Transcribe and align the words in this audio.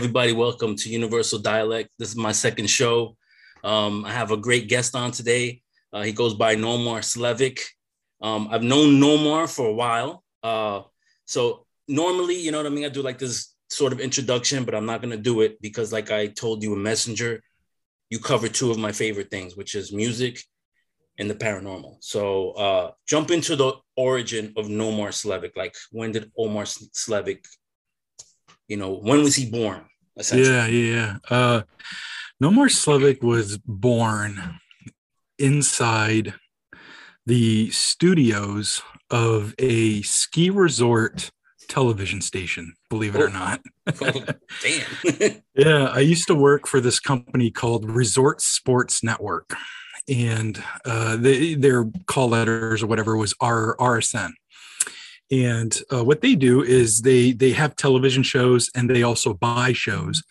Everybody, 0.00 0.32
welcome 0.32 0.76
to 0.76 0.88
Universal 0.88 1.40
Dialect. 1.40 1.90
This 1.98 2.08
is 2.08 2.16
my 2.16 2.32
second 2.32 2.70
show. 2.70 3.18
Um, 3.62 4.06
I 4.06 4.12
have 4.12 4.30
a 4.30 4.36
great 4.38 4.66
guest 4.66 4.96
on 4.96 5.10
today. 5.10 5.60
Uh, 5.92 6.00
he 6.00 6.10
goes 6.10 6.32
by 6.32 6.56
Nomar 6.56 7.00
Slevik. 7.00 7.60
Um, 8.22 8.48
I've 8.50 8.62
known 8.62 8.98
Nomar 8.98 9.46
for 9.46 9.66
a 9.66 9.74
while. 9.74 10.24
Uh, 10.42 10.84
so 11.26 11.66
normally, 11.86 12.34
you 12.36 12.50
know 12.50 12.56
what 12.56 12.66
I 12.66 12.70
mean? 12.70 12.86
I 12.86 12.88
do 12.88 13.02
like 13.02 13.18
this 13.18 13.54
sort 13.68 13.92
of 13.92 14.00
introduction, 14.00 14.64
but 14.64 14.74
I'm 14.74 14.86
not 14.86 15.02
going 15.02 15.10
to 15.10 15.22
do 15.22 15.42
it 15.42 15.60
because, 15.60 15.92
like 15.92 16.10
I 16.10 16.28
told 16.28 16.62
you 16.62 16.72
in 16.72 16.82
Messenger, 16.82 17.42
you 18.08 18.20
cover 18.20 18.48
two 18.48 18.70
of 18.70 18.78
my 18.78 18.92
favorite 18.92 19.30
things, 19.30 19.54
which 19.54 19.74
is 19.74 19.92
music 19.92 20.42
and 21.18 21.28
the 21.28 21.34
paranormal. 21.34 21.98
So 22.00 22.52
uh, 22.52 22.92
jump 23.06 23.30
into 23.30 23.54
the 23.54 23.74
origin 23.96 24.54
of 24.56 24.68
Nomar 24.68 25.10
Slevik. 25.10 25.54
Like, 25.56 25.74
when 25.92 26.12
did 26.12 26.32
Nomar 26.38 26.64
Slevik 26.64 27.44
you 28.70 28.76
know, 28.76 28.94
when 28.94 29.24
was 29.24 29.34
he 29.34 29.50
born? 29.50 29.84
Yeah, 30.32 30.66
yeah. 30.66 31.16
Uh, 31.28 31.62
Nomar 32.42 32.68
Slevik 32.68 33.22
was 33.22 33.58
born 33.58 34.60
inside 35.38 36.34
the 37.26 37.70
studios 37.70 38.82
of 39.10 39.54
a 39.58 40.02
ski 40.02 40.50
resort 40.50 41.30
television 41.68 42.20
station, 42.20 42.74
believe 42.88 43.14
it 43.14 43.20
oh. 43.20 43.26
or 43.26 43.30
not. 43.30 43.60
Damn. 44.62 45.42
yeah, 45.54 45.84
I 45.86 46.00
used 46.00 46.26
to 46.26 46.34
work 46.34 46.66
for 46.66 46.80
this 46.80 47.00
company 47.00 47.50
called 47.50 47.88
Resort 47.88 48.40
Sports 48.40 49.02
Network. 49.02 49.54
And 50.08 50.62
uh, 50.84 51.16
they, 51.16 51.54
their 51.54 51.84
call 52.06 52.30
letters 52.30 52.82
or 52.82 52.88
whatever 52.88 53.16
was 53.16 53.34
R- 53.40 53.76
RSN 53.78 54.32
and 55.30 55.80
uh, 55.92 56.02
what 56.02 56.22
they 56.22 56.34
do 56.34 56.62
is 56.62 57.02
they 57.02 57.30
they 57.32 57.52
have 57.52 57.76
television 57.76 58.22
shows 58.22 58.68
and 58.74 58.90
they 58.90 59.02
also 59.02 59.32
buy 59.34 59.72
shows. 59.72 60.22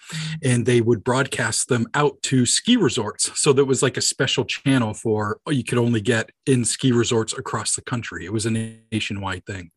And 0.44 0.66
they 0.66 0.82
would 0.82 1.04
broadcast 1.04 1.70
them 1.70 1.88
out 1.94 2.22
to 2.24 2.46
ski 2.46 2.76
resorts. 2.76 3.32
So 3.40 3.54
there 3.54 3.66
was 3.66 3.82
like 3.82 3.96
a 3.96 4.02
special 4.02 4.44
channel 4.44 4.94
for 4.94 5.40
oh, 5.48 5.52
you 5.52 5.64
could 5.64 5.78
only 5.78 6.02
get 6.02 6.32
in 6.46 6.66
ski 6.66 6.92
resorts 6.92 7.34
across 7.38 7.76
the 7.76 7.82
country. 7.82 8.26
It 8.26 8.34
was 8.34 8.46
a 8.46 8.52
nationwide 8.92 9.46
thing. 9.46 9.72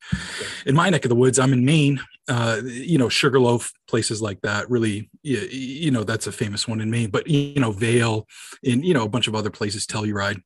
In 0.67 0.75
my 0.75 0.91
neck 0.91 1.05
of 1.05 1.09
the 1.09 1.15
woods 1.15 1.39
i'm 1.39 1.53
in 1.53 1.65
maine 1.65 2.00
uh, 2.28 2.61
you 2.65 2.98
know 2.98 3.09
sugarloaf 3.09 3.73
places 3.89 4.23
like 4.23 4.41
that 4.43 4.69
really 4.70 5.11
you, 5.23 5.39
you 5.39 5.91
know 5.91 6.05
that's 6.05 6.27
a 6.27 6.33
famous 6.33 6.67
one 6.67 6.81
in 6.81 6.91
maine. 6.91 7.11
But 7.11 7.28
you 7.28 7.61
know 7.61 7.73
Vail 7.73 8.27
and 8.65 8.84
you 8.84 8.95
know 8.95 9.05
a 9.05 9.09
bunch 9.09 9.28
of 9.28 9.34
other 9.34 9.50
places 9.50 9.87
telluride. 9.87 10.43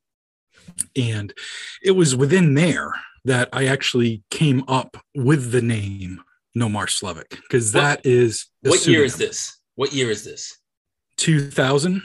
And 0.97 1.33
it 1.83 1.93
was 1.93 2.17
within 2.17 2.55
there 2.55 2.93
that 3.27 3.49
I 3.53 3.67
actually 3.67 4.23
came 4.31 4.65
up 4.69 4.97
with 5.15 5.51
the 5.53 5.63
name 5.63 6.23
Nomar 6.57 6.87
Slevik 6.87 7.41
because 7.43 7.73
that 7.73 8.05
is 8.05 8.47
what 8.63 8.79
pseudonym. 8.79 8.99
year 8.99 9.05
is 9.05 9.17
this? 9.17 9.59
What 9.75 9.93
year 9.93 10.11
is 10.11 10.25
this? 10.25 10.59
2000. 11.19 12.03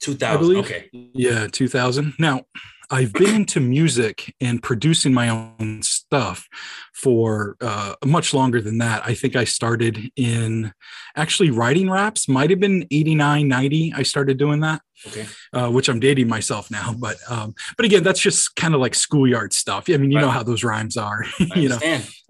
2000. 0.00 0.56
Okay. 0.56 0.90
Yeah, 0.92 1.46
2000. 1.50 2.14
Now, 2.18 2.42
I've 2.90 3.12
been 3.12 3.34
into 3.34 3.60
music 3.60 4.34
and 4.40 4.62
producing 4.62 5.14
my 5.14 5.28
own 5.28 5.80
stuff 5.82 6.46
for 6.92 7.56
uh, 7.60 7.94
much 8.04 8.34
longer 8.34 8.60
than 8.60 8.78
that. 8.78 9.02
I 9.06 9.14
think 9.14 9.36
I 9.36 9.44
started 9.44 10.10
in 10.16 10.72
actually 11.16 11.50
writing 11.50 11.88
raps, 11.88 12.28
might 12.28 12.50
have 12.50 12.60
been 12.60 12.86
89, 12.90 13.48
90. 13.48 13.92
I 13.96 14.02
started 14.02 14.36
doing 14.36 14.60
that. 14.60 14.82
Okay. 15.06 15.26
Uh, 15.52 15.70
which 15.70 15.88
I'm 15.88 16.00
dating 16.00 16.28
myself 16.28 16.70
now, 16.70 16.94
but 16.98 17.16
um, 17.28 17.54
but 17.76 17.86
again, 17.86 18.02
that's 18.02 18.20
just 18.20 18.54
kind 18.56 18.74
of 18.74 18.80
like 18.80 18.94
schoolyard 18.94 19.52
stuff. 19.52 19.84
I 19.88 19.96
mean, 19.96 20.10
you 20.10 20.18
right. 20.18 20.22
know 20.22 20.30
how 20.30 20.42
those 20.42 20.64
rhymes 20.64 20.96
are. 20.96 21.24
you 21.56 21.68
know, 21.68 21.78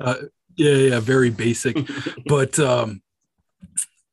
uh, 0.00 0.16
yeah, 0.56 0.72
yeah, 0.72 1.00
very 1.00 1.30
basic. 1.30 1.76
but 2.26 2.58
um, 2.58 3.02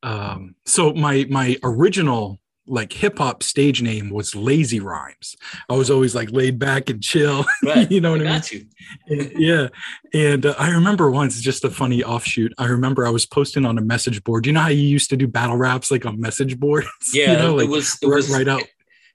um, 0.04 0.56
so 0.66 0.94
my 0.94 1.26
my 1.30 1.58
original 1.64 2.41
like 2.68 2.94
hip 2.94 3.18
hop 3.18 3.44
stage 3.44 3.82
name 3.82 4.10
was 4.10 4.36
Lazy 4.36 4.80
Rhymes. 4.80 5.36
I 5.70 5.74
was 5.74 5.90
always 5.90 6.14
like 6.16 6.32
laid 6.32 6.60
back 6.60 6.90
and 6.90 7.02
chill. 7.02 7.46
Right. 7.64 7.92
you 7.92 8.02
know 8.02 8.12
what 8.12 8.26
I, 8.26 8.38
I 8.38 8.42
mean? 8.52 8.70
And, 9.08 9.32
yeah. 9.40 9.68
And 10.14 10.46
uh, 10.46 10.56
I 10.58 10.72
remember 10.72 11.12
once, 11.12 11.40
just 11.40 11.64
a 11.64 11.70
funny 11.70 12.04
offshoot. 12.04 12.54
I 12.58 12.66
remember 12.66 13.06
I 13.06 13.10
was 13.10 13.26
posting 13.26 13.66
on 13.66 13.78
a 13.78 13.82
message 13.82 14.24
board. 14.24 14.48
You 14.48 14.54
know 14.54 14.62
how 14.62 14.70
you 14.70 14.82
used 14.82 15.10
to 15.12 15.18
do 15.18 15.28
battle 15.28 15.58
raps 15.58 15.92
like 15.92 16.06
on 16.06 16.20
message 16.20 16.60
boards? 16.60 16.88
Yeah. 17.14 17.34
you 17.34 17.38
know, 17.38 17.56
like 17.56 17.66
it 17.66 17.70
was, 17.70 17.98
it 18.02 18.08
was 18.08 18.30
right 18.30 18.48
out. 18.48 18.64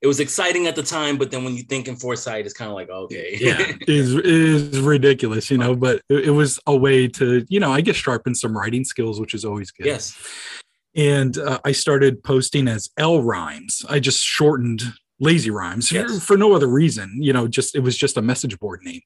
It 0.02 0.06
was 0.06 0.20
exciting 0.20 0.66
at 0.66 0.76
the 0.76 0.82
time, 0.82 1.16
but 1.16 1.30
then 1.30 1.44
when 1.44 1.56
you 1.56 1.62
think 1.62 1.88
in 1.88 1.96
foresight, 1.96 2.44
it's 2.44 2.54
kind 2.54 2.70
of 2.70 2.74
like, 2.74 2.88
okay. 2.88 3.36
yeah. 3.40 3.58
It 3.80 3.88
is, 3.88 4.14
it 4.14 4.26
is 4.26 4.80
ridiculous, 4.80 5.50
you 5.50 5.58
know, 5.58 5.74
but 5.74 6.02
it, 6.08 6.26
it 6.26 6.30
was 6.30 6.60
a 6.66 6.76
way 6.76 7.08
to, 7.08 7.44
you 7.48 7.58
know, 7.58 7.72
I 7.72 7.80
guess 7.80 7.96
sharpen 7.96 8.34
some 8.34 8.56
writing 8.56 8.84
skills, 8.84 9.18
which 9.18 9.34
is 9.34 9.44
always 9.44 9.70
good. 9.70 9.86
Yes 9.86 10.16
and 10.96 11.36
uh, 11.36 11.60
I 11.64 11.72
started 11.72 12.24
posting 12.24 12.66
as 12.66 12.90
L 12.96 13.22
rhymes. 13.22 13.84
I 13.88 14.00
just 14.00 14.24
shortened 14.24 14.82
lazy 15.20 15.50
rhymes 15.50 15.92
yes. 15.92 16.10
for, 16.14 16.20
for, 16.20 16.36
no 16.36 16.54
other 16.54 16.66
reason, 16.66 17.18
you 17.20 17.32
know, 17.32 17.46
just 17.46 17.74
it 17.74 17.80
was 17.80 17.96
just 17.96 18.16
a 18.16 18.22
message 18.22 18.58
board 18.58 18.80
name. 18.82 19.02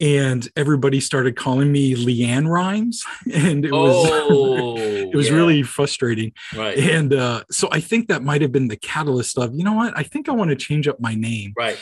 And 0.00 0.48
everybody 0.56 0.98
started 0.98 1.36
calling 1.36 1.70
me 1.70 1.94
Leanne 1.94 2.48
Rhymes, 2.48 3.04
and 3.34 3.66
it 3.66 3.72
was 3.72 4.08
oh, 4.10 4.76
it 4.78 5.14
was 5.14 5.28
yeah. 5.28 5.34
really 5.34 5.62
frustrating. 5.62 6.32
Right. 6.56 6.78
And 6.78 7.12
uh, 7.12 7.44
so 7.50 7.68
I 7.70 7.80
think 7.80 8.08
that 8.08 8.22
might 8.22 8.40
have 8.40 8.50
been 8.50 8.68
the 8.68 8.78
catalyst 8.78 9.36
of 9.36 9.54
you 9.54 9.62
know 9.62 9.74
what 9.74 9.92
I 9.96 10.02
think 10.02 10.30
I 10.30 10.32
want 10.32 10.48
to 10.50 10.56
change 10.56 10.88
up 10.88 11.00
my 11.00 11.14
name. 11.14 11.52
Right. 11.54 11.78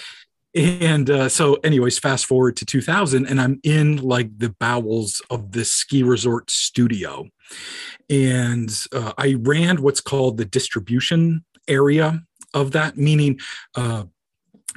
And 0.55 1.09
uh, 1.11 1.29
so, 1.29 1.55
anyways, 1.63 1.99
fast 2.01 2.27
forward 2.27 2.57
to 2.57 2.67
2000, 2.67 3.27
and 3.27 3.41
I'm 3.41 3.61
in 3.63 3.99
like 3.99 4.37
the 4.39 4.49
bowels 4.59 5.23
of 5.31 5.53
this 5.53 5.71
ski 5.71 6.03
resort 6.03 6.51
studio. 6.51 7.29
And 8.11 8.71
uh, 8.93 9.13
I 9.19 9.37
ran 9.39 9.83
what's 9.83 10.01
called 10.01 10.37
the 10.37 10.45
distribution 10.45 11.45
area 11.67 12.23
of 12.55 12.73
that, 12.73 12.97
meaning 12.97 13.39
uh, 13.75 14.05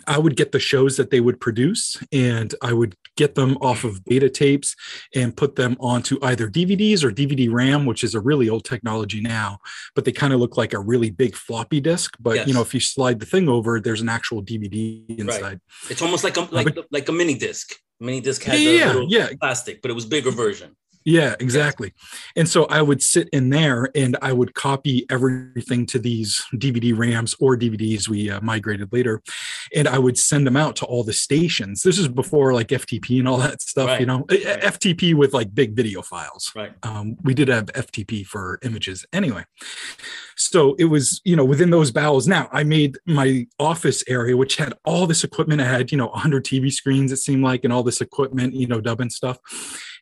I 0.07 0.17
would 0.17 0.35
get 0.35 0.51
the 0.51 0.59
shows 0.59 0.97
that 0.97 1.11
they 1.11 1.19
would 1.19 1.39
produce 1.39 2.01
and 2.11 2.53
I 2.61 2.73
would 2.73 2.95
get 3.17 3.35
them 3.35 3.57
off 3.61 3.83
of 3.83 4.03
beta 4.05 4.29
tapes 4.29 4.75
and 5.15 5.35
put 5.35 5.55
them 5.55 5.77
onto 5.79 6.17
either 6.23 6.49
DVDs 6.49 7.03
or 7.03 7.11
DVD 7.11 7.51
RAM, 7.51 7.85
which 7.85 8.03
is 8.03 8.15
a 8.15 8.19
really 8.19 8.49
old 8.49 8.65
technology 8.65 9.21
now, 9.21 9.59
but 9.95 10.05
they 10.05 10.11
kind 10.11 10.33
of 10.33 10.39
look 10.39 10.57
like 10.57 10.73
a 10.73 10.79
really 10.79 11.11
big 11.11 11.35
floppy 11.35 11.79
disk. 11.79 12.15
But 12.19 12.35
yes. 12.35 12.47
you 12.47 12.53
know, 12.53 12.61
if 12.61 12.73
you 12.73 12.79
slide 12.79 13.19
the 13.19 13.25
thing 13.25 13.49
over, 13.49 13.79
there's 13.79 14.01
an 14.01 14.09
actual 14.09 14.41
DVD 14.41 15.03
inside. 15.19 15.41
Right. 15.41 15.59
It's 15.89 16.01
almost 16.01 16.23
like 16.23 16.37
a 16.37 16.41
like 16.51 16.67
uh, 16.67 16.71
but, 16.75 16.87
like 16.91 17.09
a 17.09 17.11
mini 17.11 17.35
disc. 17.35 17.73
Mini 17.99 18.21
disc 18.21 18.41
had 18.41 18.59
yeah, 18.59 18.99
yeah, 19.07 19.29
plastic, 19.39 19.81
but 19.81 19.91
it 19.91 19.93
was 19.93 20.05
bigger 20.05 20.31
version. 20.31 20.75
Yeah, 21.03 21.35
exactly. 21.39 21.93
And 22.35 22.47
so 22.47 22.65
I 22.65 22.81
would 22.81 23.01
sit 23.01 23.27
in 23.29 23.49
there 23.49 23.89
and 23.95 24.17
I 24.21 24.33
would 24.33 24.53
copy 24.53 25.05
everything 25.09 25.85
to 25.87 25.99
these 25.99 26.43
DVD 26.53 26.95
RAMs 26.95 27.35
or 27.39 27.57
DVDs 27.57 28.07
we 28.07 28.29
uh, 28.29 28.39
migrated 28.41 28.93
later. 28.93 29.21
And 29.75 29.87
I 29.87 29.97
would 29.97 30.17
send 30.17 30.45
them 30.45 30.55
out 30.55 30.75
to 30.77 30.85
all 30.85 31.03
the 31.03 31.13
stations. 31.13 31.81
This 31.81 31.97
is 31.97 32.07
before 32.07 32.53
like 32.53 32.67
FTP 32.67 33.19
and 33.19 33.27
all 33.27 33.37
that 33.37 33.61
stuff, 33.61 33.87
right. 33.87 33.99
you 33.99 34.05
know, 34.05 34.25
right. 34.29 34.41
FTP 34.61 35.15
with 35.15 35.33
like 35.33 35.53
big 35.55 35.75
video 35.75 36.01
files. 36.01 36.51
Right. 36.55 36.73
Um, 36.83 37.17
we 37.23 37.33
did 37.33 37.47
have 37.47 37.65
FTP 37.67 38.25
for 38.25 38.59
images 38.61 39.05
anyway. 39.11 39.43
So 40.35 40.75
it 40.75 40.85
was, 40.85 41.21
you 41.23 41.35
know, 41.35 41.45
within 41.45 41.71
those 41.71 41.91
bowels. 41.91 42.27
Now 42.27 42.47
I 42.51 42.63
made 42.63 42.97
my 43.05 43.47
office 43.59 44.03
area, 44.07 44.37
which 44.37 44.57
had 44.57 44.73
all 44.85 45.07
this 45.07 45.23
equipment. 45.23 45.61
I 45.61 45.65
had, 45.65 45.91
you 45.91 45.97
know, 45.97 46.07
100 46.07 46.45
TV 46.45 46.71
screens, 46.71 47.11
it 47.11 47.17
seemed 47.17 47.43
like, 47.43 47.63
and 47.63 47.73
all 47.73 47.83
this 47.83 48.01
equipment, 48.01 48.53
you 48.53 48.67
know, 48.67 48.81
dubbing 48.81 49.09
stuff 49.09 49.39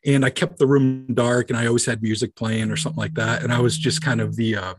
and 0.05 0.23
I 0.23 0.29
kept 0.29 0.57
the 0.57 0.67
room 0.67 1.13
dark 1.13 1.49
and 1.49 1.57
I 1.57 1.67
always 1.67 1.85
had 1.85 2.01
music 2.01 2.35
playing 2.35 2.71
or 2.71 2.77
something 2.77 2.99
like 2.99 3.15
that. 3.15 3.43
And 3.43 3.51
I 3.51 3.59
was 3.59 3.77
just 3.77 4.01
kind 4.01 4.21
of 4.21 4.35
the, 4.35 4.55
uh, 4.55 4.73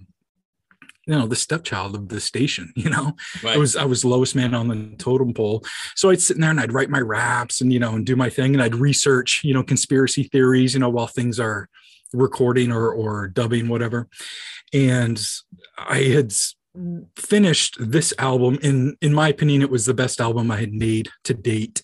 you 1.06 1.14
know, 1.14 1.26
the 1.26 1.36
stepchild 1.36 1.94
of 1.94 2.08
the 2.08 2.20
station, 2.20 2.72
you 2.76 2.90
know, 2.90 3.16
right. 3.42 3.56
I 3.56 3.58
was, 3.58 3.76
I 3.76 3.84
was 3.84 4.04
lowest 4.04 4.34
man 4.34 4.54
on 4.54 4.68
the 4.68 4.96
totem 4.96 5.34
pole. 5.34 5.64
So 5.94 6.10
I'd 6.10 6.20
sit 6.20 6.36
in 6.36 6.40
there 6.40 6.50
and 6.50 6.60
I'd 6.60 6.72
write 6.72 6.90
my 6.90 7.00
raps 7.00 7.60
and, 7.60 7.72
you 7.72 7.78
know, 7.78 7.94
and 7.94 8.06
do 8.06 8.16
my 8.16 8.30
thing. 8.30 8.54
And 8.54 8.62
I'd 8.62 8.74
research, 8.74 9.42
you 9.44 9.52
know, 9.52 9.62
conspiracy 9.62 10.24
theories, 10.24 10.74
you 10.74 10.80
know, 10.80 10.88
while 10.88 11.06
things 11.06 11.38
are 11.38 11.68
recording 12.12 12.72
or, 12.72 12.90
or 12.90 13.28
dubbing, 13.28 13.68
whatever. 13.68 14.08
And 14.72 15.20
I 15.76 16.02
had 16.02 16.32
finished 17.16 17.76
this 17.80 18.14
album 18.18 18.58
in, 18.62 18.96
in 19.00 19.12
my 19.12 19.28
opinion, 19.28 19.62
it 19.62 19.70
was 19.70 19.86
the 19.86 19.94
best 19.94 20.20
album 20.20 20.50
I 20.50 20.60
had 20.60 20.72
made 20.72 21.10
to 21.24 21.34
date 21.34 21.82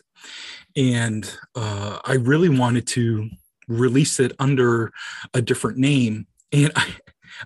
and 0.76 1.31
uh, 1.55 1.99
I 2.05 2.14
really 2.14 2.49
wanted 2.49 2.87
to 2.88 3.28
release 3.69 4.20
it 4.20 4.32
under 4.38 4.93
a 5.34 5.43
different 5.43 5.78
name, 5.78 6.26
and 6.52 6.73
I. 6.76 6.87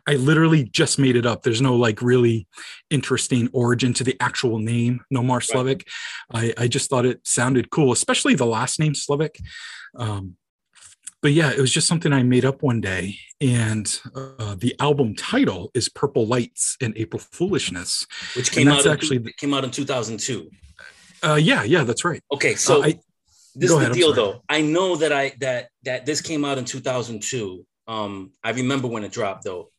I 0.07 0.15
literally 0.15 0.63
just 0.63 1.01
made 1.01 1.17
it 1.17 1.27
up. 1.27 1.43
There's 1.43 1.61
no 1.61 1.75
like 1.75 2.01
really 2.01 2.47
interesting 2.91 3.49
origin 3.53 3.93
to 3.95 4.05
the 4.05 4.17
actual 4.21 4.61
name, 4.61 5.01
Nomar 5.13 5.41
Slevik. 5.41 5.85
Right. 6.33 6.55
I, 6.57 6.65
I 6.65 6.69
just 6.69 6.89
thought 6.89 7.05
it 7.05 7.27
sounded 7.27 7.71
cool, 7.71 7.91
especially 7.91 8.37
the 8.37 8.47
last 8.47 8.79
name 8.79 8.93
Slevik. 8.93 9.41
Um, 9.97 10.37
but 11.23 11.33
yeah, 11.33 11.51
it 11.51 11.61
was 11.61 11.73
just 11.73 11.87
something 11.87 12.13
I 12.13 12.23
made 12.23 12.45
up 12.45 12.63
one 12.63 12.81
day. 12.81 13.17
And 13.41 14.01
uh, 14.15 14.55
the 14.57 14.75
album 14.81 15.15
title 15.15 15.71
is 15.75 15.89
Purple 15.89 16.27
Lights 16.27 16.77
and 16.81 16.97
April 16.97 17.21
Foolishness, 17.21 18.07
which 18.37 18.53
came 18.53 18.69
out 18.69 18.87
actually 18.87 19.17
in, 19.17 19.31
came 19.37 19.53
out 19.53 19.65
in 19.65 19.71
2002. 19.71 20.51
Uh, 21.23 21.35
yeah, 21.35 21.63
yeah, 21.63 21.85
that's 21.85 22.05
right. 22.05 22.23
Okay, 22.33 22.55
so 22.55 22.83
uh, 22.83 22.87
I, 22.87 23.01
this 23.55 23.71
is 23.71 23.77
ahead, 23.77 23.91
the 23.91 23.95
deal 23.95 24.13
though. 24.13 24.43
I 24.49 24.61
know 24.63 24.97
that 24.97 25.13
I 25.13 25.33
that 25.41 25.69
that 25.85 26.07
this 26.07 26.21
came 26.21 26.45
out 26.45 26.59
in 26.59 26.65
2002. 26.65 27.67
Um, 27.89 28.33
I 28.45 28.51
remember 28.51 28.87
when 28.89 29.05
it 29.05 29.13
dropped 29.13 29.45
though. 29.45 29.71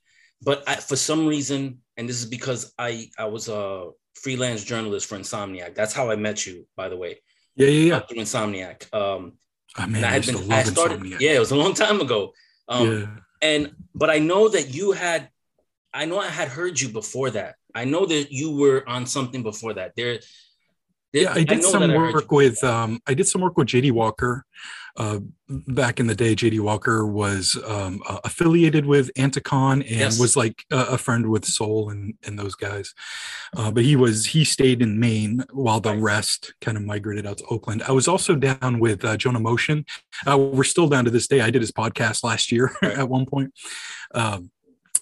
but 0.42 0.64
I, 0.68 0.76
for 0.76 0.96
some 0.96 1.28
reason, 1.28 1.80
and 1.98 2.10
this 2.10 2.18
is 2.18 2.26
because 2.26 2.74
I 2.78 3.10
I 3.18 3.26
was 3.26 3.48
a 3.48 3.90
freelance 4.16 4.64
journalist 4.64 5.08
for 5.08 5.18
Insomniac. 5.18 5.76
That's 5.76 5.94
how 5.94 6.10
I 6.10 6.16
met 6.16 6.46
you, 6.46 6.68
by 6.76 6.90
the 6.90 6.98
way. 6.98 7.20
Yeah, 7.56 7.68
yeah, 7.68 7.94
yeah. 7.94 8.00
Through 8.00 8.18
Insomniac. 8.18 8.94
Um, 8.94 9.34
oh, 9.78 9.88
man, 9.88 10.04
I 10.04 10.08
had 10.08 10.26
been. 10.26 10.52
I 10.52 10.64
started. 10.64 11.00
Insomniac. 11.02 11.20
Yeah, 11.20 11.32
it 11.32 11.40
was 11.40 11.52
a 11.52 11.56
long 11.56 11.74
time 11.74 12.02
ago. 12.02 12.34
Um, 12.68 12.92
yeah. 12.92 13.06
And 13.42 13.74
but 13.96 14.10
I 14.10 14.20
know 14.20 14.50
that 14.50 14.74
you 14.74 14.92
had. 14.92 15.30
I 15.94 16.06
know 16.06 16.20
I 16.20 16.28
had 16.28 16.48
heard 16.48 16.80
you 16.80 16.90
before 16.90 17.32
that. 17.32 17.56
I 17.76 17.86
know 17.86 18.06
that 18.06 18.32
you 18.32 18.56
were 18.56 18.88
on 18.88 19.06
something 19.06 19.44
before 19.44 19.74
that. 19.74 19.94
There. 19.96 20.20
Yeah, 21.14 21.34
I 21.34 21.44
did 21.44 21.60
I 21.60 21.62
some 21.62 21.94
work 21.94 22.32
with. 22.32 22.64
Um, 22.64 23.02
I 23.08 23.14
did 23.14 23.28
some 23.28 23.42
work 23.42 23.58
with 23.58 23.68
JD 23.68 23.92
Walker 23.92 24.46
uh, 24.98 25.20
back 25.50 26.00
in 26.00 26.08
the 26.08 26.16
day, 26.16 26.36
JD 26.36 26.60
Walker 26.60 27.06
was 27.06 27.58
um, 27.66 28.02
uh, 28.08 28.20
affiliated 28.24 28.86
with 28.86 29.14
Anticon 29.14 29.74
and 29.74 29.90
yes. 29.90 30.20
was 30.20 30.36
like 30.36 30.66
a, 30.72 30.80
a, 30.80 30.98
friend 30.98 31.30
with 31.30 31.46
Sole 31.46 31.90
and, 31.90 32.14
and 32.26 32.38
those 32.38 32.56
guys. 32.56 32.94
Uh, 33.56 33.72
but 33.72 33.84
he 33.84 33.96
was 33.96 34.26
he 34.26 34.44
stayed 34.44 34.82
in 34.82 35.00
Maine 35.00 35.44
while 35.54 35.80
the 35.80 35.96
rest 35.96 36.54
kind 36.62 36.78
of 36.78 36.84
migrated 36.84 37.26
out 37.26 37.38
to 37.38 37.46
Oakland. 37.46 37.84
I 37.84 37.92
was 37.92 38.08
also 38.08 38.36
down 38.36 38.80
with 38.80 39.06
uh, 39.06 39.18
Jonah 39.18 39.40
Motion. 39.40 39.86
Uh, 40.28 40.38
we're 40.38 40.64
still 40.64 40.88
down 40.88 41.06
to 41.06 41.12
this 41.12 41.28
day. 41.28 41.42
I 41.42 41.52
did 41.52 41.62
his 41.62 41.72
podcast 41.72 42.24
last 42.24 42.52
year 42.52 42.72
at 42.82 43.08
one 43.08 43.26
point. 43.26 43.54
Um, 44.14 44.52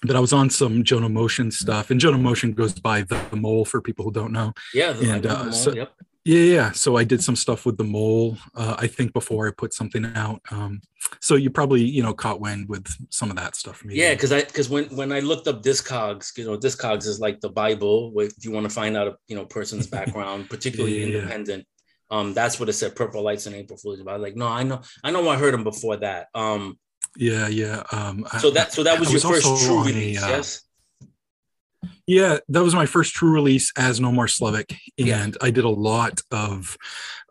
but 0.02 0.16
I 0.16 0.20
was 0.20 0.34
on 0.34 0.50
some 0.50 0.84
Jonah 0.84 1.10
Motion 1.10 1.52
stuff, 1.52 1.92
and 1.92 2.00
Jonah 2.00 2.18
Motion 2.18 2.54
goes 2.54 2.74
by 2.74 3.02
the, 3.02 3.20
the 3.30 3.36
mole 3.36 3.66
for 3.66 3.82
people 3.82 4.06
who 4.06 4.12
don't 4.12 4.32
know. 4.32 4.54
Yeah, 4.74 4.96
and 4.98 5.26
uh, 5.26 5.52
so, 5.52 5.74
yep. 5.74 5.94
Yeah, 6.26 6.42
yeah. 6.42 6.72
So 6.72 6.98
I 6.98 7.06
did 7.06 7.24
some 7.24 7.36
stuff 7.36 7.66
with 7.66 7.78
the 7.78 7.84
mole. 7.84 8.38
Uh, 8.54 8.76
I 8.78 8.88
think 8.88 9.14
before 9.14 9.48
I 9.48 9.52
put 9.52 9.74
something 9.74 10.06
out. 10.16 10.42
Um, 10.52 10.82
so 11.22 11.36
you 11.36 11.50
probably 11.50 11.82
you 11.82 12.04
know 12.04 12.14
caught 12.14 12.40
wind 12.40 12.68
with 12.70 12.88
some 13.10 13.30
of 13.30 13.38
that 13.38 13.56
stuff. 13.56 13.84
Maybe. 13.84 14.00
Yeah, 14.00 14.14
because 14.14 14.32
I 14.32 14.42
because 14.44 14.70
when 14.70 14.86
when 14.96 15.12
I 15.12 15.22
looked 15.22 15.48
up 15.48 15.64
Discogs, 15.64 16.38
you 16.38 16.46
know, 16.46 16.58
Discogs 16.58 17.08
is 17.08 17.20
like 17.20 17.40
the 17.40 17.50
Bible. 17.50 18.14
If 18.18 18.34
you 18.44 18.52
want 18.52 18.66
to 18.66 18.70
find 18.70 18.98
out 18.98 19.08
a 19.08 19.16
you 19.28 19.36
know 19.36 19.46
person's 19.46 19.88
background, 19.98 20.50
particularly 20.50 21.00
yeah, 21.00 21.08
independent, 21.08 21.66
um, 22.12 22.34
that's 22.34 22.60
what 22.60 22.70
it 22.70 22.74
said. 22.74 22.96
Purple 22.96 23.24
Lights 23.24 23.46
and 23.46 23.56
April 23.56 23.78
Fools. 23.78 24.02
But 24.04 24.12
I 24.12 24.14
was 24.18 24.24
like, 24.24 24.36
no, 24.36 24.48
I 24.48 24.64
know, 24.64 24.82
I 25.04 25.12
know, 25.12 25.28
I 25.30 25.38
heard 25.38 25.54
him 25.54 25.64
before 25.64 25.98
that. 25.98 26.28
Um, 26.36 26.78
yeah, 27.18 27.48
yeah. 27.48 27.84
Um, 27.92 28.26
so 28.40 28.52
that 28.52 28.74
so 28.74 28.84
that 28.84 29.00
was 29.00 29.12
your 29.12 29.22
first 29.22 29.66
true 29.66 29.84
release, 29.84 30.22
a, 30.22 30.26
uh, 30.26 30.30
yes. 30.30 30.62
Yeah, 32.08 32.40
that 32.50 32.64
was 32.64 32.74
my 32.74 32.88
first 32.88 33.14
true 33.14 33.32
release 33.32 33.72
as 33.78 34.00
Nomar 34.00 34.28
Slevik, 34.28 34.76
and 34.98 35.08
yeah. 35.08 35.28
I 35.42 35.52
did 35.52 35.64
a 35.64 35.70
lot 35.70 36.22
of 36.32 36.76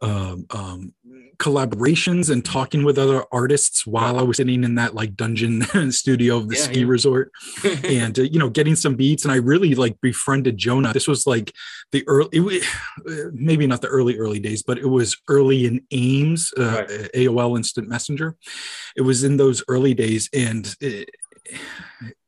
um, 0.01 0.47
um, 0.51 0.95
collaborations 1.39 2.31
and 2.31 2.45
talking 2.45 2.85
with 2.85 2.99
other 2.99 3.25
artists 3.31 3.87
while 3.87 4.19
I 4.19 4.23
was 4.23 4.37
sitting 4.37 4.65
in 4.65 4.75
that 4.75 4.95
like 4.95 5.15
dungeon 5.15 5.63
studio 5.93 6.39
of 6.39 6.49
the 6.49 6.57
yeah, 6.57 6.63
ski 6.63 6.81
yeah. 6.81 6.87
resort, 6.87 7.33
and 7.85 8.19
uh, 8.19 8.23
you 8.23 8.39
know, 8.39 8.51
getting 8.51 8.75
some 8.75 8.97
beats. 8.97 9.25
And 9.25 9.33
I 9.33 9.37
really 9.37 9.75
like 9.75 10.01
befriended 10.01 10.57
Jonah. 10.57 10.93
This 10.93 11.09
was 11.09 11.27
like 11.27 11.53
the 11.93 12.07
early, 12.09 12.61
uh, 13.09 13.31
maybe 13.33 13.67
not 13.67 13.83
the 13.83 13.89
early 13.89 14.19
early 14.19 14.41
days, 14.41 14.63
but 14.63 14.79
it 14.79 14.89
was 14.89 15.17
early 15.29 15.67
in 15.67 15.81
AIMS, 15.91 16.53
uh, 16.59 16.63
right. 16.63 16.89
AOL 17.15 17.57
Instant 17.57 17.89
Messenger. 17.89 18.37
It 18.97 19.03
was 19.03 19.25
in 19.25 19.37
those 19.37 19.63
early 19.69 19.95
days, 19.95 20.29
and. 20.35 20.75
It, 20.81 21.11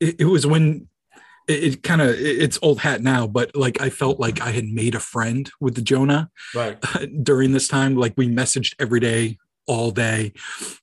it, 0.01 0.21
it 0.21 0.25
was 0.25 0.47
when 0.47 0.89
it, 1.51 1.65
it 1.65 1.83
kind 1.83 2.01
of 2.01 2.15
it's 2.19 2.59
old 2.63 2.81
hat 2.81 3.03
now, 3.03 3.27
but 3.27 3.55
like 3.55 3.81
I 3.81 3.91
felt 3.91 4.21
like 4.21 4.41
I 4.41 4.51
had 4.51 4.67
made 4.67 4.95
a 4.95 5.01
friend 5.01 5.51
with 5.61 5.75
the 5.75 5.83
Jonah 5.83 6.31
right. 6.55 6.79
during 7.23 7.53
this 7.53 7.69
time. 7.69 7.97
Like 7.97 8.15
we 8.17 8.29
messaged 8.29 8.75
every 8.79 9.01
day, 9.01 9.39
all 9.67 9.91
day, 9.91 10.33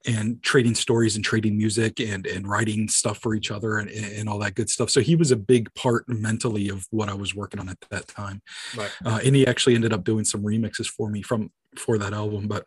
and 0.05 0.41
trading 0.43 0.75
stories 0.75 1.15
and 1.15 1.23
trading 1.23 1.57
music 1.57 1.99
and 1.99 2.27
and 2.27 2.47
writing 2.47 2.87
stuff 2.87 3.19
for 3.19 3.33
each 3.33 3.51
other 3.51 3.77
and, 3.77 3.89
and 3.89 4.27
all 4.27 4.39
that 4.39 4.55
good 4.55 4.69
stuff. 4.69 4.89
So 4.89 5.01
he 5.01 5.15
was 5.15 5.31
a 5.31 5.37
big 5.37 5.73
part 5.73 6.07
mentally 6.07 6.69
of 6.69 6.85
what 6.91 7.09
I 7.09 7.13
was 7.13 7.33
working 7.33 7.59
on 7.59 7.69
at 7.69 7.77
that 7.89 8.07
time. 8.07 8.41
Right. 8.75 8.91
Uh, 9.05 9.19
and 9.23 9.35
he 9.35 9.47
actually 9.47 9.75
ended 9.75 9.93
up 9.93 10.03
doing 10.03 10.25
some 10.25 10.43
remixes 10.43 10.87
for 10.87 11.09
me 11.09 11.21
from 11.21 11.51
for 11.77 11.97
that 11.97 12.13
album, 12.13 12.47
but 12.47 12.65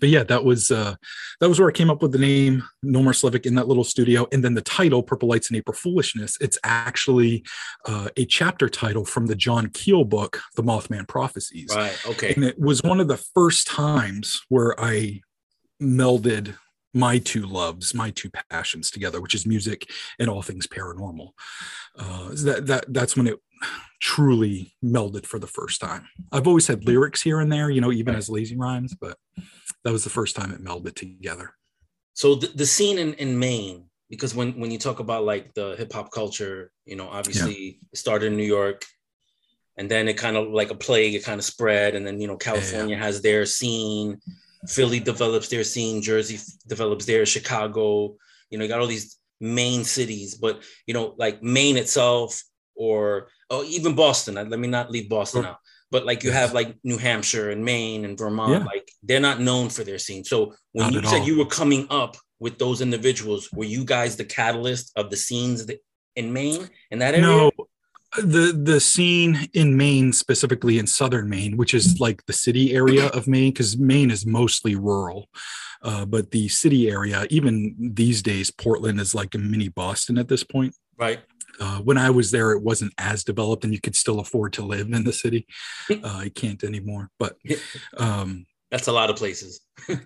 but 0.00 0.08
yeah, 0.08 0.24
that 0.24 0.44
was 0.44 0.70
uh, 0.70 0.94
that 1.40 1.48
was 1.48 1.58
where 1.58 1.68
I 1.68 1.72
came 1.72 1.90
up 1.90 2.02
with 2.02 2.12
the 2.12 2.18
name 2.18 2.64
Nomar 2.84 3.14
Slevik 3.14 3.46
in 3.46 3.54
that 3.56 3.68
little 3.68 3.84
studio, 3.84 4.26
and 4.32 4.44
then 4.44 4.54
the 4.54 4.62
title 4.62 5.02
Purple 5.02 5.28
Lights 5.28 5.48
and 5.48 5.56
April 5.56 5.74
Foolishness. 5.74 6.36
It's 6.40 6.58
actually 6.64 7.44
uh, 7.86 8.08
a 8.16 8.24
chapter 8.24 8.68
title 8.68 9.04
from 9.04 9.26
the 9.26 9.34
John 9.34 9.68
Keel 9.70 10.04
book, 10.04 10.40
The 10.56 10.62
Mothman 10.62 11.06
Prophecies. 11.06 11.72
Right. 11.74 11.98
Okay. 12.06 12.34
And 12.34 12.44
it 12.44 12.58
was 12.58 12.82
one 12.82 13.00
of 13.00 13.08
the 13.08 13.16
first 13.16 13.66
times 13.66 14.42
where 14.48 14.78
I 14.80 15.20
melded 15.82 16.54
my 16.94 17.18
two 17.18 17.46
loves, 17.46 17.94
my 17.94 18.10
two 18.10 18.30
passions 18.50 18.90
together, 18.90 19.20
which 19.20 19.34
is 19.34 19.46
music 19.46 19.90
and 20.18 20.28
all 20.28 20.42
things 20.42 20.66
paranormal. 20.66 21.28
Uh, 21.98 22.30
that 22.44 22.66
that 22.66 22.84
that's 22.88 23.16
when 23.16 23.26
it 23.26 23.38
truly 24.00 24.74
melded 24.84 25.26
for 25.26 25.38
the 25.38 25.46
first 25.46 25.80
time. 25.80 26.06
I've 26.32 26.46
always 26.46 26.66
had 26.66 26.80
mm-hmm. 26.80 26.90
lyrics 26.90 27.22
here 27.22 27.40
and 27.40 27.50
there, 27.50 27.70
you 27.70 27.80
know, 27.80 27.92
even 27.92 28.14
as 28.14 28.28
lazy 28.28 28.56
rhymes, 28.56 28.94
but 28.94 29.16
that 29.84 29.92
was 29.92 30.04
the 30.04 30.10
first 30.10 30.36
time 30.36 30.52
it 30.52 30.64
melded 30.64 30.94
together. 30.94 31.54
So 32.14 32.34
the, 32.34 32.48
the 32.48 32.66
scene 32.66 32.98
in, 32.98 33.14
in 33.14 33.38
Maine, 33.38 33.84
because 34.10 34.34
when, 34.34 34.58
when 34.58 34.70
you 34.70 34.78
talk 34.78 35.00
about 35.00 35.24
like 35.24 35.54
the 35.54 35.74
hip 35.76 35.92
hop 35.92 36.10
culture, 36.10 36.70
you 36.84 36.96
know, 36.96 37.08
obviously 37.08 37.60
yeah. 37.60 37.88
it 37.92 37.98
started 37.98 38.26
in 38.26 38.36
New 38.36 38.44
York 38.44 38.84
and 39.76 39.88
then 39.90 40.08
it 40.08 40.16
kind 40.16 40.36
of 40.36 40.48
like 40.48 40.70
a 40.70 40.74
plague, 40.74 41.14
it 41.14 41.24
kind 41.24 41.38
of 41.38 41.44
spread. 41.44 41.94
And 41.94 42.06
then, 42.06 42.20
you 42.20 42.26
know, 42.26 42.36
California 42.36 42.96
yeah. 42.96 43.02
has 43.02 43.22
their 43.22 43.46
scene, 43.46 44.18
Philly 44.66 44.98
develops 44.98 45.48
their 45.48 45.64
scene, 45.64 46.02
Jersey 46.02 46.38
develops 46.66 47.04
their 47.04 47.24
Chicago, 47.24 48.16
you 48.50 48.58
know, 48.58 48.64
you 48.64 48.68
got 48.68 48.80
all 48.80 48.86
these 48.86 49.18
main 49.40 49.84
cities, 49.84 50.34
but 50.34 50.62
you 50.86 50.94
know, 50.94 51.14
like 51.16 51.42
Maine 51.42 51.76
itself 51.76 52.42
or 52.74 53.28
oh, 53.50 53.64
even 53.64 53.94
Boston. 53.94 54.34
Let 54.34 54.58
me 54.58 54.68
not 54.68 54.90
leave 54.90 55.08
Boston 55.08 55.44
out 55.46 55.58
but 55.90 56.04
like 56.04 56.22
you 56.22 56.30
have 56.30 56.52
like 56.52 56.76
New 56.84 56.98
Hampshire 56.98 57.50
and 57.50 57.64
Maine 57.64 58.04
and 58.04 58.18
Vermont, 58.18 58.52
yeah. 58.52 58.64
like 58.64 58.90
they're 59.02 59.20
not 59.20 59.40
known 59.40 59.68
for 59.68 59.84
their 59.84 59.98
scene. 59.98 60.24
So 60.24 60.54
when 60.72 60.92
not 60.92 60.92
you 60.92 61.08
said 61.08 61.20
all. 61.20 61.26
you 61.26 61.38
were 61.38 61.46
coming 61.46 61.86
up 61.90 62.16
with 62.40 62.58
those 62.58 62.80
individuals, 62.80 63.48
were 63.52 63.64
you 63.64 63.84
guys 63.84 64.16
the 64.16 64.24
catalyst 64.24 64.92
of 64.96 65.10
the 65.10 65.16
scenes 65.16 65.66
in 66.16 66.32
Maine 66.32 66.68
in 66.90 66.98
that 66.98 67.14
area? 67.14 67.26
No, 67.26 67.50
the 68.18 68.52
the 68.52 68.80
scene 68.80 69.48
in 69.54 69.76
Maine, 69.76 70.12
specifically 70.12 70.78
in 70.78 70.86
southern 70.86 71.28
Maine, 71.28 71.56
which 71.56 71.74
is 71.74 71.98
like 72.00 72.24
the 72.26 72.32
city 72.32 72.74
area 72.74 73.06
of 73.08 73.26
Maine, 73.26 73.52
because 73.52 73.78
Maine 73.78 74.10
is 74.10 74.26
mostly 74.26 74.74
rural. 74.74 75.28
Uh, 75.80 76.04
but 76.04 76.32
the 76.32 76.48
city 76.48 76.90
area, 76.90 77.24
even 77.30 77.76
these 77.78 78.20
days, 78.20 78.50
Portland 78.50 79.00
is 79.00 79.14
like 79.14 79.34
a 79.36 79.38
mini 79.38 79.68
Boston 79.68 80.18
at 80.18 80.26
this 80.26 80.42
point. 80.42 80.74
Right 80.98 81.20
uh, 81.60 81.78
when 81.78 81.98
I 81.98 82.10
was 82.10 82.30
there, 82.30 82.52
it 82.52 82.62
wasn't 82.62 82.92
as 82.98 83.24
developed, 83.24 83.64
and 83.64 83.72
you 83.72 83.80
could 83.80 83.96
still 83.96 84.20
afford 84.20 84.52
to 84.54 84.62
live 84.62 84.92
in 84.92 85.04
the 85.04 85.12
city. 85.12 85.46
Uh, 85.90 85.98
I 86.04 86.30
can't 86.34 86.62
anymore, 86.64 87.10
but 87.18 87.36
um, 87.96 88.46
that's 88.70 88.88
a 88.88 88.92
lot 88.92 89.10
of 89.10 89.16
places. 89.16 89.60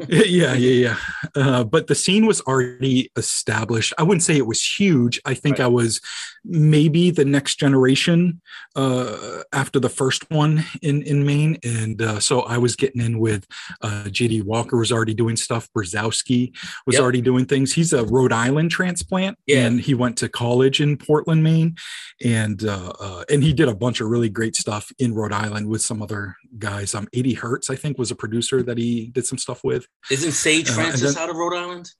Yeah, 0.09 0.55
yeah, 0.55 0.55
yeah. 0.55 0.97
Uh, 1.35 1.65
but 1.65 1.87
the 1.87 1.95
scene 1.95 2.27
was 2.27 2.41
already 2.43 3.11
established. 3.17 3.93
I 3.99 4.03
wouldn't 4.03 4.23
say 4.23 4.37
it 4.37 4.47
was 4.47 4.65
huge. 4.65 5.21
I 5.25 5.35
think 5.35 5.59
right. 5.59 5.65
I 5.65 5.69
was 5.69 6.01
maybe 6.45 7.11
the 7.11 7.25
next 7.25 7.57
generation 7.57 8.41
uh, 8.77 9.43
after 9.53 9.79
the 9.79 9.89
first 9.89 10.31
one 10.31 10.65
in 10.83 11.03
in 11.03 11.25
Maine, 11.25 11.59
and 11.65 12.01
uh, 12.01 12.21
so 12.21 12.43
I 12.43 12.59
was 12.59 12.77
getting 12.77 13.01
in 13.01 13.19
with 13.19 13.47
uh, 13.83 14.09
J.D. 14.09 14.43
Walker 14.43 14.77
was 14.77 14.93
already 14.93 15.15
doing 15.15 15.37
stuff. 15.37 15.69
Brzezowski 15.77 16.55
was 16.87 16.95
yep. 16.95 17.03
already 17.03 17.21
doing 17.21 17.47
things. 17.47 17.73
He's 17.73 17.93
a 17.93 18.05
Rhode 18.05 18.33
Island 18.33 18.71
transplant, 18.71 19.39
yeah. 19.47 19.67
and 19.67 19.81
he 19.81 19.95
went 19.95 20.17
to 20.19 20.29
college 20.29 20.81
in 20.81 20.97
Portland, 20.97 21.43
Maine, 21.43 21.77
and 22.25 22.65
uh, 22.65 22.93
uh, 22.99 23.25
and 23.31 23.43
he 23.43 23.53
did 23.53 23.69
a 23.69 23.75
bunch 23.75 24.01
of 24.01 24.09
really 24.09 24.29
great 24.29 24.57
stuff 24.57 24.91
in 24.99 25.15
Rhode 25.15 25.33
Island 25.33 25.69
with 25.69 25.83
some 25.83 26.03
other 26.03 26.37
guys. 26.59 26.95
Um, 26.95 27.09
80 27.13 27.35
Hertz, 27.35 27.71
I 27.71 27.77
think, 27.77 27.99
was 27.99 28.11
a 28.11 28.17
producer 28.17 28.63
that 28.63 28.79
he 28.79 29.07
did 29.09 29.27
some 29.27 29.39
stuff 29.39 29.62
with. 29.65 29.87
Isn't 30.11 30.33
Sage 30.33 30.71
uh, 30.71 30.75
Francis 30.75 31.15
then, 31.15 31.23
out 31.23 31.31
of 31.31 31.37
Rhode 31.37 31.57
Island? 31.57 31.91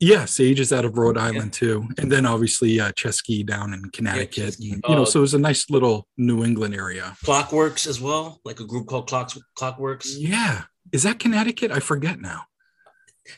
Yeah, 0.00 0.24
Sage 0.24 0.60
is 0.60 0.72
out 0.72 0.84
of 0.84 0.96
Rhode 0.96 1.18
Island 1.18 1.56
yeah. 1.60 1.68
too, 1.68 1.88
and 1.98 2.10
then 2.10 2.26
obviously 2.26 2.80
uh, 2.80 2.92
Chesky 2.92 3.44
down 3.44 3.72
in 3.72 3.82
Connecticut. 3.90 4.56
Yeah, 4.58 4.76
you 4.86 4.94
know, 4.94 5.02
uh, 5.02 5.04
so 5.04 5.20
it 5.20 5.22
was 5.22 5.34
a 5.34 5.38
nice 5.38 5.70
little 5.70 6.06
New 6.16 6.44
England 6.44 6.74
area. 6.74 7.16
Clockworks 7.24 7.86
as 7.86 8.00
well, 8.00 8.40
like 8.44 8.60
a 8.60 8.64
group 8.64 8.86
called 8.86 9.08
Clocks 9.08 9.38
Clockworks. 9.58 10.14
Yeah, 10.18 10.62
is 10.92 11.04
that 11.04 11.18
Connecticut? 11.18 11.70
I 11.70 11.80
forget 11.80 12.20
now. 12.20 12.42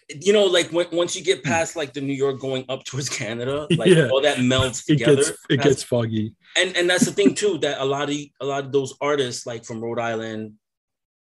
You 0.08 0.32
know, 0.32 0.44
like 0.44 0.70
when, 0.70 0.86
once 0.92 1.14
you 1.14 1.22
get 1.22 1.40
hmm. 1.40 1.48
past 1.48 1.76
like 1.76 1.92
the 1.92 2.00
New 2.00 2.14
York 2.14 2.40
going 2.40 2.64
up 2.68 2.84
towards 2.84 3.08
Canada, 3.08 3.66
like 3.76 3.90
yeah. 3.90 4.08
all 4.08 4.22
that 4.22 4.40
melts 4.40 4.84
together. 4.84 5.12
It 5.12 5.16
gets, 5.16 5.32
it 5.50 5.60
gets 5.62 5.82
foggy. 5.82 6.34
And 6.56 6.76
and 6.76 6.88
that's 6.88 7.04
the 7.04 7.12
thing 7.12 7.34
too 7.34 7.58
that 7.58 7.80
a 7.80 7.84
lot 7.84 8.08
of 8.08 8.16
a 8.40 8.44
lot 8.44 8.64
of 8.64 8.72
those 8.72 8.94
artists 9.00 9.46
like 9.46 9.64
from 9.64 9.82
Rhode 9.82 9.98
Island, 10.00 10.54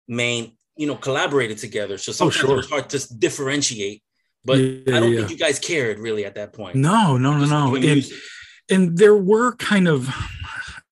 Maine, 0.09 0.56
you 0.77 0.87
know, 0.87 0.97
collaborated 0.97 1.59
together. 1.59 1.99
So 1.99 2.11
oh, 2.11 2.13
sometimes 2.13 2.37
oh, 2.37 2.47
sure. 2.47 2.55
it 2.55 2.57
was 2.57 2.71
hard 2.71 2.91
to 2.91 3.15
differentiate. 3.19 4.03
But 4.45 4.59
yeah, 4.59 4.97
I 4.97 5.01
don't 5.01 5.13
yeah. 5.13 5.19
think 5.19 5.31
you 5.31 5.39
guys 5.39 5.59
cared 5.59 5.99
really 5.99 6.25
at 6.25 6.37
that 6.37 6.53
point. 6.53 6.77
No, 6.77 7.17
no, 7.17 7.37
no, 7.37 7.47
no. 7.47 7.75
And, 7.75 8.05
and 8.71 8.97
there 8.97 9.17
were 9.17 9.57
kind 9.57 9.89
of 9.89 10.09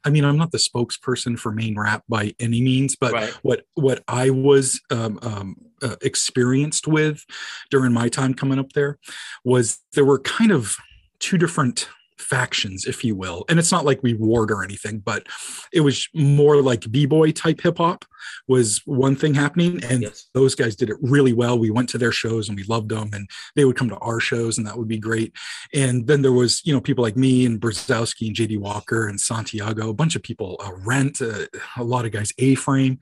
I 0.04 0.10
mean, 0.10 0.24
I'm 0.24 0.36
not 0.36 0.52
the 0.52 0.58
spokesperson 0.58 1.38
for 1.38 1.50
main 1.50 1.78
rap 1.78 2.04
by 2.08 2.34
any 2.38 2.60
means, 2.60 2.94
but 2.94 3.12
right. 3.12 3.30
what 3.42 3.62
what 3.74 4.04
I 4.06 4.30
was 4.30 4.80
um, 4.90 5.18
um, 5.22 5.56
uh, 5.82 5.96
experienced 6.02 6.86
with 6.86 7.24
during 7.70 7.92
my 7.92 8.08
time 8.08 8.34
coming 8.34 8.58
up 8.58 8.72
there 8.74 8.98
was 9.44 9.78
there 9.94 10.04
were 10.04 10.18
kind 10.18 10.50
of 10.50 10.76
two 11.20 11.38
different 11.38 11.88
factions, 12.24 12.86
if 12.86 13.04
you 13.04 13.14
will. 13.14 13.44
And 13.48 13.58
it's 13.58 13.70
not 13.70 13.84
like 13.84 14.02
we 14.02 14.14
warred 14.14 14.50
or 14.50 14.64
anything, 14.64 14.98
but 14.98 15.26
it 15.72 15.80
was 15.80 16.08
more 16.14 16.60
like 16.60 16.90
b-boy 16.90 17.32
type 17.32 17.60
hip 17.60 17.78
hop 17.78 18.04
was 18.48 18.80
one 18.84 19.16
thing 19.16 19.34
happening. 19.34 19.82
And 19.84 20.02
yes. 20.02 20.28
those 20.34 20.54
guys 20.54 20.76
did 20.76 20.90
it 20.90 20.96
really 21.02 21.32
well. 21.32 21.58
We 21.58 21.70
went 21.70 21.88
to 21.90 21.98
their 21.98 22.12
shows 22.12 22.48
and 22.48 22.56
we 22.56 22.64
loved 22.64 22.88
them 22.88 23.10
and 23.12 23.28
they 23.54 23.64
would 23.64 23.76
come 23.76 23.88
to 23.90 23.98
our 23.98 24.20
shows 24.20 24.58
and 24.58 24.66
that 24.66 24.78
would 24.78 24.88
be 24.88 24.98
great. 24.98 25.34
And 25.72 26.06
then 26.06 26.22
there 26.22 26.32
was, 26.32 26.64
you 26.64 26.72
know, 26.72 26.80
people 26.80 27.02
like 27.02 27.16
me 27.16 27.46
and 27.46 27.60
Brzezowski 27.60 28.28
and 28.28 28.36
JD 28.36 28.58
Walker 28.58 29.08
and 29.08 29.20
Santiago, 29.20 29.90
a 29.90 29.94
bunch 29.94 30.16
of 30.16 30.22
people, 30.22 30.56
uh, 30.64 30.72
Rent, 30.84 31.20
uh, 31.20 31.46
a 31.76 31.84
lot 31.84 32.04
of 32.04 32.12
guys, 32.12 32.32
A-Frame, 32.38 32.98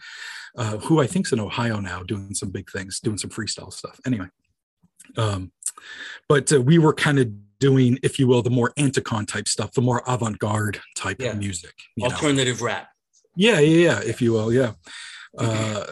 uh, 0.57 0.79
who 0.79 1.01
I 1.01 1.07
think's 1.07 1.33
in 1.33 1.41
Ohio 1.41 1.81
now 1.81 2.03
doing 2.03 2.35
some 2.35 2.51
big 2.51 2.71
things, 2.71 3.01
doing 3.01 3.19
some 3.19 3.31
freestyle 3.31 3.73
stuff. 3.73 3.99
Anyway, 4.05 4.27
um, 5.17 5.53
but 6.29 6.53
uh, 6.53 6.61
we 6.61 6.79
were 6.79 6.93
kind 6.93 7.19
of 7.19 7.31
doing, 7.63 7.97
if 8.03 8.19
you 8.19 8.27
will, 8.27 8.43
the 8.43 8.51
more 8.51 8.73
anticon 8.77 9.25
type 9.25 9.47
stuff, 9.47 9.71
the 9.73 9.81
more 9.81 10.03
avant 10.09 10.37
garde 10.41 10.81
type 10.97 11.19
yeah. 11.21 11.31
of 11.31 11.39
music, 11.39 11.75
alternative 12.03 12.59
know. 12.61 12.67
rap. 12.67 12.89
Yeah, 13.37 13.61
yeah, 13.61 13.89
yeah, 13.89 14.01
if 14.05 14.21
you 14.21 14.33
will, 14.33 14.53
yeah. 14.53 14.73
Uh, 15.39 15.85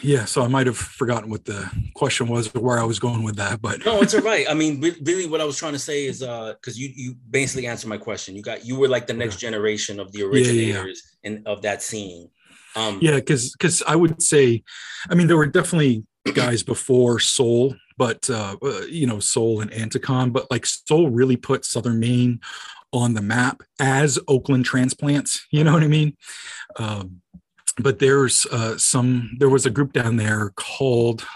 yeah, 0.00 0.24
so 0.24 0.42
I 0.42 0.48
might 0.48 0.66
have 0.66 0.78
forgotten 0.78 1.28
what 1.28 1.44
the 1.44 1.70
question 1.94 2.28
was 2.28 2.54
or 2.54 2.60
where 2.60 2.78
I 2.78 2.84
was 2.84 2.98
going 2.98 3.22
with 3.22 3.36
that, 3.36 3.60
but 3.60 3.84
no, 3.84 4.00
it's 4.00 4.14
all 4.14 4.22
right. 4.22 4.46
I 4.48 4.54
mean, 4.62 4.80
really, 4.80 5.26
what 5.26 5.42
I 5.42 5.44
was 5.44 5.58
trying 5.58 5.74
to 5.74 5.78
say 5.78 6.06
is 6.06 6.22
uh, 6.22 6.54
because 6.54 6.78
you 6.78 6.90
you 6.94 7.14
basically 7.28 7.66
answered 7.66 7.88
my 7.88 7.98
question. 7.98 8.34
You 8.34 8.42
got 8.42 8.64
you 8.64 8.78
were 8.78 8.88
like 8.88 9.06
the 9.06 9.14
next 9.14 9.36
generation 9.36 10.00
of 10.00 10.10
the 10.12 10.22
originators 10.22 11.02
yeah, 11.22 11.30
yeah. 11.30 11.36
and 11.36 11.46
of 11.46 11.62
that 11.62 11.82
scene. 11.82 12.30
Um, 12.74 12.98
yeah, 13.02 13.16
because 13.16 13.52
because 13.52 13.82
I 13.86 13.96
would 13.96 14.22
say, 14.22 14.62
I 15.10 15.14
mean, 15.14 15.26
there 15.26 15.36
were 15.36 15.46
definitely 15.46 16.04
guys 16.34 16.62
before 16.62 17.18
Sole, 17.18 17.74
but 17.96 18.28
uh, 18.30 18.56
uh, 18.62 18.82
you 18.88 19.06
know, 19.06 19.20
Sole 19.20 19.60
and 19.60 19.70
Anticon, 19.70 20.32
but 20.32 20.50
like 20.50 20.66
Sole 20.66 21.10
really 21.10 21.36
put 21.36 21.64
Southern 21.64 22.00
Maine 22.00 22.40
on 22.92 23.14
the 23.14 23.22
map 23.22 23.62
as 23.78 24.18
Oakland 24.28 24.64
transplants. 24.64 25.46
You 25.50 25.64
know 25.64 25.72
what 25.72 25.82
I 25.82 25.88
mean? 25.88 26.16
Um, 26.76 27.22
but 27.78 27.98
there's 27.98 28.46
uh, 28.46 28.76
some. 28.78 29.36
There 29.38 29.48
was 29.48 29.66
a 29.66 29.70
group 29.70 29.92
down 29.92 30.16
there 30.16 30.52
called 30.56 31.26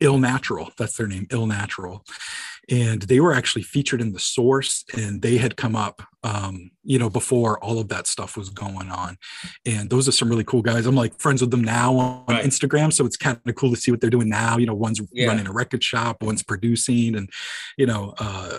Ill 0.00 0.18
Natural. 0.18 0.70
That's 0.78 0.96
their 0.96 1.06
name, 1.06 1.26
Ill 1.30 1.46
Natural, 1.46 2.04
and 2.70 3.02
they 3.02 3.20
were 3.20 3.32
actually 3.32 3.62
featured 3.62 4.00
in 4.00 4.12
the 4.12 4.18
source 4.18 4.84
and 4.94 5.22
they 5.22 5.36
had 5.36 5.56
come 5.56 5.76
up 5.76 6.02
um, 6.22 6.70
you 6.82 6.98
know 6.98 7.10
before 7.10 7.62
all 7.62 7.78
of 7.78 7.88
that 7.88 8.06
stuff 8.06 8.36
was 8.36 8.48
going 8.48 8.90
on 8.90 9.16
and 9.66 9.90
those 9.90 10.08
are 10.08 10.12
some 10.12 10.28
really 10.28 10.44
cool 10.44 10.62
guys 10.62 10.86
i'm 10.86 10.94
like 10.94 11.18
friends 11.20 11.40
with 11.40 11.50
them 11.50 11.62
now 11.62 11.96
on 11.96 12.24
right. 12.28 12.44
instagram 12.44 12.92
so 12.92 13.04
it's 13.04 13.16
kind 13.16 13.38
of 13.46 13.54
cool 13.54 13.70
to 13.70 13.76
see 13.76 13.90
what 13.90 14.00
they're 14.00 14.10
doing 14.10 14.28
now 14.28 14.56
you 14.56 14.66
know 14.66 14.74
one's 14.74 15.00
yeah. 15.12 15.26
running 15.26 15.46
a 15.46 15.52
record 15.52 15.82
shop 15.82 16.22
one's 16.22 16.42
producing 16.42 17.16
and 17.16 17.30
you 17.76 17.86
know 17.86 18.14
uh, 18.18 18.58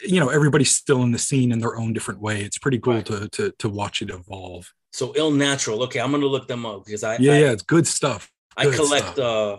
you 0.00 0.20
know 0.20 0.28
everybody's 0.28 0.70
still 0.70 1.02
in 1.02 1.12
the 1.12 1.18
scene 1.18 1.52
in 1.52 1.58
their 1.58 1.76
own 1.76 1.92
different 1.92 2.20
way 2.20 2.42
it's 2.42 2.58
pretty 2.58 2.78
cool 2.78 2.94
right. 2.94 3.06
to, 3.06 3.28
to 3.28 3.52
to 3.58 3.68
watch 3.68 4.02
it 4.02 4.10
evolve 4.10 4.72
so 4.92 5.12
ill 5.16 5.30
natural 5.30 5.82
okay 5.82 6.00
i'm 6.00 6.12
gonna 6.12 6.26
look 6.26 6.46
them 6.46 6.64
up 6.64 6.84
because 6.84 7.02
i 7.02 7.16
yeah 7.18 7.32
I, 7.32 7.38
yeah 7.38 7.52
it's 7.52 7.62
good 7.62 7.86
stuff 7.86 8.30
good 8.56 8.72
i 8.72 8.76
collect 8.76 9.06
stuff. 9.14 9.18
uh 9.18 9.56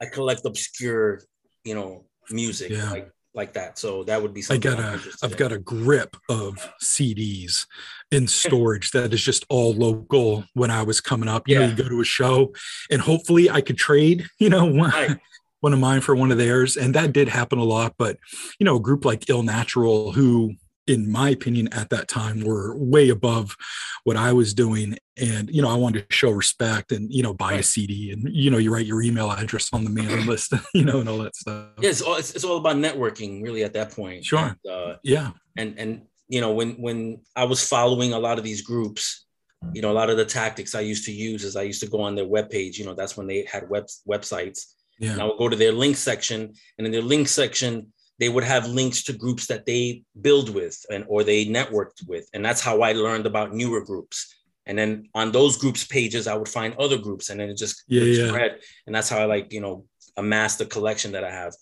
i 0.00 0.06
collect 0.06 0.44
obscure 0.44 1.22
you 1.64 1.74
know 1.74 2.04
music 2.32 2.70
yeah. 2.70 2.90
like 2.90 3.10
like 3.34 3.52
that. 3.52 3.78
So 3.78 4.04
that 4.04 4.20
would 4.20 4.34
be 4.34 4.42
something. 4.42 4.72
I 4.72 4.76
got 4.76 4.82
a 4.82 5.00
I've 5.22 5.36
got 5.36 5.52
a 5.52 5.58
grip 5.58 6.16
of 6.28 6.56
CDs 6.82 7.66
in 8.10 8.26
storage 8.26 8.90
that 8.90 9.12
is 9.12 9.22
just 9.22 9.44
all 9.48 9.72
local. 9.72 10.44
When 10.54 10.70
I 10.70 10.82
was 10.82 11.00
coming 11.00 11.28
up, 11.28 11.48
you 11.48 11.54
yeah. 11.54 11.60
know, 11.60 11.66
you 11.70 11.76
go 11.76 11.88
to 11.88 12.00
a 12.00 12.04
show, 12.04 12.52
and 12.90 13.00
hopefully 13.00 13.48
I 13.50 13.60
could 13.60 13.76
trade, 13.76 14.26
you 14.38 14.50
know, 14.50 14.64
one. 14.72 14.90
Right. 14.90 15.18
One 15.62 15.74
of 15.74 15.78
mine 15.78 16.00
for 16.00 16.16
one 16.16 16.32
of 16.32 16.38
theirs, 16.38 16.78
and 16.78 16.94
that 16.94 17.12
did 17.12 17.28
happen 17.28 17.58
a 17.58 17.64
lot. 17.64 17.94
But 17.98 18.16
you 18.58 18.64
know, 18.64 18.76
a 18.76 18.80
group 18.80 19.04
like 19.04 19.28
Ill 19.28 19.42
Natural, 19.42 20.10
who 20.10 20.54
in 20.90 21.10
my 21.10 21.30
opinion 21.30 21.72
at 21.72 21.90
that 21.90 22.08
time 22.08 22.40
were 22.40 22.76
way 22.76 23.08
above 23.08 23.56
what 24.04 24.16
I 24.16 24.32
was 24.32 24.52
doing. 24.52 24.98
And, 25.16 25.48
you 25.54 25.62
know, 25.62 25.68
I 25.68 25.76
wanted 25.76 26.08
to 26.08 26.14
show 26.14 26.30
respect 26.30 26.92
and, 26.92 27.12
you 27.12 27.22
know, 27.22 27.32
buy 27.32 27.54
a 27.54 27.62
CD 27.62 28.10
and, 28.10 28.28
you 28.34 28.50
know, 28.50 28.58
you 28.58 28.72
write 28.72 28.86
your 28.86 29.02
email 29.02 29.30
address 29.30 29.72
on 29.72 29.84
the 29.84 29.90
mailing 29.90 30.26
list, 30.32 30.52
you 30.74 30.84
know, 30.84 31.00
and 31.00 31.08
all 31.08 31.18
that 31.18 31.36
stuff. 31.36 31.68
Yeah, 31.80 31.90
it's 31.90 32.02
all, 32.02 32.16
it's, 32.16 32.34
it's 32.34 32.44
all 32.44 32.56
about 32.56 32.76
networking 32.76 33.42
really 33.42 33.62
at 33.62 33.72
that 33.74 33.92
point. 33.92 34.24
Sure. 34.24 34.56
And, 34.64 34.72
uh, 34.72 34.96
yeah. 35.02 35.30
And, 35.56 35.78
and, 35.78 36.02
you 36.28 36.40
know, 36.40 36.52
when, 36.52 36.72
when 36.72 37.20
I 37.36 37.44
was 37.44 37.66
following 37.66 38.12
a 38.12 38.18
lot 38.18 38.38
of 38.38 38.44
these 38.44 38.62
groups, 38.62 39.26
you 39.72 39.82
know, 39.82 39.90
a 39.90 39.92
lot 39.92 40.10
of 40.10 40.16
the 40.16 40.24
tactics 40.24 40.74
I 40.74 40.80
used 40.80 41.04
to 41.04 41.12
use 41.12 41.44
is 41.44 41.54
I 41.56 41.62
used 41.62 41.82
to 41.82 41.88
go 41.88 42.00
on 42.00 42.14
their 42.14 42.24
webpage, 42.24 42.78
you 42.78 42.84
know, 42.84 42.94
that's 42.94 43.16
when 43.16 43.26
they 43.26 43.44
had 43.44 43.68
web 43.68 43.86
websites. 44.08 44.74
Yeah. 44.98 45.12
And 45.12 45.20
I 45.20 45.24
would 45.24 45.38
go 45.38 45.48
to 45.48 45.56
their 45.56 45.72
link 45.72 45.96
section 45.96 46.54
and 46.78 46.86
in 46.86 46.92
their 46.92 47.02
link 47.02 47.28
section, 47.28 47.92
they 48.20 48.28
would 48.28 48.44
have 48.44 48.68
links 48.68 49.02
to 49.04 49.14
groups 49.14 49.46
that 49.46 49.64
they 49.64 50.02
build 50.20 50.54
with 50.54 50.84
and 50.90 51.04
or 51.08 51.24
they 51.24 51.46
networked 51.46 52.06
with. 52.06 52.28
And 52.34 52.44
that's 52.44 52.60
how 52.60 52.82
i 52.82 52.92
learned 52.92 53.26
about 53.26 53.54
newer 53.54 53.80
groups. 53.80 54.36
And 54.66 54.78
then 54.78 55.08
on 55.14 55.32
those 55.32 55.56
groups 55.56 55.84
pages 55.84 56.28
i 56.28 56.36
would 56.36 56.48
find 56.48 56.76
other 56.76 56.98
groups 56.98 57.30
and 57.30 57.40
then 57.40 57.48
it 57.48 57.56
just 57.56 57.82
yeah, 57.88 58.02
yeah. 58.02 58.28
spread. 58.28 58.60
And 58.86 58.94
that's 58.94 59.08
how 59.08 59.18
i 59.18 59.24
like 59.24 59.52
you 59.52 59.62
know 59.62 59.86
amass 60.16 60.56
the 60.56 60.66
collection 60.66 61.12
that 61.12 61.24
i 61.24 61.30
have. 61.30 61.54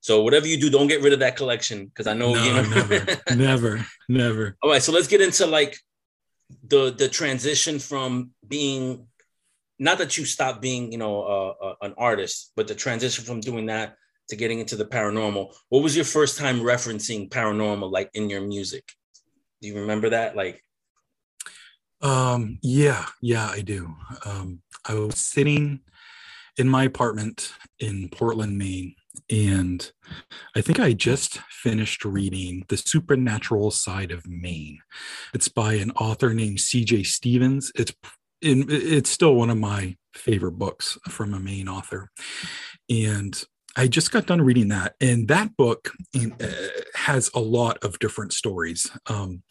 So 0.00 0.22
whatever 0.22 0.46
you 0.46 0.58
do 0.58 0.70
don't 0.70 0.88
get 0.88 1.02
rid 1.02 1.12
of 1.12 1.20
that 1.20 1.36
collection 1.36 1.86
because 1.86 2.06
i 2.06 2.14
know 2.14 2.32
no, 2.34 2.42
you 2.42 2.52
know. 2.54 2.62
never 2.62 3.20
never 3.36 3.86
never. 4.08 4.56
All 4.62 4.70
right 4.70 4.82
so 4.82 4.92
let's 4.92 5.08
get 5.08 5.20
into 5.20 5.46
like 5.46 5.78
the 6.66 6.92
the 6.92 7.08
transition 7.08 7.78
from 7.78 8.30
being 8.46 9.06
not 9.78 9.98
that 9.98 10.16
you 10.16 10.24
stop 10.24 10.62
being 10.62 10.92
you 10.92 10.98
know 10.98 11.22
uh, 11.22 11.64
uh, 11.66 11.74
an 11.82 11.94
artist 11.98 12.52
but 12.56 12.66
the 12.68 12.74
transition 12.74 13.22
from 13.24 13.40
doing 13.40 13.66
that 13.66 13.96
to 14.28 14.36
getting 14.36 14.60
into 14.60 14.76
the 14.76 14.84
paranormal. 14.84 15.54
What 15.68 15.82
was 15.82 15.96
your 15.96 16.04
first 16.04 16.38
time 16.38 16.60
referencing 16.60 17.28
paranormal 17.28 17.90
like 17.90 18.10
in 18.14 18.30
your 18.30 18.40
music? 18.40 18.84
Do 19.60 19.68
you 19.68 19.80
remember 19.80 20.10
that? 20.10 20.36
Like 20.36 20.62
um 22.02 22.58
yeah, 22.62 23.06
yeah, 23.22 23.48
I 23.48 23.60
do. 23.60 23.94
Um 24.24 24.62
I 24.84 24.94
was 24.94 25.18
sitting 25.18 25.80
in 26.58 26.68
my 26.68 26.84
apartment 26.84 27.52
in 27.78 28.08
Portland, 28.08 28.56
Maine, 28.56 28.94
and 29.30 29.90
I 30.54 30.60
think 30.60 30.80
I 30.80 30.92
just 30.92 31.38
finished 31.50 32.04
reading 32.04 32.64
The 32.68 32.76
Supernatural 32.76 33.70
Side 33.70 34.12
of 34.12 34.26
Maine. 34.26 34.78
It's 35.34 35.48
by 35.48 35.74
an 35.74 35.90
author 35.92 36.32
named 36.32 36.58
CJ 36.58 37.06
Stevens. 37.06 37.72
It's 37.74 37.92
in, 38.42 38.66
it's 38.68 39.10
still 39.10 39.34
one 39.34 39.50
of 39.50 39.58
my 39.58 39.96
favorite 40.14 40.52
books 40.52 40.98
from 41.08 41.34
a 41.34 41.40
Maine 41.40 41.68
author. 41.68 42.10
And 42.88 43.42
I 43.76 43.88
just 43.88 44.10
got 44.10 44.26
done 44.26 44.40
reading 44.40 44.68
that, 44.68 44.94
and 45.00 45.28
that 45.28 45.56
book 45.56 45.90
uh, 46.16 46.46
has 46.94 47.30
a 47.34 47.40
lot 47.40 47.76
of 47.84 47.98
different 47.98 48.32
stories. 48.32 48.90
Um, 49.06 49.42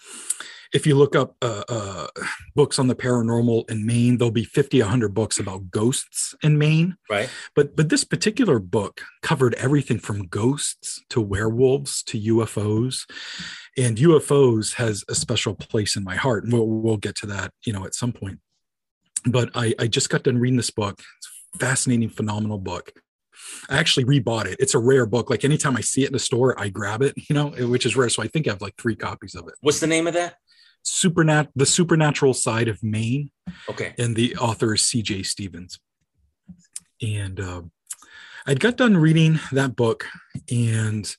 if 0.74 0.88
you 0.88 0.96
look 0.96 1.16
up 1.16 1.36
uh, 1.44 1.64
uh, 1.70 2.08
books 2.56 2.80
on 2.80 2.88
the 2.88 2.96
paranormal 2.96 3.70
in 3.70 3.86
Maine, 3.86 4.18
there'll 4.18 4.32
be 4.32 4.44
50, 4.44 4.82
100 4.82 5.14
books 5.14 5.40
about 5.40 5.70
ghosts 5.70 6.34
in 6.42 6.58
Maine. 6.58 6.98
Right. 7.08 7.30
But 7.56 7.76
but 7.76 7.90
this 7.90 8.04
particular 8.04 8.58
book 8.58 9.02
covered 9.22 9.54
everything 9.56 10.00
from 10.00 10.26
ghosts 10.28 11.04
to 11.10 11.22
werewolves 11.22 12.02
to 12.04 12.20
UFOs, 12.20 13.06
and 13.78 13.98
UFOs 13.98 14.74
has 14.74 15.04
a 15.08 15.16
special 15.16 15.54
place 15.54 15.96
in 15.96 16.04
my 16.04 16.16
heart, 16.16 16.46
and 16.46 16.52
we'll 16.52 16.68
we'll 16.68 16.98
get 16.98 17.16
to 17.18 17.28
that, 17.28 17.52
you 17.64 17.74
know, 17.74 17.86
at 17.86 17.94
some 17.94 18.12
point. 18.12 18.40
But 19.26 19.52
I 19.54 19.76
I 19.78 19.86
just 19.86 20.10
got 20.10 20.24
done 20.24 20.40
reading 20.40 20.58
this 20.58 20.72
book. 20.72 21.00
It's 21.00 21.30
a 21.54 21.58
fascinating, 21.60 22.10
phenomenal 22.10 22.58
book. 22.58 22.92
I 23.70 23.78
actually 23.78 24.06
rebought 24.06 24.46
it. 24.46 24.58
It's 24.60 24.74
a 24.74 24.80
rare 24.80 25.06
book. 25.06 25.30
Like 25.30 25.44
anytime 25.44 25.76
I 25.76 25.82
see 25.82 26.04
it 26.04 26.08
in 26.08 26.14
the 26.14 26.20
store, 26.20 26.60
I 26.60 26.70
grab 26.70 27.02
it, 27.02 27.14
you 27.30 27.34
know, 27.34 27.50
which 27.50 27.86
is 27.86 27.96
rare. 27.96 28.10
So 28.10 28.24
I 28.24 28.28
think 28.28 28.48
I 28.48 28.52
have 28.52 28.62
like 28.62 28.76
three 28.78 28.96
copies 28.96 29.36
of 29.36 29.48
it. 29.48 29.56
What's 29.62 29.80
the 29.80 29.88
name 29.88 30.08
of 30.08 30.14
that? 30.14 30.36
Supernat 30.86 31.50
the 31.56 31.66
supernatural 31.66 32.34
side 32.34 32.68
of 32.68 32.84
Maine. 32.84 33.32
Okay. 33.70 33.94
And 33.98 34.16
the 34.16 34.36
author 34.38 34.74
is 34.74 34.82
CJ 34.82 35.26
Stevens. 35.26 35.80
And 37.02 37.40
uh, 37.40 37.64
I'd 38.48 38.60
got 38.60 38.78
done 38.78 38.96
reading 38.96 39.40
that 39.52 39.76
book 39.76 40.08
and 40.52 41.16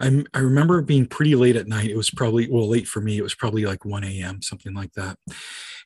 I, 0.00 0.24
I 0.34 0.38
remember 0.38 0.80
being 0.82 1.06
pretty 1.06 1.34
late 1.34 1.56
at 1.56 1.68
night. 1.68 1.90
It 1.90 1.96
was 1.96 2.10
probably, 2.10 2.48
well, 2.50 2.68
late 2.68 2.88
for 2.88 3.00
me. 3.00 3.18
It 3.18 3.22
was 3.22 3.34
probably 3.34 3.64
like 3.64 3.84
1 3.84 4.04
a.m., 4.04 4.42
something 4.42 4.74
like 4.74 4.92
that. 4.94 5.16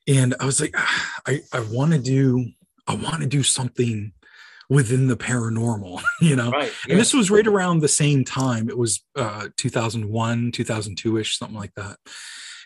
And 0.09 0.35
I 0.41 0.47
was 0.47 0.61
like, 0.61 0.75
ah, 0.77 1.15
I, 1.27 1.41
I 1.53 1.61
want 1.61 1.93
to 1.93 1.99
do, 1.99 2.47
I 2.87 2.95
want 2.95 3.21
to 3.21 3.27
do 3.27 3.43
something 3.43 4.13
within 4.69 5.07
the 5.09 5.17
paranormal, 5.17 6.03
you 6.21 6.37
know? 6.37 6.51
Right, 6.51 6.73
yeah. 6.87 6.93
And 6.93 7.01
this 7.01 7.15
was 7.15 7.31
right 7.31 7.47
around 7.47 7.81
the 7.81 7.89
same 7.89 8.25
time. 8.25 8.69
It 8.69 8.79
was 8.79 9.05
uh, 9.15 9.49
2001, 9.57 10.53
2002 10.53 11.19
ish, 11.19 11.39
something 11.39 11.57
like 11.57 11.75
that. 11.75 11.99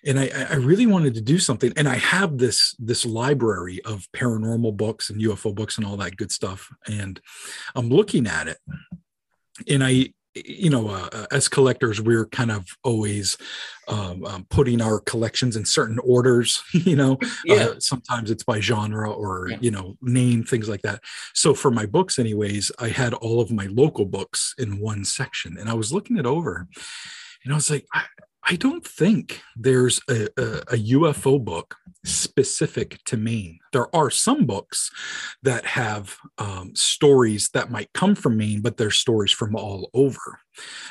And 0.04 0.18
I, 0.18 0.30
I 0.50 0.54
really 0.54 0.86
wanted 0.86 1.14
to 1.14 1.20
do 1.20 1.38
something. 1.38 1.72
And 1.76 1.86
I 1.86 1.96
have 1.96 2.38
this, 2.38 2.74
this 2.78 3.04
library 3.04 3.82
of 3.84 4.08
paranormal 4.16 4.76
books 4.76 5.10
and 5.10 5.20
UFO 5.20 5.54
books 5.54 5.76
and 5.76 5.86
all 5.86 5.98
that 5.98 6.16
good 6.16 6.32
stuff. 6.32 6.70
And 6.86 7.20
I'm 7.74 7.90
looking 7.90 8.26
at 8.26 8.48
it 8.48 8.58
and 9.68 9.84
I, 9.84 10.14
you 10.34 10.70
know, 10.70 10.88
uh, 10.88 11.08
uh, 11.12 11.26
as 11.32 11.48
collectors, 11.48 12.00
we're 12.00 12.26
kind 12.26 12.50
of 12.50 12.66
always 12.84 13.36
um, 13.88 14.24
um, 14.24 14.46
putting 14.48 14.80
our 14.80 15.00
collections 15.00 15.56
in 15.56 15.64
certain 15.64 15.98
orders. 16.00 16.62
You 16.90 16.96
know, 16.96 17.18
yeah. 17.44 17.54
Uh, 17.54 17.74
sometimes 17.78 18.30
it's 18.30 18.42
by 18.42 18.58
genre 18.58 19.10
or 19.12 19.48
yeah. 19.50 19.58
you 19.60 19.70
know 19.70 19.96
name 20.00 20.42
things 20.44 20.68
like 20.68 20.82
that. 20.82 21.00
So 21.34 21.52
for 21.52 21.70
my 21.70 21.84
books, 21.84 22.18
anyways, 22.18 22.72
I 22.78 22.88
had 22.88 23.12
all 23.14 23.40
of 23.40 23.50
my 23.50 23.66
local 23.66 24.06
books 24.06 24.54
in 24.58 24.80
one 24.80 25.04
section, 25.04 25.56
and 25.58 25.68
I 25.68 25.74
was 25.74 25.92
looking 25.92 26.16
it 26.16 26.26
over, 26.26 26.66
and 27.44 27.52
I 27.52 27.56
was 27.56 27.70
like, 27.70 27.86
I, 27.92 28.04
I 28.44 28.56
don't 28.56 28.86
think 28.86 29.42
there's 29.56 30.00
a, 30.08 30.28
a, 30.36 30.42
a, 30.42 30.76
UFO 30.94 31.42
book 31.42 31.76
specific 32.04 32.98
to 33.04 33.16
Maine. 33.16 33.58
There 33.72 33.94
are 33.94 34.10
some 34.10 34.46
books 34.46 34.90
that 35.42 35.66
have 35.66 36.16
um, 36.38 36.74
stories 36.74 37.50
that 37.52 37.70
might 37.70 37.92
come 37.92 38.14
from 38.14 38.38
Maine, 38.38 38.62
but 38.62 38.76
they're 38.76 38.90
stories 38.90 39.32
from 39.32 39.54
all 39.54 39.90
over. 39.92 40.40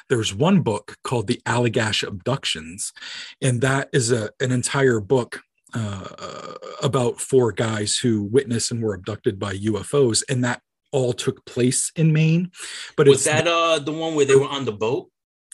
There's 0.10 0.34
one 0.34 0.62
book 0.62 0.96
called 1.03 1.27
The 1.27 1.41
Allagash 1.46 2.08
Abductions, 2.08 2.94
and 3.41 3.62
that 3.62 3.89
is 3.94 4.12
a, 4.12 4.29
an 4.39 4.51
entire 4.51 5.00
book 5.00 5.41
uh, 5.74 6.56
about 6.82 7.20
four 7.20 7.51
guys 7.51 7.98
who 7.98 8.24
witnessed 8.24 8.72
and 8.72 8.82
were 8.82 8.94
abducted 8.94 9.39
by 9.39 9.56
UFOs, 9.56 10.24
and 10.29 10.44
that 10.44 10.62
all 10.91 11.13
took 11.13 11.46
place 11.46 11.91
in 11.96 12.13
Maine. 12.13 12.51
But 12.96 13.08
was 13.08 13.24
that 13.25 13.48
uh, 13.48 13.79
the 13.79 13.91
one 13.91 14.15
where 14.15 14.25
they 14.25 14.36
were 14.36 14.48
on 14.48 14.65
the 14.65 14.72
boat? 14.72 15.10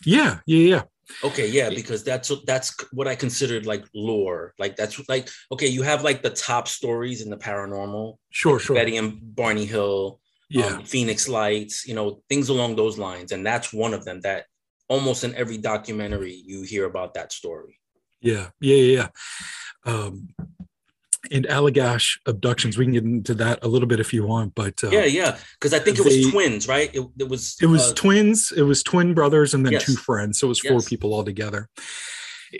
Yeah, 0.05 0.39
yeah, 0.45 0.57
yeah. 0.57 0.81
Okay, 1.23 1.47
yeah, 1.47 1.69
because 1.69 2.03
that's 2.03 2.31
that's 2.45 2.75
what 2.91 3.07
I 3.07 3.15
considered 3.15 3.65
like 3.65 3.85
lore. 3.93 4.53
Like 4.57 4.75
that's 4.75 5.07
like 5.07 5.29
okay, 5.51 5.67
you 5.67 5.83
have 5.83 6.03
like 6.03 6.21
the 6.21 6.31
top 6.31 6.67
stories 6.67 7.21
in 7.21 7.29
the 7.29 7.37
paranormal. 7.37 8.17
Sure, 8.31 8.53
like 8.53 8.61
sure. 8.61 8.75
Betty 8.75 8.97
and 8.97 9.35
Barney 9.35 9.65
Hill, 9.65 10.19
yeah, 10.49 10.65
um, 10.65 10.83
Phoenix 10.83 11.27
Lights, 11.27 11.87
you 11.87 11.93
know, 11.93 12.21
things 12.29 12.49
along 12.49 12.75
those 12.75 12.97
lines, 12.97 13.31
and 13.31 13.45
that's 13.45 13.71
one 13.71 13.93
of 13.93 14.03
them 14.05 14.21
that 14.21 14.45
almost 14.87 15.23
in 15.23 15.35
every 15.35 15.57
documentary 15.57 16.41
you 16.45 16.63
hear 16.63 16.85
about 16.85 17.13
that 17.13 17.31
story. 17.31 17.79
Yeah, 18.21 18.49
yeah, 18.59 18.75
yeah. 18.75 19.07
Um, 19.85 20.29
and 21.31 21.45
Allagash 21.45 22.17
abductions. 22.25 22.77
We 22.77 22.85
can 22.85 22.93
get 22.93 23.03
into 23.03 23.33
that 23.35 23.63
a 23.63 23.67
little 23.67 23.87
bit 23.87 23.99
if 23.99 24.13
you 24.13 24.25
want, 24.25 24.55
but 24.55 24.83
uh, 24.83 24.89
yeah, 24.89 25.05
yeah, 25.05 25.37
because 25.59 25.73
I 25.73 25.79
think 25.79 25.97
it 25.99 26.05
was 26.05 26.31
twins, 26.31 26.67
right? 26.67 26.93
It, 26.93 27.07
it 27.19 27.29
was 27.29 27.57
it 27.61 27.67
was 27.67 27.91
uh, 27.91 27.93
twins. 27.95 28.51
It 28.51 28.63
was 28.63 28.83
twin 28.83 29.13
brothers 29.13 29.53
and 29.53 29.65
then 29.65 29.73
yes. 29.73 29.85
two 29.85 29.95
friends. 29.95 30.39
So 30.39 30.47
it 30.47 30.49
was 30.49 30.59
four 30.59 30.73
yes. 30.73 30.89
people 30.89 31.13
all 31.13 31.23
together. 31.23 31.69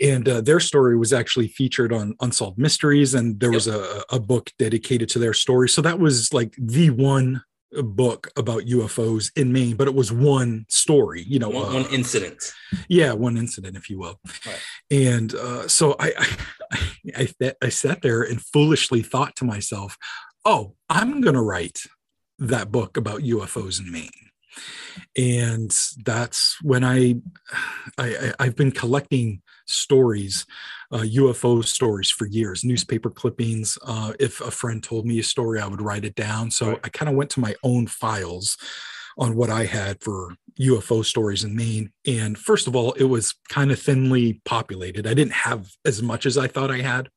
And 0.02 0.28
uh, 0.28 0.40
their 0.40 0.60
story 0.60 0.96
was 0.96 1.12
actually 1.12 1.48
featured 1.48 1.92
on 1.92 2.16
Unsolved 2.20 2.58
Mysteries, 2.58 3.14
and 3.14 3.40
there 3.40 3.50
yep. 3.50 3.56
was 3.56 3.68
a, 3.68 4.02
a 4.10 4.20
book 4.20 4.50
dedicated 4.58 5.08
to 5.10 5.18
their 5.18 5.32
story. 5.32 5.68
So 5.68 5.80
that 5.82 5.98
was 5.98 6.34
like 6.34 6.54
the 6.58 6.90
one 6.90 7.42
book 7.72 8.30
about 8.36 8.64
UFOs 8.64 9.30
in 9.36 9.52
Maine, 9.52 9.76
but 9.76 9.88
it 9.88 9.94
was 9.94 10.12
one 10.12 10.66
story, 10.68 11.24
you 11.26 11.38
know, 11.38 11.48
one, 11.48 11.68
uh, 11.68 11.74
one 11.82 11.92
incident. 11.92 12.52
Yeah, 12.88 13.12
one 13.12 13.36
incident, 13.36 13.76
if 13.76 13.90
you 13.90 13.98
will. 13.98 14.20
Right. 14.46 14.60
And 14.90 15.34
uh, 15.34 15.68
so 15.68 15.96
I, 15.98 16.12
I, 17.14 17.28
I, 17.40 17.52
I 17.62 17.68
sat 17.68 18.02
there 18.02 18.22
and 18.22 18.40
foolishly 18.40 19.02
thought 19.02 19.36
to 19.36 19.44
myself, 19.44 19.96
"Oh, 20.44 20.74
I'm 20.88 21.20
going 21.20 21.34
to 21.34 21.42
write 21.42 21.80
that 22.38 22.70
book 22.70 22.96
about 22.96 23.20
UFOs 23.20 23.80
in 23.80 23.90
Maine." 23.90 24.10
And 25.16 25.76
that's 26.04 26.56
when 26.62 26.84
I, 26.84 27.16
I, 27.98 28.32
I've 28.38 28.56
been 28.56 28.72
collecting 28.72 29.42
stories, 29.66 30.46
uh, 30.92 30.98
UFO 30.98 31.64
stories 31.64 32.10
for 32.10 32.26
years, 32.26 32.64
newspaper 32.64 33.10
clippings. 33.10 33.76
Uh, 33.84 34.12
if 34.18 34.40
a 34.40 34.50
friend 34.50 34.82
told 34.82 35.06
me 35.06 35.18
a 35.18 35.22
story, 35.22 35.60
I 35.60 35.66
would 35.66 35.82
write 35.82 36.04
it 36.04 36.14
down. 36.14 36.50
So 36.50 36.70
right. 36.70 36.80
I 36.84 36.88
kind 36.88 37.08
of 37.08 37.16
went 37.16 37.30
to 37.30 37.40
my 37.40 37.54
own 37.62 37.86
files 37.86 38.56
on 39.18 39.34
what 39.34 39.50
I 39.50 39.64
had 39.64 40.02
for 40.02 40.34
UFO 40.60 41.04
stories 41.04 41.44
in 41.44 41.56
Maine. 41.56 41.90
And 42.06 42.38
first 42.38 42.66
of 42.66 42.76
all, 42.76 42.92
it 42.92 43.04
was 43.04 43.34
kind 43.48 43.70
of 43.70 43.80
thinly 43.80 44.40
populated. 44.44 45.06
I 45.06 45.14
didn't 45.14 45.32
have 45.32 45.70
as 45.84 46.02
much 46.02 46.26
as 46.26 46.36
I 46.36 46.48
thought 46.48 46.70
I 46.70 46.80
had 46.80 47.08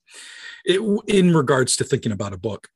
it, 0.65 0.81
in 1.07 1.35
regards 1.35 1.75
to 1.77 1.83
thinking 1.83 2.11
about 2.11 2.33
a 2.33 2.37
book. 2.37 2.67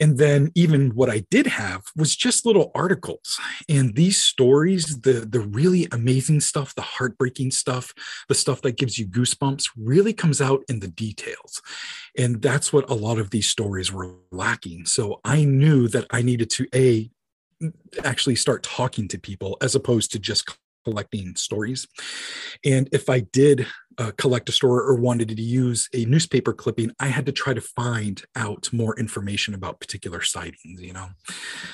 And 0.00 0.18
then 0.18 0.50
even 0.54 0.90
what 0.90 1.08
I 1.08 1.24
did 1.30 1.46
have 1.46 1.82
was 1.96 2.16
just 2.16 2.44
little 2.44 2.72
articles. 2.74 3.38
And 3.68 3.94
these 3.94 4.22
stories, 4.22 5.00
the 5.00 5.12
the 5.20 5.40
really 5.40 5.86
amazing 5.92 6.40
stuff, 6.40 6.74
the 6.74 6.82
heartbreaking 6.82 7.52
stuff, 7.52 7.92
the 8.28 8.34
stuff 8.34 8.62
that 8.62 8.76
gives 8.76 8.98
you 8.98 9.06
goosebumps 9.06 9.68
really 9.76 10.12
comes 10.12 10.40
out 10.40 10.62
in 10.68 10.80
the 10.80 10.88
details. 10.88 11.62
And 12.18 12.42
that's 12.42 12.72
what 12.72 12.90
a 12.90 12.94
lot 12.94 13.18
of 13.18 13.30
these 13.30 13.48
stories 13.48 13.92
were 13.92 14.14
lacking. 14.30 14.86
So 14.86 15.20
I 15.24 15.44
knew 15.44 15.88
that 15.88 16.06
I 16.10 16.22
needed 16.22 16.50
to 16.50 16.66
a 16.74 17.10
actually 18.02 18.36
start 18.36 18.62
talking 18.62 19.08
to 19.08 19.18
people 19.18 19.56
as 19.62 19.74
opposed 19.74 20.12
to 20.12 20.18
just 20.18 20.56
collecting 20.84 21.34
stories. 21.34 21.86
And 22.64 22.88
if 22.92 23.08
I 23.08 23.20
did 23.20 23.66
uh, 23.98 24.12
collect 24.16 24.48
a 24.48 24.52
story 24.52 24.84
or 24.84 24.94
wanted 24.94 25.28
to 25.28 25.42
use 25.42 25.88
a 25.94 26.04
newspaper 26.04 26.52
clipping, 26.52 26.92
I 27.00 27.08
had 27.08 27.26
to 27.26 27.32
try 27.32 27.54
to 27.54 27.60
find 27.60 28.22
out 28.36 28.68
more 28.72 28.98
information 28.98 29.54
about 29.54 29.80
particular 29.80 30.22
sightings, 30.22 30.80
you 30.80 30.92
know? 30.92 31.08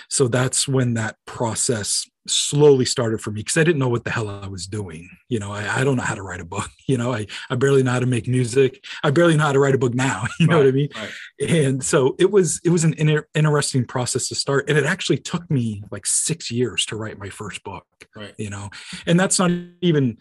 So 0.09 0.29
that's 0.29 0.67
when 0.67 0.95
that 0.95 1.17
process 1.27 2.09
slowly 2.27 2.85
started 2.85 3.21
for 3.21 3.31
me 3.31 3.41
because 3.41 3.57
I 3.57 3.65
didn't 3.65 3.79
know 3.79 3.89
what 3.89 4.05
the 4.05 4.11
hell 4.11 4.29
I 4.29 4.47
was 4.47 4.67
doing. 4.67 5.09
You 5.29 5.39
know, 5.39 5.53
I, 5.53 5.81
I, 5.81 5.85
don't 5.85 5.97
know 5.97 6.03
how 6.03 6.15
to 6.15 6.23
write 6.23 6.41
a 6.41 6.45
book. 6.45 6.69
You 6.87 6.99
know, 6.99 7.15
I, 7.15 7.29
I 7.49 7.55
barely 7.55 7.85
know 7.85 7.93
how 7.93 8.01
to 8.01 8.07
make 8.07 8.27
music. 8.27 8.85
I 9.05 9.13
barely 9.13 9.37
know 9.37 9.45
how 9.45 9.53
to 9.53 9.61
write 9.61 9.77
a 9.77 9.79
book 9.79 9.95
now. 9.95 10.25
You 10.41 10.49
know 10.49 10.57
right, 10.57 10.65
what 10.65 10.69
I 10.69 10.73
mean? 10.73 10.89
Right. 10.97 11.49
And 11.49 11.85
so 11.85 12.17
it 12.19 12.33
was 12.33 12.61
it 12.65 12.71
was 12.71 12.83
an 12.83 12.95
inter- 12.99 13.29
interesting 13.33 13.85
process 13.85 14.27
to 14.29 14.35
start, 14.35 14.69
and 14.69 14.77
it 14.77 14.85
actually 14.85 15.19
took 15.19 15.49
me 15.49 15.85
like 15.93 16.05
six 16.05 16.51
years 16.51 16.85
to 16.87 16.97
write 16.97 17.17
my 17.17 17.29
first 17.29 17.63
book. 17.63 17.87
Right. 18.17 18.35
You 18.39 18.51
know, 18.51 18.71
and 19.07 19.21
that's 19.21 19.39
not 19.39 19.53
even 19.83 20.19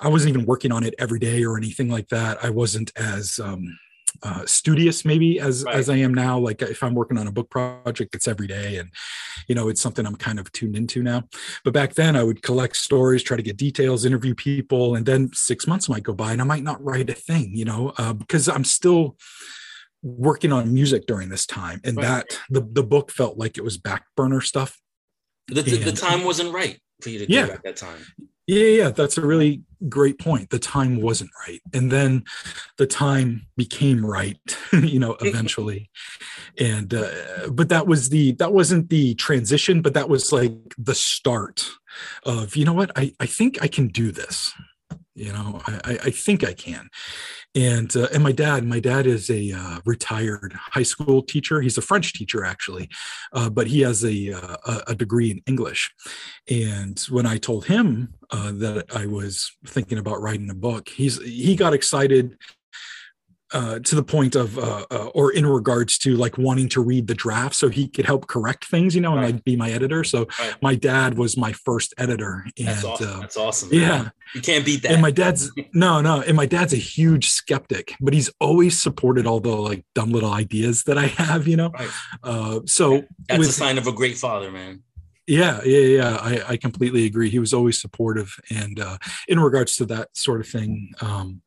I 0.00 0.08
wasn't 0.08 0.34
even 0.34 0.46
working 0.46 0.72
on 0.72 0.84
it 0.84 0.94
every 0.98 1.18
day 1.18 1.44
or 1.44 1.56
anything 1.56 1.88
like 1.88 2.08
that. 2.08 2.42
I 2.42 2.50
wasn't 2.50 2.90
as 2.96 3.38
um, 3.38 3.78
uh, 4.22 4.44
studious 4.46 5.04
maybe 5.04 5.38
as 5.38 5.64
right. 5.64 5.74
as 5.74 5.88
I 5.88 5.96
am 5.96 6.12
now. 6.12 6.38
Like 6.38 6.62
if 6.62 6.82
I'm 6.82 6.94
working 6.94 7.18
on 7.18 7.26
a 7.26 7.32
book 7.32 7.50
project, 7.50 8.14
it's 8.14 8.28
every 8.28 8.46
day, 8.46 8.78
and 8.78 8.90
you 9.46 9.54
know 9.54 9.68
it's 9.68 9.80
something 9.80 10.06
I'm 10.06 10.16
kind 10.16 10.38
of 10.38 10.50
tuned 10.52 10.76
into 10.76 11.02
now. 11.02 11.24
But 11.64 11.74
back 11.74 11.94
then, 11.94 12.16
I 12.16 12.24
would 12.24 12.42
collect 12.42 12.76
stories, 12.76 13.22
try 13.22 13.36
to 13.36 13.42
get 13.42 13.56
details, 13.56 14.04
interview 14.04 14.34
people, 14.34 14.94
and 14.94 15.06
then 15.06 15.30
six 15.32 15.66
months 15.66 15.88
might 15.88 16.02
go 16.02 16.12
by, 16.12 16.32
and 16.32 16.40
I 16.40 16.44
might 16.44 16.64
not 16.64 16.82
write 16.82 17.10
a 17.10 17.14
thing, 17.14 17.52
you 17.54 17.64
know, 17.64 17.92
uh, 17.98 18.12
because 18.12 18.48
I'm 18.48 18.64
still 18.64 19.16
working 20.02 20.52
on 20.52 20.72
music 20.72 21.06
during 21.06 21.28
this 21.28 21.46
time, 21.46 21.80
and 21.84 21.96
right. 21.96 22.04
that 22.04 22.38
the 22.50 22.60
the 22.60 22.84
book 22.84 23.10
felt 23.10 23.38
like 23.38 23.58
it 23.58 23.64
was 23.64 23.78
back 23.78 24.04
burner 24.16 24.40
stuff. 24.40 24.78
The, 25.48 25.62
the, 25.62 25.76
the 25.78 25.92
time 25.92 26.24
wasn't 26.24 26.52
right 26.52 26.78
for 27.00 27.10
you 27.10 27.18
to 27.18 27.26
do 27.26 27.34
yeah. 27.34 27.46
at 27.46 27.62
that 27.64 27.76
time. 27.76 28.00
Yeah, 28.50 28.82
yeah, 28.82 28.88
that's 28.90 29.16
a 29.16 29.24
really 29.24 29.62
great 29.88 30.18
point. 30.18 30.50
The 30.50 30.58
time 30.58 31.00
wasn't 31.00 31.30
right. 31.46 31.60
And 31.72 31.88
then 31.88 32.24
the 32.78 32.86
time 32.86 33.46
became 33.56 34.04
right, 34.04 34.40
you 34.72 34.98
know, 34.98 35.16
eventually. 35.20 35.88
and 36.58 36.92
uh, 36.92 37.48
but 37.52 37.68
that 37.68 37.86
was 37.86 38.08
the 38.08 38.32
that 38.32 38.52
wasn't 38.52 38.90
the 38.90 39.14
transition, 39.14 39.82
but 39.82 39.94
that 39.94 40.08
was 40.08 40.32
like 40.32 40.52
the 40.76 40.96
start 40.96 41.64
of, 42.24 42.56
you 42.56 42.64
know 42.64 42.72
what, 42.72 42.90
I, 42.96 43.14
I 43.20 43.26
think 43.26 43.62
I 43.62 43.68
can 43.68 43.86
do 43.86 44.10
this 44.10 44.52
you 45.14 45.32
know 45.32 45.60
i 45.66 45.98
i 46.04 46.10
think 46.10 46.44
i 46.44 46.52
can. 46.52 46.88
And 47.54 47.94
uh, 47.96 48.08
and 48.14 48.22
my 48.22 48.32
dad 48.32 48.64
my 48.64 48.80
dad 48.80 49.06
is 49.06 49.28
a 49.28 49.52
uh, 49.52 49.80
retired 49.84 50.52
high 50.54 50.84
school 50.84 51.22
teacher. 51.22 51.60
He's 51.60 51.78
a 51.78 51.82
french 51.82 52.12
teacher 52.12 52.44
actually 52.44 52.88
uh, 53.32 53.50
but 53.50 53.66
he 53.66 53.80
has 53.80 54.04
a, 54.04 54.32
uh, 54.32 54.80
a 54.86 54.94
degree 54.94 55.30
in 55.30 55.42
english. 55.46 55.92
And 56.50 56.98
when 57.10 57.26
i 57.26 57.36
told 57.36 57.66
him 57.66 58.14
uh, 58.30 58.52
that 58.52 58.86
i 58.94 59.06
was 59.06 59.50
thinking 59.66 59.98
about 59.98 60.20
writing 60.20 60.50
a 60.50 60.54
book 60.54 60.88
he's 60.88 61.22
he 61.22 61.56
got 61.56 61.74
excited 61.74 62.36
uh, 63.52 63.78
to 63.80 63.94
the 63.94 64.02
point 64.02 64.36
of, 64.36 64.58
uh, 64.58 64.86
uh, 64.90 65.10
or 65.14 65.32
in 65.32 65.46
regards 65.46 65.98
to 65.98 66.16
like 66.16 66.38
wanting 66.38 66.68
to 66.68 66.80
read 66.80 67.06
the 67.06 67.14
draft 67.14 67.54
so 67.54 67.68
he 67.68 67.88
could 67.88 68.06
help 68.06 68.26
correct 68.26 68.66
things, 68.66 68.94
you 68.94 69.00
know, 69.00 69.12
and 69.12 69.22
right. 69.22 69.34
I'd 69.34 69.44
be 69.44 69.56
my 69.56 69.70
editor. 69.70 70.04
So 70.04 70.28
right. 70.38 70.54
my 70.62 70.74
dad 70.74 71.18
was 71.18 71.36
my 71.36 71.52
first 71.52 71.94
editor. 71.98 72.46
And 72.58 72.68
that's 72.68 72.84
awesome. 72.84 73.08
Uh, 73.08 73.20
that's 73.20 73.36
awesome 73.36 73.68
yeah. 73.72 74.10
You 74.34 74.40
can't 74.40 74.64
beat 74.64 74.82
that. 74.82 74.92
And 74.92 75.02
my 75.02 75.10
dad's, 75.10 75.50
no, 75.74 76.00
no. 76.00 76.20
And 76.20 76.36
my 76.36 76.46
dad's 76.46 76.72
a 76.72 76.78
huge 76.78 77.28
skeptic, 77.28 77.94
but 78.00 78.14
he's 78.14 78.30
always 78.40 78.80
supported 78.80 79.26
all 79.26 79.40
the 79.40 79.50
like 79.50 79.84
dumb 79.94 80.10
little 80.10 80.32
ideas 80.32 80.84
that 80.84 80.98
I 80.98 81.06
have, 81.06 81.48
you 81.48 81.56
know? 81.56 81.70
Right. 81.70 81.90
Uh, 82.22 82.60
so 82.66 83.02
that's 83.28 83.38
with, 83.38 83.48
a 83.48 83.52
sign 83.52 83.78
of 83.78 83.86
a 83.86 83.92
great 83.92 84.16
father, 84.16 84.50
man. 84.50 84.82
Yeah, 85.26 85.60
yeah, 85.64 85.78
yeah. 85.78 86.16
I, 86.20 86.42
I 86.48 86.56
completely 86.56 87.06
agree. 87.06 87.30
He 87.30 87.38
was 87.38 87.54
always 87.54 87.80
supportive. 87.80 88.34
And 88.50 88.80
uh, 88.80 88.98
in 89.28 89.38
regards 89.38 89.76
to 89.76 89.84
that 89.86 90.08
sort 90.16 90.40
of 90.40 90.48
thing, 90.48 90.92
um, 91.00 91.42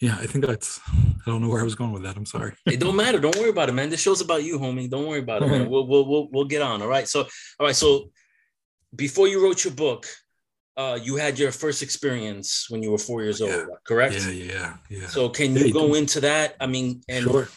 yeah, 0.00 0.16
I 0.20 0.26
think 0.26 0.44
that's. 0.44 0.80
I 0.88 1.30
don't 1.30 1.40
know 1.40 1.48
where 1.48 1.60
I 1.60 1.64
was 1.64 1.74
going 1.74 1.92
with 1.92 2.02
that. 2.02 2.16
I'm 2.16 2.26
sorry. 2.26 2.52
it 2.66 2.80
don't 2.80 2.96
matter. 2.96 3.18
Don't 3.18 3.36
worry 3.36 3.50
about 3.50 3.68
it, 3.68 3.72
man. 3.72 3.88
This 3.88 4.02
show's 4.02 4.20
about 4.20 4.44
you, 4.44 4.58
homie. 4.58 4.90
Don't 4.90 5.06
worry 5.06 5.20
about 5.20 5.42
it, 5.42 5.48
man. 5.48 5.70
We'll, 5.70 5.86
we'll 5.86 6.06
we'll 6.06 6.28
we'll 6.30 6.44
get 6.44 6.62
on. 6.62 6.82
All 6.82 6.88
right. 6.88 7.08
So 7.08 7.20
all 7.58 7.66
right. 7.66 7.76
So 7.76 8.10
before 8.94 9.26
you 9.26 9.42
wrote 9.42 9.64
your 9.64 9.72
book, 9.72 10.06
uh, 10.76 10.98
you 11.02 11.16
had 11.16 11.38
your 11.38 11.50
first 11.50 11.82
experience 11.82 12.66
when 12.68 12.82
you 12.82 12.90
were 12.90 12.98
four 12.98 13.22
years 13.22 13.40
yeah. 13.40 13.46
old, 13.46 13.68
correct? 13.84 14.14
Yeah, 14.14 14.30
yeah, 14.30 14.76
yeah. 14.90 15.06
So 15.06 15.30
can 15.30 15.56
you 15.56 15.72
go 15.72 15.94
into 15.94 16.20
that? 16.20 16.56
I 16.60 16.66
mean, 16.66 17.02
and 17.08 17.24
sure. 17.24 17.48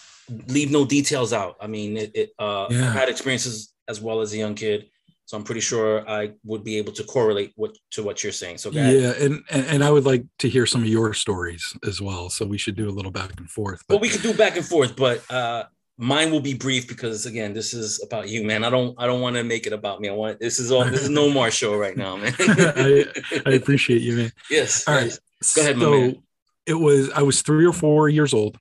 leave 0.48 0.72
no 0.72 0.86
details 0.86 1.34
out. 1.34 1.58
I 1.60 1.68
mean, 1.68 1.98
it. 1.98 2.12
it 2.16 2.30
uh, 2.40 2.68
yeah. 2.70 2.90
I 2.90 2.92
had 2.92 3.10
experiences 3.10 3.74
as 3.90 4.00
well 4.00 4.22
as 4.22 4.34
a 4.34 4.38
young 4.38 4.56
kid. 4.56 4.86
So 5.30 5.38
I'm 5.38 5.44
pretty 5.44 5.62
sure 5.62 6.10
I 6.10 6.32
would 6.44 6.64
be 6.64 6.80
able 6.80 6.92
to 6.94 7.04
correlate 7.04 7.54
what 7.56 7.78
to 7.92 8.02
what 8.02 8.24
you're 8.24 8.32
saying. 8.32 8.58
So 8.58 8.72
yeah, 8.72 9.14
and, 9.20 9.44
and, 9.52 9.66
and 9.68 9.84
I 9.84 9.92
would 9.92 10.04
like 10.04 10.26
to 10.40 10.50
hear 10.50 10.66
some 10.66 10.82
of 10.82 10.88
your 10.88 11.14
stories 11.14 11.72
as 11.88 12.02
well. 12.02 12.32
So 12.32 12.48
we 12.48 12.58
should 12.58 12.76
do 12.76 12.90
a 12.90 12.96
little 12.98 13.12
back 13.12 13.38
and 13.38 13.48
forth. 13.48 13.84
But 13.88 13.94
well, 13.94 14.02
we 14.02 14.10
could 14.10 14.24
do 14.24 14.34
back 14.34 14.58
and 14.58 14.66
forth, 14.66 14.96
but 14.96 15.22
uh, 15.32 15.66
mine 16.00 16.32
will 16.32 16.40
be 16.40 16.56
brief 16.56 16.88
because 16.88 17.28
again, 17.28 17.54
this 17.54 17.76
is 17.76 18.04
about 18.04 18.28
you, 18.28 18.44
man. 18.44 18.64
I 18.64 18.72
don't 18.72 18.96
I 18.98 19.06
don't 19.06 19.22
want 19.22 19.36
to 19.36 19.44
make 19.44 19.68
it 19.68 19.72
about 19.72 20.02
me. 20.02 20.10
I 20.10 20.14
want 20.14 20.40
this 20.40 20.58
is 20.58 20.72
all 20.72 20.84
this 20.84 21.04
is 21.04 21.10
no 21.10 21.30
more 21.40 21.52
show 21.52 21.78
right 21.78 21.96
now, 21.96 22.18
man. 22.18 22.34
I, 22.40 23.06
I 23.46 23.52
appreciate 23.52 24.02
you, 24.02 24.16
man. 24.16 24.32
Yes. 24.50 24.88
All 24.88 25.00
yes. 25.00 25.20
Go 25.54 25.62
ahead, 25.62 25.78
so 25.78 25.92
man. 25.92 26.24
it 26.66 26.74
was 26.74 27.12
I 27.12 27.22
was 27.22 27.44
three 27.44 27.68
or 27.68 27.74
four 27.74 28.10
years 28.10 28.34
old, 28.34 28.58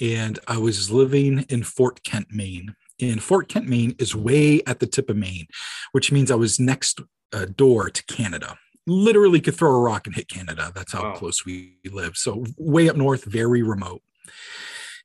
and 0.00 0.38
I 0.46 0.58
was 0.58 0.88
living 0.88 1.46
in 1.48 1.64
Fort 1.64 2.04
Kent, 2.04 2.28
Maine. 2.30 2.76
And 3.00 3.22
Fort 3.22 3.48
Kent, 3.48 3.68
Maine 3.68 3.94
is 3.98 4.14
way 4.14 4.62
at 4.66 4.80
the 4.80 4.86
tip 4.86 5.10
of 5.10 5.16
Maine, 5.16 5.46
which 5.92 6.10
means 6.10 6.30
I 6.30 6.34
was 6.36 6.58
next 6.58 7.00
uh, 7.32 7.46
door 7.56 7.90
to 7.90 8.04
Canada. 8.06 8.56
Literally 8.86 9.40
could 9.40 9.54
throw 9.56 9.74
a 9.74 9.80
rock 9.80 10.06
and 10.06 10.14
hit 10.14 10.28
Canada. 10.28 10.72
That's 10.74 10.92
how 10.92 11.02
Wow. 11.02 11.14
close 11.16 11.44
we 11.44 11.76
live. 11.84 12.16
So 12.16 12.44
way 12.56 12.88
up 12.88 12.96
north, 12.96 13.24
very 13.24 13.62
remote. 13.62 14.02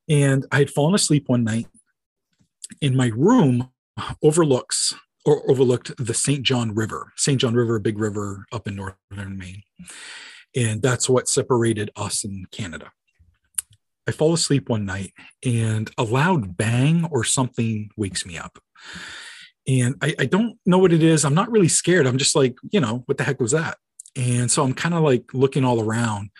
And 0.08 0.46
I 0.52 0.60
had 0.60 0.70
fallen 0.70 0.96
asleep 0.96 1.28
one 1.28 1.44
night, 1.44 1.68
and 2.82 2.96
my 2.96 3.12
room 3.16 3.70
overlooks 4.24 4.94
or 5.26 5.50
overlooked 5.50 5.96
the 6.04 6.14
St. 6.14 6.44
John 6.44 6.74
River. 6.74 7.12
St. 7.18 7.40
John 7.40 7.54
River, 7.54 7.76
a 7.76 7.80
big 7.82 8.00
river 8.00 8.46
up 8.52 8.68
in 8.68 8.76
northern 8.76 9.38
Maine. 9.38 9.64
And 10.56 10.82
that's 10.82 11.08
what 11.10 11.28
separated 11.28 11.92
us 11.96 12.24
and 12.24 12.50
Canada. 12.52 12.92
I 14.08 14.12
fall 14.12 14.34
asleep 14.34 14.70
one 14.70 14.86
night 14.86 15.14
and 15.46 15.90
a 15.98 16.04
loud 16.04 16.58
bang 16.58 17.08
or 17.12 17.24
something 17.24 17.90
wakes 17.96 18.26
me 18.26 18.38
up. 18.38 18.60
And 19.68 19.96
I, 20.02 20.16
I 20.20 20.26
don't 20.26 20.58
know 20.66 20.80
what 20.80 20.94
it 20.94 21.04
is. 21.04 21.24
I'm 21.24 21.36
not 21.36 21.52
really 21.52 21.68
scared. 21.68 22.08
I'm 22.08 22.18
just 22.18 22.36
like, 22.36 22.56
you 22.72 22.80
know, 22.80 23.04
what 23.06 23.18
the 23.18 23.24
heck 23.24 23.40
was 23.40 23.52
that? 23.52 23.78
And 24.16 24.50
so 24.50 24.64
I'm 24.64 24.74
kind 24.74 24.96
of 24.96 25.04
like 25.04 25.34
looking 25.34 25.64
all 25.64 25.82
around 25.82 26.32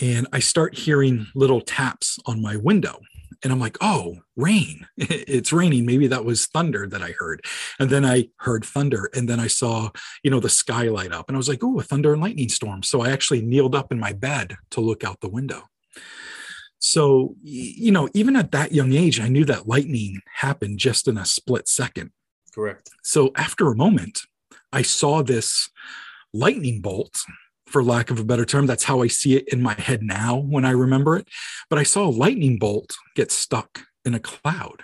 and 0.00 0.26
I 0.32 0.40
start 0.40 0.76
hearing 0.76 1.26
little 1.34 1.60
taps 1.60 2.18
on 2.26 2.42
my 2.42 2.56
window. 2.56 3.00
And 3.42 3.52
I'm 3.52 3.60
like, 3.60 3.76
oh, 3.80 4.16
rain. 4.36 4.86
It's 4.96 5.52
raining. 5.52 5.84
Maybe 5.84 6.06
that 6.06 6.24
was 6.24 6.46
thunder 6.46 6.86
that 6.86 7.02
I 7.02 7.14
heard. 7.18 7.44
And 7.78 7.90
then 7.90 8.04
I 8.04 8.28
heard 8.38 8.64
thunder. 8.64 9.10
And 9.14 9.28
then 9.28 9.40
I 9.40 9.48
saw, 9.48 9.90
you 10.22 10.30
know, 10.30 10.40
the 10.40 10.48
sky 10.48 10.84
light 10.84 11.12
up. 11.12 11.28
And 11.28 11.36
I 11.36 11.38
was 11.38 11.48
like, 11.48 11.62
oh, 11.62 11.78
a 11.78 11.82
thunder 11.82 12.12
and 12.12 12.22
lightning 12.22 12.48
storm. 12.48 12.82
So 12.82 13.02
I 13.02 13.10
actually 13.10 13.42
kneeled 13.42 13.74
up 13.74 13.92
in 13.92 13.98
my 14.00 14.12
bed 14.12 14.56
to 14.70 14.80
look 14.80 15.04
out 15.04 15.20
the 15.20 15.28
window. 15.28 15.64
So, 16.86 17.34
you 17.42 17.90
know, 17.90 18.10
even 18.12 18.36
at 18.36 18.52
that 18.52 18.72
young 18.72 18.92
age, 18.92 19.18
I 19.18 19.28
knew 19.28 19.46
that 19.46 19.66
lightning 19.66 20.20
happened 20.34 20.78
just 20.78 21.08
in 21.08 21.16
a 21.16 21.24
split 21.24 21.66
second. 21.66 22.10
Correct. 22.54 22.90
So 23.02 23.32
after 23.36 23.68
a 23.68 23.74
moment, 23.74 24.20
I 24.70 24.82
saw 24.82 25.22
this 25.22 25.70
lightning 26.34 26.82
bolt, 26.82 27.24
for 27.68 27.82
lack 27.82 28.10
of 28.10 28.20
a 28.20 28.24
better 28.24 28.44
term. 28.44 28.66
That's 28.66 28.84
how 28.84 29.00
I 29.00 29.06
see 29.06 29.34
it 29.34 29.48
in 29.48 29.62
my 29.62 29.72
head 29.72 30.02
now 30.02 30.36
when 30.36 30.66
I 30.66 30.72
remember 30.72 31.16
it. 31.16 31.26
But 31.70 31.78
I 31.78 31.84
saw 31.84 32.06
a 32.06 32.10
lightning 32.10 32.58
bolt 32.58 32.94
get 33.16 33.32
stuck 33.32 33.86
in 34.04 34.12
a 34.12 34.20
cloud. 34.20 34.82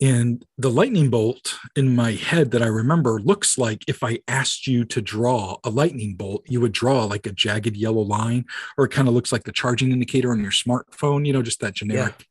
And 0.00 0.44
the 0.58 0.70
lightning 0.70 1.08
bolt 1.08 1.58
in 1.74 1.94
my 1.96 2.12
head 2.12 2.50
that 2.50 2.62
I 2.62 2.66
remember 2.66 3.18
looks 3.18 3.56
like 3.56 3.82
if 3.88 4.04
I 4.04 4.18
asked 4.28 4.66
you 4.66 4.84
to 4.84 5.00
draw 5.00 5.56
a 5.64 5.70
lightning 5.70 6.16
bolt, 6.16 6.44
you 6.46 6.60
would 6.60 6.72
draw 6.72 7.04
like 7.04 7.26
a 7.26 7.32
jagged 7.32 7.76
yellow 7.76 8.02
line, 8.02 8.44
or 8.76 8.84
it 8.84 8.90
kind 8.92 9.08
of 9.08 9.14
looks 9.14 9.32
like 9.32 9.44
the 9.44 9.52
charging 9.52 9.92
indicator 9.92 10.32
on 10.32 10.42
your 10.42 10.50
smartphone, 10.52 11.26
you 11.26 11.32
know, 11.32 11.40
just 11.42 11.60
that 11.60 11.74
generic 11.74 12.26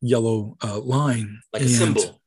yellow 0.00 0.56
uh, 0.62 0.78
line. 0.78 1.40
Like 1.52 1.62
a 1.62 1.64
And- 1.64 1.74
symbol. 1.74 2.20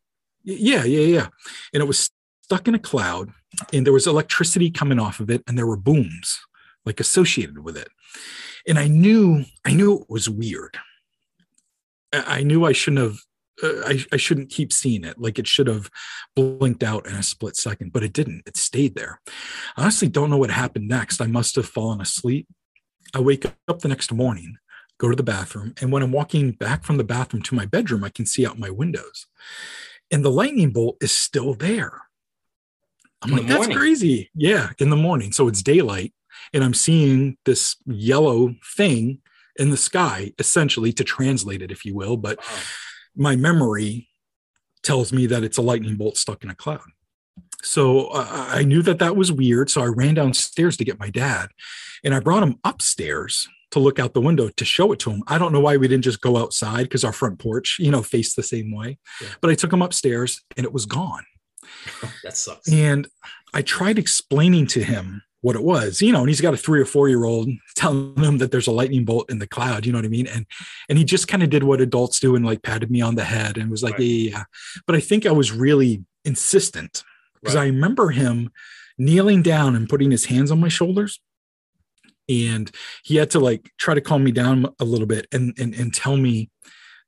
yeah, 0.44 0.84
yeah, 0.84 1.06
yeah. 1.06 1.28
And 1.74 1.82
it 1.82 1.88
was 1.88 2.10
stuck 2.42 2.68
in 2.68 2.76
a 2.76 2.80
cloud, 2.80 3.32
and 3.72 3.86
there 3.86 3.94
was 3.94 4.06
electricity 4.06 4.70
coming 4.70 5.00
off 5.00 5.22
of 5.22 5.30
it, 5.30 5.44
and 5.48 5.58
there 5.58 5.68
were 5.68 5.78
booms 5.78 6.42
like 6.86 7.00
associated 7.00 7.60
with 7.60 7.78
it. 7.78 7.88
And 8.68 8.78
I 8.78 8.88
knew, 8.90 9.46
I 9.64 9.74
knew 9.74 10.02
it 10.02 10.10
was 10.10 10.28
weird. 10.30 10.78
I 12.12 12.44
knew 12.44 12.66
I 12.66 12.74
shouldn't 12.74 13.02
have. 13.02 13.20
Uh, 13.62 13.82
I, 13.86 14.06
I 14.12 14.18
shouldn't 14.18 14.50
keep 14.50 14.72
seeing 14.74 15.04
it 15.04 15.20
like 15.20 15.40
it 15.40 15.48
should 15.48 15.68
have 15.68 15.90
blinked 16.36 16.84
out 16.84 17.08
in 17.08 17.16
a 17.16 17.24
split 17.24 17.56
second, 17.56 17.94
but 17.94 18.04
it 18.04 18.14
didn't. 18.14 18.44
It 18.46 18.58
stayed 18.58 18.96
there. 18.96 19.22
I 19.78 19.84
honestly 19.84 20.08
don't 20.08 20.30
know 20.30 20.38
what 20.38 20.52
happened 20.52 20.88
next. 20.88 21.22
I 21.22 21.28
must 21.28 21.56
have 21.56 21.68
fallen 21.68 22.02
asleep. 22.02 22.48
I 23.14 23.20
wake 23.20 23.46
up 23.68 23.80
the 23.80 23.88
next 23.88 24.12
morning, 24.14 24.58
go 24.98 25.10
to 25.10 25.16
the 25.16 25.24
bathroom, 25.24 25.74
and 25.82 25.92
when 25.92 26.02
I'm 26.02 26.12
walking 26.14 26.52
back 26.52 26.84
from 26.84 26.98
the 26.98 27.04
bathroom 27.04 27.44
to 27.44 27.56
my 27.56 27.66
bedroom, 27.66 28.04
I 28.04 28.10
can 28.10 28.26
see 28.26 28.46
out 28.46 28.58
my 28.58 28.70
windows 28.70 29.28
and 30.12 30.26
the 30.26 30.30
lightning 30.32 30.72
bolt 30.72 30.98
is 31.02 31.12
still 31.12 31.54
there. 31.54 32.02
I'm 33.22 33.32
In 33.32 33.38
like, 33.38 33.48
that's 33.48 33.60
morning? 33.60 33.78
crazy. 33.78 34.30
Yeah, 34.36 34.72
in 34.80 34.90
the 34.90 34.96
morning. 34.96 35.32
So 35.32 35.48
it's 35.48 35.64
daylight, 35.64 36.14
and 36.54 36.64
I'm 36.64 36.74
seeing 36.74 37.38
this 37.46 37.78
yellow 37.86 38.56
thing 38.76 39.20
in 39.58 39.70
the 39.70 39.78
sky, 39.78 40.34
essentially 40.38 40.92
to 40.94 41.04
translate 41.04 41.62
it, 41.62 41.72
if 41.72 41.86
you 41.86 41.96
will. 41.96 42.18
But 42.18 42.40
Wow. 42.40 42.58
My 43.16 43.36
memory 43.36 44.10
tells 44.84 45.14
me 45.14 45.26
that 45.28 45.44
it's 45.44 45.58
a 45.58 45.62
lightning 45.62 45.96
bolt 45.96 46.18
stuck 46.18 46.44
in 46.44 46.50
a 46.50 46.56
cloud. 46.56 46.82
So 47.64 48.08
uh, 48.08 48.48
I 48.50 48.64
knew 48.64 48.82
that 48.82 49.00
that 49.00 49.16
was 49.16 49.32
weird. 49.32 49.70
So 49.70 49.82
I 49.82 49.86
ran 49.86 50.16
downstairs 50.16 50.78
to 50.78 50.86
get 50.86 51.00
my 51.00 51.10
dad, 51.10 51.50
and 52.04 52.14
I 52.14 52.20
brought 52.20 52.44
him 52.44 52.56
upstairs 52.64 53.48
to 53.72 53.80
look 53.80 54.00
out 54.00 54.14
the 54.14 54.22
window 54.22 54.50
to 54.50 54.66
show 54.66 54.92
it 54.92 55.00
to 55.00 55.12
him. 55.12 55.24
I 55.28 55.38
don't 55.38 55.54
know 55.54 55.60
why 55.60 55.78
we 55.78 55.88
didn't 55.88 56.04
just 56.04 56.22
go 56.22 56.38
outside 56.38 56.84
because 56.84 57.04
our 57.04 57.14
front 57.14 57.40
porch, 57.40 57.78
you 57.80 57.92
know, 57.92 58.02
faced 58.02 58.36
the 58.36 58.44
same 58.44 58.76
way. 58.76 58.98
Yeah. 59.22 59.30
But 59.40 59.52
I 59.52 59.56
took 59.56 59.72
him 59.72 59.82
upstairs, 59.82 60.42
and 60.58 60.66
it 60.66 60.74
was 60.74 60.86
gone. 60.86 61.24
that 62.24 62.36
sucks. 62.36 62.72
And 62.72 63.08
I 63.54 63.62
tried 63.62 63.98
explaining 63.98 64.68
to 64.68 64.84
him 64.84 65.22
what 65.42 65.56
it 65.56 65.64
was, 65.64 66.02
you 66.02 66.12
know, 66.12 66.20
and 66.20 66.30
he's 66.30 66.42
got 66.42 66.54
a 66.54 66.58
three 66.58 66.80
or 66.80 66.86
four 66.86 67.10
year 67.10 67.26
old 67.26 67.50
telling 67.76 68.16
him 68.16 68.38
that 68.38 68.52
there's 68.52 68.68
a 68.68 68.72
lightning 68.72 69.04
bolt 69.06 69.30
in 69.30 69.40
the 69.40 69.48
cloud, 69.48 69.86
you 69.86 69.92
know 69.92 69.98
what 69.98 70.06
I 70.06 70.10
mean? 70.10 70.28
And 70.28 70.46
and 70.88 70.98
he 70.98 71.04
just 71.04 71.28
kind 71.28 71.42
of 71.44 71.50
did 71.50 71.64
what 71.64 71.82
adults 71.82 72.20
do 72.20 72.36
and 72.36 72.46
like 72.46 72.62
patted 72.62 72.92
me 72.92 73.02
on 73.02 73.16
the 73.16 73.24
head 73.24 73.58
and 73.58 73.70
was 73.70 73.84
like, 73.84 73.94
Right. 73.94 74.02
yeah, 74.02 74.30
yeah, 74.30 74.38
yeah. 74.38 74.44
But 74.86 74.96
I 74.96 75.00
think 75.00 75.26
I 75.26 75.32
was 75.32 75.52
really 75.52 76.06
insistent 76.26 77.04
because 77.42 77.56
Right. 77.56 77.64
I 77.64 77.68
remember 77.68 78.10
him 78.12 78.52
kneeling 78.98 79.42
down 79.42 79.76
and 79.76 79.90
putting 79.90 80.12
his 80.12 80.26
hands 80.26 80.52
on 80.52 80.60
my 80.60 80.70
shoulders. 80.70 81.20
And 82.30 82.72
he 83.04 83.16
had 83.16 83.32
to 83.32 83.40
like 83.40 83.72
try 83.80 83.94
to 83.96 84.02
calm 84.02 84.24
me 84.24 84.32
down 84.32 84.68
a 84.80 84.86
little 84.86 85.08
bit 85.08 85.28
and 85.32 85.58
and, 85.58 85.74
and 85.74 85.94
tell 85.94 86.18
me 86.18 86.50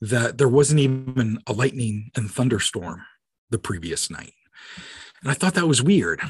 that 0.02 0.38
there 0.38 0.50
wasn't 0.50 0.80
even 0.80 1.40
a 1.48 1.54
lightning 1.54 2.10
and 2.16 2.30
thunderstorm 2.30 3.04
the 3.52 3.60
previous 3.60 4.10
night. 4.10 4.34
And 5.24 5.32
I 5.32 5.36
thought 5.36 5.54
that 5.54 5.68
was 5.68 5.82
weird. 5.82 6.22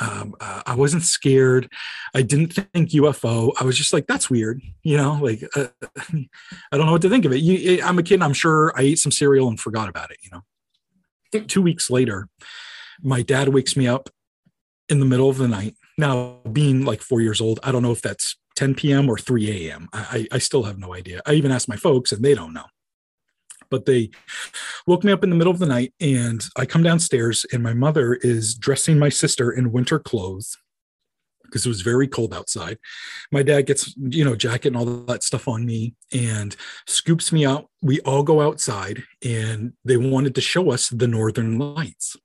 Um, 0.00 0.34
uh, 0.40 0.62
I 0.64 0.74
wasn't 0.74 1.02
scared. 1.02 1.70
I 2.14 2.22
didn't 2.22 2.54
think 2.54 2.90
UFO. 2.90 3.52
I 3.60 3.64
was 3.64 3.76
just 3.76 3.92
like, 3.92 4.06
that's 4.06 4.30
weird. 4.30 4.62
You 4.82 4.96
know, 4.96 5.18
like, 5.20 5.42
uh, 5.54 5.66
I 6.72 6.76
don't 6.76 6.86
know 6.86 6.92
what 6.92 7.02
to 7.02 7.10
think 7.10 7.26
of 7.26 7.32
it. 7.32 7.42
You, 7.42 7.82
I'm 7.84 7.98
a 7.98 8.02
kid. 8.02 8.22
I'm 8.22 8.32
sure 8.32 8.72
I 8.74 8.82
ate 8.82 8.98
some 8.98 9.12
cereal 9.12 9.48
and 9.48 9.60
forgot 9.60 9.90
about 9.90 10.10
it. 10.10 10.16
You 10.22 10.30
know, 10.32 11.40
two 11.42 11.60
weeks 11.60 11.90
later, 11.90 12.28
my 13.02 13.20
dad 13.20 13.50
wakes 13.50 13.76
me 13.76 13.86
up 13.86 14.08
in 14.88 14.98
the 14.98 15.06
middle 15.06 15.28
of 15.28 15.36
the 15.36 15.48
night. 15.48 15.74
Now, 15.98 16.38
being 16.50 16.86
like 16.86 17.02
four 17.02 17.20
years 17.20 17.42
old, 17.42 17.60
I 17.62 17.70
don't 17.70 17.82
know 17.82 17.92
if 17.92 18.00
that's 18.00 18.36
10 18.56 18.76
p.m. 18.76 19.10
or 19.10 19.18
3 19.18 19.68
a.m. 19.68 19.88
I 19.92 20.26
I 20.32 20.38
still 20.38 20.62
have 20.62 20.78
no 20.78 20.94
idea. 20.94 21.20
I 21.26 21.34
even 21.34 21.52
asked 21.52 21.68
my 21.68 21.76
folks 21.76 22.12
and 22.12 22.24
they 22.24 22.34
don't 22.34 22.54
know. 22.54 22.64
But 23.70 23.86
they 23.86 24.10
woke 24.86 25.04
me 25.04 25.12
up 25.12 25.22
in 25.22 25.30
the 25.30 25.36
middle 25.36 25.52
of 25.52 25.58
the 25.58 25.66
night 25.66 25.92
and 26.00 26.42
I 26.56 26.66
come 26.66 26.82
downstairs 26.82 27.44
and 27.52 27.62
my 27.62 27.74
mother 27.74 28.14
is 28.14 28.54
dressing 28.54 28.98
my 28.98 29.08
sister 29.08 29.50
in 29.50 29.72
winter 29.72 29.98
clothes 29.98 30.56
because 31.48 31.64
it 31.64 31.68
was 31.68 31.80
very 31.80 32.06
cold 32.06 32.34
outside. 32.34 32.78
My 33.32 33.42
dad 33.42 33.62
gets, 33.62 33.94
you 33.96 34.24
know, 34.24 34.36
jacket 34.36 34.68
and 34.68 34.76
all 34.76 34.84
that 34.84 35.22
stuff 35.22 35.48
on 35.48 35.64
me 35.64 35.94
and 36.12 36.54
scoops 36.86 37.32
me 37.32 37.46
out. 37.46 37.68
We 37.82 38.00
all 38.00 38.22
go 38.22 38.40
outside 38.40 39.02
and 39.24 39.72
they 39.84 39.96
wanted 39.96 40.34
to 40.36 40.40
show 40.40 40.70
us 40.70 40.88
the 40.90 41.08
northern 41.08 41.58
lights. 41.58 42.16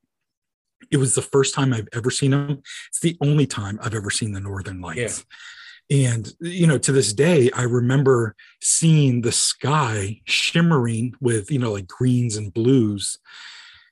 It 0.91 0.97
was 0.97 1.15
the 1.15 1.21
first 1.21 1.55
time 1.55 1.73
I've 1.73 1.87
ever 1.93 2.11
seen 2.11 2.31
them. 2.31 2.61
It's 2.89 2.99
the 2.99 3.17
only 3.21 3.47
time 3.47 3.79
I've 3.81 3.95
ever 3.95 4.09
seen 4.09 4.33
the 4.33 4.41
northern 4.41 4.81
lights. 4.81 5.25
And, 5.89 6.33
you 6.39 6.65
know, 6.65 6.77
to 6.77 6.91
this 6.91 7.13
day, 7.13 7.51
I 7.51 7.63
remember 7.63 8.35
seeing 8.61 9.21
the 9.21 9.31
sky 9.31 10.21
shimmering 10.25 11.13
with, 11.19 11.51
you 11.51 11.59
know, 11.59 11.73
like 11.73 11.87
greens 11.87 12.35
and 12.35 12.53
blues. 12.53 13.19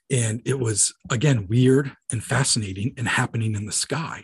And 0.09 0.41
it 0.45 0.59
was, 0.59 0.93
again, 1.09 1.47
weird 1.47 1.95
and 2.11 2.23
fascinating 2.23 2.93
and 2.97 3.07
happening 3.07 3.55
in 3.55 3.65
the 3.65 3.71
sky. 3.71 4.23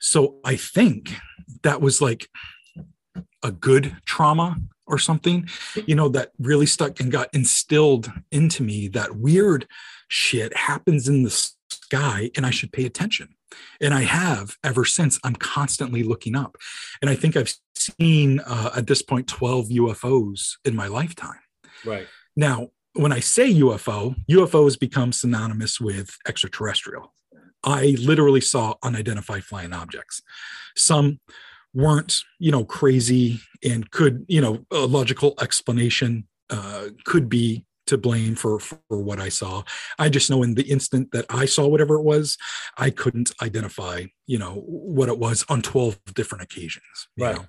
So 0.00 0.36
I 0.44 0.56
think 0.56 1.14
that 1.62 1.80
was 1.80 2.00
like 2.00 2.28
a 3.42 3.50
good 3.50 3.96
trauma 4.04 4.56
or 4.86 4.98
something, 4.98 5.48
you 5.86 5.94
know, 5.94 6.08
that 6.10 6.32
really 6.38 6.66
stuck 6.66 7.00
and 7.00 7.10
got 7.10 7.28
instilled 7.34 8.10
into 8.30 8.62
me 8.62 8.88
that 8.88 9.16
weird 9.16 9.66
shit 10.08 10.56
happens 10.56 11.08
in 11.08 11.22
the 11.22 11.30
sky 11.70 12.30
and 12.36 12.46
I 12.46 12.50
should 12.50 12.72
pay 12.72 12.84
attention. 12.84 13.35
And 13.80 13.94
I 13.94 14.02
have 14.02 14.56
ever 14.64 14.84
since. 14.84 15.18
I'm 15.24 15.36
constantly 15.36 16.02
looking 16.02 16.36
up. 16.36 16.56
And 17.00 17.10
I 17.10 17.14
think 17.14 17.36
I've 17.36 17.52
seen 17.74 18.40
uh, 18.40 18.70
at 18.76 18.86
this 18.86 19.02
point 19.02 19.28
12 19.28 19.68
UFOs 19.68 20.54
in 20.64 20.74
my 20.74 20.86
lifetime. 20.88 21.40
Right. 21.84 22.06
Now, 22.36 22.68
when 22.94 23.12
I 23.12 23.20
say 23.20 23.52
UFO, 23.52 24.14
UFOs 24.30 24.78
become 24.78 25.12
synonymous 25.12 25.80
with 25.80 26.16
extraterrestrial. 26.26 27.14
I 27.62 27.96
literally 28.00 28.40
saw 28.40 28.74
unidentified 28.82 29.44
flying 29.44 29.72
objects. 29.72 30.22
Some 30.76 31.20
weren't, 31.74 32.16
you 32.38 32.50
know, 32.50 32.64
crazy 32.64 33.40
and 33.62 33.90
could, 33.90 34.24
you 34.28 34.40
know, 34.40 34.64
a 34.70 34.86
logical 34.86 35.34
explanation 35.40 36.26
uh, 36.48 36.88
could 37.04 37.28
be 37.28 37.66
to 37.86 37.98
blame 37.98 38.34
for 38.34 38.58
for 38.58 38.78
what 38.88 39.20
I 39.20 39.28
saw. 39.28 39.62
I 39.98 40.08
just 40.08 40.30
know 40.30 40.42
in 40.42 40.54
the 40.54 40.64
instant 40.64 41.12
that 41.12 41.26
I 41.30 41.46
saw 41.46 41.66
whatever 41.66 41.96
it 41.96 42.02
was, 42.02 42.36
I 42.76 42.90
couldn't 42.90 43.32
identify, 43.42 44.06
you 44.26 44.38
know, 44.38 44.62
what 44.66 45.08
it 45.08 45.18
was 45.18 45.44
on 45.48 45.62
12 45.62 45.98
different 46.14 46.42
occasions. 46.42 47.08
Right. 47.18 47.36
know? 47.36 47.46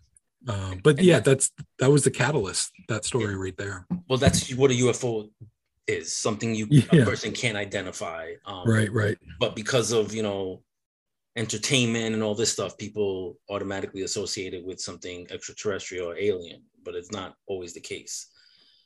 Uh, 0.47 0.76
but 0.84 1.02
yeah, 1.02 1.19
that's 1.19 1.52
that 1.80 1.91
was 1.91 2.04
the 2.04 2.12
catalyst. 2.12 2.71
That 2.88 3.06
story 3.06 3.34
yeah. 3.34 3.41
right 3.41 3.58
there. 3.58 3.86
Well, 4.10 4.17
that's 4.17 4.54
what 4.56 4.71
a 4.71 4.76
UFO 4.76 5.30
is. 5.88 6.15
Something 6.15 6.56
you 6.56 6.67
yeah. 6.69 7.02
a 7.02 7.06
person 7.06 7.32
can't 7.34 7.58
identify. 7.58 8.34
Um, 8.45 8.67
right, 8.67 8.91
right. 8.91 9.17
But 9.39 9.56
because 9.56 9.91
of 9.91 10.13
you 10.13 10.23
know 10.23 10.62
entertainment 11.36 12.13
and 12.13 12.23
all 12.23 12.36
this 12.36 12.52
stuff, 12.52 12.78
people 12.78 13.38
automatically 13.50 14.04
associate 14.04 14.54
it 14.54 14.65
with 14.65 14.80
something 14.80 15.28
extraterrestrial 15.30 16.10
or 16.10 16.17
alien, 16.17 16.63
but 16.84 16.95
it's 16.95 17.12
not 17.12 17.36
always 17.47 17.73
the 17.73 17.82
case. 17.82 18.28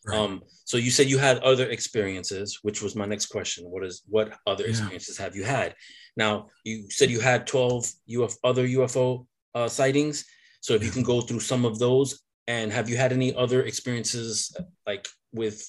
Right. 0.06 0.18
Um, 0.18 0.42
so 0.66 0.78
you 0.78 0.90
said 0.90 1.10
you 1.10 1.20
had 1.20 1.38
other 1.40 1.70
experiences, 1.70 2.60
which 2.64 2.82
was 2.82 2.96
my 2.96 3.06
next 3.06 3.28
question. 3.28 3.66
What 3.70 3.84
is 3.84 4.02
what 4.08 4.34
other 4.48 4.66
experiences 4.66 5.20
yeah. 5.20 5.26
have 5.26 5.36
you 5.36 5.44
had? 5.44 5.76
Now 6.18 6.48
you 6.64 6.90
said 6.90 7.12
you 7.12 7.20
had 7.20 7.46
12 7.46 7.86
UFO 8.10 8.36
other 8.44 8.68
UFO 8.68 9.28
uh, 9.54 9.68
sightings. 9.68 10.26
So 10.62 10.74
if 10.74 10.82
yeah. 10.82 10.88
you 10.88 10.92
can 10.92 11.04
go 11.04 11.22
through 11.22 11.42
some 11.42 11.66
of 11.66 11.78
those 11.78 12.22
and 12.48 12.72
have 12.72 12.90
you 12.90 12.98
had 12.98 13.14
any 13.14 13.36
other 13.36 13.64
experiences 13.64 14.56
like 14.88 15.08
with 15.32 15.64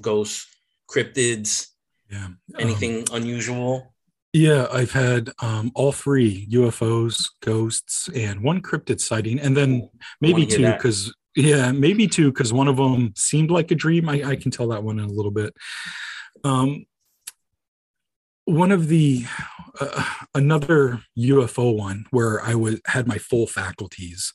ghosts, 0.00 0.46
cryptids, 0.90 1.68
yeah, 2.10 2.28
anything 2.58 2.98
um, 3.10 3.16
unusual? 3.16 3.94
Yeah, 4.32 4.66
I've 4.72 4.92
had 4.92 5.30
um, 5.42 5.72
all 5.74 5.92
three 5.92 6.46
UFOs, 6.50 7.28
ghosts, 7.42 8.08
and 8.14 8.42
one 8.42 8.62
cryptid 8.62 9.00
sighting, 9.00 9.38
and 9.38 9.54
then 9.54 9.90
maybe 10.22 10.46
two 10.46 10.72
because 10.72 11.12
yeah, 11.36 11.72
maybe 11.72 12.06
two 12.06 12.30
because 12.32 12.52
one 12.52 12.68
of 12.68 12.76
them 12.76 13.12
seemed 13.16 13.50
like 13.50 13.70
a 13.70 13.74
dream. 13.74 14.08
I, 14.08 14.22
I, 14.22 14.36
can 14.36 14.50
tell 14.50 14.68
that 14.68 14.82
one 14.82 14.98
in 14.98 15.04
a 15.04 15.12
little 15.12 15.30
bit. 15.30 15.54
Um, 16.44 16.86
one 18.44 18.72
of 18.72 18.88
the 18.88 19.24
uh, 19.80 20.04
another 20.34 21.00
UFO 21.18 21.76
one 21.76 22.06
where 22.10 22.42
I 22.42 22.54
was 22.54 22.80
had 22.86 23.06
my 23.06 23.18
full 23.18 23.46
faculties, 23.46 24.32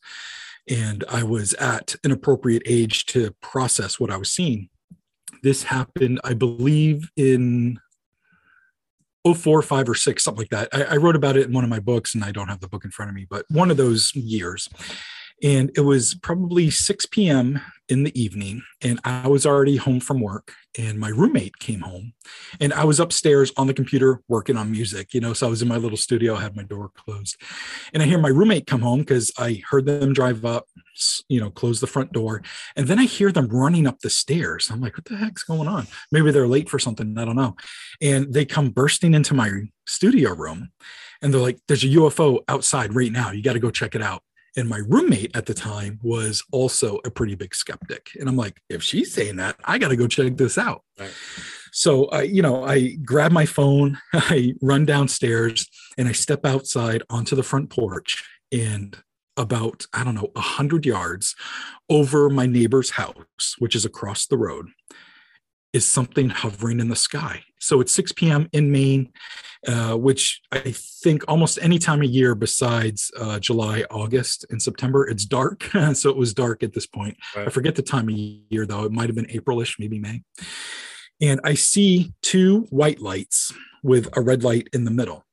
and 0.70 1.04
I 1.10 1.24
was 1.24 1.54
at 1.56 1.96
an 2.04 2.12
appropriate 2.12 2.64
age 2.66 3.06
to 3.08 3.36
process 3.42 4.00
what 4.00 4.12
I 4.12 4.18
was 4.18 4.32
seeing. 4.32 4.70
This 5.44 5.64
happened, 5.64 6.20
I 6.24 6.34
believe, 6.34 7.12
in 7.16 7.80
04, 9.36 9.62
5, 9.62 9.90
or 9.90 9.96
6, 9.96 10.24
something 10.24 10.42
like 10.42 10.50
that. 10.50 10.70
I, 10.74 10.96
I, 10.96 10.98
wrote 10.98 11.16
about 11.16 11.38
it 11.38 11.48
in 11.48 11.54
one 11.54 11.64
of 11.64 11.70
my 11.70 11.80
books, 11.80 12.16
and 12.16 12.24
I 12.24 12.32
don't 12.32 12.48
have 12.48 12.62
the 12.62 12.68
book 12.68 12.86
in 12.86 12.92
front 12.92 13.10
of 13.10 13.16
me, 13.16 13.28
but 13.30 13.46
one 13.50 13.70
of 13.70 13.78
those 13.78 14.16
years. 14.16 14.70
And 15.43 15.71
it 15.76 15.82
was 15.82 16.15
probably 16.15 16.71
6 16.71 17.06
p.m. 17.08 17.62
in 17.89 18.04
the 18.04 18.19
evening, 18.19 18.63
and 18.82 19.00
I 19.04 19.28
was 19.28 19.45
already 19.45 19.76
home 19.78 20.00
from 20.00 20.19
work, 20.19 20.54
and 20.78 21.00
my 21.00 21.10
roommate 21.10 21.60
came 21.60 21.82
home, 21.82 22.13
and 22.60 22.73
I 22.73 22.84
was 22.86 23.00
upstairs 23.00 23.52
on 23.56 23.67
the 23.67 23.73
computer 23.73 24.21
working 24.28 24.58
on 24.58 24.71
music, 24.71 25.13
you 25.13 25.21
know. 25.21 25.34
So 25.34 25.45
I 25.45 25.50
was 25.50 25.62
in 25.62 25.67
my 25.67 25.78
little 25.78 25.97
studio, 25.97 26.36
I 26.36 26.41
had 26.41 26.56
my 26.56 26.63
door 26.63 26.89
closed, 26.89 27.39
and 27.93 28.02
I 28.02 28.08
hear 28.08 28.17
my 28.17 28.30
roommate 28.30 28.65
come 28.65 28.82
home 28.82 29.00
because 29.00 29.32
I 29.38 29.62
heard 29.69 29.86
them 29.86 30.12
drive 30.12 30.43
up, 30.43 30.65
you 31.30 31.39
know, 31.39 31.52
close 31.52 31.80
the 31.80 31.88
front 31.88 32.12
door, 32.12 32.41
and 32.76 32.88
then 32.88 32.97
I 32.97 33.06
hear 33.06 33.32
them 33.32 33.47
running 33.47 33.86
up 33.86 34.00
the 34.00 34.10
stairs. 34.10 34.69
I'm 34.71 34.82
like, 34.82 34.97
what 34.97 35.06
the 35.06 35.17
heck's 35.17 35.43
going 35.43 35.67
on? 35.67 35.86
Maybe 36.12 36.32
they're 36.32 36.47
late 36.47 36.67
for 36.67 36.80
something, 36.80 37.15
I 37.15 37.26
don't 37.26 37.36
know. 37.36 37.56
And 38.02 38.34
they 38.34 38.43
come 38.43 38.71
bursting 38.71 39.13
into 39.13 39.36
my 39.36 39.52
studio 39.86 40.34
room, 40.34 40.71
and 41.21 41.32
they're 41.32 41.41
like, 41.41 41.60
there's 41.67 41.84
a 41.84 41.89
UFO 41.89 42.39
outside 42.47 42.95
right 42.95 43.12
now. 43.12 43.32
You 43.32 43.43
got 43.43 43.54
to 43.54 43.60
go 43.60 43.69
check 43.69 43.93
it 43.93 44.02
out. 44.02 44.23
And 44.58 44.67
my 44.67 44.80
roommate 44.80 45.36
at 45.36 45.46
the 45.46 45.54
time 45.54 46.00
was 46.02 46.43
also 46.52 47.00
a 47.06 47.12
pretty 47.12 47.36
big 47.36 47.54
skeptic. 47.54 48.10
And 48.20 48.28
I'm 48.28 48.36
like, 48.36 48.60
if 48.70 48.84
she's 48.84 49.13
saying 49.13 49.38
that, 49.38 49.56
I 49.63 49.78
got 49.78 49.89
to 49.89 49.96
go 49.96 50.08
check 50.08 50.36
this 50.36 50.58
out. 50.58 50.84
Right. 51.00 51.13
So 51.72 52.06
I, 52.08 52.24
you 52.24 52.41
know, 52.41 52.63
I 52.63 52.96
grab 53.06 53.32
my 53.32 53.46
phone, 53.46 54.00
I 54.13 54.56
run 54.62 54.86
downstairs, 54.86 55.70
and 55.98 56.08
I 56.08 56.12
step 56.12 56.46
outside 56.46 57.04
onto 57.10 57.36
the 57.36 57.43
front 57.43 57.70
porch. 57.70 58.24
And 58.52 58.98
about, 59.38 59.86
I 59.93 60.04
don't 60.04 60.15
know, 60.15 60.32
a 60.36 60.41
hundred 60.41 60.86
yards 60.86 61.36
over 61.89 62.30
my 62.30 62.48
neighbor's 62.48 62.91
house, 62.91 63.56
which 63.60 63.76
is 63.76 63.86
across 63.86 64.26
the 64.26 64.38
road, 64.38 64.70
is 65.73 65.86
something 65.86 66.30
hovering 66.30 66.80
in 66.80 66.89
the 66.89 66.95
sky. 66.95 67.43
So 67.60 67.82
it's 67.82 67.91
6 67.93 68.13
p.m. 68.13 68.47
in 68.53 68.71
Maine, 68.71 69.12
uh, 69.67 69.95
which 69.95 70.41
I 70.51 70.71
think 70.71 71.23
almost 71.27 71.60
any 71.62 71.80
time 71.80 72.01
of 72.01 72.10
year 72.10 72.36
besides 72.36 73.12
uh, 73.19 73.39
July, 73.39 73.84
August, 73.91 74.45
and 74.49 74.62
September, 74.62 75.08
it's 75.08 75.25
dark. 75.25 75.63
so 75.93 76.10
it 76.10 76.17
was 76.17 76.34
dark 76.34 76.63
at 76.63 76.73
this 76.73 76.88
point. 76.88 77.17
Right. 77.36 77.47
I 77.47 77.49
forget 77.49 77.75
the 77.75 77.82
time 77.82 78.10
of 78.10 78.15
year 78.15 78.65
though. 78.65 78.86
It 78.86 78.91
might 78.91 79.10
have 79.10 79.15
been 79.15 79.25
Aprilish, 79.25 79.75
maybe 79.80 79.99
May. 79.99 80.21
And 81.21 81.39
I 81.43 81.56
see 81.56 82.13
two 82.21 82.62
white 82.69 83.01
lights 83.01 83.51
with 83.84 84.08
a 84.15 84.21
red 84.21 84.43
light 84.43 84.67
in 84.73 84.86
the 84.86 84.91
middle. 84.91 85.25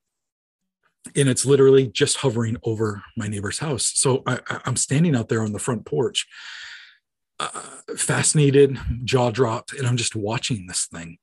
And 1.14 1.28
it's 1.28 1.44
literally 1.44 1.88
just 1.88 2.18
hovering 2.18 2.56
over 2.64 3.02
my 3.16 3.28
neighbor's 3.28 3.58
house. 3.58 3.92
So 3.94 4.22
I, 4.26 4.40
I'm 4.64 4.76
standing 4.76 5.14
out 5.14 5.28
there 5.28 5.42
on 5.42 5.52
the 5.52 5.58
front 5.58 5.84
porch 5.84 6.26
uh, 7.40 7.62
fascinated, 7.96 8.78
jaw 9.04 9.30
dropped, 9.30 9.72
and 9.72 9.86
I'm 9.86 9.96
just 9.96 10.14
watching 10.14 10.66
this 10.66 10.86
thing. 10.86 11.18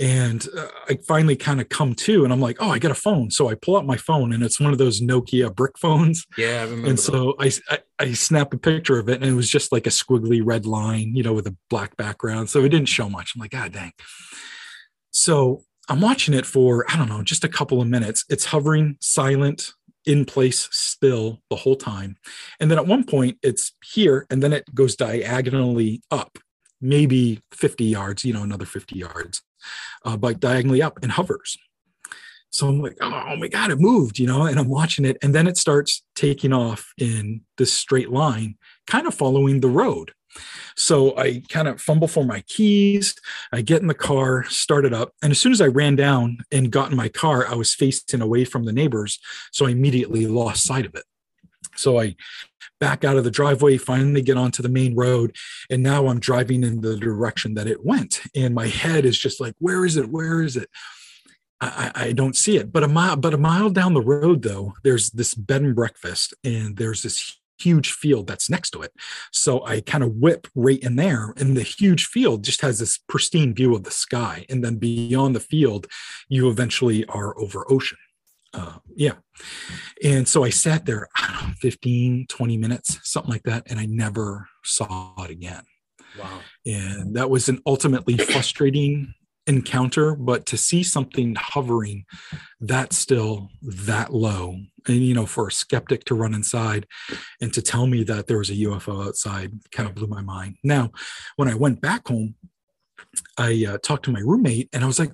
And 0.00 0.46
uh, 0.56 0.68
I 0.88 0.98
finally 1.06 1.36
kind 1.36 1.60
of 1.60 1.68
come 1.68 1.94
to, 1.94 2.24
and 2.24 2.32
I'm 2.32 2.40
like, 2.40 2.56
oh, 2.60 2.70
I 2.70 2.78
got 2.78 2.90
a 2.90 2.94
phone. 2.96 3.30
So 3.30 3.48
I 3.48 3.54
pull 3.54 3.76
out 3.76 3.86
my 3.86 3.96
phone, 3.96 4.32
and 4.32 4.42
it's 4.42 4.60
one 4.60 4.72
of 4.72 4.78
those 4.78 5.00
Nokia 5.00 5.54
brick 5.54 5.78
phones. 5.78 6.26
Yeah, 6.38 6.60
I 6.60 6.62
remember. 6.62 6.88
And 6.88 7.00
so 7.00 7.34
I, 7.38 7.52
I, 7.68 7.78
I 7.98 8.12
snap 8.12 8.54
a 8.54 8.58
picture 8.58 8.98
of 8.98 9.08
it, 9.08 9.20
and 9.20 9.30
it 9.30 9.34
was 9.34 9.50
just 9.50 9.72
like 9.72 9.86
a 9.86 9.90
squiggly 9.90 10.40
red 10.42 10.66
line, 10.66 11.14
you 11.14 11.22
know, 11.22 11.34
with 11.34 11.46
a 11.46 11.56
black 11.68 11.96
background. 11.96 12.48
So 12.48 12.64
it 12.64 12.70
didn't 12.70 12.88
show 12.88 13.08
much. 13.08 13.32
I'm 13.34 13.40
like, 13.40 13.50
God 13.50 13.72
dang. 13.72 13.92
So 15.10 15.64
I'm 15.88 16.00
watching 16.00 16.32
it 16.32 16.46
for 16.46 16.86
I 16.88 16.96
don't 16.96 17.08
know, 17.08 17.22
just 17.22 17.44
a 17.44 17.48
couple 17.48 17.82
of 17.82 17.88
minutes. 17.88 18.24
It's 18.30 18.46
hovering, 18.46 18.96
silent, 19.00 19.72
in 20.06 20.24
place 20.24 20.68
still 20.72 21.40
the 21.50 21.56
whole 21.56 21.76
time. 21.76 22.16
And 22.60 22.70
then 22.70 22.78
at 22.78 22.86
one 22.86 23.04
point 23.04 23.38
it's 23.42 23.72
here 23.84 24.26
and 24.30 24.42
then 24.42 24.52
it 24.52 24.74
goes 24.74 24.96
diagonally 24.96 26.02
up, 26.10 26.38
maybe 26.80 27.40
50 27.52 27.84
yards, 27.84 28.24
you 28.24 28.32
know, 28.32 28.42
another 28.42 28.66
50 28.66 28.96
yards, 28.98 29.42
uh, 30.04 30.16
but 30.16 30.40
diagonally 30.40 30.82
up 30.82 30.98
and 31.02 31.12
hovers. 31.12 31.56
So 32.50 32.68
I'm 32.68 32.82
like, 32.82 32.98
oh 33.00 33.36
my 33.36 33.48
God, 33.48 33.70
it 33.70 33.80
moved, 33.80 34.18
you 34.18 34.26
know, 34.26 34.44
and 34.44 34.58
I'm 34.58 34.68
watching 34.68 35.06
it. 35.06 35.16
And 35.22 35.34
then 35.34 35.46
it 35.46 35.56
starts 35.56 36.02
taking 36.14 36.52
off 36.52 36.92
in 36.98 37.40
this 37.56 37.72
straight 37.72 38.10
line, 38.10 38.56
kind 38.86 39.06
of 39.06 39.14
following 39.14 39.60
the 39.60 39.70
road. 39.70 40.12
So 40.76 41.16
I 41.16 41.42
kind 41.48 41.68
of 41.68 41.80
fumble 41.80 42.08
for 42.08 42.24
my 42.24 42.40
keys. 42.42 43.14
I 43.52 43.62
get 43.62 43.82
in 43.82 43.88
the 43.88 43.94
car, 43.94 44.44
start 44.44 44.84
it 44.84 44.94
up. 44.94 45.12
And 45.22 45.30
as 45.30 45.38
soon 45.38 45.52
as 45.52 45.60
I 45.60 45.66
ran 45.66 45.96
down 45.96 46.38
and 46.50 46.70
got 46.70 46.90
in 46.90 46.96
my 46.96 47.08
car, 47.08 47.46
I 47.46 47.54
was 47.54 47.74
facing 47.74 48.20
away 48.20 48.44
from 48.44 48.64
the 48.64 48.72
neighbors. 48.72 49.18
So 49.50 49.66
I 49.66 49.70
immediately 49.70 50.26
lost 50.26 50.64
sight 50.64 50.86
of 50.86 50.94
it. 50.94 51.04
So 51.76 52.00
I 52.00 52.16
back 52.80 53.04
out 53.04 53.16
of 53.16 53.24
the 53.24 53.30
driveway, 53.30 53.78
finally 53.78 54.22
get 54.22 54.36
onto 54.36 54.62
the 54.62 54.68
main 54.68 54.96
road. 54.96 55.36
And 55.70 55.82
now 55.82 56.08
I'm 56.08 56.18
driving 56.18 56.64
in 56.64 56.80
the 56.80 56.96
direction 56.96 57.54
that 57.54 57.68
it 57.68 57.84
went. 57.84 58.20
And 58.34 58.54
my 58.54 58.66
head 58.66 59.04
is 59.04 59.16
just 59.16 59.40
like, 59.40 59.54
where 59.58 59.84
is 59.84 59.96
it? 59.96 60.08
Where 60.08 60.42
is 60.42 60.56
it? 60.56 60.68
I, 61.60 61.92
I, 61.94 62.12
don't 62.12 62.36
see 62.36 62.56
it. 62.56 62.72
But 62.72 62.82
a 62.82 62.88
mile, 62.88 63.14
but 63.14 63.34
a 63.34 63.38
mile 63.38 63.70
down 63.70 63.94
the 63.94 64.00
road, 64.00 64.42
though, 64.42 64.74
there's 64.82 65.10
this 65.10 65.32
bed 65.32 65.62
and 65.62 65.76
breakfast, 65.76 66.34
and 66.42 66.76
there's 66.76 67.02
this 67.02 67.38
huge 67.58 67.92
field 67.92 68.26
that's 68.26 68.50
next 68.50 68.70
to 68.70 68.82
it. 68.82 68.92
So 69.32 69.64
I 69.64 69.80
kind 69.80 70.04
of 70.04 70.16
whip 70.16 70.46
right 70.54 70.78
in 70.80 70.96
there, 70.96 71.34
and 71.36 71.56
the 71.56 71.62
huge 71.62 72.06
field 72.06 72.44
just 72.44 72.60
has 72.60 72.78
this 72.78 72.98
pristine 73.08 73.54
view 73.54 73.74
of 73.74 73.84
the 73.84 73.90
sky. 73.90 74.46
And 74.48 74.64
then 74.64 74.76
beyond 74.76 75.34
the 75.34 75.40
field, 75.40 75.86
you 76.28 76.48
eventually 76.48 77.04
are 77.06 77.38
over 77.38 77.64
ocean. 77.70 77.98
Uh, 78.54 78.78
yeah. 78.94 79.14
And 80.04 80.28
so 80.28 80.44
I 80.44 80.50
sat 80.50 80.84
there, 80.84 81.08
I 81.16 81.26
don't 81.26 81.48
know, 81.48 81.54
15, 81.60 82.26
20 82.28 82.56
minutes, 82.58 82.98
something 83.02 83.30
like 83.30 83.44
that. 83.44 83.64
And 83.66 83.80
I 83.80 83.86
never 83.86 84.48
saw 84.62 85.14
it 85.24 85.30
again. 85.30 85.62
Wow. 86.18 86.40
And 86.66 87.16
that 87.16 87.30
was 87.30 87.48
an 87.48 87.60
ultimately 87.66 88.16
frustrating 88.18 89.14
encounter, 89.46 90.14
but 90.14 90.46
to 90.46 90.56
see 90.56 90.82
something 90.82 91.34
hovering 91.38 92.04
that 92.60 92.92
still 92.92 93.50
that 93.62 94.12
low, 94.12 94.56
and 94.86 94.96
you 94.96 95.14
know, 95.14 95.26
for 95.26 95.48
a 95.48 95.52
skeptic 95.52 96.04
to 96.04 96.14
run 96.14 96.34
inside 96.34 96.86
and 97.40 97.52
to 97.54 97.62
tell 97.62 97.86
me 97.86 98.04
that 98.04 98.26
there 98.26 98.38
was 98.38 98.50
a 98.50 98.54
UFO 98.54 99.06
outside 99.06 99.52
kind 99.70 99.88
of 99.88 99.94
blew 99.94 100.06
my 100.06 100.22
mind. 100.22 100.56
Now, 100.62 100.90
when 101.36 101.48
I 101.48 101.54
went 101.54 101.80
back 101.80 102.08
home, 102.08 102.34
I 103.36 103.66
uh, 103.68 103.78
talked 103.78 104.04
to 104.06 104.12
my 104.12 104.20
roommate 104.20 104.68
and 104.72 104.84
I 104.84 104.86
was 104.86 104.98
like, 104.98 105.12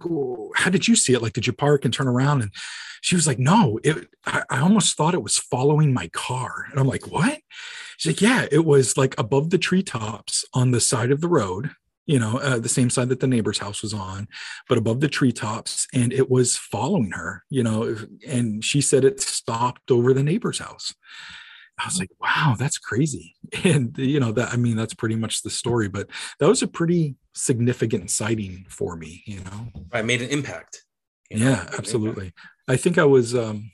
How 0.56 0.70
did 0.70 0.88
you 0.88 0.96
see 0.96 1.14
it? 1.14 1.22
Like, 1.22 1.32
did 1.32 1.46
you 1.46 1.52
park 1.52 1.84
and 1.84 1.92
turn 1.92 2.08
around? 2.08 2.42
And 2.42 2.52
she 3.00 3.14
was 3.14 3.26
like, 3.26 3.38
No, 3.38 3.78
it, 3.82 4.08
I, 4.26 4.42
I 4.50 4.60
almost 4.60 4.96
thought 4.96 5.14
it 5.14 5.22
was 5.22 5.38
following 5.38 5.92
my 5.92 6.08
car. 6.08 6.66
And 6.70 6.78
I'm 6.78 6.86
like, 6.86 7.06
What? 7.06 7.38
She's 7.96 8.12
like, 8.12 8.20
Yeah, 8.20 8.46
it 8.50 8.64
was 8.64 8.96
like 8.96 9.18
above 9.18 9.50
the 9.50 9.58
treetops 9.58 10.44
on 10.54 10.70
the 10.70 10.80
side 10.80 11.10
of 11.10 11.20
the 11.20 11.28
road 11.28 11.70
you 12.08 12.18
know, 12.18 12.38
uh, 12.38 12.58
the 12.58 12.70
same 12.70 12.88
side 12.88 13.10
that 13.10 13.20
the 13.20 13.26
neighbor's 13.26 13.58
house 13.58 13.82
was 13.82 13.92
on, 13.92 14.26
but 14.66 14.78
above 14.78 15.00
the 15.00 15.08
treetops, 15.08 15.86
and 15.92 16.10
it 16.10 16.30
was 16.30 16.56
following 16.56 17.10
her, 17.10 17.44
you 17.50 17.62
know, 17.62 17.96
and 18.26 18.64
she 18.64 18.80
said 18.80 19.04
it 19.04 19.20
stopped 19.20 19.90
over 19.90 20.14
the 20.14 20.22
neighbor's 20.22 20.58
house. 20.58 20.94
I 21.78 21.84
was 21.84 21.98
like, 21.98 22.10
wow, 22.20 22.56
that's 22.58 22.78
crazy. 22.78 23.36
And, 23.64 23.96
you 23.96 24.20
know, 24.20 24.32
that, 24.32 24.52
I 24.52 24.56
mean, 24.56 24.76
that's 24.76 24.92
pretty 24.94 25.16
much 25.16 25.42
the 25.42 25.50
story, 25.50 25.88
but 25.88 26.08
that 26.38 26.48
was 26.48 26.62
a 26.62 26.68
pretty 26.68 27.16
significant 27.34 28.10
sighting 28.10 28.66
for 28.68 28.94
me, 28.94 29.22
you 29.26 29.40
know. 29.40 29.68
I 29.92 30.02
made 30.02 30.20
an 30.20 30.28
impact. 30.28 30.84
You 31.30 31.38
know? 31.38 31.50
Yeah, 31.50 31.70
absolutely. 31.78 32.32
I 32.68 32.76
think 32.76 32.98
I 32.98 33.04
was, 33.04 33.34
um, 33.34 33.70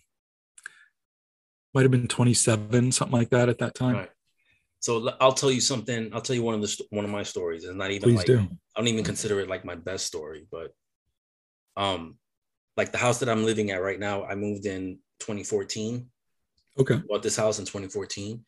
might 1.73 1.83
have 1.83 1.91
been 1.91 2.07
27, 2.07 2.93
something 2.93 3.19
like 3.19 3.31
that 3.31 3.49
at 3.49 3.59
that 3.59 3.75
time. 3.75 3.95
Right. 3.95 4.11
So 4.85 5.11
I'll 5.19 5.33
tell 5.33 5.51
you 5.51 5.63
something. 5.63 6.11
I'll 6.13 6.21
tell 6.21 6.37
you 6.37 6.43
one 6.43 6.57
of 6.57 6.61
the 6.61 6.85
one 6.91 7.07
of 7.07 7.11
my 7.11 7.23
stories. 7.23 7.65
It's 7.65 7.75
not 7.75 7.91
even 7.91 8.11
Please 8.11 8.19
like 8.19 8.27
do. 8.27 8.41
I 8.41 8.81
don't 8.81 8.89
even 8.89 9.03
consider 9.03 9.41
it 9.41 9.49
like 9.49 9.65
my 9.65 9.77
best 9.77 10.05
story, 10.05 10.47
but 10.53 10.73
um, 11.75 12.19
like 12.77 12.93
the 12.93 12.99
house 12.99 13.19
that 13.21 13.31
I'm 13.31 13.47
living 13.47 13.71
at 13.71 13.81
right 13.81 13.99
now, 13.99 14.25
I 14.25 14.35
moved 14.35 14.67
in 14.67 14.99
2014. 15.21 16.07
Okay. 16.79 17.01
Bought 17.09 17.23
this 17.23 17.35
house 17.35 17.59
in 17.59 17.65
2014. 17.65 18.45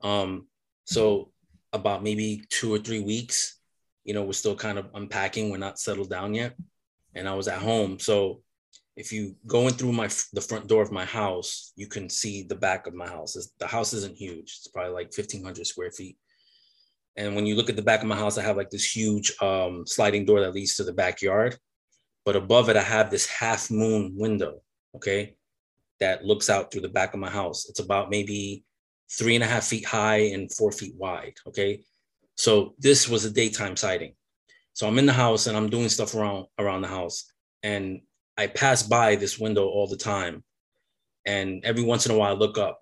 Um, 0.00 0.46
so 0.86 1.32
about 1.74 2.02
maybe 2.02 2.44
two 2.48 2.72
or 2.72 2.78
three 2.78 3.00
weeks, 3.00 3.60
you 4.04 4.14
know, 4.14 4.24
we're 4.24 4.32
still 4.32 4.56
kind 4.56 4.78
of 4.78 4.88
unpacking. 4.94 5.50
We're 5.50 5.58
not 5.58 5.78
settled 5.78 6.08
down 6.08 6.32
yet, 6.32 6.56
and 7.14 7.28
I 7.28 7.34
was 7.34 7.46
at 7.46 7.60
home. 7.60 7.98
So 7.98 8.40
if 8.98 9.12
you 9.12 9.36
go 9.46 9.68
in 9.68 9.74
through 9.74 9.92
my 9.92 10.08
the 10.32 10.40
front 10.40 10.66
door 10.66 10.82
of 10.82 10.90
my 10.90 11.04
house, 11.04 11.72
you 11.76 11.86
can 11.86 12.10
see 12.10 12.42
the 12.42 12.56
back 12.56 12.88
of 12.88 12.94
my 12.94 13.06
house. 13.06 13.36
It's, 13.36 13.52
the 13.60 13.66
house 13.66 13.92
isn't 13.92 14.16
huge; 14.16 14.56
it's 14.58 14.66
probably 14.66 14.92
like 14.92 15.16
1,500 15.16 15.64
square 15.64 15.92
feet. 15.92 16.18
And 17.16 17.36
when 17.36 17.46
you 17.46 17.54
look 17.54 17.70
at 17.70 17.76
the 17.76 17.82
back 17.90 18.02
of 18.02 18.08
my 18.08 18.16
house, 18.16 18.38
I 18.38 18.42
have 18.42 18.56
like 18.56 18.70
this 18.70 18.96
huge 18.96 19.32
um, 19.40 19.86
sliding 19.86 20.24
door 20.24 20.40
that 20.40 20.52
leads 20.52 20.74
to 20.76 20.84
the 20.84 20.92
backyard. 20.92 21.56
But 22.24 22.34
above 22.34 22.68
it, 22.70 22.76
I 22.76 22.82
have 22.82 23.08
this 23.08 23.26
half 23.26 23.70
moon 23.70 24.14
window, 24.16 24.62
okay, 24.96 25.36
that 26.00 26.24
looks 26.24 26.50
out 26.50 26.72
through 26.72 26.82
the 26.82 26.88
back 26.88 27.14
of 27.14 27.20
my 27.20 27.30
house. 27.30 27.68
It's 27.68 27.80
about 27.80 28.10
maybe 28.10 28.64
three 29.16 29.36
and 29.36 29.44
a 29.44 29.46
half 29.46 29.64
feet 29.64 29.86
high 29.86 30.22
and 30.34 30.52
four 30.52 30.72
feet 30.72 30.94
wide, 30.96 31.34
okay. 31.46 31.82
So 32.34 32.74
this 32.78 33.08
was 33.08 33.24
a 33.24 33.30
daytime 33.30 33.76
sighting. 33.76 34.14
So 34.72 34.88
I'm 34.88 34.98
in 34.98 35.06
the 35.06 35.12
house 35.12 35.46
and 35.46 35.56
I'm 35.56 35.70
doing 35.70 35.88
stuff 35.88 36.16
around 36.16 36.46
around 36.58 36.82
the 36.82 36.88
house, 36.88 37.32
and 37.62 38.00
I 38.38 38.46
pass 38.46 38.84
by 38.84 39.16
this 39.16 39.38
window 39.38 39.66
all 39.66 39.88
the 39.88 39.96
time. 39.96 40.44
And 41.26 41.64
every 41.64 41.82
once 41.82 42.06
in 42.06 42.12
a 42.12 42.16
while, 42.16 42.34
I 42.34 42.38
look 42.38 42.56
up. 42.56 42.80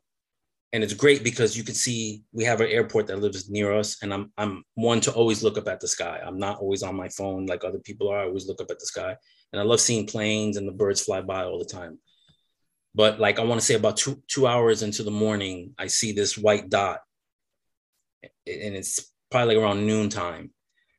And 0.72 0.84
it's 0.84 0.92
great 0.92 1.24
because 1.24 1.56
you 1.56 1.64
can 1.64 1.74
see 1.74 2.22
we 2.32 2.44
have 2.44 2.60
an 2.60 2.68
airport 2.68 3.06
that 3.06 3.20
lives 3.20 3.48
near 3.48 3.72
us 3.72 3.96
and 4.02 4.12
i'm 4.12 4.30
i'm 4.36 4.62
one 4.74 5.00
to 5.02 5.12
always 5.12 5.42
look 5.42 5.56
up 5.56 5.68
at 5.68 5.80
the 5.80 5.88
sky. 5.88 6.20
I'm 6.22 6.38
not 6.38 6.58
always 6.58 6.82
on 6.82 6.94
my 6.94 7.08
phone 7.08 7.46
like 7.46 7.64
other 7.64 7.78
people 7.78 8.08
are. 8.08 8.20
I 8.20 8.26
always 8.26 8.46
look 8.46 8.60
up 8.60 8.70
at 8.70 8.78
the 8.78 8.84
sky. 8.84 9.16
And 9.52 9.60
i 9.60 9.64
love 9.64 9.80
seeing 9.80 10.06
planes 10.06 10.58
and 10.58 10.68
the 10.68 10.72
birds 10.72 11.00
fly 11.00 11.22
by 11.22 11.44
all 11.44 11.58
the 11.58 11.64
time. 11.64 11.98
But 12.94 13.18
like 13.18 13.38
i 13.38 13.44
want 13.44 13.58
to 13.60 13.66
say 13.66 13.74
about 13.74 13.96
two 13.96 14.22
two 14.28 14.46
hours 14.46 14.82
into 14.82 15.02
the 15.02 15.10
morning 15.10 15.74
i 15.78 15.86
see 15.86 16.12
this 16.12 16.36
white 16.36 16.68
dot. 16.68 17.00
And 18.22 18.74
it's 18.74 19.12
probably 19.30 19.54
like 19.54 19.64
around 19.64 19.86
noon 19.86 20.10
time 20.10 20.50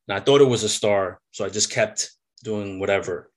and 0.07 0.17
i 0.17 0.19
thought 0.19 0.41
it 0.41 0.45
was 0.45 0.63
a 0.63 0.69
star 0.69 1.19
so 1.31 1.45
i 1.45 1.49
just 1.49 1.71
kept 1.71 2.11
doing 2.43 2.79
whatever 2.79 3.31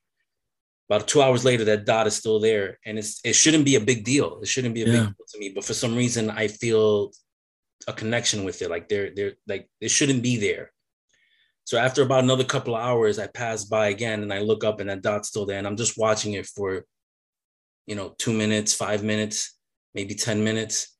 about 0.90 1.06
two 1.06 1.22
hours 1.22 1.44
later, 1.44 1.64
that 1.64 1.86
dot 1.86 2.08
is 2.08 2.16
still 2.16 2.40
there, 2.40 2.78
and 2.84 2.98
it's 2.98 3.20
it 3.24 3.34
shouldn't 3.34 3.64
be 3.64 3.76
a 3.76 3.80
big 3.80 4.04
deal. 4.04 4.40
It 4.42 4.48
shouldn't 4.48 4.74
be 4.74 4.82
a 4.82 4.86
Yeah. 4.86 4.92
big 4.92 5.16
deal 5.16 5.26
to 5.32 5.38
me, 5.38 5.48
but 5.54 5.64
for 5.64 5.72
some 5.74 5.94
reason, 5.94 6.30
I 6.30 6.48
feel 6.48 7.12
a 7.86 7.92
connection 7.92 8.42
with 8.44 8.60
it. 8.60 8.70
Like 8.70 8.88
they're 8.88 9.10
they're 9.14 9.34
like 9.46 9.70
it 9.80 9.90
shouldn't 9.90 10.22
be 10.22 10.36
there. 10.36 10.72
So 11.64 11.78
after 11.78 12.02
about 12.02 12.24
another 12.24 12.42
couple 12.42 12.74
of 12.74 12.82
hours, 12.82 13.20
I 13.20 13.28
pass 13.28 13.64
by 13.64 13.88
again 13.88 14.22
and 14.24 14.32
I 14.32 14.40
look 14.40 14.64
up 14.64 14.80
and 14.80 14.90
that 14.90 15.02
dot's 15.02 15.28
still 15.28 15.46
there, 15.46 15.58
and 15.58 15.66
I'm 15.66 15.76
just 15.76 15.96
watching 15.96 16.32
it 16.32 16.46
for, 16.46 16.84
you 17.86 17.94
know, 17.94 18.16
two 18.18 18.32
minutes, 18.32 18.74
five 18.74 19.04
minutes, 19.04 19.56
maybe 19.94 20.14
ten 20.16 20.42
minutes, 20.42 20.96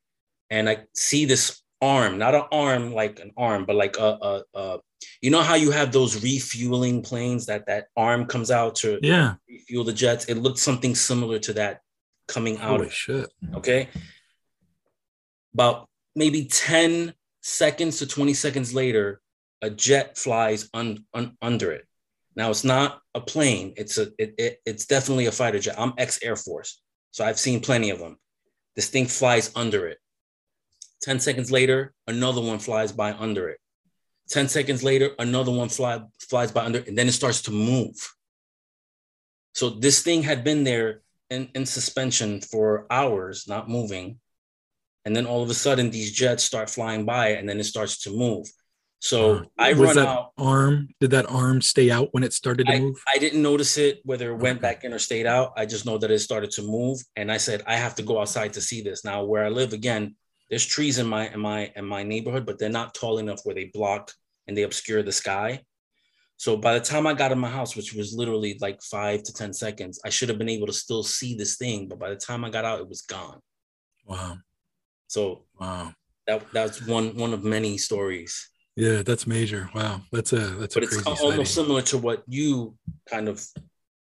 and 0.51 0.69
I 0.69 0.85
see 0.95 1.25
this 1.25 1.61
arm, 1.83 2.19
not 2.19 2.35
an 2.35 2.45
arm 2.53 2.93
like 2.95 3.21
an 3.21 3.33
arm, 3.37 3.65
but 3.67 3.77
like 3.77 3.97
a 3.99 4.19
a, 4.31 4.43
a 4.55 4.79
you 5.23 5.31
know 5.31 5.43
how 5.43 5.55
you 5.55 5.71
have 5.71 5.93
those 5.93 6.23
refueling 6.23 7.03
planes 7.03 7.47
that 7.47 7.67
that 7.67 7.87
arm 7.97 8.27
comes 8.27 8.51
out 8.51 8.75
to 8.77 8.99
Yeah. 9.03 9.35
refuel 9.49 9.85
the 9.85 9.93
jets. 9.93 10.27
It 10.27 10.37
looked 10.37 10.59
something 10.59 10.95
similar 10.95 11.39
to 11.41 11.53
that 11.55 11.81
coming 12.29 12.59
out 12.59 12.71
Holy 12.77 12.87
of 12.87 12.93
shit. 12.95 13.31
okay. 13.55 13.89
About 15.55 15.89
maybe 16.15 16.45
10 16.45 17.15
seconds 17.43 17.99
to 17.99 18.07
20 18.07 18.35
seconds 18.35 18.73
later, 18.75 19.21
a 19.63 19.71
jet 19.71 20.17
flies 20.17 20.69
un, 20.75 21.05
un- 21.15 21.37
under 21.43 21.73
it. 21.73 21.87
Now 22.37 22.51
it's 22.51 22.65
not 22.65 23.01
a 23.15 23.21
plane, 23.21 23.75
it's 23.77 23.99
a 23.99 24.13
it, 24.19 24.35
it, 24.39 24.61
it's 24.65 24.87
definitely 24.87 25.27
a 25.27 25.33
fighter 25.33 25.59
jet. 25.59 25.75
I'm 25.79 25.93
ex-Air 25.99 26.37
Force, 26.37 26.81
so 27.11 27.25
I've 27.25 27.39
seen 27.41 27.61
plenty 27.61 27.91
of 27.91 27.99
them. 27.99 28.17
This 28.77 28.89
thing 28.89 29.07
flies 29.07 29.51
under 29.57 29.89
it. 29.89 29.99
10 31.03 31.21
seconds 31.21 31.51
later, 31.51 31.93
another 32.07 32.41
one 32.41 32.59
flies 32.59 32.93
by 32.93 33.13
under 33.13 33.49
it. 33.49 33.59
10 34.29 34.49
seconds 34.49 34.83
later, 34.83 35.11
another 35.19 35.51
one 35.51 35.69
fly, 35.69 36.01
flies 36.29 36.53
by 36.53 36.65
under, 36.65 36.79
and 36.81 36.97
then 36.97 37.09
it 37.09 37.13
starts 37.13 37.43
to 37.43 37.51
move. 37.51 37.97
So 39.55 39.71
this 39.71 40.03
thing 40.03 40.23
had 40.23 40.45
been 40.45 40.63
there 40.65 41.03
in, 41.31 41.49
in 41.55 41.67
suspension 41.67 42.41
for 42.41 42.87
hours, 42.91 43.49
not 43.49 43.69
moving. 43.69 44.21
And 45.05 45.17
then 45.17 45.27
all 45.27 45.43
of 45.43 45.51
a 45.51 45.55
sudden, 45.55 45.91
these 45.91 46.13
jets 46.13 46.45
start 46.45 46.71
flying 46.71 47.05
by, 47.07 47.29
and 47.31 47.49
then 47.49 47.59
it 47.59 47.65
starts 47.65 48.03
to 48.03 48.11
move. 48.11 48.47
So 49.01 49.37
Uh, 49.37 49.45
I 49.59 49.73
was 49.73 49.97
run 49.97 50.07
out. 50.07 50.33
arm? 50.37 50.89
Did 51.01 51.11
that 51.13 51.27
arm 51.27 51.63
stay 51.63 51.91
out 51.91 52.09
when 52.13 52.23
it 52.23 52.35
started 52.35 52.67
to 52.67 52.75
I, 52.75 52.79
move? 52.79 53.03
I 53.13 53.19
didn't 53.19 53.43
notice 53.43 53.79
it 53.79 54.01
whether 54.05 54.31
it 54.31 54.37
went 54.37 54.59
Okay. 54.59 54.75
back 54.75 54.85
in 54.85 54.93
or 54.93 54.99
stayed 54.99 55.27
out. 55.27 55.55
I 55.57 55.65
just 55.65 55.87
know 55.87 55.97
that 55.99 56.11
it 56.11 56.19
started 56.19 56.51
to 56.53 56.63
move, 56.63 57.01
and 57.17 57.33
I 57.33 57.39
said 57.39 57.63
I 57.67 57.77
have 57.77 57.95
to 57.97 58.03
go 58.03 58.21
outside 58.21 58.53
to 58.53 58.61
see 58.61 58.83
this. 58.83 59.03
Now, 59.05 59.25
where 59.25 59.45
I 59.45 59.49
live, 59.49 59.73
again, 59.73 60.17
there's 60.51 60.67
trees 60.67 60.99
in 60.99 61.07
my 61.07 61.29
in 61.33 61.41
my 61.41 61.73
in 61.77 61.87
my 61.87 62.03
neighborhood, 62.03 62.45
but 62.45 62.59
they're 62.59 62.69
not 62.69 62.95
tall 62.95 63.19
enough 63.19 63.41
where 63.45 63.55
they 63.55 63.71
block 63.73 64.13
and 64.47 64.57
they 64.57 64.63
obscure 64.65 65.03
the 65.03 65.13
sky. 65.13 65.63
So 66.37 66.57
by 66.57 66.75
the 66.75 66.81
time 66.85 67.07
I 67.07 67.15
got 67.15 67.33
in 67.33 67.39
my 67.39 67.51
house, 67.51 67.77
which 67.77 67.93
was 67.93 68.15
literally 68.15 68.57
like 68.61 68.83
five 68.83 69.23
to 69.25 69.33
ten 69.33 69.53
seconds, 69.53 70.01
I 70.05 70.09
should 70.11 70.29
have 70.31 70.39
been 70.39 70.49
able 70.49 70.67
to 70.67 70.73
still 70.73 71.03
see 71.03 71.37
this 71.37 71.57
thing. 71.57 71.87
But 71.89 71.99
by 71.99 72.11
the 72.11 72.17
time 72.17 72.45
I 72.45 72.51
got 72.51 72.65
out, 72.65 72.81
it 72.81 72.89
was 72.89 73.03
gone. 73.03 73.41
wow. 74.07 74.39
So 75.09 75.45
Wow. 75.61 75.93
that 76.27 76.51
that's 76.53 76.85
one 76.87 77.17
one 77.17 77.33
of 77.35 77.45
many 77.45 77.79
stories. 77.79 78.49
Yeah, 78.77 79.03
that's 79.03 79.27
major. 79.27 79.69
Wow. 79.75 80.01
That's 80.13 80.33
a 80.33 80.39
that's 80.61 80.75
But 80.75 80.85
a 80.85 80.87
it's 80.87 81.07
almost 81.07 81.21
sighting. 81.21 81.45
similar 81.47 81.83
to 81.83 81.99
what 81.99 82.23
you 82.27 82.77
kind 83.11 83.29
of, 83.29 83.45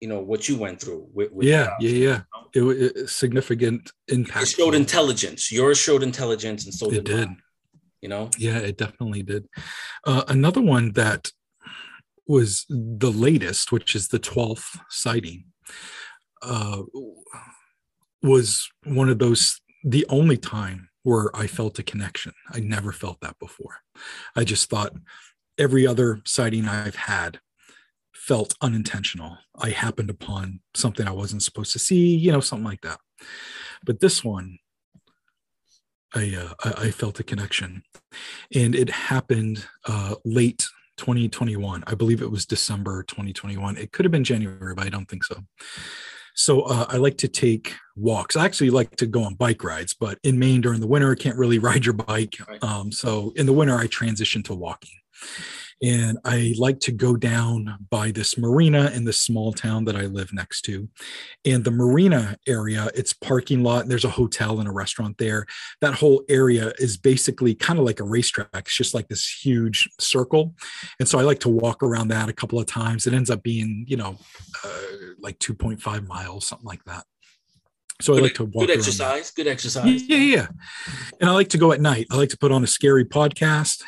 you 0.00 0.08
know, 0.08 0.20
what 0.20 0.48
you 0.48 0.56
went 0.56 0.80
through. 0.80 1.08
With, 1.12 1.32
with 1.32 1.46
Yeah, 1.46 1.70
yeah, 1.80 1.90
yeah. 1.90 2.20
It 2.54 2.62
was 2.62 3.12
significant 3.12 3.90
impact. 4.08 4.42
it 4.44 4.48
showed 4.48 4.74
intelligence. 4.74 5.50
Yours 5.52 5.78
showed 5.78 6.02
intelligence, 6.02 6.64
and 6.64 6.74
so 6.74 6.88
did 6.88 6.98
It 6.98 7.04
did, 7.04 7.16
did. 7.16 7.26
mine, 7.28 7.42
you 8.00 8.08
know. 8.08 8.30
Yeah, 8.38 8.58
it 8.58 8.76
definitely 8.78 9.22
did. 9.22 9.46
Uh, 10.06 10.24
another 10.28 10.60
one 10.60 10.92
that 10.92 11.32
was 12.26 12.64
the 12.68 13.10
latest, 13.10 13.72
which 13.72 13.94
is 13.94 14.08
the 14.08 14.18
12th 14.18 14.78
sighting, 14.88 15.46
uh, 16.42 16.82
was 18.22 18.68
one 18.84 19.08
of 19.08 19.18
those, 19.18 19.60
the 19.84 20.06
only 20.08 20.36
time 20.36 20.88
where 21.02 21.34
I 21.34 21.46
felt 21.46 21.78
a 21.78 21.82
connection. 21.82 22.32
I 22.52 22.60
never 22.60 22.92
felt 22.92 23.20
that 23.20 23.38
before. 23.38 23.78
I 24.36 24.44
just 24.44 24.68
thought 24.68 24.92
every 25.56 25.86
other 25.86 26.20
sighting 26.24 26.66
I've 26.68 26.96
had 26.96 27.40
felt 28.28 28.54
unintentional. 28.60 29.38
I 29.58 29.70
happened 29.70 30.10
upon 30.10 30.60
something 30.74 31.08
I 31.08 31.12
wasn't 31.12 31.42
supposed 31.42 31.72
to 31.72 31.78
see, 31.78 32.14
you 32.14 32.30
know, 32.30 32.40
something 32.40 32.66
like 32.66 32.82
that. 32.82 33.00
But 33.82 34.00
this 34.00 34.22
one, 34.22 34.58
I, 36.14 36.36
uh, 36.36 36.52
I 36.62 36.86
I 36.86 36.90
felt 36.90 37.20
a 37.20 37.24
connection, 37.24 37.82
and 38.54 38.74
it 38.74 38.90
happened 38.90 39.66
uh, 39.86 40.16
late 40.24 40.66
2021. 40.98 41.84
I 41.86 41.94
believe 41.94 42.20
it 42.20 42.30
was 42.30 42.44
December 42.44 43.02
2021. 43.04 43.78
It 43.78 43.92
could 43.92 44.04
have 44.04 44.12
been 44.12 44.24
January, 44.24 44.74
but 44.74 44.86
I 44.86 44.90
don't 44.90 45.08
think 45.08 45.24
so. 45.24 45.36
So 46.34 46.62
uh, 46.62 46.86
I 46.88 46.98
like 46.98 47.16
to 47.18 47.28
take 47.28 47.74
walks. 47.96 48.36
I 48.36 48.44
actually 48.44 48.70
like 48.70 48.94
to 48.96 49.06
go 49.06 49.24
on 49.24 49.34
bike 49.34 49.64
rides, 49.64 49.94
but 49.98 50.18
in 50.22 50.38
Maine 50.38 50.60
during 50.60 50.80
the 50.80 50.86
winter, 50.86 51.10
I 51.10 51.14
can't 51.14 51.36
really 51.36 51.58
ride 51.68 51.84
your 51.84 51.94
bike. 51.94 52.36
Um, 52.62 52.92
so 52.92 53.32
in 53.36 53.46
the 53.46 53.52
winter, 53.52 53.76
I 53.76 53.86
transition 53.86 54.42
to 54.44 54.54
walking. 54.54 54.96
And 55.82 56.18
I 56.24 56.54
like 56.58 56.80
to 56.80 56.92
go 56.92 57.16
down 57.16 57.86
by 57.90 58.10
this 58.10 58.36
marina 58.36 58.90
in 58.94 59.04
this 59.04 59.20
small 59.20 59.52
town 59.52 59.84
that 59.84 59.96
I 59.96 60.02
live 60.02 60.32
next 60.32 60.62
to. 60.62 60.88
And 61.44 61.64
the 61.64 61.70
marina 61.70 62.36
area, 62.46 62.90
it's 62.94 63.12
parking 63.12 63.62
lot. 63.62 63.82
and 63.82 63.90
There's 63.90 64.04
a 64.04 64.10
hotel 64.10 64.58
and 64.58 64.68
a 64.68 64.72
restaurant 64.72 65.18
there. 65.18 65.46
That 65.80 65.94
whole 65.94 66.22
area 66.28 66.72
is 66.78 66.96
basically 66.96 67.54
kind 67.54 67.78
of 67.78 67.84
like 67.84 68.00
a 68.00 68.04
racetrack. 68.04 68.48
It's 68.54 68.76
just 68.76 68.94
like 68.94 69.08
this 69.08 69.28
huge 69.28 69.88
circle. 69.98 70.54
And 70.98 71.08
so 71.08 71.18
I 71.18 71.22
like 71.22 71.40
to 71.40 71.48
walk 71.48 71.82
around 71.82 72.08
that 72.08 72.28
a 72.28 72.32
couple 72.32 72.58
of 72.58 72.66
times. 72.66 73.06
It 73.06 73.14
ends 73.14 73.30
up 73.30 73.42
being, 73.42 73.84
you 73.88 73.96
know, 73.96 74.16
uh, 74.64 74.68
like 75.20 75.38
2.5 75.38 76.06
miles, 76.06 76.46
something 76.46 76.66
like 76.66 76.84
that. 76.84 77.04
So 78.00 78.16
I 78.16 78.20
like 78.20 78.34
to 78.34 78.44
walk 78.44 78.66
good 78.66 78.76
exercise. 78.76 79.32
Good 79.32 79.48
exercise. 79.48 80.08
yeah, 80.08 80.16
yeah. 80.16 80.46
And 81.20 81.28
I 81.28 81.32
like 81.32 81.48
to 81.48 81.58
go 81.58 81.72
at 81.72 81.80
night. 81.80 82.06
I 82.12 82.16
like 82.16 82.28
to 82.28 82.38
put 82.38 82.52
on 82.52 82.62
a 82.62 82.66
scary 82.66 83.04
podcast 83.04 83.82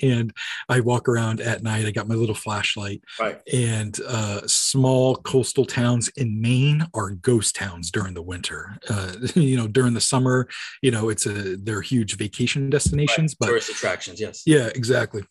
and 0.02 0.32
I 0.68 0.80
walk 0.80 1.08
around 1.08 1.40
at 1.40 1.62
night. 1.62 1.86
I 1.86 1.92
got 1.92 2.08
my 2.08 2.16
little 2.16 2.34
flashlight. 2.34 3.02
Right. 3.20 3.40
And 3.52 3.96
uh, 4.06 4.40
small 4.46 5.16
coastal 5.16 5.64
towns 5.64 6.08
in 6.16 6.40
Maine 6.40 6.86
are 6.92 7.10
ghost 7.10 7.54
towns 7.54 7.92
during 7.92 8.14
the 8.14 8.22
winter. 8.22 8.78
Uh, 8.90 9.14
you 9.34 9.56
know, 9.56 9.68
during 9.68 9.94
the 9.94 10.00
summer, 10.00 10.48
you 10.80 10.90
know, 10.90 11.08
it's 11.08 11.26
a 11.26 11.56
they're 11.56 11.82
huge 11.82 12.16
vacation 12.16 12.68
destinations, 12.68 13.34
but 13.34 13.46
Tourist 13.46 13.70
attractions. 13.70 14.20
Yes. 14.20 14.42
yeah, 14.44 14.70
exactly. 14.74 15.22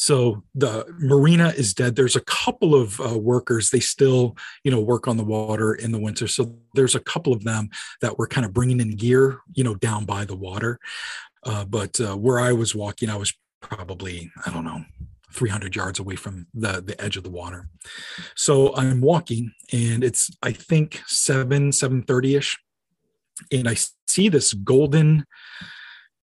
So 0.00 0.42
the 0.54 0.86
marina 0.98 1.48
is 1.48 1.74
dead. 1.74 1.94
There's 1.94 2.16
a 2.16 2.22
couple 2.22 2.74
of 2.74 2.98
uh, 3.02 3.18
workers. 3.18 3.68
They 3.68 3.80
still 3.80 4.34
you 4.64 4.70
know 4.70 4.80
work 4.80 5.06
on 5.06 5.18
the 5.18 5.24
water 5.24 5.74
in 5.74 5.92
the 5.92 6.00
winter. 6.00 6.26
So 6.26 6.56
there's 6.74 6.94
a 6.94 7.00
couple 7.00 7.34
of 7.34 7.44
them 7.44 7.68
that 8.00 8.18
were 8.18 8.26
kind 8.26 8.46
of 8.46 8.54
bringing 8.54 8.80
in 8.80 8.96
gear 8.96 9.40
you 9.52 9.62
know 9.62 9.74
down 9.74 10.06
by 10.06 10.24
the 10.24 10.34
water. 10.34 10.78
Uh, 11.44 11.66
but 11.66 12.00
uh, 12.00 12.16
where 12.16 12.40
i 12.40 12.52
was 12.52 12.74
walking 12.74 13.10
i 13.10 13.16
was 13.16 13.34
probably 13.60 14.30
i 14.46 14.50
don't 14.50 14.64
know 14.64 14.84
300 15.32 15.76
yards 15.76 15.98
away 15.98 16.16
from 16.16 16.46
the 16.54 16.80
the 16.80 16.98
edge 16.98 17.18
of 17.18 17.22
the 17.22 17.30
water. 17.30 17.68
So 18.34 18.74
i'm 18.76 19.02
walking 19.02 19.52
and 19.70 20.02
it's 20.02 20.30
i 20.42 20.52
think 20.52 21.02
7 21.06 21.72
7.30ish 21.72 22.56
and 23.52 23.68
i 23.68 23.76
see 24.08 24.30
this 24.30 24.54
golden 24.54 25.26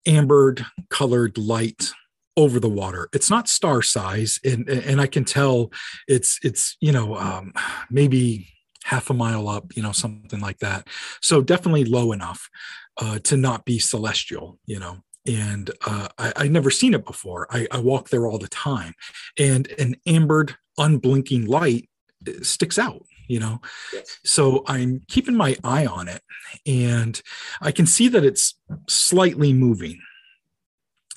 ambered 0.05 0.63
colored 0.89 1.39
light 1.39 1.91
over 2.37 2.59
the 2.59 2.69
water. 2.69 3.09
It's 3.13 3.29
not 3.29 3.47
star 3.47 3.81
size 3.81 4.39
and 4.43 4.67
and 4.69 4.99
i 4.99 5.07
can 5.07 5.23
tell 5.23 5.71
it's 6.07 6.39
it's 6.43 6.77
you 6.79 6.91
know 6.91 7.15
um, 7.15 7.53
maybe 7.89 8.47
half 8.85 9.09
a 9.09 9.13
mile 9.13 9.47
up 9.47 9.75
you 9.75 9.83
know 9.83 9.91
something 9.91 10.39
like 10.39 10.59
that. 10.59 10.87
So 11.21 11.41
definitely 11.41 11.85
low 11.85 12.11
enough 12.11 12.49
uh, 12.97 13.19
to 13.19 13.37
not 13.37 13.65
be 13.65 13.79
celestial 13.79 14.59
you 14.65 14.79
know 14.79 14.97
and 15.25 15.71
uh, 15.85 16.09
I, 16.17 16.33
I 16.35 16.47
never 16.49 16.69
seen 16.69 16.93
it 16.93 17.05
before. 17.05 17.47
I, 17.49 17.65
I 17.71 17.79
walk 17.79 18.09
there 18.09 18.27
all 18.27 18.37
the 18.37 18.49
time 18.49 18.93
and 19.39 19.71
an 19.79 19.95
ambered 20.05 20.55
unblinking 20.77 21.45
light 21.45 21.89
uh, 22.27 22.31
sticks 22.41 22.77
out 22.77 23.05
you 23.27 23.39
know? 23.39 23.61
Yes. 23.93 24.19
so 24.25 24.63
i'm 24.67 25.01
keeping 25.07 25.35
my 25.35 25.55
eye 25.63 25.85
on 25.85 26.07
it 26.07 26.21
and 26.65 27.21
i 27.61 27.71
can 27.71 27.85
see 27.85 28.07
that 28.09 28.23
it's 28.23 28.59
slightly 28.87 29.53
moving 29.53 29.99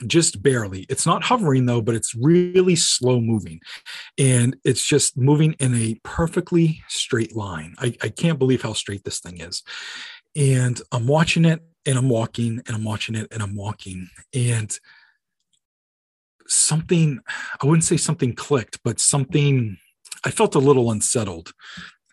just 0.06 0.42
barely. 0.42 0.84
It's 0.88 1.06
not 1.06 1.24
hovering 1.24 1.66
though, 1.66 1.80
but 1.80 1.94
it's 1.94 2.14
really 2.14 2.76
slow 2.76 3.20
moving. 3.20 3.60
And 4.18 4.56
it's 4.64 4.86
just 4.86 5.16
moving 5.16 5.54
in 5.54 5.74
a 5.74 5.98
perfectly 6.02 6.82
straight 6.88 7.34
line. 7.34 7.74
I, 7.78 7.96
I, 8.02 8.08
can't 8.10 8.38
believe 8.38 8.62
how 8.62 8.74
straight 8.74 9.04
this 9.04 9.20
thing 9.20 9.40
is. 9.40 9.62
And 10.34 10.80
I'm 10.92 11.06
watching 11.06 11.46
it 11.46 11.62
and 11.86 11.96
I'm 11.96 12.10
walking 12.10 12.60
and 12.66 12.76
I'm 12.76 12.84
watching 12.84 13.14
it 13.14 13.28
and 13.30 13.42
I'm 13.42 13.56
walking. 13.56 14.10
And 14.34 14.78
something, 16.46 17.20
I 17.62 17.66
wouldn't 17.66 17.84
say 17.84 17.96
something 17.96 18.34
clicked, 18.34 18.80
but 18.84 19.00
something, 19.00 19.78
I 20.24 20.30
felt 20.30 20.54
a 20.54 20.60
little 20.60 20.90
unsettled 20.90 21.52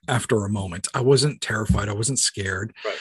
after 0.07 0.45
a 0.45 0.49
moment. 0.49 0.87
I 0.93 1.01
wasn't 1.01 1.41
terrified. 1.41 1.89
I 1.89 1.93
wasn't 1.93 2.19
scared. 2.19 2.73
Right. 2.85 2.95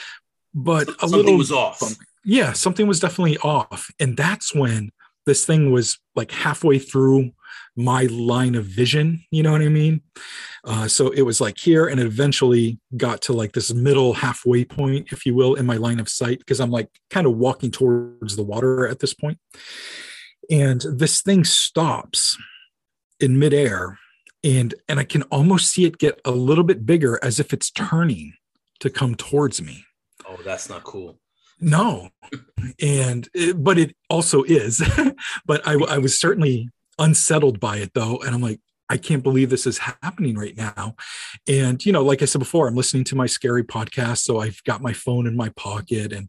But 0.53 0.89
a 0.89 0.93
something 1.07 1.19
little 1.19 1.37
was 1.37 1.51
off 1.51 1.81
yeah, 2.25 2.53
something 2.53 2.87
was 2.87 2.99
definitely 2.99 3.37
off. 3.39 3.89
And 3.99 4.15
that's 4.17 4.53
when 4.53 4.91
this 5.25 5.45
thing 5.45 5.71
was 5.71 5.99
like 6.15 6.31
halfway 6.31 6.79
through 6.79 7.31
my 7.75 8.03
line 8.03 8.55
of 8.55 8.65
vision. 8.65 9.23
You 9.31 9.43
know 9.43 9.51
what 9.51 9.61
I 9.61 9.69
mean? 9.69 10.01
Uh, 10.63 10.87
so 10.87 11.09
it 11.09 11.21
was 11.23 11.41
like 11.41 11.57
here 11.57 11.87
and 11.87 11.99
it 11.99 12.05
eventually 12.05 12.79
got 12.95 13.21
to 13.23 13.33
like 13.33 13.53
this 13.53 13.73
middle 13.73 14.13
halfway 14.13 14.63
point, 14.65 15.11
if 15.11 15.25
you 15.25 15.33
will, 15.33 15.55
in 15.55 15.65
my 15.65 15.77
line 15.77 15.99
of 15.99 16.09
sight, 16.09 16.39
because 16.39 16.59
I'm 16.59 16.71
like 16.71 16.89
kind 17.09 17.25
of 17.25 17.37
walking 17.37 17.71
towards 17.71 18.35
the 18.35 18.43
water 18.43 18.87
at 18.87 18.99
this 18.99 19.13
point. 19.13 19.39
And 20.49 20.81
this 20.81 21.21
thing 21.21 21.43
stops 21.43 22.37
in 23.19 23.39
midair 23.39 23.97
and 24.43 24.75
and 24.89 24.99
I 24.99 25.05
can 25.05 25.23
almost 25.23 25.71
see 25.71 25.85
it 25.85 25.97
get 25.97 26.19
a 26.25 26.31
little 26.31 26.63
bit 26.63 26.85
bigger 26.85 27.17
as 27.23 27.39
if 27.39 27.53
it's 27.53 27.71
turning 27.71 28.33
to 28.81 28.89
come 28.89 29.15
towards 29.15 29.61
me. 29.61 29.85
Oh, 30.27 30.37
that's 30.43 30.69
not 30.69 30.83
cool. 30.83 31.19
No, 31.63 32.09
and 32.81 33.27
but 33.55 33.77
it 33.77 33.95
also 34.09 34.43
is. 34.43 34.81
but 35.45 35.65
I, 35.67 35.73
I 35.73 35.97
was 35.97 36.19
certainly 36.19 36.69
unsettled 36.99 37.59
by 37.59 37.77
it 37.77 37.93
though, 37.93 38.17
and 38.17 38.35
I'm 38.35 38.41
like, 38.41 38.59
I 38.89 38.97
can't 38.97 39.23
believe 39.23 39.49
this 39.49 39.65
is 39.65 39.79
happening 39.79 40.37
right 40.37 40.55
now. 40.55 40.95
And, 41.47 41.83
you 41.83 41.91
know, 41.91 42.03
like 42.03 42.21
I 42.21 42.25
said 42.25 42.39
before, 42.39 42.67
I'm 42.67 42.75
listening 42.75 43.05
to 43.05 43.15
my 43.15 43.25
scary 43.25 43.63
podcast. 43.63 44.19
So 44.19 44.39
I've 44.39 44.63
got 44.65 44.81
my 44.81 44.93
phone 44.93 45.25
in 45.25 45.35
my 45.35 45.49
pocket. 45.49 46.11
And 46.11 46.27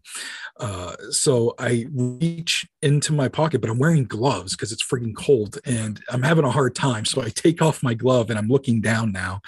uh, 0.61 0.95
so 1.11 1.55
I 1.59 1.87
reach 1.93 2.67
into 2.81 3.13
my 3.13 3.29
pocket, 3.29 3.61
but 3.61 3.69
I'm 3.69 3.79
wearing 3.79 4.05
gloves 4.05 4.57
because 4.57 4.73
it's 4.73 4.83
freaking 4.83 5.17
cold 5.17 5.59
and 5.67 6.01
I'm 6.09 6.23
having 6.23 6.45
a 6.45 6.51
hard 6.51 6.75
time. 6.75 7.05
So 7.05 7.21
I 7.21 7.29
take 7.29 7.61
off 7.61 7.83
my 7.83 7.93
glove 7.93 8.31
and 8.31 8.39
I'm 8.39 8.49
looking 8.49 8.81
down 8.81 9.13
now 9.13 9.43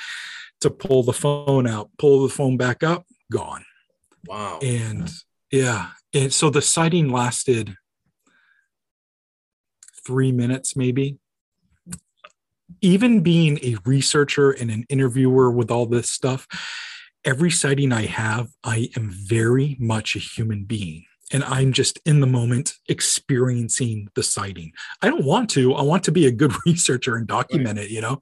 to 0.61 0.68
pull 0.68 1.03
the 1.03 1.12
phone 1.12 1.66
out, 1.66 1.91
pull 1.99 2.24
the 2.24 2.34
phone 2.34 2.57
back 2.57 2.82
up, 2.82 3.07
gone. 3.30 3.64
Wow. 4.26 4.59
And 4.62 5.09
yeah. 5.51 5.90
And 6.14 6.32
so 6.32 6.51
the 6.51 6.62
sighting 6.62 7.11
lasted 7.11 7.76
three 10.07 10.32
minutes, 10.32 10.76
maybe. 10.76 11.18
Even 12.80 13.20
being 13.20 13.59
a 13.62 13.76
researcher 13.84 14.51
and 14.51 14.70
an 14.70 14.84
interviewer 14.88 15.51
with 15.51 15.70
all 15.70 15.86
this 15.86 16.11
stuff, 16.11 16.47
every 17.24 17.51
sighting 17.51 17.92
I 17.92 18.07
have, 18.07 18.49
I 18.62 18.88
am 18.97 19.11
very 19.11 19.76
much 19.78 20.16
a 20.16 20.20
human 20.20 20.64
being. 20.64 21.05
And 21.32 21.42
I'm 21.42 21.72
just 21.72 21.99
in 22.07 22.20
the 22.20 22.26
moment 22.26 22.74
experiencing 22.88 24.09
the 24.14 24.22
sighting. 24.22 24.72
I 25.03 25.09
don't 25.09 25.24
want 25.24 25.51
to. 25.51 25.74
I 25.74 25.82
want 25.82 26.05
to 26.05 26.12
be 26.12 26.26
a 26.26 26.30
good 26.30 26.53
researcher 26.66 27.16
and 27.16 27.26
document 27.26 27.78
right. 27.78 27.86
it, 27.86 27.90
you 27.90 28.01
know, 28.01 28.20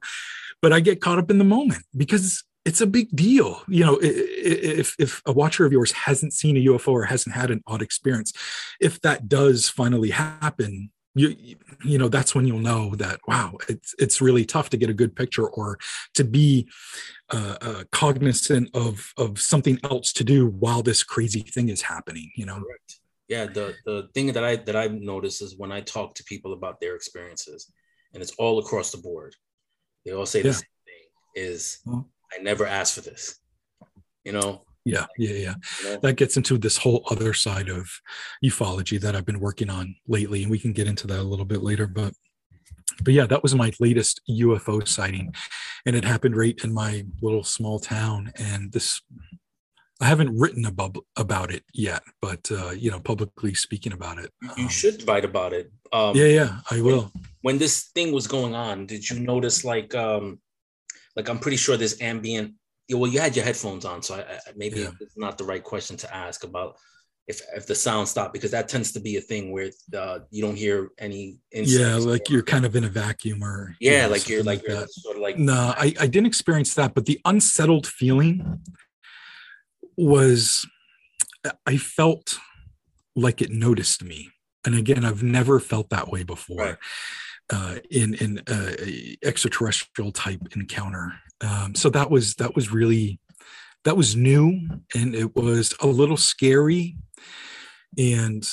but 0.61 0.73
I 0.73 0.79
get 0.79 1.01
caught 1.01 1.19
up 1.19 1.29
in 1.29 1.37
the 1.37 1.43
moment 1.43 1.83
because 1.95 2.43
it's 2.65 2.81
a 2.81 2.87
big 2.87 3.15
deal. 3.15 3.61
You 3.67 3.85
know, 3.85 3.99
if 4.01 4.95
if 4.99 5.21
a 5.25 5.31
watcher 5.31 5.65
of 5.65 5.71
yours 5.71 5.91
hasn't 5.91 6.33
seen 6.33 6.57
a 6.57 6.65
UFO 6.65 6.89
or 6.89 7.03
hasn't 7.05 7.35
had 7.35 7.51
an 7.51 7.63
odd 7.67 7.81
experience, 7.81 8.33
if 8.81 8.99
that 9.01 9.29
does 9.29 9.69
finally 9.69 10.09
happen, 10.09 10.89
you 11.13 11.35
you 11.83 11.97
know 11.97 12.09
that's 12.09 12.35
when 12.35 12.45
you'll 12.45 12.59
know 12.59 12.95
that 12.95 13.19
wow, 13.27 13.57
it's 13.69 13.93
it's 13.99 14.19
really 14.19 14.45
tough 14.45 14.69
to 14.71 14.77
get 14.77 14.89
a 14.89 14.93
good 14.93 15.15
picture 15.15 15.47
or 15.47 15.77
to 16.15 16.23
be 16.23 16.67
uh, 17.31 17.55
uh, 17.61 17.83
cognizant 17.91 18.69
of 18.73 19.13
of 19.17 19.39
something 19.39 19.79
else 19.83 20.11
to 20.13 20.23
do 20.23 20.47
while 20.47 20.81
this 20.81 21.03
crazy 21.03 21.41
thing 21.41 21.69
is 21.69 21.83
happening. 21.83 22.31
You 22.35 22.47
know. 22.47 22.55
Correct. 22.55 22.99
Yeah. 23.27 23.45
The 23.45 23.75
the 23.85 24.09
thing 24.13 24.33
that 24.33 24.43
I 24.43 24.55
that 24.57 24.75
I've 24.75 24.93
noticed 24.93 25.41
is 25.41 25.55
when 25.55 25.71
I 25.71 25.81
talk 25.81 26.15
to 26.15 26.23
people 26.23 26.53
about 26.53 26.81
their 26.81 26.95
experiences, 26.95 27.71
and 28.13 28.23
it's 28.23 28.33
all 28.33 28.59
across 28.59 28.91
the 28.91 28.97
board, 28.97 29.35
they 30.03 30.11
all 30.11 30.25
say 30.25 30.39
yeah. 30.39 30.47
the 30.47 30.53
same 30.53 30.63
thing: 30.85 31.43
is 31.43 31.79
well, 31.85 32.09
I 32.37 32.41
never 32.41 32.65
asked 32.65 32.95
for 32.95 33.01
this. 33.01 33.39
You 34.23 34.33
know? 34.33 34.61
Yeah, 34.83 35.05
yeah, 35.17 35.33
yeah. 35.33 35.53
You 35.83 35.89
know? 35.89 35.99
That 36.01 36.13
gets 36.13 36.37
into 36.37 36.57
this 36.57 36.77
whole 36.77 37.03
other 37.09 37.33
side 37.33 37.69
of 37.69 37.89
ufology 38.43 38.99
that 39.01 39.15
I've 39.15 39.25
been 39.25 39.39
working 39.39 39.69
on 39.69 39.95
lately, 40.07 40.43
and 40.43 40.51
we 40.51 40.59
can 40.59 40.73
get 40.73 40.87
into 40.87 41.07
that 41.07 41.19
a 41.19 41.23
little 41.23 41.45
bit 41.45 41.63
later. 41.63 41.87
But 41.87 42.13
but 43.03 43.13
yeah, 43.13 43.25
that 43.25 43.43
was 43.43 43.55
my 43.55 43.71
latest 43.79 44.21
UFO 44.29 44.87
sighting, 44.87 45.33
and 45.85 45.95
it 45.95 46.05
happened 46.05 46.37
right 46.37 46.59
in 46.63 46.73
my 46.73 47.05
little 47.21 47.43
small 47.43 47.79
town. 47.79 48.31
And 48.37 48.71
this, 48.71 49.01
I 49.99 50.05
haven't 50.05 50.37
written 50.37 50.65
about 50.65 50.95
about 51.15 51.51
it 51.51 51.63
yet, 51.73 52.03
but 52.21 52.49
uh, 52.51 52.71
you 52.71 52.91
know, 52.91 52.99
publicly 52.99 53.55
speaking 53.55 53.91
about 53.93 54.19
it. 54.19 54.31
You 54.55 54.65
um, 54.65 54.69
should 54.69 55.07
write 55.07 55.25
about 55.25 55.53
it. 55.53 55.71
Um, 55.91 56.15
yeah, 56.15 56.25
yeah, 56.25 56.57
I 56.69 56.81
will. 56.81 57.11
When, 57.13 57.25
when 57.41 57.57
this 57.57 57.85
thing 57.95 58.11
was 58.11 58.27
going 58.27 58.53
on, 58.53 58.85
did 58.85 59.09
you 59.09 59.19
notice 59.19 59.65
like 59.65 59.95
um, 59.95 60.39
like 61.15 61.29
I'm 61.29 61.39
pretty 61.39 61.57
sure 61.57 61.77
there's 61.77 62.01
ambient. 62.01 62.53
Well, 62.91 63.09
you 63.09 63.19
had 63.19 63.35
your 63.35 63.45
headphones 63.45 63.85
on, 63.85 64.03
so 64.03 64.15
I, 64.15 64.19
I, 64.19 64.39
maybe 64.55 64.81
yeah. 64.81 64.91
it's 64.99 65.17
not 65.17 65.37
the 65.37 65.43
right 65.43 65.63
question 65.63 65.97
to 65.97 66.15
ask 66.15 66.43
about 66.43 66.75
if 67.27 67.41
if 67.55 67.65
the 67.65 67.73
sound 67.73 68.07
stopped 68.07 68.33
because 68.33 68.51
that 68.51 68.69
tends 68.69 68.91
to 68.91 68.99
be 68.99 69.17
a 69.17 69.21
thing 69.21 69.51
where 69.51 69.71
uh, 69.97 70.19
you 70.29 70.43
don't 70.43 70.55
hear 70.55 70.89
any. 70.99 71.39
Yeah, 71.51 71.95
like 71.95 72.29
you're 72.29 72.43
kind 72.43 72.65
of 72.65 72.75
in 72.75 72.83
a 72.83 72.89
vacuum 72.89 73.43
or 73.43 73.75
yeah, 73.79 73.91
you 73.91 74.01
know, 74.03 74.09
like 74.09 74.29
you're 74.29 74.43
like, 74.43 74.59
like 74.59 74.67
you're 74.67 74.87
sort 74.87 75.15
of 75.15 75.21
like 75.21 75.37
no, 75.37 75.73
I 75.75 75.93
I 75.99 76.07
didn't 76.07 76.27
experience 76.27 76.75
that, 76.75 76.93
but 76.93 77.05
the 77.05 77.19
unsettled 77.25 77.87
feeling 77.87 78.61
was 79.97 80.67
I 81.65 81.77
felt 81.77 82.37
like 83.15 83.41
it 83.41 83.49
noticed 83.49 84.03
me, 84.03 84.29
and 84.63 84.75
again, 84.75 85.03
I've 85.03 85.23
never 85.23 85.59
felt 85.59 85.89
that 85.89 86.09
way 86.09 86.23
before. 86.23 86.57
Right 86.57 86.77
uh, 87.49 87.77
in 87.91 88.13
in 88.15 88.41
uh, 88.47 88.75
extraterrestrial 89.23 90.11
type 90.11 90.41
encounter. 90.55 91.13
Um, 91.41 91.75
so 91.75 91.89
that 91.89 92.09
was 92.09 92.35
that 92.35 92.55
was 92.55 92.71
really 92.71 93.19
that 93.83 93.95
was 93.95 94.15
new 94.15 94.59
and 94.95 95.15
it 95.15 95.35
was 95.35 95.73
a 95.79 95.87
little 95.87 96.17
scary. 96.17 96.97
And 97.97 98.45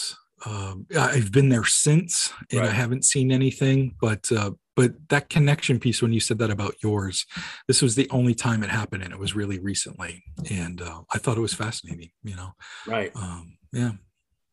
um, 0.46 0.86
I've 0.96 1.32
been 1.32 1.48
there 1.48 1.64
since, 1.64 2.32
and 2.50 2.60
right. 2.60 2.68
I 2.68 2.72
haven't 2.72 3.04
seen 3.04 3.32
anything. 3.32 3.96
But 4.00 4.30
uh, 4.30 4.52
but 4.76 4.92
that 5.08 5.30
connection 5.30 5.78
piece 5.78 6.00
when 6.00 6.12
you 6.12 6.20
said 6.20 6.38
that 6.38 6.50
about 6.50 6.74
yours, 6.82 7.26
this 7.66 7.82
was 7.82 7.94
the 7.94 8.08
only 8.10 8.34
time 8.34 8.62
it 8.62 8.70
happened, 8.70 9.02
and 9.02 9.12
it 9.12 9.18
was 9.18 9.34
really 9.34 9.58
recently. 9.58 10.24
And 10.50 10.80
uh, 10.80 11.02
I 11.12 11.18
thought 11.18 11.38
it 11.38 11.42
was 11.42 11.54
fascinating. 11.54 12.10
You 12.22 12.36
know, 12.36 12.54
right? 12.86 13.10
Um, 13.14 13.56
yeah. 13.72 13.92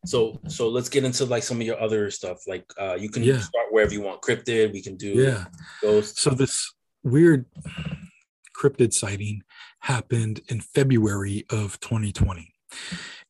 So 0.06 0.40
so 0.48 0.68
let's 0.68 0.88
get 0.88 1.04
into 1.04 1.24
like 1.24 1.42
some 1.42 1.60
of 1.60 1.66
your 1.66 1.80
other 1.80 2.10
stuff. 2.10 2.46
Like 2.46 2.64
uh 2.78 2.94
you 2.94 3.08
can 3.08 3.22
yeah. 3.22 3.40
start 3.40 3.66
wherever 3.70 3.92
you 3.92 4.00
want. 4.00 4.22
Cryptid, 4.22 4.72
we 4.72 4.82
can 4.82 4.96
do 4.96 5.10
yeah. 5.10 5.44
Ghost. 5.82 6.18
So 6.18 6.30
this 6.30 6.72
weird 7.02 7.46
cryptid 8.56 8.92
sighting 8.92 9.42
happened 9.80 10.40
in 10.48 10.60
February 10.60 11.46
of 11.50 11.80
2020. 11.80 12.52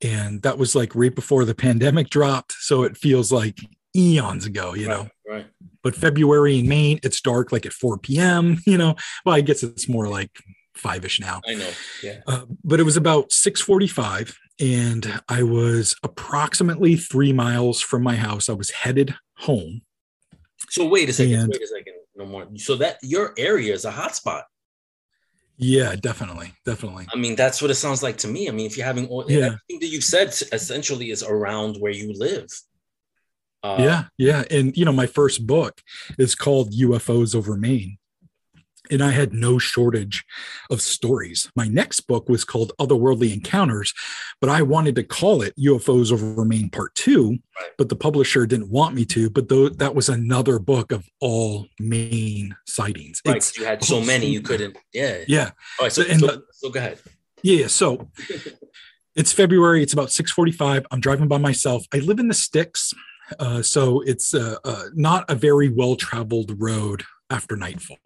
And 0.02 0.42
that 0.42 0.58
was 0.58 0.74
like 0.74 0.94
right 0.94 1.14
before 1.14 1.44
the 1.44 1.54
pandemic 1.54 2.10
dropped. 2.10 2.52
So 2.52 2.82
it 2.82 2.96
feels 2.96 3.30
like 3.30 3.58
eons 3.94 4.46
ago, 4.46 4.74
you 4.74 4.88
right, 4.88 4.96
know. 4.96 5.08
Right. 5.28 5.46
but 5.82 5.94
February 5.94 6.58
in 6.58 6.68
Maine, 6.68 7.00
it's 7.02 7.20
dark 7.20 7.52
like 7.52 7.66
at 7.66 7.72
4 7.72 7.98
p.m. 7.98 8.58
You 8.66 8.78
know, 8.78 8.96
well, 9.24 9.34
I 9.34 9.40
guess 9.40 9.62
it's 9.62 9.88
more 9.88 10.08
like 10.08 10.30
five 10.74 11.04
ish 11.04 11.20
now. 11.20 11.40
I 11.46 11.54
know. 11.54 11.70
Yeah. 12.02 12.20
Uh, 12.26 12.42
but 12.64 12.80
it 12.80 12.84
was 12.84 12.96
about 12.96 13.30
6:45, 13.30 14.34
and 14.60 15.20
I 15.28 15.42
was 15.42 15.96
approximately 16.02 16.96
three 16.96 17.32
miles 17.32 17.80
from 17.80 18.02
my 18.02 18.16
house. 18.16 18.48
I 18.48 18.52
was 18.52 18.70
headed 18.70 19.14
home. 19.38 19.82
So 20.68 20.86
wait 20.86 21.08
a 21.08 21.12
second. 21.12 21.34
And- 21.34 21.52
wait 21.52 21.62
a 21.62 21.66
second. 21.66 21.94
No 22.16 22.26
more. 22.26 22.46
So 22.56 22.76
that 22.76 22.98
your 23.02 23.32
area 23.38 23.72
is 23.72 23.84
a 23.86 23.90
hotspot. 23.90 24.42
Yeah, 25.56 25.94
definitely, 25.96 26.52
definitely. 26.64 27.06
I 27.12 27.16
mean, 27.18 27.36
that's 27.36 27.60
what 27.60 27.70
it 27.70 27.74
sounds 27.74 28.02
like 28.02 28.16
to 28.18 28.28
me. 28.28 28.48
I 28.48 28.50
mean, 28.52 28.66
if 28.66 28.76
you're 28.76 28.86
having 28.86 29.06
all 29.08 29.24
Yeah. 29.30 29.36
everything 29.46 29.80
that 29.80 29.86
you've 29.86 30.04
said 30.04 30.28
essentially 30.52 31.10
is 31.10 31.22
around 31.22 31.76
where 31.78 31.92
you 31.92 32.12
live. 32.14 32.48
Uh, 33.62 33.76
yeah, 33.78 34.04
yeah, 34.16 34.44
and 34.50 34.74
you 34.74 34.86
know, 34.86 34.92
my 34.92 35.06
first 35.06 35.46
book 35.46 35.82
is 36.18 36.34
called 36.34 36.72
UFOs 36.72 37.34
over 37.34 37.56
Maine. 37.58 37.98
And 38.90 39.02
I 39.02 39.10
had 39.10 39.32
no 39.32 39.58
shortage 39.58 40.24
of 40.70 40.80
stories. 40.82 41.50
My 41.54 41.68
next 41.68 42.00
book 42.02 42.28
was 42.28 42.44
called 42.44 42.72
Otherworldly 42.80 43.32
Encounters, 43.32 43.94
but 44.40 44.50
I 44.50 44.62
wanted 44.62 44.94
to 44.96 45.04
call 45.04 45.42
it 45.42 45.54
UFOs 45.56 46.12
over 46.12 46.44
Maine 46.44 46.70
Part 46.70 46.94
Two, 46.94 47.38
but 47.78 47.88
the 47.88 47.96
publisher 47.96 48.46
didn't 48.46 48.70
want 48.70 48.94
me 48.94 49.04
to. 49.06 49.30
But 49.30 49.48
though 49.48 49.68
that 49.68 49.94
was 49.94 50.08
another 50.08 50.58
book 50.58 50.92
of 50.92 51.06
all 51.20 51.66
Maine 51.78 52.56
sightings. 52.66 53.20
Right. 53.26 53.36
It's- 53.36 53.56
you 53.56 53.64
had 53.64 53.84
so 53.84 54.00
many, 54.00 54.26
you 54.26 54.40
couldn't. 54.40 54.76
Yeah. 54.92 55.18
yeah, 55.28 55.50
All 55.78 55.84
right. 55.86 55.92
So, 55.92 56.02
so, 56.02 56.26
the- 56.26 56.42
so 56.52 56.70
go 56.70 56.78
ahead. 56.80 56.98
Yeah, 57.42 57.68
so 57.68 58.10
it's 59.16 59.32
February. 59.32 59.82
It's 59.82 59.92
about 59.92 60.10
six 60.10 60.30
forty-five. 60.30 60.84
I'm 60.90 61.00
driving 61.00 61.28
by 61.28 61.38
myself. 61.38 61.84
I 61.94 61.98
live 61.98 62.18
in 62.18 62.28
the 62.28 62.34
sticks, 62.34 62.92
uh, 63.38 63.62
so 63.62 64.00
it's 64.02 64.34
uh, 64.34 64.56
uh, 64.64 64.84
not 64.94 65.24
a 65.30 65.34
very 65.34 65.68
well-traveled 65.68 66.60
road 66.60 67.04
after 67.30 67.56
nightfall. 67.56 67.96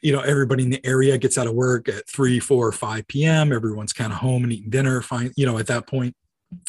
You 0.00 0.12
know, 0.12 0.20
everybody 0.20 0.64
in 0.64 0.70
the 0.70 0.84
area 0.84 1.16
gets 1.16 1.38
out 1.38 1.46
of 1.46 1.54
work 1.54 1.88
at 1.88 2.08
three, 2.08 2.40
four, 2.40 2.72
five 2.72 3.06
p.m. 3.06 3.52
Everyone's 3.52 3.92
kind 3.92 4.12
of 4.12 4.18
home 4.18 4.42
and 4.44 4.52
eating 4.52 4.70
dinner. 4.70 5.00
Fine, 5.00 5.32
you 5.36 5.46
know, 5.46 5.58
at 5.58 5.68
that 5.68 5.86
point. 5.86 6.16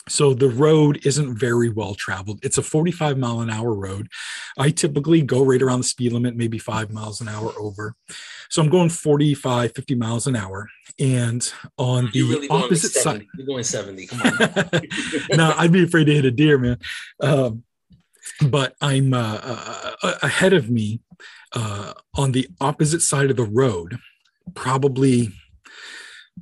So 0.07 0.34
the 0.34 0.49
road 0.49 1.05
isn't 1.05 1.38
very 1.38 1.70
well 1.70 1.95
traveled. 1.95 2.39
It's 2.43 2.57
a 2.57 2.64
45 2.64 3.18
mile 3.18 3.41
an 3.41 3.49
hour 3.49 3.74
road. 3.74 4.07
I 4.57 4.70
typically 4.70 5.22
go 5.22 5.43
right 5.43 5.61
around 5.61 5.80
the 5.80 5.86
speed 5.86 6.14
limit, 6.14 6.36
maybe 6.36 6.57
five 6.57 6.91
miles 6.91 7.22
an 7.22 7.28
hour 7.28 7.53
over. 7.59 7.95
So 8.49 8.61
I'm 8.61 8.70
going 8.70 8.89
45, 8.89 9.74
50 9.74 9.95
miles 9.95 10.28
an 10.28 10.36
hour. 10.36 10.70
And 10.99 11.51
on 11.78 12.09
the 12.14 12.24
really 12.24 12.49
opposite 12.49 12.91
side, 12.91 13.26
You're 13.38 13.47
going 13.47 13.64
70. 13.64 14.07
Come 14.07 14.22
on. 14.22 14.82
now 15.38 15.53
I'd 15.57 15.72
be 15.72 15.84
afraid 15.84 16.05
to 16.05 16.14
hit 16.14 16.26
a 16.26 16.32
deer, 16.32 16.57
man. 16.57 16.78
Um, 17.20 17.64
but 18.49 18.76
I'm 18.82 19.13
uh, 19.13 19.39
uh, 19.43 20.13
ahead 20.21 20.53
of 20.53 20.69
me 20.69 21.01
uh, 21.53 21.93
on 22.15 22.32
the 22.32 22.47
opposite 22.61 23.01
side 23.01 23.30
of 23.30 23.38
the 23.38 23.43
road, 23.43 23.99
probably 24.55 25.26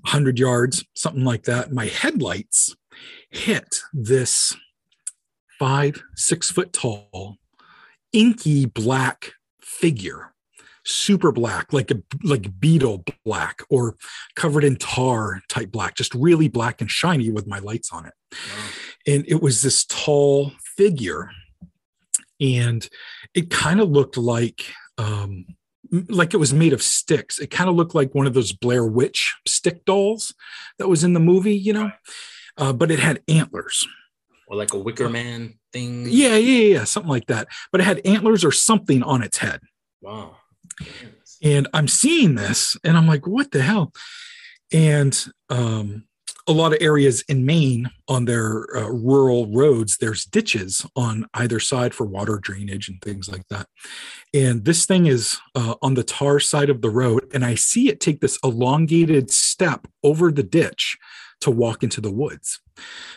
100 0.01 0.39
yards, 0.39 0.83
something 0.95 1.23
like 1.23 1.43
that. 1.43 1.71
My 1.71 1.85
headlights 1.85 2.75
hit 3.29 3.77
this 3.93 4.55
five, 5.59 6.01
six 6.15 6.49
foot 6.51 6.73
tall, 6.73 7.37
inky 8.13 8.65
black 8.65 9.33
figure 9.61 10.33
super 10.83 11.31
black 11.31 11.71
like 11.71 11.91
a 11.91 12.01
like 12.23 12.59
beetle 12.59 13.03
black 13.23 13.61
or 13.69 13.95
covered 14.35 14.63
in 14.63 14.75
tar 14.75 15.39
type 15.47 15.71
black 15.71 15.93
just 15.95 16.13
really 16.15 16.47
black 16.47 16.81
and 16.81 16.89
shiny 16.89 17.29
with 17.29 17.45
my 17.45 17.59
lights 17.59 17.91
on 17.91 18.03
it 18.05 18.13
Wow. 18.31 18.69
and 19.05 19.25
it 19.27 19.41
was 19.43 19.61
this 19.61 19.85
tall 19.85 20.53
figure 20.75 21.29
and 22.41 22.89
it 23.33 23.49
kind 23.49 23.79
of 23.79 23.89
looked 23.89 24.17
like 24.17 24.65
um 24.97 25.45
like 26.09 26.33
it 26.33 26.37
was 26.37 26.53
made 26.53 26.73
of 26.73 26.81
sticks. 26.81 27.37
It 27.39 27.51
kind 27.51 27.69
of 27.69 27.75
looked 27.75 27.93
like 27.93 28.15
one 28.15 28.25
of 28.25 28.33
those 28.33 28.53
blair 28.53 28.85
witch 28.85 29.35
stick 29.47 29.83
dolls 29.85 30.33
that 30.79 30.87
was 30.87 31.03
in 31.03 31.13
the 31.13 31.19
movie 31.19 31.55
you 31.55 31.73
know? 31.73 31.91
Uh, 32.57 32.73
but 32.73 32.91
it 32.91 32.99
had 32.99 33.21
antlers. 33.27 33.87
Or 34.47 34.57
like 34.57 34.73
a 34.73 34.77
Wicker 34.77 35.09
Man 35.09 35.55
thing. 35.71 36.05
yeah 36.09 36.35
yeah 36.35 36.75
yeah 36.75 36.83
something 36.83 37.09
like 37.09 37.27
that. 37.27 37.47
But 37.71 37.81
it 37.81 37.85
had 37.85 38.05
antlers 38.05 38.43
or 38.43 38.51
something 38.51 39.03
on 39.03 39.21
its 39.23 39.37
head. 39.37 39.61
Wow. 40.01 40.37
and 41.43 41.67
i'm 41.73 41.87
seeing 41.87 42.33
this 42.35 42.75
and 42.83 42.97
i'm 42.97 43.07
like 43.07 43.27
what 43.27 43.51
the 43.51 43.61
hell? 43.61 43.93
And 44.73 45.13
um 45.49 46.05
a 46.51 46.53
lot 46.53 46.73
of 46.73 46.79
areas 46.81 47.21
in 47.29 47.45
maine 47.45 47.89
on 48.07 48.25
their 48.25 48.65
uh, 48.75 48.89
rural 48.89 49.47
roads 49.47 49.97
there's 49.97 50.25
ditches 50.25 50.85
on 50.95 51.25
either 51.33 51.59
side 51.59 51.93
for 51.93 52.05
water 52.05 52.37
drainage 52.37 52.89
and 52.89 53.01
things 53.01 53.29
like 53.29 53.47
that. 53.49 53.67
And 54.33 54.65
this 54.65 54.85
thing 54.85 55.05
is 55.07 55.39
uh, 55.55 55.75
on 55.81 55.93
the 55.93 56.03
tar 56.03 56.39
side 56.39 56.69
of 56.69 56.81
the 56.81 56.89
road 56.89 57.25
and 57.33 57.43
i 57.45 57.55
see 57.55 57.89
it 57.89 57.99
take 57.99 58.21
this 58.21 58.37
elongated 58.43 59.31
step 59.31 59.87
over 60.03 60.31
the 60.31 60.43
ditch 60.43 60.97
to 61.39 61.49
walk 61.49 61.83
into 61.83 62.01
the 62.01 62.11
woods. 62.11 62.59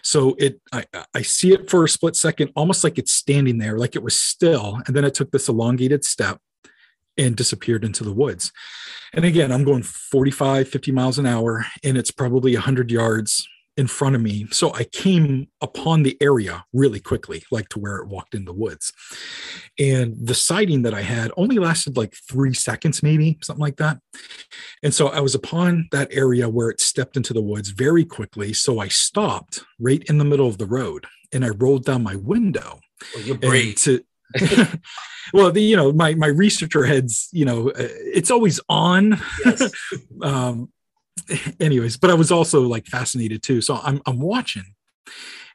So 0.02 0.34
it 0.38 0.60
I, 0.72 0.84
I 1.14 1.22
see 1.22 1.52
it 1.52 1.68
for 1.68 1.84
a 1.84 1.88
split 1.88 2.16
second 2.16 2.52
almost 2.54 2.84
like 2.84 2.98
it's 2.98 3.12
standing 3.12 3.58
there 3.58 3.78
like 3.78 3.96
it 3.96 4.02
was 4.02 4.20
still 4.20 4.80
and 4.86 4.94
then 4.94 5.04
it 5.04 5.14
took 5.14 5.30
this 5.30 5.48
elongated 5.48 6.04
step 6.04 6.38
and 7.16 7.36
disappeared 7.36 7.84
into 7.84 8.04
the 8.04 8.12
woods. 8.12 8.52
And 9.12 9.24
again, 9.24 9.52
I'm 9.52 9.64
going 9.64 9.82
45, 9.82 10.68
50 10.68 10.92
miles 10.92 11.18
an 11.18 11.26
hour, 11.26 11.66
and 11.84 11.96
it's 11.96 12.10
probably 12.10 12.54
100 12.54 12.90
yards 12.90 13.46
in 13.76 13.86
front 13.88 14.14
of 14.14 14.22
me. 14.22 14.46
So 14.52 14.72
I 14.72 14.84
came 14.84 15.48
upon 15.60 16.04
the 16.04 16.16
area 16.20 16.64
really 16.72 17.00
quickly, 17.00 17.42
like 17.50 17.68
to 17.70 17.80
where 17.80 17.96
it 17.96 18.06
walked 18.06 18.34
in 18.34 18.44
the 18.44 18.52
woods. 18.52 18.92
And 19.78 20.14
the 20.24 20.34
sighting 20.34 20.82
that 20.82 20.94
I 20.94 21.02
had 21.02 21.32
only 21.36 21.58
lasted 21.58 21.96
like 21.96 22.14
three 22.28 22.54
seconds, 22.54 23.02
maybe 23.02 23.36
something 23.42 23.60
like 23.60 23.76
that. 23.78 23.98
And 24.84 24.94
so 24.94 25.08
I 25.08 25.18
was 25.20 25.34
upon 25.34 25.88
that 25.90 26.08
area 26.12 26.48
where 26.48 26.70
it 26.70 26.80
stepped 26.80 27.16
into 27.16 27.32
the 27.32 27.42
woods 27.42 27.70
very 27.70 28.04
quickly. 28.04 28.52
So 28.52 28.78
I 28.78 28.86
stopped 28.86 29.64
right 29.80 30.04
in 30.04 30.18
the 30.18 30.24
middle 30.24 30.46
of 30.46 30.58
the 30.58 30.66
road 30.66 31.06
and 31.32 31.44
I 31.44 31.48
rolled 31.48 31.84
down 31.84 32.04
my 32.04 32.14
window 32.14 32.78
Well, 33.14 33.24
you're 33.24 33.38
brave. 33.38 33.74
to 33.82 34.04
well 35.32 35.50
the 35.52 35.62
you 35.62 35.76
know 35.76 35.92
my 35.92 36.14
my 36.14 36.26
researcher 36.26 36.84
heads 36.84 37.28
you 37.32 37.44
know 37.44 37.68
uh, 37.70 37.88
it's 38.18 38.30
always 38.30 38.60
on. 38.68 39.20
Yes. 39.44 39.72
um 40.22 40.70
anyways 41.60 41.96
but 41.96 42.10
i 42.10 42.14
was 42.14 42.30
also 42.32 42.62
like 42.62 42.86
fascinated 42.86 43.42
too. 43.42 43.60
So 43.60 43.76
i'm 43.82 44.02
i'm 44.06 44.18
watching 44.20 44.74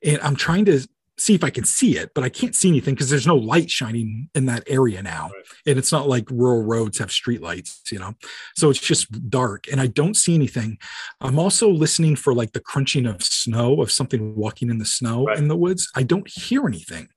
and 0.04 0.20
i'm 0.22 0.36
trying 0.36 0.66
to 0.66 0.88
see 1.18 1.36
if 1.36 1.44
i 1.44 1.50
can 1.50 1.66
see 1.66 1.98
it 1.98 2.12
but 2.16 2.24
i 2.24 2.30
can't 2.30 2.56
see 2.56 2.70
anything 2.70 2.94
because 2.96 3.10
there's 3.10 3.28
no 3.28 3.36
light 3.36 3.70
shining 3.70 4.30
in 4.34 4.46
that 4.46 4.64
area 4.68 5.04
now. 5.04 5.26
Right. 5.26 5.46
and 5.68 5.78
it's 5.78 5.92
not 5.92 6.08
like 6.08 6.32
rural 6.32 6.64
roads 6.64 6.98
have 7.00 7.12
street 7.12 7.42
lights 7.42 7.82
you 7.92 8.00
know? 8.00 8.16
So 8.56 8.70
it's 8.70 8.80
just 8.80 9.30
dark 9.30 9.66
and 9.70 9.82
i 9.82 9.88
don't 9.88 10.16
see 10.16 10.34
anything. 10.34 10.78
I'm 11.22 11.38
also 11.38 11.70
listening 11.70 12.16
for 12.16 12.34
like 12.34 12.54
the 12.54 12.62
crunching 12.62 13.06
of 13.06 13.22
snow 13.22 13.82
of 13.82 13.92
something 13.92 14.36
walking 14.36 14.70
in 14.70 14.78
the 14.78 14.86
snow 14.86 15.26
Right. 15.26 15.38
in 15.38 15.50
the 15.50 15.58
woods. 15.58 15.92
I 15.96 16.04
don't 16.04 16.28
hear 16.28 16.66
anything. 16.68 17.10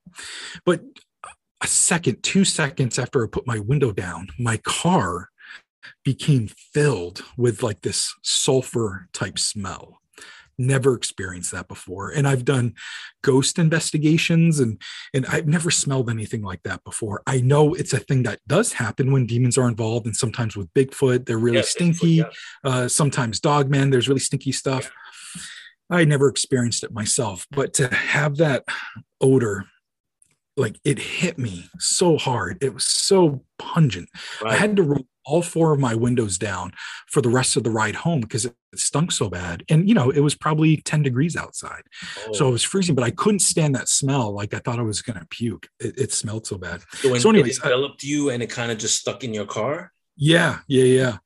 But 0.66 0.80
a 1.62 1.66
second 1.66 2.22
two 2.22 2.44
seconds 2.44 2.98
after 2.98 3.24
i 3.24 3.28
put 3.28 3.46
my 3.46 3.58
window 3.58 3.92
down 3.92 4.28
my 4.38 4.56
car 4.58 5.28
became 6.04 6.48
filled 6.48 7.22
with 7.36 7.62
like 7.62 7.80
this 7.82 8.14
sulfur 8.22 9.08
type 9.12 9.36
smell. 9.38 10.00
Never 10.58 10.94
experienced 10.94 11.50
that 11.52 11.66
before. 11.66 12.10
And 12.10 12.28
i've 12.28 12.44
done 12.44 12.74
ghost 13.22 13.58
investigations 13.58 14.60
and 14.60 14.80
and 15.12 15.26
i've 15.26 15.48
never 15.48 15.70
smelled 15.72 16.08
anything 16.08 16.42
like 16.42 16.62
that 16.62 16.84
before. 16.84 17.22
I 17.26 17.40
know 17.40 17.74
it's 17.74 17.92
a 17.92 17.98
thing 17.98 18.22
that 18.24 18.38
does 18.46 18.74
happen 18.74 19.10
when 19.12 19.26
demons 19.26 19.58
are 19.58 19.66
involved 19.68 20.06
and 20.06 20.14
sometimes 20.14 20.56
with 20.56 20.72
bigfoot 20.74 21.26
they're 21.26 21.38
really 21.38 21.56
Yes, 21.56 21.70
stinky. 21.70 22.10
yeah. 22.10 22.30
uh, 22.62 22.86
sometimes 22.86 23.40
dogmen 23.40 23.90
there's 23.90 24.08
really 24.08 24.20
stinky 24.20 24.52
stuff. 24.52 24.90
I 25.90 26.04
never 26.04 26.28
experienced 26.28 26.84
it 26.84 26.92
myself 26.92 27.46
but 27.50 27.74
to 27.74 27.88
have 27.92 28.36
that 28.36 28.64
odor 29.20 29.64
like 30.56 30.78
it 30.84 30.98
hit 30.98 31.38
me 31.38 31.64
so 31.78 32.16
hard 32.18 32.58
it 32.60 32.74
was 32.74 32.84
so 32.84 33.42
pungent 33.58 34.08
I 34.44 34.56
had 34.56 34.76
to 34.76 34.82
roll 34.82 35.06
all 35.24 35.40
four 35.40 35.72
of 35.72 35.78
my 35.78 35.94
windows 35.94 36.36
down 36.36 36.72
for 37.06 37.20
the 37.22 37.28
rest 37.28 37.56
of 37.56 37.62
the 37.62 37.70
ride 37.70 37.94
home 37.94 38.20
because 38.22 38.44
it 38.44 38.56
stunk 38.74 39.12
so 39.12 39.28
bad. 39.30 39.62
And 39.68 39.88
you 39.88 39.94
know, 39.94 40.10
it 40.10 40.18
was 40.18 40.34
probably 40.34 40.78
10 40.78 41.04
degrees 41.04 41.36
outside. 41.36 41.82
So 42.32 42.46
Oh. 42.46 42.48
it 42.48 42.52
was 42.52 42.64
freezing, 42.64 42.96
but 42.96 43.04
I 43.04 43.12
couldn't 43.12 43.38
stand 43.38 43.76
that 43.76 43.88
smell. 43.88 44.34
Like 44.34 44.52
I 44.52 44.58
thought 44.58 44.80
I 44.80 44.82
was 44.82 45.00
gonna 45.00 45.24
puke. 45.30 45.68
It, 45.78 45.96
it 45.96 46.12
smelled 46.12 46.44
so 46.48 46.58
bad. 46.58 46.82
so, 46.94 47.12
when 47.12 47.20
so 47.20 47.30
anyways, 47.30 47.58
it 47.58 47.64
I- 47.64 47.88
you 48.02 48.30
and 48.30 48.42
it 48.42 48.50
kind 48.50 48.72
of 48.72 48.78
just 48.78 48.98
stuck 48.98 49.22
in 49.22 49.32
your 49.32 49.46
car. 49.46 49.92
Yeah, 50.16 50.58
yeah, 50.68 50.84
yeah. 50.84 51.16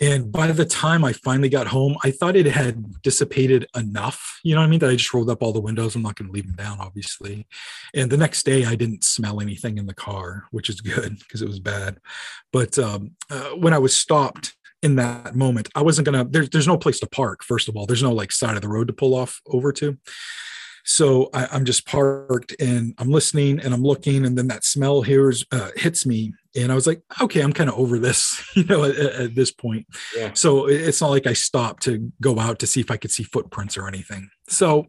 And 0.00 0.32
by 0.32 0.50
the 0.50 0.64
time 0.64 1.04
I 1.04 1.12
finally 1.12 1.48
got 1.48 1.66
home, 1.66 1.96
I 2.02 2.10
thought 2.10 2.36
it 2.36 2.46
had 2.46 3.02
dissipated 3.02 3.66
enough, 3.76 4.40
you 4.42 4.54
know 4.54 4.60
what 4.60 4.66
I 4.66 4.70
mean? 4.70 4.80
That 4.80 4.90
I 4.90 4.96
just 4.96 5.12
rolled 5.12 5.30
up 5.30 5.42
all 5.42 5.52
the 5.52 5.60
windows. 5.60 5.94
I'm 5.94 6.02
not 6.02 6.16
going 6.16 6.28
to 6.28 6.32
leave 6.32 6.46
them 6.46 6.56
down, 6.56 6.78
obviously. 6.80 7.46
And 7.94 8.10
the 8.10 8.16
next 8.16 8.44
day, 8.44 8.64
I 8.64 8.74
didn't 8.74 9.04
smell 9.04 9.40
anything 9.40 9.78
in 9.78 9.86
the 9.86 9.94
car, 9.94 10.44
which 10.50 10.68
is 10.68 10.80
good 10.80 11.18
because 11.18 11.42
it 11.42 11.48
was 11.48 11.60
bad. 11.60 11.98
But 12.52 12.78
um, 12.78 13.12
uh, 13.30 13.50
when 13.50 13.74
I 13.74 13.78
was 13.78 13.94
stopped 13.94 14.56
in 14.82 14.96
that 14.96 15.36
moment, 15.36 15.68
I 15.74 15.82
wasn't 15.82 16.06
going 16.06 16.24
to, 16.24 16.30
there's, 16.30 16.48
there's 16.50 16.68
no 16.68 16.78
place 16.78 17.00
to 17.00 17.06
park, 17.06 17.44
first 17.44 17.68
of 17.68 17.76
all. 17.76 17.86
There's 17.86 18.02
no 18.02 18.12
like 18.12 18.32
side 18.32 18.56
of 18.56 18.62
the 18.62 18.68
road 18.68 18.86
to 18.88 18.94
pull 18.94 19.14
off 19.14 19.40
over 19.46 19.72
to. 19.74 19.98
So 20.90 21.30
I, 21.32 21.56
am 21.56 21.64
just 21.64 21.86
parked 21.86 22.52
and 22.58 22.94
I'm 22.98 23.10
listening 23.10 23.60
and 23.60 23.72
I'm 23.72 23.82
looking, 23.84 24.26
and 24.26 24.36
then 24.36 24.48
that 24.48 24.64
smell 24.64 25.02
here 25.02 25.32
uh, 25.52 25.70
hits 25.76 26.04
me, 26.04 26.32
and 26.56 26.72
I 26.72 26.74
was 26.74 26.88
like, 26.88 27.00
okay, 27.20 27.42
I'm 27.42 27.52
kind 27.52 27.70
of 27.70 27.78
over 27.78 27.96
this, 28.00 28.42
you 28.56 28.64
know, 28.64 28.82
at, 28.82 28.96
at 28.96 29.34
this 29.36 29.52
point. 29.52 29.86
Yeah. 30.16 30.32
So 30.34 30.66
it's 30.66 31.00
not 31.00 31.10
like 31.10 31.28
I 31.28 31.32
stopped 31.32 31.84
to 31.84 32.12
go 32.20 32.40
out 32.40 32.58
to 32.58 32.66
see 32.66 32.80
if 32.80 32.90
I 32.90 32.96
could 32.96 33.12
see 33.12 33.22
footprints 33.22 33.76
or 33.76 33.86
anything. 33.86 34.30
So 34.48 34.88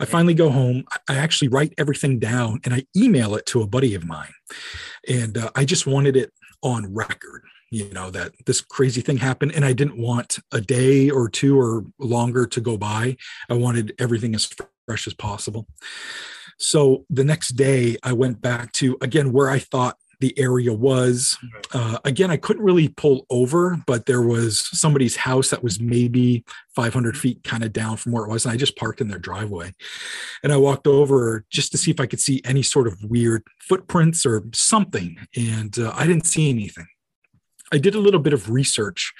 I 0.00 0.04
finally 0.04 0.34
go 0.34 0.50
home. 0.50 0.82
I 1.08 1.14
actually 1.14 1.46
write 1.46 1.74
everything 1.78 2.18
down 2.18 2.58
and 2.64 2.74
I 2.74 2.84
email 2.96 3.36
it 3.36 3.46
to 3.46 3.62
a 3.62 3.68
buddy 3.68 3.94
of 3.94 4.04
mine, 4.04 4.34
and 5.08 5.38
uh, 5.38 5.50
I 5.54 5.64
just 5.64 5.86
wanted 5.86 6.16
it 6.16 6.32
on 6.62 6.92
record 6.92 7.44
you 7.70 7.92
know 7.92 8.10
that 8.10 8.32
this 8.46 8.60
crazy 8.60 9.00
thing 9.00 9.18
happened 9.18 9.52
and 9.54 9.64
i 9.64 9.72
didn't 9.72 9.98
want 9.98 10.38
a 10.52 10.60
day 10.60 11.10
or 11.10 11.28
two 11.28 11.60
or 11.60 11.84
longer 11.98 12.46
to 12.46 12.60
go 12.60 12.78
by 12.78 13.14
i 13.50 13.54
wanted 13.54 13.92
everything 13.98 14.34
as 14.34 14.48
fresh 14.86 15.06
as 15.06 15.14
possible. 15.14 15.66
So 16.58 17.04
the 17.10 17.24
next 17.24 17.50
day 17.50 17.96
i 18.02 18.12
went 18.12 18.40
back 18.40 18.72
to 18.72 18.96
again 19.02 19.32
where 19.32 19.50
i 19.50 19.58
thought 19.58 19.98
the 20.20 20.38
area 20.38 20.72
was. 20.72 21.36
Uh, 21.74 21.98
again 22.04 22.30
i 22.30 22.36
couldn't 22.38 22.64
really 22.64 22.88
pull 22.88 23.26
over 23.28 23.76
but 23.86 24.06
there 24.06 24.22
was 24.22 24.66
somebody's 24.78 25.16
house 25.16 25.50
that 25.50 25.62
was 25.62 25.80
maybe 25.80 26.44
500 26.74 27.18
feet 27.18 27.44
kind 27.44 27.62
of 27.64 27.72
down 27.72 27.96
from 27.98 28.12
where 28.12 28.24
it 28.24 28.30
was 28.30 28.46
and 28.46 28.52
i 28.52 28.56
just 28.56 28.76
parked 28.76 29.00
in 29.00 29.08
their 29.08 29.18
driveway. 29.18 29.74
And 30.42 30.52
i 30.52 30.56
walked 30.56 30.86
over 30.86 31.44
just 31.50 31.72
to 31.72 31.78
see 31.78 31.90
if 31.90 32.00
i 32.00 32.06
could 32.06 32.20
see 32.20 32.40
any 32.44 32.62
sort 32.62 32.86
of 32.86 33.02
weird 33.04 33.42
footprints 33.60 34.24
or 34.24 34.44
something 34.54 35.18
and 35.36 35.78
uh, 35.78 35.92
i 35.94 36.06
didn't 36.06 36.26
see 36.26 36.48
anything. 36.48 36.86
I 37.72 37.78
did 37.78 37.96
a 37.96 38.00
little 38.00 38.20
bit 38.20 38.32
of 38.32 38.48
research 38.48 39.12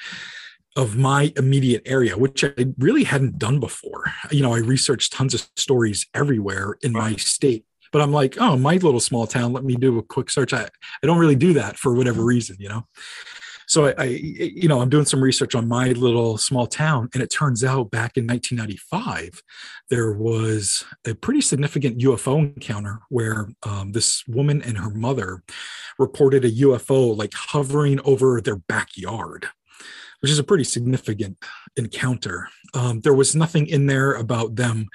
of 0.77 0.97
my 0.97 1.33
immediate 1.37 1.83
area, 1.87 2.17
which 2.17 2.45
I 2.45 2.53
really 2.79 3.05
hadn't 3.05 3.39
done 3.39 3.59
before. 3.59 4.05
You 4.31 4.43
know, 4.43 4.55
I 4.55 4.59
researched 4.59 5.13
tons 5.13 5.35
of 5.35 5.49
stories 5.57 6.07
everywhere 6.15 6.77
in 6.83 6.93
my 6.93 7.17
state, 7.17 7.65
but 7.93 8.03
I'm 8.03 8.13
like, 8.13 8.37
oh, 8.39 8.57
my 8.57 8.75
little 8.75 9.01
small 9.01 9.27
town, 9.27 9.53
let 9.53 9.65
me 9.65 9.75
do 9.75 9.99
a 9.99 10.03
quick 10.03 10.31
search. 10.31 10.53
I, 10.53 10.69
I 11.03 11.07
don't 11.07 11.19
really 11.19 11.35
do 11.35 11.55
that 11.55 11.79
for 11.79 11.95
whatever 11.95 12.23
reason, 12.23 12.57
you 12.59 12.69
know? 12.69 12.87
So 13.69 13.87
I, 13.87 13.95
I, 13.99 14.05
you 14.05 14.69
know, 14.69 14.81
I'm 14.81 14.91
doing 14.91 15.07
some 15.07 15.21
research 15.21 15.57
on 15.57 15.67
my 15.67 15.89
little 15.89 16.39
small 16.39 16.69
town, 16.69 17.09
and 17.15 17.23
it 17.23 17.33
turns 17.33 17.65
out 17.65 17.91
back 17.91 18.17
in 18.17 18.27
1995, 18.27 19.43
there 19.91 20.13
was 20.13 20.85
a 21.05 21.15
pretty 21.15 21.41
significant 21.41 21.99
UFO 21.99 22.39
encounter 22.39 23.01
where 23.09 23.49
um, 23.65 23.91
this 23.91 24.23
woman 24.29 24.63
and 24.63 24.79
her 24.79 24.91
mother 24.91 25.43
reported 25.99 26.45
a 26.45 26.51
UFO 26.51 27.17
like 27.17 27.33
hovering 27.35 27.99
over 28.05 28.41
their 28.41 28.57
backyard 28.57 29.49
which 30.27 30.33
is 30.33 30.41
a 30.41 30.45
pretty 30.45 30.65
significant 30.65 31.39
encounter. 31.77 32.49
Um, 32.75 32.99
there 33.03 33.15
was 33.15 33.37
nothing 33.37 33.69
in 33.69 33.87
there 33.87 34.13
about 34.13 34.57
them 34.57 34.89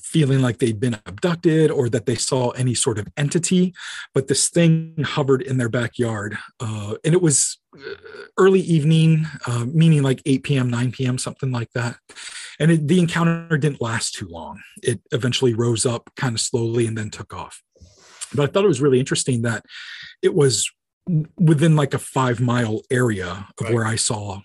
feeling 0.00 0.40
like 0.40 0.58
they'd 0.58 0.78
been 0.78 1.00
abducted 1.04 1.68
or 1.68 1.88
that 1.88 2.06
they 2.06 2.14
saw 2.14 2.50
any 2.50 2.72
sort 2.72 2.96
of 2.96 3.08
entity, 3.16 3.74
but 4.14 4.28
this 4.28 4.48
thing 4.50 4.94
hovered 5.04 5.42
in 5.42 5.56
their 5.56 5.68
backyard. 5.68 6.38
Uh, 6.60 6.94
and 7.04 7.12
it 7.12 7.20
was 7.20 7.58
uh, 7.76 7.94
early 8.38 8.60
evening, 8.60 9.26
uh, 9.48 9.64
meaning 9.64 10.04
like 10.04 10.22
8 10.24 10.44
p.m., 10.44 10.70
9 10.70 10.92
p.m., 10.92 11.18
something 11.18 11.50
like 11.50 11.72
that. 11.74 11.96
And 12.60 12.70
it, 12.70 12.86
the 12.86 13.00
encounter 13.00 13.58
didn't 13.58 13.82
last 13.82 14.14
too 14.14 14.28
long. 14.28 14.60
It 14.80 15.00
eventually 15.10 15.54
rose 15.54 15.84
up 15.84 16.08
kind 16.16 16.36
of 16.36 16.40
slowly 16.40 16.86
and 16.86 16.96
then 16.96 17.10
took 17.10 17.34
off. 17.34 17.60
But 18.32 18.44
I 18.44 18.46
thought 18.46 18.64
it 18.64 18.68
was 18.68 18.80
really 18.80 19.00
interesting 19.00 19.42
that 19.42 19.64
it 20.22 20.36
was 20.36 20.70
within 21.38 21.76
like 21.76 21.94
a 21.94 21.98
five 21.98 22.40
mile 22.40 22.82
area 22.90 23.46
of 23.58 23.64
right. 23.64 23.74
where 23.74 23.86
I 23.86 23.96
saw 23.96 24.40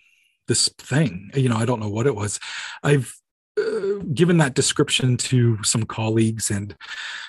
this 0.48 0.70
thing. 0.78 1.32
You 1.36 1.50
know, 1.50 1.58
I 1.58 1.66
don't 1.66 1.80
know 1.80 1.90
what 1.90 2.08
it 2.08 2.16
was. 2.16 2.40
I've 2.84 3.14
uh, 3.58 4.00
given 4.14 4.38
that 4.38 4.54
description 4.54 5.18
to 5.18 5.62
some 5.64 5.84
colleagues, 5.84 6.52
and 6.52 6.76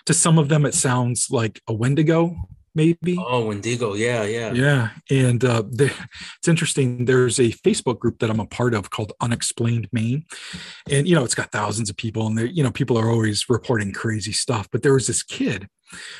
to 0.06 0.14
some 0.14 0.38
of 0.38 0.48
them, 0.48 0.66
it 0.66 0.74
sounds 0.74 1.30
like 1.30 1.60
a 1.68 1.72
Wendigo, 1.72 2.36
maybe. 2.74 3.16
Oh, 3.18 3.46
Wendigo, 3.46 3.94
yeah, 3.94 4.24
yeah, 4.24 4.52
yeah. 4.52 4.90
And 5.10 5.44
uh, 5.44 5.64
it's 5.72 6.48
interesting. 6.48 7.06
There's 7.06 7.38
a 7.38 7.50
Facebook 7.50 7.98
group 7.98 8.18
that 8.18 8.30
I'm 8.30 8.40
a 8.40 8.46
part 8.46 8.74
of 8.74 8.90
called 8.90 9.12
Unexplained 9.20 9.88
Maine, 9.92 10.24
and 10.90 11.08
you 11.08 11.14
know, 11.14 11.24
it's 11.24 11.34
got 11.34 11.52
thousands 11.52 11.90
of 11.90 11.96
people, 11.96 12.26
and 12.26 12.56
you 12.56 12.62
know, 12.62 12.70
people 12.70 12.98
are 12.98 13.10
always 13.10 13.48
reporting 13.48 13.92
crazy 13.92 14.32
stuff. 14.32 14.68
But 14.70 14.82
there 14.82 14.94
was 14.94 15.06
this 15.06 15.22
kid 15.22 15.68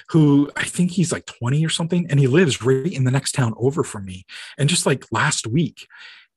who 0.08 0.50
I 0.56 0.64
think 0.64 0.92
he's 0.92 1.12
like 1.12 1.26
20 1.26 1.64
or 1.64 1.68
something, 1.68 2.06
and 2.10 2.18
he 2.18 2.26
lives 2.26 2.62
right 2.62 2.92
in 2.92 3.04
the 3.04 3.10
next 3.10 3.32
town 3.32 3.54
over 3.56 3.84
from 3.84 4.04
me. 4.04 4.24
And 4.56 4.68
just 4.68 4.86
like 4.86 5.04
last 5.12 5.46
week, 5.46 5.86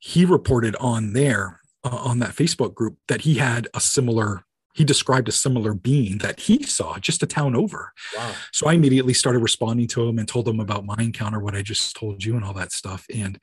he 0.02 0.26
reported 0.26 0.76
on 0.78 1.14
there 1.14 1.62
uh, 1.86 1.96
on 1.96 2.20
that 2.20 2.32
Facebook 2.32 2.74
group 2.76 2.98
that 3.08 3.22
he 3.22 3.36
had 3.36 3.70
a 3.74 3.80
similar 3.80 4.44
he 4.74 4.86
described 4.86 5.28
a 5.28 5.34
similar 5.34 5.74
being 5.74 6.20
that 6.20 6.40
he 6.40 6.64
saw 6.64 6.98
just 6.98 7.22
a 7.22 7.28
town 7.28 7.58
over. 7.58 7.92
Wow. 8.16 8.34
So 8.54 8.68
I 8.68 8.74
immediately 8.74 9.14
started 9.14 9.40
responding 9.40 9.86
to 9.90 10.08
him 10.08 10.18
and 10.18 10.26
told 10.26 10.48
him 10.48 10.62
about 10.62 10.86
my 10.86 10.96
encounter, 10.98 11.40
what 11.40 11.56
I 11.56 11.62
just 11.62 11.94
told 11.94 12.24
you, 12.24 12.38
and 12.38 12.46
all 12.46 12.54
that 12.54 12.72
stuff. 12.72 13.06
And 13.14 13.38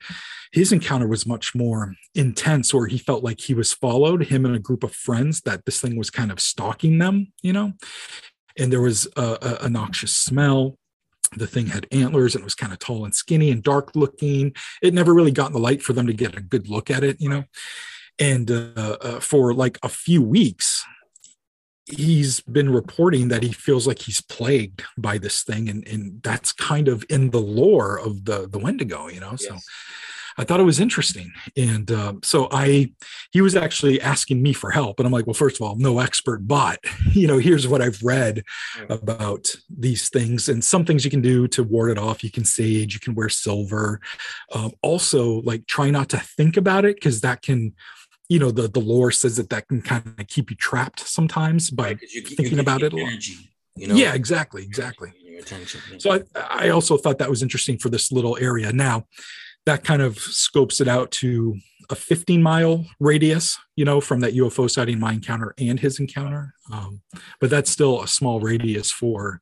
his 0.51 0.71
encounter 0.71 1.07
was 1.07 1.27
much 1.27 1.53
more 1.53 1.93
intense, 2.15 2.73
where 2.73 2.87
he 2.87 2.97
felt 2.97 3.23
like 3.23 3.41
he 3.41 3.53
was 3.53 3.73
followed, 3.73 4.23
him 4.23 4.43
and 4.43 4.55
a 4.55 4.59
group 4.59 4.83
of 4.83 4.91
friends, 4.91 5.41
that 5.41 5.65
this 5.65 5.79
thing 5.79 5.97
was 5.97 6.09
kind 6.09 6.31
of 6.31 6.39
stalking 6.39 6.97
them, 6.97 7.31
you 7.43 7.53
know. 7.53 7.73
And 8.57 8.73
there 8.73 8.81
was 8.81 9.07
a, 9.15 9.21
a, 9.21 9.65
a 9.65 9.69
noxious 9.69 10.15
smell 10.15 10.78
the 11.35 11.47
thing 11.47 11.67
had 11.67 11.87
antlers 11.91 12.35
and 12.35 12.41
it 12.41 12.45
was 12.45 12.55
kind 12.55 12.73
of 12.73 12.79
tall 12.79 13.05
and 13.05 13.13
skinny 13.13 13.51
and 13.51 13.63
dark 13.63 13.95
looking. 13.95 14.53
It 14.81 14.93
never 14.93 15.13
really 15.13 15.31
got 15.31 15.47
in 15.47 15.53
the 15.53 15.59
light 15.59 15.81
for 15.81 15.93
them 15.93 16.07
to 16.07 16.13
get 16.13 16.37
a 16.37 16.41
good 16.41 16.69
look 16.69 16.89
at 16.89 17.03
it, 17.03 17.19
you 17.19 17.29
know? 17.29 17.43
And 18.19 18.51
uh, 18.51 18.97
uh, 19.01 19.19
for 19.19 19.53
like 19.53 19.77
a 19.83 19.89
few 19.89 20.21
weeks 20.21 20.85
he's 21.91 22.39
been 22.41 22.69
reporting 22.69 23.29
that 23.29 23.41
he 23.41 23.51
feels 23.51 23.87
like 23.87 23.99
he's 23.99 24.21
plagued 24.21 24.83
by 24.95 25.17
this 25.17 25.41
thing 25.41 25.67
and, 25.67 25.87
and 25.87 26.21
that's 26.21 26.51
kind 26.51 26.87
of 26.87 27.03
in 27.09 27.31
the 27.31 27.39
lore 27.39 27.97
of 27.99 28.25
the 28.25 28.47
the 28.47 28.59
wendigo 28.59 29.07
you 29.07 29.19
know? 29.19 29.35
So 29.35 29.57
i 30.39 30.43
thought 30.43 30.59
it 30.59 30.63
was 30.63 30.79
interesting. 30.79 31.31
And 31.55 31.91
uh, 31.91 32.13
so 32.23 32.47
i 32.51 32.91
he 33.31 33.41
was 33.41 33.55
actually 33.55 34.01
asking 34.01 34.41
me 34.41 34.53
for 34.53 34.71
help. 34.71 34.99
And 34.99 35.05
i'm 35.05 35.13
like 35.13 35.27
well 35.27 35.33
first 35.33 35.57
of 35.57 35.61
all 35.61 35.75
no 35.75 35.99
expert 35.99 36.47
but 36.47 36.79
you 37.11 37.27
know 37.27 37.37
here's 37.37 37.67
what 37.67 37.81
i've 37.81 38.01
read 38.01 38.43
about 38.89 39.55
these 39.69 40.09
things 40.09 40.49
and 40.49 40.63
some 40.63 40.85
things 40.85 41.05
you 41.05 41.11
can 41.11 41.21
do 41.21 41.47
to 41.49 41.63
ward 41.63 41.91
it 41.91 41.97
off. 41.97 42.23
You 42.23 42.31
can 42.31 42.45
sage 42.45 42.93
you 42.93 42.99
can 42.99 43.13
wear 43.15 43.29
silver. 43.29 43.99
Um, 44.53 44.71
also 44.81 45.41
like 45.41 45.67
try 45.67 45.89
not 45.89 46.09
to 46.09 46.17
think 46.17 46.57
about 46.57 46.85
it 46.85 46.95
because 46.95 47.21
that 47.21 47.41
can 47.41 47.73
you 48.29 48.39
know 48.39 48.51
the 48.51 48.67
the 48.67 48.79
lore 48.79 49.11
says 49.11 49.37
that 49.37 49.49
that 49.49 49.67
can 49.67 49.81
kind 49.81 50.03
of 50.17 50.27
keep 50.27 50.49
you 50.49 50.55
trapped 50.55 51.01
sometimes 51.01 51.69
by 51.69 51.89
right, 51.89 52.01
you, 52.13 52.21
thinking 52.21 52.55
you 52.55 52.61
about 52.61 52.83
it 52.83 52.93
energy, 52.93 53.51
you 53.75 53.87
know? 53.87 53.95
yeah 53.95 54.13
exactly 54.13 54.63
exactly. 54.63 55.11
attention, 55.39 55.81
so 55.99 56.11
I, 56.11 56.21
I 56.35 56.69
also 56.69 56.95
thought 56.97 57.17
that 57.17 57.29
was 57.29 57.41
interesting 57.41 57.77
for 57.77 57.89
this 57.89 58.11
little 58.11 58.37
area. 58.39 58.71
Now 58.71 59.05
that 59.65 59.83
kind 59.83 60.01
of 60.01 60.17
scopes 60.17 60.81
it 60.81 60.87
out 60.87 61.11
to 61.11 61.55
a 61.89 61.95
15 61.95 62.41
mile 62.41 62.85
radius 62.99 63.57
you 63.75 63.83
know 63.83 63.99
from 63.99 64.19
that 64.19 64.35
ufo 64.35 64.69
sighting 64.69 64.99
my 64.99 65.13
encounter 65.13 65.53
and 65.57 65.79
his 65.79 65.99
encounter. 65.99 66.53
Um, 66.71 67.01
but 67.39 67.49
that's 67.49 67.71
still 67.71 68.01
a 68.01 68.07
small 68.07 68.39
radius 68.39 68.91
for 68.91 69.41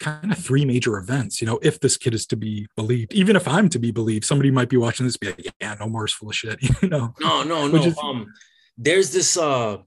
kind 0.00 0.32
of 0.32 0.38
three 0.38 0.64
major 0.64 0.98
events 0.98 1.40
you 1.40 1.46
know 1.46 1.58
if 1.62 1.80
this 1.80 1.96
kid 1.96 2.14
is 2.14 2.26
to 2.26 2.36
be 2.36 2.66
believed. 2.76 3.12
Even 3.12 3.36
if 3.36 3.48
i'm 3.48 3.68
to 3.68 3.78
be 3.78 3.90
believed 3.90 4.24
somebody 4.24 4.50
might 4.50 4.68
be 4.68 4.76
watching 4.76 5.06
this 5.06 5.16
be 5.16 5.28
like 5.28 5.46
yeah 5.60 5.76
Nomar 5.76 6.06
is 6.06 6.12
full 6.12 6.28
of 6.28 6.34
shit 6.34 6.58
you 6.82 6.88
know? 6.88 7.14
No 7.20 7.42
no 7.42 7.66
no 7.66 7.84
is, 7.84 7.98
um 7.98 8.26
there's 8.76 9.12
this 9.12 9.36
uh 9.36 9.78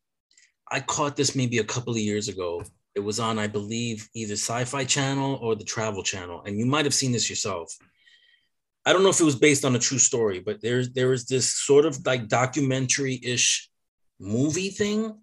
i 0.71 0.79
caught 0.79 1.15
this 1.15 1.35
maybe 1.35 1.59
a 1.59 1.63
couple 1.63 1.93
of 1.93 1.99
years 1.99 2.27
ago. 2.27 2.63
It 2.95 3.01
was 3.01 3.19
on 3.19 3.37
i 3.37 3.47
believe 3.47 4.09
either 4.13 4.33
sci-fi 4.33 4.83
channel 4.83 5.35
or 5.41 5.55
the 5.55 5.63
travel 5.63 6.03
channel 6.03 6.41
and 6.45 6.57
you 6.57 6.65
might 6.65 6.85
have 6.85 6.95
seen 6.95 7.11
this 7.11 7.29
yourself 7.29 7.77
i 8.87 8.91
don't 8.91 9.03
know 9.03 9.09
if 9.09 9.21
it 9.21 9.31
was 9.31 9.35
based 9.47 9.63
on 9.63 9.75
a 9.75 9.79
true 9.87 9.99
story 9.99 10.39
but 10.39 10.61
there's 10.61 10.91
there 10.93 11.13
is 11.13 11.25
this 11.25 11.53
sort 11.53 11.85
of 11.85 12.03
like 12.05 12.27
documentary-ish 12.27 13.69
movie 14.19 14.69
thing. 14.69 15.13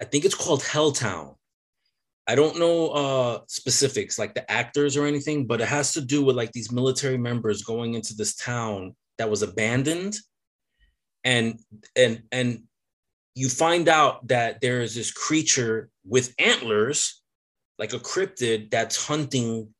I 0.00 0.04
think 0.04 0.24
it's 0.24 0.34
called 0.34 0.62
helltown 0.62 1.34
I 2.26 2.34
don't 2.34 2.58
know 2.58 2.90
uh 2.90 3.40
specifics 3.48 4.18
like 4.18 4.34
the 4.34 4.48
actors 4.50 4.96
or 4.96 5.06
anything, 5.06 5.46
but 5.46 5.60
it 5.60 5.68
has 5.68 5.92
to 5.94 6.00
do 6.00 6.24
with 6.24 6.36
like 6.36 6.52
these 6.52 6.70
military 6.70 7.18
members 7.18 7.62
going 7.62 7.94
into 7.94 8.14
this 8.14 8.36
town 8.36 8.94
that 9.18 9.28
was 9.28 9.42
abandoned. 9.42 10.16
And 11.24 11.58
and 11.96 12.22
and 12.30 12.62
you 13.34 13.48
find 13.48 13.88
out 13.88 14.28
that 14.28 14.60
there 14.60 14.82
is 14.82 14.94
this 14.94 15.10
creature 15.10 15.88
with 16.04 16.34
antlers 16.38 17.22
like 17.78 17.92
a 17.92 17.98
cryptid 17.98 18.70
that's 18.70 19.06
hunting 19.06 19.74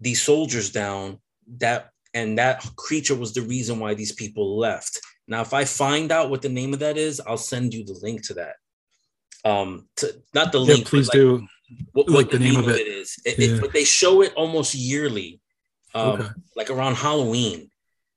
these 0.00 0.22
soldiers 0.22 0.70
down 0.70 1.18
that 1.58 1.90
and 2.16 2.38
that 2.38 2.64
creature 2.76 3.14
was 3.14 3.34
the 3.34 3.42
reason 3.42 3.78
why 3.78 3.92
these 3.92 4.12
people 4.12 4.58
left. 4.58 5.00
Now 5.28 5.42
if 5.42 5.52
i 5.52 5.64
find 5.64 6.10
out 6.10 6.30
what 6.30 6.42
the 6.42 6.48
name 6.48 6.72
of 6.72 6.80
that 6.80 6.96
is 6.96 7.20
i'll 7.26 7.36
send 7.36 7.74
you 7.74 7.84
the 7.84 7.98
link 8.02 8.26
to 8.26 8.34
that. 8.34 8.56
Um 9.44 9.88
to, 9.96 10.22
not 10.34 10.50
the 10.50 10.58
link 10.58 10.84
yeah, 10.84 10.90
please 10.90 11.08
like, 11.08 11.14
do. 11.14 11.46
what, 11.92 12.08
like 12.08 12.30
the, 12.30 12.38
the 12.38 12.44
name, 12.44 12.54
name, 12.54 12.64
of 12.64 12.70
it, 12.70 12.80
it 12.80 12.88
is. 12.88 13.16
It, 13.24 13.38
yeah. 13.38 13.56
it, 13.56 13.60
but 13.60 13.72
they 13.72 13.84
show 13.84 14.22
it 14.22 14.32
almost 14.34 14.74
yearly 14.74 15.40
um 15.94 16.20
okay. 16.20 16.28
like 16.56 16.70
around 16.70 16.94
halloween. 16.96 17.70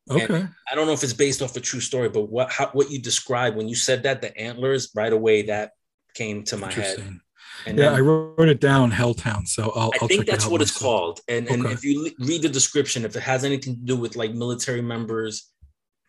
Okay. 0.10 0.34
And 0.34 0.50
i 0.72 0.76
don't 0.76 0.88
know 0.88 0.94
if 0.94 1.04
it's 1.04 1.14
based 1.14 1.42
off 1.42 1.56
a 1.56 1.60
true 1.60 1.82
story 1.82 2.10
but 2.10 2.30
what 2.30 2.52
how, 2.52 2.68
what 2.68 2.90
you 2.90 3.00
described 3.00 3.58
when 3.58 3.68
you 3.68 3.76
said 3.76 4.04
that 4.04 4.22
the 4.22 4.36
antlers 4.38 4.92
right 4.96 5.14
away 5.14 5.44
that 5.44 5.74
came 6.16 6.44
to 6.46 6.58
my 6.58 6.72
head 6.72 7.20
And 7.66 7.78
Yeah, 7.78 7.86
then- 7.90 7.96
I 7.96 8.00
wrote 8.00 8.50
it 8.50 8.60
down, 8.60 8.92
Helltown. 8.92 9.48
So 9.48 9.72
I'll, 9.76 9.92
I 9.94 9.98
I'll 10.02 10.08
think 10.08 10.22
it 10.22 10.28
that's 10.28 10.46
out 10.46 10.52
what 10.52 10.62
it's 10.62 10.78
called. 10.78 11.22
And 11.28 11.48
and 11.50 11.66
Okay. 11.66 11.74
if 11.74 11.84
you 11.84 12.12
read 12.20 12.42
the 12.42 12.50
description, 12.50 13.06
if 13.06 13.16
it 13.16 13.22
has 13.24 13.44
anything 13.44 13.76
to 13.76 13.82
do 13.82 13.96
with 13.98 14.16
like 14.16 14.34
military 14.34 14.82
members 14.82 15.52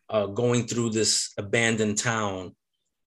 uh, 0.09 0.27
going 0.27 0.67
through 0.67 0.91
this 0.91 1.33
abandoned 1.39 1.99
town, 1.99 2.55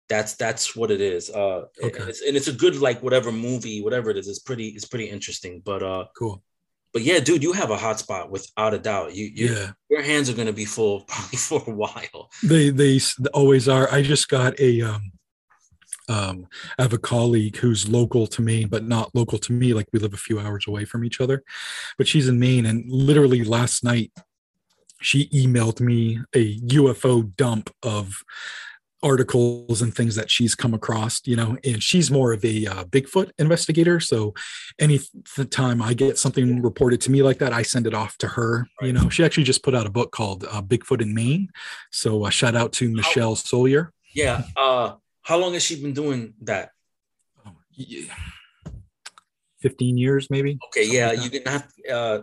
that's 0.10 0.36
that's 0.36 0.76
what 0.76 0.92
it 0.92 1.02
is. 1.02 1.30
Uh, 1.30 1.64
and 1.82 1.92
Okay. 1.92 2.04
it's, 2.04 2.22
and 2.22 2.36
it's 2.36 2.48
a 2.50 2.54
good 2.54 2.76
like 2.78 3.02
whatever 3.02 3.32
movie, 3.32 3.82
whatever 3.82 4.10
it 4.12 4.18
is. 4.18 4.28
It's 4.28 4.40
pretty 4.40 4.68
it's 4.70 4.86
pretty 4.86 5.06
interesting. 5.10 5.62
But 5.64 5.82
uh, 5.82 6.06
Cool. 6.18 6.44
but 6.92 7.02
yeah, 7.02 7.20
dude, 7.20 7.42
you 7.42 7.54
have 7.54 7.72
a 7.72 7.78
hot 7.78 8.00
spot 8.00 8.30
without 8.30 8.74
a 8.74 8.80
doubt. 8.80 9.16
You, 9.16 9.26
you 9.34 9.48
Yeah, 9.56 9.72
your 9.90 10.02
hands 10.04 10.30
are 10.30 10.34
gonna 10.34 10.54
be 10.54 10.66
full 10.66 11.02
probably 11.08 11.38
for 11.38 11.64
a 11.66 11.72
while. 11.74 12.30
they 12.44 12.70
they 12.70 13.00
always 13.34 13.68
are. 13.70 13.90
I 13.92 14.02
just 14.02 14.28
got 14.28 14.60
a 14.60 14.82
um, 14.82 15.13
um, 16.10 16.48
I 16.78 16.84
have 16.84 16.94
a 16.94 16.98
colleague 16.98 17.58
who's 17.58 17.88
local 17.88 18.28
to 18.28 18.42
Maine, 18.42 18.68
but 18.68 18.84
not 18.84 19.14
local 19.14 19.38
to 19.40 19.54
me. 19.54 19.74
Like 19.74 19.88
we 19.94 20.00
live 20.00 20.14
a 20.14 20.18
few 20.18 20.40
hours 20.40 20.66
away 20.68 20.86
from 20.86 21.04
each 21.04 21.22
other, 21.22 21.44
but 21.98 22.08
she's 22.08 22.28
in 22.28 22.40
Maine. 22.40 22.66
And 22.66 22.90
literally 22.90 23.44
last 23.44 23.84
night, 23.84 24.12
she 25.02 25.28
emailed 25.30 25.82
me 25.82 26.20
a 26.34 26.60
UFO 26.60 27.36
dump 27.36 27.70
of 27.84 28.24
articles 29.04 29.82
and 29.82 29.94
things 29.94 30.16
that 30.16 30.32
she's 30.32 30.56
come 30.56 30.74
across, 30.74 31.22
you 31.26 31.36
know, 31.36 31.58
and 31.66 31.84
she's 31.84 32.10
more 32.10 32.32
of 32.32 32.44
a 32.46 32.66
uh, 32.66 32.86
Bigfoot 32.86 33.32
investigator. 33.38 34.00
So 34.00 34.34
any 34.80 35.00
th- 35.36 35.50
time 35.50 35.82
I 35.82 35.94
get 35.94 36.18
something 36.18 36.62
reported 36.62 37.02
to 37.02 37.12
me 37.12 37.22
like 37.22 37.38
that, 37.40 37.52
I 37.52 37.64
send 37.64 37.86
it 37.86 37.94
off 37.94 38.18
to 38.20 38.30
her. 38.30 38.66
You 38.82 38.94
know, 38.94 39.10
she 39.10 39.26
actually 39.26 39.44
just 39.44 39.62
put 39.62 39.76
out 39.76 39.86
a 39.86 39.92
book 39.92 40.12
called 40.12 40.46
uh, 40.46 40.62
Bigfoot 40.62 41.02
in 41.02 41.14
Maine. 41.14 41.50
So 41.92 42.26
uh, 42.26 42.30
shout 42.30 42.56
out 42.56 42.72
to 42.74 42.90
Michelle 42.90 43.36
Souliere. 43.36 43.90
Yeah. 44.16 44.44
Uh, 44.56 44.94
how 45.24 45.38
long 45.38 45.54
has 45.54 45.64
she 45.64 45.82
been 45.82 45.94
doing 45.94 46.34
that? 46.42 46.70
Oh, 47.46 47.52
yeah. 47.72 48.14
15 49.62 49.98
years, 49.98 50.30
maybe. 50.30 50.60
Okay, 50.68 50.84
Something 50.84 51.00
yeah, 51.00 51.08
like 51.08 51.24
you 51.24 51.30
can 51.40 51.52
have 51.52 51.68
uh 51.92 52.20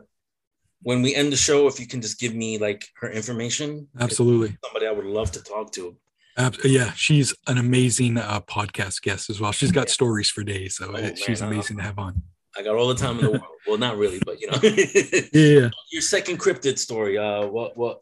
when 0.83 1.03
we 1.03 1.15
end 1.15 1.31
the 1.33 1.37
show, 1.37 1.67
if 1.67 1.79
you 1.79 1.87
can 1.87 2.01
just 2.01 2.19
give 2.19 2.35
me 2.35 2.57
like 2.59 2.87
her 3.01 3.11
information. 3.11 3.89
Absolutely. 3.99 4.57
Somebody 4.65 4.87
I 4.87 4.93
would 4.93 5.05
love 5.05 5.31
to 5.33 5.43
talk 5.43 5.73
to. 5.73 5.97
Ab- 6.39 6.57
yeah, 6.65 6.93
she's 6.93 7.35
an 7.49 7.59
amazing 7.59 8.17
uh, 8.17 8.41
podcast 8.43 9.03
guest 9.03 9.29
as 9.29 9.41
well. 9.41 9.53
She's 9.53 9.73
got 9.73 9.89
Yeah. 9.89 9.93
stories 9.93 10.31
for 10.31 10.43
days, 10.43 10.77
so 10.77 10.91
Oh, 10.95 10.97
uh, 10.97 11.15
she's 11.15 11.41
man, 11.43 11.49
uh, 11.51 11.53
amazing 11.53 11.77
to 11.79 11.83
have 11.83 11.99
on. 11.99 12.23
I 12.57 12.63
got 12.63 12.77
all 12.77 12.89
the 12.89 12.95
time 12.95 13.19
in 13.19 13.25
the 13.25 13.31
world. 13.33 13.45
Well, 13.67 13.79
not 13.79 13.97
really, 13.99 14.21
but 14.25 14.41
you 14.41 14.51
know. 14.51 14.59
Yeah, 15.33 15.71
Your 15.93 16.03
second 16.03 16.39
cryptid 16.39 16.79
story. 16.79 17.19
Uh 17.19 17.47
what 17.47 17.77
what 17.77 18.01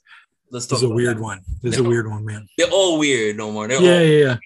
let's 0.51 0.67
talk 0.67 0.77
this 0.77 0.85
is 0.85 0.91
a 0.91 0.95
weird 0.95 1.19
that. 1.19 1.23
one. 1.23 1.41
This 1.63 1.75
is 1.75 1.81
a 1.81 1.85
weird 1.85 2.09
one, 2.09 2.25
man. 2.25 2.47
They're 2.57 2.71
all 2.71 2.99
weird 2.99 3.37
Nomar. 3.37 3.69
They're 3.69 3.83
Yeah, 3.83 4.01
yeah, 4.01 4.37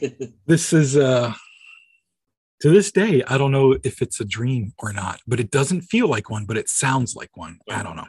yeah. 0.00 0.26
This 0.46 0.72
is 0.72 0.96
uh 0.96 1.32
to 2.60 2.68
this 2.68 2.92
day, 2.92 3.22
I 3.26 3.38
don't 3.38 3.52
know 3.52 3.76
if 3.84 4.02
it's 4.02 4.20
a 4.20 4.24
dream 4.24 4.74
or 4.78 4.92
not, 4.92 5.20
but 5.26 5.40
it 5.40 5.50
doesn't 5.50 5.82
feel 5.82 6.08
like 6.08 6.28
one, 6.28 6.44
but 6.44 6.58
it 6.58 6.68
sounds 6.68 7.16
like 7.16 7.34
one. 7.34 7.58
I 7.70 7.82
don't 7.82 7.96
know. 7.96 8.08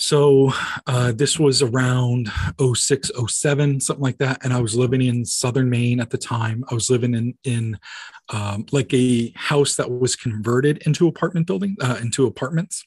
So 0.00 0.52
uh, 0.86 1.12
this 1.12 1.38
was 1.38 1.60
around 1.60 2.30
06, 2.58 3.10
07, 3.28 3.80
something 3.80 4.02
like 4.02 4.16
that. 4.18 4.42
And 4.42 4.52
I 4.52 4.60
was 4.60 4.74
living 4.74 5.02
in 5.02 5.26
southern 5.26 5.68
Maine 5.68 6.00
at 6.00 6.08
the 6.08 6.16
time. 6.16 6.64
I 6.70 6.74
was 6.74 6.88
living 6.88 7.14
in 7.14 7.34
in 7.44 7.78
um, 8.30 8.64
like 8.72 8.94
a 8.94 9.32
house 9.36 9.74
that 9.76 9.90
was 9.90 10.16
converted 10.16 10.78
into 10.86 11.06
apartment 11.06 11.46
building, 11.46 11.76
uh, 11.82 11.98
into 12.00 12.26
apartments. 12.26 12.86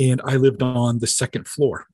And 0.00 0.20
I 0.24 0.36
lived 0.36 0.62
on 0.62 0.98
the 0.98 1.06
second 1.06 1.46
floor. 1.46 1.86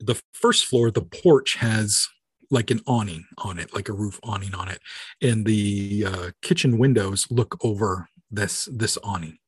The 0.00 0.20
first 0.32 0.66
floor, 0.66 0.90
the 0.90 1.02
porch 1.02 1.56
has 1.56 2.08
like 2.50 2.70
an 2.70 2.80
awning 2.86 3.24
on 3.38 3.58
it, 3.58 3.74
like 3.74 3.88
a 3.88 3.92
roof 3.92 4.20
awning 4.22 4.54
on 4.54 4.68
it, 4.68 4.80
and 5.22 5.44
the 5.44 6.04
uh, 6.06 6.30
kitchen 6.42 6.78
windows 6.78 7.26
look 7.30 7.56
over 7.64 8.08
this 8.30 8.68
this 8.72 8.98
awning. 9.02 9.38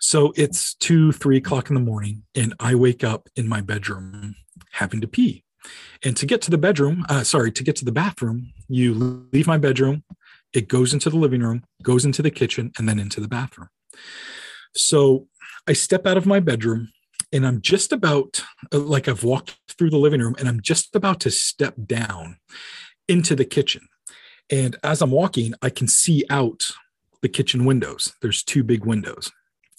So 0.00 0.32
it's 0.36 0.74
two, 0.74 1.12
three 1.12 1.36
o'clock 1.36 1.70
in 1.70 1.74
the 1.74 1.80
morning, 1.80 2.24
and 2.34 2.54
I 2.58 2.74
wake 2.74 3.04
up 3.04 3.28
in 3.36 3.48
my 3.48 3.60
bedroom 3.60 4.34
having 4.72 5.00
to 5.00 5.06
pee. 5.06 5.44
And 6.04 6.16
to 6.16 6.26
get 6.26 6.42
to 6.42 6.50
the 6.50 6.58
bedroom, 6.58 7.04
uh, 7.08 7.22
sorry, 7.22 7.52
to 7.52 7.62
get 7.62 7.76
to 7.76 7.84
the 7.84 7.92
bathroom, 7.92 8.52
you 8.68 9.28
leave 9.32 9.46
my 9.46 9.58
bedroom, 9.58 10.02
it 10.52 10.66
goes 10.66 10.92
into 10.92 11.08
the 11.08 11.16
living 11.16 11.40
room, 11.40 11.62
goes 11.84 12.04
into 12.04 12.20
the 12.20 12.32
kitchen, 12.32 12.72
and 12.76 12.88
then 12.88 12.98
into 12.98 13.20
the 13.20 13.28
bathroom. 13.28 13.68
So 14.74 15.28
I 15.66 15.74
step 15.74 16.06
out 16.06 16.16
of 16.16 16.26
my 16.26 16.40
bedroom 16.40 16.90
and 17.32 17.46
I'm 17.46 17.60
just 17.60 17.92
about 17.92 18.42
uh, 18.72 18.78
like 18.78 19.08
I've 19.08 19.24
walked 19.24 19.58
through 19.68 19.90
the 19.90 19.96
living 19.96 20.20
room 20.20 20.34
and 20.38 20.48
I'm 20.48 20.60
just 20.60 20.94
about 20.94 21.20
to 21.20 21.30
step 21.30 21.74
down 21.86 22.38
into 23.08 23.34
the 23.34 23.44
kitchen. 23.44 23.88
And 24.50 24.76
as 24.82 25.00
I'm 25.00 25.10
walking, 25.10 25.54
I 25.62 25.70
can 25.70 25.88
see 25.88 26.24
out 26.28 26.72
the 27.22 27.28
kitchen 27.28 27.64
windows. 27.64 28.12
There's 28.20 28.42
two 28.42 28.62
big 28.62 28.84
windows, 28.84 29.30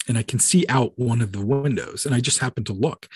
and 0.08 0.18
I 0.18 0.22
can 0.22 0.38
see 0.38 0.64
out 0.68 0.92
one 0.96 1.20
of 1.20 1.32
the 1.32 1.44
windows. 1.44 2.06
And 2.06 2.14
I 2.14 2.20
just 2.20 2.40
happen 2.40 2.64
to 2.64 2.72
look, 2.72 3.06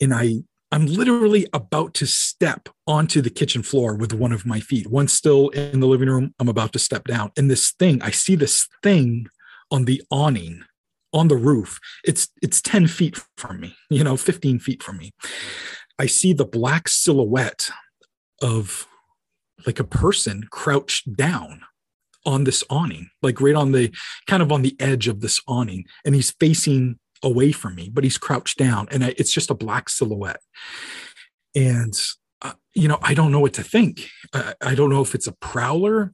and 0.00 0.14
I 0.14 0.42
I'm 0.70 0.86
literally 0.86 1.46
about 1.54 1.94
to 1.94 2.06
step 2.06 2.68
onto 2.86 3.22
the 3.22 3.30
kitchen 3.30 3.62
floor 3.62 3.94
with 3.94 4.12
one 4.12 4.32
of 4.32 4.44
my 4.44 4.60
feet. 4.60 4.86
One 4.86 5.08
still 5.08 5.48
in 5.48 5.80
the 5.80 5.86
living 5.86 6.10
room. 6.10 6.34
I'm 6.38 6.48
about 6.48 6.74
to 6.74 6.78
step 6.78 7.04
down, 7.04 7.32
and 7.36 7.50
this 7.50 7.72
thing 7.72 8.02
I 8.02 8.10
see 8.10 8.36
this 8.36 8.68
thing 8.82 9.26
on 9.70 9.86
the 9.86 10.02
awning 10.10 10.64
on 11.12 11.28
the 11.28 11.36
roof. 11.36 11.78
It's 12.04 12.28
it's 12.42 12.60
10 12.60 12.86
feet 12.86 13.18
from 13.36 13.60
me, 13.60 13.76
you 13.90 14.04
know, 14.04 14.16
15 14.16 14.58
feet 14.58 14.82
from 14.82 14.98
me. 14.98 15.12
I 15.98 16.06
see 16.06 16.32
the 16.32 16.44
black 16.44 16.88
silhouette 16.88 17.70
of 18.40 18.86
like 19.66 19.80
a 19.80 19.84
person 19.84 20.44
crouched 20.50 21.16
down 21.16 21.62
on 22.24 22.44
this 22.44 22.62
awning, 22.70 23.10
like 23.22 23.40
right 23.40 23.54
on 23.54 23.72
the 23.72 23.92
kind 24.26 24.42
of 24.42 24.52
on 24.52 24.62
the 24.62 24.76
edge 24.78 25.08
of 25.08 25.20
this 25.20 25.40
awning, 25.48 25.84
and 26.04 26.14
he's 26.14 26.30
facing 26.32 26.98
away 27.22 27.52
from 27.52 27.74
me, 27.74 27.90
but 27.92 28.04
he's 28.04 28.18
crouched 28.18 28.58
down, 28.58 28.86
and 28.90 29.04
I, 29.04 29.14
it's 29.16 29.32
just 29.32 29.50
a 29.50 29.54
black 29.54 29.88
silhouette. 29.88 30.40
And 31.54 31.98
uh, 32.42 32.52
you 32.74 32.86
know, 32.86 32.98
I 33.02 33.14
don't 33.14 33.32
know 33.32 33.40
what 33.40 33.54
to 33.54 33.62
think. 33.62 34.08
I, 34.32 34.54
I 34.60 34.74
don't 34.74 34.90
know 34.90 35.02
if 35.02 35.14
it's 35.14 35.26
a 35.26 35.32
prowler, 35.32 36.12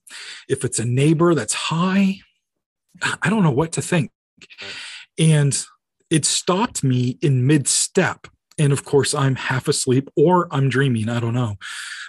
if 0.49 0.65
it's 0.65 0.79
a 0.79 0.85
neighbor 0.85 1.35
that's 1.35 1.55
high. 1.55 2.21
I 3.23 3.29
don't 3.29 3.43
know 3.43 3.51
what 3.51 3.73
to 3.73 3.83
think. 3.83 4.13
And 5.19 5.65
it 6.11 6.25
stopped 6.25 6.85
me 6.85 7.19
in 7.23 7.47
mid 7.47 7.69
step. 7.69 8.27
And 8.59 8.73
of 8.73 8.85
course, 8.85 9.15
I'm 9.15 9.35
half 9.35 9.69
asleep 9.69 10.09
or 10.17 10.49
I'm 10.51 10.69
dreaming. 10.69 11.09
I 11.09 11.21
don't 11.21 11.35
know. 11.35 11.57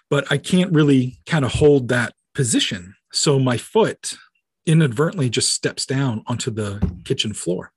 But 0.10 0.32
I 0.32 0.38
can't 0.38 0.72
really 0.72 1.20
kind 1.26 1.44
of 1.44 1.54
hold 1.54 1.88
that 1.88 2.14
position. 2.34 2.96
So 3.12 3.40
my 3.40 3.58
foot 3.58 4.16
inadvertently 4.66 5.30
just 5.30 5.54
steps 5.54 5.86
down 5.86 6.24
onto 6.28 6.52
the 6.52 7.00
kitchen 7.04 7.34
floor. 7.34 7.72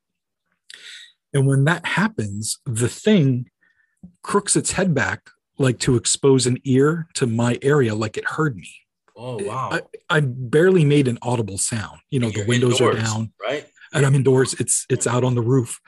And 1.33 1.47
when 1.47 1.63
that 1.65 1.85
happens, 1.85 2.59
the 2.65 2.89
thing 2.89 3.49
crooks 4.23 4.55
its 4.55 4.73
head 4.73 4.93
back 4.93 5.29
like 5.57 5.77
to 5.79 5.95
expose 5.95 6.47
an 6.47 6.57
ear 6.63 7.07
to 7.13 7.27
my 7.27 7.59
area, 7.61 7.93
like 7.93 8.17
it 8.17 8.25
heard 8.25 8.55
me. 8.55 8.69
Oh 9.15 9.43
wow. 9.43 9.69
I, 9.71 9.81
I 10.09 10.21
barely 10.21 10.85
made 10.85 11.07
an 11.07 11.19
audible 11.21 11.57
sound. 11.57 11.99
You 12.09 12.21
know, 12.21 12.29
the 12.29 12.39
You're 12.39 12.47
windows 12.47 12.79
are 12.79 12.93
down 12.93 13.33
right? 13.41 13.67
And 13.93 14.05
I'm 14.05 14.15
indoors. 14.15 14.53
It's 14.55 14.85
it's 14.89 15.07
out 15.07 15.23
on 15.23 15.35
the 15.35 15.41
roof, 15.41 15.79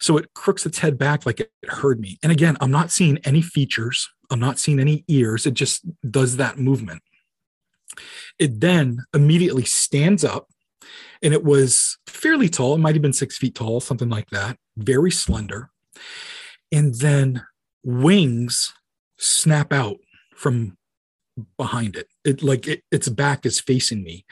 so 0.00 0.16
it 0.16 0.32
crooks 0.34 0.66
its 0.66 0.78
head 0.78 0.98
back 0.98 1.26
like 1.26 1.40
it 1.40 1.50
heard 1.68 2.00
me. 2.00 2.18
And 2.22 2.32
again, 2.32 2.56
I'm 2.60 2.70
not 2.70 2.90
seeing 2.90 3.18
any 3.18 3.42
features. 3.42 4.08
I'm 4.30 4.40
not 4.40 4.58
seeing 4.58 4.80
any 4.80 5.04
ears. 5.08 5.46
It 5.46 5.54
just 5.54 5.84
does 6.10 6.36
that 6.36 6.58
movement. 6.58 7.02
It 8.38 8.60
then 8.60 9.04
immediately 9.14 9.64
stands 9.64 10.24
up, 10.24 10.48
and 11.22 11.34
it 11.34 11.44
was 11.44 11.98
fairly 12.06 12.48
tall. 12.48 12.74
It 12.74 12.78
might 12.78 12.94
have 12.94 13.02
been 13.02 13.12
six 13.12 13.36
feet 13.36 13.54
tall, 13.54 13.80
something 13.80 14.08
like 14.08 14.30
that. 14.30 14.56
Very 14.76 15.10
slender, 15.10 15.70
and 16.70 16.94
then 16.94 17.42
wings 17.84 18.72
snap 19.18 19.72
out 19.72 19.98
from 20.34 20.76
behind 21.56 21.96
it. 21.96 22.08
It 22.24 22.42
like 22.42 22.66
it, 22.68 22.82
its 22.90 23.08
back 23.08 23.46
is 23.46 23.60
facing 23.60 24.02
me, 24.02 24.24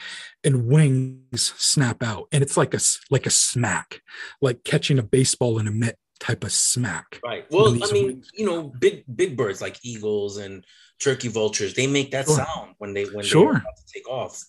and 0.43 0.67
wings 0.67 1.53
snap 1.57 2.03
out, 2.03 2.27
and 2.31 2.41
it's 2.43 2.57
like 2.57 2.73
a 2.73 2.79
like 3.09 3.25
a 3.25 3.29
smack, 3.31 4.01
like 4.41 4.63
catching 4.63 4.99
a 4.99 5.03
baseball 5.03 5.59
in 5.59 5.67
a 5.67 5.71
mitt 5.71 5.97
type 6.19 6.43
of 6.43 6.51
smack. 6.51 7.19
Right. 7.23 7.45
Well, 7.49 7.81
I 7.83 7.91
mean, 7.91 8.05
wings. 8.05 8.29
you 8.33 8.45
know, 8.45 8.63
big 8.63 9.03
big 9.13 9.37
birds 9.37 9.61
like 9.61 9.77
eagles 9.83 10.37
and 10.37 10.65
turkey 10.99 11.29
vultures, 11.29 11.73
they 11.73 11.87
make 11.87 12.11
that 12.11 12.25
Sure. 12.25 12.35
sound 12.35 12.75
when 12.77 12.93
they 12.93 13.05
when 13.05 13.23
Sure. 13.23 13.53
to 13.53 13.93
take 13.93 14.07
off. 14.09 14.43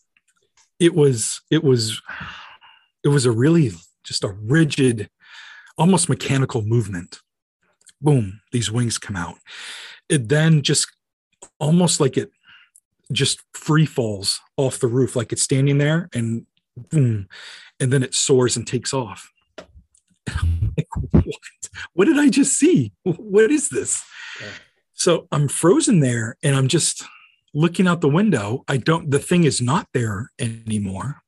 It 0.79 0.95
was 0.95 1.41
it 1.51 1.63
was 1.63 2.01
it 3.05 3.09
was 3.09 3.25
a 3.27 3.31
really 3.33 3.73
just 4.05 4.25
a 4.25 4.29
rigid, 4.29 5.11
almost 5.79 6.09
mechanical 6.09 6.63
movement. 6.63 7.21
Boom! 8.01 8.41
These 8.51 8.73
wings 8.73 8.99
come 8.99 9.15
out. 9.17 9.37
It 10.09 10.29
then 10.29 10.63
just 10.63 10.89
almost 11.59 12.01
like 12.01 12.17
it 12.17 12.31
just 13.13 13.41
free 13.55 13.87
falls 13.87 14.41
off 14.57 14.79
the 14.79 14.87
roof, 14.87 15.17
like 15.17 15.33
it's 15.33 15.43
standing 15.43 15.79
there 15.79 16.09
and 16.13 16.47
boom, 16.77 17.29
and 17.79 17.93
then 17.93 18.03
it 18.03 18.15
soars 18.15 18.57
and 18.57 18.67
takes 18.67 18.95
off. 18.95 19.31
I'm 20.29 20.75
like, 20.77 20.89
what? 21.13 21.25
What 21.95 22.05
did 22.07 22.19
I 22.19 22.29
just 22.29 22.59
see? 22.59 22.93
What 23.03 23.51
is 23.51 23.69
this? 23.69 24.05
Yeah. 24.41 24.49
So 24.93 25.29
I'm 25.33 25.49
frozen 25.49 26.01
there 26.01 26.37
and 26.43 26.55
I'm 26.55 26.69
just, 26.69 27.05
looking 27.53 27.87
out 27.87 28.01
the 28.01 28.09
window, 28.09 28.65
I 28.69 28.77
don't, 28.77 29.11
the 29.11 29.19
thing 29.19 29.45
is 29.45 29.61
not 29.61 29.89
there 29.93 30.31
anymore. 30.39 31.23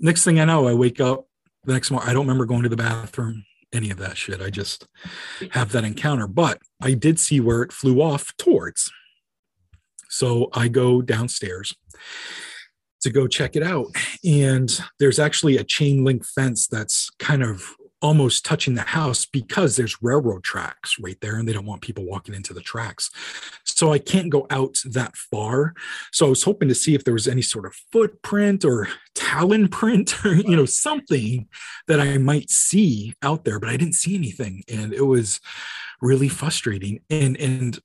Next 0.00 0.24
thing 0.24 0.40
I 0.40 0.44
know, 0.44 0.66
I 0.66 0.74
wake 0.74 1.00
up 1.00 1.26
the 1.64 1.72
next 1.72 1.90
morning. 1.90 2.08
I 2.08 2.12
don't 2.12 2.26
remember 2.26 2.46
going 2.46 2.62
to 2.62 2.68
the 2.68 2.76
bathroom, 2.76 3.44
any 3.72 3.90
of 3.90 3.98
that 3.98 4.16
shit. 4.16 4.40
I 4.40 4.50
just 4.50 4.86
have 5.50 5.72
that 5.72 5.84
encounter. 5.84 6.26
But 6.26 6.58
I 6.80 6.94
did 6.94 7.20
see 7.20 7.40
where 7.40 7.62
it 7.62 7.72
flew 7.72 8.00
off 8.00 8.36
towards. 8.36 8.90
So 10.12 10.50
I 10.52 10.68
go 10.68 11.00
downstairs 11.00 11.74
to 13.00 13.10
go 13.10 13.26
check 13.26 13.56
it 13.56 13.62
out. 13.62 13.86
And 14.24 14.70
there's 15.00 15.18
actually 15.18 15.56
a 15.56 15.64
chain 15.64 16.04
link 16.04 16.24
fence 16.24 16.68
that's 16.68 17.10
kind 17.18 17.42
of 17.42 17.74
almost 18.02 18.44
touching 18.44 18.74
the 18.74 18.82
house 18.82 19.24
because 19.24 19.76
there's 19.76 20.02
railroad 20.02 20.42
tracks 20.42 20.96
right 21.00 21.16
there 21.20 21.36
and 21.36 21.48
they 21.48 21.52
don't 21.52 21.64
want 21.64 21.80
people 21.80 22.04
walking 22.04 22.34
into 22.34 22.52
the 22.52 22.60
tracks. 22.60 23.10
So 23.64 23.92
I 23.92 23.98
can't 23.98 24.28
go 24.28 24.46
out 24.50 24.76
that 24.90 25.16
far. 25.16 25.72
So 26.12 26.26
I 26.26 26.28
was 26.28 26.42
hoping 26.42 26.68
to 26.68 26.74
see 26.74 26.94
if 26.94 27.04
there 27.04 27.14
was 27.14 27.28
any 27.28 27.42
sort 27.42 27.64
of 27.64 27.74
footprint 27.92 28.64
or 28.64 28.88
talon 29.14 29.68
print 29.68 30.14
or 30.26 30.34
you 30.34 30.56
know 30.56 30.66
something 30.66 31.48
that 31.86 32.00
I 32.00 32.18
might 32.18 32.50
see 32.50 33.14
out 33.22 33.44
there, 33.44 33.58
but 33.58 33.70
I 33.70 33.76
didn't 33.76 33.94
see 33.94 34.14
anything 34.14 34.64
and 34.68 34.92
it 34.92 35.06
was 35.06 35.40
really 36.02 36.28
frustrating. 36.28 37.00
And 37.08 37.36
and 37.38 37.80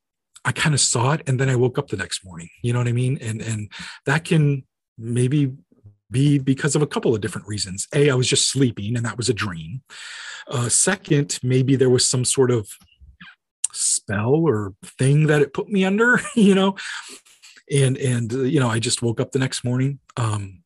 I 0.48 0.54
kind 0.54 0.74
of 0.74 0.80
saw 0.80 1.12
it 1.12 1.22
and 1.28 1.38
then 1.38 1.50
I 1.50 1.58
woke 1.58 1.78
up 1.78 1.90
the 1.90 1.98
next 1.98 2.24
morning. 2.24 2.50
You 2.64 2.72
know 2.72 2.80
what 2.80 2.88
I 2.88 2.94
mean? 2.94 3.18
And 3.22 3.42
and 3.42 3.70
that 4.06 4.24
can 4.24 4.64
maybe 4.98 5.52
be 6.10 6.40
because 6.40 6.74
of 6.74 6.82
a 6.82 6.88
couple 6.88 7.14
of 7.14 7.20
different 7.20 7.48
reasons. 7.48 7.86
A, 7.94 8.10
I 8.10 8.16
was 8.16 8.30
just 8.30 8.50
sleeping 8.50 8.96
and 8.96 9.06
that 9.06 9.18
was 9.18 9.28
a 9.28 9.34
dream. 9.34 9.82
Uh, 10.48 10.70
second, 10.70 11.38
maybe 11.44 11.76
there 11.76 11.90
was 11.90 12.10
some 12.10 12.24
sort 12.24 12.50
of 12.50 12.70
spell 13.74 14.36
or 14.36 14.74
thing 14.86 15.28
that 15.28 15.42
it 15.42 15.54
put 15.54 15.68
me 15.68 15.84
under, 15.84 16.22
you 16.36 16.56
know, 16.56 16.78
and 17.70 17.98
and 17.98 18.34
uh, 18.34 18.44
you 18.44 18.62
know 18.62 18.70
I 18.70 18.80
just 18.80 19.02
woke 19.02 19.20
up 19.20 19.34
the 19.34 19.40
next 19.40 19.66
morning. 19.66 20.00
Um, 20.16 20.64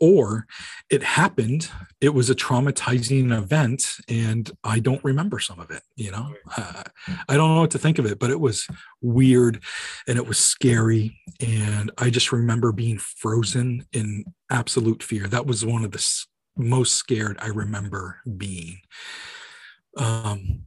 or 0.00 0.46
it 0.90 1.02
happened 1.02 1.70
it 2.00 2.08
was 2.08 2.28
a 2.28 2.34
traumatizing 2.34 3.36
event 3.36 3.96
and 4.08 4.50
i 4.64 4.78
don't 4.78 5.04
remember 5.04 5.38
some 5.38 5.60
of 5.60 5.70
it 5.70 5.82
you 5.96 6.10
know? 6.10 6.34
Uh, 6.56 6.82
i 7.28 7.36
don't 7.36 7.54
know 7.54 7.60
what 7.60 7.70
to 7.70 7.78
think 7.78 7.98
of 7.98 8.06
it 8.06 8.18
but 8.18 8.30
it 8.30 8.40
was 8.40 8.66
weird 9.00 9.62
and 10.08 10.18
it 10.18 10.26
was 10.26 10.38
scary 10.38 11.18
and 11.40 11.90
i 11.98 12.10
just 12.10 12.32
remember 12.32 12.72
being 12.72 12.98
frozen 12.98 13.84
in 13.92 14.24
absolute 14.50 15.02
fear. 15.02 15.26
That 15.26 15.46
was 15.46 15.64
one 15.64 15.84
of 15.84 15.92
the 15.92 16.24
most 16.56 16.94
scared 16.94 17.36
i 17.40 17.48
remember 17.48 18.20
being. 18.36 18.80
Um 19.96 20.66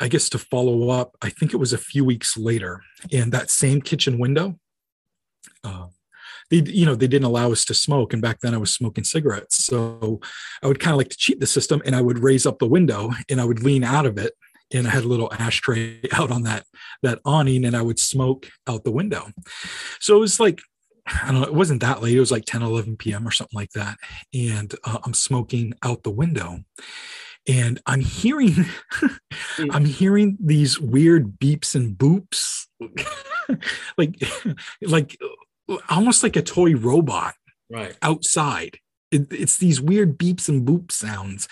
i 0.00 0.08
guess 0.08 0.28
to 0.30 0.38
follow 0.38 0.90
up 0.90 1.16
i 1.22 1.28
think 1.28 1.52
it 1.52 1.58
was 1.58 1.72
a 1.72 1.78
few 1.78 2.04
weeks 2.04 2.36
later 2.36 2.82
and 3.12 3.30
that 3.32 3.50
same 3.50 3.80
kitchen 3.80 4.18
window 4.18 4.58
uh, 5.64 5.86
they 6.50 6.62
you 6.66 6.86
know 6.86 6.94
they 6.94 7.06
didn't 7.06 7.26
allow 7.26 7.52
us 7.52 7.64
to 7.64 7.74
smoke 7.74 8.12
and 8.12 8.22
back 8.22 8.40
then 8.40 8.54
i 8.54 8.58
was 8.58 8.72
smoking 8.72 9.04
cigarettes 9.04 9.64
so 9.64 10.20
i 10.62 10.66
would 10.66 10.80
kind 10.80 10.92
of 10.92 10.98
like 10.98 11.08
to 11.08 11.16
cheat 11.16 11.40
the 11.40 11.46
system 11.46 11.82
and 11.84 11.94
i 11.94 12.00
would 12.00 12.18
raise 12.18 12.46
up 12.46 12.58
the 12.58 12.66
window 12.66 13.10
and 13.28 13.40
i 13.40 13.44
would 13.44 13.62
lean 13.62 13.84
out 13.84 14.06
of 14.06 14.18
it 14.18 14.34
and 14.72 14.86
i 14.86 14.90
had 14.90 15.04
a 15.04 15.08
little 15.08 15.32
ashtray 15.34 16.00
out 16.12 16.30
on 16.30 16.42
that 16.42 16.64
that 17.02 17.20
awning 17.24 17.64
and 17.64 17.76
i 17.76 17.82
would 17.82 17.98
smoke 17.98 18.48
out 18.66 18.84
the 18.84 18.92
window 18.92 19.26
so 20.00 20.16
it 20.16 20.20
was 20.20 20.40
like 20.40 20.60
I 21.04 21.32
don't 21.32 21.40
know, 21.40 21.46
it 21.48 21.54
wasn't 21.54 21.80
that 21.80 22.00
late. 22.00 22.16
It 22.16 22.20
was 22.20 22.30
like 22.30 22.44
10, 22.44 22.62
11 22.62 22.96
p.m. 22.96 23.26
or 23.26 23.32
something 23.32 23.56
like 23.56 23.72
that. 23.72 23.98
And 24.32 24.72
uh, 24.84 24.98
I'm 25.02 25.14
smoking 25.14 25.74
out 25.82 26.04
the 26.04 26.12
window 26.12 26.60
and 27.48 27.80
I'm 27.86 28.00
hearing. 28.00 28.66
I'm 29.58 29.84
hearing 29.84 30.36
these 30.40 30.78
weird 30.78 31.38
beeps 31.38 31.74
and 31.74 31.96
boops, 31.96 32.66
like, 33.98 34.22
like 34.80 35.18
almost 35.88 36.22
like 36.22 36.36
a 36.36 36.42
toy 36.42 36.74
robot 36.74 37.34
right. 37.70 37.96
outside. 38.02 38.78
It, 39.10 39.26
it's 39.30 39.58
these 39.58 39.80
weird 39.80 40.18
beeps 40.18 40.48
and 40.48 40.66
boop 40.66 40.90
sounds. 40.90 41.48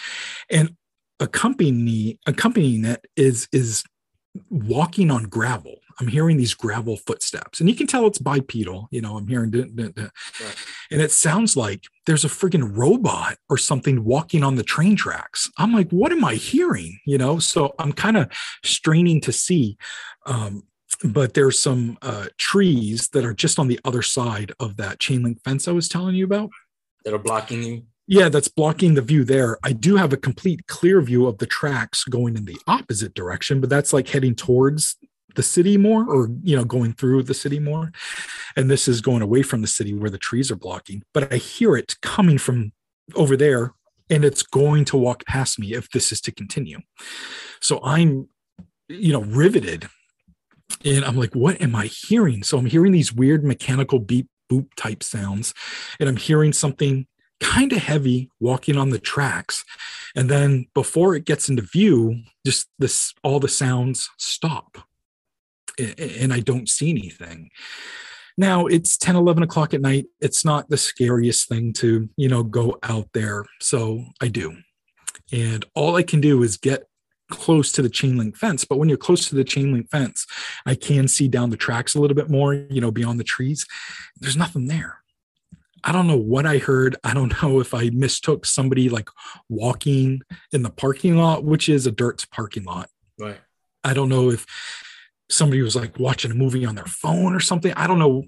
And 0.51 0.77
accompanying 1.21 2.19
accompanying 2.27 2.85
it 2.85 3.07
is 3.17 3.49
is 3.53 3.85
walking 4.49 5.11
on 5.11 5.25
gravel. 5.25 5.77
I'm 6.01 6.09
hearing 6.09 6.39
these 6.39 6.55
gravel 6.55 6.97
footsteps. 6.97 7.61
And 7.61 7.69
you 7.69 7.77
can 7.77 7.87
tell 7.87 8.07
it's 8.07 8.19
bipedal 8.19 8.89
you 8.91 9.01
know 9.03 9.17
i'm 9.17 9.27
hearing 9.27 9.51
right. 9.53 10.57
and 10.91 11.03
it 11.03 11.13
sounds 11.13 11.57
like 11.57 11.85
there's 12.07 12.25
a 12.25 12.29
freaking 12.29 12.77
robot 12.77 13.37
or 13.51 13.59
something 13.59 14.05
walking 14.05 14.43
on 14.43 14.57
the 14.57 14.63
train 14.63 14.97
tracks. 14.97 15.51
I'm 15.59 15.75
like 15.75 15.91
what 15.91 16.13
am 16.13 16.25
i 16.25 16.35
hearing? 16.35 16.99
You 17.05 17.19
know 17.19 17.39
so 17.39 17.75
i'm 17.79 17.93
kind 17.93 18.17
of 18.17 18.31
straining 18.65 19.21
to 19.23 19.33
see 19.33 19.77
um, 20.27 20.63
but 21.05 21.35
there's 21.35 21.59
some 21.59 21.99
uh, 22.03 22.27
trees 22.39 23.09
that 23.09 23.25
are 23.25 23.35
just 23.35 23.59
on 23.59 23.69
the 23.69 23.81
other 23.85 24.03
side 24.03 24.53
of 24.61 24.77
that 24.77 24.99
chain 24.99 25.23
link 25.23 25.41
fence 25.45 25.67
I 25.67 25.73
was 25.73 25.89
telling 25.89 26.15
you 26.15 26.25
about 26.25 26.51
that 27.05 27.15
are 27.15 27.19
blocking 27.19 27.63
you. 27.63 27.83
Yeah, 28.07 28.29
that's 28.29 28.49
blocking 28.49 28.95
the 28.95 29.03
view 29.03 29.25
there. 29.25 29.57
I 29.63 29.73
do 29.73 29.97
have 29.97 30.13
a 30.13 30.17
complete 30.17 30.67
clear 30.67 31.01
view 31.01 31.27
of 31.27 31.39
the 31.39 31.47
tracks 31.47 32.05
going 32.05 32.37
in 32.37 32.45
the 32.45 32.59
opposite 32.67 33.15
direction, 33.15 33.61
but 33.61 33.71
that's 33.71 33.93
like 33.93 34.09
heading 34.09 34.35
towards 34.35 34.97
the 35.37 35.43
city 35.43 35.77
more 35.77 36.05
or 36.09 36.29
you 36.43 36.57
know 36.57 36.65
going 36.65 36.93
through 36.93 37.23
the 37.23 37.35
city 37.35 37.59
more 37.59 37.93
and 38.57 38.71
this 38.71 38.89
is 38.89 39.01
going 39.01 39.23
away 39.23 39.43
from 39.43 39.61
the 39.61 39.67
city 39.69 39.95
where 39.95 40.11
the 40.11 40.19
trees 40.19 40.51
are 40.51 40.57
blocking 40.57 41.03
but 41.15 41.33
i 41.33 41.37
hear 41.37 41.77
it 41.77 41.95
coming 42.03 42.39
from 42.39 42.73
over 43.15 43.37
there 43.37 43.73
and 44.09 44.25
it's 44.25 44.43
going 44.43 44.85
to 44.85 44.97
walk 44.97 45.25
past 45.27 45.59
me 45.59 45.73
if 45.73 45.89
this 45.91 46.11
is 46.11 46.21
to 46.21 46.33
continue 46.33 46.79
so 47.61 47.81
i'm 47.85 48.29
you 48.89 49.13
know 49.13 49.23
riveted 49.23 49.89
and 50.85 51.05
I'm 51.05 51.17
like, 51.17 51.35
what 51.35 51.61
am 51.61 51.75
I 51.75 51.87
hearing? 51.87 52.43
So 52.43 52.59
I'm 52.59 52.67
hearing 52.67 52.93
these 52.93 53.13
weird 53.13 53.45
mechanical 53.45 53.99
beep 53.99 54.29
boop 54.51 54.69
type 54.77 55.03
sounds, 55.03 55.55
and 55.99 56.09
I'm 56.09 56.17
hearing 56.17 56.53
something 56.53 57.07
kind 57.41 57.73
of 57.73 57.79
heavy 57.79 58.31
walking 58.39 58.77
on 58.77 58.91
the 58.91 58.99
tracks. 58.99 59.65
And 60.15 60.29
then 60.29 60.67
before 60.75 61.15
it 61.15 61.25
gets 61.25 61.49
into 61.49 61.63
view, 61.63 62.23
just 62.45 62.69
this 62.79 63.15
all 63.23 63.41
the 63.41 63.49
sounds 63.49 64.11
stop. 64.19 64.79
And 65.79 66.33
I 66.33 66.41
don't 66.41 66.69
see 66.69 66.91
anything. 66.91 67.51
Now 68.37 68.67
it's 68.67 68.97
10, 68.99 69.17
11 69.17 69.43
o'clock 69.43 69.73
at 69.73 69.81
night. 69.81 70.07
It's 70.21 70.45
not 70.45 70.69
the 70.69 70.77
scariest 70.77 71.49
thing 71.49 71.73
to, 71.75 72.09
you 72.17 72.29
know, 72.29 72.43
go 72.43 72.79
out 72.83 73.09
there. 73.15 73.45
So 73.61 74.05
I 74.21 74.29
do. 74.29 74.57
And 75.33 75.65
all 75.75 75.97
I 75.97 76.03
can 76.03 76.21
do 76.21 76.43
is 76.43 76.57
get 76.57 76.85
close 77.31 77.73
to 77.73 77.83
the 77.83 77.89
chain 77.89 78.17
link 78.17 78.37
fence. 78.37 78.65
But 78.65 78.79
when 78.79 78.89
you're 78.89 78.99
close 78.99 79.29
to 79.29 79.35
the 79.35 79.45
chain 79.45 79.73
link 79.73 79.91
fence, 79.91 80.27
I 80.67 80.75
can 80.75 81.09
see 81.09 81.29
down 81.29 81.51
the 81.51 81.57
tracks 81.57 81.95
a 81.95 82.01
little 82.01 82.15
bit 82.15 82.31
more, 82.31 82.55
you 82.55 82.81
know, 82.81 82.91
beyond 82.91 83.19
the 83.19 83.25
trees. 83.25 83.67
There's 84.19 84.37
nothing 84.37 84.67
there. 84.67 84.99
I 85.83 85.93
don't 85.93 86.07
know 86.07 86.19
what 86.19 86.47
I 86.47 86.59
heard. 86.59 86.97
I 87.05 87.15
don't 87.15 87.33
know 87.43 87.61
if 87.61 87.75
I 87.75 87.91
mistook 87.91 88.47
somebody 88.47 88.89
like 88.89 89.09
walking 89.49 90.21
in 90.53 90.63
the 90.63 90.71
parking 90.71 91.17
lot, 91.17 91.45
which 91.45 91.69
is 91.69 91.87
a 91.87 91.93
dirt 91.93 92.27
parking 92.31 92.65
lot. 92.65 92.89
Right. 93.19 93.39
I 93.83 93.95
don't 93.95 94.09
know 94.09 94.31
if 94.31 94.47
somebody 95.31 95.63
was 95.63 95.77
like 95.77 95.99
watching 95.99 96.31
a 96.31 96.35
movie 96.35 96.67
on 96.67 96.75
their 96.75 96.85
phone 96.85 97.35
or 97.35 97.41
something. 97.41 97.73
I 97.75 97.87
don't 97.87 97.99
know 97.99 98.25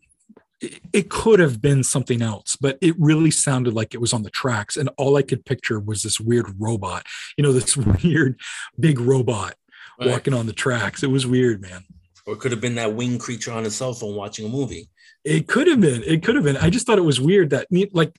it 0.92 1.10
could 1.10 1.40
have 1.40 1.60
been 1.60 1.82
something 1.82 2.22
else, 2.22 2.56
but 2.56 2.78
it 2.80 2.94
really 2.98 3.30
sounded 3.30 3.74
like 3.74 3.94
it 3.94 4.00
was 4.00 4.12
on 4.12 4.22
the 4.22 4.30
tracks. 4.30 4.76
And 4.76 4.88
all 4.96 5.16
I 5.16 5.22
could 5.22 5.44
picture 5.44 5.80
was 5.80 6.02
this 6.02 6.20
weird 6.20 6.46
robot, 6.58 7.04
you 7.36 7.42
know, 7.42 7.52
this 7.52 7.76
weird 7.76 8.38
big 8.78 9.00
robot 9.00 9.54
right. 9.98 10.10
walking 10.10 10.34
on 10.34 10.46
the 10.46 10.52
tracks. 10.52 11.02
It 11.02 11.10
was 11.10 11.26
weird, 11.26 11.60
man. 11.60 11.84
Or 12.26 12.34
it 12.34 12.40
could 12.40 12.52
have 12.52 12.60
been 12.60 12.76
that 12.76 12.94
winged 12.94 13.20
creature 13.20 13.52
on 13.52 13.64
his 13.64 13.74
cell 13.74 13.92
phone 13.92 14.14
watching 14.14 14.46
a 14.46 14.48
movie. 14.48 14.88
It 15.24 15.48
could 15.48 15.66
have 15.66 15.80
been. 15.80 16.02
It 16.04 16.22
could 16.22 16.36
have 16.36 16.44
been. 16.44 16.56
I 16.56 16.70
just 16.70 16.86
thought 16.86 16.98
it 16.98 17.02
was 17.02 17.20
weird 17.20 17.50
that, 17.50 17.66
like, 17.92 18.14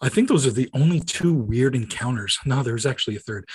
I 0.00 0.08
think 0.08 0.28
those 0.28 0.46
are 0.46 0.50
the 0.50 0.70
only 0.74 1.00
two 1.00 1.32
weird 1.34 1.74
encounters. 1.74 2.38
No, 2.44 2.62
there's 2.62 2.86
actually 2.86 3.16
a 3.16 3.20
third, 3.20 3.48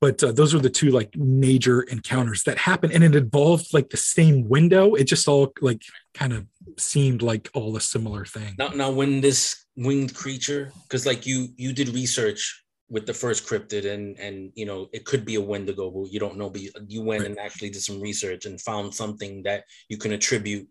but 0.00 0.22
uh, 0.22 0.32
those 0.32 0.54
were 0.54 0.60
the 0.60 0.70
two 0.70 0.90
like 0.90 1.16
major 1.16 1.82
encounters 1.82 2.44
that 2.44 2.58
happened, 2.58 2.92
and 2.92 3.04
it 3.04 3.14
involved 3.14 3.74
like 3.74 3.90
the 3.90 3.96
same 3.96 4.48
window. 4.48 4.94
It 4.94 5.04
just 5.04 5.28
all 5.28 5.52
like 5.60 5.82
kind 6.14 6.32
of 6.32 6.46
seemed 6.76 7.22
like 7.22 7.50
all 7.54 7.76
a 7.76 7.80
similar 7.80 8.24
thing. 8.24 8.54
Now, 8.58 8.68
now 8.68 8.90
when 8.90 9.20
this 9.20 9.64
winged 9.76 10.14
creature, 10.14 10.72
because 10.82 11.06
like 11.06 11.26
you 11.26 11.48
you 11.56 11.72
did 11.72 11.88
research 11.90 12.64
with 12.90 13.06
the 13.06 13.14
first 13.14 13.46
cryptid, 13.46 13.90
and 13.92 14.18
and 14.18 14.52
you 14.54 14.66
know 14.66 14.88
it 14.92 15.04
could 15.04 15.24
be 15.24 15.36
a 15.36 15.40
Wendigo, 15.40 15.90
but 15.90 16.12
you 16.12 16.20
don't 16.20 16.36
know. 16.36 16.50
But 16.50 16.62
you 16.88 17.02
went 17.02 17.22
right. 17.22 17.30
and 17.30 17.38
actually 17.38 17.70
did 17.70 17.82
some 17.82 18.00
research 18.00 18.46
and 18.46 18.60
found 18.60 18.94
something 18.94 19.42
that 19.44 19.64
you 19.88 19.98
can 19.98 20.12
attribute 20.12 20.68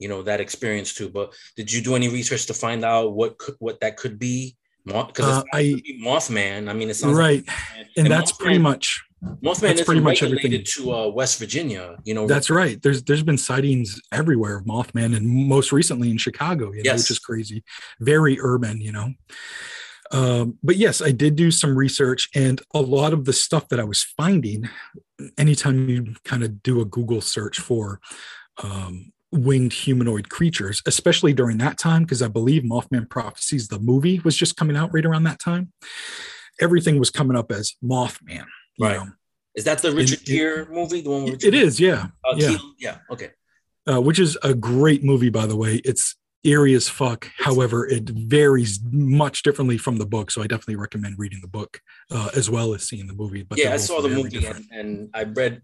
you 0.00 0.08
know 0.08 0.22
that 0.22 0.40
experience 0.40 0.92
too. 0.94 1.08
but 1.08 1.32
did 1.56 1.72
you 1.72 1.80
do 1.80 1.94
any 1.94 2.08
research 2.08 2.46
to 2.46 2.54
find 2.54 2.84
out 2.84 3.12
what 3.12 3.38
could, 3.38 3.54
what 3.60 3.80
that 3.80 3.96
could 3.96 4.18
be 4.18 4.56
because 4.84 5.38
uh, 5.38 5.42
I 5.52 5.74
Mothman. 6.02 6.68
I 6.68 6.72
mean, 6.72 6.90
it 6.90 6.94
sounds 6.94 7.16
right, 7.16 7.46
like 7.46 7.56
and, 7.76 7.88
and, 7.98 8.10
that's 8.10 8.32
Mothman, 8.32 8.38
pretty 8.38 8.58
much 8.58 9.04
Mothman 9.22 9.74
is 9.74 9.82
pretty 9.82 10.00
much 10.00 10.22
everything 10.22 10.62
to 10.64 10.92
uh, 10.92 11.08
West 11.08 11.38
Virginia. 11.38 11.96
You 12.04 12.14
know, 12.14 12.26
that's 12.26 12.50
right. 12.50 12.80
There's 12.82 13.02
there's 13.02 13.22
been 13.22 13.38
sightings 13.38 14.00
everywhere 14.12 14.56
of 14.56 14.64
Mothman, 14.64 15.16
and 15.16 15.26
most 15.28 15.72
recently 15.72 16.10
in 16.10 16.16
Chicago, 16.16 16.72
you 16.72 16.78
know, 16.78 16.82
yes. 16.84 17.02
which 17.02 17.10
is 17.10 17.18
crazy. 17.18 17.62
Very 18.00 18.38
urban, 18.40 18.80
you 18.80 18.92
know. 18.92 19.12
Um, 20.12 20.58
but 20.62 20.76
yes, 20.76 21.02
I 21.02 21.12
did 21.12 21.36
do 21.36 21.50
some 21.50 21.76
research, 21.76 22.28
and 22.34 22.60
a 22.74 22.80
lot 22.80 23.12
of 23.12 23.26
the 23.26 23.32
stuff 23.32 23.68
that 23.68 23.78
I 23.78 23.84
was 23.84 24.02
finding, 24.02 24.68
anytime 25.38 25.88
you 25.88 26.14
kind 26.24 26.42
of 26.42 26.62
do 26.62 26.80
a 26.80 26.86
Google 26.86 27.20
search 27.20 27.60
for 27.60 28.00
um, 28.62 29.12
winged 29.32 29.72
humanoid 29.72 30.28
creatures, 30.28 30.82
especially 30.86 31.32
during 31.32 31.58
that 31.58 31.78
time, 31.78 32.02
because 32.02 32.22
I 32.22 32.28
believe 32.28 32.62
Mothman 32.62 33.08
Prophecies, 33.08 33.68
the 33.68 33.78
movie, 33.78 34.20
was 34.20 34.36
just 34.36 34.56
coming 34.56 34.76
out 34.76 34.92
right 34.92 35.04
around 35.04 35.24
that 35.24 35.38
time. 35.38 35.72
Everything 36.60 36.98
was 36.98 37.10
coming 37.10 37.36
up 37.36 37.52
as 37.52 37.74
Mothman. 37.82 38.46
Right. 38.78 38.96
Know? 38.96 39.12
Is 39.54 39.64
that 39.64 39.78
the 39.78 39.92
Richard 39.92 40.24
Gere 40.24 40.66
movie? 40.66 41.00
The 41.00 41.10
one 41.10 41.24
Richard 41.26 41.44
It 41.44 41.54
is, 41.54 41.80
yeah. 41.80 42.08
Uh, 42.24 42.34
yeah. 42.36 42.56
yeah. 42.78 42.98
Okay. 43.10 43.30
Uh, 43.90 44.00
which 44.00 44.18
is 44.18 44.36
a 44.42 44.54
great 44.54 45.02
movie, 45.02 45.30
by 45.30 45.46
the 45.46 45.56
way. 45.56 45.76
It's 45.84 46.16
eerie 46.44 46.74
as 46.74 46.88
fuck. 46.88 47.30
However, 47.38 47.86
it 47.86 48.08
varies 48.08 48.80
much 48.90 49.42
differently 49.42 49.78
from 49.78 49.96
the 49.96 50.06
book. 50.06 50.30
So 50.30 50.42
I 50.42 50.46
definitely 50.46 50.76
recommend 50.76 51.18
reading 51.18 51.40
the 51.42 51.48
book 51.48 51.80
uh, 52.10 52.30
as 52.34 52.48
well 52.48 52.74
as 52.74 52.88
seeing 52.88 53.06
the 53.06 53.14
movie. 53.14 53.42
But 53.42 53.58
yeah, 53.58 53.72
I 53.72 53.76
saw 53.76 54.00
the 54.00 54.08
movie 54.08 54.44
and, 54.46 54.66
and, 54.70 55.10
I 55.12 55.24
read 55.24 55.62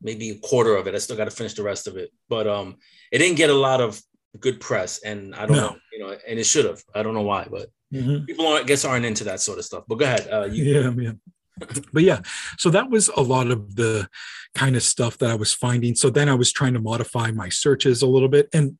maybe 0.00 0.30
a 0.30 0.38
quarter 0.38 0.76
of 0.76 0.86
it. 0.86 0.94
I 0.94 0.98
still 0.98 1.16
got 1.16 1.24
to 1.24 1.30
finish 1.30 1.54
the 1.54 1.62
rest 1.62 1.86
of 1.86 1.96
it. 1.96 2.10
But 2.28 2.46
um, 2.46 2.76
it 3.12 3.18
didn't 3.18 3.36
get 3.36 3.50
a 3.50 3.54
lot 3.54 3.80
of 3.80 4.00
good 4.40 4.60
press, 4.60 5.02
and 5.02 5.34
I 5.34 5.46
don't 5.46 5.56
no. 5.56 5.68
know, 5.68 5.76
you 5.92 5.98
know, 5.98 6.16
and 6.28 6.38
it 6.38 6.44
should 6.44 6.64
have. 6.64 6.82
I 6.94 7.02
don't 7.02 7.14
know 7.14 7.22
why, 7.22 7.46
but 7.50 7.68
mm-hmm. 7.92 8.24
people, 8.24 8.46
I 8.48 8.62
guess, 8.62 8.84
aren't 8.84 9.06
into 9.06 9.24
that 9.24 9.40
sort 9.40 9.58
of 9.58 9.64
stuff. 9.64 9.84
But 9.88 9.96
go 9.96 10.04
ahead. 10.04 10.28
Uh, 10.30 10.44
you- 10.44 10.64
yeah, 10.64 10.90
yeah. 10.96 11.12
but 11.92 12.02
yeah, 12.02 12.20
so 12.58 12.68
that 12.70 12.90
was 12.90 13.08
a 13.16 13.22
lot 13.22 13.50
of 13.50 13.76
the 13.76 14.08
kind 14.54 14.76
of 14.76 14.82
stuff 14.82 15.16
that 15.18 15.30
I 15.30 15.34
was 15.34 15.54
finding. 15.54 15.94
So 15.94 16.10
then 16.10 16.28
I 16.28 16.34
was 16.34 16.52
trying 16.52 16.74
to 16.74 16.80
modify 16.80 17.30
my 17.30 17.48
searches 17.48 18.02
a 18.02 18.06
little 18.06 18.28
bit. 18.28 18.48
And 18.52 18.78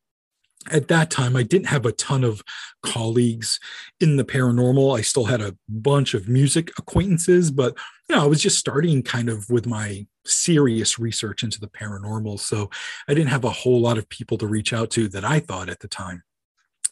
at 0.71 0.89
that 0.89 1.11
time, 1.11 1.37
I 1.37 1.43
didn't 1.43 1.67
have 1.67 1.87
a 1.87 1.93
ton 1.93 2.25
of 2.25 2.43
colleagues 2.83 3.61
in 4.01 4.17
the 4.17 4.25
paranormal. 4.25 4.97
I 4.97 5.03
still 5.03 5.25
had 5.25 5.41
a 5.41 5.57
bunch 5.69 6.15
of 6.15 6.29
music 6.29 6.71
acquaintances, 6.79 7.51
but 7.51 7.77
you 8.09 8.17
know, 8.17 8.23
I 8.23 8.27
was 8.27 8.41
just 8.41 8.59
starting 8.59 9.03
kind 9.03 9.29
of 9.29 9.49
with 9.51 9.67
my 9.67 10.07
serious 10.25 10.99
research 10.99 11.43
into 11.43 11.61
the 11.61 11.69
paranormal. 11.69 12.41
So 12.41 12.71
I 13.09 13.15
didn't 13.15 13.31
have 13.31 13.45
a 13.45 13.51
whole 13.51 13.81
lot 13.81 13.99
of 13.99 14.09
people 14.09 14.39
to 14.39 14.47
reach 14.47 14.73
out 14.73 14.91
to 14.93 15.09
that 15.09 15.25
I 15.25 15.41
thought 15.41 15.69
at 15.69 15.81
the 15.81 15.89
time. 15.89 16.23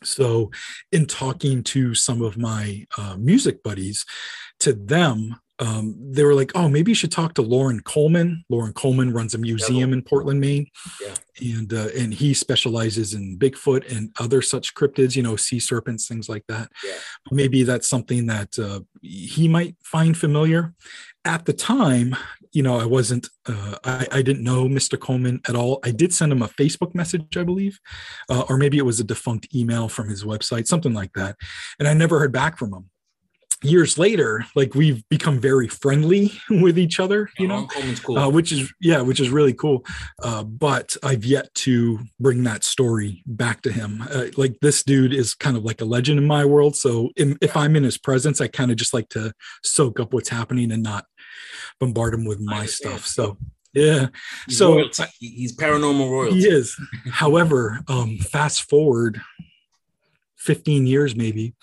So, 0.02 0.50
in 0.92 1.06
talking 1.06 1.62
to 1.64 1.94
some 1.94 2.20
of 2.20 2.36
my 2.36 2.86
uh, 2.98 3.16
music 3.18 3.62
buddies, 3.62 4.04
to 4.60 4.74
them, 4.74 5.36
um, 5.60 5.94
they 5.98 6.24
were 6.24 6.34
like, 6.34 6.50
"Oh, 6.54 6.68
maybe 6.68 6.90
you 6.90 6.94
should 6.96 7.12
talk 7.12 7.34
to 7.34 7.42
Loren 7.42 7.80
Coleman." 7.80 8.44
Loren 8.48 8.72
Coleman 8.72 9.12
runs 9.12 9.34
a 9.34 9.38
museum 9.38 9.92
in 9.92 10.02
Portland, 10.02 10.40
Maine, 10.40 10.66
yeah. 11.00 11.14
and 11.40 11.72
uh, 11.72 11.88
and 11.96 12.12
he 12.12 12.34
specializes 12.34 13.14
in 13.14 13.38
Bigfoot 13.38 13.90
and 13.94 14.10
other 14.18 14.42
such 14.42 14.74
cryptids, 14.74 15.14
you 15.14 15.22
know, 15.22 15.36
sea 15.36 15.60
serpents, 15.60 16.08
things 16.08 16.28
like 16.28 16.44
that. 16.48 16.70
Yeah. 16.84 16.94
Maybe 17.30 17.62
that's 17.62 17.88
something 17.88 18.26
that 18.26 18.58
uh, 18.58 18.80
he 19.00 19.46
might 19.46 19.76
find 19.84 20.16
familiar. 20.16 20.74
At 21.24 21.46
the 21.46 21.54
time, 21.54 22.16
you 22.52 22.62
know, 22.62 22.78
I 22.78 22.84
wasn't, 22.84 23.28
uh, 23.46 23.76
I, 23.82 24.06
I 24.12 24.22
didn't 24.22 24.44
know 24.44 24.66
Mr. 24.68 25.00
Coleman 25.00 25.40
at 25.48 25.56
all. 25.56 25.80
I 25.82 25.90
did 25.90 26.12
send 26.12 26.32
him 26.32 26.42
a 26.42 26.48
Facebook 26.48 26.94
message, 26.94 27.36
I 27.36 27.44
believe, 27.44 27.80
uh, 28.28 28.44
or 28.50 28.58
maybe 28.58 28.76
it 28.76 28.84
was 28.84 29.00
a 29.00 29.04
defunct 29.04 29.54
email 29.54 29.88
from 29.88 30.10
his 30.10 30.22
website, 30.22 30.66
something 30.66 30.92
like 30.92 31.12
that, 31.14 31.36
and 31.78 31.88
I 31.88 31.94
never 31.94 32.18
heard 32.18 32.32
back 32.32 32.58
from 32.58 32.74
him 32.74 32.90
years 33.64 33.98
later, 33.98 34.44
like 34.54 34.74
we've 34.74 35.06
become 35.08 35.40
very 35.40 35.68
friendly 35.68 36.32
with 36.50 36.78
each 36.78 37.00
other, 37.00 37.30
you 37.38 37.48
know, 37.48 37.66
cool. 38.02 38.18
uh, 38.18 38.28
which 38.28 38.52
is 38.52 38.72
yeah, 38.80 39.00
which 39.00 39.20
is 39.20 39.30
really 39.30 39.54
cool. 39.54 39.84
Uh, 40.22 40.44
but 40.44 40.96
I've 41.02 41.24
yet 41.24 41.52
to 41.54 42.00
bring 42.20 42.44
that 42.44 42.64
story 42.64 43.22
back 43.26 43.62
to 43.62 43.72
him. 43.72 44.04
Uh, 44.10 44.26
like 44.36 44.58
this 44.60 44.82
dude 44.82 45.12
is 45.12 45.34
kind 45.34 45.56
of 45.56 45.64
like 45.64 45.80
a 45.80 45.86
legend 45.86 46.18
in 46.18 46.26
my 46.26 46.44
world. 46.44 46.76
So 46.76 47.10
in, 47.16 47.38
if 47.40 47.56
I'm 47.56 47.76
in 47.76 47.84
his 47.84 47.98
presence, 47.98 48.40
I 48.40 48.48
kind 48.48 48.70
of 48.70 48.76
just 48.76 48.94
like 48.94 49.08
to 49.10 49.32
soak 49.62 50.00
up 50.00 50.12
what's 50.12 50.28
happening 50.28 50.70
and 50.72 50.82
not 50.82 51.04
bombard 51.80 52.14
him 52.14 52.24
with 52.24 52.40
my 52.40 52.66
stuff. 52.66 53.06
So 53.06 53.38
yeah. 53.74 54.06
He's 54.46 54.58
so 54.58 54.74
royalty. 54.76 55.04
he's 55.18 55.56
paranormal 55.56 56.10
royalty. 56.10 56.40
He 56.40 56.46
is. 56.46 56.76
However, 57.10 57.80
um, 57.88 58.18
fast 58.18 58.68
forward 58.70 59.20
15 60.38 60.86
years 60.86 61.16
maybe, 61.16 61.54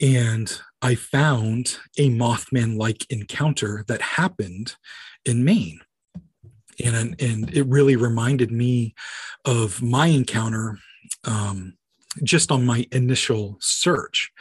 and 0.00 0.60
I 0.82 0.94
found 0.94 1.76
a 1.98 2.08
Mothman 2.08 2.78
like 2.78 3.06
encounter 3.10 3.84
that 3.88 4.00
happened 4.00 4.76
in 5.24 5.44
Maine. 5.44 5.80
And, 6.82 7.20
and 7.20 7.54
it 7.54 7.66
really 7.66 7.96
reminded 7.96 8.50
me 8.50 8.94
of 9.44 9.82
my 9.82 10.06
encounter 10.06 10.78
um, 11.24 11.74
just 12.24 12.50
on 12.50 12.64
my 12.64 12.86
initial 12.92 13.58
search. 13.60 14.32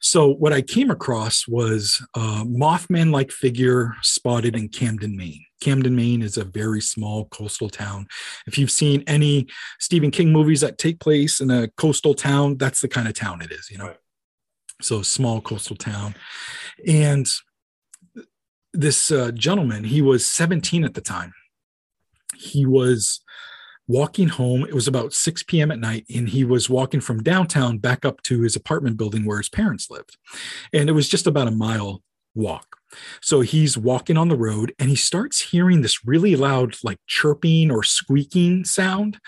So, 0.00 0.28
what 0.28 0.52
I 0.52 0.62
came 0.62 0.90
across 0.90 1.46
was 1.48 2.04
a 2.14 2.44
Mothman 2.44 3.12
like 3.12 3.30
figure 3.30 3.94
spotted 4.02 4.56
in 4.56 4.68
Camden, 4.68 5.16
Maine. 5.16 5.44
Camden, 5.60 5.96
Maine 5.96 6.22
is 6.22 6.36
a 6.36 6.44
very 6.44 6.80
small 6.80 7.26
coastal 7.26 7.68
town. 7.68 8.06
If 8.46 8.58
you've 8.58 8.70
seen 8.70 9.02
any 9.06 9.48
Stephen 9.80 10.10
King 10.10 10.32
movies 10.32 10.60
that 10.60 10.78
take 10.78 11.00
place 11.00 11.40
in 11.40 11.50
a 11.50 11.68
coastal 11.76 12.14
town, 12.14 12.58
that's 12.58 12.80
the 12.80 12.88
kind 12.88 13.08
of 13.08 13.14
town 13.14 13.42
it 13.42 13.50
is, 13.50 13.70
you 13.70 13.78
know. 13.78 13.86
Right 13.86 13.96
so 14.80 15.02
small 15.02 15.40
coastal 15.40 15.76
town. 15.76 16.14
And 16.86 17.26
this 18.72 19.10
uh, 19.10 19.30
gentleman 19.32 19.84
he 19.84 20.02
was 20.02 20.26
17 20.26 20.84
at 20.84 20.94
the 20.94 21.00
time. 21.00 21.32
He 22.36 22.66
was 22.66 23.20
walking 23.86 24.28
home. 24.28 24.64
It 24.64 24.74
was 24.74 24.86
about 24.86 25.14
6 25.14 25.42
p.m 25.44 25.70
at 25.70 25.80
night 25.80 26.04
and 26.14 26.28
he 26.28 26.44
was 26.44 26.68
walking 26.68 27.00
from 27.00 27.22
downtown 27.22 27.78
back 27.78 28.04
up 28.04 28.22
to 28.22 28.42
his 28.42 28.54
apartment 28.54 28.96
building 28.96 29.24
where 29.24 29.38
his 29.38 29.48
parents 29.48 29.90
lived. 29.90 30.16
And 30.72 30.88
it 30.88 30.92
was 30.92 31.08
just 31.08 31.26
about 31.26 31.48
a 31.48 31.52
mile 31.52 32.02
walk 32.34 32.77
so 33.20 33.40
he's 33.40 33.76
walking 33.76 34.16
on 34.16 34.28
the 34.28 34.36
road 34.36 34.74
and 34.78 34.88
he 34.88 34.96
starts 34.96 35.50
hearing 35.50 35.82
this 35.82 36.06
really 36.06 36.36
loud, 36.36 36.76
like 36.82 36.98
chirping 37.06 37.70
or 37.70 37.82
squeaking 37.82 38.64
sound. 38.64 39.18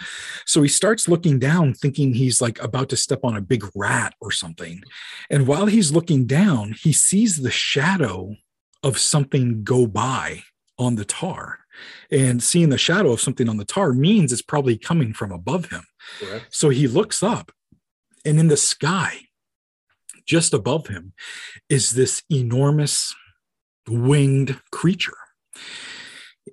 So 0.47 0.63
he 0.63 0.69
starts 0.69 1.09
looking 1.09 1.39
down, 1.39 1.75
thinking 1.75 2.15
he's 2.15 2.41
like 2.41 2.63
about 2.63 2.89
to 2.91 2.97
step 2.97 3.21
on 3.23 3.37
a 3.37 3.41
big 3.41 3.65
rat 3.75 4.15
or 4.21 4.31
something. 4.31 4.83
And 5.29 5.47
while 5.47 5.67
he's 5.67 5.93
looking 5.93 6.27
down, 6.27 6.75
he 6.81 6.93
sees 6.93 7.43
the 7.43 7.51
shadow 7.51 8.37
of 8.83 8.99
something 8.99 9.63
go 9.63 9.87
by 9.87 10.43
on 10.79 10.97
the 10.97 11.05
tar. 11.05 11.59
And 12.11 12.43
seeing 12.43 12.71
the 12.71 12.79
shadow 12.79 13.13
of 13.13 13.21
something 13.21 13.49
on 13.49 13.57
the 13.57 13.65
tar 13.65 13.93
means 13.93 14.33
it's 14.33 14.43
probably 14.43 14.77
coming 14.77 15.13
from 15.13 15.33
above 15.33 15.71
him. 15.71 15.85
Correct. 16.19 16.47
So 16.51 16.71
he 16.71 16.89
looks 16.89 17.23
up, 17.23 17.53
and 18.25 18.39
in 18.39 18.49
the 18.49 18.57
sky, 18.57 19.29
just 20.27 20.53
above 20.53 20.89
him, 20.89 21.13
is 21.69 21.93
this 21.93 22.23
enormous 22.31 23.15
winged 23.89 24.61
creature. 24.71 25.17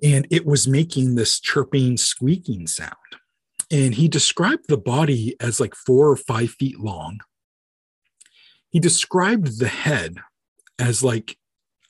And 0.02 0.26
it 0.30 0.46
was 0.46 0.68
making 0.68 1.14
this 1.14 1.40
chirping, 1.40 1.96
squeaking 1.96 2.66
sound. 2.66 2.94
And 3.70 3.94
he 3.94 4.08
described 4.08 4.64
the 4.68 4.78
body 4.78 5.36
as 5.40 5.60
like 5.60 5.74
four 5.74 6.10
or 6.10 6.16
five 6.16 6.50
feet 6.50 6.78
long. 6.80 7.20
He 8.70 8.80
described 8.80 9.58
the 9.58 9.68
head 9.68 10.16
as 10.78 11.02
like 11.02 11.36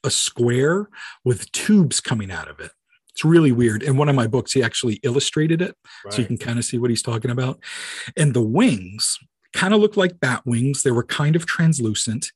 a 0.05 0.11
square 0.11 0.89
with 1.25 1.51
tubes 1.53 2.01
coming 2.01 2.31
out 2.31 2.49
of 2.49 2.61
it. 2.61 2.71
It's 3.11 3.25
really 3.25 3.53
weird. 3.53 3.83
In 3.83 3.97
one 3.97 4.09
of 4.09 4.15
my 4.15 4.29
books, 4.29 4.53
he 4.53 4.63
actually 4.63 5.01
illustrated 5.03 5.61
it. 5.61 5.75
Right. 6.05 6.15
So 6.15 6.23
you 6.23 6.27
can 6.27 6.39
kind 6.39 6.59
of 6.59 6.65
see 6.65 6.79
what 6.79 6.91
he's 6.91 7.03
talking 7.03 7.33
about. 7.33 7.63
And 8.17 8.33
the 8.33 8.43
wings 8.43 9.19
kind 9.53 9.75
of 9.75 9.81
looked 9.81 9.97
like 9.97 10.21
bat 10.21 10.43
wings. 10.45 10.83
They 10.83 10.93
were 10.93 11.05
kind 11.05 11.35
of 11.35 11.47
translucent 11.47 12.33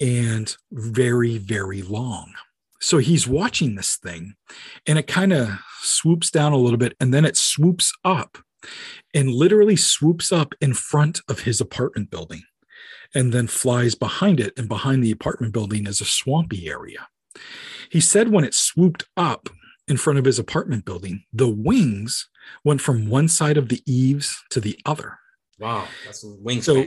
and 0.00 0.56
very, 0.72 1.38
very 1.38 1.82
long. 1.82 2.32
So 2.80 2.98
he's 2.98 3.26
watching 3.26 3.74
this 3.74 3.96
thing 3.96 4.34
and 4.86 4.98
it 4.98 5.06
kind 5.06 5.32
of 5.32 5.58
swoops 5.80 6.30
down 6.30 6.52
a 6.52 6.56
little 6.56 6.78
bit 6.78 6.94
and 7.00 7.12
then 7.12 7.24
it 7.24 7.36
swoops 7.36 7.92
up 8.04 8.38
and 9.12 9.30
literally 9.30 9.76
swoops 9.76 10.30
up 10.30 10.54
in 10.60 10.74
front 10.74 11.20
of 11.28 11.40
his 11.40 11.60
apartment 11.60 12.10
building 12.10 12.42
and 13.14 13.32
then 13.32 13.46
flies 13.46 13.94
behind 13.94 14.38
it. 14.38 14.52
And 14.56 14.68
behind 14.68 15.02
the 15.02 15.10
apartment 15.10 15.52
building 15.52 15.86
is 15.86 16.00
a 16.00 16.04
swampy 16.04 16.68
area. 16.68 17.08
He 17.90 18.00
said 18.00 18.28
when 18.28 18.44
it 18.44 18.54
swooped 18.54 19.04
up 19.16 19.48
in 19.86 19.96
front 19.96 20.18
of 20.18 20.24
his 20.24 20.38
apartment 20.38 20.84
building, 20.84 21.24
the 21.32 21.48
wings 21.48 22.28
went 22.64 22.80
from 22.80 23.08
one 23.08 23.28
side 23.28 23.56
of 23.56 23.68
the 23.68 23.82
eaves 23.86 24.42
to 24.50 24.60
the 24.60 24.78
other. 24.84 25.18
Wow, 25.58 25.88
that's 26.04 26.22
a 26.24 26.28
wings. 26.28 26.66
So, 26.66 26.86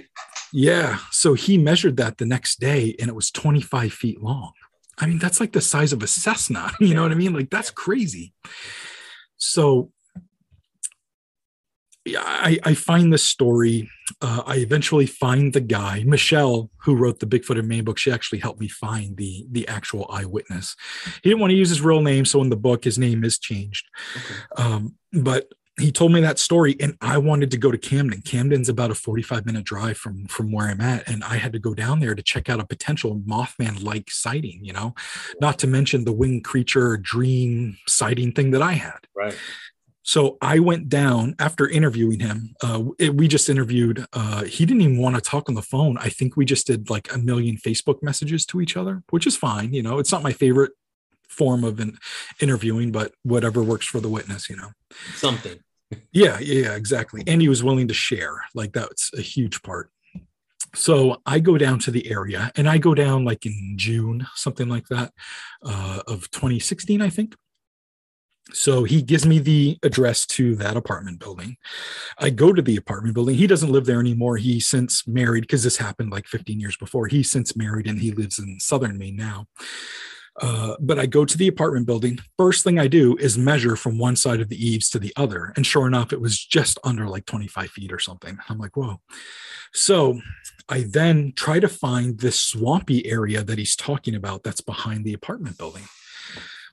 yeah. 0.54 1.00
So 1.12 1.34
he 1.34 1.58
measured 1.58 1.98
that 1.98 2.18
the 2.18 2.26
next 2.26 2.60
day 2.60 2.96
and 3.00 3.10
it 3.10 3.16
was 3.16 3.32
25 3.32 3.94
feet 3.94 4.22
long. 4.22 4.54
I 4.98 5.08
mean, 5.08 5.18
that's 5.18 5.40
like 5.40 5.54
the 5.54 5.62
size 5.62 5.94
of 5.94 6.04
a 6.04 6.08
Cessna. 6.08 6.72
You 6.80 6.94
know 6.94 7.04
what 7.04 7.12
I 7.12 7.16
mean? 7.16 7.34
Like, 7.34 7.50
that's 7.50 7.72
crazy. 7.72 8.34
So, 9.38 9.92
yeah, 12.06 12.22
I, 12.24 12.60
I 12.64 12.74
find 12.74 13.12
this 13.12 13.24
story. 13.24 13.90
Uh, 14.22 14.44
I 14.46 14.58
eventually 14.58 15.06
find 15.06 15.54
the 15.54 15.62
guy, 15.62 16.04
Michelle, 16.06 16.70
who 16.84 16.96
wrote 16.96 17.20
the 17.20 17.26
Bigfoot 17.28 17.58
in 17.58 17.68
Maine 17.68 17.84
book. 17.84 17.98
She 17.98 18.12
actually 18.12 18.40
helped 18.40 18.60
me 18.60 18.68
find 18.68 19.18
the 19.18 19.46
the 19.52 19.68
actual 19.68 20.08
eyewitness. 20.12 20.76
He 21.22 21.30
didn't 21.30 21.42
want 21.42 21.52
to 21.52 21.58
use 21.58 21.70
his 21.70 21.82
real 21.82 22.02
name, 22.02 22.26
so 22.26 22.42
in 22.42 22.50
the 22.50 22.56
book, 22.56 22.84
his 22.84 22.98
name 22.98 23.24
is 23.24 23.38
changed. 23.38 23.88
Okay. 24.16 24.64
Um, 24.64 24.96
but 25.14 25.52
he 25.82 25.92
told 25.92 26.12
me 26.12 26.22
that 26.22 26.40
story 26.40 26.76
and 26.80 26.96
i 27.02 27.18
wanted 27.18 27.52
to 27.52 27.58
go 27.58 27.72
to 27.72 27.78
camden 27.78 28.22
camden's 28.22 28.70
about 28.70 28.92
a 28.92 28.96
45 28.96 29.46
minute 29.46 29.64
drive 29.64 29.98
from 29.98 30.26
from 30.26 30.52
where 30.52 30.68
i'm 30.68 30.82
at 30.82 31.08
and 31.08 31.24
i 31.24 31.38
had 31.38 31.54
to 31.54 31.60
go 31.60 31.74
down 31.74 32.00
there 32.00 32.16
to 32.16 32.22
check 32.22 32.50
out 32.50 32.60
a 32.60 32.66
potential 32.66 33.20
mothman 33.28 33.84
like 33.84 34.10
sighting 34.10 34.60
you 34.64 34.74
know 34.74 34.94
not 35.40 35.60
to 35.60 35.68
mention 35.68 36.06
the 36.06 36.12
winged 36.12 36.44
creature 36.44 36.98
dream 36.98 37.78
sighting 37.88 38.32
thing 38.32 38.52
that 38.52 38.62
i 38.62 38.74
had 38.74 39.08
right 39.16 39.38
So 40.04 40.38
I 40.42 40.60
went 40.60 40.90
down 40.90 41.36
after 41.38 41.70
interviewing 41.70 42.20
him. 42.20 42.56
Uh, 42.64 42.86
it, 42.98 43.16
we 43.16 43.28
just 43.28 43.50
interviewed. 43.50 44.06
Uh, 44.14 44.44
he 44.46 44.66
didn't 44.66 44.82
even 44.82 44.98
want 44.98 45.16
to 45.16 45.22
talk 45.22 45.48
on 45.48 45.56
the 45.56 45.62
phone. 45.62 45.98
I 46.00 46.10
think 46.10 46.36
we 46.36 46.44
just 46.44 46.66
did 46.66 46.90
like 46.90 47.14
a 47.14 47.20
million 47.20 47.56
Facebook 47.58 48.02
messages 48.02 48.46
to 48.48 48.62
each 48.62 48.76
other, 48.76 49.04
which 49.12 49.28
is 49.28 49.38
fine. 49.38 49.74
You 49.74 49.84
know, 49.84 50.00
it's 50.00 50.12
not 50.12 50.24
my 50.24 50.34
favorite 50.34 50.72
form 51.30 51.64
of 51.64 51.80
an 51.80 51.98
interviewing, 52.40 52.92
but 52.92 53.14
whatever 53.24 53.62
works 53.64 53.86
for 53.86 54.00
the 54.00 54.10
witness. 54.10 54.50
You 54.50 54.58
know, 54.58 54.72
something. 55.16 55.60
Yeah, 56.12 56.40
yeah, 56.40 56.76
exactly. 56.76 57.24
And 57.28 57.42
he 57.42 57.50
was 57.50 57.64
willing 57.64 57.88
to 57.88 57.94
share. 57.94 58.44
Like 58.54 58.74
that's 58.74 59.12
a 59.14 59.22
huge 59.22 59.62
part. 59.62 59.90
So 60.74 61.22
I 61.26 61.40
go 61.40 61.58
down 61.58 61.80
to 61.80 61.92
the 61.92 62.10
area, 62.10 62.52
and 62.56 62.70
I 62.70 62.78
go 62.78 62.96
down 62.96 63.26
like 63.26 63.46
in 63.46 63.74
June, 63.76 64.26
something 64.36 64.70
like 64.70 64.88
that, 64.88 65.14
uh, 65.66 66.02
of 66.08 66.32
2016, 66.32 67.02
I 67.02 67.10
think 67.10 67.36
so 68.54 68.84
he 68.84 69.02
gives 69.02 69.26
me 69.26 69.40
the 69.40 69.78
address 69.84 70.26
to 70.26 70.56
that 70.56 70.78
apartment 70.78 71.20
building. 71.20 71.58
I 72.18 72.30
go 72.30 72.54
to 72.54 72.62
the 72.62 72.76
apartment 72.76 73.16
building. 73.16 73.36
He 73.36 73.48
doesn't 73.48 73.72
live 73.72 73.86
there 73.86 74.00
anymore. 74.00 74.38
He 74.38 74.60
since 74.60 75.08
married 75.08 75.42
because 75.42 75.64
this 75.64 75.78
happened 75.78 76.12
like 76.12 76.28
15 76.28 76.60
years 76.60 76.78
before. 76.78 77.08
He's 77.08 77.32
since 77.32 77.56
married 77.56 77.88
and 77.88 78.00
he 78.00 78.12
lives 78.12 78.40
in 78.40 78.60
southern 78.60 78.98
Maine 78.98 79.16
now. 79.16 79.48
Uh, 80.40 80.76
but 80.80 80.98
I 80.98 81.06
go 81.06 81.26
to 81.26 81.38
the 81.38 81.48
apartment 81.48 81.86
building. 81.86 82.20
First 82.38 82.64
thing 82.64 82.80
I 82.80 82.88
do 82.88 83.18
is 83.18 83.38
measure 83.38 83.76
from 83.76 83.98
one 83.98 84.16
side 84.16 84.40
of 84.40 84.50
the 84.50 84.66
eaves 84.66 84.90
to 84.92 85.00
the 85.00 85.12
other. 85.16 85.52
And 85.56 85.66
sure 85.66 85.88
enough, 85.88 86.14
it 86.14 86.22
was 86.22 86.40
just 86.40 86.80
under 86.84 87.08
like 87.08 87.26
25 87.26 87.70
feet 87.70 87.92
or 87.92 88.00
something. 88.00 88.38
I'm 88.48 88.58
like, 88.58 88.78
whoa. 88.78 89.02
So 89.74 90.22
I 90.70 90.86
then 90.88 91.34
try 91.36 91.60
to 91.60 91.68
find 91.68 92.18
this 92.18 92.40
swampy 92.40 93.06
area 93.06 93.44
that 93.44 93.58
he's 93.58 93.76
talking 93.76 94.16
about 94.16 94.44
that's 94.44 94.62
behind 94.62 95.04
the 95.04 95.14
apartment 95.14 95.58
building. 95.58 95.84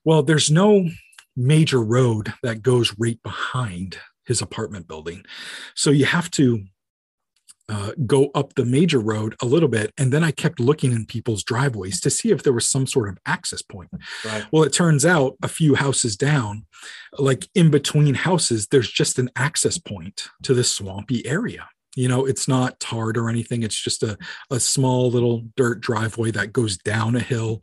Well, 0.04 0.22
there's 0.22 0.50
no 0.50 0.88
major 1.36 1.82
road 1.82 2.32
that 2.42 2.62
goes 2.62 2.94
right 2.98 3.20
behind 3.22 3.98
his 4.24 4.40
apartment 4.40 4.86
building. 4.86 5.24
So 5.74 5.90
you 5.90 6.04
have 6.04 6.30
to 6.32 6.64
uh, 7.68 7.92
go 8.06 8.30
up 8.34 8.54
the 8.54 8.64
major 8.64 8.98
road 8.98 9.36
a 9.42 9.46
little 9.46 9.68
bit. 9.68 9.92
And 9.98 10.12
then 10.12 10.24
I 10.24 10.30
kept 10.30 10.60
looking 10.60 10.92
in 10.92 11.06
people's 11.06 11.44
driveways 11.44 12.00
to 12.00 12.10
see 12.10 12.30
if 12.30 12.42
there 12.42 12.52
was 12.52 12.68
some 12.68 12.86
sort 12.86 13.08
of 13.08 13.18
access 13.26 13.62
point. 13.62 13.90
Right. 14.24 14.46
Well, 14.50 14.62
it 14.62 14.72
turns 14.72 15.04
out 15.04 15.36
a 15.42 15.48
few 15.48 15.74
houses 15.74 16.16
down, 16.16 16.66
like 17.18 17.48
in 17.54 17.70
between 17.70 18.14
houses, 18.14 18.68
there's 18.68 18.90
just 18.90 19.18
an 19.18 19.30
access 19.36 19.78
point 19.78 20.28
to 20.42 20.54
this 20.54 20.70
swampy 20.70 21.26
area 21.26 21.68
you 21.96 22.06
know 22.06 22.24
it's 22.26 22.46
not 22.46 22.78
tarred 22.78 23.16
or 23.16 23.28
anything 23.28 23.62
it's 23.62 23.80
just 23.80 24.02
a, 24.02 24.16
a 24.50 24.60
small 24.60 25.10
little 25.10 25.42
dirt 25.56 25.80
driveway 25.80 26.30
that 26.30 26.52
goes 26.52 26.76
down 26.76 27.16
a 27.16 27.20
hill 27.20 27.62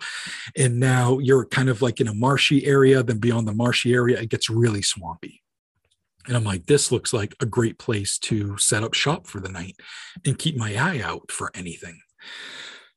and 0.57 0.79
now 0.79 1.19
you're 1.19 1.45
kind 1.45 1.69
of 1.69 1.81
like 1.81 2.01
in 2.01 2.07
a 2.07 2.13
marshy 2.13 2.65
area 2.65 3.01
then 3.03 3.19
beyond 3.19 3.47
the 3.47 3.53
marshy 3.53 3.93
area 3.93 4.19
it 4.19 4.29
gets 4.29 4.49
really 4.49 4.81
swampy 4.81 5.41
and 6.27 6.35
i'm 6.35 6.43
like 6.43 6.65
this 6.65 6.91
looks 6.91 7.13
like 7.13 7.35
a 7.39 7.45
great 7.45 7.77
place 7.79 8.17
to 8.17 8.57
set 8.57 8.83
up 8.83 8.93
shop 8.93 9.27
for 9.27 9.39
the 9.39 9.49
night 9.49 9.75
and 10.25 10.39
keep 10.39 10.55
my 10.55 10.75
eye 10.75 11.01
out 11.01 11.31
for 11.31 11.51
anything 11.55 11.99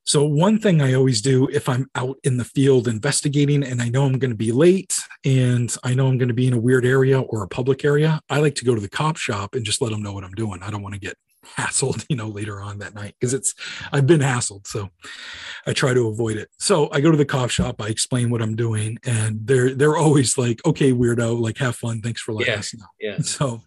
so, 0.09 0.25
one 0.25 0.59
thing 0.59 0.81
I 0.81 0.95
always 0.95 1.21
do 1.21 1.51
if 1.53 1.69
I'm 1.69 1.91
out 1.95 2.17
in 2.25 2.39
the 2.39 2.45
field 2.47 2.89
investigating 2.89 3.63
and 3.63 3.83
I 3.83 3.91
know 3.91 4.07
I'm 4.07 4.19
going 4.19 4.31
to 4.31 4.35
be 4.35 4.53
late 4.53 4.99
and 5.23 5.71
I 5.85 5.93
know 5.93 6.07
I'm 6.07 6.17
going 6.17 6.29
to 6.29 6.35
be 6.35 6.47
in 6.47 6.55
a 6.55 6.59
weird 6.59 6.87
area 6.87 7.21
or 7.21 7.43
a 7.43 7.49
public 7.49 7.85
area, 7.85 8.19
I 8.31 8.41
like 8.41 8.55
to 8.55 8.65
go 8.65 8.75
to 8.75 8.81
the 8.81 8.89
cop 8.89 9.19
shop 9.19 9.55
and 9.55 9.67
just 9.67 9.83
let 9.83 9.91
them 9.91 10.03
know 10.03 10.15
what 10.15 10.25
I'm 10.25 10.33
doing. 10.33 10.63
I 10.63 10.71
don't 10.71 10.81
want 10.81 10.95
to 10.95 10.99
get 10.99 11.19
hassled, 11.57 12.05
you 12.09 12.17
know, 12.17 12.29
later 12.29 12.61
on 12.61 12.79
that 12.79 12.95
night 12.95 13.15
because 13.19 13.35
it's 13.35 13.55
I've 13.93 14.07
been 14.07 14.21
hassled, 14.21 14.67
so 14.67 14.89
I 15.67 15.73
try 15.73 15.95
to 15.95 16.09
avoid 16.09 16.37
it. 16.37 16.49
So 16.59 16.89
I 16.93 17.01
go 17.01 17.11
to 17.11 17.17
the 17.17 17.25
cop 17.25 17.51
shop, 17.51 17.81
I 17.81 17.89
explain 17.89 18.31
what 18.31 18.43
I'm 18.43 18.57
doing, 18.57 18.99
and 19.05 19.47
they're 19.47 19.75
they're 19.75 19.97
always 19.97 20.39
like, 20.39 20.61
"Okay, 20.67 20.93
weirdo, 20.93 21.41
like 21.41 21.59
have 21.59 21.77
fun. 21.77 22.01
Thanks 22.01 22.21
for 22.21 22.33
letting 22.33 22.53
yeah, 22.53 22.59
us 22.59 22.75
know." 22.75 22.87
Yeah. 23.01 23.19
So, 23.29 23.61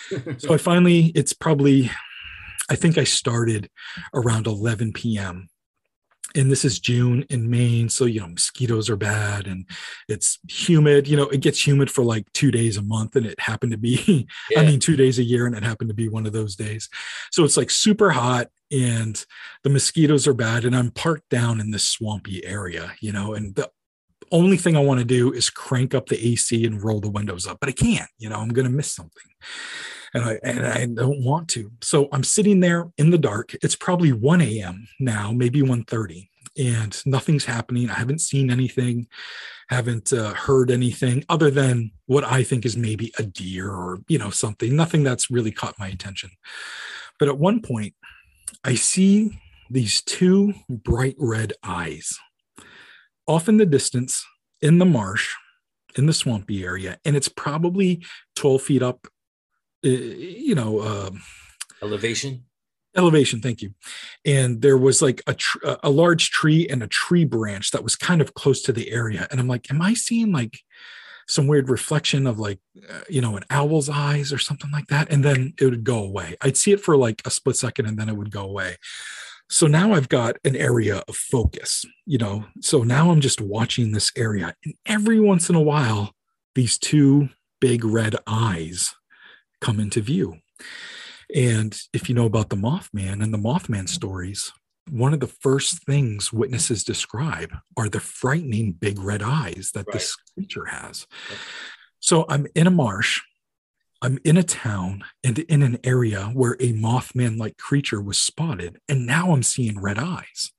so 0.38 0.54
I 0.54 0.56
finally, 0.56 1.12
it's 1.14 1.32
probably, 1.34 1.90
I 2.70 2.76
think 2.76 2.96
I 2.96 3.04
started 3.04 3.68
around 4.14 4.46
11 4.46 4.92
p.m 4.92 5.48
and 6.34 6.50
this 6.50 6.64
is 6.64 6.78
June 6.78 7.24
in 7.30 7.48
Maine, 7.48 7.88
so 7.88 8.04
you 8.04 8.20
know 8.20 8.28
mosquitoes 8.28 8.90
are 8.90 8.96
bad 8.96 9.46
and 9.46 9.64
it's 10.08 10.38
humid. 10.48 11.08
You 11.08 11.16
know, 11.16 11.28
it 11.28 11.40
gets 11.40 11.66
humid 11.66 11.90
for 11.90 12.04
like 12.04 12.30
two 12.32 12.50
days 12.50 12.76
a 12.76 12.82
month, 12.82 13.16
and 13.16 13.24
it 13.24 13.40
happened 13.40 13.72
to 13.72 13.78
be, 13.78 14.26
yeah. 14.50 14.60
I 14.60 14.66
mean, 14.66 14.80
two 14.80 14.96
days 14.96 15.18
a 15.18 15.24
year, 15.24 15.46
and 15.46 15.56
it 15.56 15.62
happened 15.62 15.88
to 15.88 15.94
be 15.94 16.08
one 16.08 16.26
of 16.26 16.32
those 16.32 16.54
days. 16.54 16.88
So 17.30 17.44
it's 17.44 17.56
like 17.56 17.70
super 17.70 18.10
hot, 18.10 18.48
and 18.70 19.24
the 19.64 19.70
mosquitoes 19.70 20.26
are 20.26 20.34
bad, 20.34 20.64
and 20.64 20.76
I'm 20.76 20.90
parked 20.90 21.28
down 21.30 21.60
in 21.60 21.70
this 21.70 21.88
swampy 21.88 22.44
area, 22.44 22.92
you 23.00 23.12
know, 23.12 23.34
and 23.34 23.54
the 23.54 23.70
only 24.30 24.58
thing 24.58 24.76
I 24.76 24.80
want 24.80 24.98
to 25.00 25.06
do 25.06 25.32
is 25.32 25.48
crank 25.48 25.94
up 25.94 26.08
the 26.08 26.32
AC 26.32 26.64
and 26.66 26.82
roll 26.82 27.00
the 27.00 27.10
windows 27.10 27.46
up, 27.46 27.58
but 27.60 27.70
I 27.70 27.72
can't. 27.72 28.10
You 28.18 28.28
know, 28.28 28.36
I'm 28.36 28.50
going 28.50 28.66
to 28.66 28.72
miss 28.72 28.92
something 28.92 29.22
and 30.14 30.24
I 30.24 30.38
and 30.42 30.66
I 30.66 30.86
don't 30.86 31.24
want 31.24 31.48
to. 31.50 31.70
So 31.82 32.08
I'm 32.12 32.24
sitting 32.24 32.60
there 32.60 32.90
in 32.98 33.10
the 33.10 33.18
dark. 33.18 33.54
It's 33.62 33.76
probably 33.76 34.12
1 34.12 34.40
a.m. 34.40 34.88
now, 34.98 35.32
maybe 35.32 35.62
1:30, 35.62 36.28
and 36.56 37.00
nothing's 37.06 37.44
happening. 37.44 37.90
I 37.90 37.94
haven't 37.94 38.20
seen 38.20 38.50
anything, 38.50 39.06
haven't 39.68 40.12
uh, 40.12 40.34
heard 40.34 40.70
anything 40.70 41.24
other 41.28 41.50
than 41.50 41.92
what 42.06 42.24
I 42.24 42.42
think 42.42 42.64
is 42.64 42.76
maybe 42.76 43.12
a 43.18 43.22
deer 43.22 43.70
or 43.70 44.00
you 44.08 44.18
know 44.18 44.30
something. 44.30 44.74
Nothing 44.74 45.02
that's 45.02 45.30
really 45.30 45.52
caught 45.52 45.78
my 45.78 45.88
attention. 45.88 46.30
But 47.18 47.28
at 47.28 47.38
one 47.38 47.60
point, 47.60 47.94
I 48.64 48.74
see 48.74 49.40
these 49.70 50.00
two 50.02 50.54
bright 50.68 51.16
red 51.18 51.52
eyes 51.62 52.18
off 53.26 53.48
in 53.48 53.58
the 53.58 53.66
distance 53.66 54.24
in 54.62 54.78
the 54.78 54.86
marsh 54.86 55.34
in 55.96 56.06
the 56.06 56.12
swampy 56.12 56.64
area 56.64 56.98
and 57.04 57.16
it's 57.16 57.28
probably 57.28 58.04
12 58.36 58.62
feet 58.62 58.82
up 58.82 59.06
you 59.82 60.54
know, 60.54 60.80
uh, 60.80 61.10
elevation. 61.82 62.44
Elevation, 62.96 63.40
thank 63.40 63.62
you. 63.62 63.74
And 64.24 64.62
there 64.62 64.76
was 64.76 65.02
like 65.02 65.22
a 65.26 65.34
tr- 65.34 65.58
a 65.82 65.90
large 65.90 66.30
tree 66.30 66.66
and 66.68 66.82
a 66.82 66.88
tree 66.88 67.24
branch 67.24 67.70
that 67.70 67.84
was 67.84 67.96
kind 67.96 68.20
of 68.20 68.34
close 68.34 68.62
to 68.62 68.72
the 68.72 68.90
area, 68.90 69.26
and 69.30 69.38
I'm 69.38 69.48
like, 69.48 69.70
am 69.70 69.82
I 69.82 69.94
seeing 69.94 70.32
like 70.32 70.58
some 71.28 71.46
weird 71.46 71.68
reflection 71.68 72.26
of 72.26 72.38
like 72.38 72.58
uh, 72.90 73.00
you 73.08 73.20
know 73.20 73.36
an 73.36 73.44
owl's 73.50 73.88
eyes 73.88 74.32
or 74.32 74.38
something 74.38 74.70
like 74.70 74.86
that? 74.88 75.12
And 75.12 75.24
then 75.24 75.54
it 75.60 75.64
would 75.64 75.84
go 75.84 76.02
away. 76.02 76.36
I'd 76.40 76.56
see 76.56 76.72
it 76.72 76.80
for 76.80 76.96
like 76.96 77.22
a 77.24 77.30
split 77.30 77.56
second 77.56 77.86
and 77.86 77.98
then 77.98 78.08
it 78.08 78.16
would 78.16 78.30
go 78.30 78.44
away. 78.44 78.76
So 79.50 79.66
now 79.66 79.94
i've 79.94 80.10
got 80.10 80.36
an 80.44 80.56
area 80.56 81.02
of 81.08 81.16
focus 81.16 81.86
you 82.04 82.18
know? 82.18 82.44
So 82.60 82.82
now 82.82 83.10
i'm 83.10 83.20
just 83.20 83.40
watching 83.40 83.92
this 83.92 84.10
area. 84.16 84.54
And 84.64 84.74
every 84.86 85.20
once 85.20 85.48
in 85.48 85.56
a 85.56 85.62
while 85.62 86.12
these 86.54 86.78
two 86.78 87.28
big 87.60 87.84
red 87.84 88.16
eyes 88.26 88.94
come 89.60 89.80
into 89.80 90.00
view. 90.00 90.38
And 91.34 91.78
if 91.92 92.08
you 92.08 92.14
know 92.14 92.26
about 92.26 92.48
the 92.48 92.56
Mothman 92.56 93.22
and 93.22 93.32
the 93.32 93.38
Mothman 93.38 93.88
stories, 93.88 94.52
one 94.90 95.12
of 95.12 95.20
the 95.20 95.26
first 95.26 95.84
things 95.84 96.32
witnesses 96.32 96.84
describe 96.84 97.54
are 97.76 97.88
the 97.88 98.00
frightening 98.00 98.72
big 98.72 98.98
red 98.98 99.22
eyes 99.22 99.70
that 99.74 99.86
right. 99.86 99.92
this 99.92 100.16
creature 100.34 100.64
has. 100.66 101.06
So 102.00 102.24
I'm 102.28 102.46
in 102.54 102.66
a 102.66 102.70
marsh, 102.70 103.20
I'm 104.00 104.18
in 104.24 104.36
a 104.36 104.42
town 104.42 105.04
and 105.24 105.38
in 105.40 105.62
an 105.62 105.78
area 105.84 106.30
where 106.32 106.54
a 106.54 106.72
Mothman 106.72 107.38
like 107.38 107.56
creature 107.56 108.00
was 108.00 108.18
spotted, 108.18 108.78
and 108.88 109.06
now 109.06 109.32
I'm 109.32 109.42
seeing 109.42 109.80
red 109.80 109.98
eyes. 109.98 110.52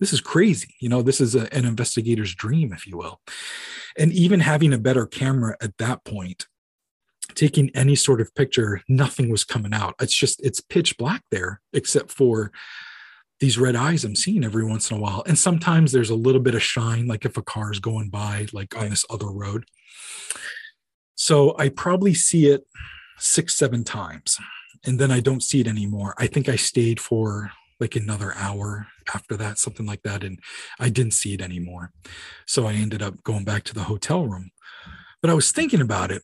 This 0.00 0.12
is 0.12 0.20
crazy. 0.20 0.74
You 0.80 0.88
know, 0.88 1.02
this 1.02 1.20
is 1.20 1.34
a, 1.34 1.52
an 1.54 1.64
investigator's 1.64 2.34
dream, 2.34 2.72
if 2.72 2.86
you 2.86 2.96
will. 2.96 3.20
And 3.96 4.12
even 4.12 4.40
having 4.40 4.72
a 4.72 4.78
better 4.78 5.06
camera 5.06 5.56
at 5.62 5.76
that 5.78 6.04
point, 6.04 6.46
taking 7.34 7.70
any 7.74 7.94
sort 7.94 8.20
of 8.20 8.34
picture, 8.34 8.82
nothing 8.88 9.30
was 9.30 9.44
coming 9.44 9.72
out. 9.72 9.94
It's 10.00 10.14
just, 10.14 10.40
it's 10.44 10.60
pitch 10.60 10.96
black 10.96 11.22
there, 11.30 11.60
except 11.72 12.10
for 12.10 12.52
these 13.40 13.58
red 13.58 13.74
eyes 13.74 14.04
I'm 14.04 14.16
seeing 14.16 14.44
every 14.44 14.64
once 14.64 14.90
in 14.90 14.98
a 14.98 15.00
while. 15.00 15.22
And 15.26 15.38
sometimes 15.38 15.92
there's 15.92 16.10
a 16.10 16.14
little 16.14 16.40
bit 16.40 16.54
of 16.54 16.62
shine, 16.62 17.06
like 17.06 17.24
if 17.24 17.36
a 17.36 17.42
car 17.42 17.72
is 17.72 17.80
going 17.80 18.10
by, 18.10 18.46
like 18.52 18.76
on 18.76 18.90
this 18.90 19.06
other 19.08 19.30
road. 19.30 19.64
So 21.14 21.54
I 21.58 21.70
probably 21.70 22.14
see 22.14 22.46
it 22.46 22.66
six, 23.18 23.56
seven 23.56 23.84
times. 23.84 24.38
And 24.84 24.98
then 24.98 25.10
I 25.10 25.20
don't 25.20 25.42
see 25.42 25.60
it 25.60 25.66
anymore. 25.66 26.14
I 26.18 26.26
think 26.26 26.48
I 26.48 26.56
stayed 26.56 27.00
for 27.00 27.50
like 27.78 27.96
another 27.96 28.34
hour 28.36 28.86
after 29.14 29.36
that, 29.38 29.58
something 29.58 29.86
like 29.86 30.02
that. 30.02 30.22
And 30.22 30.38
I 30.78 30.90
didn't 30.90 31.14
see 31.14 31.34
it 31.34 31.40
anymore. 31.40 31.92
So 32.46 32.66
I 32.66 32.74
ended 32.74 33.02
up 33.02 33.22
going 33.24 33.44
back 33.44 33.64
to 33.64 33.74
the 33.74 33.84
hotel 33.84 34.26
room. 34.26 34.50
But 35.22 35.30
I 35.30 35.34
was 35.34 35.52
thinking 35.52 35.80
about 35.80 36.10
it. 36.10 36.22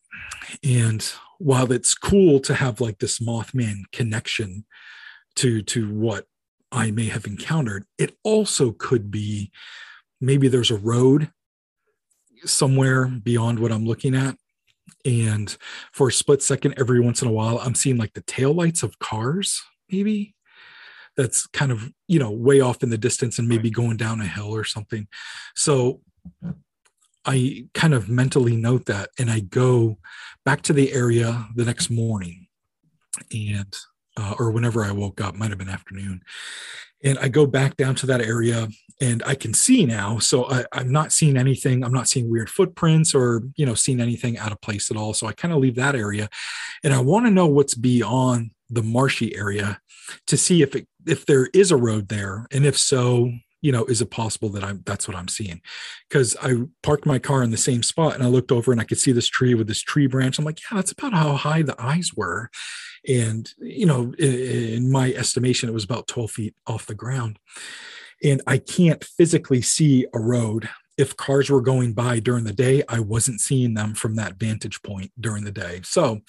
And 0.65 1.07
while 1.39 1.71
it's 1.73 1.95
cool 1.95 2.41
to 2.41 2.55
have 2.55 2.81
like 2.81 2.99
this 2.99 3.19
Mothman 3.19 3.83
connection 3.93 4.65
to 5.37 5.63
to 5.63 5.93
what 5.93 6.27
I 6.73 6.91
may 6.91 7.07
have 7.07 7.27
encountered, 7.27 7.85
it 7.99 8.17
also 8.23 8.73
could 8.73 9.11
be 9.11 9.51
maybe 10.21 10.49
there's 10.49 10.71
a 10.71 10.79
road 10.79 11.31
somewhere 12.45 13.07
beyond 13.07 13.59
what 13.59 13.73
I'm 13.73 13.87
looking 13.87 14.15
at. 14.15 14.37
And 15.05 15.57
for 15.93 16.09
a 16.09 16.13
split 16.13 16.43
second, 16.43 16.75
every 16.79 17.01
once 17.01 17.23
in 17.23 17.29
a 17.29 17.33
while, 17.33 17.59
I'm 17.59 17.75
seeing 17.75 17.97
like 17.97 18.15
the 18.15 18.23
taillights 18.23 18.83
of 18.83 18.99
cars, 18.99 19.63
maybe 19.91 20.35
that's 21.17 21.47
kind 21.47 21.73
of, 21.73 21.91
you 22.09 22.19
know, 22.19 22.31
way 22.31 22.61
off 22.61 22.83
in 22.83 22.91
the 22.91 22.99
distance 22.99 23.39
and 23.39 23.49
maybe 23.49 23.71
going 23.71 23.97
down 23.97 24.21
a 24.21 24.27
hill 24.27 24.55
or 24.55 24.65
something. 24.65 25.09
So 25.55 26.01
I 27.27 27.67
kind 27.75 27.93
of 27.93 28.09
mentally 28.09 28.57
note 28.57 28.87
that 28.87 29.11
and 29.19 29.31
I 29.31 29.41
go 29.41 29.99
back 30.45 30.63
to 30.63 30.73
the 30.73 30.93
area 30.93 31.47
the 31.55 31.65
next 31.65 31.91
morning 31.91 32.47
and 33.33 33.77
uh, 34.17 34.35
or 34.39 34.51
whenever 34.51 34.85
I 34.85 34.93
woke 34.93 35.21
up, 35.21 35.35
might 35.35 35.51
have 35.51 35.59
been 35.59 35.69
afternoon. 35.69 36.23
And 37.05 37.19
I 37.19 37.29
go 37.29 37.47
back 37.47 37.77
down 37.77 37.95
to 37.97 38.07
that 38.07 38.23
area 38.23 38.69
and 39.01 39.23
I 39.27 39.35
can 39.35 39.53
see 39.53 39.85
now. 39.85 40.19
So 40.19 40.51
I, 40.51 40.65
I'm 40.73 40.91
not 40.91 41.13
seeing 41.13 41.37
anything. 41.37 41.85
I'm 41.85 41.93
not 41.93 42.09
seeing 42.09 42.31
weird 42.31 42.49
footprints 42.49 43.15
or, 43.15 43.43
you 43.57 43.67
know, 43.67 43.75
seeing 43.75 44.01
anything 44.01 44.39
out 44.39 44.53
of 44.53 44.61
place 44.63 44.91
at 44.91 44.97
all. 44.97 45.13
So 45.13 45.27
I 45.27 45.33
kind 45.33 45.53
of 45.53 45.61
leave 45.61 45.75
that 45.77 45.95
area 45.95 46.29
and 46.83 46.95
I 46.95 47.01
want 47.01 47.27
to 47.27 47.31
know 47.31 47.47
what's 47.47 47.75
beyond 47.75 48.53
the 48.71 48.83
marshy 48.83 49.37
area 49.37 49.79
to 50.27 50.37
see 50.37 50.63
if 50.63 50.75
it, 50.75 50.89
if 51.07 51.27
there 51.27 51.47
is 51.53 51.71
a 51.71 51.77
road 51.77 52.09
there. 52.09 52.47
And 52.51 52.65
if 52.65 52.79
so, 52.79 53.31
you 53.67 53.73
know, 53.73 53.85
is 53.87 54.01
it 54.01 54.13
possible 54.13 54.49
that 54.51 54.63
I'm 54.63 54.81
that's 54.87 55.09
what 55.09 55.17
I'm 55.17 55.27
seeing? 55.27 55.61
Because 56.09 56.37
I 56.41 56.55
parked 56.85 57.05
my 57.05 57.19
car 57.19 57.43
in 57.43 57.51
the 57.51 57.57
same 57.57 57.83
spot 57.83 58.15
and 58.15 58.23
I 58.23 58.29
looked 58.29 58.53
over 58.53 58.71
and 58.71 58.81
I 58.81 58.85
could 58.85 59.01
see 59.01 59.11
this 59.11 59.27
tree 59.27 59.57
with 59.57 59.67
this 59.67 59.83
tree 59.83 60.07
branch. 60.07 60.39
I'm 60.39 60.45
like, 60.45 60.61
yeah, 60.61 60.77
that's 60.77 60.93
about 60.93 61.15
how 61.15 61.35
high 61.35 61.63
the 61.63 61.75
eyes 61.83 62.13
were. 62.15 62.49
And, 63.09 63.53
you 63.59 63.85
know, 63.85 64.15
in, 64.21 64.35
in 64.35 64.93
my 64.93 65.13
estimation, 65.15 65.69
it 65.69 65.73
was 65.73 65.83
about 65.83 66.07
12 66.07 66.31
feet 66.31 66.55
off 66.69 66.87
the 66.87 66.95
ground. 66.95 67.41
And 68.23 68.41
I 68.47 68.59
can't 68.59 69.03
physically 69.03 69.63
see 69.63 70.07
a 70.15 70.21
road 70.21 70.69
if 70.97 71.17
cars 71.17 71.51
were 71.51 71.61
going 71.61 71.93
by 71.93 72.19
during 72.21 72.45
the 72.45 72.53
day, 72.53 72.83
I 72.89 73.01
wasn't 73.01 73.41
seeing 73.41 73.75
them 73.75 73.95
from 73.95 74.17
that 74.17 74.37
vantage 74.37 74.83
point 74.83 75.13
during 75.21 75.45
the 75.45 75.53
day. 75.53 75.81
So 75.85 76.21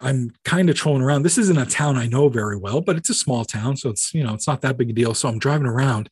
I'm 0.00 0.30
kind 0.44 0.70
of 0.70 0.76
trolling 0.76 1.02
around. 1.02 1.22
This 1.22 1.38
isn't 1.38 1.58
a 1.58 1.66
town 1.66 1.96
I 1.96 2.06
know 2.06 2.28
very 2.28 2.56
well, 2.56 2.80
but 2.80 2.96
it's 2.96 3.10
a 3.10 3.14
small 3.14 3.44
town. 3.44 3.76
So 3.76 3.90
it's, 3.90 4.14
you 4.14 4.22
know, 4.22 4.34
it's 4.34 4.46
not 4.46 4.60
that 4.60 4.76
big 4.76 4.90
a 4.90 4.92
deal. 4.92 5.14
So 5.14 5.28
I'm 5.28 5.38
driving 5.38 5.66
around 5.66 6.08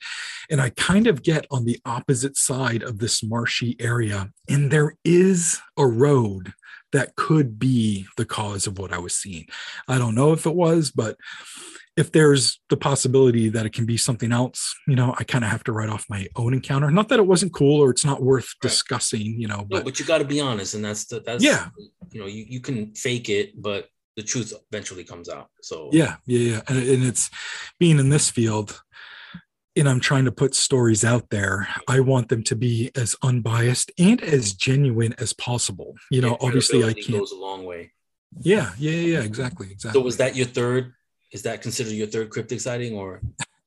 and 0.50 0.60
I 0.60 0.70
kind 0.70 1.06
of 1.06 1.22
get 1.22 1.46
on 1.50 1.64
the 1.64 1.80
opposite 1.84 2.36
side 2.36 2.82
of 2.82 2.98
this 2.98 3.22
marshy 3.22 3.76
area. 3.78 4.30
And 4.48 4.70
there 4.70 4.96
is 5.04 5.60
a 5.76 5.86
road 5.86 6.52
that 6.92 7.14
could 7.14 7.58
be 7.58 8.06
the 8.16 8.24
cause 8.24 8.66
of 8.66 8.78
what 8.78 8.92
I 8.92 8.98
was 8.98 9.14
seeing. 9.14 9.46
I 9.86 9.98
don't 9.98 10.16
know 10.16 10.32
if 10.32 10.46
it 10.46 10.54
was, 10.54 10.90
but 10.90 11.16
if 11.96 12.12
there's 12.12 12.60
the 12.70 12.76
possibility 12.76 13.48
that 13.48 13.66
it 13.66 13.72
can 13.72 13.84
be 13.84 13.96
something 13.96 14.32
else, 14.32 14.74
you 14.86 14.94
know, 14.94 15.14
I 15.18 15.24
kind 15.24 15.44
of 15.44 15.50
have 15.50 15.64
to 15.64 15.72
write 15.72 15.88
off 15.88 16.06
my 16.08 16.28
own 16.36 16.54
encounter. 16.54 16.90
Not 16.90 17.08
that 17.08 17.18
it 17.18 17.26
wasn't 17.26 17.52
cool 17.52 17.80
or 17.82 17.90
it's 17.90 18.04
not 18.04 18.22
worth 18.22 18.54
right. 18.62 18.68
discussing, 18.68 19.40
you 19.40 19.48
know. 19.48 19.66
But, 19.68 19.78
no, 19.78 19.84
but 19.84 19.98
you 19.98 20.06
got 20.06 20.18
to 20.18 20.24
be 20.24 20.40
honest, 20.40 20.74
and 20.74 20.84
that's 20.84 21.06
the 21.06 21.20
that's 21.20 21.42
yeah. 21.42 21.68
You 22.12 22.20
know, 22.20 22.26
you 22.26 22.44
you 22.48 22.60
can 22.60 22.94
fake 22.94 23.28
it, 23.28 23.60
but 23.60 23.88
the 24.16 24.22
truth 24.22 24.52
eventually 24.72 25.04
comes 25.04 25.28
out. 25.28 25.48
So 25.62 25.90
yeah, 25.92 26.16
yeah, 26.26 26.38
yeah, 26.38 26.60
and, 26.68 26.78
and 26.78 27.04
it's 27.04 27.30
being 27.78 27.98
in 27.98 28.08
this 28.08 28.30
field. 28.30 28.80
And 29.76 29.88
I'm 29.88 30.00
trying 30.00 30.24
to 30.24 30.32
put 30.32 30.54
stories 30.54 31.04
out 31.04 31.30
there. 31.30 31.68
I 31.88 32.00
want 32.00 32.28
them 32.28 32.42
to 32.44 32.56
be 32.56 32.90
as 32.96 33.14
unbiased 33.22 33.92
and 33.98 34.20
as 34.20 34.52
genuine 34.52 35.14
as 35.18 35.32
possible. 35.32 35.94
You 36.10 36.22
know, 36.22 36.30
yeah, 36.30 36.46
obviously 36.46 36.84
I 36.84 36.92
can't. 36.92 37.12
Goes 37.12 37.30
a 37.30 37.36
long 37.36 37.64
way. 37.64 37.92
Yeah, 38.40 38.72
yeah, 38.78 38.90
yeah, 38.90 39.20
exactly, 39.20 39.70
exactly. 39.70 39.98
So 39.98 40.04
was 40.04 40.16
that 40.16 40.34
your 40.34 40.46
third 40.46 40.92
is 41.32 41.42
that 41.42 41.62
considered 41.62 41.92
your 41.92 42.06
third 42.06 42.30
cryptid 42.30 42.60
sighting 42.60 42.94
or 42.94 43.20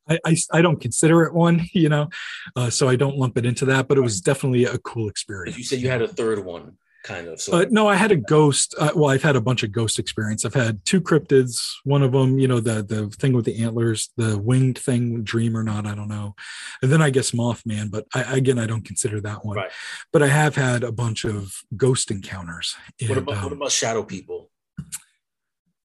I, 0.10 0.20
I, 0.26 0.36
I, 0.52 0.62
don't 0.62 0.82
consider 0.82 1.24
it 1.24 1.34
one, 1.34 1.66
you 1.74 1.90
know, 1.90 2.10
uh, 2.56 2.70
so 2.70 2.90
I 2.90 2.96
don't 2.96 3.18
lump 3.18 3.38
it 3.38 3.46
into 3.46 3.66
that, 3.66 3.88
but 3.88 3.98
it 3.98 4.02
was 4.02 4.22
definitely 4.22 4.66
a 4.66 4.78
cool 4.80 5.10
experience. 5.10 5.58
You 5.58 5.64
said 5.64 5.80
you 5.80 5.90
had 5.90 6.02
a 6.02 6.08
third 6.08 6.44
one, 6.44 6.78
kind 7.04 7.28
of. 7.28 7.40
So 7.40 7.54
uh, 7.54 7.66
no, 7.70 7.88
I 7.88 7.96
had 7.96 8.12
a 8.12 8.18
ghost. 8.18 8.76
Uh, 8.78 8.92
well, 8.96 9.10
I've 9.10 9.24
had 9.24 9.36
a 9.36 9.42
bunch 9.42 9.64
of 9.64 9.72
ghost 9.72 10.00
experience. 10.00 10.46
I've 10.46 10.54
had 10.54 10.84
two 10.86 11.00
cryptids. 11.00 11.62
One 11.86 12.02
of 12.02 12.12
them, 12.12 12.38
you 12.38 12.48
know, 12.48 12.60
the 12.60 12.84
the 12.84 13.10
thing 13.12 13.34
with 13.34 13.46
the 13.46 13.64
antlers, 13.64 14.10
the 14.18 14.38
winged 14.38 14.78
thing, 14.78 15.24
dream 15.24 15.56
or 15.56 15.64
not, 15.64 15.86
I 15.86 15.96
don't 15.96 16.10
know. 16.10 16.36
And 16.82 16.92
then 16.92 17.02
I 17.02 17.10
guess 17.10 17.32
Mothman, 17.32 17.90
but 17.90 18.06
I, 18.14 18.38
again, 18.38 18.60
I 18.60 18.66
don't 18.66 18.86
consider 18.86 19.22
that 19.22 19.46
one. 19.46 19.58
Right. 19.58 19.72
But 20.12 20.24
I 20.24 20.28
have 20.28 20.56
had 20.56 20.84
a 20.84 20.92
bunch 20.92 21.24
of 21.24 21.54
ghost 21.78 22.12
encounters. 22.12 22.76
And, 23.00 23.10
what 23.10 23.18
about 23.18 23.38
um, 23.38 23.44
what 23.44 23.54
about 23.54 23.72
shadow 23.72 24.04
people? 24.04 24.50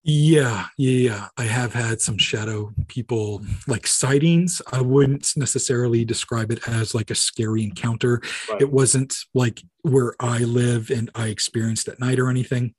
Yeah, 0.03 0.67
yeah, 0.77 1.27
I 1.37 1.43
have 1.43 1.73
had 1.73 1.99
some 1.99 2.17
shadow 2.17 2.73
people 2.87 3.41
like 3.67 3.85
sightings. 3.85 4.61
I 4.71 4.79
wouldn't 4.79 5.33
necessarily 5.35 6.05
describe 6.05 6.51
it 6.51 6.65
as 6.67 6.95
like 6.95 7.11
a 7.11 7.15
scary 7.15 7.63
encounter. 7.63 8.21
Right. 8.49 8.61
It 8.61 8.71
wasn't 8.71 9.13
like 9.33 9.61
where 9.81 10.15
I 10.19 10.39
live 10.39 10.89
and 10.89 11.09
I 11.15 11.27
experienced 11.27 11.89
at 11.89 11.99
night 11.99 12.17
or 12.17 12.29
anything. 12.29 12.75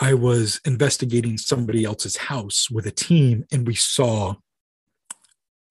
I 0.00 0.14
was 0.14 0.60
investigating 0.64 1.38
somebody 1.38 1.84
else's 1.84 2.16
house 2.16 2.68
with 2.68 2.86
a 2.86 2.92
team 2.92 3.44
and 3.52 3.64
we 3.64 3.76
saw 3.76 4.34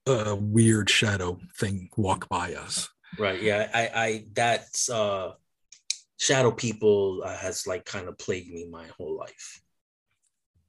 a 0.06 0.36
weird 0.36 0.90
shadow 0.90 1.38
thing 1.60 1.90
walk 1.98 2.30
by 2.30 2.54
us. 2.54 2.90
Right. 3.20 3.42
Yeah. 3.42 3.70
I, 3.74 3.90
I, 3.94 4.24
that's, 4.34 4.90
uh, 4.90 5.34
shadow 6.18 6.52
people 6.52 7.22
uh, 7.24 7.38
has 7.38 7.68
like 7.68 7.86
kind 7.86 8.08
of 8.08 8.18
plagued 8.18 8.52
me 8.52 8.68
my 8.70 8.88
whole 8.98 9.16
life. 9.16 9.62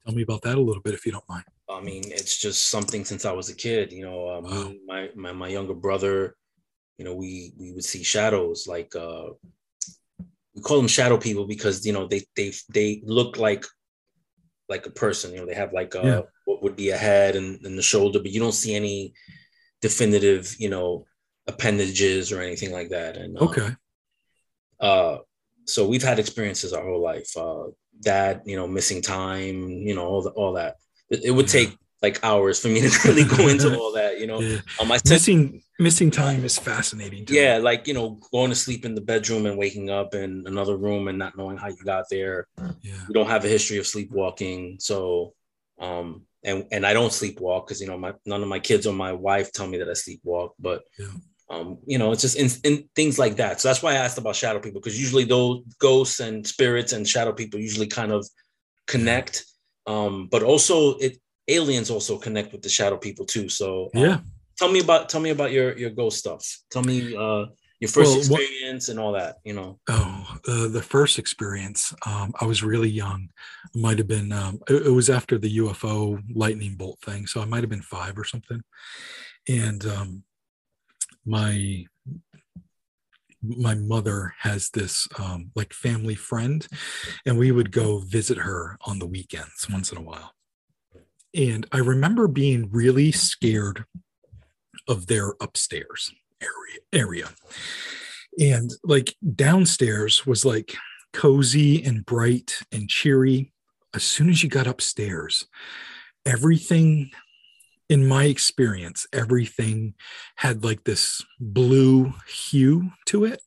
Tell 0.08 0.14
me 0.14 0.22
about 0.22 0.40
that 0.42 0.56
a 0.56 0.60
little 0.60 0.80
bit, 0.80 0.94
if 0.94 1.04
you 1.04 1.12
don't 1.12 1.28
mind. 1.28 1.44
I 1.68 1.82
mean, 1.82 2.02
it's 2.06 2.38
just 2.38 2.70
something 2.70 3.04
since 3.04 3.26
I 3.26 3.32
was 3.32 3.50
a 3.50 3.54
kid. 3.54 3.92
You 3.92 4.06
know, 4.06 4.30
um, 4.30 4.44
wow. 4.44 4.72
my, 4.86 5.10
my 5.14 5.32
my 5.32 5.48
younger 5.48 5.74
brother, 5.74 6.34
you 6.96 7.04
know, 7.04 7.14
we 7.14 7.52
we 7.58 7.72
would 7.72 7.84
see 7.84 8.02
shadows 8.02 8.66
like 8.66 8.96
uh, 8.96 9.26
we 10.54 10.62
call 10.62 10.78
them 10.78 10.88
shadow 10.88 11.18
people 11.18 11.46
because 11.46 11.84
you 11.84 11.92
know 11.92 12.06
they 12.06 12.24
they 12.36 12.54
they 12.70 13.02
look 13.04 13.36
like 13.36 13.66
like 14.70 14.86
a 14.86 14.90
person. 14.90 15.34
You 15.34 15.40
know, 15.40 15.46
they 15.46 15.54
have 15.54 15.74
like 15.74 15.94
a, 15.94 16.02
yeah. 16.02 16.20
what 16.46 16.62
would 16.62 16.74
be 16.74 16.88
a 16.88 16.96
head 16.96 17.36
and, 17.36 17.62
and 17.66 17.76
the 17.76 17.82
shoulder, 17.82 18.18
but 18.18 18.32
you 18.32 18.40
don't 18.40 18.52
see 18.52 18.74
any 18.74 19.12
definitive, 19.82 20.56
you 20.58 20.70
know, 20.70 21.04
appendages 21.46 22.32
or 22.32 22.40
anything 22.40 22.72
like 22.72 22.88
that. 22.88 23.18
And 23.18 23.36
um, 23.36 23.48
okay. 23.48 23.76
Uh, 24.80 25.18
so 25.68 25.86
we've 25.86 26.02
had 26.02 26.18
experiences 26.18 26.72
our 26.72 26.84
whole 26.84 27.02
life. 27.02 27.36
Uh, 27.36 27.68
that 28.02 28.46
you 28.46 28.56
know 28.56 28.66
missing 28.66 29.02
time 29.02 29.70
you 29.70 29.94
know 29.94 30.06
all 30.06 30.22
the, 30.22 30.30
all 30.30 30.52
that 30.52 30.76
it, 31.10 31.24
it 31.24 31.30
would 31.30 31.52
yeah. 31.52 31.60
take 31.60 31.76
like 32.00 32.22
hours 32.22 32.60
for 32.60 32.68
me 32.68 32.80
to 32.80 32.98
really 33.08 33.24
go 33.24 33.48
into 33.48 33.76
all 33.78 33.92
that 33.92 34.20
you 34.20 34.26
know 34.26 34.40
yeah. 34.40 34.58
um, 34.80 34.92
I 34.92 34.98
missing 35.08 35.62
missing 35.78 36.10
time 36.10 36.44
is 36.44 36.58
fascinating 36.58 37.24
yeah 37.28 37.58
me. 37.58 37.64
like 37.64 37.86
you 37.86 37.94
know 37.94 38.18
going 38.32 38.50
to 38.50 38.56
sleep 38.56 38.84
in 38.84 38.94
the 38.94 39.00
bedroom 39.00 39.46
and 39.46 39.58
waking 39.58 39.90
up 39.90 40.14
in 40.14 40.44
another 40.46 40.76
room 40.76 41.08
and 41.08 41.18
not 41.18 41.36
knowing 41.36 41.56
how 41.56 41.68
you 41.68 41.82
got 41.84 42.04
there 42.10 42.46
yeah. 42.82 42.94
we 43.08 43.14
don't 43.14 43.28
have 43.28 43.44
a 43.44 43.48
history 43.48 43.78
of 43.78 43.86
sleepwalking 43.86 44.76
so 44.80 45.34
um 45.80 46.22
and 46.44 46.66
and 46.70 46.86
I 46.86 46.92
don't 46.92 47.10
sleepwalk 47.10 47.66
because 47.66 47.80
you 47.80 47.88
know 47.88 47.98
my 47.98 48.14
none 48.24 48.42
of 48.42 48.48
my 48.48 48.60
kids 48.60 48.86
or 48.86 48.92
my 48.92 49.12
wife 49.12 49.52
tell 49.52 49.66
me 49.66 49.78
that 49.78 49.88
I 49.88 49.92
sleepwalk 49.92 50.50
but 50.60 50.82
yeah 50.98 51.06
um, 51.50 51.78
you 51.86 51.98
know, 51.98 52.12
it's 52.12 52.22
just 52.22 52.36
in, 52.36 52.48
in, 52.64 52.88
things 52.94 53.18
like 53.18 53.36
that. 53.36 53.60
So 53.60 53.68
that's 53.68 53.82
why 53.82 53.92
I 53.92 53.96
asked 53.96 54.18
about 54.18 54.36
shadow 54.36 54.60
people 54.60 54.80
because 54.80 55.00
usually 55.00 55.24
those 55.24 55.62
ghosts 55.78 56.20
and 56.20 56.46
spirits 56.46 56.92
and 56.92 57.08
shadow 57.08 57.32
people 57.32 57.58
usually 57.58 57.86
kind 57.86 58.12
of 58.12 58.26
connect. 58.86 59.44
Um, 59.86 60.28
but 60.30 60.42
also 60.42 60.96
it 60.98 61.16
aliens 61.48 61.90
also 61.90 62.18
connect 62.18 62.52
with 62.52 62.62
the 62.62 62.68
shadow 62.68 62.98
people 62.98 63.24
too. 63.24 63.48
So 63.48 63.84
um, 63.94 64.02
yeah, 64.02 64.18
tell 64.58 64.70
me 64.70 64.80
about 64.80 65.08
tell 65.08 65.20
me 65.20 65.30
about 65.30 65.50
your 65.50 65.76
your 65.78 65.90
ghost 65.90 66.18
stuff. 66.18 66.44
Tell 66.70 66.82
me 66.82 67.16
uh, 67.16 67.46
your 67.80 67.88
first 67.88 68.10
well, 68.10 68.18
experience 68.18 68.88
what, 68.88 68.92
and 68.92 69.00
all 69.00 69.12
that. 69.12 69.36
You 69.44 69.54
know. 69.54 69.78
Oh, 69.88 70.36
uh, 70.46 70.68
the 70.68 70.82
first 70.82 71.18
experience. 71.18 71.94
Um, 72.04 72.34
I 72.38 72.44
was 72.44 72.62
really 72.62 72.90
young. 72.90 73.30
It 73.74 73.80
might 73.80 73.96
have 73.96 74.08
been. 74.08 74.32
Um, 74.32 74.60
it, 74.68 74.88
it 74.88 74.90
was 74.90 75.08
after 75.08 75.38
the 75.38 75.58
UFO 75.58 76.22
lightning 76.34 76.74
bolt 76.74 77.00
thing, 77.00 77.26
so 77.26 77.40
I 77.40 77.46
might 77.46 77.62
have 77.62 77.70
been 77.70 77.80
five 77.80 78.18
or 78.18 78.24
something. 78.24 78.60
And 79.48 79.86
um, 79.86 80.24
my 81.28 81.84
my 83.40 83.74
mother 83.74 84.34
has 84.40 84.70
this 84.70 85.06
um, 85.16 85.52
like 85.54 85.72
family 85.72 86.16
friend 86.16 86.66
and 87.24 87.38
we 87.38 87.52
would 87.52 87.70
go 87.70 87.98
visit 87.98 88.36
her 88.36 88.76
on 88.84 88.98
the 88.98 89.06
weekends 89.06 89.68
once 89.70 89.92
in 89.92 89.98
a 89.98 90.02
while. 90.02 90.32
And 91.34 91.66
i 91.70 91.78
remember 91.78 92.26
being 92.26 92.68
really 92.72 93.12
scared 93.12 93.84
of 94.88 95.06
their 95.06 95.34
upstairs 95.40 96.12
area 96.40 96.80
area. 96.92 97.28
And 98.40 98.72
like 98.82 99.14
downstairs 99.34 100.26
was 100.26 100.44
like 100.44 100.74
cozy 101.12 101.84
and 101.84 102.04
bright 102.04 102.60
and 102.72 102.88
cheery. 102.88 103.52
As 103.94 104.02
soon 104.02 104.30
as 104.30 104.42
you 104.42 104.48
got 104.48 104.66
upstairs 104.66 105.46
everything 106.26 107.10
in 107.88 108.06
my 108.06 108.24
experience, 108.24 109.06
everything 109.12 109.94
had 110.36 110.64
like 110.64 110.84
this 110.84 111.22
blue 111.40 112.12
hue 112.26 112.90
to 113.06 113.24
it. 113.24 113.40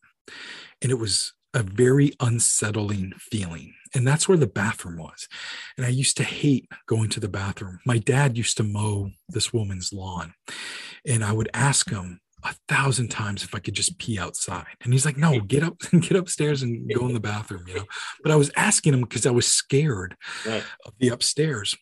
And 0.81 0.91
it 0.91 0.99
was 0.99 1.33
a 1.53 1.63
very 1.63 2.13
unsettling 2.19 3.13
feeling. 3.17 3.73
And 3.93 4.07
that's 4.07 4.27
where 4.27 4.37
the 4.37 4.47
bathroom 4.47 4.97
was. 4.97 5.27
And 5.77 5.85
I 5.85 5.89
used 5.89 6.17
to 6.17 6.23
hate 6.23 6.67
going 6.87 7.09
to 7.09 7.19
the 7.19 7.27
bathroom. 7.27 7.79
My 7.85 7.97
dad 7.97 8.37
used 8.37 8.57
to 8.57 8.63
mow 8.63 9.11
this 9.29 9.51
woman's 9.51 9.91
lawn. 9.91 10.33
And 11.05 11.23
I 11.23 11.33
would 11.33 11.49
ask 11.53 11.89
him 11.89 12.21
a 12.43 12.55
thousand 12.67 13.09
times 13.09 13.43
if 13.43 13.53
I 13.53 13.59
could 13.59 13.73
just 13.73 13.99
pee 13.99 14.17
outside. 14.17 14.65
And 14.83 14.93
he's 14.93 15.05
like, 15.05 15.17
no, 15.17 15.39
get 15.41 15.61
up 15.61 15.75
and 15.91 16.01
get 16.07 16.17
upstairs 16.17 16.63
and 16.63 16.91
go 16.93 17.05
in 17.07 17.13
the 17.13 17.19
bathroom, 17.19 17.65
you 17.67 17.75
know. 17.75 17.85
But 18.23 18.31
I 18.31 18.35
was 18.37 18.49
asking 18.55 18.93
him 18.93 19.01
because 19.01 19.25
I 19.25 19.31
was 19.31 19.45
scared 19.45 20.15
right. 20.47 20.63
of 20.85 20.93
the 20.99 21.09
upstairs. 21.09 21.75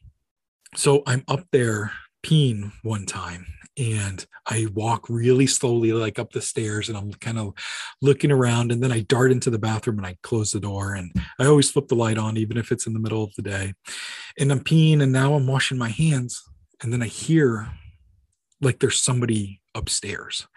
So 0.75 1.03
I'm 1.05 1.23
up 1.27 1.45
there 1.51 1.91
peeing 2.23 2.71
one 2.83 3.05
time 3.05 3.45
and 3.79 4.25
I 4.45 4.67
walk 4.73 5.09
really 5.09 5.47
slowly, 5.47 5.93
like 5.93 6.19
up 6.19 6.31
the 6.31 6.41
stairs, 6.41 6.89
and 6.89 6.97
I'm 6.97 7.13
kind 7.13 7.39
of 7.39 7.53
looking 8.01 8.31
around. 8.31 8.71
And 8.71 8.83
then 8.83 8.91
I 8.91 9.01
dart 9.01 9.31
into 9.31 9.49
the 9.49 9.57
bathroom 9.57 9.97
and 9.97 10.05
I 10.05 10.17
close 10.21 10.51
the 10.51 10.59
door. 10.59 10.93
And 10.93 11.11
I 11.39 11.45
always 11.45 11.71
flip 11.71 11.87
the 11.87 11.95
light 11.95 12.17
on, 12.17 12.35
even 12.35 12.57
if 12.57 12.71
it's 12.71 12.87
in 12.87 12.93
the 12.93 12.99
middle 12.99 13.23
of 13.23 13.33
the 13.35 13.41
day. 13.41 13.73
And 14.37 14.51
I'm 14.51 14.59
peeing, 14.59 15.01
and 15.01 15.13
now 15.13 15.33
I'm 15.33 15.47
washing 15.47 15.77
my 15.77 15.89
hands. 15.89 16.43
And 16.83 16.91
then 16.91 17.01
I 17.01 17.07
hear 17.07 17.69
like 18.61 18.79
there's 18.79 19.01
somebody 19.01 19.61
upstairs. 19.73 20.47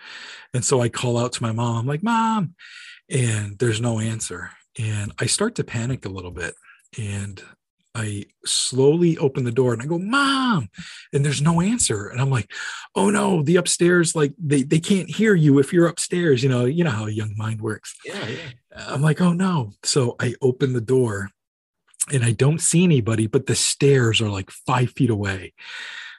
And 0.52 0.64
so 0.64 0.80
I 0.80 0.88
call 0.88 1.16
out 1.16 1.32
to 1.34 1.42
my 1.42 1.52
mom, 1.52 1.76
I'm 1.76 1.86
like, 1.86 2.02
Mom, 2.02 2.54
and 3.08 3.56
there's 3.58 3.80
no 3.80 4.00
answer. 4.00 4.50
And 4.80 5.12
I 5.20 5.26
start 5.26 5.54
to 5.56 5.64
panic 5.64 6.04
a 6.06 6.10
little 6.10 6.32
bit. 6.32 6.54
And 6.98 7.40
I 7.94 8.24
slowly 8.44 9.18
open 9.18 9.44
the 9.44 9.52
door 9.52 9.72
and 9.72 9.82
I 9.82 9.86
go, 9.86 9.98
Mom, 9.98 10.68
and 11.12 11.24
there's 11.24 11.42
no 11.42 11.60
answer. 11.60 12.08
And 12.08 12.20
I'm 12.20 12.30
like, 12.30 12.50
oh 12.94 13.10
no, 13.10 13.42
the 13.42 13.56
upstairs, 13.56 14.14
like 14.14 14.32
they, 14.38 14.62
they 14.62 14.80
can't 14.80 15.10
hear 15.10 15.34
you 15.34 15.58
if 15.58 15.72
you're 15.72 15.86
upstairs. 15.86 16.42
You 16.42 16.48
know, 16.48 16.64
you 16.64 16.84
know 16.84 16.90
how 16.90 17.06
a 17.06 17.10
young 17.10 17.34
mind 17.36 17.60
works. 17.60 17.94
Yeah, 18.04 18.26
yeah. 18.26 18.86
I'm 18.88 19.02
like, 19.02 19.20
oh 19.20 19.32
no. 19.32 19.72
So 19.82 20.16
I 20.18 20.34
open 20.40 20.72
the 20.72 20.80
door 20.80 21.30
and 22.10 22.24
I 22.24 22.32
don't 22.32 22.60
see 22.60 22.82
anybody, 22.82 23.26
but 23.26 23.46
the 23.46 23.54
stairs 23.54 24.20
are 24.20 24.30
like 24.30 24.50
five 24.50 24.90
feet 24.90 25.10
away. 25.10 25.52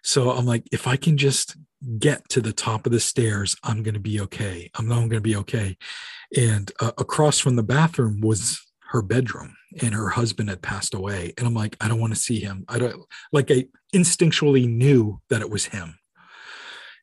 So 0.03 0.31
I'm 0.31 0.45
like, 0.45 0.67
if 0.71 0.85
I 0.87 0.95
can 0.95 1.17
just 1.17 1.55
get 1.97 2.27
to 2.29 2.41
the 2.41 2.53
top 2.53 2.85
of 2.85 2.91
the 2.91 2.99
stairs, 2.99 3.55
I'm 3.63 3.83
going 3.83 3.93
to 3.93 3.99
be 3.99 4.21
okay. 4.21 4.69
I'm 4.75 4.87
not 4.87 4.97
going 4.97 5.09
to 5.11 5.21
be 5.21 5.35
okay. 5.37 5.77
And 6.37 6.71
uh, 6.79 6.91
across 6.97 7.39
from 7.39 7.55
the 7.55 7.63
bathroom 7.63 8.21
was 8.21 8.61
her 8.93 9.01
bedroom 9.01 9.55
and 9.81 9.95
her 9.95 10.09
husband 10.09 10.49
had 10.49 10.61
passed 10.61 10.93
away. 10.93 11.33
And 11.37 11.47
i'm 11.47 11.55
like 11.55 11.75
i 11.81 11.87
don't 11.87 11.99
want 11.99 12.13
to 12.13 12.19
see 12.19 12.39
him. 12.39 12.63
I 12.69 12.77
don't 12.77 13.03
like 13.33 13.51
i 13.51 13.65
instinctually 13.93 14.69
knew 14.69 15.19
that 15.29 15.41
it 15.41 15.49
was 15.49 15.65
him. 15.65 15.97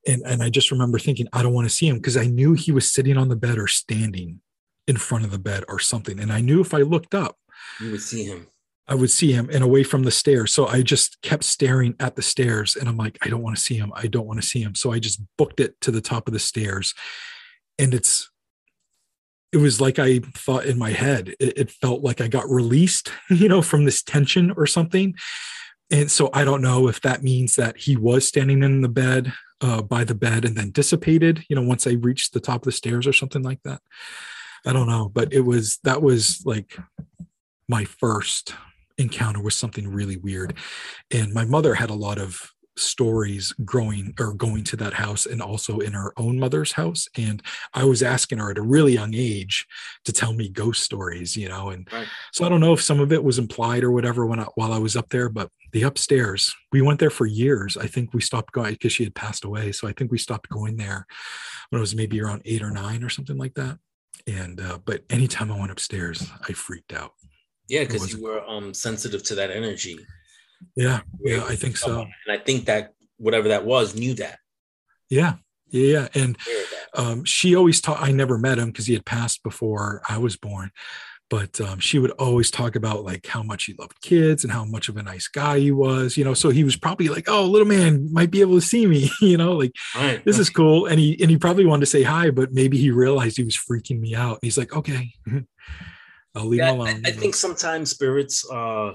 And 0.07 0.23
and 0.25 0.43
i 0.43 0.49
just 0.49 0.71
remember 0.71 1.01
thinking 1.01 1.27
i 1.33 1.43
don't 1.43 1.53
want 1.53 1.69
to 1.69 1.75
see 1.75 1.89
him 1.89 1.97
because 1.97 2.17
i 2.17 2.27
knew 2.27 2.55
he 2.55 2.71
was 2.71 2.91
sitting 2.91 3.19
on 3.19 3.29
the 3.29 3.37
bed 3.37 3.59
or 3.59 3.67
standing 3.67 4.41
in 4.87 4.97
front 4.97 5.25
of 5.25 5.33
the 5.33 5.39
bed 5.39 5.65
or 5.69 5.81
something. 5.81 6.21
And 6.21 6.33
i 6.33 6.41
knew 6.41 6.61
if 6.61 6.73
i 6.73 6.79
looked 6.79 7.15
up 7.15 7.37
you 7.81 7.91
would 7.91 8.03
see 8.03 8.25
him. 8.25 8.47
I 8.87 8.95
would 8.95 9.11
see 9.11 9.33
him 9.33 9.51
and 9.53 9.62
away 9.62 9.83
from 9.83 10.05
the 10.05 10.12
stairs. 10.12 10.53
So 10.53 10.69
i 10.69 10.83
just 10.83 11.21
kept 11.23 11.43
staring 11.43 11.97
at 11.99 12.15
the 12.15 12.23
stairs 12.23 12.77
and 12.77 12.89
i'm 12.89 12.97
like 12.97 13.19
i 13.23 13.29
don't 13.29 13.43
want 13.43 13.57
to 13.57 13.62
see 13.62 13.75
him. 13.75 13.93
I 13.97 14.07
don't 14.07 14.29
want 14.29 14.41
to 14.41 14.47
see 14.47 14.62
him. 14.62 14.77
So 14.77 14.93
i 14.93 15.01
just 15.01 15.21
booked 15.37 15.59
it 15.59 15.81
to 15.81 15.91
the 15.91 16.01
top 16.01 16.29
of 16.29 16.35
the 16.35 16.39
stairs. 16.39 16.95
And 17.81 17.95
it's 17.95 18.30
it 19.52 19.56
was 19.56 19.81
like 19.81 19.98
I 19.98 20.20
thought 20.35 20.64
in 20.64 20.78
my 20.78 20.90
head, 20.90 21.35
it, 21.40 21.59
it, 21.59 21.70
felt 21.70 22.02
like 22.02 22.20
I 22.20 22.28
got 22.28 22.48
released, 22.48 23.12
you 23.31 23.48
know, 23.48 23.62
from 23.62 23.85
this 23.85 24.02
tension 24.02 24.52
or 24.56 24.66
something. 24.66 25.14
And 25.90 26.10
so 26.10 26.31
I 26.32 26.44
don't 26.44 26.62
know 26.62 26.89
if 26.89 27.01
that 27.01 27.22
means 27.22 27.56
that 27.56 27.77
he 27.77 27.97
was 27.97 28.27
standing 28.27 28.62
in 28.62 28.81
the 28.81 28.89
bed 28.89 29.32
uh, 29.60 29.82
by 29.82 30.05
the 30.05 30.14
bed 30.14 30.44
and 30.44 30.56
then 30.56 30.70
dissipated, 30.70 31.44
you 31.48 31.56
know, 31.56 31.62
once 31.62 31.86
I 31.86 31.93
reached 31.93 32.32
the 32.32 32.40
top 32.40 32.62
of 32.62 32.66
the 32.66 32.72
stairs 32.72 33.06
or 33.06 33.12
something 33.12 33.43
like 33.43 33.60
that. 33.64 33.81
I 34.64 34.72
don't 34.72 34.86
know, 34.86 35.09
but 35.09 35.32
it 35.32 35.40
was 35.40 35.78
that 35.85 36.02
was 36.02 36.43
like 36.44 36.78
my 37.68 37.85
first 37.85 38.55
encounter 38.98 39.43
with 39.43 39.55
something 39.55 39.89
really 39.89 40.16
weird. 40.16 40.55
And 41.10 41.32
my 41.32 41.44
mother 41.44 41.74
had 41.74 41.90
a 41.90 41.94
lot 41.94 42.18
of 42.18 42.51
stories 42.81 43.52
growing 43.65 44.15
or 44.19 44.32
going 44.35 44.65
to 44.65 44.77
that 44.77 44.94
house 44.94 45.27
and 45.27 45.43
also 45.43 45.78
in 45.78 45.93
her 45.93 46.12
own 46.16 46.39
mother's 46.39 46.73
house 46.73 47.07
and 47.16 47.43
i 47.74 47.85
was 47.85 48.02
asking 48.02 48.39
her 48.39 48.51
at 48.51 48.59
a 48.59 48.62
really 48.62 48.94
young 48.94 49.15
age 49.15 49.66
to 50.05 50.12
tell 50.12 50.32
me 50.32 50.48
ghost 50.48 50.82
stories 50.82 51.36
you 51.36 51.48
know 51.48 51.70
and 51.70 51.89
right. 51.93 52.07
so 52.32 52.44
i 52.44 52.48
don't 52.48 52.61
know 52.61 52.73
if 52.73 52.82
some 52.82 53.01
of 53.01 53.12
it 53.12 53.23
was 53.23 53.39
implied 53.39 53.85
or 53.85 53.90
whatever 53.90 54.27
when 54.27 54.40
I, 54.40 54.44
while 54.55 54.73
i 54.73 54.78
was 54.78 54.97
up 54.97 55.09
there 55.11 55.28
but 55.28 55.51
the 55.73 55.82
upstairs 55.82 56.55
we 56.73 56.82
went 56.82 56.98
there 56.98 57.11
for 57.11 57.27
years. 57.27 57.77
I 57.77 57.86
think 57.86 58.12
we 58.12 58.20
stopped 58.20 58.52
going 58.52 58.73
because 58.73 58.93
she 58.93 59.05
had 59.05 59.15
passed 59.15 59.44
away 59.44 59.73
so 59.73 59.86
i 59.86 59.93
think 59.93 60.11
we 60.11 60.19
stopped 60.19 60.48
going 60.48 60.77
there 60.77 61.07
when 61.70 61.78
i 61.78 61.81
was 61.81 61.94
maybe 61.94 62.20
around 62.20 62.43
eight 62.44 62.62
or 62.62 62.70
nine 62.70 63.05
or 63.05 63.09
something 63.09 63.36
like 63.36 63.55
that 63.55 63.78
and 64.27 64.61
uh, 64.61 64.78
but 64.85 65.02
anytime 65.11 65.52
i 65.52 65.59
went 65.59 65.73
upstairs 65.73 66.31
i 66.48 66.52
freaked 66.52 66.93
out. 66.93 67.12
Yeah 67.69 67.85
because 67.85 68.12
you 68.12 68.23
were 68.23 68.44
um 68.48 68.74
sensitive 68.74 69.23
to 69.24 69.35
that 69.36 69.51
energy 69.51 69.98
yeah, 70.77 71.01
yeah, 71.20 71.45
I 71.45 71.57
think 71.57 71.77
so. 71.77 72.01
And 72.01 72.12
I 72.28 72.39
think 72.39 72.66
that 72.66 72.95
whatever 73.19 73.49
that 73.49 73.65
was 73.65 73.95
knew 73.95 74.15
that. 74.15 74.39
Yeah, 75.09 75.35
yeah, 75.70 76.09
and 76.15 76.37
um, 76.95 77.24
she 77.24 77.55
always 77.55 77.81
taught. 77.81 78.03
I 78.03 78.12
never 78.12 78.39
met 78.39 78.59
him 78.59 78.66
because 78.66 78.87
he 78.87 78.95
had 78.95 79.05
passed 79.05 79.43
before 79.43 80.03
I 80.09 80.19
was 80.19 80.37
born, 80.37 80.70
but 81.28 81.61
um, 81.61 81.78
she 81.78 81.99
would 81.99 82.11
always 82.12 82.51
talk 82.51 82.77
about 82.77 83.05
like 83.05 83.27
how 83.27 83.43
much 83.43 83.65
he 83.65 83.74
loved 83.78 84.01
kids 84.03 84.43
and 84.43 84.53
how 84.53 84.65
much 84.65 84.89
of 84.89 84.97
a 84.97 85.03
nice 85.03 85.28
guy 85.28 85.59
he 85.59 85.70
was. 85.70 86.16
You 86.16 86.24
know, 86.24 86.35
so 86.35 86.51
he 86.51 86.65
was 86.65 86.77
probably 86.77 87.09
like, 87.09 87.28
"Oh, 87.28 87.45
little 87.45 87.69
man 87.69 88.12
might 88.12 88.31
be 88.31 88.41
able 88.41 88.57
to 88.57 88.66
see 88.66 88.87
me." 88.87 89.11
you 89.20 89.37
know, 89.37 89.53
like 89.53 89.73
right. 89.95 90.24
this 90.24 90.39
is 90.39 90.51
cool, 90.51 90.87
and 90.87 90.99
he 90.99 91.16
and 91.20 91.31
he 91.31 91.39
probably 91.39 91.66
wanted 91.66 91.81
to 91.81 91.87
say 91.87 92.03
hi, 92.03 92.31
but 92.31 92.53
maybe 92.53 92.77
he 92.78 92.91
realized 92.91 93.37
he 93.37 93.45
was 93.45 93.57
freaking 93.57 94.01
me 94.01 94.15
out. 94.15 94.39
He's 94.43 94.59
like, 94.59 94.74
"Okay." 94.74 95.12
I'll 96.35 96.47
leave 96.47 96.59
yeah, 96.59 96.73
him 96.73 96.81
alone. 96.81 97.03
I, 97.05 97.09
I 97.09 97.12
think 97.12 97.35
sometimes 97.35 97.91
spirits 97.91 98.49
uh 98.49 98.95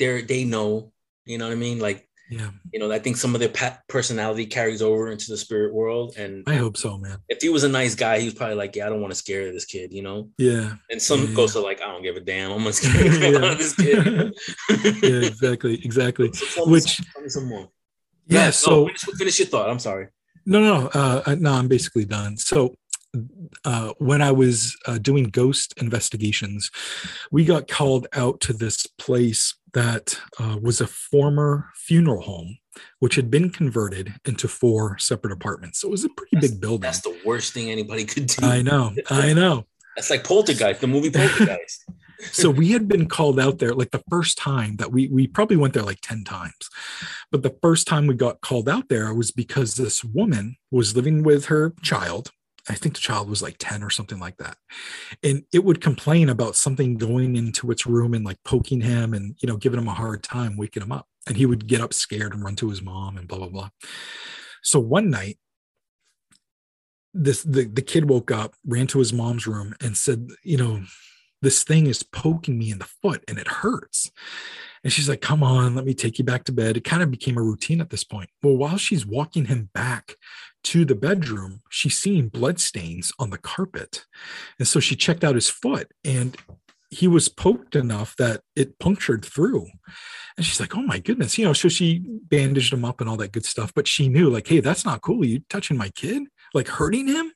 they're 0.00 0.22
they 0.22 0.44
know 0.44 0.92
you 1.26 1.38
know 1.38 1.46
what 1.46 1.52
i 1.52 1.56
mean? 1.56 1.78
Like 1.78 2.08
yeah. 2.30 2.50
you 2.72 2.78
know 2.78 2.90
i 2.92 2.98
think 2.98 3.16
some 3.16 3.34
of 3.34 3.40
their 3.40 3.52
personality 3.88 4.46
carries 4.46 4.82
over 4.82 5.10
into 5.10 5.30
the 5.30 5.36
spirit 5.36 5.74
world 5.74 6.14
and 6.16 6.44
i 6.46 6.54
hope 6.54 6.76
so 6.76 6.96
man. 6.96 7.18
if 7.28 7.42
he 7.42 7.48
was 7.48 7.64
a 7.64 7.68
nice 7.68 7.96
guy 7.96 8.20
he 8.20 8.26
was 8.26 8.34
probably 8.34 8.54
like 8.54 8.76
yeah 8.76 8.86
i 8.86 8.88
don't 8.88 9.00
want 9.00 9.10
to 9.10 9.16
scare 9.16 9.52
this 9.52 9.64
kid 9.64 9.92
you 9.92 10.02
know? 10.02 10.30
Yeah. 10.38 10.74
And 10.90 11.02
some 11.02 11.26
yeah, 11.26 11.34
ghosts 11.34 11.56
yeah. 11.56 11.62
are 11.62 11.64
like 11.64 11.82
i 11.82 11.86
don't 11.86 12.02
give 12.02 12.16
a 12.16 12.20
damn. 12.20 12.52
I'm 12.52 12.58
gonna 12.58 12.72
scare 12.72 13.00
this 13.56 13.74
kid. 13.74 14.32
Yeah 15.02 15.26
exactly 15.26 15.84
exactly. 15.84 16.30
So 16.34 16.68
which 16.68 17.00
some, 17.14 17.28
some 17.28 17.48
more. 17.48 17.68
Yeah, 18.26 18.44
yeah 18.44 18.50
so 18.50 18.70
no, 18.70 18.86
finish, 18.86 19.18
finish, 19.18 19.38
your 19.40 19.48
thought. 19.48 19.68
I'm 19.68 19.80
sorry. 19.80 20.08
No 20.46 20.60
no 20.60 20.86
uh, 20.94 21.34
no 21.38 21.52
i'm 21.52 21.66
basically 21.66 22.04
done. 22.04 22.36
So 22.36 22.76
uh, 23.64 23.92
when 23.98 24.22
I 24.22 24.30
was 24.30 24.76
uh, 24.86 24.98
doing 24.98 25.24
ghost 25.24 25.74
investigations, 25.78 26.70
we 27.30 27.44
got 27.44 27.68
called 27.68 28.06
out 28.12 28.40
to 28.42 28.52
this 28.52 28.86
place 28.86 29.54
that 29.74 30.18
uh, 30.38 30.58
was 30.60 30.80
a 30.80 30.86
former 30.86 31.68
funeral 31.74 32.22
home, 32.22 32.58
which 32.98 33.14
had 33.14 33.30
been 33.30 33.50
converted 33.50 34.14
into 34.24 34.48
four 34.48 34.98
separate 34.98 35.32
apartments. 35.32 35.80
So 35.80 35.88
it 35.88 35.92
was 35.92 36.04
a 36.04 36.08
pretty 36.10 36.36
that's, 36.36 36.50
big 36.50 36.60
building. 36.60 36.82
That's 36.82 37.00
the 37.00 37.18
worst 37.24 37.52
thing 37.52 37.70
anybody 37.70 38.04
could 38.04 38.26
do. 38.26 38.46
I 38.46 38.62
know. 38.62 38.94
I 39.08 39.32
know. 39.32 39.66
That's 39.96 40.10
like 40.10 40.24
Poltergeist, 40.24 40.80
the 40.80 40.86
movie 40.86 41.10
Poltergeist. 41.10 41.84
so 42.32 42.50
we 42.50 42.72
had 42.72 42.88
been 42.88 43.08
called 43.08 43.40
out 43.40 43.58
there 43.58 43.74
like 43.74 43.90
the 43.90 44.02
first 44.10 44.36
time 44.36 44.76
that 44.76 44.92
we 44.92 45.08
we 45.08 45.26
probably 45.26 45.56
went 45.56 45.74
there 45.74 45.82
like 45.82 46.00
10 46.02 46.24
times 46.24 46.68
but 47.30 47.42
the 47.42 47.56
first 47.62 47.86
time 47.86 48.06
we 48.06 48.14
got 48.14 48.40
called 48.40 48.68
out 48.68 48.88
there 48.88 49.14
was 49.14 49.30
because 49.30 49.74
this 49.74 50.04
woman 50.04 50.56
was 50.70 50.94
living 50.94 51.22
with 51.22 51.46
her 51.46 51.72
child 51.82 52.30
I 52.70 52.74
think 52.74 52.94
the 52.94 53.00
child 53.00 53.28
was 53.28 53.42
like 53.42 53.56
10 53.58 53.82
or 53.82 53.90
something 53.90 54.20
like 54.20 54.36
that. 54.36 54.56
And 55.24 55.42
it 55.52 55.64
would 55.64 55.80
complain 55.80 56.28
about 56.28 56.54
something 56.54 56.96
going 56.96 57.34
into 57.34 57.70
its 57.72 57.84
room 57.84 58.14
and 58.14 58.24
like 58.24 58.38
poking 58.44 58.80
him 58.80 59.12
and, 59.12 59.34
you 59.40 59.48
know, 59.48 59.56
giving 59.56 59.80
him 59.80 59.88
a 59.88 59.94
hard 59.94 60.22
time, 60.22 60.56
waking 60.56 60.84
him 60.84 60.92
up. 60.92 61.06
And 61.26 61.36
he 61.36 61.46
would 61.46 61.66
get 61.66 61.80
up 61.80 61.92
scared 61.92 62.32
and 62.32 62.44
run 62.44 62.56
to 62.56 62.70
his 62.70 62.80
mom 62.80 63.16
and 63.16 63.26
blah, 63.26 63.38
blah, 63.38 63.48
blah. 63.48 63.70
So 64.62 64.78
one 64.78 65.10
night, 65.10 65.38
this 67.12 67.42
the, 67.42 67.64
the 67.64 67.82
kid 67.82 68.08
woke 68.08 68.30
up, 68.30 68.54
ran 68.64 68.86
to 68.88 69.00
his 69.00 69.12
mom's 69.12 69.48
room 69.48 69.74
and 69.80 69.96
said, 69.96 70.28
you 70.44 70.56
know, 70.56 70.82
this 71.42 71.64
thing 71.64 71.88
is 71.88 72.04
poking 72.04 72.56
me 72.56 72.70
in 72.70 72.78
the 72.78 72.88
foot 73.02 73.24
and 73.26 73.36
it 73.36 73.48
hurts. 73.48 74.12
And 74.84 74.92
she's 74.92 75.08
like, 75.08 75.20
come 75.20 75.42
on, 75.42 75.74
let 75.74 75.84
me 75.84 75.92
take 75.92 76.18
you 76.18 76.24
back 76.24 76.44
to 76.44 76.52
bed. 76.52 76.76
It 76.76 76.84
kind 76.84 77.02
of 77.02 77.10
became 77.10 77.36
a 77.36 77.42
routine 77.42 77.80
at 77.80 77.90
this 77.90 78.04
point. 78.04 78.30
Well, 78.42 78.56
while 78.56 78.78
she's 78.78 79.04
walking 79.04 79.46
him 79.46 79.70
back 79.74 80.14
to 80.64 80.84
the 80.84 80.94
bedroom, 80.94 81.60
she's 81.70 81.98
seeing 81.98 82.28
blood 82.28 82.60
stains 82.60 83.12
on 83.18 83.30
the 83.30 83.38
carpet. 83.38 84.04
And 84.58 84.68
so 84.68 84.80
she 84.80 84.96
checked 84.96 85.24
out 85.24 85.34
his 85.34 85.48
foot 85.48 85.90
and 86.04 86.36
he 86.90 87.06
was 87.06 87.28
poked 87.28 87.76
enough 87.76 88.16
that 88.16 88.42
it 88.56 88.78
punctured 88.78 89.24
through. 89.24 89.68
And 90.36 90.44
she's 90.44 90.60
like, 90.60 90.76
oh 90.76 90.82
my 90.82 90.98
goodness, 90.98 91.38
you 91.38 91.44
know, 91.44 91.52
so 91.52 91.68
she 91.68 92.02
bandaged 92.04 92.72
him 92.72 92.84
up 92.84 93.00
and 93.00 93.08
all 93.08 93.16
that 93.18 93.32
good 93.32 93.44
stuff. 93.44 93.72
But 93.74 93.86
she 93.86 94.08
knew, 94.08 94.28
like, 94.28 94.48
hey, 94.48 94.60
that's 94.60 94.84
not 94.84 95.00
cool. 95.00 95.22
Are 95.22 95.26
you 95.26 95.42
touching 95.48 95.76
my 95.76 95.90
kid, 95.90 96.24
like 96.52 96.66
hurting 96.66 97.06
him? 97.06 97.32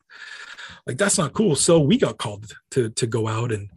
Like, 0.86 0.98
that's 0.98 1.18
not 1.18 1.34
cool. 1.34 1.54
So 1.54 1.78
we 1.78 1.96
got 1.96 2.18
called 2.18 2.52
to, 2.72 2.90
to 2.90 3.06
go 3.06 3.28
out 3.28 3.52
and 3.52 3.70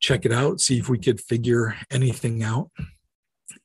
check 0.00 0.26
it 0.26 0.32
out, 0.32 0.60
see 0.60 0.78
if 0.78 0.88
we 0.88 0.98
could 0.98 1.20
figure 1.20 1.76
anything 1.90 2.42
out 2.42 2.70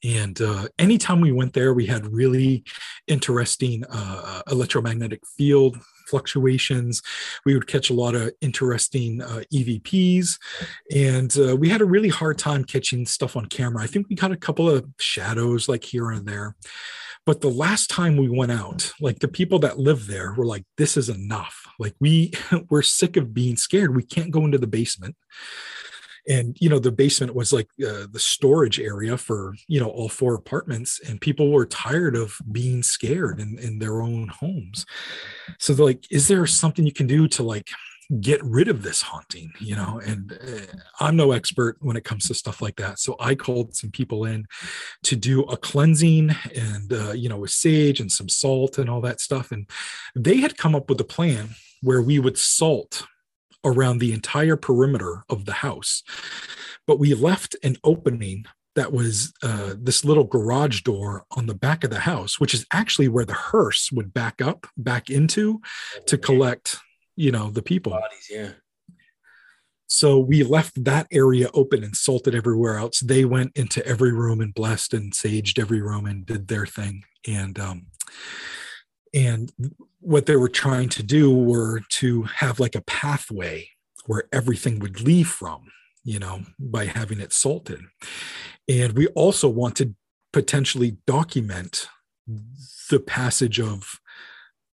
and 0.04 0.42
uh, 0.42 0.68
anytime 0.80 1.22
we 1.22 1.32
went 1.32 1.54
there 1.54 1.74
we 1.74 1.86
had 1.86 2.08
really 2.08 2.64
interesting 3.08 3.84
uh, 3.90 4.42
electromagnetic 4.50 5.22
field 5.38 5.78
fluctuations. 6.08 7.02
We 7.46 7.54
would 7.54 7.66
catch 7.66 7.90
a 7.90 7.94
lot 7.94 8.14
of 8.14 8.32
interesting 8.42 9.22
uh, 9.22 9.42
evps 9.54 10.38
and 10.94 11.36
uh, 11.38 11.56
we 11.56 11.70
had 11.70 11.82
a 11.82 11.86
really 11.86 12.10
hard 12.10 12.38
time 12.38 12.64
catching 12.64 13.06
stuff 13.06 13.36
on 13.36 13.48
camera. 13.48 13.84
I 13.84 13.88
think 13.88 14.08
we 14.10 14.16
caught 14.16 14.32
a 14.32 14.38
couple 14.38 14.70
of 14.70 14.86
shadows 15.00 15.68
like 15.68 15.84
here 15.84 16.12
and 16.12 16.28
there. 16.28 16.56
But 17.26 17.40
the 17.40 17.50
last 17.50 17.90
time 17.90 18.18
we 18.18 18.30
went 18.30 18.52
out 18.52 18.92
like 19.00 19.20
the 19.20 19.30
people 19.30 19.58
that 19.60 19.80
live 19.80 20.08
there 20.08 20.34
were 20.34 20.46
like 20.46 20.66
this 20.78 20.98
is 20.98 21.10
enough. 21.10 21.66
Like 21.80 21.96
we 22.00 22.34
we're 22.70 22.82
sick 22.82 23.18
of 23.18 23.34
being 23.34 23.56
scared. 23.56 23.96
We 23.96 24.04
can't 24.04 24.32
go 24.32 24.46
into 24.46 24.58
the 24.58 24.68
basement 24.68 25.16
and 26.28 26.58
you 26.60 26.70
know 26.70 26.80
the 26.80 26.92
basement 26.92 27.36
was 27.36 27.52
like 27.52 27.68
uh, 27.86 28.08
the 28.12 28.20
storage 28.20 28.80
area 28.80 29.18
for 29.18 29.56
you 29.68 29.80
know 29.80 29.90
all 29.90 30.10
four 30.10 30.36
apartments 30.36 31.00
and 31.08 31.22
people 31.22 31.52
were 31.52 31.66
tired 31.66 32.16
of 32.16 32.38
being 32.52 32.84
scared 32.84 33.40
in, 33.40 33.58
in 33.60 33.80
their 33.80 34.02
own 34.02 34.28
homes. 34.30 34.86
So 35.60 35.74
they're 35.74 35.86
like 35.86 36.06
is 36.12 36.28
there 36.28 36.46
something 36.46 36.86
you 36.86 36.94
can 36.94 37.08
do 37.08 37.28
to 37.30 37.44
like 37.44 37.70
get 38.20 38.44
rid 38.44 38.68
of 38.68 38.84
this 38.84 39.02
haunting 39.02 39.52
you 39.60 39.76
know? 39.76 40.00
And 40.06 40.34
uh, 40.34 40.78
i'm 41.00 41.16
no 41.16 41.32
expert 41.32 41.78
when 41.80 41.96
it 41.96 42.04
comes 42.04 42.28
to 42.28 42.34
stuff 42.34 42.62
like 42.62 42.76
that 42.76 43.00
so 43.00 43.16
i 43.20 43.34
called 43.34 43.76
some 43.76 43.92
people 43.92 44.26
in 44.26 44.46
to 45.04 45.16
do 45.16 45.44
a 45.44 45.58
cleansing 45.58 46.32
and 46.54 46.92
uh, 46.92 47.14
you 47.14 47.30
know 47.30 47.38
with 47.38 47.52
sage 47.52 48.00
and 48.00 48.12
some 48.12 48.30
salt 48.30 48.78
and 48.78 48.90
all 48.90 49.02
that 49.02 49.22
stuff 49.22 49.52
and 49.52 49.70
they 50.16 50.38
had 50.38 50.58
come 50.58 50.76
up 50.76 50.90
with 50.90 51.00
a 51.00 51.06
plan 51.06 51.50
where 51.82 52.02
we 52.02 52.20
would 52.20 52.38
salt 52.38 53.08
around 53.64 54.00
the 54.00 54.14
entire 54.14 54.58
perimeter 54.58 55.24
of 55.30 55.46
the 55.46 55.54
house. 55.54 56.04
But 56.86 57.00
we 57.00 57.14
left 57.14 57.56
an 57.64 57.78
opening 57.84 58.46
that 58.76 58.92
was 58.92 59.34
uh, 59.44 59.76
this 59.78 60.04
little 60.04 60.24
garage 60.24 60.82
door 60.82 61.26
on 61.32 61.46
the 61.46 61.54
back 61.54 61.84
of 61.84 61.90
the 61.90 62.00
house, 62.00 62.40
which 62.40 62.54
is 62.54 62.66
actually 62.72 63.08
where 63.08 63.26
the 63.26 63.34
hearse 63.34 63.92
would 63.92 64.14
back 64.14 64.42
up 64.42 64.66
back 64.78 65.10
into 65.10 65.62
to 66.08 66.18
collect 66.18 66.78
you 67.16 67.32
know 67.32 67.50
the 67.50 67.62
people. 67.62 67.92
Bodies, 67.92 68.28
yeah. 68.30 68.50
so 69.88 70.18
we 70.18 70.44
left 70.44 70.84
that 70.84 71.08
area 71.12 71.50
open 71.54 71.84
and 71.84 71.96
salted 71.96 72.34
everywhere 72.34 72.78
else. 72.78 73.00
They 73.00 73.26
went 73.26 73.52
into 73.56 73.86
every 73.86 74.12
room 74.12 74.42
and 74.42 74.54
blessed 74.54 74.94
and 74.94 75.14
saged 75.14 75.60
every 75.60 75.82
room 75.82 76.06
and 76.06 76.26
did 76.26 76.48
their 76.48 76.66
thing. 76.66 77.04
And 77.28 77.60
um 77.60 77.88
and 79.14 79.52
what 80.04 80.26
they 80.26 80.36
were 80.36 80.50
trying 80.50 80.90
to 80.90 81.04
do 81.04 81.34
were 81.34 81.82
to 81.90 82.24
have 82.24 82.60
like 82.60 82.76
a 82.76 82.82
pathway 82.82 83.68
where 84.06 84.24
everything 84.32 84.80
would 84.80 85.02
leave 85.02 85.28
from 85.28 85.72
you 86.04 86.20
know 86.20 86.42
by 86.60 86.86
having 86.86 87.20
it 87.20 87.32
salted 87.32 87.80
and 88.68 88.94
we 88.94 89.08
also 89.08 89.48
want 89.48 89.76
to 89.76 89.96
potentially 90.32 90.98
document 91.06 91.88
the 92.90 93.00
passage 93.00 93.60
of 93.60 94.00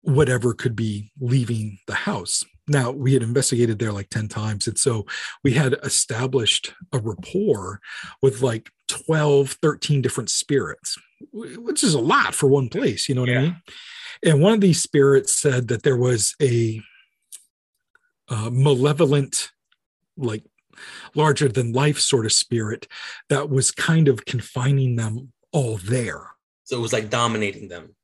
whatever 0.03 0.53
could 0.53 0.77
be 0.77 1.11
leaving 1.19 1.79
the 1.87 1.95
house. 1.95 2.45
Now, 2.69 2.91
we 2.91 3.15
had 3.15 3.23
investigated 3.23 3.79
there 3.79 3.93
like 3.93 4.09
10 4.11 4.29
times. 4.29 4.67
And 4.67 4.79
so 4.79 5.07
we 5.43 5.53
had 5.53 5.75
established 5.83 6.75
a 6.93 6.99
rapport 6.99 7.81
with 8.23 8.43
like 8.43 8.71
12, 8.89 9.53
13 9.63 10.03
different 10.03 10.31
spirits, 10.31 10.97
which 11.33 11.83
is 11.83 11.95
a 11.95 12.01
lot 12.01 12.35
for 12.35 12.49
one 12.49 12.69
place. 12.69 13.09
You 13.09 13.15
know 13.15 13.23
what 13.23 13.31
yeah. 13.31 13.39
I 13.39 13.43
mean? 13.43 13.63
And 14.25 14.41
one 14.41 14.55
of 14.55 14.63
these 14.63 14.83
spirits 14.83 15.35
said 15.35 15.69
that 15.69 15.83
there 15.83 15.99
was 15.99 16.35
a, 16.41 16.81
a 18.29 18.51
malevolent, 18.51 19.53
like 20.17 20.45
larger 21.15 21.47
than 21.47 21.75
life 21.75 21.99
sort 21.99 22.25
of 22.25 22.33
spirit 22.33 22.89
that 23.29 23.51
was 23.51 23.71
kind 23.71 24.09
of 24.09 24.25
confining 24.25 24.97
them 24.97 25.33
all 25.53 25.77
there. 25.77 26.31
So 26.65 26.79
it 26.79 26.81
was 26.81 26.95
like 26.95 27.11
dominating 27.11 27.69
them. 27.69 27.95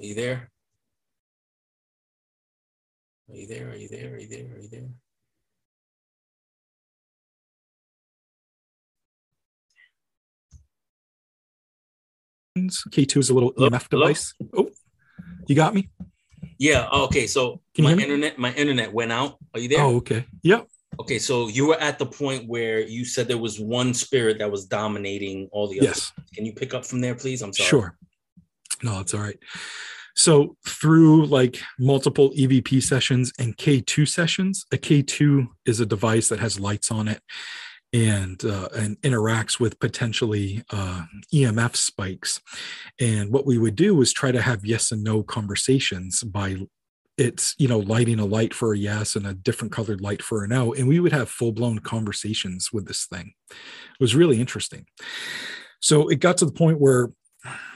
Are 0.00 0.04
you 0.04 0.14
there? 0.14 0.50
Are 3.30 3.36
you 3.36 3.46
there? 3.46 3.70
Are 3.70 3.76
you 3.76 3.88
there? 3.88 4.14
Are 4.14 4.18
you 4.18 4.28
there? 4.28 4.56
Are 4.56 4.58
you 4.58 4.68
there? 4.68 4.88
K2 12.66 13.16
is 13.18 13.30
a 13.30 13.34
little 13.34 13.52
hello? 13.56 13.70
EMF 13.70 13.88
device. 13.88 14.34
Hello? 14.38 14.68
Oh, 14.68 14.70
you 15.46 15.54
got 15.54 15.74
me? 15.74 15.88
Yeah. 16.58 16.88
Oh, 16.90 17.04
okay. 17.04 17.26
So 17.26 17.60
Can 17.74 17.84
my 17.84 17.92
internet, 17.92 18.38
my 18.38 18.52
internet 18.54 18.92
went 18.92 19.12
out. 19.12 19.38
Are 19.54 19.60
you 19.60 19.68
there? 19.68 19.80
Oh, 19.80 19.96
okay. 19.96 20.24
Yep. 20.42 20.66
Okay. 21.00 21.18
So 21.18 21.48
you 21.48 21.68
were 21.68 21.80
at 21.80 21.98
the 21.98 22.06
point 22.06 22.48
where 22.48 22.80
you 22.80 23.04
said 23.04 23.28
there 23.28 23.38
was 23.38 23.60
one 23.60 23.94
spirit 23.94 24.38
that 24.40 24.50
was 24.50 24.66
dominating 24.66 25.48
all 25.52 25.68
the 25.68 25.80
others. 25.80 26.12
Yes. 26.16 26.26
Can 26.34 26.44
you 26.44 26.52
pick 26.52 26.74
up 26.74 26.84
from 26.84 27.00
there, 27.00 27.14
please? 27.14 27.42
I'm 27.42 27.52
sorry. 27.52 27.68
Sure. 27.68 27.98
No, 28.82 29.00
it's 29.00 29.14
all 29.14 29.20
right. 29.20 29.38
So 30.14 30.56
through 30.66 31.26
like 31.26 31.60
multiple 31.78 32.30
EVP 32.30 32.82
sessions 32.82 33.32
and 33.38 33.56
K2 33.56 34.08
sessions, 34.08 34.66
a 34.72 34.76
K2 34.76 35.46
is 35.64 35.78
a 35.78 35.86
device 35.86 36.28
that 36.28 36.40
has 36.40 36.58
lights 36.58 36.90
on 36.90 37.06
it 37.06 37.22
and 37.92 38.44
uh, 38.44 38.68
and 38.76 39.00
interacts 39.02 39.58
with 39.58 39.80
potentially 39.80 40.62
uh, 40.70 41.04
EMF 41.32 41.76
spikes. 41.76 42.40
And 43.00 43.30
what 43.30 43.46
we 43.46 43.58
would 43.58 43.76
do 43.76 43.94
was 43.94 44.12
try 44.12 44.32
to 44.32 44.42
have 44.42 44.64
yes 44.64 44.92
and 44.92 45.02
no 45.02 45.22
conversations 45.22 46.22
by 46.22 46.56
it's 47.16 47.54
you 47.58 47.66
know 47.66 47.80
lighting 47.80 48.20
a 48.20 48.24
light 48.24 48.54
for 48.54 48.72
a 48.72 48.78
yes 48.78 49.16
and 49.16 49.26
a 49.26 49.34
different 49.34 49.72
colored 49.72 50.00
light 50.00 50.22
for 50.22 50.44
a 50.44 50.48
no, 50.48 50.72
and 50.74 50.86
we 50.86 51.00
would 51.00 51.12
have 51.12 51.28
full 51.28 51.52
blown 51.52 51.78
conversations 51.78 52.72
with 52.72 52.86
this 52.86 53.06
thing. 53.06 53.32
It 53.50 54.00
was 54.00 54.14
really 54.14 54.40
interesting. 54.40 54.86
So 55.80 56.08
it 56.08 56.20
got 56.20 56.36
to 56.38 56.44
the 56.44 56.52
point 56.52 56.80
where 56.80 57.10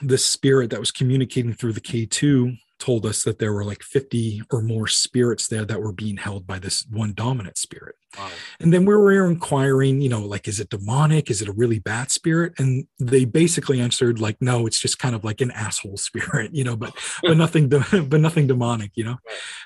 this 0.03 0.25
spirit 0.25 0.71
that 0.71 0.81
was 0.81 0.91
communicating 0.91 1.53
through 1.53 1.73
the 1.73 1.81
K2 1.81 2.57
told 2.83 3.07
us 3.07 3.23
that 3.23 3.39
there 3.39 3.53
were 3.53 3.65
like 3.65 3.85
50 3.85 4.43
or 4.51 4.61
more 4.61 4.89
spirits 4.89 5.47
there 5.47 5.65
that 5.65 5.81
were 5.81 5.93
being 5.93 6.17
held 6.17 6.49
by 6.49 6.59
this 6.59 6.85
one 6.91 7.15
dominant 7.15 7.57
spirit. 7.57 7.95
Wow. 8.19 8.29
And 8.59 8.73
then 8.73 8.85
we 8.85 8.97
were 8.97 9.25
inquiring, 9.31 10.01
you 10.01 10.09
know, 10.09 10.21
like, 10.21 10.49
is 10.49 10.59
it 10.59 10.69
demonic? 10.69 11.31
Is 11.31 11.41
it 11.41 11.47
a 11.47 11.53
really 11.53 11.79
bad 11.79 12.11
spirit? 12.11 12.55
And 12.59 12.89
they 12.99 13.25
basically 13.25 13.81
answered 13.81 14.19
like, 14.19 14.37
no, 14.41 14.67
it's 14.67 14.81
just 14.81 14.99
kind 14.99 15.15
of 15.15 15.23
like 15.23 15.41
an 15.41 15.53
asshole 15.53 15.97
spirit, 15.97 16.51
you 16.55 16.65
know, 16.65 16.75
but, 16.75 16.93
but 17.23 17.37
nothing, 17.37 17.69
but 17.69 18.21
nothing 18.21 18.49
demonic, 18.49 18.91
you 18.97 19.05
know? 19.05 19.19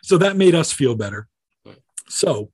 So 0.02 0.18
that 0.18 0.36
made 0.36 0.54
us 0.54 0.70
feel 0.70 0.94
better. 0.94 1.26
So, 2.08 2.50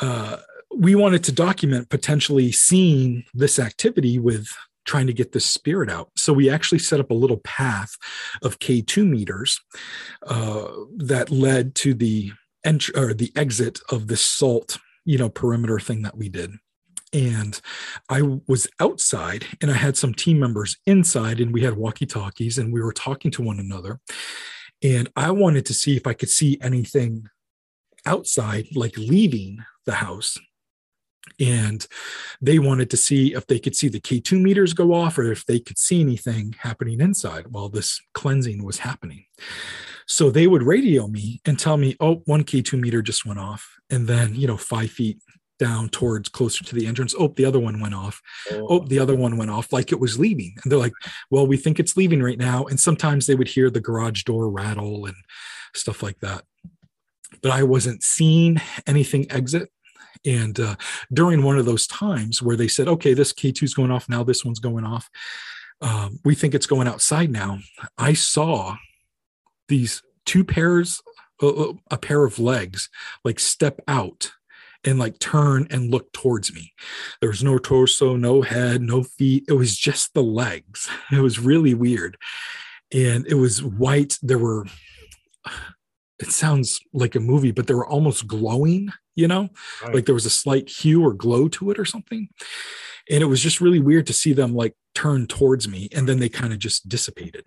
uh, 0.00 0.38
we 0.76 0.94
wanted 0.94 1.24
to 1.24 1.32
document 1.32 1.88
potentially 1.88 2.52
seeing 2.52 3.24
this 3.32 3.58
activity 3.58 4.18
with 4.18 4.48
trying 4.86 5.06
to 5.06 5.12
get 5.12 5.32
this 5.32 5.44
spirit 5.44 5.90
out. 5.90 6.10
So 6.16 6.32
we 6.32 6.48
actually 6.48 6.78
set 6.78 7.00
up 7.00 7.10
a 7.10 7.14
little 7.14 7.38
path 7.38 7.96
of 8.42 8.58
K2 8.58 9.06
meters 9.06 9.60
uh, 10.26 10.68
that 10.96 11.30
led 11.30 11.74
to 11.76 11.94
the 11.94 12.32
entry 12.64 12.94
or 12.96 13.12
the 13.12 13.32
exit 13.36 13.80
of 13.90 14.06
the 14.08 14.16
salt, 14.16 14.78
you 15.04 15.18
know, 15.18 15.28
perimeter 15.28 15.78
thing 15.78 16.02
that 16.02 16.16
we 16.16 16.28
did. 16.28 16.52
And 17.12 17.60
I 18.08 18.22
was 18.46 18.68
outside 18.80 19.46
and 19.60 19.70
I 19.70 19.74
had 19.74 19.96
some 19.96 20.12
team 20.12 20.38
members 20.38 20.76
inside 20.86 21.40
and 21.40 21.52
we 21.52 21.62
had 21.62 21.76
walkie 21.76 22.06
talkies 22.06 22.58
and 22.58 22.72
we 22.72 22.82
were 22.82 22.92
talking 22.92 23.30
to 23.32 23.42
one 23.42 23.58
another. 23.58 24.00
And 24.82 25.08
I 25.16 25.30
wanted 25.30 25.66
to 25.66 25.74
see 25.74 25.96
if 25.96 26.06
I 26.06 26.12
could 26.12 26.28
see 26.28 26.58
anything 26.60 27.28
outside, 28.04 28.66
like 28.74 28.96
leaving 28.98 29.58
the 29.86 29.94
house 29.94 30.36
and 31.38 31.86
they 32.40 32.58
wanted 32.58 32.90
to 32.90 32.96
see 32.96 33.34
if 33.34 33.46
they 33.46 33.58
could 33.58 33.76
see 33.76 33.88
the 33.88 34.00
K2 34.00 34.40
meters 34.40 34.72
go 34.72 34.94
off 34.94 35.18
or 35.18 35.30
if 35.30 35.44
they 35.44 35.58
could 35.58 35.78
see 35.78 36.00
anything 36.00 36.54
happening 36.60 37.00
inside 37.00 37.46
while 37.48 37.68
this 37.68 38.00
cleansing 38.14 38.64
was 38.64 38.78
happening. 38.78 39.24
So 40.06 40.30
they 40.30 40.46
would 40.46 40.62
radio 40.62 41.08
me 41.08 41.40
and 41.44 41.58
tell 41.58 41.76
me, 41.76 41.96
oh, 42.00 42.22
one 42.26 42.44
K2 42.44 42.80
meter 42.80 43.02
just 43.02 43.26
went 43.26 43.40
off. 43.40 43.76
And 43.90 44.06
then, 44.06 44.34
you 44.34 44.46
know, 44.46 44.56
five 44.56 44.90
feet 44.90 45.18
down 45.58 45.88
towards 45.88 46.28
closer 46.28 46.64
to 46.64 46.74
the 46.74 46.86
entrance. 46.86 47.14
Oh, 47.18 47.28
the 47.28 47.44
other 47.44 47.58
one 47.58 47.80
went 47.80 47.94
off. 47.94 48.20
Oh. 48.50 48.66
oh, 48.68 48.86
the 48.86 48.98
other 48.98 49.16
one 49.16 49.36
went 49.36 49.50
off 49.50 49.72
like 49.72 49.90
it 49.90 50.00
was 50.00 50.18
leaving. 50.18 50.54
And 50.62 50.70
they're 50.70 50.78
like, 50.78 50.92
well, 51.30 51.46
we 51.46 51.56
think 51.56 51.78
it's 51.78 51.96
leaving 51.96 52.22
right 52.22 52.38
now. 52.38 52.64
And 52.64 52.78
sometimes 52.78 53.26
they 53.26 53.34
would 53.34 53.48
hear 53.48 53.70
the 53.70 53.80
garage 53.80 54.22
door 54.22 54.50
rattle 54.50 55.06
and 55.06 55.16
stuff 55.74 56.02
like 56.02 56.20
that. 56.20 56.44
But 57.42 57.52
I 57.52 57.64
wasn't 57.64 58.02
seeing 58.02 58.60
anything 58.86 59.30
exit. 59.30 59.70
And 60.26 60.58
uh, 60.58 60.76
during 61.12 61.42
one 61.42 61.58
of 61.58 61.66
those 61.66 61.86
times 61.86 62.42
where 62.42 62.56
they 62.56 62.68
said, 62.68 62.88
okay, 62.88 63.14
this 63.14 63.32
K2 63.32 63.62
is 63.62 63.74
going 63.74 63.90
off 63.90 64.08
now, 64.08 64.24
this 64.24 64.44
one's 64.44 64.58
going 64.58 64.84
off. 64.84 65.08
Um, 65.80 66.18
we 66.24 66.34
think 66.34 66.54
it's 66.54 66.66
going 66.66 66.88
outside 66.88 67.30
now. 67.30 67.58
I 67.96 68.14
saw 68.14 68.76
these 69.68 70.02
two 70.24 70.44
pairs, 70.44 71.02
uh, 71.42 71.48
uh, 71.48 71.72
a 71.90 71.98
pair 71.98 72.24
of 72.24 72.38
legs, 72.38 72.88
like 73.24 73.38
step 73.38 73.80
out 73.86 74.32
and 74.84 74.98
like 74.98 75.18
turn 75.18 75.66
and 75.70 75.90
look 75.90 76.12
towards 76.12 76.54
me. 76.54 76.72
There 77.20 77.30
was 77.30 77.42
no 77.42 77.58
torso, 77.58 78.16
no 78.16 78.42
head, 78.42 78.80
no 78.80 79.02
feet. 79.02 79.44
It 79.48 79.54
was 79.54 79.76
just 79.76 80.14
the 80.14 80.22
legs. 80.22 80.88
It 81.12 81.20
was 81.20 81.38
really 81.38 81.74
weird. 81.74 82.16
And 82.92 83.26
it 83.26 83.34
was 83.34 83.62
white. 83.62 84.18
There 84.22 84.38
were, 84.38 84.66
it 86.18 86.30
sounds 86.30 86.80
like 86.92 87.14
a 87.14 87.20
movie, 87.20 87.52
but 87.52 87.66
they 87.66 87.74
were 87.74 87.86
almost 87.86 88.26
glowing 88.26 88.90
you 89.16 89.26
know 89.26 89.48
right. 89.82 89.94
like 89.94 90.06
there 90.06 90.14
was 90.14 90.26
a 90.26 90.30
slight 90.30 90.68
hue 90.68 91.04
or 91.04 91.12
glow 91.12 91.48
to 91.48 91.70
it 91.70 91.78
or 91.78 91.84
something 91.84 92.28
and 93.10 93.22
it 93.22 93.26
was 93.26 93.40
just 93.40 93.60
really 93.60 93.80
weird 93.80 94.06
to 94.06 94.12
see 94.12 94.32
them 94.32 94.54
like 94.54 94.74
turn 94.94 95.26
towards 95.26 95.66
me 95.66 95.88
and 95.94 96.08
then 96.08 96.18
they 96.18 96.28
kind 96.28 96.52
of 96.52 96.58
just 96.58 96.88
dissipated 96.88 97.44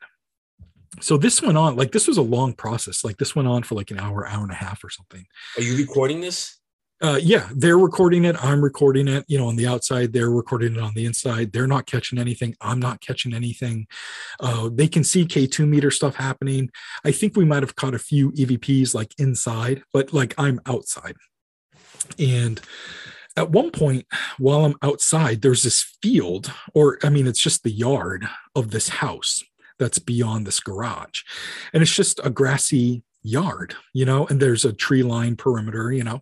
so 0.99 1.17
this 1.17 1.41
went 1.41 1.57
on 1.57 1.75
like 1.75 1.91
this 1.91 2.07
was 2.07 2.17
a 2.17 2.21
long 2.21 2.53
process 2.53 3.05
like 3.05 3.17
this 3.17 3.35
went 3.35 3.47
on 3.47 3.63
for 3.63 3.75
like 3.75 3.91
an 3.91 3.99
hour 3.99 4.27
hour 4.27 4.43
and 4.43 4.51
a 4.51 4.55
half 4.55 4.83
or 4.83 4.89
something 4.89 5.25
are 5.57 5.63
you 5.63 5.77
recording 5.77 6.19
this 6.19 6.59
Uh, 7.01 7.19
yeah, 7.21 7.47
they're 7.55 7.77
recording 7.77 8.25
it. 8.25 8.35
I'm 8.43 8.61
recording 8.61 9.07
it. 9.07 9.23
You 9.29 9.37
know, 9.37 9.47
on 9.47 9.55
the 9.55 9.67
outside, 9.67 10.11
they're 10.11 10.29
recording 10.29 10.75
it 10.75 10.81
on 10.81 10.93
the 10.95 11.05
inside. 11.05 11.53
They're 11.53 11.67
not 11.67 11.85
catching 11.85 12.19
anything. 12.19 12.55
I'm 12.59 12.79
not 12.79 12.99
catching 12.99 13.33
anything. 13.33 13.87
Uh, 14.41 14.69
they 14.71 14.87
can 14.89 15.05
see 15.05 15.25
K2 15.25 15.65
meter 15.65 15.91
stuff 15.91 16.15
happening. 16.15 16.69
I 17.05 17.13
think 17.13 17.37
we 17.37 17.45
might 17.45 17.63
have 17.63 17.75
caught 17.75 17.95
a 17.95 17.99
few 17.99 18.31
EVPs 18.33 18.93
like 18.93 19.13
inside, 19.17 19.83
but 19.93 20.11
like 20.11 20.33
I'm 20.37 20.59
outside. 20.65 21.15
And 22.17 22.61
at 23.38 23.51
one 23.51 23.71
point, 23.71 24.05
while 24.38 24.65
I'm 24.65 24.76
outside, 24.81 25.41
there's 25.41 25.63
this 25.63 25.95
field, 26.01 26.51
or 26.73 26.99
I 27.03 27.09
mean, 27.09 27.27
it's 27.27 27.41
just 27.41 27.63
the 27.63 27.71
yard 27.71 28.27
of 28.55 28.71
this 28.71 28.89
house 28.89 29.43
that's 29.77 29.99
beyond 29.99 30.45
this 30.45 30.59
garage. 30.59 31.21
And 31.73 31.81
it's 31.81 31.95
just 31.95 32.19
a 32.23 32.30
grassy 32.30 33.03
yard, 33.23 33.76
you 33.93 34.05
know, 34.05 34.27
and 34.27 34.39
there's 34.39 34.65
a 34.65 34.73
tree 34.73 35.03
line 35.03 35.35
perimeter, 35.35 35.91
you 35.91 36.03
know. 36.03 36.21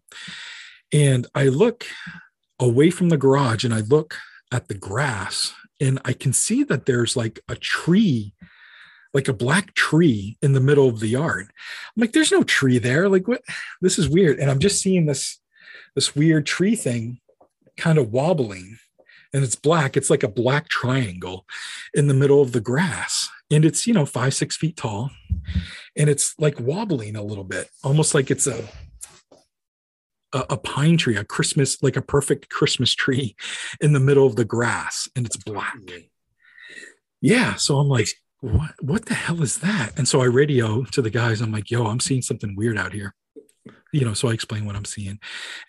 And 0.93 1.27
I 1.33 1.45
look 1.45 1.85
away 2.59 2.91
from 2.91 3.09
the 3.09 3.17
garage 3.17 3.63
and 3.63 3.73
I 3.73 3.81
look 3.81 4.15
at 4.51 4.67
the 4.67 4.73
grass 4.73 5.53
and 5.79 5.99
I 6.05 6.13
can 6.13 6.33
see 6.33 6.63
that 6.63 6.85
there's 6.85 7.15
like 7.15 7.39
a 7.47 7.55
tree, 7.55 8.33
like 9.13 9.27
a 9.27 9.33
black 9.33 9.73
tree 9.73 10.37
in 10.41 10.53
the 10.53 10.59
middle 10.59 10.87
of 10.87 10.99
the 10.99 11.07
yard. 11.07 11.51
I'm 11.95 12.01
like, 12.01 12.13
there's 12.13 12.31
no 12.31 12.43
tree 12.43 12.77
there. 12.77 13.09
Like, 13.09 13.27
what? 13.27 13.41
This 13.81 13.99
is 13.99 14.09
weird. 14.09 14.39
And 14.39 14.49
I'm 14.49 14.59
just 14.59 14.81
seeing 14.81 15.05
this, 15.05 15.39
this 15.97 16.15
weird 16.15 16.45
tree 16.45 16.75
thing 16.75 17.19
kind 17.75 17.97
of 17.97 18.13
wobbling 18.13 18.77
and 19.33 19.43
it's 19.43 19.55
black. 19.55 19.97
It's 19.97 20.11
like 20.11 20.21
a 20.21 20.27
black 20.27 20.69
triangle 20.69 21.47
in 21.91 22.07
the 22.07 22.13
middle 22.13 22.39
of 22.39 22.51
the 22.51 22.61
grass. 22.61 23.27
And 23.49 23.65
it's, 23.65 23.87
you 23.87 23.95
know, 23.95 24.05
five, 24.05 24.35
six 24.35 24.55
feet 24.55 24.77
tall. 24.77 25.09
And 25.95 26.07
it's 26.07 26.35
like 26.37 26.59
wobbling 26.59 27.15
a 27.15 27.23
little 27.23 27.43
bit, 27.43 27.71
almost 27.83 28.13
like 28.13 28.29
it's 28.29 28.45
a 28.45 28.63
a, 30.33 30.45
a, 30.51 30.57
pine 30.57 30.97
tree, 30.97 31.15
a 31.15 31.23
Christmas, 31.23 31.81
like 31.81 31.95
a 31.95 32.01
perfect 32.01 32.49
Christmas 32.49 32.93
tree 32.93 33.35
in 33.81 33.93
the 33.93 33.99
middle 33.99 34.27
of 34.27 34.35
the 34.35 34.45
grass, 34.45 35.09
and 35.15 35.25
it's 35.25 35.37
black. 35.37 35.79
Yeah. 37.21 37.55
So 37.55 37.79
I'm 37.79 37.87
like, 37.87 38.09
what 38.41 38.75
what 38.81 39.05
the 39.05 39.15
hell 39.15 39.41
is 39.41 39.59
that? 39.59 39.97
And 39.97 40.07
so 40.07 40.21
I 40.21 40.25
radio 40.25 40.83
to 40.83 41.01
the 41.01 41.09
guys, 41.09 41.41
I'm 41.41 41.51
like, 41.51 41.71
yo, 41.71 41.87
I'm 41.87 42.01
seeing 42.01 42.21
something 42.21 42.55
weird 42.55 42.77
out 42.77 42.93
here. 42.93 43.15
You 43.93 44.05
know, 44.05 44.14
so 44.14 44.30
I 44.30 44.34
explain 44.34 44.65
what 44.65 44.76
I'm 44.76 44.85
seeing. 44.85 45.19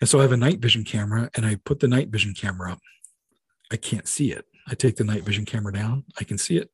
And 0.01 0.09
so 0.09 0.19
I 0.19 0.23
have 0.23 0.31
a 0.31 0.37
night 0.37 0.59
vision 0.59 0.83
camera 0.83 1.29
and 1.35 1.45
I 1.45 1.55
put 1.63 1.79
the 1.79 1.87
night 1.87 2.09
vision 2.09 2.33
camera 2.33 2.73
up. 2.73 2.79
I 3.71 3.77
can't 3.77 4.07
see 4.07 4.31
it. 4.31 4.45
I 4.69 4.75
take 4.75 4.97
the 4.97 5.03
night 5.03 5.23
vision 5.23 5.45
camera 5.45 5.73
down. 5.73 6.03
I 6.19 6.23
can 6.23 6.37
see 6.37 6.57
it. 6.57 6.69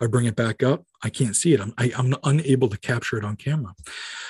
I 0.00 0.06
bring 0.06 0.24
it 0.24 0.36
back 0.36 0.62
up. 0.62 0.84
I 1.02 1.10
can't 1.10 1.36
see 1.36 1.52
it. 1.52 1.60
I'm, 1.60 1.74
I, 1.76 1.86
am 1.86 1.92
i 1.94 2.00
am 2.00 2.14
unable 2.24 2.68
to 2.68 2.78
capture 2.78 3.18
it 3.18 3.24
on 3.24 3.36
camera. 3.36 3.74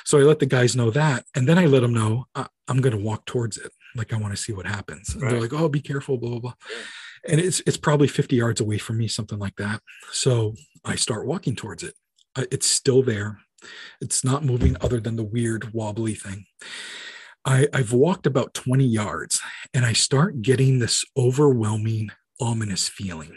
So 0.05 0.19
I 0.19 0.23
let 0.23 0.41
the 0.41 0.47
guys 0.47 0.75
know 0.75 0.91
that. 0.91 1.25
And 1.35 1.49
then 1.49 1.59
I 1.59 1.67
let 1.67 1.81
them 1.81 1.95
know 1.95 2.27
I, 2.35 2.47
am 2.69 2.81
going 2.81 2.97
to 2.97 3.03
walk 3.03 3.27
towards 3.27 3.57
it. 3.57 3.71
Like 3.95 4.13
I 4.13 4.17
want 4.17 4.35
to 4.35 4.43
see 4.43 4.53
what 4.53 4.67
happens. 4.67 5.15
And 5.15 5.23
right. 5.23 5.31
they're 5.31 5.41
like, 5.41 5.53
oh, 5.53 5.69
be 5.69 5.81
careful, 5.81 6.19
blah, 6.19 6.31
blah, 6.31 6.41
blah. 6.41 6.55
And 7.29 7.41
it's, 7.41 7.61
it's 7.67 7.77
probably 7.77 8.09
50 8.09 8.37
yards 8.37 8.61
away 8.61 8.79
from 8.79 8.99
me, 8.99 9.07
something 9.07 9.39
like 9.39 9.57
that. 9.57 9.81
So 10.11 10.55
I 10.85 10.97
start 10.97 11.27
walking 11.27 11.55
towards 11.55 11.83
it. 11.83 11.95
It's 12.37 12.67
still 12.67 13.03
there. 13.03 13.39
It's 14.01 14.25
not 14.25 14.45
moving 14.45 14.77
other 14.81 15.01
than 15.01 15.17
the 15.17 15.25
weird 15.25 15.73
wobbly 15.73 16.15
thing. 16.15 16.47
I, 17.45 17.69
I've 17.73 17.93
walked 17.93 18.27
about 18.27 18.55
20 18.55 18.85
yards 18.85 19.41
and 19.75 19.85
I 19.85 19.93
start 19.93 20.41
getting 20.41 20.79
this 20.79 21.05
overwhelming 21.17 22.11
ominous 22.41 22.89
feeling 22.89 23.37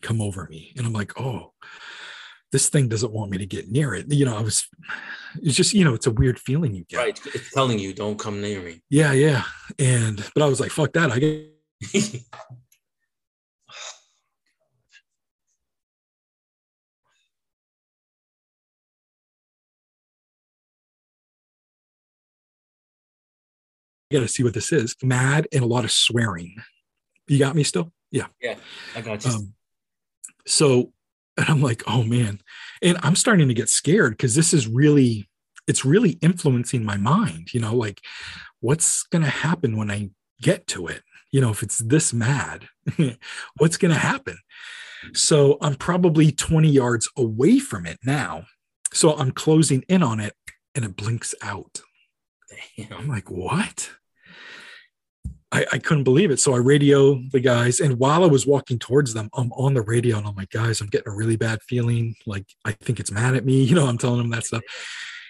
come 0.00 0.20
over 0.20 0.46
me. 0.50 0.72
And 0.76 0.86
I'm 0.86 0.92
like, 0.92 1.18
oh, 1.20 1.52
this 2.50 2.68
thing 2.68 2.88
doesn't 2.88 3.12
want 3.12 3.30
me 3.30 3.38
to 3.38 3.46
get 3.46 3.70
near 3.70 3.94
it. 3.94 4.12
You 4.12 4.24
know, 4.24 4.36
I 4.36 4.42
was, 4.42 4.66
it's 5.42 5.56
just, 5.56 5.74
you 5.74 5.84
know, 5.84 5.94
it's 5.94 6.06
a 6.06 6.10
weird 6.10 6.38
feeling 6.38 6.74
you 6.74 6.84
get. 6.84 6.98
Right. 6.98 7.20
It's 7.34 7.52
telling 7.52 7.78
you, 7.78 7.94
don't 7.94 8.18
come 8.18 8.40
near 8.40 8.60
me. 8.60 8.82
Yeah. 8.90 9.12
Yeah. 9.12 9.44
And, 9.78 10.22
but 10.34 10.42
I 10.42 10.46
was 10.46 10.60
like, 10.60 10.70
fuck 10.70 10.92
that. 10.92 11.10
I 11.10 11.18
get, 11.18 11.48
got 24.12 24.20
to 24.20 24.28
see 24.28 24.42
what 24.42 24.54
this 24.54 24.72
is. 24.72 24.96
Mad 25.02 25.48
and 25.52 25.62
a 25.62 25.66
lot 25.66 25.84
of 25.84 25.90
swearing. 25.90 26.56
You 27.26 27.38
got 27.38 27.56
me 27.56 27.64
still? 27.64 27.92
Yeah. 28.10 28.26
Yeah, 28.40 28.56
I 28.94 29.00
got 29.00 29.24
you. 29.24 29.30
Um, 29.32 29.54
so, 30.46 30.92
and 31.36 31.46
I'm 31.48 31.62
like, 31.62 31.82
oh 31.86 32.02
man. 32.02 32.40
And 32.82 32.98
I'm 33.02 33.16
starting 33.16 33.48
to 33.48 33.54
get 33.54 33.68
scared 33.68 34.12
because 34.12 34.34
this 34.34 34.52
is 34.52 34.68
really, 34.68 35.28
it's 35.66 35.84
really 35.84 36.18
influencing 36.20 36.84
my 36.84 36.96
mind. 36.96 37.54
You 37.54 37.60
know, 37.60 37.74
like 37.74 38.00
what's 38.60 39.04
going 39.04 39.24
to 39.24 39.30
happen 39.30 39.76
when 39.76 39.90
I 39.90 40.10
get 40.40 40.66
to 40.68 40.86
it? 40.86 41.02
You 41.30 41.40
know, 41.40 41.50
if 41.50 41.62
it's 41.62 41.78
this 41.78 42.12
mad, 42.12 42.68
what's 43.56 43.76
going 43.76 43.94
to 43.94 43.98
happen? 43.98 44.38
So 45.14 45.58
I'm 45.60 45.74
probably 45.74 46.30
20 46.30 46.68
yards 46.68 47.08
away 47.16 47.58
from 47.58 47.86
it 47.86 47.98
now. 48.04 48.44
So 48.92 49.16
I'm 49.16 49.32
closing 49.32 49.82
in 49.88 50.02
on 50.02 50.20
it 50.20 50.34
and 50.74 50.84
it 50.84 50.96
blinks 50.96 51.34
out. 51.42 51.80
Damn. 52.76 52.92
I'm 52.92 53.08
like, 53.08 53.30
what? 53.30 53.90
I, 55.52 55.66
I, 55.72 55.78
couldn't 55.78 56.04
believe 56.04 56.30
it. 56.30 56.40
So 56.40 56.54
I 56.54 56.58
radio 56.58 57.22
the 57.30 57.40
guys, 57.40 57.78
and 57.78 57.98
while 57.98 58.24
I 58.24 58.26
was 58.26 58.46
walking 58.46 58.78
towards 58.78 59.12
them, 59.12 59.28
I'm 59.34 59.52
on 59.52 59.74
the 59.74 59.82
radio, 59.82 60.16
and 60.16 60.26
I'm 60.26 60.34
like, 60.34 60.50
guys, 60.50 60.80
I'm 60.80 60.86
getting 60.88 61.12
a 61.12 61.14
really 61.14 61.36
bad 61.36 61.62
feeling. 61.62 62.14
Like 62.26 62.46
I 62.64 62.72
think 62.72 62.98
it's 62.98 63.12
mad 63.12 63.34
at 63.34 63.44
me. 63.44 63.62
You 63.72 63.76
know, 63.76 63.86
I'm 63.86 63.98
telling 63.98 64.18
them 64.18 64.30
that 64.30 64.44
stuff. 64.44 64.62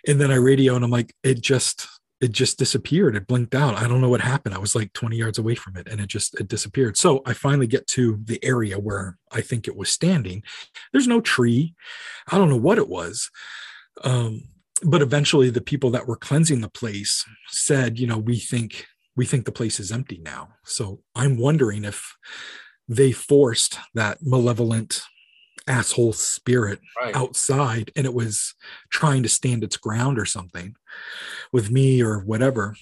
And 0.07 0.21
then 0.21 0.31
I 0.31 0.37
radio, 0.37 0.75
and 0.75 0.85
I'm 0.85 0.91
like, 0.91 1.15
it 1.23 1.41
just 1.41 1.87
it 2.21 2.31
just 2.31 2.57
disappeared. 2.59 3.17
It 3.17 3.27
blinked 3.27 3.55
out. 3.55 3.75
I 3.75 3.89
don't 3.89 4.01
know 4.01 4.09
what 4.09 4.21
happened. 4.21 4.55
I 4.55 4.59
was 4.59 4.77
like 4.77 4.93
20 4.93 5.17
yards 5.17 5.39
away 5.39 5.57
from 5.57 5.77
it, 5.77 5.89
and 5.89 6.01
it 6.01 6.07
just 6.07 6.39
it 6.41 6.49
disappeared. 6.49 6.97
So 6.97 7.23
I 7.27 7.33
finally 7.35 7.67
get 7.67 7.87
to 7.89 8.21
the 8.25 8.43
area 8.45 8.79
where 8.79 9.19
I 9.33 9.41
think 9.41 9.67
it 9.67 9.77
was 9.77 9.91
standing. 9.91 10.45
There's 10.93 11.09
no 11.09 11.21
tree. 11.21 11.75
I 12.31 12.39
don't 12.39 12.49
know 12.49 12.57
what 12.57 12.79
it 12.79 12.89
was. 12.89 13.29
Um, 14.03 14.45
but 14.85 15.03
eventually 15.03 15.51
the 15.51 15.61
people 15.61 15.91
that 15.91 16.07
were 16.07 16.17
cleansing 16.17 16.61
the 16.61 16.69
place 16.69 17.25
said, 17.49 17.99
you 17.99 18.07
know, 18.07 18.19
we 18.19 18.39
think 18.39 18.87
we 19.17 19.27
think 19.27 19.45
the 19.45 19.53
place 19.53 19.79
is 19.79 19.93
empty 19.93 20.21
now. 20.23 20.49
So 20.65 21.01
I'm 21.15 21.39
wondering 21.39 21.85
if 21.85 22.17
they 22.89 23.13
forced 23.13 23.79
that 23.95 24.19
malevolent 24.23 25.03
asshole 25.69 26.13
spirit 26.13 26.81
right. 27.01 27.15
outside 27.15 27.91
and 27.95 28.05
it 28.07 28.15
was 28.15 28.55
trying 28.91 29.23
to 29.23 29.29
stand 29.29 29.63
its 29.63 29.77
ground 29.77 30.19
or 30.19 30.25
something 30.25 30.75
with 31.53 31.71
me 31.71 32.03
or 32.03 32.19
whatever. 32.21 32.75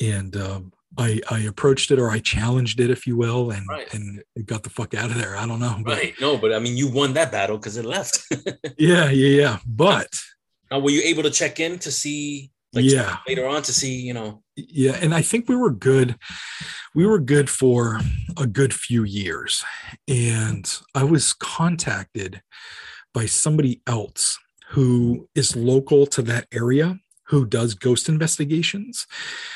And 0.00 0.36
um, 0.36 0.72
I, 0.98 1.20
I 1.30 1.40
approached 1.40 1.90
it 1.90 1.98
or 1.98 2.10
I 2.10 2.18
challenged 2.18 2.80
it, 2.80 2.90
if 2.90 3.06
you 3.06 3.16
will, 3.16 3.50
and 3.50 3.66
right. 3.68 3.92
and 3.94 4.22
it 4.34 4.46
got 4.46 4.62
the 4.62 4.70
fuck 4.70 4.94
out 4.94 5.10
of 5.10 5.16
there. 5.16 5.36
I 5.36 5.46
don't 5.46 5.60
know. 5.60 5.80
But, 5.84 5.96
right. 5.96 6.14
No, 6.20 6.36
but 6.36 6.52
I 6.52 6.58
mean, 6.58 6.76
you 6.76 6.90
won 6.90 7.14
that 7.14 7.32
battle 7.32 7.56
because 7.56 7.76
it 7.76 7.84
left. 7.84 8.24
yeah, 8.78 9.08
yeah, 9.10 9.40
yeah. 9.40 9.58
But 9.66 10.08
now, 10.70 10.80
were 10.80 10.90
you 10.90 11.02
able 11.02 11.22
to 11.22 11.30
check 11.30 11.60
in 11.60 11.78
to 11.80 11.92
see 11.92 12.50
like 12.72 12.84
yeah. 12.84 13.18
later 13.28 13.46
on 13.46 13.62
to 13.62 13.72
see 13.72 14.00
you 14.00 14.14
know. 14.14 14.42
Yeah 14.56 14.98
and 15.00 15.14
i 15.14 15.22
think 15.22 15.48
we 15.48 15.56
were 15.56 15.70
good 15.70 16.16
we 16.94 17.06
were 17.06 17.18
good 17.18 17.48
for 17.48 18.00
a 18.36 18.46
good 18.46 18.74
few 18.74 19.04
years. 19.04 19.64
And 20.08 20.70
i 20.94 21.04
was 21.04 21.32
contacted 21.32 22.42
by 23.14 23.26
somebody 23.26 23.82
else 23.86 24.38
who 24.70 25.28
is 25.34 25.54
local 25.56 26.06
to 26.06 26.22
that 26.22 26.46
area 26.52 26.98
who 27.32 27.46
does 27.46 27.74
ghost 27.74 28.08
investigations. 28.08 29.06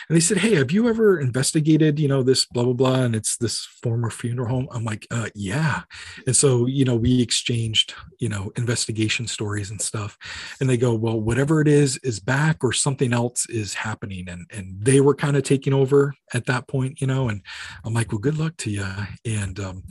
And 0.08 0.16
they 0.16 0.20
said 0.20 0.38
hey 0.38 0.54
have 0.54 0.72
you 0.72 0.88
ever 0.88 1.20
investigated 1.20 1.98
you 1.98 2.08
know 2.08 2.22
this 2.22 2.44
blah 2.46 2.64
blah 2.64 2.72
blah 2.72 3.02
and 3.02 3.14
it's 3.14 3.36
this 3.36 3.64
former 3.82 4.10
funeral 4.10 4.48
home? 4.48 4.68
I'm 4.72 4.84
like 4.84 5.06
uh, 5.10 5.28
yeah. 5.34 5.82
And 6.26 6.34
so 6.34 6.66
you 6.66 6.84
know 6.84 6.96
we 6.96 7.22
exchanged 7.22 7.94
you 8.18 8.28
know 8.28 8.50
investigation 8.56 9.26
stories 9.26 9.70
and 9.70 9.80
stuff. 9.80 10.18
And 10.60 10.68
they 10.68 10.76
go 10.76 10.94
well 10.94 11.20
whatever 11.20 11.60
it 11.60 11.68
is 11.68 11.98
is 11.98 12.20
back 12.20 12.64
or 12.64 12.72
something 12.72 13.12
else 13.12 13.46
is 13.48 13.74
happening. 13.74 14.28
And 14.28 14.46
and 14.50 14.76
they 14.80 15.00
were 15.00 15.14
kind 15.14 15.36
of 15.36 15.42
taking 15.42 15.72
over 15.72 16.14
at 16.34 16.46
that 16.46 16.66
point 16.66 17.00
you 17.00 17.06
know 17.06 17.28
and 17.28 17.40
i'm 17.84 17.94
like 17.94 18.10
well 18.10 18.18
good 18.18 18.36
luck 18.36 18.56
to 18.56 18.68
you 18.68 18.84
and 19.24 19.60
um, 19.60 19.84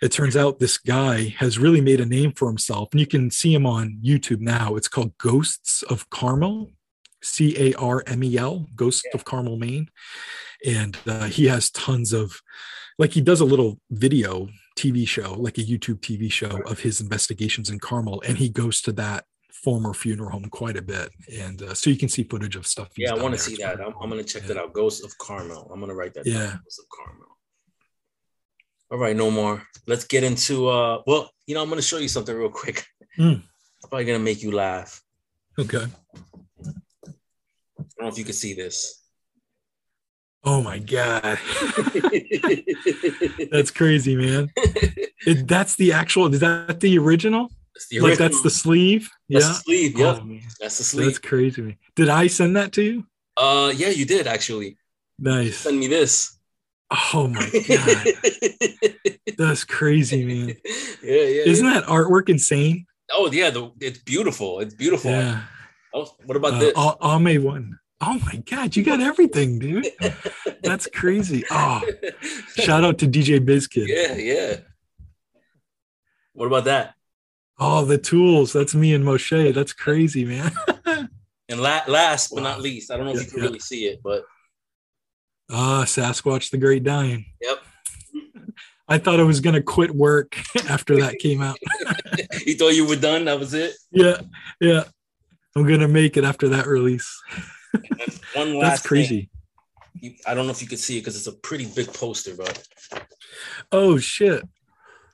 it 0.00 0.10
turns 0.10 0.34
out 0.34 0.58
this 0.58 0.78
guy 0.78 1.34
has 1.38 1.58
really 1.58 1.80
made 1.80 2.00
a 2.00 2.06
name 2.06 2.32
for 2.32 2.48
himself 2.48 2.88
and 2.92 3.00
you 3.00 3.06
can 3.06 3.30
see 3.30 3.52
him 3.52 3.66
on 3.66 3.98
youtube 4.02 4.40
now. 4.40 4.76
It's 4.76 4.88
called 4.88 5.16
ghosts 5.18 5.82
of 5.84 6.08
carmel 6.10 6.70
C 7.24 7.56
A 7.58 7.74
R 7.74 8.02
M 8.06 8.22
E 8.22 8.36
L, 8.36 8.66
Ghost 8.76 9.02
yeah. 9.06 9.12
of 9.14 9.24
Carmel, 9.24 9.56
Maine. 9.56 9.88
And 10.64 10.96
uh, 11.06 11.24
he 11.26 11.46
has 11.46 11.70
tons 11.70 12.12
of, 12.12 12.40
like, 12.98 13.12
he 13.12 13.20
does 13.20 13.40
a 13.40 13.44
little 13.44 13.80
video 13.90 14.48
TV 14.78 15.06
show, 15.06 15.34
like 15.34 15.58
a 15.58 15.62
YouTube 15.62 16.00
TV 16.00 16.30
show 16.30 16.60
of 16.66 16.80
his 16.80 17.00
investigations 17.00 17.70
in 17.70 17.78
Carmel. 17.78 18.22
And 18.26 18.38
he 18.38 18.48
goes 18.48 18.80
to 18.82 18.92
that 18.92 19.24
former 19.52 19.94
funeral 19.94 20.30
home 20.30 20.44
quite 20.50 20.76
a 20.76 20.82
bit. 20.82 21.10
And 21.32 21.62
uh, 21.62 21.74
so 21.74 21.90
you 21.90 21.96
can 21.96 22.08
see 22.08 22.22
footage 22.22 22.56
of 22.56 22.66
stuff. 22.66 22.88
Yeah, 22.96 23.14
I 23.14 23.22
want 23.22 23.34
to 23.34 23.40
see 23.40 23.56
that. 23.56 23.80
I'm, 23.80 23.94
I'm 24.00 24.10
going 24.10 24.22
to 24.22 24.28
check 24.28 24.42
yeah. 24.42 24.48
that 24.48 24.58
out. 24.58 24.72
Ghost 24.72 25.04
of 25.04 25.16
Carmel. 25.18 25.70
I'm 25.72 25.80
going 25.80 25.90
to 25.90 25.96
write 25.96 26.14
that 26.14 26.26
yeah. 26.26 26.38
down. 26.38 26.60
Ghost 26.64 26.80
of 26.80 26.86
Carmel. 26.90 27.28
All 28.90 28.98
right, 28.98 29.16
no 29.16 29.30
more. 29.30 29.62
Let's 29.86 30.04
get 30.04 30.22
into, 30.22 30.68
uh, 30.68 31.02
well, 31.06 31.30
you 31.46 31.54
know, 31.54 31.62
I'm 31.62 31.68
going 31.68 31.80
to 31.80 31.86
show 31.86 31.98
you 31.98 32.08
something 32.08 32.36
real 32.36 32.50
quick. 32.50 32.84
Mm. 33.18 33.42
Probably 33.80 34.04
going 34.04 34.18
to 34.18 34.24
make 34.24 34.42
you 34.42 34.52
laugh. 34.52 35.02
Okay. 35.58 35.84
I 37.98 38.02
don't 38.02 38.08
know 38.08 38.12
if 38.12 38.18
you 38.18 38.24
can 38.24 38.32
see 38.34 38.54
this. 38.54 39.00
Oh 40.46 40.62
my 40.62 40.78
god, 40.78 41.22
that's 43.50 43.70
crazy, 43.70 44.14
man. 44.14 44.50
It, 45.26 45.48
that's 45.48 45.76
the 45.76 45.92
actual. 45.94 46.32
Is 46.34 46.40
that 46.40 46.80
the 46.80 46.98
original? 46.98 47.48
That's 47.74 47.88
the 47.88 48.00
Like 48.00 48.18
that's 48.18 48.42
the 48.42 48.50
sleeve? 48.50 49.10
That's 49.30 49.44
yeah. 49.46 49.48
the 49.48 49.54
sleeve. 49.54 49.98
Yeah, 49.98 50.18
Oh, 50.20 50.38
that's 50.60 50.76
the 50.78 50.84
sleeve. 50.84 51.06
That's 51.06 51.18
crazy. 51.18 51.62
Man. 51.62 51.76
Did 51.96 52.10
I 52.10 52.26
send 52.26 52.56
that 52.56 52.72
to 52.72 52.82
you? 52.82 53.06
Uh, 53.38 53.72
yeah, 53.74 53.88
you 53.88 54.04
did 54.04 54.26
actually 54.26 54.76
Nice. 55.18 55.56
send 55.58 55.78
me 55.80 55.86
this. 55.86 56.36
Oh 57.14 57.26
my 57.26 57.50
god, 57.68 58.06
that's 59.38 59.64
crazy, 59.64 60.24
man. 60.26 60.48
yeah, 61.02 61.22
yeah. 61.22 61.42
Isn't 61.46 61.64
yeah. 61.66 61.80
that 61.80 61.84
artwork 61.84 62.28
insane? 62.28 62.84
Oh 63.10 63.30
yeah, 63.32 63.48
the, 63.48 63.72
it's 63.80 63.98
beautiful. 64.00 64.60
It's 64.60 64.74
beautiful. 64.74 65.10
Yeah. 65.10 65.40
Oh, 65.94 66.06
what 66.26 66.36
about 66.36 66.54
Uh, 66.54 66.58
this? 66.58 66.72
Al- 66.76 66.98
Ame 67.02 67.42
one. 67.42 67.78
Oh 68.00 68.18
my 68.26 68.36
god, 68.48 68.76
you 68.76 68.82
got 68.82 69.00
everything, 69.00 69.58
dude. 69.58 69.86
That's 70.62 70.86
crazy. 70.92 71.44
Oh, 71.50 71.80
shout 72.56 72.84
out 72.84 72.98
to 72.98 73.06
DJ 73.06 73.38
Bizkid. 73.40 73.86
yeah, 73.86 74.14
yeah. 74.16 74.56
What 76.32 76.46
about 76.46 76.64
that? 76.64 76.94
Oh, 77.58 77.84
the 77.84 77.98
tools. 77.98 78.52
That's 78.52 78.74
me 78.74 78.92
and 78.94 79.04
Moshe. 79.04 79.54
That's 79.54 79.72
crazy, 79.72 80.24
man. 80.24 80.50
And 81.48 81.60
la- 81.60 81.82
last 81.86 82.32
but 82.34 82.42
not 82.42 82.60
least, 82.60 82.90
I 82.90 82.96
don't 82.96 83.06
know 83.06 83.12
if 83.12 83.18
Yeah, 83.18 83.22
you 83.24 83.30
can 83.30 83.38
yeah. 83.38 83.44
really 83.44 83.58
see 83.60 83.86
it, 83.86 84.00
but 84.02 84.24
Ah, 85.50 85.84
Sasquatch 85.86 86.50
the 86.50 86.56
Great 86.58 86.82
Dying. 86.84 87.26
yep. 87.40 87.58
I 88.88 88.98
thought 88.98 89.20
I 89.20 89.22
was 89.24 89.40
gonna 89.40 89.62
quit 89.62 89.94
work 89.94 90.36
after 90.68 90.96
that 91.00 91.18
came 91.18 91.40
out. 91.42 91.58
you 92.46 92.54
thought 92.56 92.74
you 92.74 92.86
were 92.86 92.96
done. 92.96 93.26
That 93.26 93.38
was 93.38 93.54
it. 93.54 93.74
yeah, 93.92 94.20
yeah. 94.60 94.84
I'm 95.56 95.66
gonna 95.66 95.88
make 95.88 96.16
it 96.16 96.24
after 96.24 96.48
that 96.50 96.66
release. 96.66 97.22
One 98.34 98.54
last 98.54 98.70
That's 98.70 98.86
crazy. 98.86 99.30
You- 100.00 100.14
I 100.26 100.34
don't 100.34 100.46
know 100.46 100.52
if 100.52 100.60
you 100.60 100.68
could 100.68 100.78
see 100.78 100.98
it 100.98 101.00
because 101.00 101.16
it's 101.16 101.26
a 101.26 101.32
pretty 101.32 101.66
big 101.66 101.92
poster, 101.92 102.34
but 102.36 102.66
Oh 103.72 103.98
shit. 103.98 104.42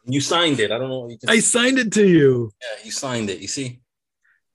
You 0.07 0.21
signed 0.21 0.59
it. 0.61 0.73
I 0.73 0.79
don't 0.79 0.89
know. 0.89 1.05
If 1.07 1.13
you 1.13 1.19
can 1.19 1.31
I 1.31 1.39
signed 1.41 1.79
it 1.79 1.93
to 1.93 2.07
you. 2.07 2.51
yeah, 2.61 2.85
you 2.85 2.91
signed 2.91 3.31
it. 3.31 3.41
You 3.41 3.49
see? 3.49 3.81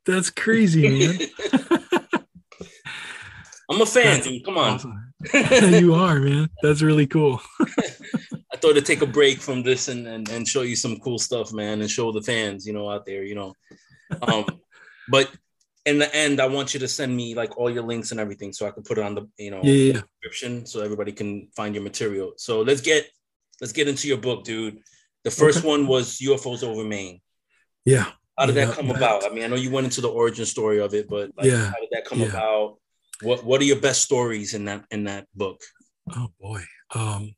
That's 0.06 0.30
crazy, 0.30 0.88
man. 0.90 1.20
I'm 3.70 3.82
a 3.82 3.86
fan, 3.86 4.16
That's 4.16 4.28
dude. 4.28 4.46
Come 4.46 4.58
on. 4.58 4.74
Awesome. 4.76 5.14
you 5.82 5.94
are, 5.96 6.20
man. 6.20 6.50
That's 6.62 6.82
really 6.82 7.08
cool. 7.08 7.42
I 7.62 8.58
thought 8.58 8.74
to 8.74 8.82
take 8.82 9.02
a 9.02 9.08
break 9.08 9.40
from 9.40 9.64
this 9.64 9.88
and, 9.88 10.08
and 10.08 10.30
and 10.30 10.48
show 10.48 10.62
you 10.62 10.76
some 10.76 10.98
cool 11.00 11.18
stuff, 11.18 11.52
man, 11.52 11.82
and 11.82 11.90
show 11.90 12.12
the 12.12 12.22
fans, 12.22 12.68
you 12.68 12.74
know, 12.74 12.90
out 12.90 13.06
there, 13.06 13.24
you 13.24 13.34
know. 13.36 13.54
Um, 14.22 14.46
but 15.10 15.32
in 15.86 16.00
the 16.00 16.14
end, 16.16 16.40
I 16.42 16.48
want 16.48 16.74
you 16.74 16.80
to 16.82 16.88
send 16.88 17.16
me 17.16 17.36
like 17.36 17.58
all 17.58 17.70
your 17.70 17.84
links 17.84 18.12
and 18.12 18.20
everything, 18.20 18.54
so 18.54 18.66
I 18.68 18.72
can 18.72 18.84
put 18.84 18.98
it 18.98 19.04
on 19.04 19.16
the 19.16 19.28
you 19.38 19.52
know 19.52 19.62
Yeah, 19.64 19.94
yeah, 19.94 20.02
description, 20.22 20.66
so 20.66 20.82
everybody 20.82 21.12
can 21.12 21.48
find 21.56 21.76
your 21.76 21.84
material. 21.84 22.34
So 22.38 22.62
let's 22.62 22.82
get 22.82 23.08
let's 23.62 23.74
get 23.74 23.88
into 23.88 24.08
your 24.08 24.18
book, 24.18 24.44
dude. 24.44 24.80
The 25.24 25.32
first 25.32 25.60
Okay. 25.60 25.68
one 25.68 25.88
was 25.88 26.20
UFOs 26.20 26.64
over 26.64 26.84
Maine. 26.84 27.22
Yeah. 27.86 28.12
How 28.38 28.46
did 28.48 28.56
Yeah, 28.56 28.66
that 28.66 28.76
come 28.76 28.88
that- 28.90 28.98
about? 28.98 29.24
I 29.26 29.30
mean, 29.34 29.44
I 29.44 29.48
know 29.48 29.56
you 29.56 29.72
went 29.72 29.86
into 29.86 30.02
the 30.02 30.10
origin 30.10 30.46
story 30.46 30.80
of 30.80 30.94
it, 30.94 31.08
but 31.08 31.32
like, 31.38 31.48
Yeah, 31.48 31.66
how 31.68 31.80
did 31.80 31.90
that 31.92 32.06
come 32.06 32.22
about? 32.22 32.78
What 33.22 33.44
What 33.46 33.62
are 33.62 33.66
your 33.66 33.80
best 33.80 34.02
stories 34.04 34.54
in 34.54 34.66
that 34.66 34.86
in 34.92 35.06
that 35.06 35.28
book? 35.34 35.62
Oh 36.16 36.30
boy. 36.40 36.64
Um, 36.94 37.36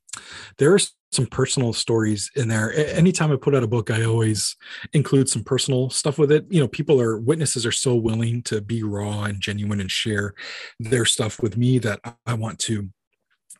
there 0.58 0.74
are 0.74 0.80
some 1.10 1.26
personal 1.26 1.72
stories 1.72 2.30
in 2.36 2.48
there. 2.48 2.72
Anytime 2.74 3.32
I 3.32 3.36
put 3.36 3.54
out 3.54 3.62
a 3.62 3.68
book, 3.68 3.90
I 3.90 4.04
always 4.04 4.56
include 4.92 5.28
some 5.28 5.42
personal 5.42 5.88
stuff 5.90 6.18
with 6.18 6.30
it. 6.30 6.46
You 6.50 6.60
know, 6.60 6.68
people 6.68 7.00
are 7.00 7.18
witnesses 7.18 7.64
are 7.64 7.72
so 7.72 7.94
willing 7.94 8.42
to 8.44 8.60
be 8.60 8.82
raw 8.82 9.24
and 9.24 9.40
genuine 9.40 9.80
and 9.80 9.90
share 9.90 10.34
their 10.78 11.04
stuff 11.04 11.40
with 11.40 11.56
me 11.56 11.78
that 11.78 12.00
I- 12.04 12.14
I 12.26 12.34
want 12.34 12.58
to, 12.60 12.90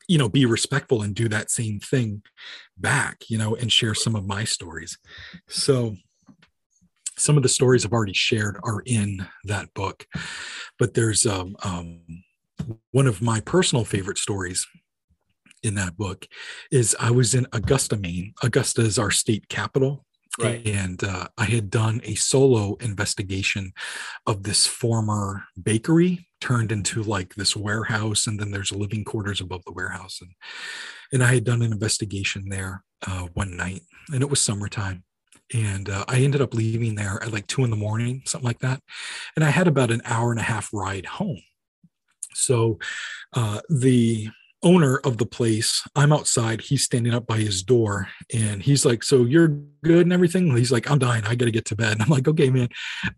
you 0.09 0.19
know, 0.19 0.29
be 0.29 0.45
respectful 0.45 1.03
and 1.03 1.15
do 1.15 1.29
that 1.29 1.51
same 1.51 1.81
thing 1.81 2.23
back, 2.77 3.25
you 3.29 3.39
know, 3.39 3.55
and 3.57 3.73
share 3.73 3.95
some 3.95 4.15
of 4.15 4.27
my 4.27 4.45
stories. 4.45 4.99
So 5.49 5.97
some 7.17 7.37
of 7.37 7.43
the 7.43 7.49
stories 7.49 7.85
I've 7.85 7.93
already 7.93 8.13
shared 8.13 8.59
are 8.63 8.83
in 8.85 9.27
that 9.45 9.73
book, 9.75 10.07
but 10.79 10.95
there's 10.95 11.27
um, 11.27 11.57
um 11.63 12.01
one 12.91 13.07
of 13.07 13.23
my 13.23 13.41
personal 13.41 13.85
favorite 13.85 14.19
stories 14.19 14.67
in 15.63 15.75
that 15.75 15.97
book 15.97 16.27
is 16.71 16.97
I 16.99 17.11
was 17.11 17.35
in 17.35 17.47
Augusta, 17.53 17.97
Maine. 17.97 18.35
Augusta 18.43 18.83
is 18.83 18.99
our 18.99 19.11
state 19.11 19.49
capital. 19.49 20.05
Right. 20.41 20.65
And 20.69 21.03
uh, 21.03 21.27
I 21.37 21.47
had 21.47 21.69
done 21.69 22.01
a 22.05 22.15
solo 22.15 22.77
investigation 22.77 23.73
of 24.25 24.45
this 24.45 24.69
former 24.69 25.45
bakery 25.61 26.29
turned 26.41 26.71
into 26.71 27.03
like 27.03 27.35
this 27.35 27.57
warehouse. 27.57 28.29
And 28.29 28.39
then 28.39 28.53
there's 28.53 28.71
living 28.71 29.05
quarters 29.05 29.41
above 29.41 29.65
the 29.65 29.73
warehouse. 29.73 30.21
And, 30.21 30.31
and 31.13 31.25
I 31.25 31.35
had 31.35 31.45
done 31.45 31.63
an 31.63 31.73
investigation 31.73 32.51
there 32.51 32.85
uh, 33.07 33.27
one 33.35 33.57
night, 33.57 33.83
and 34.13 34.23
it 34.23 34.31
was 34.31 34.41
summertime. 34.41 35.03
And 35.53 35.89
uh, 35.89 36.05
I 36.09 36.21
ended 36.21 36.43
up 36.43 36.55
leaving 36.55 36.95
there 36.95 37.23
at 37.23 37.33
like 37.33 37.47
two 37.47 37.65
in 37.65 37.71
the 37.71 37.77
morning, 37.77 38.23
something 38.27 38.47
like 38.47 38.61
that. 38.61 38.81
And 39.35 39.45
I 39.45 39.51
had 39.51 39.67
about 39.67 39.91
an 39.91 40.03
hour 40.05 40.31
and 40.31 40.39
a 40.39 40.45
half 40.45 40.71
ride 40.73 41.07
home. 41.07 41.41
So 42.35 42.79
uh, 43.33 43.61
the 43.69 44.29
owner 44.63 44.99
of 45.05 45.19
the 45.19 45.27
place, 45.27 45.87
I'm 45.95 46.13
outside, 46.13 46.61
he's 46.61 46.83
standing 46.83 47.15
up 47.15 47.27
by 47.27 47.39
his 47.39 47.63
door 47.63 48.09
and 48.35 48.63
he's 48.63 48.85
like, 48.85 49.03
So 49.03 49.25
you're 49.25 49.49
good 49.85 50.03
and 50.03 50.13
everything? 50.13 50.55
He's 50.57 50.73
like, 50.73 50.91
I'm 50.91 50.99
dying. 50.99 51.25
I 51.25 51.35
got 51.35 51.47
to 51.47 51.51
get 51.51 51.65
to 51.67 51.77
bed. 51.77 51.93
And 51.93 52.03
I'm 52.05 52.09
like, 52.09 52.27
Okay, 52.27 52.51
man, 52.51 52.69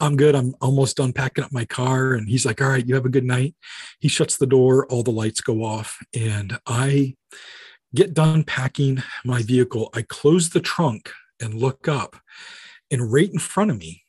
I'm 0.01 0.17
good. 0.17 0.35
I'm 0.35 0.55
almost 0.61 0.97
done 0.97 1.13
packing 1.13 1.45
up 1.45 1.53
my 1.53 1.65
car. 1.65 2.13
And 2.13 2.29
he's 2.29 2.45
like, 2.45 2.61
All 2.61 2.69
right, 2.69 2.87
you 2.87 2.95
have 2.95 3.07
a 3.07 3.11
good 3.11 3.25
night. 3.25 3.55
He 4.01 4.09
shuts 4.09 4.37
the 4.37 4.47
door, 4.47 4.87
all 4.87 5.03
the 5.03 5.11
lights 5.11 5.41
go 5.41 5.65
off, 5.65 5.99
and 6.15 6.59
I 6.67 7.17
get 7.95 8.15
done 8.15 8.45
packing 8.45 9.03
my 9.25 9.43
vehicle. 9.43 9.91
I 9.95 10.03
close 10.03 10.51
the 10.51 10.61
trunk 10.61 11.11
and 11.41 11.55
look 11.55 11.89
up, 11.89 12.17
and 12.91 13.11
right 13.13 13.31
in 13.31 13.39
front 13.39 13.71
of 13.71 13.79
me 13.79 14.05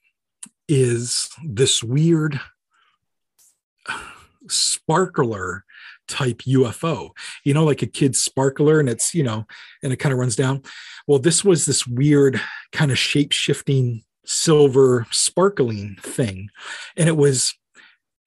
is 0.68 1.30
this 1.44 1.84
weird 1.84 2.40
sparkler 4.48 5.66
type 6.12 6.40
UFO. 6.40 7.12
You 7.44 7.54
know, 7.54 7.64
like 7.64 7.82
a 7.82 7.88
kid's 7.88 8.22
sparkler, 8.22 8.80
and 8.80 8.90
it's, 8.90 9.16
you 9.16 9.24
know, 9.24 9.46
and 9.82 9.92
it 9.92 9.98
kind 9.98 10.14
of 10.14 10.20
runs 10.20 10.36
down. 10.36 10.62
Well, 11.08 11.20
this 11.20 11.44
was 11.44 11.66
this 11.66 11.88
weird 11.88 12.40
kind 12.72 12.92
of 12.92 13.00
shape 13.00 13.32
shifting 13.32 14.04
silver 14.26 15.08
sparkling 15.12 15.98
thing. 16.02 16.50
And 16.96 17.10
it 17.10 17.18
was 17.18 17.56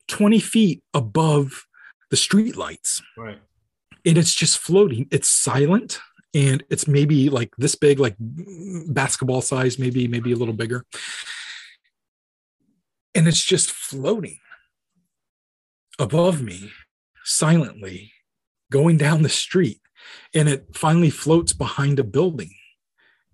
20 0.09 0.41
feet 0.41 0.83
above 0.93 1.67
the 2.11 2.17
street 2.17 2.57
lights. 2.57 3.03
Right. 3.17 3.39
And 4.05 4.19
it's 4.19 4.35
just 4.35 4.59
floating. 4.59 5.07
It's 5.11 5.29
silent. 5.29 6.01
And 6.35 6.65
it's 6.69 6.89
maybe 6.89 7.31
like 7.31 7.55
this 7.59 7.77
big, 7.77 8.01
like 8.01 8.17
basketball 8.19 9.41
size, 9.41 9.79
maybe, 9.79 10.09
maybe 10.09 10.33
a 10.33 10.37
little 10.37 10.55
bigger. 10.55 10.85
And 13.15 13.29
it's 13.29 13.45
just 13.45 13.71
floating 13.71 14.39
above 15.99 16.43
me 16.43 16.73
silently 17.25 18.13
going 18.71 18.97
down 18.97 19.23
the 19.23 19.29
street 19.29 19.81
and 20.35 20.49
it 20.49 20.67
finally 20.75 21.11
floats 21.11 21.53
behind 21.53 21.99
a 21.99 22.05
building. 22.05 22.51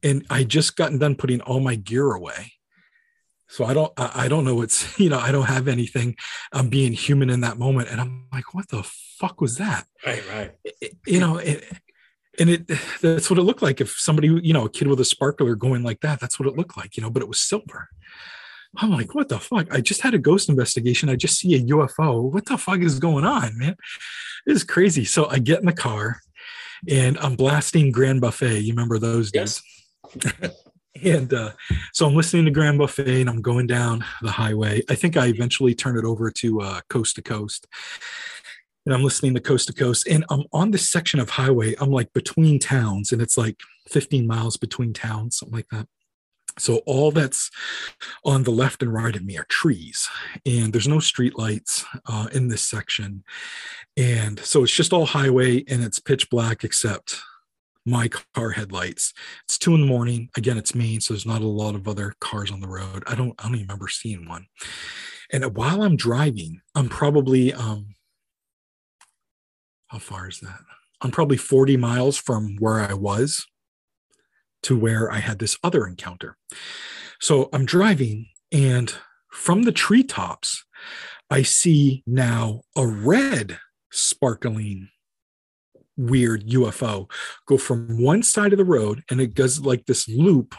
And 0.02 0.24
i 0.30 0.44
just 0.44 0.76
gotten 0.76 0.98
done 0.98 1.14
putting 1.14 1.40
all 1.42 1.60
my 1.60 1.74
gear 1.74 2.12
away. 2.12 2.52
So 3.48 3.64
i 3.64 3.74
don't 3.74 3.92
i 3.96 4.28
don't 4.28 4.44
know 4.44 4.54
what's 4.54 4.98
you 5.04 5.10
know 5.10 5.18
i 5.18 5.30
don't 5.32 5.46
have 5.46 5.68
anything. 5.68 6.16
I'm 6.52 6.68
being 6.68 6.92
human 6.92 7.30
in 7.30 7.40
that 7.40 7.58
moment 7.58 7.88
and 7.90 8.00
i'm 8.00 8.26
like 8.32 8.54
what 8.54 8.68
the 8.68 8.82
fuck 9.18 9.40
was 9.40 9.56
that? 9.58 9.86
Right. 10.06 10.22
Right. 10.30 10.52
It- 10.64 10.96
you 11.06 11.20
know 11.20 11.36
it, 11.38 11.64
and 12.38 12.48
it 12.48 12.70
that's 13.02 13.28
what 13.28 13.38
it 13.38 13.42
looked 13.42 13.60
like. 13.62 13.80
If 13.80 13.90
somebody 13.98 14.28
you 14.28 14.52
know 14.52 14.66
a 14.66 14.70
kid 14.70 14.88
with 14.88 15.00
a 15.00 15.04
sparkler 15.04 15.54
going 15.56 15.82
like 15.82 16.00
that 16.00 16.20
that's 16.20 16.38
what 16.38 16.48
it 16.48 16.56
looked 16.56 16.76
like 16.76 16.96
you 16.96 17.02
know 17.02 17.10
but 17.10 17.22
it 17.22 17.28
was 17.28 17.40
silver 17.40 17.88
i'm 18.78 18.90
like 18.90 19.14
what 19.14 19.28
the 19.28 19.38
fuck 19.38 19.72
i 19.72 19.80
just 19.80 20.00
had 20.00 20.14
a 20.14 20.18
ghost 20.18 20.48
investigation 20.48 21.08
i 21.08 21.16
just 21.16 21.38
see 21.38 21.54
a 21.54 21.60
ufo 21.60 22.32
what 22.32 22.46
the 22.46 22.56
fuck 22.56 22.80
is 22.80 22.98
going 22.98 23.24
on 23.24 23.56
man 23.58 23.76
this 24.46 24.56
is 24.56 24.64
crazy 24.64 25.04
so 25.04 25.28
i 25.28 25.38
get 25.38 25.60
in 25.60 25.66
the 25.66 25.72
car 25.72 26.20
and 26.88 27.18
i'm 27.18 27.36
blasting 27.36 27.90
grand 27.90 28.20
buffet 28.20 28.60
you 28.60 28.72
remember 28.72 28.98
those 28.98 29.30
days 29.30 29.62
Yes. 30.14 30.54
and 31.02 31.32
uh, 31.32 31.52
so 31.92 32.06
I'm 32.06 32.14
listening 32.14 32.44
to 32.46 32.50
Grand 32.50 32.78
Buffet 32.78 33.20
and 33.20 33.30
I'm 33.30 33.42
going 33.42 33.66
down 33.66 34.04
the 34.22 34.30
highway. 34.30 34.82
I 34.88 34.94
think 34.94 35.16
I 35.16 35.26
eventually 35.26 35.74
turn 35.74 35.96
it 35.96 36.04
over 36.04 36.30
to 36.30 36.60
uh, 36.60 36.80
Coast 36.88 37.16
to 37.16 37.22
Coast. 37.22 37.66
And 38.86 38.94
I'm 38.94 39.04
listening 39.04 39.34
to 39.34 39.40
Coast 39.40 39.68
to 39.68 39.74
Coast. 39.74 40.06
And 40.08 40.24
I'm 40.30 40.44
on 40.52 40.70
this 40.70 40.90
section 40.90 41.20
of 41.20 41.30
highway. 41.30 41.74
I'm 41.78 41.90
like 41.90 42.12
between 42.12 42.58
towns, 42.58 43.12
and 43.12 43.20
it's 43.20 43.36
like 43.36 43.60
15 43.88 44.26
miles 44.26 44.56
between 44.56 44.92
towns, 44.92 45.38
something 45.38 45.56
like 45.56 45.68
that. 45.70 45.86
So 46.58 46.78
all 46.86 47.10
that's 47.10 47.50
on 48.24 48.42
the 48.42 48.50
left 48.50 48.82
and 48.82 48.92
right 48.92 49.14
of 49.14 49.24
me 49.24 49.38
are 49.38 49.46
trees, 49.48 50.08
and 50.44 50.72
there's 50.72 50.88
no 50.88 51.00
street 51.00 51.38
lights 51.38 51.84
uh, 52.06 52.28
in 52.32 52.48
this 52.48 52.62
section. 52.62 53.24
And 53.96 54.40
so 54.40 54.62
it's 54.62 54.74
just 54.74 54.92
all 54.92 55.06
highway 55.06 55.64
and 55.68 55.82
it's 55.82 55.98
pitch 55.98 56.28
black 56.30 56.64
except 56.64 57.20
my 57.86 58.08
car 58.08 58.50
headlights. 58.50 59.12
It's 59.44 59.58
two 59.58 59.74
in 59.74 59.80
the 59.80 59.86
morning. 59.86 60.28
Again, 60.36 60.58
it's 60.58 60.74
Maine, 60.74 61.00
so 61.00 61.14
there's 61.14 61.26
not 61.26 61.42
a 61.42 61.46
lot 61.46 61.74
of 61.74 61.88
other 61.88 62.14
cars 62.20 62.50
on 62.50 62.60
the 62.60 62.68
road. 62.68 63.02
I 63.06 63.14
don't 63.14 63.34
I 63.38 63.44
don't 63.44 63.54
even 63.54 63.66
remember 63.66 63.88
seeing 63.88 64.28
one. 64.28 64.46
And 65.32 65.56
while 65.56 65.82
I'm 65.82 65.96
driving, 65.96 66.60
I'm 66.74 66.88
probably 66.88 67.52
um 67.52 67.94
how 69.88 69.98
far 69.98 70.28
is 70.28 70.40
that? 70.40 70.60
I'm 71.00 71.10
probably 71.10 71.36
40 71.36 71.76
miles 71.76 72.16
from 72.16 72.56
where 72.58 72.80
I 72.80 72.94
was 72.94 73.44
to 74.62 74.76
where 74.76 75.10
I 75.10 75.18
had 75.18 75.38
this 75.38 75.58
other 75.62 75.86
encounter. 75.86 76.36
So 77.20 77.48
I'm 77.52 77.64
driving, 77.64 78.28
and 78.52 78.92
from 79.30 79.62
the 79.62 79.72
treetops, 79.72 80.64
I 81.30 81.42
see 81.42 82.02
now 82.06 82.62
a 82.76 82.86
red 82.86 83.58
sparkling 83.92 84.88
weird 85.96 86.46
UFO 86.48 87.10
go 87.46 87.58
from 87.58 88.02
one 88.02 88.22
side 88.22 88.52
of 88.52 88.58
the 88.58 88.64
road 88.64 89.02
and 89.10 89.20
it 89.20 89.34
goes 89.34 89.60
like 89.60 89.86
this 89.86 90.08
loop 90.08 90.54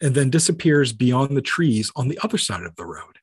and 0.00 0.14
then 0.14 0.30
disappears 0.30 0.92
beyond 0.92 1.36
the 1.36 1.42
trees 1.42 1.90
on 1.94 2.08
the 2.08 2.18
other 2.22 2.38
side 2.38 2.62
of 2.62 2.74
the 2.76 2.86
road. 2.86 3.18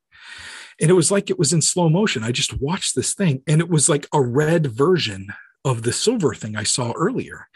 And 0.79 0.89
it 0.89 0.95
was 0.95 1.11
like 1.11 1.29
it 1.29 1.39
was 1.39 1.53
in 1.53 1.61
slow 1.61 1.89
motion. 1.89 2.23
I 2.23 2.31
just 2.31 2.59
watched 2.59 2.95
this 2.95 3.13
thing 3.13 3.41
and 3.47 3.61
it 3.61 3.69
was 3.69 3.89
like 3.89 4.07
a 4.13 4.21
red 4.21 4.67
version 4.67 5.27
of 5.65 5.83
the 5.83 5.93
silver 5.93 6.33
thing 6.33 6.55
I 6.55 6.63
saw 6.63 6.91
earlier. 6.91 7.47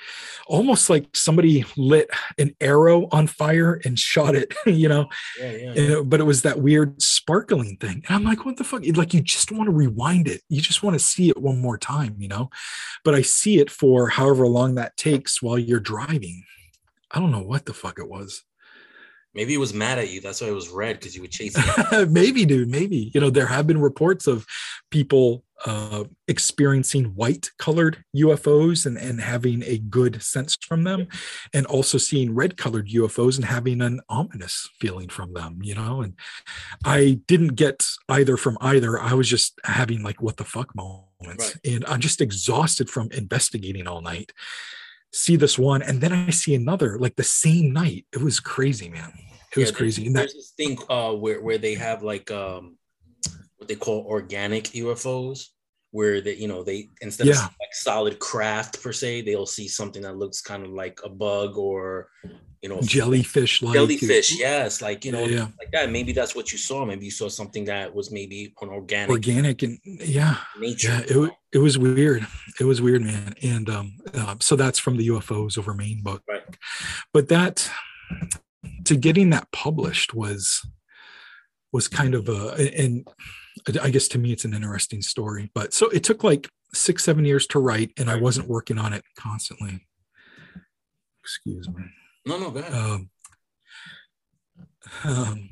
Almost 0.47 0.89
like 0.89 1.07
somebody 1.13 1.65
lit 1.75 2.09
an 2.37 2.55
arrow 2.61 3.07
on 3.11 3.27
fire 3.27 3.81
and 3.83 3.99
shot 3.99 4.35
it, 4.35 4.53
you 4.65 4.87
know. 4.87 5.07
Yeah, 5.39 5.51
yeah, 5.51 5.57
yeah. 5.57 5.99
It, 5.99 6.09
but 6.09 6.19
it 6.19 6.23
was 6.23 6.41
that 6.43 6.61
weird 6.61 7.01
sparkling 7.01 7.77
thing. 7.77 8.03
And 8.07 8.15
I'm 8.15 8.23
like, 8.23 8.45
what 8.45 8.57
the 8.57 8.63
fuck? 8.63 8.83
Like 8.95 9.13
you 9.13 9.21
just 9.21 9.51
want 9.51 9.67
to 9.67 9.75
rewind 9.75 10.27
it. 10.27 10.41
You 10.49 10.61
just 10.61 10.83
want 10.83 10.93
to 10.93 11.03
see 11.03 11.29
it 11.29 11.41
one 11.41 11.59
more 11.59 11.77
time, 11.77 12.15
you 12.17 12.29
know. 12.29 12.49
But 13.03 13.13
I 13.13 13.21
see 13.21 13.59
it 13.59 13.69
for 13.69 14.07
however 14.07 14.47
long 14.47 14.75
that 14.75 14.95
takes 14.95 15.41
while 15.41 15.59
you're 15.59 15.79
driving. 15.79 16.43
I 17.11 17.19
don't 17.19 17.31
know 17.31 17.43
what 17.43 17.65
the 17.65 17.73
fuck 17.73 17.99
it 17.99 18.09
was. 18.09 18.43
Maybe 19.33 19.53
it 19.53 19.59
was 19.59 19.73
mad 19.73 19.99
at 19.99 20.09
you. 20.09 20.19
That's 20.19 20.41
why 20.41 20.47
it 20.47 20.51
was 20.51 20.69
red 20.69 20.99
because 20.99 21.15
you 21.15 21.21
were 21.21 21.27
chasing. 21.27 21.63
maybe, 22.11 22.45
dude. 22.45 22.69
Maybe. 22.69 23.11
You 23.13 23.21
know, 23.21 23.29
there 23.29 23.45
have 23.45 23.67
been 23.67 23.79
reports 23.79 24.25
of 24.25 24.45
people 24.89 25.43
uh, 25.65 26.03
experiencing 26.27 27.05
white 27.15 27.49
colored 27.57 28.03
UFOs 28.15 28.85
and, 28.85 28.97
and 28.97 29.19
having 29.19 29.63
a 29.63 29.77
good 29.77 30.21
sense 30.21 30.55
from 30.61 30.83
them, 30.83 31.07
and 31.53 31.65
also 31.65 31.97
seeing 31.97 32.35
red 32.35 32.57
colored 32.57 32.89
UFOs 32.89 33.37
and 33.37 33.45
having 33.45 33.81
an 33.81 34.01
ominous 34.09 34.69
feeling 34.79 35.09
from 35.09 35.33
them, 35.33 35.59
you 35.61 35.75
know. 35.75 36.01
And 36.01 36.13
I 36.85 37.19
didn't 37.27 37.55
get 37.55 37.87
either 38.09 38.37
from 38.37 38.57
either. 38.61 38.99
I 38.99 39.13
was 39.13 39.27
just 39.27 39.59
having 39.63 40.03
like, 40.03 40.21
what 40.21 40.37
the 40.37 40.43
fuck 40.43 40.75
moments. 40.75 41.55
Right. 41.55 41.55
And 41.65 41.85
I'm 41.85 42.01
just 42.01 42.21
exhausted 42.21 42.89
from 42.89 43.09
investigating 43.11 43.87
all 43.87 44.01
night. 44.01 44.33
See 45.13 45.35
this 45.35 45.57
one, 45.57 45.81
and 45.81 46.01
then 46.01 46.11
I 46.13 46.29
see 46.31 46.53
another 46.53 46.99
like 46.99 47.15
the 47.15 47.23
same 47.23 47.73
night. 47.73 48.05
It 48.13 48.21
was 48.21 48.39
crazy, 48.39 48.89
man. 48.89 49.13
It 49.55 49.59
was 49.59 49.71
crazy. 49.71 50.03
There's, 50.03 50.13
there's 50.13 50.33
this 50.33 50.53
thing 50.55 50.77
uh, 50.89 51.13
where 51.13 51.41
where 51.41 51.57
they 51.57 51.75
have 51.75 52.03
like 52.03 52.29
um, 52.29 52.77
what 53.57 53.67
they 53.67 53.75
call 53.75 54.05
organic 54.05 54.65
UFOs, 54.65 55.47
where 55.97 56.21
they 56.21 56.35
you 56.35 56.47
know 56.47 56.61
they 56.61 56.89
instead 57.01 57.25
yeah. 57.25 57.45
of 57.45 57.55
like 57.59 57.73
solid 57.73 58.19
craft 58.19 58.83
per 58.83 58.93
se, 58.93 59.21
they'll 59.21 59.47
see 59.47 59.67
something 59.67 60.03
that 60.03 60.15
looks 60.15 60.41
kind 60.41 60.63
of 60.63 60.69
like 60.69 60.99
a 61.03 61.09
bug 61.09 61.57
or 61.57 62.09
you 62.61 62.69
know 62.69 62.79
jellyfish 62.81 63.63
like 63.63 63.73
jellyfish 63.73 64.39
yes 64.39 64.81
like 64.81 65.03
you 65.05 65.11
know 65.11 65.25
yeah, 65.25 65.37
yeah. 65.37 65.47
like 65.57 65.71
that. 65.71 65.89
Maybe 65.89 66.11
that's 66.11 66.35
what 66.35 66.51
you 66.51 66.59
saw. 66.59 66.85
Maybe 66.85 67.05
you 67.05 67.11
saw 67.11 67.29
something 67.29 67.65
that 67.65 67.95
was 67.95 68.11
maybe 68.11 68.53
an 68.61 68.69
organic 68.69 69.09
organic 69.09 69.63
and 69.63 69.79
yeah. 69.83 70.37
nature. 70.59 71.03
Yeah, 71.07 71.23
it, 71.23 71.31
it 71.53 71.57
was 71.57 71.79
weird. 71.79 72.27
It 72.59 72.65
was 72.65 72.79
weird 72.79 73.01
man. 73.01 73.33
And 73.41 73.67
um 73.67 73.97
uh, 74.13 74.35
so 74.39 74.55
that's 74.55 74.77
from 74.77 74.97
the 74.97 75.07
ufos 75.07 75.57
over 75.57 75.73
maine 75.73 76.01
book. 76.03 76.21
Right. 76.29 76.43
but 77.11 77.29
that 77.29 77.71
to 78.85 78.95
getting 78.95 79.31
that 79.31 79.51
published 79.51 80.13
was 80.13 80.61
was 81.73 81.87
kind 81.87 82.13
of 82.13 82.29
a 82.29 82.41
and 82.83 83.07
I 83.81 83.89
guess 83.89 84.07
to 84.09 84.17
me 84.17 84.31
it's 84.31 84.45
an 84.45 84.53
interesting 84.53 85.01
story. 85.01 85.51
But 85.53 85.73
so 85.73 85.89
it 85.89 86.03
took 86.03 86.23
like 86.23 86.49
six, 86.73 87.03
seven 87.03 87.25
years 87.25 87.47
to 87.47 87.59
write, 87.59 87.91
and 87.97 88.09
I 88.09 88.15
wasn't 88.15 88.47
working 88.47 88.77
on 88.77 88.93
it 88.93 89.03
constantly. 89.17 89.85
Excuse 91.21 91.67
me. 91.69 91.83
No, 92.25 92.37
no, 92.37 92.47
ahead. 92.47 92.73
Um, 92.73 93.09
um, 95.03 95.49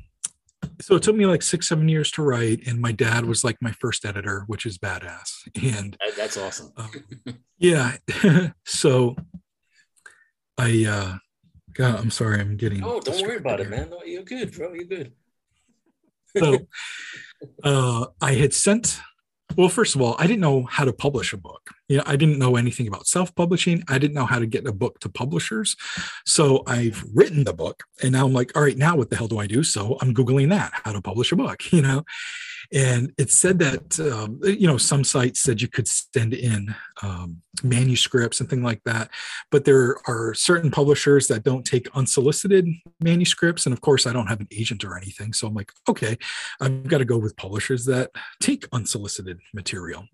so 0.80 0.96
it 0.96 1.02
took 1.02 1.16
me 1.16 1.26
like 1.26 1.42
six, 1.42 1.68
seven 1.68 1.88
years 1.88 2.10
to 2.12 2.22
write, 2.22 2.66
and 2.66 2.80
my 2.80 2.92
dad 2.92 3.24
was 3.24 3.44
like 3.44 3.56
my 3.60 3.72
first 3.72 4.04
editor, 4.04 4.44
which 4.46 4.66
is 4.66 4.78
badass. 4.78 5.30
And 5.62 5.96
that's 6.16 6.36
awesome. 6.36 6.72
um, 6.76 6.90
yeah. 7.58 7.96
so 8.64 9.16
I 10.58 10.86
uh 10.86 11.18
God, 11.76 12.00
I'm 12.00 12.10
sorry, 12.10 12.40
I'm 12.40 12.56
getting. 12.56 12.82
Oh, 12.82 13.00
don't 13.00 13.20
worry 13.20 13.36
about 13.36 13.60
it, 13.60 13.68
man. 13.68 13.90
No, 13.90 14.02
you're 14.02 14.22
good, 14.22 14.52
bro. 14.52 14.72
You're 14.72 14.84
good. 14.84 15.12
so, 16.34 16.58
uh, 17.62 18.06
I 18.20 18.34
had 18.34 18.52
sent. 18.54 19.00
Well, 19.56 19.68
first 19.68 19.94
of 19.94 20.02
all, 20.02 20.16
I 20.18 20.26
didn't 20.26 20.40
know 20.40 20.64
how 20.64 20.84
to 20.84 20.92
publish 20.92 21.32
a 21.32 21.36
book. 21.36 21.70
You 21.88 21.98
know, 21.98 22.02
I 22.06 22.16
didn't 22.16 22.38
know 22.38 22.56
anything 22.56 22.88
about 22.88 23.06
self-publishing. 23.06 23.84
I 23.88 23.98
didn't 23.98 24.14
know 24.14 24.26
how 24.26 24.38
to 24.38 24.46
get 24.46 24.66
a 24.66 24.72
book 24.72 24.98
to 25.00 25.08
publishers. 25.08 25.76
So 26.24 26.62
I've 26.66 27.04
written 27.14 27.44
the 27.44 27.54
book, 27.54 27.84
and 28.02 28.12
now 28.12 28.26
I'm 28.26 28.32
like, 28.32 28.56
all 28.56 28.62
right, 28.62 28.76
now 28.76 28.96
what 28.96 29.10
the 29.10 29.16
hell 29.16 29.28
do 29.28 29.38
I 29.38 29.46
do? 29.46 29.62
So 29.62 29.96
I'm 30.00 30.14
googling 30.14 30.48
that, 30.50 30.72
how 30.84 30.92
to 30.92 31.00
publish 31.00 31.32
a 31.32 31.36
book. 31.36 31.62
You 31.76 31.82
know, 31.82 32.04
and 32.72 33.12
it 33.18 33.30
said 33.30 33.58
that 33.58 33.98
um, 34.00 34.40
you 34.42 34.66
know 34.66 34.76
some 34.76 35.04
sites 35.04 35.40
said 35.40 35.60
you 35.60 35.68
could 35.68 35.88
send 35.88 36.34
in 36.34 36.74
um, 37.02 37.42
manuscripts 37.62 38.40
and 38.40 38.48
things 38.48 38.62
like 38.62 38.82
that 38.84 39.10
but 39.50 39.64
there 39.64 39.96
are 40.06 40.34
certain 40.34 40.70
publishers 40.70 41.28
that 41.28 41.42
don't 41.42 41.64
take 41.64 41.88
unsolicited 41.94 42.66
manuscripts 43.00 43.66
and 43.66 43.72
of 43.72 43.80
course 43.80 44.06
i 44.06 44.12
don't 44.12 44.26
have 44.26 44.40
an 44.40 44.48
agent 44.52 44.84
or 44.84 44.96
anything 44.96 45.32
so 45.32 45.46
i'm 45.46 45.54
like 45.54 45.72
okay 45.88 46.16
i've 46.60 46.88
got 46.88 46.98
to 46.98 47.04
go 47.04 47.18
with 47.18 47.36
publishers 47.36 47.84
that 47.84 48.10
take 48.40 48.66
unsolicited 48.72 49.38
material 49.54 50.04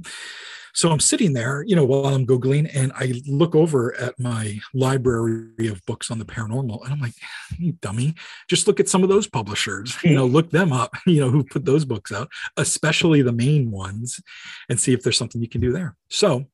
so 0.74 0.90
I'm 0.90 1.00
sitting 1.00 1.32
there, 1.32 1.62
you 1.66 1.76
know, 1.76 1.84
while 1.84 2.06
I'm 2.06 2.26
Googling 2.26 2.70
and 2.74 2.92
I 2.94 3.12
look 3.26 3.54
over 3.54 3.94
at 4.00 4.18
my 4.18 4.58
library 4.72 5.68
of 5.68 5.84
books 5.86 6.10
on 6.10 6.18
the 6.18 6.24
paranormal 6.24 6.84
and 6.84 6.92
I'm 6.92 7.00
like, 7.00 7.14
you 7.58 7.72
dummy, 7.72 8.14
just 8.48 8.66
look 8.66 8.80
at 8.80 8.88
some 8.88 9.02
of 9.02 9.08
those 9.08 9.26
publishers, 9.26 9.96
you 10.04 10.14
know, 10.14 10.26
look 10.26 10.50
them 10.50 10.72
up, 10.72 10.92
you 11.06 11.20
know, 11.20 11.30
who 11.30 11.44
put 11.44 11.64
those 11.64 11.84
books 11.84 12.12
out, 12.12 12.28
especially 12.56 13.22
the 13.22 13.32
main 13.32 13.70
ones, 13.70 14.20
and 14.68 14.80
see 14.80 14.92
if 14.92 15.02
there's 15.02 15.18
something 15.18 15.42
you 15.42 15.48
can 15.48 15.60
do 15.60 15.72
there. 15.72 15.96
So 16.08 16.46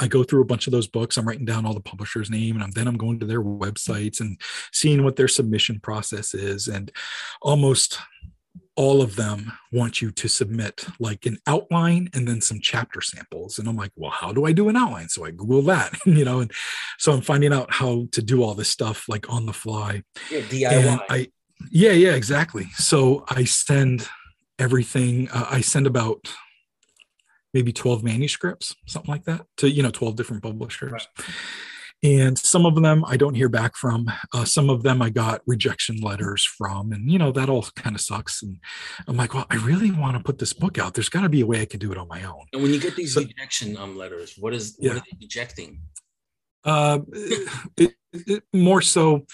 I 0.00 0.08
go 0.08 0.24
through 0.24 0.42
a 0.42 0.46
bunch 0.46 0.66
of 0.66 0.72
those 0.72 0.86
books. 0.86 1.16
I'm 1.16 1.26
writing 1.26 1.44
down 1.44 1.66
all 1.66 1.74
the 1.74 1.80
publisher's 1.80 2.30
name, 2.30 2.56
and 2.56 2.64
I'm, 2.64 2.70
then 2.70 2.88
I'm 2.88 2.96
going 2.96 3.20
to 3.20 3.26
their 3.26 3.42
websites 3.42 4.20
and 4.20 4.40
seeing 4.72 5.04
what 5.04 5.16
their 5.16 5.28
submission 5.28 5.80
process 5.80 6.34
is. 6.34 6.66
And 6.66 6.90
almost 7.42 7.98
all 8.74 9.02
of 9.02 9.16
them 9.16 9.52
want 9.70 10.00
you 10.00 10.10
to 10.10 10.28
submit 10.28 10.86
like 10.98 11.26
an 11.26 11.38
outline 11.46 12.08
and 12.14 12.26
then 12.26 12.40
some 12.40 12.58
chapter 12.60 13.00
samples. 13.00 13.58
And 13.58 13.68
I'm 13.68 13.76
like, 13.76 13.92
well, 13.96 14.10
how 14.10 14.32
do 14.32 14.46
I 14.46 14.52
do 14.52 14.68
an 14.68 14.76
outline? 14.76 15.08
So 15.08 15.24
I 15.24 15.30
Google 15.30 15.62
that, 15.62 15.94
you 16.06 16.24
know, 16.24 16.40
and 16.40 16.50
so 16.98 17.12
I'm 17.12 17.20
finding 17.20 17.52
out 17.52 17.72
how 17.72 18.06
to 18.12 18.22
do 18.22 18.42
all 18.42 18.54
this 18.54 18.70
stuff 18.70 19.08
like 19.08 19.30
on 19.30 19.46
the 19.46 19.52
fly. 19.52 20.02
Yeah, 20.30 20.40
DIY. 20.40 21.00
I, 21.08 21.28
yeah, 21.70 21.92
yeah, 21.92 22.14
exactly. 22.14 22.66
So 22.76 23.24
I 23.28 23.44
send 23.44 24.08
everything, 24.58 25.28
uh, 25.30 25.46
I 25.50 25.60
send 25.60 25.86
about 25.86 26.34
maybe 27.52 27.72
12 27.72 28.02
manuscripts, 28.02 28.74
something 28.86 29.10
like 29.10 29.24
that 29.24 29.44
to, 29.58 29.70
you 29.70 29.82
know, 29.82 29.90
12 29.90 30.16
different 30.16 30.42
publishers. 30.42 30.92
Right 30.92 31.26
and 32.02 32.38
some 32.38 32.66
of 32.66 32.74
them 32.80 33.04
i 33.06 33.16
don't 33.16 33.34
hear 33.34 33.48
back 33.48 33.76
from. 33.76 34.10
Uh, 34.32 34.44
some 34.44 34.70
of 34.70 34.82
them 34.82 35.00
i 35.02 35.10
got 35.10 35.42
rejection 35.46 35.96
letters 36.00 36.44
from 36.44 36.92
and 36.92 37.10
you 37.10 37.18
know 37.18 37.32
that 37.32 37.48
all 37.48 37.62
kind 37.76 37.94
of 37.94 38.02
sucks. 38.02 38.42
And 38.42 38.58
i'm 39.06 39.16
like 39.16 39.34
well 39.34 39.46
i 39.50 39.56
really 39.56 39.90
want 39.90 40.16
to 40.16 40.22
put 40.22 40.38
this 40.38 40.52
book 40.52 40.78
out. 40.78 40.94
There's 40.94 41.08
got 41.08 41.22
to 41.22 41.28
be 41.28 41.40
a 41.40 41.46
way 41.46 41.60
i 41.60 41.66
can 41.66 41.80
do 41.80 41.92
it 41.92 41.98
on 41.98 42.08
my 42.08 42.24
own. 42.24 42.44
And 42.52 42.62
when 42.62 42.72
you 42.72 42.80
get 42.80 42.96
these 42.96 43.14
so, 43.14 43.20
rejection 43.20 43.76
um, 43.76 43.96
letters 43.96 44.34
what 44.38 44.54
is 44.54 44.76
yeah. 44.78 44.94
what 44.94 44.98
are 44.98 45.04
they 45.10 45.18
rejecting? 45.20 45.80
Uh, 46.64 47.00
it, 47.76 47.94
it, 48.12 48.42
more 48.52 48.80
so 48.80 49.26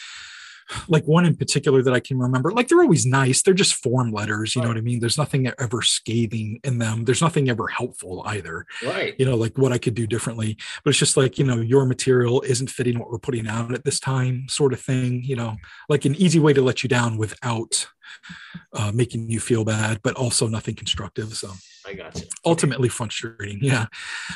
like 0.89 1.05
one 1.05 1.25
in 1.25 1.37
particular 1.37 1.83
that 1.83 1.95
I 1.95 2.01
can 2.01 2.19
remember. 2.19 2.53
Like 2.53 2.69
they're 2.69 2.83
always 2.83 3.07
nice. 3.07 3.43
They're 3.43 3.55
just 3.55 3.75
form 3.75 4.13
letters. 4.13 4.55
You 4.55 4.61
right. 4.61 4.67
know 4.67 4.71
what 4.71 4.79
I 4.79 4.83
mean? 4.83 5.01
There's 5.01 5.19
nothing 5.19 5.51
ever 5.59 5.83
scathing 5.83 6.61
in 6.65 6.79
them. 6.79 7.05
There's 7.05 7.23
nothing 7.23 7.49
ever 7.49 7.69
helpful 7.69 8.23
either. 8.27 8.67
Right. 8.85 9.15
You 9.19 9.27
know, 9.27 9.37
like 9.37 9.57
what 9.57 9.73
I 9.73 9.79
could 9.79 9.95
do 9.95 10.07
differently. 10.07 10.57
But 10.85 10.91
it's 10.91 10.99
just 10.99 11.17
like, 11.17 11.39
you 11.39 11.45
know, 11.45 11.61
your 11.61 11.87
material 11.87 12.43
isn't 12.43 12.71
fitting 12.71 12.99
what 12.99 13.11
we're 13.11 13.19
putting 13.19 13.49
out 13.49 13.73
at 13.73 13.85
this 13.85 14.01
time, 14.01 14.47
sort 14.49 14.73
of 14.73 14.81
thing. 14.81 15.23
You 15.25 15.37
know, 15.37 15.57
like 15.89 16.05
an 16.05 16.15
easy 16.15 16.39
way 16.39 16.53
to 16.53 16.63
let 16.63 16.83
you 16.83 16.89
down 16.89 17.17
without 17.17 17.89
uh, 18.73 18.93
making 18.95 19.31
you 19.31 19.41
feel 19.41 19.65
bad, 19.65 20.01
but 20.03 20.15
also 20.15 20.47
nothing 20.47 20.75
constructive. 20.75 21.35
So 21.35 21.53
I 21.87 21.95
got 21.95 22.19
you. 22.19 22.27
Ultimately 22.45 22.89
frustrating. 22.89 23.59
Yeah. 23.63 23.87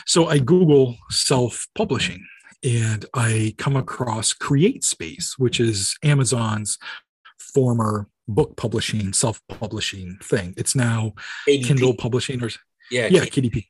So 0.07 0.29
I 0.29 0.39
Google 0.39 0.97
self 1.11 1.67
publishing 1.75 2.27
and 2.65 3.05
I 3.15 3.55
come 3.59 3.77
across 3.77 4.33
CreateSpace, 4.33 5.33
which 5.39 5.61
is 5.61 5.97
Amazon's 6.03 6.79
former 7.39 8.09
book 8.29 8.57
publishing, 8.57 9.13
self-publishing 9.13 10.19
thing. 10.23 10.55
It's 10.57 10.75
now 10.75 11.15
KDP. 11.49 11.65
Kindle 11.65 11.95
publishing 11.95 12.43
or 12.43 12.51
yeah, 12.91 13.09
yeah, 13.11 13.25
KDP. 13.25 13.67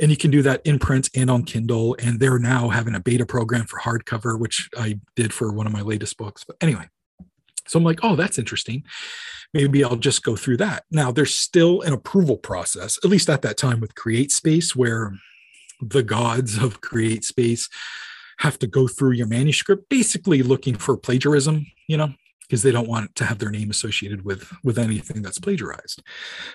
And 0.00 0.10
you 0.10 0.16
can 0.16 0.30
do 0.30 0.42
that 0.42 0.60
in 0.64 0.78
print 0.78 1.08
and 1.14 1.30
on 1.30 1.44
Kindle. 1.44 1.96
And 1.98 2.20
they're 2.20 2.38
now 2.38 2.68
having 2.68 2.94
a 2.94 3.00
beta 3.00 3.24
program 3.24 3.66
for 3.66 3.80
hardcover, 3.80 4.38
which 4.38 4.68
I 4.76 5.00
did 5.14 5.32
for 5.32 5.52
one 5.52 5.66
of 5.66 5.72
my 5.72 5.82
latest 5.82 6.16
books. 6.16 6.44
But 6.44 6.56
anyway, 6.60 6.88
so 7.66 7.78
I'm 7.78 7.84
like, 7.84 8.00
oh, 8.02 8.16
that's 8.16 8.38
interesting. 8.38 8.84
Maybe 9.54 9.82
I'll 9.82 9.96
just 9.96 10.22
go 10.22 10.36
through 10.36 10.58
that. 10.58 10.84
Now, 10.90 11.10
there's 11.10 11.34
still 11.34 11.80
an 11.82 11.92
approval 11.92 12.36
process, 12.36 12.98
at 13.02 13.10
least 13.10 13.30
at 13.30 13.42
that 13.42 13.56
time 13.56 13.80
with 13.80 13.94
CreateSpace, 13.94 14.76
where 14.76 15.12
the 15.80 16.02
gods 16.02 16.56
of 16.56 16.80
CreateSpace 16.80 17.70
have 18.38 18.58
to 18.58 18.66
go 18.66 18.86
through 18.86 19.12
your 19.12 19.26
manuscript 19.26 19.88
basically 19.88 20.42
looking 20.42 20.74
for 20.74 20.96
plagiarism 20.96 21.66
you 21.88 21.96
know 21.96 22.12
because 22.48 22.62
they 22.62 22.70
don't 22.70 22.88
want 22.88 23.14
to 23.16 23.24
have 23.24 23.38
their 23.38 23.50
name 23.50 23.70
associated 23.70 24.24
with 24.24 24.52
with 24.62 24.78
anything 24.78 25.22
that's 25.22 25.38
plagiarized. 25.38 26.02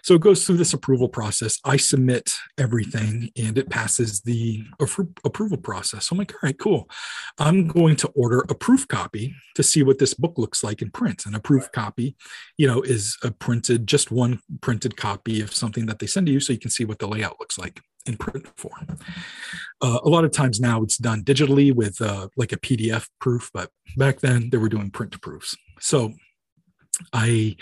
So 0.04 0.16
it 0.16 0.22
goes 0.22 0.46
through 0.46 0.58
this 0.58 0.74
approval 0.74 1.10
process. 1.10 1.60
I 1.66 1.78
submit 1.78 2.36
everything 2.58 3.30
and 3.38 3.58
it 3.58 3.70
passes 3.70 4.22
the 4.22 4.64
approval 4.80 5.58
process. 5.58 6.08
So 6.08 6.14
i'm 6.14 6.20
like 6.20 6.34
all 6.34 6.40
right 6.44 6.58
cool. 6.58 6.90
I'm 7.40 7.68
going 7.68 7.96
to 7.98 8.08
order 8.10 8.46
a 8.50 8.56
proof 8.56 8.88
copy 8.88 9.36
to 9.56 9.64
see 9.64 9.84
what 9.84 10.00
this 10.00 10.14
book 10.14 10.38
looks 10.38 10.64
like 10.64 10.82
in 10.82 10.92
print. 10.92 11.26
And 11.26 11.36
a 11.36 11.40
proof 11.40 11.72
copy 11.72 12.16
you 12.58 12.68
know 12.68 12.82
is 12.82 13.18
a 13.24 13.32
printed 13.32 13.88
just 13.88 14.12
one 14.12 14.40
printed 14.62 14.98
copy 14.98 15.42
of 15.42 15.54
something 15.54 15.86
that 15.88 16.00
they 16.00 16.08
send 16.08 16.28
to 16.28 16.34
you 16.34 16.40
so 16.40 16.54
you 16.54 16.60
can 16.60 16.72
see 16.72 16.86
what 16.86 17.00
the 17.00 17.08
layout 17.08 17.40
looks 17.40 17.58
like 17.58 17.82
in 18.06 18.18
print 18.18 18.48
form. 18.58 18.98
Uh, 19.82 20.00
a 20.04 20.10
lot 20.10 20.24
of 20.24 20.32
times 20.32 20.60
now 20.60 20.82
it's 20.84 20.98
done 20.98 21.24
digitally 21.24 21.74
with 21.74 22.02
uh, 22.02 22.28
like 22.36 22.52
a 22.52 22.58
PDF 22.58 23.08
proof, 23.20 23.50
but 23.54 23.70
back 23.98 24.20
then 24.20 24.50
they 24.50 24.58
were 24.58 24.70
doing 24.70 24.90
print 24.90 25.20
proofs. 25.22 25.56
So 25.80 26.14
I, 27.14 27.56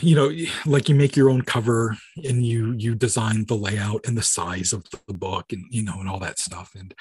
you 0.00 0.14
know, 0.14 0.30
like 0.66 0.88
you 0.88 0.94
make 0.94 1.16
your 1.16 1.30
own 1.30 1.42
cover 1.42 1.96
and 2.24 2.44
you 2.44 2.72
you 2.72 2.94
design 2.94 3.44
the 3.46 3.56
layout 3.56 4.06
and 4.06 4.16
the 4.16 4.22
size 4.22 4.72
of 4.72 4.84
the 5.06 5.14
book 5.14 5.52
and 5.52 5.64
you 5.70 5.82
know 5.82 5.98
and 5.98 6.08
all 6.08 6.20
that 6.20 6.38
stuff. 6.38 6.72
And 6.74 6.94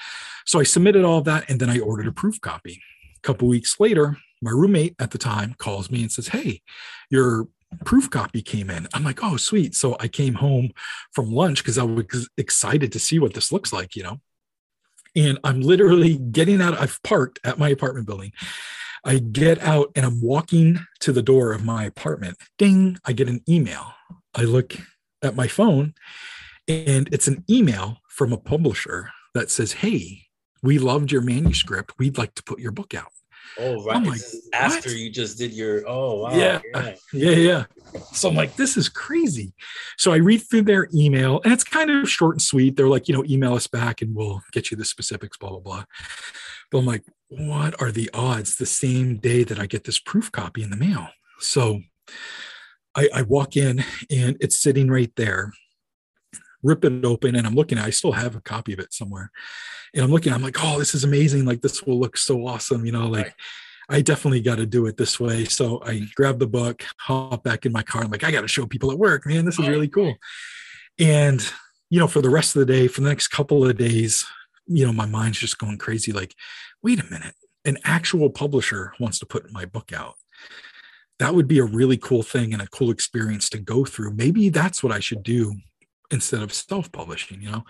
so 0.45 0.59
I 0.59 0.63
submitted 0.63 1.03
all 1.03 1.19
of 1.19 1.25
that 1.25 1.49
and 1.49 1.59
then 1.59 1.69
I 1.69 1.79
ordered 1.79 2.07
a 2.07 2.11
proof 2.11 2.41
copy. 2.41 2.81
A 3.15 3.21
couple 3.21 3.47
weeks 3.47 3.79
later, 3.79 4.17
my 4.41 4.51
roommate 4.51 4.95
at 4.99 5.11
the 5.11 5.17
time 5.17 5.55
calls 5.57 5.91
me 5.91 6.01
and 6.01 6.11
says, 6.11 6.29
"Hey, 6.29 6.61
your 7.09 7.47
proof 7.85 8.09
copy 8.09 8.41
came 8.41 8.69
in. 8.69 8.87
I'm 8.93 9.03
like, 9.03 9.23
oh, 9.23 9.37
sweet. 9.37 9.75
So 9.75 9.95
I 9.99 10.07
came 10.07 10.35
home 10.35 10.71
from 11.11 11.31
lunch 11.31 11.59
because 11.59 11.77
I 11.77 11.83
was 11.83 12.29
excited 12.37 12.91
to 12.91 12.99
see 12.99 13.19
what 13.19 13.33
this 13.33 13.51
looks 13.51 13.71
like, 13.71 13.95
you 13.95 14.03
know. 14.03 14.19
And 15.15 15.39
I'm 15.43 15.61
literally 15.61 16.17
getting 16.17 16.61
out, 16.61 16.79
I've 16.79 17.01
parked 17.03 17.39
at 17.43 17.57
my 17.57 17.69
apartment 17.69 18.07
building. 18.07 18.31
I 19.03 19.19
get 19.19 19.61
out 19.61 19.91
and 19.95 20.05
I'm 20.05 20.21
walking 20.21 20.79
to 20.99 21.11
the 21.11 21.21
door 21.21 21.53
of 21.53 21.63
my 21.63 21.85
apartment. 21.85 22.37
Ding, 22.57 22.97
I 23.05 23.13
get 23.13 23.29
an 23.29 23.41
email. 23.47 23.93
I 24.35 24.43
look 24.43 24.75
at 25.23 25.35
my 25.35 25.47
phone 25.47 25.93
and 26.67 27.09
it's 27.11 27.27
an 27.27 27.43
email 27.49 27.97
from 28.07 28.33
a 28.33 28.37
publisher 28.37 29.11
that 29.33 29.49
says, 29.49 29.73
Hey, 29.73 30.25
we 30.61 30.77
loved 30.77 31.11
your 31.11 31.21
manuscript. 31.21 31.93
We'd 31.97 32.17
like 32.17 32.35
to 32.35 32.43
put 32.43 32.59
your 32.59 32.71
book 32.71 32.93
out. 32.93 33.11
Oh, 33.57 33.83
right. 33.83 34.05
Like, 34.05 34.21
after 34.53 34.95
you 34.95 35.09
just 35.09 35.37
did 35.37 35.53
your, 35.53 35.83
oh, 35.87 36.21
wow. 36.21 36.33
Yeah. 36.33 36.61
yeah. 36.73 36.95
Yeah. 37.13 37.31
Yeah. 37.31 37.63
So 38.13 38.29
I'm 38.29 38.35
like, 38.35 38.55
this 38.55 38.77
is 38.77 38.87
crazy. 38.87 39.53
So 39.97 40.11
I 40.11 40.17
read 40.17 40.39
through 40.39 40.63
their 40.63 40.87
email 40.93 41.41
and 41.43 41.51
it's 41.51 41.63
kind 41.63 41.89
of 41.89 42.09
short 42.09 42.35
and 42.35 42.41
sweet. 42.41 42.75
They're 42.75 42.87
like, 42.87 43.07
you 43.07 43.15
know, 43.15 43.23
email 43.25 43.55
us 43.55 43.67
back 43.67 44.01
and 44.01 44.15
we'll 44.15 44.41
get 44.51 44.69
you 44.69 44.77
the 44.77 44.85
specifics, 44.85 45.37
blah, 45.37 45.49
blah, 45.49 45.59
blah. 45.59 45.83
But 46.71 46.77
I'm 46.77 46.85
like, 46.85 47.03
what 47.29 47.79
are 47.81 47.91
the 47.91 48.09
odds 48.13 48.57
the 48.57 48.65
same 48.65 49.17
day 49.17 49.43
that 49.43 49.59
I 49.59 49.65
get 49.65 49.85
this 49.85 49.99
proof 49.99 50.31
copy 50.31 50.61
in 50.61 50.69
the 50.69 50.77
mail? 50.77 51.07
So 51.39 51.81
I, 52.95 53.09
I 53.13 53.21
walk 53.23 53.55
in 53.55 53.83
and 54.11 54.37
it's 54.39 54.59
sitting 54.59 54.89
right 54.89 55.11
there 55.15 55.51
rip 56.63 56.83
it 56.83 57.05
open 57.05 57.35
and 57.35 57.47
I'm 57.47 57.55
looking 57.55 57.77
at 57.77 57.85
I 57.85 57.89
still 57.89 58.11
have 58.11 58.35
a 58.35 58.41
copy 58.41 58.73
of 58.73 58.79
it 58.79 58.93
somewhere. 58.93 59.31
And 59.93 60.03
I'm 60.03 60.11
looking, 60.11 60.33
I'm 60.33 60.43
like, 60.43 60.57
oh, 60.63 60.77
this 60.77 60.93
is 60.93 61.03
amazing. 61.03 61.45
Like 61.45 61.61
this 61.61 61.83
will 61.83 61.99
look 61.99 62.17
so 62.17 62.45
awesome, 62.45 62.85
you 62.85 62.91
know, 62.91 63.07
like 63.07 63.25
right. 63.25 63.35
I 63.89 64.01
definitely 64.01 64.41
got 64.41 64.57
to 64.57 64.65
do 64.65 64.85
it 64.85 64.97
this 64.97 65.19
way. 65.19 65.45
So 65.45 65.81
I 65.83 66.01
grab 66.15 66.39
the 66.39 66.47
book, 66.47 66.83
hop 66.99 67.43
back 67.43 67.65
in 67.65 67.71
my 67.71 67.81
car. 67.81 68.03
I'm 68.03 68.11
like, 68.11 68.23
I 68.23 68.31
got 68.31 68.41
to 68.41 68.47
show 68.47 68.67
people 68.67 68.91
at 68.91 68.99
work, 68.99 69.25
man. 69.25 69.45
This 69.45 69.57
is 69.57 69.67
oh, 69.67 69.69
really 69.69 69.87
cool. 69.87 70.15
And, 70.99 71.41
you 71.89 71.99
know, 71.99 72.07
for 72.07 72.21
the 72.21 72.29
rest 72.29 72.55
of 72.55 72.59
the 72.59 72.71
day, 72.71 72.87
for 72.87 73.01
the 73.01 73.09
next 73.09 73.29
couple 73.29 73.65
of 73.65 73.77
days, 73.77 74.25
you 74.67 74.85
know, 74.85 74.93
my 74.93 75.07
mind's 75.07 75.39
just 75.39 75.57
going 75.57 75.79
crazy. 75.79 76.11
Like, 76.11 76.35
wait 76.83 76.99
a 76.99 77.05
minute, 77.05 77.33
an 77.65 77.77
actual 77.83 78.29
publisher 78.29 78.93
wants 78.99 79.17
to 79.19 79.25
put 79.25 79.51
my 79.51 79.65
book 79.65 79.91
out. 79.91 80.15
That 81.17 81.33
would 81.33 81.47
be 81.47 81.59
a 81.59 81.65
really 81.65 81.97
cool 81.97 82.21
thing 82.21 82.53
and 82.53 82.61
a 82.61 82.67
cool 82.67 82.91
experience 82.91 83.49
to 83.49 83.57
go 83.57 83.85
through. 83.85 84.13
Maybe 84.13 84.49
that's 84.49 84.83
what 84.83 84.93
I 84.93 84.99
should 84.99 85.23
do 85.23 85.55
instead 86.11 86.41
of 86.41 86.53
self-publishing 86.53 87.41
you 87.41 87.51
know? 87.51 87.63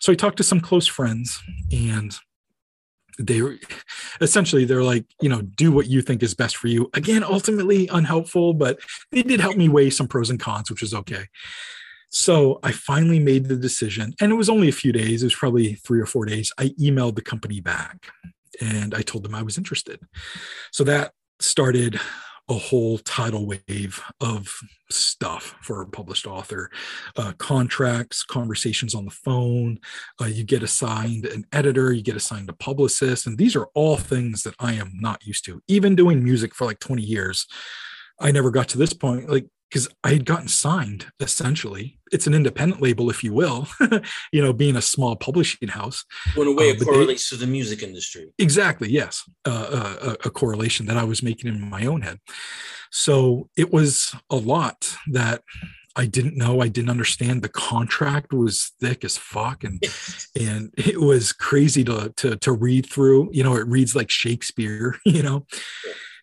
So 0.00 0.12
i 0.12 0.14
talked 0.14 0.36
to 0.38 0.42
some 0.44 0.60
close 0.60 0.86
friends 0.86 1.40
and 1.70 2.14
they 3.18 3.42
essentially 4.20 4.64
they're 4.64 4.82
like 4.82 5.04
you 5.20 5.28
know 5.28 5.42
do 5.42 5.70
what 5.70 5.86
you 5.86 6.02
think 6.02 6.22
is 6.22 6.34
best 6.34 6.56
for 6.56 6.68
you. 6.68 6.90
Again 6.94 7.22
ultimately 7.22 7.88
unhelpful 7.88 8.54
but 8.54 8.78
they 9.10 9.22
did 9.22 9.40
help 9.40 9.56
me 9.56 9.68
weigh 9.68 9.90
some 9.90 10.08
pros 10.08 10.30
and 10.30 10.40
cons 10.40 10.70
which 10.70 10.82
is 10.82 10.94
okay. 10.94 11.26
So 12.10 12.58
i 12.62 12.72
finally 12.72 13.18
made 13.18 13.46
the 13.46 13.56
decision 13.56 14.14
and 14.20 14.32
it 14.32 14.36
was 14.36 14.48
only 14.48 14.68
a 14.68 14.72
few 14.72 14.92
days 14.92 15.22
it 15.22 15.26
was 15.26 15.34
probably 15.34 15.74
three 15.74 16.00
or 16.00 16.06
four 16.06 16.24
days. 16.24 16.52
I 16.58 16.68
emailed 16.80 17.16
the 17.16 17.22
company 17.22 17.60
back 17.60 18.06
and 18.60 18.94
i 18.94 19.02
told 19.02 19.24
them 19.24 19.34
i 19.34 19.42
was 19.42 19.58
interested. 19.58 20.00
So 20.70 20.84
that 20.84 21.12
started 21.40 22.00
a 22.52 22.58
whole 22.58 22.98
tidal 22.98 23.46
wave 23.46 24.02
of 24.20 24.54
stuff 24.90 25.56
for 25.62 25.80
a 25.80 25.86
published 25.86 26.26
author. 26.26 26.70
Uh, 27.16 27.32
contracts 27.38 28.22
conversations 28.22 28.94
on 28.94 29.04
the 29.04 29.10
phone 29.10 29.78
uh, 30.20 30.26
you 30.26 30.44
get 30.44 30.62
assigned 30.62 31.24
an 31.26 31.44
editor 31.52 31.92
you 31.92 32.02
get 32.02 32.16
assigned 32.16 32.48
a 32.48 32.52
publicist 32.52 33.26
and 33.26 33.38
these 33.38 33.56
are 33.56 33.66
all 33.74 33.96
things 33.96 34.42
that 34.42 34.54
i 34.58 34.72
am 34.74 34.92
not 34.94 35.24
used 35.26 35.44
to. 35.44 35.62
Even 35.68 35.96
doing 35.96 36.22
music 36.22 36.54
for 36.54 36.66
like 36.66 36.78
20 36.78 37.02
years 37.02 37.46
i 38.20 38.30
never 38.30 38.50
got 38.50 38.68
to 38.68 38.78
this 38.78 38.92
point 38.92 39.28
like 39.28 39.46
because 39.72 39.88
I 40.04 40.10
had 40.10 40.26
gotten 40.26 40.48
signed 40.48 41.06
essentially. 41.18 41.98
It's 42.12 42.26
an 42.26 42.34
independent 42.34 42.82
label, 42.82 43.08
if 43.08 43.24
you 43.24 43.32
will, 43.32 43.68
you 44.32 44.42
know, 44.42 44.52
being 44.52 44.76
a 44.76 44.82
small 44.82 45.16
publishing 45.16 45.68
house. 45.68 46.04
In 46.36 46.46
a 46.46 46.52
way, 46.52 46.70
uh, 46.70 46.74
it 46.74 46.84
correlates 46.84 47.30
they, 47.30 47.36
to 47.36 47.40
the 47.40 47.50
music 47.50 47.82
industry. 47.82 48.34
Exactly. 48.38 48.90
Yes. 48.90 49.22
Uh, 49.46 49.50
uh, 49.50 49.96
a, 50.02 50.28
a, 50.28 50.30
correlation 50.30 50.84
that 50.86 50.98
I 50.98 51.04
was 51.04 51.22
making 51.22 51.48
in 51.48 51.58
my 51.58 51.86
own 51.86 52.02
head. 52.02 52.20
So 52.90 53.48
it 53.56 53.72
was 53.72 54.14
a 54.28 54.36
lot 54.36 54.94
that 55.10 55.40
I 55.96 56.04
didn't 56.04 56.36
know. 56.36 56.60
I 56.60 56.68
didn't 56.68 56.90
understand. 56.90 57.40
The 57.40 57.48
contract 57.48 58.34
was 58.34 58.72
thick 58.78 59.04
as 59.04 59.16
fuck, 59.16 59.64
and 59.64 59.82
and 60.38 60.70
it 60.76 61.00
was 61.00 61.32
crazy 61.32 61.82
to 61.84 62.12
to 62.16 62.36
to 62.36 62.52
read 62.52 62.86
through. 62.86 63.30
You 63.32 63.42
know, 63.42 63.56
it 63.56 63.66
reads 63.66 63.96
like 63.96 64.10
Shakespeare. 64.10 64.96
You 65.06 65.22
know. 65.22 65.46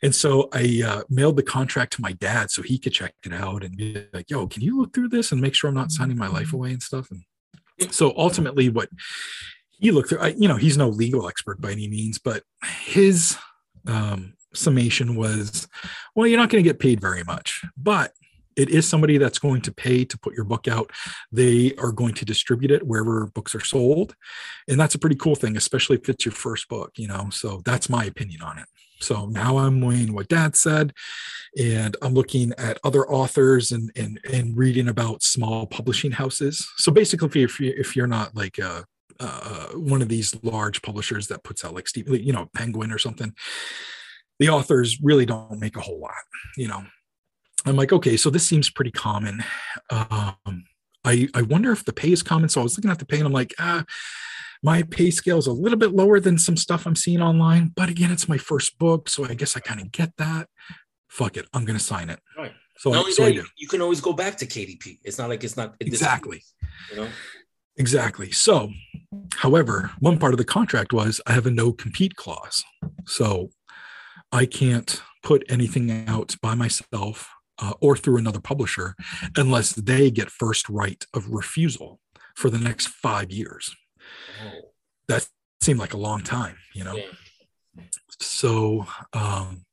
And 0.01 0.15
so 0.15 0.49
I 0.53 0.81
uh, 0.85 1.01
mailed 1.09 1.35
the 1.35 1.43
contract 1.43 1.93
to 1.93 2.01
my 2.01 2.13
dad 2.13 2.51
so 2.51 2.61
he 2.61 2.80
could 2.80 2.93
check 2.93 3.13
it 3.26 3.34
out 3.34 3.63
and 3.63 3.76
be 3.76 4.05
like, 4.13 4.30
yo, 4.30 4.47
can 4.47 4.61
you 4.61 4.80
look 4.80 4.93
through 4.93 5.09
this 5.09 5.31
and 5.31 5.41
make 5.41 5.55
sure 5.55 5.67
I'm 5.67 5.76
not 5.76 5.91
signing 5.91 6.17
my 6.17 6.27
life 6.27 6.53
away 6.53 6.71
and 6.71 6.81
stuff? 6.81 7.09
And 7.11 7.93
so 7.93 8.13
ultimately, 8.17 8.69
what 8.69 8.89
he 9.71 9.91
looked 9.91 10.09
through, 10.09 10.19
I, 10.19 10.27
you 10.38 10.47
know, 10.47 10.57
he's 10.57 10.77
no 10.77 10.89
legal 10.89 11.27
expert 11.27 11.61
by 11.61 11.71
any 11.71 11.88
means, 11.88 12.19
but 12.19 12.43
his 12.84 13.38
um, 13.88 14.34
summation 14.53 15.15
was, 15.15 15.67
well, 16.15 16.27
you're 16.27 16.39
not 16.39 16.49
going 16.49 16.63
to 16.63 16.69
get 16.69 16.80
paid 16.80 17.01
very 17.01 17.23
much, 17.23 17.63
but 17.77 18.13
it 18.55 18.69
is 18.69 18.88
somebody 18.88 19.17
that's 19.17 19.39
going 19.39 19.61
to 19.61 19.71
pay 19.71 20.03
to 20.03 20.19
put 20.19 20.34
your 20.34 20.43
book 20.43 20.67
out. 20.67 20.91
They 21.31 21.73
are 21.77 21.93
going 21.93 22.13
to 22.15 22.26
distribute 22.26 22.71
it 22.71 22.85
wherever 22.85 23.27
books 23.27 23.55
are 23.55 23.63
sold. 23.63 24.15
And 24.67 24.77
that's 24.77 24.95
a 24.95 24.99
pretty 24.99 25.15
cool 25.15 25.35
thing, 25.35 25.55
especially 25.55 25.97
if 25.97 26.09
it's 26.09 26.26
your 26.26 26.34
first 26.34 26.67
book, 26.67 26.91
you 26.97 27.07
know. 27.07 27.30
So 27.31 27.61
that's 27.63 27.89
my 27.89 28.03
opinion 28.03 28.41
on 28.41 28.59
it. 28.59 28.65
So 28.99 29.27
now 29.27 29.57
I'm 29.57 29.81
weighing 29.81 30.13
what 30.13 30.27
dad 30.27 30.55
said, 30.55 30.93
and 31.57 31.95
I'm 32.01 32.13
looking 32.13 32.53
at 32.57 32.80
other 32.84 33.09
authors 33.09 33.71
and 33.71 33.91
and, 33.95 34.19
and 34.31 34.57
reading 34.57 34.88
about 34.88 35.23
small 35.23 35.65
publishing 35.65 36.11
houses. 36.11 36.67
So 36.77 36.91
basically, 36.91 37.43
if 37.43 37.59
you 37.59 37.73
if 37.77 37.95
you're 37.95 38.07
not 38.07 38.35
like 38.35 38.57
a, 38.57 38.85
uh, 39.19 39.67
one 39.73 40.01
of 40.01 40.09
these 40.09 40.35
large 40.43 40.81
publishers 40.81 41.27
that 41.27 41.43
puts 41.43 41.63
out 41.63 41.73
like 41.73 41.88
Steve, 41.88 42.07
you 42.09 42.34
know, 42.34 42.49
Penguin 42.53 42.91
or 42.91 42.97
something, 42.97 43.34
the 44.39 44.49
authors 44.49 44.99
really 45.01 45.26
don't 45.26 45.59
make 45.59 45.77
a 45.77 45.81
whole 45.81 45.99
lot. 45.99 46.13
You 46.57 46.67
know, 46.67 46.84
I'm 47.65 47.76
like, 47.76 47.93
okay, 47.93 48.17
so 48.17 48.30
this 48.30 48.45
seems 48.45 48.69
pretty 48.69 48.91
common. 48.91 49.43
Um, 49.89 50.65
I 51.05 51.30
I 51.34 51.41
wonder 51.43 51.71
if 51.71 51.85
the 51.85 51.93
pay 51.93 52.11
is 52.11 52.23
common. 52.23 52.49
So 52.49 52.61
I 52.61 52.63
was 52.63 52.77
looking 52.77 52.91
at 52.91 52.99
the 52.99 53.05
pay, 53.05 53.17
and 53.17 53.26
I'm 53.26 53.34
like, 53.34 53.53
ah 53.59 53.85
my 54.61 54.84
pay 54.84 55.11
scale 55.11 55.38
is 55.38 55.48
a 55.48 55.53
little 55.53 55.77
bit 55.77 55.94
lower 55.94 56.19
than 56.19 56.38
some 56.38 56.57
stuff 56.57 56.86
I'm 56.86 56.95
seeing 56.95 57.22
online, 57.22 57.72
but 57.76 57.90
again, 57.90 58.11
it's 58.11 58.27
my 58.27 58.38
first 58.38 58.77
book, 58.77 59.10
so 59.10 59.26
I 59.26 59.34
guess 59.34 59.56
I 59.56 59.60
kind 59.60 59.81
of 59.81 59.91
get 59.91 60.15
that. 60.18 60.48
Fuck 61.10 61.38
it, 61.38 61.48
I'm 61.53 61.65
gonna 61.65 61.80
sign 61.80 62.10
it. 62.10 62.19
Right. 62.38 62.53
So, 62.77 62.94
I, 62.94 63.11
so 63.11 63.26
that. 63.26 63.45
You 63.57 63.68
can 63.68 63.81
always 63.81 63.99
go 63.99 64.14
back 64.14 64.38
to 64.38 64.45
KDP. 64.45 64.99
It's 65.03 65.18
not 65.18 65.30
like 65.30 65.44
it's 65.44 65.57
not 65.57 65.76
exactly. 65.80 66.44
You 66.91 66.98
know. 66.98 67.10
Exactly. 67.76 68.31
So, 68.31 68.72
however, 69.36 69.91
one 69.99 70.18
part 70.18 70.34
of 70.34 70.38
the 70.38 70.45
contract 70.45 70.94
was 70.94 71.22
I 71.26 71.31
have 71.34 71.45
a 71.45 71.52
no 71.52 71.72
compete 71.72 72.15
clause. 72.15 72.64
So 73.06 73.52
I 74.31 74.45
can't 74.45 75.02
put 75.23 75.44
anything 75.49 76.06
out 76.07 76.36
by 76.41 76.56
myself 76.56 77.30
uh, 77.57 77.73
or 77.81 77.95
through 77.95 78.18
another 78.18 78.40
publisher 78.41 78.95
unless 79.36 79.72
they 79.72 80.11
get 80.11 80.30
first 80.30 80.69
right 80.69 81.06
of 81.14 81.30
refusal 81.30 81.99
for 82.36 82.49
the 82.49 82.60
next 82.60 82.88
five 82.88 83.31
years. 83.31 83.76
That 85.07 85.27
seemed 85.61 85.80
like 85.80 85.94
a 85.94 85.98
long 85.98 86.23
time, 86.23 86.57
you 86.73 86.84
know. 86.84 86.95
Yeah. 86.95 87.84
So 88.19 88.86
um, 89.14 89.65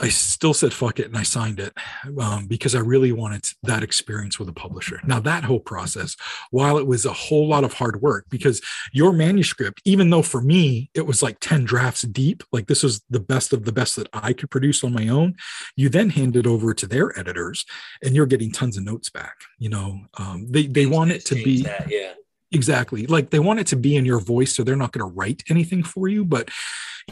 I 0.00 0.08
still 0.08 0.54
said 0.54 0.72
fuck 0.72 0.98
it 0.98 1.06
and 1.06 1.16
I 1.16 1.22
signed 1.22 1.60
it 1.60 1.74
um, 2.18 2.46
because 2.46 2.74
I 2.74 2.80
really 2.80 3.12
wanted 3.12 3.44
that 3.64 3.82
experience 3.82 4.38
with 4.38 4.48
a 4.48 4.52
publisher. 4.52 5.00
Now, 5.04 5.20
that 5.20 5.44
whole 5.44 5.60
process, 5.60 6.16
while 6.50 6.78
it 6.78 6.86
was 6.86 7.04
a 7.04 7.12
whole 7.12 7.46
lot 7.46 7.64
of 7.64 7.74
hard 7.74 8.00
work, 8.00 8.24
because 8.30 8.62
your 8.92 9.12
manuscript, 9.12 9.82
even 9.84 10.08
though 10.08 10.22
for 10.22 10.40
me 10.40 10.90
it 10.94 11.06
was 11.06 11.22
like 11.22 11.36
10 11.40 11.64
drafts 11.64 12.02
deep, 12.02 12.42
like 12.50 12.66
this 12.66 12.82
was 12.82 13.02
the 13.10 13.20
best 13.20 13.52
of 13.52 13.66
the 13.66 13.72
best 13.72 13.96
that 13.96 14.08
I 14.14 14.32
could 14.32 14.50
produce 14.50 14.82
on 14.82 14.94
my 14.94 15.08
own, 15.08 15.36
you 15.76 15.90
then 15.90 16.10
hand 16.10 16.34
it 16.34 16.46
over 16.46 16.72
to 16.72 16.86
their 16.86 17.16
editors 17.18 17.66
and 18.02 18.16
you're 18.16 18.26
getting 18.26 18.50
tons 18.50 18.78
of 18.78 18.84
notes 18.84 19.10
back. 19.10 19.36
You 19.58 19.68
know, 19.68 20.00
um, 20.16 20.46
they, 20.48 20.66
they 20.66 20.86
want 20.86 21.12
it 21.12 21.26
to 21.26 21.34
be. 21.34 21.62
That, 21.62 21.90
yeah 21.90 22.12
exactly. 22.52 23.06
Like 23.06 23.30
they 23.30 23.38
want 23.38 23.60
it 23.60 23.66
to 23.68 23.76
be 23.76 23.96
in 23.96 24.04
your 24.04 24.20
voice 24.20 24.54
so 24.54 24.62
they're 24.62 24.76
not 24.76 24.92
going 24.92 25.08
to 25.08 25.14
write 25.14 25.42
anything 25.48 25.82
for 25.82 26.08
you 26.08 26.24
but 26.24 26.50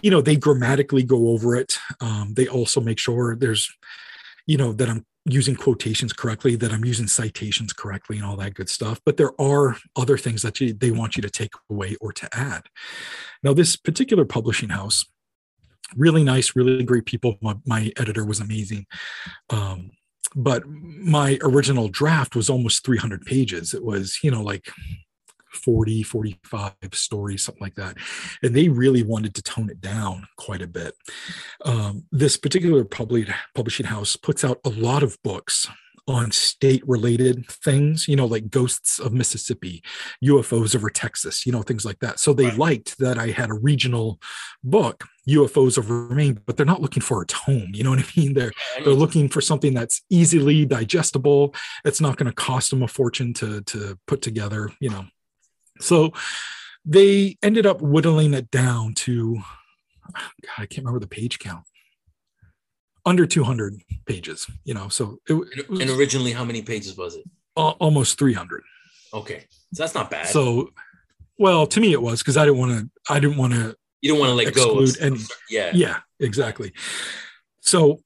you 0.02 0.10
know 0.10 0.20
they 0.20 0.36
grammatically 0.36 1.02
go 1.02 1.28
over 1.28 1.56
it. 1.56 1.78
Um, 2.00 2.34
they 2.34 2.46
also 2.46 2.80
make 2.80 2.98
sure 2.98 3.36
there's 3.36 3.70
you 4.46 4.56
know 4.56 4.72
that 4.72 4.88
i'm 4.88 5.04
using 5.26 5.54
quotations 5.54 6.12
correctly 6.12 6.56
that 6.56 6.72
i'm 6.72 6.84
using 6.84 7.06
citations 7.06 7.72
correctly 7.72 8.16
and 8.16 8.24
all 8.24 8.36
that 8.36 8.54
good 8.54 8.68
stuff 8.68 8.98
but 9.04 9.18
there 9.18 9.38
are 9.40 9.76
other 9.94 10.16
things 10.16 10.40
that 10.40 10.58
you, 10.58 10.72
they 10.72 10.90
want 10.90 11.16
you 11.16 11.22
to 11.22 11.30
take 11.30 11.52
away 11.70 11.94
or 12.00 12.12
to 12.12 12.28
add. 12.32 12.64
Now 13.42 13.52
this 13.52 13.76
particular 13.76 14.24
publishing 14.24 14.70
house 14.70 15.04
really 15.96 16.24
nice 16.24 16.56
really 16.56 16.82
great 16.82 17.06
people. 17.06 17.36
My, 17.40 17.56
my 17.64 17.92
editor 17.96 18.24
was 18.24 18.40
amazing. 18.40 18.86
Um, 19.50 19.90
but 20.34 20.66
my 20.66 21.38
original 21.42 21.88
draft 21.88 22.36
was 22.36 22.50
almost 22.50 22.84
300 22.84 23.24
pages. 23.24 23.72
It 23.72 23.84
was 23.84 24.18
you 24.22 24.30
know 24.30 24.42
like 24.42 24.70
40, 25.52 26.02
45 26.02 26.74
stories, 26.92 27.44
something 27.44 27.62
like 27.62 27.74
that. 27.76 27.96
And 28.42 28.54
they 28.54 28.68
really 28.68 29.02
wanted 29.02 29.34
to 29.34 29.42
tone 29.42 29.70
it 29.70 29.80
down 29.80 30.26
quite 30.36 30.62
a 30.62 30.66
bit. 30.66 30.94
Um, 31.64 32.04
this 32.12 32.36
particular 32.36 32.84
public, 32.84 33.28
publishing 33.54 33.86
house 33.86 34.16
puts 34.16 34.44
out 34.44 34.60
a 34.64 34.70
lot 34.70 35.02
of 35.02 35.18
books 35.22 35.68
on 36.08 36.30
state 36.30 36.82
related 36.88 37.46
things, 37.48 38.08
you 38.08 38.16
know, 38.16 38.26
like 38.26 38.50
ghosts 38.50 38.98
of 38.98 39.12
Mississippi, 39.12 39.82
UFOs 40.24 40.74
over 40.74 40.88
Texas, 40.88 41.44
you 41.44 41.52
know, 41.52 41.62
things 41.62 41.84
like 41.84 41.98
that. 42.00 42.18
So 42.18 42.32
they 42.32 42.46
right. 42.46 42.58
liked 42.58 42.98
that 42.98 43.18
I 43.18 43.28
had 43.28 43.50
a 43.50 43.54
regional 43.54 44.18
book, 44.64 45.04
UFOs 45.28 45.78
over 45.78 46.08
Maine, 46.08 46.40
but 46.46 46.56
they're 46.56 46.66
not 46.66 46.80
looking 46.80 47.02
for 47.02 47.20
a 47.22 47.26
tome. 47.26 47.70
You 47.72 47.84
know 47.84 47.90
what 47.90 47.98
I 47.98 48.06
mean? 48.16 48.34
They're 48.34 48.52
they're 48.82 48.94
looking 48.94 49.28
for 49.28 49.40
something 49.40 49.74
that's 49.74 50.02
easily 50.08 50.64
digestible. 50.64 51.54
It's 51.84 52.00
not 52.00 52.16
going 52.16 52.30
to 52.30 52.34
cost 52.34 52.70
them 52.70 52.82
a 52.82 52.88
fortune 52.88 53.34
to 53.34 53.60
to 53.62 53.98
put 54.06 54.22
together, 54.22 54.70
you 54.80 54.88
know. 54.88 55.04
So 55.80 56.12
they 56.84 57.36
ended 57.42 57.66
up 57.66 57.80
whittling 57.80 58.34
it 58.34 58.50
down 58.50 58.94
to, 58.94 59.36
God, 59.36 60.22
I 60.56 60.66
can't 60.66 60.84
remember 60.86 61.00
the 61.00 61.06
page 61.06 61.38
count. 61.38 61.64
Under 63.04 63.26
200 63.26 63.80
pages, 64.06 64.46
you 64.64 64.74
know. 64.74 64.88
So 64.88 65.18
it, 65.28 65.34
it 65.56 65.70
was, 65.70 65.80
and 65.80 65.90
originally, 65.90 66.32
how 66.32 66.44
many 66.44 66.62
pages 66.62 66.96
was 66.96 67.16
it? 67.16 67.24
almost 67.56 68.18
300. 68.18 68.62
Okay, 69.14 69.44
so 69.72 69.82
that's 69.82 69.94
not 69.94 70.10
bad. 70.10 70.26
So, 70.26 70.70
well, 71.38 71.66
to 71.66 71.80
me, 71.80 71.92
it 71.92 72.02
was 72.02 72.20
because 72.20 72.36
I 72.36 72.44
didn't 72.44 72.58
want 72.58 72.72
to. 72.72 73.12
I 73.12 73.18
didn't 73.18 73.38
want 73.38 73.54
to. 73.54 73.76
You 74.02 74.10
don't 74.10 74.20
want 74.20 74.30
to 74.30 74.34
let 74.34 74.48
exclude 74.48 74.98
go. 74.98 75.06
Any, 75.06 75.18
yeah. 75.48 75.70
Yeah. 75.74 76.00
Exactly. 76.20 76.72
So, 77.60 78.00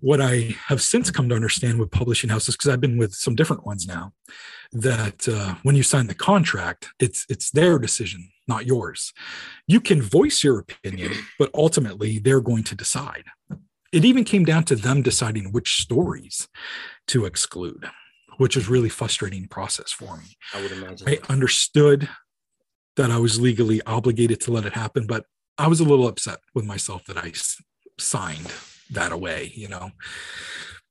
what 0.00 0.20
I 0.20 0.56
have 0.66 0.80
since 0.80 1.10
come 1.10 1.28
to 1.28 1.34
understand 1.34 1.78
with 1.78 1.90
publishing 1.90 2.30
houses, 2.30 2.54
because 2.56 2.68
I've 2.68 2.80
been 2.80 2.98
with 2.98 3.14
some 3.14 3.34
different 3.34 3.66
ones 3.66 3.86
now, 3.86 4.12
that 4.72 5.28
uh, 5.28 5.54
when 5.62 5.76
you 5.76 5.82
sign 5.82 6.06
the 6.06 6.14
contract, 6.14 6.88
it's 6.98 7.26
it's 7.28 7.50
their 7.50 7.78
decision, 7.78 8.30
not 8.46 8.66
yours. 8.66 9.12
You 9.66 9.80
can 9.80 10.00
voice 10.02 10.44
your 10.44 10.58
opinion, 10.58 11.12
but 11.38 11.50
ultimately 11.54 12.18
they're 12.18 12.40
going 12.40 12.64
to 12.64 12.74
decide. 12.74 13.24
It 13.92 14.04
even 14.04 14.24
came 14.24 14.44
down 14.44 14.64
to 14.64 14.76
them 14.76 15.02
deciding 15.02 15.52
which 15.52 15.80
stories 15.80 16.48
to 17.08 17.24
exclude, 17.24 17.86
which 18.36 18.56
is 18.56 18.68
really 18.68 18.90
frustrating 18.90 19.48
process 19.48 19.90
for 19.90 20.18
me. 20.18 20.36
I 20.54 20.62
would 20.62 20.72
imagine. 20.72 21.08
I 21.08 21.18
understood 21.28 22.08
that 22.96 23.10
I 23.10 23.18
was 23.18 23.40
legally 23.40 23.80
obligated 23.82 24.40
to 24.42 24.52
let 24.52 24.66
it 24.66 24.74
happen, 24.74 25.06
but 25.06 25.24
I 25.56 25.68
was 25.68 25.80
a 25.80 25.84
little 25.84 26.06
upset 26.06 26.38
with 26.54 26.64
myself 26.64 27.04
that 27.06 27.16
I 27.16 27.32
signed 27.98 28.52
that 28.90 29.12
away, 29.12 29.52
you 29.54 29.68
know. 29.68 29.90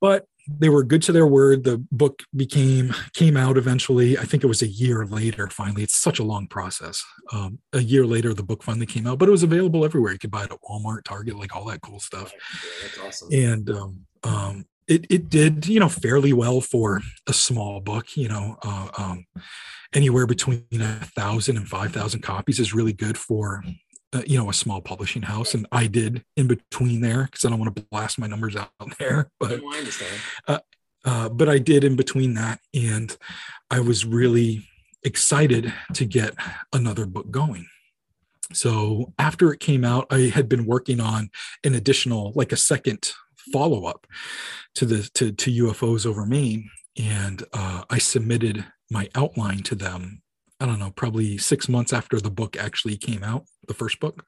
But 0.00 0.26
they 0.48 0.68
were 0.68 0.82
good 0.82 1.02
to 1.02 1.12
their 1.12 1.26
word. 1.26 1.64
The 1.64 1.84
book 1.92 2.22
became 2.34 2.94
came 3.12 3.36
out 3.36 3.58
eventually. 3.58 4.16
I 4.16 4.24
think 4.24 4.42
it 4.42 4.46
was 4.46 4.62
a 4.62 4.66
year 4.66 5.04
later. 5.04 5.48
Finally, 5.48 5.82
it's 5.82 5.96
such 5.96 6.18
a 6.18 6.24
long 6.24 6.46
process. 6.46 7.04
Um, 7.32 7.58
a 7.72 7.80
year 7.80 8.06
later, 8.06 8.32
the 8.32 8.42
book 8.42 8.62
finally 8.62 8.86
came 8.86 9.06
out, 9.06 9.18
but 9.18 9.28
it 9.28 9.32
was 9.32 9.42
available 9.42 9.84
everywhere. 9.84 10.12
You 10.12 10.18
could 10.18 10.30
buy 10.30 10.44
it 10.44 10.52
at 10.52 10.58
Walmart, 10.68 11.04
Target, 11.04 11.38
like 11.38 11.54
all 11.54 11.66
that 11.66 11.82
cool 11.82 12.00
stuff. 12.00 12.32
Yeah, 12.82 13.06
awesome. 13.06 13.28
And 13.32 13.70
um, 13.70 14.06
um, 14.24 14.64
it 14.86 15.06
it 15.10 15.28
did 15.28 15.66
you 15.66 15.80
know 15.80 15.88
fairly 15.88 16.32
well 16.32 16.60
for 16.60 17.02
a 17.26 17.32
small 17.32 17.80
book. 17.80 18.16
You 18.16 18.28
know, 18.28 18.56
uh, 18.62 18.88
um, 18.96 19.26
anywhere 19.92 20.26
between 20.26 20.64
a 20.72 21.04
thousand 21.14 21.56
and 21.58 21.68
five 21.68 21.92
thousand 21.92 22.22
copies 22.22 22.58
is 22.58 22.74
really 22.74 22.94
good 22.94 23.18
for 23.18 23.62
uh, 24.12 24.22
you 24.26 24.38
know 24.38 24.48
a 24.48 24.54
small 24.54 24.80
publishing 24.80 25.22
house 25.22 25.54
and 25.54 25.66
i 25.72 25.86
did 25.86 26.24
in 26.36 26.46
between 26.46 27.00
there 27.00 27.24
because 27.24 27.44
i 27.44 27.48
don't 27.48 27.58
want 27.58 27.74
to 27.74 27.82
blast 27.90 28.18
my 28.18 28.26
numbers 28.26 28.56
out 28.56 28.70
there 28.98 29.30
but 29.38 29.60
I 29.62 29.78
understand. 29.78 30.20
Uh, 30.46 30.58
uh, 31.04 31.28
but 31.28 31.48
i 31.48 31.58
did 31.58 31.84
in 31.84 31.96
between 31.96 32.34
that 32.34 32.60
and 32.74 33.16
i 33.70 33.80
was 33.80 34.04
really 34.04 34.66
excited 35.04 35.72
to 35.94 36.04
get 36.04 36.34
another 36.72 37.06
book 37.06 37.30
going 37.30 37.66
so 38.52 39.12
after 39.18 39.52
it 39.52 39.60
came 39.60 39.84
out 39.84 40.06
i 40.10 40.20
had 40.34 40.48
been 40.48 40.64
working 40.64 41.00
on 41.00 41.30
an 41.64 41.74
additional 41.74 42.32
like 42.34 42.52
a 42.52 42.56
second 42.56 43.12
follow-up 43.52 44.06
to 44.74 44.84
the 44.84 45.08
to, 45.14 45.32
to 45.32 45.50
ufos 45.64 46.04
over 46.04 46.26
maine 46.26 46.68
and 47.00 47.44
uh, 47.52 47.82
i 47.90 47.98
submitted 47.98 48.64
my 48.90 49.08
outline 49.14 49.62
to 49.62 49.74
them 49.74 50.22
I 50.60 50.66
don't 50.66 50.78
know, 50.78 50.90
probably 50.90 51.38
six 51.38 51.68
months 51.68 51.92
after 51.92 52.20
the 52.20 52.30
book 52.30 52.56
actually 52.56 52.96
came 52.96 53.22
out, 53.22 53.44
the 53.66 53.74
first 53.74 54.00
book. 54.00 54.24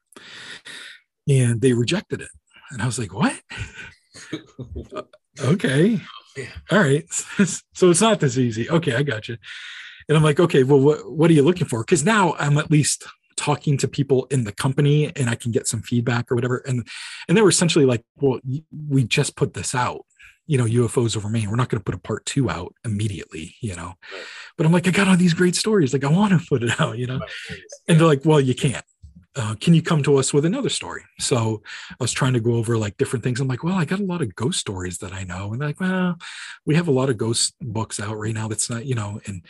And 1.27 1.61
they 1.61 1.73
rejected 1.73 2.21
it. 2.21 2.29
And 2.71 2.81
I 2.81 2.85
was 2.85 2.99
like, 2.99 3.13
what? 3.13 3.39
Uh, 4.93 5.03
okay. 5.39 6.01
Yeah. 6.35 6.45
All 6.69 6.79
right. 6.79 7.05
so 7.11 7.89
it's 7.89 8.01
not 8.01 8.19
this 8.19 8.37
easy. 8.37 8.69
Okay, 8.69 8.93
I 8.93 9.03
got 9.03 9.29
you. 9.29 9.37
And 10.09 10.17
I'm 10.17 10.23
like, 10.23 10.41
okay, 10.41 10.63
well, 10.63 10.79
what, 10.79 11.09
what 11.09 11.29
are 11.29 11.33
you 11.33 11.43
looking 11.43 11.67
for? 11.67 11.81
Because 11.81 12.03
now 12.03 12.35
I'm 12.37 12.57
at 12.57 12.69
least 12.69 13.05
talking 13.37 13.77
to 13.77 13.87
people 13.87 14.25
in 14.25 14.43
the 14.43 14.51
company 14.51 15.11
and 15.15 15.29
I 15.29 15.35
can 15.35 15.51
get 15.51 15.67
some 15.67 15.81
feedback 15.81 16.31
or 16.31 16.35
whatever. 16.35 16.57
And 16.67 16.87
and 17.27 17.37
they 17.37 17.41
were 17.41 17.49
essentially 17.49 17.85
like, 17.85 18.03
well, 18.17 18.39
we 18.89 19.03
just 19.03 19.35
put 19.35 19.53
this 19.53 19.73
out 19.73 20.05
you 20.51 20.57
know 20.57 20.65
ufos 20.65 21.15
over 21.15 21.29
maine 21.29 21.49
we're 21.49 21.55
not 21.55 21.69
going 21.69 21.79
to 21.79 21.83
put 21.83 21.95
a 21.95 21.97
part 21.99 22.25
two 22.25 22.49
out 22.49 22.75
immediately 22.83 23.55
you 23.61 23.73
know? 23.73 23.93
Right. 24.13 24.23
but 24.57 24.65
i'm 24.65 24.73
like 24.73 24.85
i 24.85 24.91
got 24.91 25.07
all 25.07 25.15
these 25.15 25.33
great 25.33 25.55
stories. 25.55 25.93
Like 25.93 26.03
i 26.03 26.09
want 26.09 26.37
to 26.37 26.45
put 26.49 26.61
it 26.61 26.79
out 26.79 26.97
you 26.97 27.07
know? 27.07 27.19
Right. 27.19 27.59
and 27.87 27.97
they're 27.97 28.07
like 28.07 28.25
well 28.25 28.41
you 28.41 28.53
can't. 28.53 28.85
Uh, 29.33 29.55
can 29.61 29.73
you 29.73 29.81
come 29.81 30.03
to 30.03 30.17
us 30.17 30.33
with 30.33 30.43
another 30.43 30.67
story? 30.67 31.03
So 31.19 31.61
i 31.89 31.95
was 32.01 32.11
trying 32.11 32.33
to 32.33 32.41
go 32.41 32.55
over 32.55 32.77
like 32.77 32.97
different 32.97 33.23
things. 33.23 33.39
I'm 33.39 33.47
like 33.47 33.63
well 33.63 33.75
i 33.75 33.85
got 33.85 34.01
a 34.01 34.11
lot 34.11 34.21
of 34.21 34.35
ghost 34.35 34.59
stories 34.59 34.97
that 34.97 35.13
i 35.13 35.23
know. 35.23 35.53
And 35.53 35.61
they're 35.61 35.69
like 35.69 35.79
well 35.79 36.17
we 36.65 36.75
have 36.75 36.89
a 36.89 36.97
lot 36.99 37.09
of 37.09 37.17
ghost 37.17 37.55
books 37.61 38.01
out 38.01 38.17
right 38.17 38.33
now 38.33 38.49
that's 38.49 38.69
not 38.69 38.85
you 38.85 38.95
know 38.95 39.21
and 39.27 39.45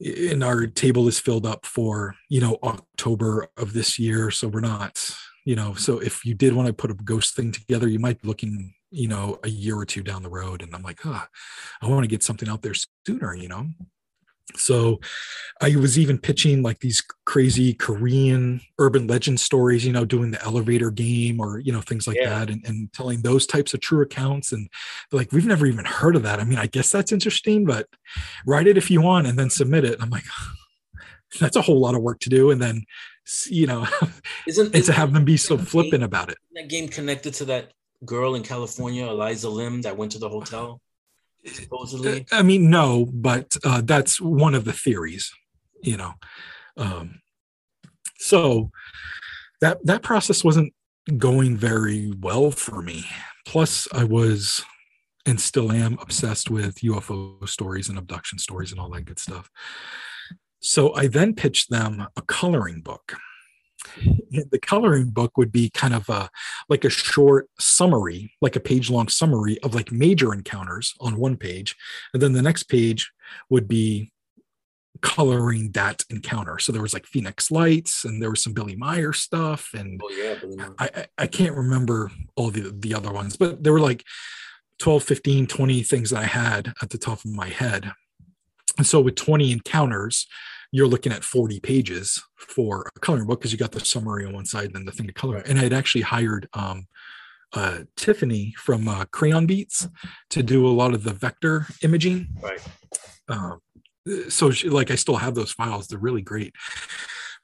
and 0.00 0.44
our 0.44 0.66
table 0.66 1.08
is 1.08 1.18
filled 1.18 1.46
up 1.46 1.64
for 1.64 2.14
you 2.28 2.42
know 2.42 2.58
october 2.62 3.48
of 3.56 3.72
this 3.72 3.98
year 3.98 4.30
so 4.30 4.48
we're 4.48 4.60
not 4.60 5.14
you 5.46 5.56
know 5.56 5.74
so 5.74 5.98
if 5.98 6.24
you 6.24 6.34
did 6.34 6.54
want 6.54 6.66
to 6.66 6.72
put 6.72 6.90
a 6.90 6.94
ghost 6.94 7.36
thing 7.36 7.52
together 7.52 7.88
you 7.88 7.98
might 7.98 8.20
be 8.20 8.28
looking 8.28 8.74
you 8.90 9.08
know, 9.08 9.38
a 9.44 9.48
year 9.48 9.76
or 9.76 9.86
two 9.86 10.02
down 10.02 10.22
the 10.22 10.28
road. 10.28 10.62
And 10.62 10.74
I'm 10.74 10.82
like, 10.82 11.00
oh, 11.04 11.24
I 11.82 11.88
want 11.88 12.04
to 12.04 12.08
get 12.08 12.22
something 12.22 12.48
out 12.48 12.62
there 12.62 12.74
sooner, 13.06 13.34
you 13.34 13.48
know? 13.48 13.68
So 14.56 15.00
I 15.60 15.76
was 15.76 15.98
even 15.98 16.18
pitching 16.18 16.62
like 16.62 16.80
these 16.80 17.02
crazy 17.24 17.74
Korean 17.74 18.60
urban 18.78 19.06
legend 19.06 19.38
stories, 19.38 19.84
you 19.84 19.92
know, 19.92 20.04
doing 20.04 20.30
the 20.30 20.42
elevator 20.42 20.90
game 20.90 21.40
or, 21.40 21.60
you 21.60 21.72
know, 21.72 21.80
things 21.80 22.06
like 22.06 22.16
yeah. 22.16 22.30
that 22.30 22.50
and, 22.50 22.64
and 22.64 22.92
telling 22.92 23.22
those 23.22 23.46
types 23.46 23.74
of 23.74 23.80
true 23.80 24.02
accounts. 24.02 24.52
And 24.52 24.68
like, 25.12 25.32
we've 25.32 25.46
never 25.46 25.66
even 25.66 25.84
heard 25.84 26.16
of 26.16 26.22
that. 26.24 26.40
I 26.40 26.44
mean, 26.44 26.58
I 26.58 26.66
guess 26.66 26.90
that's 26.90 27.12
interesting, 27.12 27.64
but 27.64 27.86
write 28.46 28.66
it 28.66 28.76
if 28.76 28.90
you 28.90 29.00
want 29.00 29.26
and 29.26 29.38
then 29.38 29.50
submit 29.50 29.84
it. 29.84 29.94
And 29.94 30.02
I'm 30.02 30.10
like, 30.10 30.24
that's 31.38 31.56
a 31.56 31.62
whole 31.62 31.80
lot 31.80 31.94
of 31.94 32.02
work 32.02 32.20
to 32.20 32.28
do. 32.28 32.50
And 32.50 32.60
then, 32.60 32.84
you 33.46 33.66
know, 33.66 33.86
isn't, 34.48 34.74
and 34.74 34.84
to 34.84 34.92
have 34.92 35.12
them 35.12 35.24
be 35.24 35.36
so 35.36 35.56
flippant 35.56 36.02
about 36.02 36.30
it. 36.30 36.38
That 36.54 36.68
game 36.68 36.88
connected 36.88 37.34
to 37.34 37.44
that 37.46 37.70
girl 38.04 38.34
in 38.34 38.42
California, 38.42 39.06
Elisa 39.06 39.48
Lam, 39.48 39.82
that 39.82 39.96
went 39.96 40.12
to 40.12 40.18
the 40.18 40.28
hotel? 40.28 40.80
Supposedly. 41.44 42.26
I 42.32 42.42
mean, 42.42 42.68
no, 42.68 43.06
but 43.12 43.56
uh, 43.64 43.80
that's 43.82 44.20
one 44.20 44.54
of 44.54 44.64
the 44.64 44.72
theories, 44.72 45.32
you 45.82 45.96
know. 45.96 46.12
Um, 46.76 47.20
so 48.18 48.70
that 49.60 49.84
that 49.86 50.02
process 50.02 50.44
wasn't 50.44 50.74
going 51.16 51.56
very 51.56 52.12
well 52.20 52.50
for 52.50 52.82
me. 52.82 53.06
Plus, 53.46 53.88
I 53.92 54.04
was 54.04 54.62
and 55.26 55.40
still 55.40 55.70
am 55.70 55.98
obsessed 56.00 56.50
with 56.50 56.76
UFO 56.76 57.48
stories 57.48 57.88
and 57.88 57.98
abduction 57.98 58.38
stories 58.38 58.72
and 58.72 58.80
all 58.80 58.90
that 58.90 59.04
good 59.04 59.18
stuff. 59.18 59.50
So 60.60 60.94
I 60.94 61.06
then 61.06 61.34
pitched 61.34 61.70
them 61.70 62.06
a 62.16 62.22
coloring 62.22 62.80
book 62.80 63.16
the 64.50 64.58
coloring 64.58 65.10
book 65.10 65.36
would 65.36 65.52
be 65.52 65.70
kind 65.70 65.94
of 65.94 66.08
a 66.08 66.30
like 66.68 66.84
a 66.84 66.90
short 66.90 67.48
summary 67.58 68.32
like 68.40 68.56
a 68.56 68.60
page 68.60 68.90
long 68.90 69.08
summary 69.08 69.58
of 69.62 69.74
like 69.74 69.92
major 69.92 70.32
encounters 70.32 70.94
on 71.00 71.18
one 71.18 71.36
page. 71.36 71.76
And 72.12 72.22
then 72.22 72.32
the 72.32 72.42
next 72.42 72.64
page 72.64 73.10
would 73.48 73.68
be 73.68 74.12
coloring 75.02 75.70
that 75.72 76.04
encounter. 76.10 76.58
So 76.58 76.72
there 76.72 76.82
was 76.82 76.92
like 76.92 77.06
phoenix 77.06 77.50
lights 77.50 78.04
and 78.04 78.22
there 78.22 78.30
was 78.30 78.42
some 78.42 78.52
Billy 78.52 78.76
Meier 78.76 79.12
stuff 79.12 79.70
and 79.74 80.00
oh, 80.02 80.10
yeah, 80.10 80.68
I, 80.78 81.06
I 81.16 81.26
can't 81.26 81.56
remember 81.56 82.10
all 82.36 82.50
the 82.50 82.74
the 82.78 82.94
other 82.94 83.12
ones 83.12 83.36
but 83.36 83.62
there 83.62 83.72
were 83.72 83.80
like 83.80 84.04
12 84.78 85.02
15 85.02 85.46
20 85.46 85.82
things 85.82 86.10
that 86.10 86.20
i 86.20 86.26
had 86.26 86.72
at 86.82 86.90
the 86.90 86.98
top 86.98 87.24
of 87.24 87.32
my 87.32 87.48
head. 87.48 87.92
And 88.78 88.86
so 88.86 89.00
with 89.00 89.16
20 89.16 89.52
encounters 89.52 90.26
you're 90.72 90.86
looking 90.86 91.12
at 91.12 91.24
40 91.24 91.60
pages 91.60 92.22
for 92.36 92.90
a 92.96 93.00
coloring 93.00 93.26
book 93.26 93.40
because 93.40 93.52
you 93.52 93.58
got 93.58 93.72
the 93.72 93.80
summary 93.80 94.24
on 94.24 94.32
one 94.32 94.44
side 94.44 94.66
and 94.66 94.74
then 94.74 94.84
the 94.84 94.92
thing 94.92 95.06
to 95.06 95.12
color. 95.12 95.38
And 95.38 95.58
I 95.58 95.62
had 95.62 95.72
actually 95.72 96.02
hired 96.02 96.48
um, 96.52 96.86
uh, 97.52 97.80
Tiffany 97.96 98.54
from 98.56 98.86
uh, 98.88 99.04
Crayon 99.06 99.46
Beats 99.46 99.88
to 100.30 100.42
do 100.42 100.66
a 100.66 100.70
lot 100.70 100.94
of 100.94 101.02
the 101.02 101.12
vector 101.12 101.66
imaging. 101.82 102.28
Right. 102.40 102.60
Um, 103.28 103.60
so, 104.28 104.50
she, 104.50 104.68
like, 104.68 104.90
I 104.90 104.94
still 104.94 105.16
have 105.16 105.34
those 105.34 105.52
files. 105.52 105.86
They're 105.86 105.98
really 105.98 106.22
great. 106.22 106.54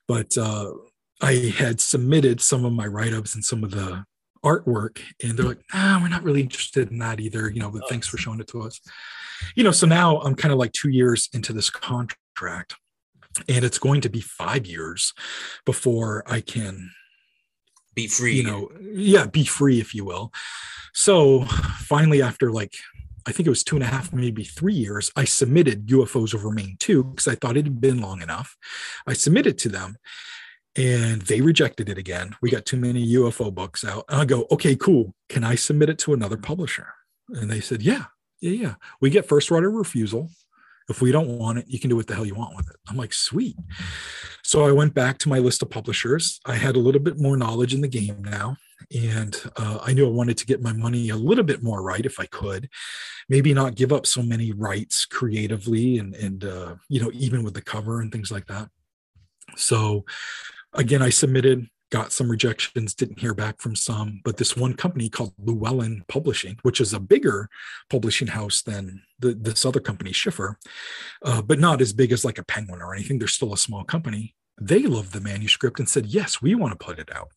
But 0.08 0.36
uh, 0.38 0.72
I 1.20 1.52
had 1.56 1.80
submitted 1.80 2.40
some 2.40 2.64
of 2.64 2.72
my 2.72 2.86
write 2.86 3.12
ups 3.12 3.34
and 3.34 3.44
some 3.44 3.64
of 3.64 3.72
the 3.72 4.04
artwork, 4.44 5.00
and 5.22 5.36
they're 5.36 5.46
like, 5.46 5.62
"Ah, 5.72 5.98
we're 6.00 6.08
not 6.08 6.22
really 6.22 6.40
interested 6.40 6.90
in 6.90 6.98
that 6.98 7.20
either." 7.20 7.50
You 7.50 7.60
know, 7.60 7.70
but 7.70 7.88
thanks 7.88 8.06
for 8.06 8.16
showing 8.16 8.40
it 8.40 8.46
to 8.48 8.62
us. 8.62 8.80
You 9.54 9.64
know, 9.64 9.70
so 9.70 9.86
now 9.86 10.20
I'm 10.20 10.34
kind 10.34 10.52
of 10.52 10.58
like 10.58 10.72
two 10.72 10.88
years 10.88 11.28
into 11.32 11.52
this 11.52 11.70
contract 11.70 12.76
and 13.48 13.64
it's 13.64 13.78
going 13.78 14.00
to 14.02 14.08
be 14.08 14.20
five 14.20 14.66
years 14.66 15.12
before 15.64 16.22
I 16.26 16.40
can 16.40 16.90
be 17.94 18.06
free. 18.06 18.34
You 18.34 18.44
know, 18.44 18.70
yeah, 18.80 19.26
be 19.26 19.44
free, 19.44 19.80
if 19.80 19.94
you 19.94 20.04
will. 20.04 20.32
So 20.94 21.44
finally, 21.44 22.22
after 22.22 22.50
like 22.50 22.74
I 23.26 23.32
think 23.32 23.46
it 23.46 23.50
was 23.50 23.64
two 23.64 23.76
and 23.76 23.82
a 23.82 23.88
half, 23.88 24.12
maybe 24.12 24.44
three 24.44 24.74
years, 24.74 25.10
I 25.16 25.24
submitted 25.24 25.88
UFOs 25.88 26.34
over 26.34 26.50
Maine 26.50 26.76
2 26.78 27.02
because 27.04 27.26
I 27.26 27.34
thought 27.34 27.56
it 27.56 27.64
had 27.64 27.80
been 27.80 28.00
long 28.00 28.22
enough. 28.22 28.56
I 29.06 29.14
submitted 29.14 29.58
to 29.58 29.68
them 29.68 29.96
and 30.76 31.22
they 31.22 31.40
rejected 31.40 31.88
it 31.88 31.98
again. 31.98 32.36
We 32.40 32.50
got 32.50 32.66
too 32.66 32.76
many 32.76 33.04
UFO 33.14 33.52
books 33.52 33.84
out. 33.84 34.04
And 34.08 34.20
I 34.20 34.24
go, 34.24 34.46
okay, 34.52 34.76
cool. 34.76 35.14
Can 35.28 35.42
I 35.42 35.56
submit 35.56 35.88
it 35.90 35.98
to 36.00 36.14
another 36.14 36.36
publisher? 36.36 36.88
And 37.30 37.50
they 37.50 37.60
said, 37.60 37.82
yeah, 37.82 38.04
yeah, 38.40 38.50
yeah. 38.50 38.74
We 39.00 39.10
get 39.10 39.26
first 39.26 39.50
right 39.50 39.64
of 39.64 39.72
refusal. 39.72 40.30
If 40.88 41.00
we 41.00 41.12
don't 41.12 41.38
want 41.38 41.58
it, 41.58 41.66
you 41.68 41.78
can 41.80 41.90
do 41.90 41.96
what 41.96 42.06
the 42.06 42.14
hell 42.14 42.26
you 42.26 42.34
want 42.34 42.56
with 42.56 42.68
it. 42.68 42.76
I'm 42.88 42.96
like, 42.96 43.12
sweet. 43.12 43.56
So 44.44 44.64
I 44.64 44.72
went 44.72 44.94
back 44.94 45.18
to 45.18 45.28
my 45.28 45.38
list 45.38 45.62
of 45.62 45.70
publishers. 45.70 46.40
I 46.46 46.54
had 46.54 46.76
a 46.76 46.80
little 46.80 47.00
bit 47.00 47.18
more 47.18 47.36
knowledge 47.36 47.74
in 47.74 47.80
the 47.80 47.88
game 47.88 48.22
now. 48.22 48.56
And 48.94 49.36
uh, 49.56 49.78
I 49.82 49.92
knew 49.94 50.06
I 50.06 50.10
wanted 50.10 50.38
to 50.38 50.46
get 50.46 50.62
my 50.62 50.72
money 50.72 51.08
a 51.08 51.16
little 51.16 51.42
bit 51.42 51.62
more 51.62 51.82
right 51.82 52.04
if 52.06 52.20
I 52.20 52.26
could. 52.26 52.68
Maybe 53.28 53.52
not 53.52 53.74
give 53.74 53.92
up 53.92 54.06
so 54.06 54.22
many 54.22 54.52
rights 54.52 55.06
creatively 55.06 55.98
and, 55.98 56.14
and 56.14 56.44
uh, 56.44 56.76
you 56.88 57.00
know, 57.00 57.10
even 57.12 57.42
with 57.42 57.54
the 57.54 57.62
cover 57.62 58.00
and 58.00 58.12
things 58.12 58.30
like 58.30 58.46
that. 58.46 58.68
So 59.56 60.04
again, 60.72 61.02
I 61.02 61.10
submitted 61.10 61.66
got 61.90 62.12
some 62.12 62.30
rejections, 62.30 62.94
didn't 62.94 63.20
hear 63.20 63.34
back 63.34 63.60
from 63.60 63.76
some. 63.76 64.20
But 64.24 64.36
this 64.36 64.56
one 64.56 64.74
company 64.74 65.08
called 65.08 65.34
Llewellyn 65.38 66.04
Publishing, 66.08 66.58
which 66.62 66.80
is 66.80 66.92
a 66.92 67.00
bigger 67.00 67.48
publishing 67.90 68.28
house 68.28 68.62
than 68.62 69.02
the, 69.18 69.34
this 69.34 69.64
other 69.64 69.80
company, 69.80 70.12
Schiffer, 70.12 70.58
uh, 71.24 71.42
but 71.42 71.58
not 71.58 71.80
as 71.80 71.92
big 71.92 72.12
as 72.12 72.24
like 72.24 72.38
a 72.38 72.44
Penguin 72.44 72.82
or 72.82 72.94
anything. 72.94 73.18
They're 73.18 73.28
still 73.28 73.52
a 73.52 73.58
small 73.58 73.84
company. 73.84 74.34
They 74.60 74.82
loved 74.82 75.12
the 75.12 75.20
manuscript 75.20 75.78
and 75.78 75.88
said, 75.88 76.06
Yes, 76.06 76.40
we 76.40 76.54
want 76.54 76.78
to 76.78 76.84
put 76.84 76.98
it 76.98 77.14
out. 77.14 77.30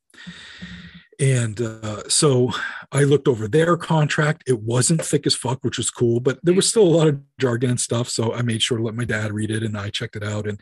And 1.19 1.59
uh, 1.59 2.07
so 2.07 2.51
I 2.93 3.03
looked 3.03 3.27
over 3.27 3.49
their 3.49 3.75
contract. 3.75 4.43
It 4.47 4.61
wasn't 4.61 5.03
thick 5.03 5.27
as 5.27 5.35
fuck, 5.35 5.59
which 5.63 5.77
was 5.77 5.89
cool, 5.89 6.21
but 6.21 6.39
there 6.43 6.53
was 6.53 6.69
still 6.69 6.83
a 6.83 6.95
lot 6.95 7.07
of 7.09 7.19
jargon 7.37 7.71
and 7.71 7.79
stuff. 7.79 8.07
So 8.07 8.33
I 8.33 8.41
made 8.41 8.61
sure 8.61 8.77
to 8.77 8.83
let 8.83 8.95
my 8.95 9.03
dad 9.03 9.33
read 9.33 9.51
it 9.51 9.61
and 9.61 9.77
I 9.77 9.89
checked 9.89 10.15
it 10.15 10.23
out. 10.23 10.47
And 10.47 10.61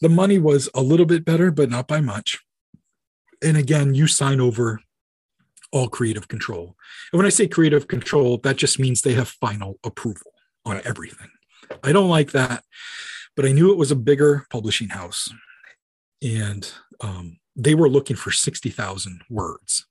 the 0.00 0.08
money 0.08 0.38
was 0.38 0.70
a 0.74 0.80
little 0.80 1.04
bit 1.04 1.26
better, 1.26 1.50
but 1.50 1.68
not 1.68 1.86
by 1.86 2.00
much 2.00 2.42
and 3.42 3.56
again, 3.56 3.94
you 3.94 4.06
sign 4.06 4.40
over 4.40 4.80
all 5.72 5.88
creative 5.88 6.28
control. 6.28 6.76
And 7.12 7.18
when 7.18 7.26
I 7.26 7.30
say 7.30 7.46
creative 7.46 7.88
control, 7.88 8.38
that 8.38 8.56
just 8.56 8.78
means 8.78 9.02
they 9.02 9.14
have 9.14 9.28
final 9.28 9.78
approval 9.84 10.32
on 10.64 10.80
everything. 10.84 11.28
I 11.82 11.92
don't 11.92 12.08
like 12.08 12.32
that, 12.32 12.64
but 13.36 13.44
I 13.44 13.52
knew 13.52 13.70
it 13.70 13.78
was 13.78 13.90
a 13.90 13.96
bigger 13.96 14.46
publishing 14.50 14.88
house, 14.88 15.28
and 16.22 16.70
um, 17.00 17.38
they 17.56 17.74
were 17.74 17.90
looking 17.90 18.16
for 18.16 18.30
sixty 18.30 18.70
thousand 18.70 19.22
words. 19.28 19.86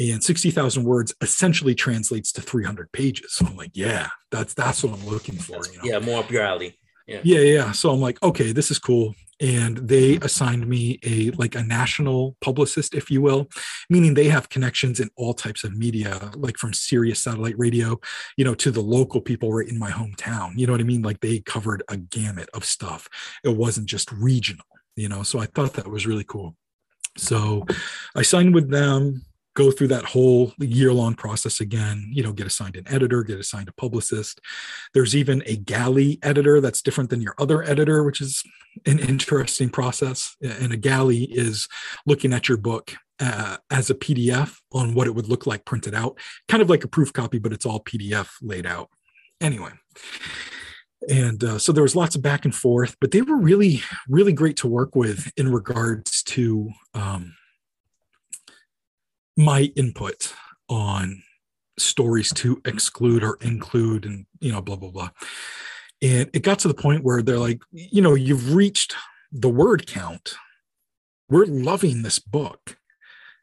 And 0.00 0.24
60,000 0.24 0.84
words 0.84 1.14
essentially 1.20 1.74
translates 1.74 2.32
to 2.32 2.40
300 2.40 2.90
pages. 2.92 3.34
So 3.34 3.46
I'm 3.46 3.56
like, 3.56 3.72
yeah, 3.74 4.08
that's 4.30 4.54
that's 4.54 4.82
what 4.82 4.98
I'm 4.98 5.06
looking 5.06 5.36
for. 5.36 5.66
You 5.66 5.76
know? 5.76 5.84
Yeah, 5.84 5.98
more 5.98 6.20
up 6.20 6.30
your 6.30 6.42
alley. 6.42 6.78
Yeah. 7.06 7.20
yeah, 7.24 7.40
yeah. 7.40 7.72
So 7.72 7.90
I'm 7.90 8.00
like, 8.00 8.20
okay, 8.22 8.52
this 8.52 8.70
is 8.70 8.78
cool 8.78 9.14
and 9.42 9.76
they 9.78 10.16
assigned 10.18 10.66
me 10.66 10.98
a 11.04 11.30
like 11.32 11.54
a 11.54 11.62
national 11.62 12.36
publicist 12.40 12.94
if 12.94 13.10
you 13.10 13.20
will 13.20 13.48
meaning 13.90 14.14
they 14.14 14.28
have 14.28 14.48
connections 14.48 15.00
in 15.00 15.10
all 15.16 15.34
types 15.34 15.64
of 15.64 15.76
media 15.76 16.30
like 16.36 16.56
from 16.56 16.72
sirius 16.72 17.18
satellite 17.18 17.58
radio 17.58 17.98
you 18.36 18.44
know 18.44 18.54
to 18.54 18.70
the 18.70 18.80
local 18.80 19.20
people 19.20 19.52
right 19.52 19.68
in 19.68 19.78
my 19.78 19.90
hometown. 19.90 20.52
You 20.56 20.66
know 20.66 20.72
what 20.72 20.80
i 20.80 20.84
mean? 20.84 21.02
Like 21.02 21.20
they 21.20 21.40
covered 21.40 21.82
a 21.88 21.96
gamut 21.96 22.48
of 22.54 22.64
stuff. 22.64 23.08
It 23.44 23.56
wasn't 23.56 23.86
just 23.86 24.10
regional 24.12 24.64
you 24.96 25.08
know? 25.08 25.22
So 25.22 25.38
i 25.40 25.46
thought 25.46 25.74
that 25.74 25.88
was 25.88 26.06
really 26.06 26.24
cool. 26.24 26.54
So 27.18 27.66
i 28.14 28.22
signed 28.22 28.54
with 28.54 28.70
them 28.70 29.22
go 29.54 29.70
through 29.70 29.88
that 29.88 30.04
whole 30.04 30.52
year 30.58 30.92
long 30.92 31.14
process 31.14 31.60
again, 31.60 32.08
you 32.12 32.22
know, 32.22 32.32
get 32.32 32.46
assigned 32.46 32.76
an 32.76 32.84
editor, 32.88 33.22
get 33.22 33.38
assigned 33.38 33.68
a 33.68 33.72
publicist. 33.72 34.40
There's 34.94 35.14
even 35.14 35.42
a 35.46 35.56
galley 35.56 36.18
editor 36.22 36.60
that's 36.60 36.82
different 36.82 37.10
than 37.10 37.20
your 37.20 37.34
other 37.38 37.62
editor, 37.62 38.02
which 38.02 38.20
is 38.20 38.42
an 38.86 38.98
interesting 38.98 39.68
process. 39.68 40.36
And 40.40 40.72
a 40.72 40.76
galley 40.76 41.24
is 41.24 41.68
looking 42.06 42.32
at 42.32 42.48
your 42.48 42.58
book 42.58 42.94
uh, 43.20 43.58
as 43.70 43.90
a 43.90 43.94
PDF 43.94 44.56
on 44.72 44.94
what 44.94 45.06
it 45.06 45.14
would 45.14 45.28
look 45.28 45.46
like 45.46 45.64
printed 45.64 45.94
out, 45.94 46.18
kind 46.48 46.62
of 46.62 46.70
like 46.70 46.84
a 46.84 46.88
proof 46.88 47.12
copy, 47.12 47.38
but 47.38 47.52
it's 47.52 47.66
all 47.66 47.80
PDF 47.80 48.30
laid 48.40 48.66
out. 48.66 48.88
Anyway, 49.40 49.70
and 51.08 51.42
uh, 51.42 51.58
so 51.58 51.72
there 51.72 51.82
was 51.82 51.96
lots 51.96 52.14
of 52.14 52.22
back 52.22 52.44
and 52.44 52.54
forth, 52.54 52.96
but 53.00 53.10
they 53.10 53.22
were 53.22 53.36
really, 53.36 53.82
really 54.08 54.32
great 54.32 54.56
to 54.58 54.68
work 54.68 54.94
with 54.94 55.30
in 55.36 55.52
regards 55.52 56.22
to 56.24 56.70
um, 56.94 57.34
my 59.36 59.72
input 59.76 60.32
on 60.68 61.22
stories 61.78 62.32
to 62.34 62.60
exclude 62.64 63.24
or 63.24 63.38
include 63.40 64.04
and 64.04 64.26
you 64.40 64.52
know 64.52 64.60
blah 64.60 64.76
blah 64.76 64.90
blah. 64.90 65.10
And 66.00 66.28
it 66.32 66.42
got 66.42 66.58
to 66.60 66.68
the 66.68 66.74
point 66.74 67.04
where 67.04 67.22
they're 67.22 67.38
like 67.38 67.62
you 67.72 68.02
know 68.02 68.14
you've 68.14 68.54
reached 68.54 68.94
the 69.30 69.48
word 69.48 69.86
count. 69.86 70.34
We're 71.28 71.46
loving 71.46 72.02
this 72.02 72.18
book. 72.18 72.76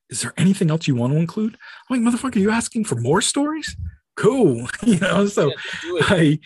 Is 0.09 0.21
there 0.21 0.33
anything 0.37 0.69
else 0.69 0.87
you 0.87 0.95
want 0.95 1.13
to 1.13 1.19
include? 1.19 1.57
I'm 1.89 2.03
like 2.03 2.13
motherfucker 2.13 2.35
you 2.35 2.51
asking 2.51 2.85
for 2.85 2.95
more 2.95 3.21
stories 3.21 3.75
cool 4.19 4.67
you 4.83 4.99
know 4.99 5.25
so 5.25 5.47
yeah, 5.47 6.01
I, 6.01 6.39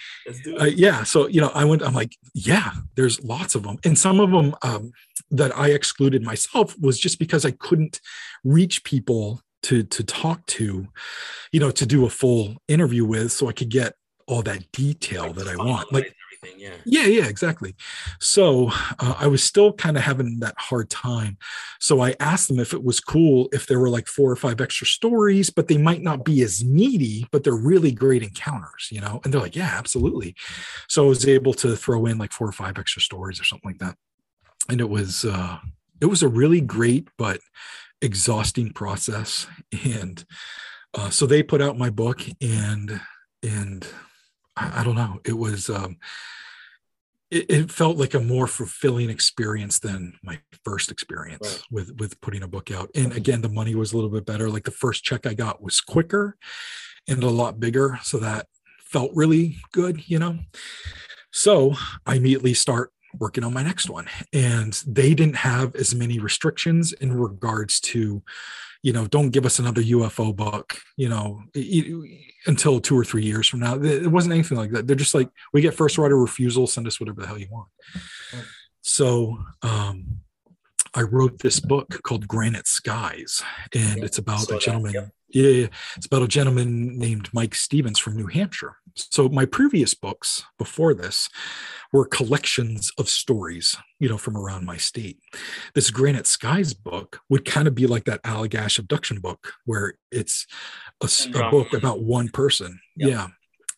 I, 0.59 0.65
yeah 0.67 1.03
so 1.03 1.27
you 1.27 1.41
know 1.41 1.51
i 1.55 1.65
went 1.65 1.81
i'm 1.81 1.95
like 1.95 2.15
yeah 2.35 2.71
there's 2.95 3.23
lots 3.23 3.55
of 3.55 3.63
them 3.63 3.77
and 3.83 3.97
some 3.97 4.19
of 4.19 4.29
them 4.29 4.55
um, 4.61 4.91
that 5.31 5.57
i 5.57 5.69
excluded 5.69 6.21
myself 6.21 6.79
was 6.79 6.99
just 6.99 7.17
because 7.17 7.45
i 7.45 7.51
couldn't 7.51 7.99
reach 8.43 8.83
people 8.83 9.41
to 9.63 9.83
to 9.83 10.03
talk 10.03 10.45
to 10.45 10.87
you 11.51 11.59
know 11.59 11.71
to 11.71 11.85
do 11.85 12.05
a 12.05 12.09
full 12.09 12.55
interview 12.67 13.05
with 13.05 13.31
so 13.31 13.49
i 13.49 13.51
could 13.51 13.69
get 13.69 13.95
all 14.27 14.43
that 14.43 14.71
detail 14.71 15.27
like 15.27 15.35
that 15.35 15.47
i 15.47 15.55
want 15.55 15.91
like 15.91 16.15
yeah. 16.57 16.73
yeah 16.85 17.05
yeah 17.05 17.27
exactly. 17.27 17.75
So 18.19 18.69
uh, 18.99 19.15
i 19.19 19.27
was 19.27 19.43
still 19.43 19.73
kind 19.73 19.97
of 19.97 20.03
having 20.03 20.39
that 20.39 20.55
hard 20.57 20.89
time. 20.89 21.37
So 21.79 22.01
i 22.01 22.15
asked 22.19 22.47
them 22.47 22.59
if 22.59 22.73
it 22.73 22.83
was 22.83 22.99
cool 22.99 23.49
if 23.51 23.67
there 23.67 23.79
were 23.79 23.89
like 23.89 24.07
four 24.07 24.31
or 24.31 24.35
five 24.35 24.61
extra 24.61 24.87
stories 24.87 25.49
but 25.49 25.67
they 25.67 25.77
might 25.77 26.01
not 26.01 26.23
be 26.25 26.41
as 26.41 26.63
meaty 26.63 27.27
but 27.31 27.43
they're 27.43 27.53
really 27.53 27.91
great 27.91 28.23
encounters 28.23 28.89
you 28.91 29.01
know? 29.01 29.21
And 29.23 29.33
they're 29.33 29.41
like 29.41 29.55
yeah 29.55 29.75
absolutely. 29.77 30.35
So 30.87 31.05
i 31.05 31.07
was 31.07 31.27
able 31.27 31.53
to 31.55 31.75
throw 31.75 32.05
in 32.05 32.17
like 32.17 32.31
four 32.31 32.47
or 32.47 32.53
five 32.53 32.77
extra 32.77 33.01
stories 33.01 33.39
or 33.39 33.43
something 33.43 33.69
like 33.69 33.79
that. 33.79 33.95
And 34.69 34.81
it 34.81 34.89
was 34.89 35.25
uh 35.25 35.57
it 36.01 36.07
was 36.07 36.23
a 36.23 36.27
really 36.27 36.59
great 36.59 37.07
but 37.17 37.39
exhausting 38.01 38.71
process. 38.71 39.47
And 39.85 40.23
uh, 40.93 41.09
so 41.09 41.25
they 41.25 41.41
put 41.41 41.61
out 41.61 41.77
my 41.77 41.89
book 41.89 42.21
and 42.41 43.01
and 43.41 43.87
I, 44.55 44.81
I 44.81 44.83
don't 44.83 44.95
know. 44.95 45.19
It 45.25 45.37
was 45.37 45.69
um, 45.69 45.97
it, 47.31 47.45
it, 47.49 47.71
felt 47.71 47.97
like 47.97 48.13
a 48.13 48.19
more 48.19 48.47
fulfilling 48.47 49.09
experience 49.09 49.79
than 49.79 50.13
my 50.23 50.39
first 50.63 50.91
experience 50.91 51.47
right. 51.47 51.63
with 51.71 51.99
with 51.99 52.21
putting 52.21 52.43
a 52.43 52.47
book 52.47 52.71
out. 52.71 52.89
And 52.95 53.13
again 53.13 53.41
the 53.41 53.49
money 53.49 53.75
was 53.75 53.93
a 53.93 53.95
little 53.95 54.11
bit 54.11 54.25
better. 54.25 54.49
Like 54.49 54.65
the 54.65 54.71
first 54.71 55.03
check 55.03 55.25
i 55.25 55.33
got 55.33 55.61
was 55.61 55.81
quicker 55.81 56.37
and 57.07 57.23
a 57.23 57.29
lot 57.29 57.59
bigger 57.59 57.99
so 58.01 58.17
that 58.19 58.47
felt 58.79 59.11
really 59.13 59.57
good 59.71 60.09
you 60.09 60.19
know? 60.19 60.39
So 61.31 61.73
i 62.05 62.15
immediately 62.15 62.53
start 62.53 62.93
working 63.19 63.43
on 63.43 63.53
my 63.53 63.63
next 63.63 63.89
one. 63.89 64.07
And 64.31 64.73
they 64.87 65.13
didn't 65.13 65.37
have 65.37 65.75
as 65.75 65.93
many 65.93 66.19
restrictions 66.19 66.93
in 66.93 67.13
regards 67.13 67.79
to, 67.81 68.23
you 68.83 68.91
know, 68.91 69.07
don't 69.07 69.29
give 69.29 69.45
us 69.45 69.59
another 69.59 69.81
UFO 69.81 70.35
book, 70.35 70.77
you 70.97 71.07
know, 71.07 71.41
until 72.45 72.81
two 72.81 72.99
or 72.99 73.05
three 73.05 73.23
years 73.23 73.47
from 73.47 73.61
now. 73.61 73.81
It 73.81 74.11
wasn't 74.11 74.33
anything 74.33 74.57
like 74.57 74.71
that. 74.71 74.87
They're 74.87 74.95
just 74.97 75.15
like, 75.15 75.29
we 75.53 75.61
get 75.61 75.73
first 75.73 75.97
right 75.97 76.11
of 76.11 76.17
refusal, 76.17 76.67
send 76.67 76.85
us 76.85 76.99
whatever 76.99 77.21
the 77.21 77.27
hell 77.27 77.37
you 77.37 77.47
want. 77.49 77.69
So 78.81 79.39
um, 79.61 80.19
I 80.93 81.01
wrote 81.03 81.39
this 81.39 81.61
book 81.61 82.01
called 82.03 82.27
Granite 82.27 82.67
Skies, 82.67 83.41
and 83.73 84.03
it's 84.03 84.17
about 84.17 84.51
a 84.51 84.59
gentleman. 84.59 85.11
Yeah, 85.33 85.67
it's 85.95 86.05
about 86.05 86.21
a 86.21 86.27
gentleman 86.27 86.97
named 86.97 87.27
Mike 87.33 87.55
Stevens 87.55 87.97
from 87.97 88.15
New 88.15 88.27
Hampshire. 88.27 88.77
So 88.95 89.27
my 89.27 89.45
previous 89.45 89.95
books 89.95 90.43
before 90.59 90.93
this 90.93 91.27
were 91.91 92.05
collections 92.05 92.91
of 92.99 93.09
stories, 93.09 93.75
you 93.99 94.07
know, 94.07 94.19
from 94.19 94.37
around 94.37 94.65
my 94.65 94.77
state. 94.77 95.17
This 95.73 95.89
Granite 95.89 96.27
Skies 96.27 96.75
book 96.75 97.21
would 97.29 97.45
kind 97.45 97.67
of 97.67 97.73
be 97.73 97.87
like 97.87 98.05
that 98.05 98.21
Allagash 98.21 98.77
abduction 98.77 99.19
book, 99.19 99.53
where 99.65 99.95
it's 100.11 100.45
a, 101.01 101.09
a 101.35 101.49
book 101.49 101.73
about 101.73 102.03
one 102.03 102.29
person. 102.29 102.79
Yep. 102.97 103.09
Yeah. 103.09 103.27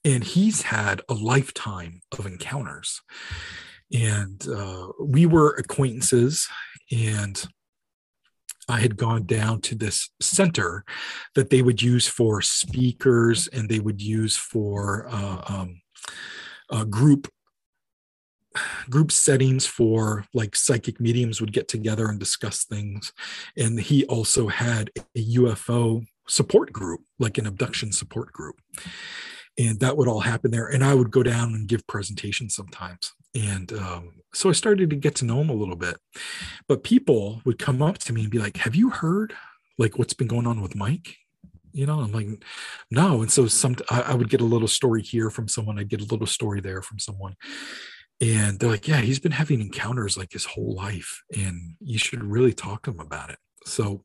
And 0.03 0.23
he's 0.23 0.61
had 0.63 1.01
a 1.07 1.13
lifetime 1.13 2.01
of 2.19 2.25
encounters. 2.25 3.01
And 3.93 4.45
uh, 4.47 4.89
we 4.99 5.25
were 5.25 5.55
acquaintances, 5.55 6.49
and 6.91 7.41
I 8.67 8.79
had 8.79 8.97
gone 8.97 9.25
down 9.25 9.61
to 9.61 9.75
this 9.75 10.09
center 10.21 10.83
that 11.35 11.49
they 11.49 11.61
would 11.61 11.81
use 11.81 12.07
for 12.07 12.41
speakers 12.41 13.47
and 13.47 13.69
they 13.69 13.79
would 13.79 14.01
use 14.01 14.35
for 14.35 15.07
uh, 15.09 15.41
um, 15.47 15.81
group 16.89 17.27
group 18.89 19.11
settings 19.11 19.65
for 19.65 20.25
like 20.33 20.55
psychic 20.55 20.99
mediums 21.01 21.41
would 21.41 21.51
get 21.51 21.67
together 21.67 22.07
and 22.07 22.19
discuss 22.19 22.63
things. 22.63 23.11
And 23.57 23.79
he 23.79 24.05
also 24.05 24.47
had 24.47 24.91
a 25.15 25.35
ufo 25.35 26.05
support 26.27 26.71
group 26.71 27.01
like 27.19 27.37
an 27.37 27.47
abduction 27.47 27.91
support 27.91 28.31
group. 28.31 28.55
And 29.57 29.79
that 29.79 29.97
would 29.97 30.07
all 30.07 30.21
happen 30.21 30.51
there. 30.51 30.67
And 30.67 30.83
i 30.83 30.93
would 30.93 31.11
go 31.11 31.23
down 31.23 31.53
and 31.53 31.67
give 31.67 31.85
presentations 31.87 32.55
sometimes 32.55 33.13
and 33.35 33.73
um, 33.73 34.13
so 34.33 34.49
i 34.49 34.53
started 34.53 34.89
to 34.89 34.95
get 34.95 35.15
to 35.15 35.25
know 35.25 35.41
him 35.41 35.49
a 35.49 35.53
little 35.53 35.75
bit. 35.75 35.97
But 36.67 36.83
people 36.83 37.41
would 37.45 37.59
come 37.59 37.81
up 37.81 37.97
to 37.99 38.13
me 38.13 38.21
and 38.21 38.31
be 38.31 38.39
like 38.39 38.57
have 38.57 38.75
you 38.75 38.89
heard 38.89 39.33
like 39.77 39.99
what's 39.99 40.13
been 40.13 40.27
going 40.27 40.47
on 40.47 40.61
with 40.61 40.75
mike? 40.75 41.17
You 41.73 41.85
know 41.85 41.99
i'm 41.99 42.11
like 42.11 42.27
no. 42.89 43.21
And 43.21 43.31
so 43.31 43.47
some 43.47 43.75
I, 43.91 44.01
I 44.01 44.13
would 44.15 44.29
get 44.29 44.41
a 44.41 44.45
little 44.45 44.67
story 44.67 45.01
here 45.01 45.29
from 45.29 45.47
someone. 45.47 45.77
I'd 45.77 45.89
get 45.89 46.01
a 46.01 46.05
little 46.05 46.27
story 46.27 46.61
there 46.61 46.81
from 46.81 46.99
someone. 46.99 47.35
And 48.21 48.59
they're 48.59 48.69
like 48.69 48.87
yeah 48.87 49.01
he's 49.01 49.19
been 49.19 49.33
having 49.33 49.61
encounters 49.61 50.17
like 50.17 50.31
his 50.31 50.45
whole 50.45 50.73
life 50.73 51.21
and 51.35 51.75
you 51.81 51.97
should 51.97 52.23
really 52.23 52.53
talk 52.53 52.83
to 52.83 52.91
him 52.91 52.99
about 52.99 53.29
it. 53.29 53.39
So 53.65 54.03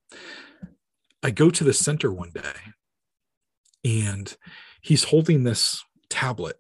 i 1.23 1.31
go 1.31 1.51
to 1.51 1.65
the 1.65 1.75
center 1.75 2.13
one 2.13 2.31
day 2.31 2.73
and 3.85 4.37
he's 4.81 5.05
holding 5.05 5.45
this 5.45 5.83
tablet 6.09 6.57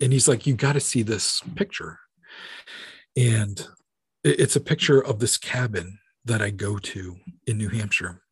and 0.00 0.12
he's 0.12 0.28
like 0.28 0.46
you 0.46 0.54
got 0.54 0.74
to 0.74 0.80
see 0.80 1.02
this 1.02 1.42
picture 1.56 1.98
and 3.16 3.66
it's 4.24 4.56
a 4.56 4.60
picture 4.60 5.02
of 5.02 5.18
this 5.18 5.36
cabin 5.36 5.98
that 6.24 6.40
i 6.40 6.50
go 6.50 6.78
to 6.78 7.16
in 7.46 7.58
new 7.58 7.68
hampshire. 7.68 8.22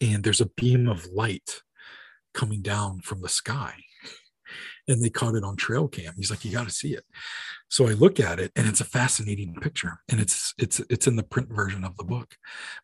And 0.00 0.24
there's 0.24 0.40
a 0.40 0.50
beam 0.56 0.88
of 0.88 1.06
light 1.06 1.62
coming 2.34 2.60
down 2.60 3.00
from 3.00 3.22
the 3.22 3.28
sky. 3.28 3.74
And 4.88 5.02
they 5.02 5.10
caught 5.10 5.34
it 5.34 5.44
on 5.44 5.56
trail 5.56 5.88
cam. 5.88 6.14
He's 6.16 6.30
like 6.30 6.44
you 6.44 6.52
got 6.52 6.68
to 6.68 6.74
see 6.74 6.94
it. 6.94 7.04
So 7.68 7.88
i 7.88 7.92
look 7.92 8.20
at 8.20 8.38
it 8.38 8.52
and 8.54 8.68
it's 8.68 8.80
a 8.80 8.84
fascinating 8.84 9.54
picture. 9.54 10.00
And 10.08 10.20
it's 10.20 10.54
it's 10.58 10.80
it's 10.90 11.06
in 11.06 11.16
the 11.16 11.24
print 11.24 11.48
version 11.48 11.84
of 11.84 11.96
the 11.96 12.04
book. 12.04 12.36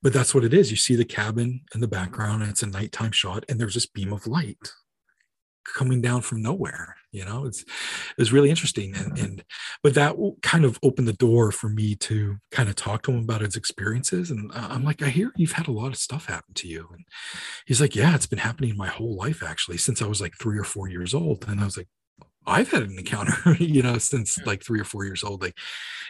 But 0.03 0.13
that's 0.13 0.35
what 0.35 0.45
it 0.45 0.55
is. 0.55 0.71
You 0.71 0.77
see 0.77 0.97
the 0.97 1.05
cabin 1.05 1.63
in 1.75 1.81
the 1.81 1.89
background 1.89 2.43
and 2.43 2.51
it's 2.51 2.63
a 2.63 2.67
nighttime 2.67 3.13
shot 3.13 3.45
and 3.49 3.61
there's 3.61 3.75
this 3.75 3.87
beam 3.87 4.13
of 4.13 4.27
light 4.27 4.73
coming 5.65 6.01
down 6.01 6.21
from 6.21 6.43
nowhere 6.43 6.97
you 7.13 7.25
know 7.25 7.45
it's 7.45 7.65
it's 8.19 8.33
really 8.33 8.51
interesting 8.51 8.95
and, 8.97 9.13
mm-hmm. 9.13 9.25
and 9.25 9.45
but 9.83 9.95
that 9.95 10.17
kind 10.43 10.65
of 10.65 10.79
opened 10.83 11.07
the 11.07 11.13
door 11.13 11.53
for 11.53 11.69
me 11.69 11.95
to 11.95 12.37
kind 12.51 12.69
of 12.69 12.75
talk 12.75 13.03
to 13.03 13.13
him 13.13 13.19
about 13.19 13.41
his 13.41 13.57
experiences 13.57 14.31
and 14.31 14.51
i'm 14.55 14.85
like 14.85 15.03
i 15.03 15.09
hear 15.09 15.33
you've 15.37 15.53
had 15.53 15.69
a 15.69 15.73
lot 15.73 15.89
of 15.89 15.97
stuff 15.97 16.27
happen 16.27 16.55
to 16.55 16.67
you 16.67 16.89
and 16.93 17.05
he's 17.67 17.81
like 17.81 17.95
yeah 17.95 18.15
it's 18.15 18.27
been 18.27 18.39
happening 18.39 18.77
my 18.77 18.89
whole 18.89 19.17
life 19.17 19.43
actually 19.43 19.77
since 19.77 20.03
i 20.03 20.07
was 20.07 20.21
like 20.21 20.35
three 20.41 20.59
or 20.59 20.65
four 20.65 20.89
years 20.89 21.15
old 21.15 21.45
and 21.49 21.61
i 21.61 21.65
was 21.65 21.77
like 21.77 21.89
I've 22.47 22.71
had 22.71 22.83
an 22.83 22.99
encounter, 22.99 23.55
you 23.59 23.83
know, 23.83 23.99
since 23.99 24.39
like 24.45 24.65
three 24.65 24.81
or 24.81 24.85
four 24.85 25.05
years 25.05 25.23
old. 25.23 25.43
Like, 25.43 25.57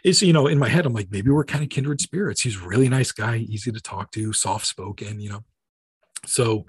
it's 0.02 0.22
you 0.22 0.32
know, 0.32 0.46
in 0.46 0.58
my 0.58 0.68
head, 0.68 0.86
I'm 0.86 0.94
like, 0.94 1.08
maybe 1.10 1.30
we're 1.30 1.44
kind 1.44 1.62
of 1.62 1.70
kindred 1.70 2.00
spirits. 2.00 2.40
He's 2.40 2.58
really 2.58 2.88
nice 2.88 3.12
guy, 3.12 3.36
easy 3.36 3.70
to 3.70 3.80
talk 3.80 4.10
to, 4.12 4.32
soft 4.32 4.66
spoken, 4.66 5.20
you 5.20 5.30
know. 5.30 5.44
So, 6.24 6.66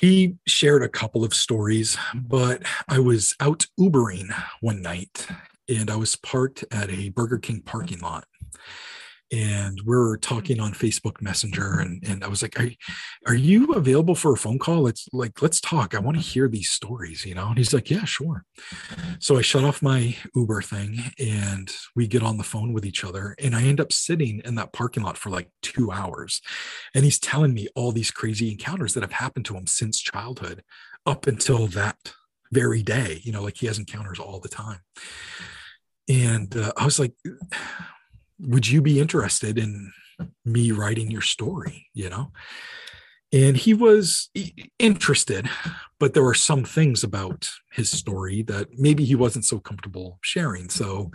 he 0.00 0.36
shared 0.46 0.82
a 0.82 0.88
couple 0.88 1.24
of 1.24 1.34
stories, 1.34 1.96
but 2.14 2.62
I 2.88 3.00
was 3.00 3.34
out 3.40 3.66
Ubering 3.78 4.32
one 4.60 4.80
night 4.80 5.26
and 5.68 5.90
I 5.90 5.96
was 5.96 6.14
parked 6.14 6.64
at 6.70 6.90
a 6.90 7.08
Burger 7.08 7.38
King 7.38 7.62
parking 7.62 7.98
lot 7.98 8.24
and 9.30 9.80
we're 9.84 10.16
talking 10.16 10.58
on 10.58 10.72
Facebook 10.72 11.20
Messenger. 11.20 11.80
And, 11.80 12.02
and 12.06 12.24
I 12.24 12.28
was 12.28 12.42
like, 12.42 12.58
are, 12.58 12.70
are 13.26 13.34
you 13.34 13.72
available 13.72 14.14
for 14.14 14.32
a 14.32 14.36
phone 14.36 14.58
call? 14.58 14.86
It's 14.86 15.08
like, 15.12 15.42
let's 15.42 15.60
talk. 15.60 15.94
I 15.94 15.98
want 15.98 16.16
to 16.16 16.22
hear 16.22 16.48
these 16.48 16.70
stories, 16.70 17.26
you 17.26 17.34
know? 17.34 17.48
And 17.48 17.58
he's 17.58 17.74
like, 17.74 17.90
yeah, 17.90 18.04
sure. 18.04 18.44
So 19.18 19.36
I 19.36 19.42
shut 19.42 19.64
off 19.64 19.82
my 19.82 20.16
Uber 20.34 20.62
thing 20.62 20.98
and 21.18 21.70
we 21.94 22.06
get 22.06 22.22
on 22.22 22.38
the 22.38 22.44
phone 22.44 22.72
with 22.72 22.86
each 22.86 23.04
other. 23.04 23.34
And 23.38 23.54
I 23.54 23.62
end 23.62 23.80
up 23.80 23.92
sitting 23.92 24.40
in 24.44 24.54
that 24.54 24.72
parking 24.72 25.02
lot 25.02 25.18
for 25.18 25.30
like 25.30 25.50
two 25.62 25.90
hours. 25.90 26.40
And 26.94 27.04
he's 27.04 27.18
telling 27.18 27.52
me 27.52 27.68
all 27.74 27.92
these 27.92 28.10
crazy 28.10 28.50
encounters 28.50 28.94
that 28.94 29.02
have 29.02 29.12
happened 29.12 29.44
to 29.46 29.56
him 29.56 29.66
since 29.66 30.00
childhood 30.00 30.62
up 31.04 31.26
until 31.26 31.66
that 31.68 32.14
very 32.50 32.82
day. 32.82 33.20
You 33.22 33.32
know, 33.32 33.42
like 33.42 33.58
he 33.58 33.66
has 33.66 33.78
encounters 33.78 34.18
all 34.18 34.40
the 34.40 34.48
time. 34.48 34.80
And 36.08 36.56
uh, 36.56 36.72
I 36.76 36.86
was 36.86 36.98
like, 36.98 37.12
would 38.40 38.68
you 38.68 38.80
be 38.80 39.00
interested 39.00 39.58
in 39.58 39.92
me 40.44 40.72
writing 40.72 41.10
your 41.10 41.22
story 41.22 41.86
you 41.94 42.08
know? 42.08 42.32
And 43.30 43.56
he 43.58 43.74
was 43.74 44.30
interested 44.78 45.48
but 46.00 46.14
there 46.14 46.22
were 46.22 46.34
some 46.34 46.64
things 46.64 47.02
about 47.02 47.50
his 47.72 47.90
story 47.90 48.42
that 48.42 48.68
maybe 48.78 49.04
he 49.04 49.14
wasn't 49.14 49.44
so 49.44 49.58
comfortable 49.58 50.18
sharing. 50.22 50.68
So 50.68 51.10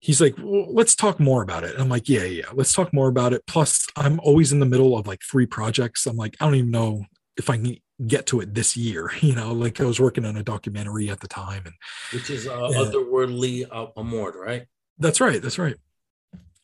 he's 0.00 0.20
like 0.20 0.34
well, 0.38 0.72
let's 0.72 0.94
talk 0.94 1.18
more 1.18 1.42
about 1.42 1.64
it. 1.64 1.74
I'm 1.78 1.88
like 1.88 2.08
yeah 2.08 2.24
yeah 2.24 2.46
let's 2.52 2.72
talk 2.72 2.92
more 2.92 3.08
about 3.08 3.32
it. 3.32 3.46
Plus 3.46 3.86
i'm 3.96 4.20
always 4.20 4.52
in 4.52 4.60
the 4.60 4.66
middle 4.66 4.96
of 4.96 5.06
like 5.06 5.20
three 5.22 5.46
projects. 5.46 6.06
I'm 6.06 6.16
like 6.16 6.36
i 6.40 6.44
don't 6.44 6.54
even 6.54 6.70
know 6.70 7.04
if 7.38 7.48
i 7.48 7.56
can 7.56 7.76
get 8.06 8.26
to 8.26 8.40
it 8.40 8.54
this 8.54 8.76
year 8.76 9.10
you 9.20 9.34
know? 9.34 9.52
Like 9.52 9.80
i 9.80 9.84
was 9.84 10.00
working 10.00 10.24
on 10.24 10.36
a 10.36 10.42
documentary 10.42 11.10
at 11.10 11.20
the 11.20 11.28
time 11.28 11.62
and 11.64 11.74
which 12.12 12.30
is 12.30 12.46
uh, 12.46 12.56
otherworldly 12.56 13.66
uh, 13.70 14.38
right? 14.38 14.66
That's 14.98 15.20
right 15.20 15.40
that's 15.42 15.58
right 15.58 15.76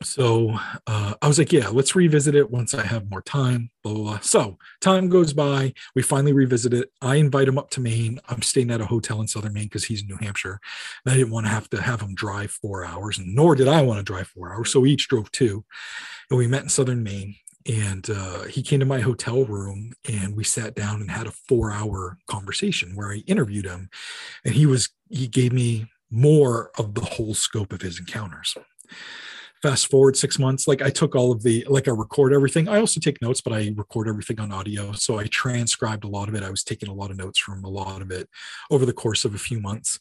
so 0.02 0.56
uh, 0.86 1.14
I 1.20 1.26
was 1.26 1.38
like, 1.38 1.52
yeah, 1.52 1.68
let's 1.68 1.96
revisit 1.96 2.36
it 2.36 2.50
once 2.50 2.72
I 2.72 2.82
have 2.82 3.10
more 3.10 3.22
time. 3.22 3.70
Blah, 3.82 3.94
blah, 3.94 4.02
blah. 4.02 4.18
So 4.20 4.58
time 4.80 5.08
goes 5.08 5.32
by. 5.32 5.74
We 5.96 6.02
finally 6.02 6.32
revisit 6.32 6.72
it. 6.72 6.92
I 7.02 7.16
invite 7.16 7.48
him 7.48 7.58
up 7.58 7.70
to 7.70 7.80
Maine. 7.80 8.20
I'm 8.28 8.42
staying 8.42 8.70
at 8.70 8.80
a 8.80 8.86
hotel 8.86 9.20
in 9.20 9.26
Southern 9.26 9.54
Maine 9.54 9.64
because 9.64 9.84
he's 9.84 10.02
in 10.02 10.08
New 10.08 10.18
Hampshire. 10.20 10.60
And 11.04 11.12
I 11.12 11.16
didn't 11.16 11.32
want 11.32 11.46
to 11.46 11.50
have 11.50 11.68
to 11.70 11.82
have 11.82 12.00
him 12.00 12.14
drive 12.14 12.52
four 12.52 12.84
hours, 12.84 13.18
and 13.18 13.34
nor 13.34 13.56
did 13.56 13.66
I 13.66 13.82
want 13.82 13.98
to 13.98 14.04
drive 14.04 14.28
four 14.28 14.54
hours. 14.54 14.72
So 14.72 14.80
we 14.80 14.92
each 14.92 15.08
drove 15.08 15.32
two. 15.32 15.64
And 16.30 16.38
we 16.38 16.46
met 16.46 16.62
in 16.62 16.68
Southern 16.68 17.02
Maine. 17.02 17.34
And 17.66 18.08
uh, 18.08 18.44
he 18.44 18.62
came 18.62 18.80
to 18.80 18.86
my 18.86 19.00
hotel 19.00 19.44
room 19.44 19.92
and 20.08 20.34
we 20.34 20.42
sat 20.42 20.74
down 20.74 21.02
and 21.02 21.10
had 21.10 21.26
a 21.26 21.32
four 21.32 21.70
hour 21.70 22.16
conversation 22.26 22.94
where 22.94 23.12
I 23.12 23.24
interviewed 23.26 23.66
him. 23.66 23.90
And 24.44 24.54
he 24.54 24.64
was, 24.64 24.88
he 25.10 25.26
gave 25.26 25.52
me 25.52 25.86
more 26.10 26.70
of 26.78 26.94
the 26.94 27.02
whole 27.02 27.34
scope 27.34 27.72
of 27.72 27.82
his 27.82 27.98
encounters 27.98 28.56
fast 29.62 29.90
forward 29.90 30.16
six 30.16 30.38
months 30.38 30.68
like 30.68 30.82
i 30.82 30.90
took 30.90 31.16
all 31.16 31.32
of 31.32 31.42
the 31.42 31.64
like 31.68 31.88
i 31.88 31.90
record 31.90 32.32
everything. 32.32 32.68
I 32.68 32.78
also 32.78 33.00
take 33.00 33.20
notes 33.20 33.40
but 33.40 33.52
i 33.52 33.72
record 33.76 34.08
everything 34.08 34.40
on 34.40 34.52
audio. 34.52 34.92
So 34.92 35.18
i 35.18 35.24
transcribed 35.24 36.04
a 36.04 36.08
lot 36.08 36.28
of 36.28 36.34
it. 36.34 36.42
I 36.42 36.50
was 36.50 36.62
taking 36.62 36.88
a 36.88 36.94
lot 36.94 37.10
of 37.10 37.16
notes 37.16 37.38
from 37.38 37.64
a 37.64 37.68
lot 37.68 38.02
of 38.02 38.10
it 38.10 38.28
over 38.70 38.86
the 38.86 38.92
course 38.92 39.24
of 39.24 39.34
a 39.34 39.38
few 39.38 39.60
months. 39.60 39.98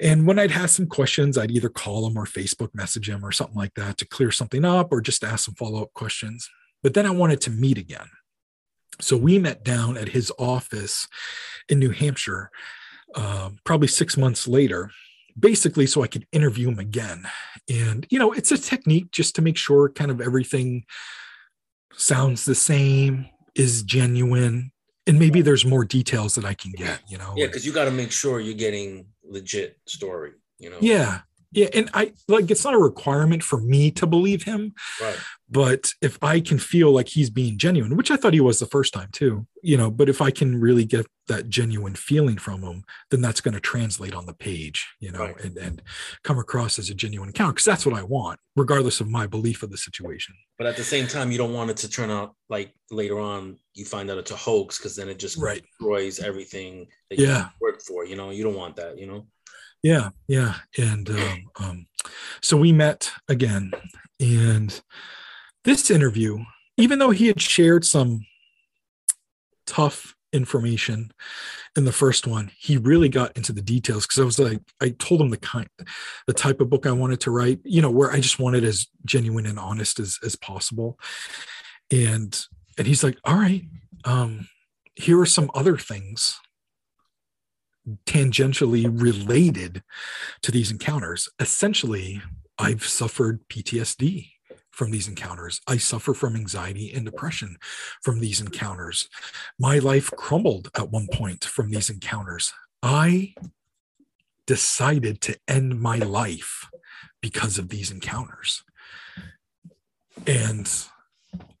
And 0.00 0.26
when 0.26 0.38
i'd 0.38 0.50
have 0.50 0.70
some 0.70 0.86
questions 0.86 1.36
i'd 1.36 1.50
either 1.50 1.68
call 1.68 2.06
him 2.06 2.16
or 2.16 2.24
facebook 2.24 2.74
message 2.74 3.08
him 3.08 3.24
or 3.24 3.32
something 3.32 3.56
like 3.56 3.74
that 3.74 3.98
to 3.98 4.06
clear 4.06 4.30
something 4.30 4.64
up 4.64 4.88
or 4.92 5.00
just 5.00 5.24
ask 5.24 5.44
some 5.44 5.54
follow-up 5.54 5.92
questions. 5.92 6.48
But 6.82 6.94
then 6.94 7.06
i 7.06 7.10
wanted 7.10 7.40
to 7.42 7.50
meet 7.50 7.78
again. 7.78 8.08
So 9.00 9.16
we 9.16 9.38
met 9.38 9.62
down 9.62 9.98
at 9.98 10.08
his 10.08 10.32
office 10.38 11.06
in 11.68 11.78
new 11.78 11.90
hampshire 11.90 12.50
uh, 13.14 13.50
probably 13.64 13.88
six 13.88 14.16
months 14.16 14.48
later 14.48 14.90
basically 15.38 15.86
so 15.86 16.02
I 16.02 16.06
could 16.06 16.26
interview 16.32 16.68
him 16.68 16.78
again. 16.78 17.26
And, 17.68 18.06
you 18.10 18.18
know, 18.18 18.32
it's 18.32 18.52
a 18.52 18.58
technique 18.58 19.10
just 19.10 19.34
to 19.36 19.42
make 19.42 19.56
sure 19.56 19.88
kind 19.88 20.10
of 20.10 20.20
everything 20.20 20.84
sounds 21.92 22.44
the 22.44 22.54
same, 22.54 23.26
is 23.54 23.82
genuine, 23.82 24.70
and 25.06 25.18
maybe 25.18 25.40
there's 25.40 25.64
more 25.64 25.84
details 25.84 26.34
that 26.34 26.44
I 26.44 26.54
can 26.54 26.72
get, 26.72 27.00
you 27.08 27.16
know. 27.16 27.32
Yeah, 27.36 27.46
because 27.46 27.64
you 27.64 27.72
got 27.72 27.86
to 27.86 27.90
make 27.90 28.12
sure 28.12 28.38
you're 28.40 28.54
getting 28.54 29.06
legit 29.24 29.78
story, 29.86 30.32
you 30.58 30.68
know. 30.68 30.78
Yeah. 30.80 31.20
Yeah 31.56 31.66
and 31.74 31.90
i 31.94 32.12
like 32.28 32.48
it's 32.50 32.64
not 32.64 32.74
a 32.74 32.78
requirement 32.78 33.42
for 33.42 33.60
me 33.60 33.90
to 33.90 34.06
believe 34.06 34.44
him 34.44 34.72
Right. 35.00 35.16
but 35.50 35.92
if 36.00 36.16
i 36.22 36.38
can 36.40 36.58
feel 36.58 36.92
like 36.92 37.08
he's 37.08 37.30
being 37.30 37.58
genuine 37.58 37.96
which 37.96 38.10
i 38.12 38.16
thought 38.16 38.34
he 38.34 38.40
was 38.40 38.58
the 38.60 38.66
first 38.66 38.92
time 38.94 39.08
too 39.12 39.46
you 39.62 39.76
know 39.76 39.90
but 39.90 40.08
if 40.08 40.20
i 40.22 40.30
can 40.30 40.60
really 40.60 40.84
get 40.84 41.06
that 41.28 41.48
genuine 41.48 41.94
feeling 41.96 42.36
from 42.36 42.62
him 42.62 42.84
then 43.10 43.20
that's 43.20 43.40
going 43.40 43.54
to 43.54 43.60
translate 43.60 44.14
on 44.14 44.26
the 44.26 44.34
page 44.34 44.86
you 45.00 45.10
know 45.10 45.20
Right. 45.20 45.40
and, 45.44 45.56
and 45.56 45.82
come 46.22 46.38
across 46.38 46.78
as 46.78 46.88
a 46.90 46.94
genuine 46.94 47.30
account 47.30 47.54
because 47.56 47.64
that's 47.64 47.84
what 47.86 47.96
i 47.98 48.02
want 48.02 48.38
regardless 48.54 49.00
of 49.00 49.08
my 49.08 49.26
belief 49.26 49.62
of 49.64 49.70
the 49.70 49.76
situation 49.78 50.34
But 50.58 50.66
at 50.68 50.76
the 50.76 50.84
same 50.84 51.06
time, 51.06 51.30
you 51.32 51.38
don't 51.38 51.52
want 51.52 51.70
it 51.70 51.76
to 51.78 51.88
turn 51.90 52.10
out 52.10 52.34
like 52.48 52.72
later 52.90 53.18
on 53.18 53.58
you 53.74 53.84
find 53.84 54.10
out 54.10 54.18
it's 54.18 54.30
a 54.30 54.36
hoax 54.36 54.78
because 54.78 54.94
then 54.96 55.08
it 55.08 55.18
just 55.18 55.36
right 55.36 55.62
destroys 55.62 56.18
everything 56.20 56.86
that 57.10 57.18
Yeah. 57.18 57.44
you 57.44 57.50
worked 57.60 57.82
for. 57.82 58.06
You 58.06 58.16
know, 58.16 58.30
you 58.30 58.42
don't 58.42 58.54
want 58.62 58.76
that. 58.76 58.98
You 58.98 59.06
know. 59.06 59.26
Yeah 59.82 60.10
yeah 60.28 60.54
and 60.78 61.10
um, 61.10 61.50
um 61.60 61.86
so 62.42 62.56
we 62.56 62.72
met 62.72 63.10
again 63.28 63.72
and 64.20 64.82
this 65.64 65.90
interview 65.90 66.38
even 66.76 66.98
though 66.98 67.10
he 67.10 67.26
had 67.26 67.40
shared 67.40 67.84
some 67.84 68.24
tough 69.66 70.14
information 70.32 71.10
in 71.76 71.84
the 71.84 71.92
first 71.92 72.26
one 72.26 72.50
he 72.58 72.76
really 72.76 73.08
got 73.08 73.36
into 73.36 73.52
the 73.52 73.62
details 73.62 74.06
because 74.06 74.20
i 74.20 74.24
was 74.24 74.38
like 74.38 74.60
i 74.82 74.90
told 74.98 75.20
him 75.20 75.30
the 75.30 75.36
kind 75.36 75.68
the 76.26 76.32
type 76.32 76.60
of 76.60 76.68
book 76.68 76.84
i 76.84 76.92
wanted 76.92 77.20
to 77.20 77.30
write 77.30 77.58
you 77.64 77.80
know 77.80 77.90
where 77.90 78.10
i 78.12 78.20
just 78.20 78.38
wanted 78.38 78.64
as 78.64 78.86
genuine 79.04 79.46
and 79.46 79.58
honest 79.58 79.98
as 79.98 80.18
as 80.24 80.36
possible. 80.36 80.98
And 81.92 82.38
and 82.76 82.86
he's 82.86 83.04
like 83.04 83.16
all 83.24 83.36
right 83.36 83.62
um 84.04 84.48
here 84.96 85.20
are 85.20 85.26
some 85.26 85.50
other 85.54 85.76
things 85.76 86.38
tangentially 88.06 88.84
related 88.84 89.82
to 90.42 90.50
these 90.50 90.70
encounters. 90.70 91.28
Essentially, 91.40 92.20
I've 92.58 92.84
suffered 92.84 93.46
PTSD 93.48 94.30
from 94.70 94.90
these 94.90 95.08
encounters. 95.08 95.60
I 95.66 95.78
suffer 95.78 96.12
from 96.12 96.36
anxiety 96.36 96.92
and 96.92 97.04
depression 97.04 97.56
from 98.02 98.20
these 98.20 98.40
encounters. 98.40 99.08
My 99.58 99.78
life 99.78 100.10
crumbled 100.16 100.70
at 100.76 100.90
one 100.90 101.08
point 101.12 101.44
from 101.44 101.70
these 101.70 101.88
encounters. 101.88 102.52
I 102.82 103.34
decided 104.46 105.20
to 105.22 105.38
end 105.48 105.80
my 105.80 105.96
life 105.96 106.68
because 107.20 107.58
of 107.58 107.68
these 107.70 107.90
encounters. 107.90 108.62
And 110.26 110.70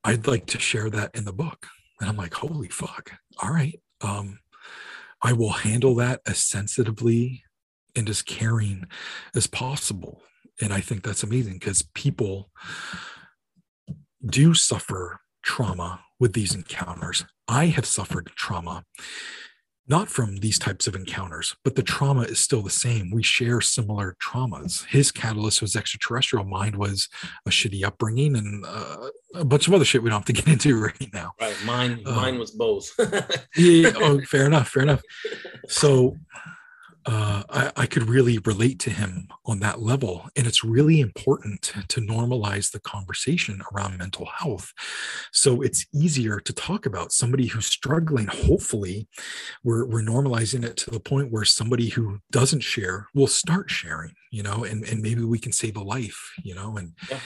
I'd 0.04 0.26
like 0.26 0.46
to 0.46 0.58
share 0.58 0.90
that 0.90 1.14
in 1.14 1.24
the 1.24 1.32
book. 1.32 1.66
And 2.00 2.08
I'm 2.08 2.16
like, 2.16 2.34
holy 2.34 2.68
fuck. 2.68 3.12
All 3.42 3.50
right. 3.50 3.80
Um, 4.02 4.38
I 5.22 5.32
will 5.32 5.50
handle 5.52 5.94
that 5.96 6.20
as 6.26 6.38
sensitively 6.38 7.44
and 7.94 8.08
as 8.08 8.22
caring 8.22 8.86
as 9.34 9.46
possible. 9.46 10.22
And 10.60 10.72
I 10.72 10.80
think 10.80 11.02
that's 11.02 11.22
amazing 11.22 11.54
because 11.54 11.82
people 11.94 12.50
do 14.24 14.54
suffer 14.54 15.20
trauma 15.42 16.00
with 16.18 16.32
these 16.32 16.54
encounters. 16.54 17.24
I 17.48 17.66
have 17.66 17.86
suffered 17.86 18.30
trauma, 18.34 18.84
not 19.88 20.08
from 20.08 20.36
these 20.36 20.58
types 20.58 20.86
of 20.86 20.96
encounters, 20.96 21.54
but 21.62 21.76
the 21.76 21.82
trauma 21.82 22.22
is 22.22 22.38
still 22.38 22.62
the 22.62 22.70
same. 22.70 23.10
We 23.10 23.22
share 23.22 23.60
similar 23.60 24.16
traumas. 24.20 24.84
His 24.86 25.12
catalyst 25.12 25.62
was 25.62 25.76
extraterrestrial, 25.76 26.44
mine 26.44 26.78
was 26.78 27.08
a 27.46 27.50
shitty 27.50 27.84
upbringing 27.84 28.36
and 28.36 28.64
uh, 28.66 29.08
a 29.34 29.44
bunch 29.44 29.68
of 29.68 29.74
other 29.74 29.84
shit 29.84 30.02
we 30.02 30.10
don't 30.10 30.18
have 30.18 30.26
to 30.26 30.32
get 30.44 30.48
into 30.48 30.80
right 30.80 31.12
now. 31.12 31.32
Right. 31.40 31.56
Mine. 31.64 32.02
Um, 32.06 32.16
mine 32.16 32.38
was 32.38 32.50
both. 32.50 32.90
yeah, 33.56 33.92
oh, 33.96 34.20
fair 34.22 34.46
enough, 34.46 34.68
fair 34.68 34.82
enough. 34.82 35.02
So 35.68 36.16
uh, 37.06 37.44
I, 37.48 37.72
I 37.76 37.86
could 37.86 38.08
really 38.08 38.38
relate 38.38 38.80
to 38.80 38.90
him 38.90 39.28
on 39.44 39.60
that 39.60 39.80
level. 39.80 40.28
And 40.34 40.46
it's 40.46 40.64
really 40.64 41.00
important 41.00 41.62
to 41.88 42.00
normalize 42.00 42.72
the 42.72 42.80
conversation 42.80 43.62
around 43.72 43.96
mental 43.98 44.26
health. 44.26 44.72
So 45.32 45.62
it's 45.62 45.86
easier 45.94 46.40
to 46.40 46.52
talk 46.52 46.84
about 46.84 47.12
somebody 47.12 47.46
who's 47.46 47.66
struggling. 47.66 48.26
Hopefully, 48.26 49.08
we're, 49.62 49.86
we're 49.86 50.02
normalizing 50.02 50.64
it 50.64 50.76
to 50.78 50.90
the 50.90 51.00
point 51.00 51.30
where 51.30 51.44
somebody 51.44 51.88
who 51.90 52.18
doesn't 52.32 52.60
share 52.60 53.06
will 53.14 53.28
start 53.28 53.70
sharing, 53.70 54.14
you 54.32 54.42
know, 54.42 54.64
and, 54.64 54.84
and 54.84 55.00
maybe 55.00 55.22
we 55.22 55.38
can 55.38 55.52
save 55.52 55.76
a 55.76 55.82
life, 55.82 56.32
you 56.42 56.54
know, 56.54 56.76
and, 56.76 56.92
Yeah. 57.08 57.20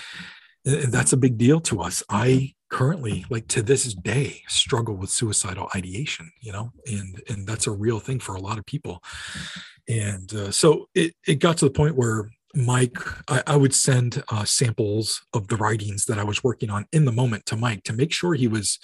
and 0.66 0.92
that's 0.92 1.14
a 1.14 1.16
big 1.16 1.38
deal 1.38 1.60
to 1.62 1.80
us. 1.80 2.02
I 2.10 2.54
currently 2.70 3.24
like 3.30 3.48
to 3.48 3.62
this 3.62 3.92
day 3.94 4.42
struggle 4.46 4.94
with 4.94 5.10
suicidal 5.10 5.68
ideation 5.74 6.30
you 6.40 6.52
know 6.52 6.72
and 6.86 7.20
and 7.28 7.46
that's 7.46 7.66
a 7.66 7.70
real 7.70 7.98
thing 7.98 8.20
for 8.20 8.36
a 8.36 8.40
lot 8.40 8.58
of 8.58 8.64
people 8.64 9.02
and 9.90 10.32
uh, 10.34 10.50
so 10.50 10.88
it, 10.94 11.14
it 11.26 11.36
got 11.36 11.56
to 11.58 11.64
the 11.64 11.70
point 11.70 11.96
where 11.96 12.30
mike 12.54 12.96
i, 13.28 13.42
I 13.46 13.56
would 13.56 13.74
send 13.74 14.22
uh, 14.28 14.44
samples 14.44 15.20
of 15.34 15.48
the 15.48 15.56
writings 15.56 16.06
that 16.06 16.18
i 16.18 16.24
was 16.24 16.42
working 16.42 16.70
on 16.70 16.86
in 16.92 17.04
the 17.04 17.12
moment 17.12 17.46
to 17.46 17.56
mike 17.56 17.84
to 17.84 17.92
make 17.92 18.12
sure 18.12 18.34
he 18.34 18.48
was 18.48 18.78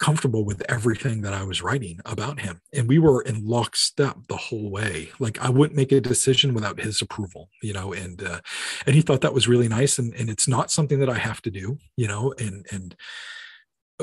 comfortable 0.00 0.44
with 0.44 0.62
everything 0.68 1.22
that 1.22 1.32
i 1.32 1.42
was 1.42 1.62
writing 1.62 1.98
about 2.04 2.40
him. 2.40 2.60
And 2.72 2.88
we 2.88 2.98
were 2.98 3.22
in 3.22 3.46
lockstep 3.46 4.16
the 4.28 4.36
whole 4.36 4.70
way. 4.70 5.10
Like 5.18 5.40
i 5.40 5.48
wouldn't 5.48 5.76
make 5.76 5.92
a 5.92 6.00
decision 6.00 6.54
without 6.54 6.80
his 6.80 7.00
approval 7.02 7.50
you 7.62 7.72
know 7.72 7.92
and 7.92 8.22
uh, 8.22 8.40
and 8.86 8.94
he 8.94 9.02
thought 9.02 9.20
that 9.20 9.34
was 9.34 9.48
really 9.48 9.68
nice. 9.68 9.98
And, 9.98 10.14
and 10.14 10.28
it's 10.28 10.48
not 10.48 10.70
something 10.70 10.98
that 11.00 11.10
i 11.10 11.18
have 11.18 11.40
to 11.42 11.50
do 11.50 11.78
you 11.96 12.08
know 12.08 12.34
and 12.38 12.66
and 12.72 12.96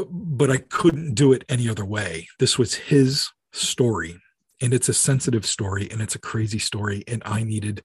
but 0.10 0.50
i 0.50 0.58
couldn't 0.58 1.16
do 1.16 1.34
it 1.34 1.44
any 1.50 1.70
other 1.70 1.86
way. 1.86 2.30
This 2.40 2.58
was 2.58 2.76
his 2.76 3.30
story 3.52 4.18
and 4.62 4.74
it's 4.74 4.90
a 4.90 4.94
sensitive 4.94 5.46
story 5.46 5.88
and 5.92 6.02
it's 6.02 6.16
a 6.16 6.20
crazy 6.20 6.60
story 6.60 7.04
and 7.08 7.22
i 7.26 7.44
needed 7.44 7.84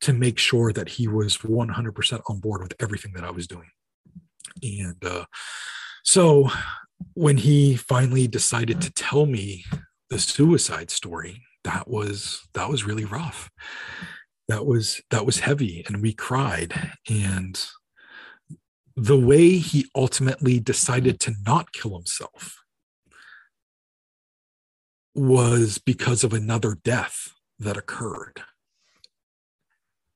to 0.00 0.12
make 0.12 0.38
sure 0.38 0.72
that 0.72 0.88
he 0.88 1.08
was 1.08 1.38
100% 1.38 2.20
on 2.28 2.40
board 2.40 2.62
with 2.62 2.74
everything 2.80 3.12
that 3.14 3.24
i 3.24 3.30
was 3.30 3.46
doing. 3.46 3.70
And 4.62 5.04
uh, 5.04 5.24
so 6.04 6.50
when 7.14 7.36
he 7.36 7.76
finally 7.76 8.26
decided 8.26 8.80
to 8.80 8.92
tell 8.92 9.26
me 9.26 9.64
the 10.10 10.18
suicide 10.18 10.90
story 10.90 11.42
that 11.64 11.88
was 11.88 12.48
that 12.54 12.68
was 12.68 12.84
really 12.84 13.04
rough. 13.04 13.50
That 14.48 14.64
was 14.64 15.00
that 15.10 15.26
was 15.26 15.40
heavy 15.40 15.84
and 15.86 16.00
we 16.00 16.12
cried 16.14 16.92
and 17.08 17.62
the 18.96 19.18
way 19.18 19.58
he 19.58 19.86
ultimately 19.94 20.58
decided 20.58 21.20
to 21.20 21.34
not 21.46 21.72
kill 21.72 21.94
himself 21.94 22.56
was 25.14 25.78
because 25.78 26.24
of 26.24 26.32
another 26.32 26.78
death 26.82 27.32
that 27.58 27.76
occurred. 27.76 28.42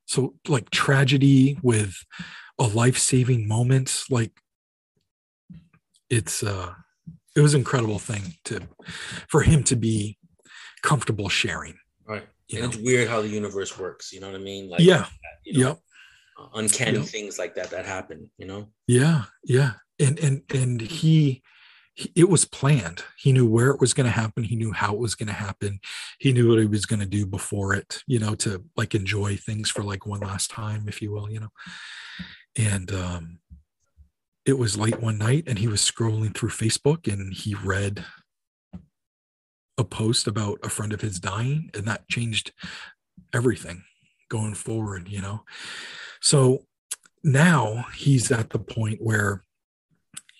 So, 0.05 0.35
like 0.47 0.69
tragedy 0.69 1.57
with 1.63 1.95
a 2.59 2.63
life 2.63 2.97
saving 2.97 3.47
moment, 3.47 4.03
like 4.09 4.31
it's, 6.09 6.43
uh, 6.43 6.73
it 7.35 7.41
was 7.41 7.53
an 7.53 7.61
incredible 7.61 7.99
thing 7.99 8.35
to, 8.45 8.61
for 9.27 9.41
him 9.41 9.63
to 9.63 9.75
be 9.75 10.17
comfortable 10.83 11.29
sharing. 11.29 11.77
right. 12.05 12.27
And 12.51 12.61
know? 12.61 12.67
it's 12.67 12.77
weird 12.77 13.07
how 13.09 13.21
the 13.21 13.29
universe 13.29 13.79
works. 13.79 14.13
You 14.13 14.19
know 14.19 14.27
what 14.27 14.39
I 14.39 14.43
mean? 14.43 14.69
Like 14.69 14.81
yeah. 14.81 15.07
you 15.43 15.63
know, 15.63 15.67
Yep. 15.69 15.79
uncanny 16.53 16.97
Yep. 16.99 17.07
things 17.07 17.39
like 17.39 17.55
that 17.55 17.71
that 17.71 17.85
happen. 17.85 18.29
You 18.37 18.45
know. 18.45 18.69
Yeah. 18.85 19.23
Yeah. 19.43 19.73
And, 19.99 20.19
and, 20.19 20.43
and 20.53 20.81
he- 20.81 21.41
it 22.15 22.27
was 22.27 22.45
planned. 22.45 23.03
He 23.17 23.31
knew 23.31 23.47
where 23.47 23.69
it 23.69 23.79
was 23.79 23.93
going 23.93 24.05
to 24.05 24.11
happen. 24.11 24.43
He 24.43 24.55
knew 24.55 24.71
how 24.71 24.93
it 24.93 24.99
was 24.99 25.15
going 25.15 25.27
to 25.27 25.33
happen. 25.33 25.79
He 26.19 26.33
knew 26.33 26.49
what 26.49 26.59
he 26.59 26.65
was 26.65 26.85
going 26.85 27.01
to 27.01 27.05
do 27.05 27.25
before 27.25 27.73
it, 27.75 28.01
you 28.07 28.19
know, 28.19 28.35
to 28.35 28.63
like 28.75 28.95
enjoy 28.95 29.35
things 29.35 29.69
for 29.69 29.83
like 29.83 30.05
one 30.05 30.21
last 30.21 30.49
time, 30.49 30.85
if 30.87 31.01
you 31.01 31.11
will, 31.11 31.29
you 31.29 31.39
know. 31.39 31.51
And 32.57 32.91
um, 32.91 33.39
it 34.45 34.57
was 34.57 34.77
late 34.77 35.01
one 35.01 35.17
night 35.17 35.43
and 35.47 35.59
he 35.59 35.67
was 35.67 35.81
scrolling 35.81 36.35
through 36.35 36.49
Facebook 36.49 37.11
and 37.11 37.33
he 37.33 37.53
read 37.53 38.03
a 39.77 39.83
post 39.83 40.27
about 40.27 40.59
a 40.63 40.69
friend 40.69 40.93
of 40.93 41.01
his 41.01 41.19
dying 41.19 41.69
and 41.73 41.85
that 41.85 42.07
changed 42.09 42.53
everything 43.33 43.83
going 44.29 44.53
forward, 44.55 45.09
you 45.09 45.21
know. 45.21 45.43
So 46.21 46.65
now 47.23 47.85
he's 47.95 48.31
at 48.31 48.49
the 48.49 48.59
point 48.59 48.99
where 49.01 49.43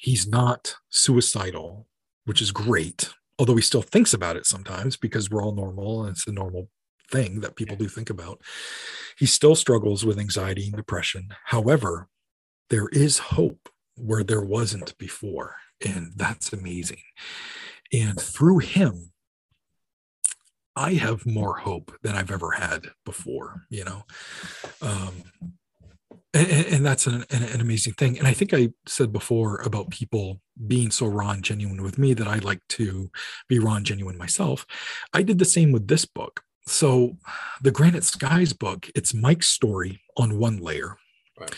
he's 0.03 0.27
not 0.27 0.75
suicidal, 0.89 1.87
which 2.25 2.41
is 2.41 2.51
great. 2.51 3.09
Although 3.39 3.55
he 3.55 3.61
still 3.61 3.81
thinks 3.81 4.13
about 4.13 4.35
it 4.35 4.45
sometimes 4.45 4.97
because 4.97 5.29
we're 5.29 5.41
all 5.41 5.55
normal 5.55 6.03
and 6.03 6.11
it's 6.11 6.27
a 6.27 6.31
normal 6.33 6.69
thing 7.09 7.39
that 7.39 7.55
people 7.55 7.77
do 7.77 7.87
think 7.87 8.09
about. 8.09 8.41
He 9.17 9.25
still 9.25 9.55
struggles 9.55 10.05
with 10.05 10.19
anxiety 10.19 10.65
and 10.65 10.75
depression. 10.75 11.29
However, 11.45 12.09
there 12.69 12.89
is 12.89 13.17
hope 13.17 13.69
where 13.95 14.25
there 14.25 14.43
wasn't 14.43 14.97
before. 14.97 15.55
And 15.85 16.11
that's 16.17 16.51
amazing. 16.51 17.03
And 17.93 18.19
through 18.19 18.59
him, 18.59 19.13
I 20.75 20.95
have 20.95 21.25
more 21.25 21.59
hope 21.59 21.93
than 22.01 22.15
I've 22.15 22.31
ever 22.31 22.51
had 22.51 22.87
before, 23.05 23.63
you 23.69 23.85
know. 23.85 24.03
Um, 24.81 25.23
and, 26.33 26.49
and 26.49 26.85
that's 26.85 27.07
an, 27.07 27.25
an, 27.29 27.43
an 27.43 27.61
amazing 27.61 27.93
thing. 27.93 28.17
And 28.17 28.27
I 28.27 28.33
think 28.33 28.53
I 28.53 28.69
said 28.87 29.11
before 29.11 29.61
about 29.61 29.91
people 29.91 30.41
being 30.67 30.91
so 30.91 31.05
raw 31.05 31.31
and 31.31 31.43
genuine 31.43 31.83
with 31.83 31.97
me 31.97 32.13
that 32.13 32.27
I 32.27 32.37
like 32.39 32.61
to 32.69 33.09
be 33.47 33.59
raw 33.59 33.75
and 33.75 33.85
genuine 33.85 34.17
myself. 34.17 34.65
I 35.13 35.21
did 35.23 35.39
the 35.39 35.45
same 35.45 35.71
with 35.71 35.87
this 35.87 36.05
book. 36.05 36.41
so 36.65 37.17
the 37.61 37.71
Granite 37.71 38.03
Skies 38.03 38.53
book, 38.53 38.89
it's 38.95 39.13
Mike's 39.13 39.49
story 39.49 40.01
on 40.17 40.39
one 40.39 40.57
layer. 40.57 40.97
Right. 41.39 41.53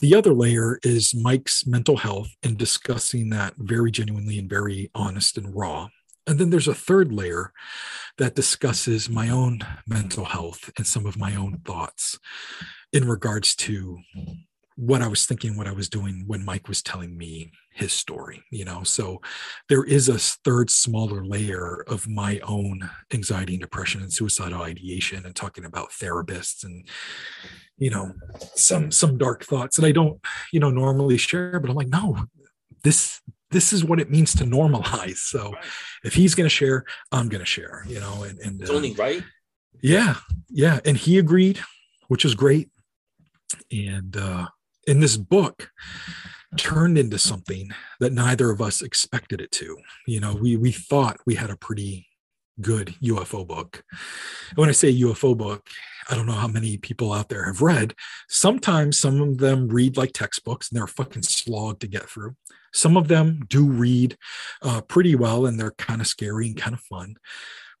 The 0.00 0.14
other 0.14 0.32
layer 0.32 0.78
is 0.84 1.12
Mike's 1.14 1.66
mental 1.66 1.96
health 1.96 2.28
and 2.44 2.56
discussing 2.56 3.30
that 3.30 3.54
very 3.58 3.90
genuinely 3.90 4.38
and 4.38 4.48
very 4.48 4.90
honest 4.94 5.36
and 5.36 5.54
raw. 5.54 5.88
And 6.28 6.38
then 6.38 6.50
there's 6.50 6.68
a 6.68 6.74
third 6.74 7.10
layer 7.10 7.52
that 8.18 8.34
discusses 8.34 9.08
my 9.08 9.30
own 9.30 9.60
mental 9.86 10.26
health 10.26 10.70
and 10.76 10.86
some 10.86 11.06
of 11.06 11.18
my 11.18 11.34
own 11.34 11.62
thoughts 11.64 12.18
in 12.92 13.08
regards 13.08 13.56
to 13.56 13.98
what 14.76 15.02
I 15.02 15.08
was 15.08 15.26
thinking, 15.26 15.56
what 15.56 15.66
I 15.66 15.72
was 15.72 15.88
doing 15.88 16.24
when 16.26 16.44
Mike 16.44 16.68
was 16.68 16.82
telling 16.82 17.16
me 17.16 17.50
his 17.72 17.92
story, 17.92 18.44
you 18.52 18.64
know. 18.64 18.82
So 18.84 19.20
there 19.68 19.82
is 19.82 20.08
a 20.08 20.18
third 20.18 20.70
smaller 20.70 21.24
layer 21.24 21.84
of 21.88 22.06
my 22.06 22.38
own 22.40 22.88
anxiety 23.12 23.54
and 23.54 23.60
depression 23.60 24.02
and 24.02 24.12
suicidal 24.12 24.62
ideation 24.62 25.24
and 25.24 25.34
talking 25.34 25.64
about 25.64 25.90
therapists 25.90 26.62
and 26.62 26.86
you 27.76 27.90
know 27.90 28.12
some 28.54 28.92
some 28.92 29.18
dark 29.18 29.44
thoughts 29.44 29.76
that 29.76 29.86
I 29.86 29.92
don't, 29.92 30.20
you 30.52 30.60
know, 30.60 30.70
normally 30.70 31.16
share, 31.16 31.58
but 31.58 31.70
I'm 31.70 31.76
like, 31.76 31.88
no, 31.88 32.26
this 32.84 33.20
this 33.50 33.72
is 33.72 33.84
what 33.84 34.00
it 34.00 34.10
means 34.10 34.34
to 34.36 34.44
normalize. 34.44 35.16
So 35.16 35.52
right. 35.52 35.64
if 36.04 36.14
he's 36.14 36.34
going 36.34 36.46
to 36.46 36.54
share, 36.54 36.84
I'm 37.12 37.28
going 37.28 37.40
to 37.40 37.46
share, 37.46 37.84
you 37.86 38.00
know, 38.00 38.24
and, 38.24 38.38
and 38.40 38.60
it's 38.60 38.70
uh, 38.70 38.74
only 38.74 38.94
right. 38.94 39.22
Yeah. 39.82 40.16
Yeah. 40.48 40.80
And 40.84 40.96
he 40.96 41.18
agreed, 41.18 41.60
which 42.08 42.24
is 42.24 42.34
great. 42.34 42.70
And, 43.70 44.16
uh, 44.16 44.48
in 44.88 45.00
this 45.00 45.18
book 45.18 45.70
turned 46.56 46.96
into 46.96 47.18
something 47.18 47.70
that 48.00 48.12
neither 48.12 48.50
of 48.50 48.62
us 48.62 48.80
expected 48.80 49.40
it 49.40 49.52
to. 49.52 49.76
You 50.06 50.18
know, 50.18 50.34
we 50.34 50.56
we 50.56 50.72
thought 50.72 51.18
we 51.26 51.34
had 51.34 51.50
a 51.50 51.56
pretty 51.56 52.06
good 52.60 52.94
UFO 53.02 53.46
book. 53.46 53.84
And 54.48 54.58
when 54.58 54.68
I 54.68 54.72
say 54.72 54.92
UFO 54.92 55.36
book, 55.36 55.68
I 56.10 56.14
don't 56.14 56.26
know 56.26 56.32
how 56.32 56.48
many 56.48 56.78
people 56.78 57.12
out 57.12 57.28
there 57.28 57.44
have 57.44 57.60
read. 57.60 57.94
Sometimes 58.28 58.98
some 58.98 59.20
of 59.20 59.38
them 59.38 59.68
read 59.68 59.96
like 59.96 60.12
textbooks 60.12 60.70
and 60.70 60.78
they're 60.78 60.86
fucking 60.86 61.22
slog 61.22 61.80
to 61.80 61.86
get 61.86 62.08
through. 62.08 62.34
Some 62.72 62.96
of 62.96 63.08
them 63.08 63.44
do 63.48 63.66
read 63.66 64.16
uh, 64.62 64.80
pretty 64.82 65.14
well 65.14 65.46
and 65.46 65.58
they're 65.58 65.72
kind 65.72 66.00
of 66.00 66.06
scary 66.06 66.48
and 66.48 66.56
kind 66.56 66.74
of 66.74 66.80
fun. 66.80 67.16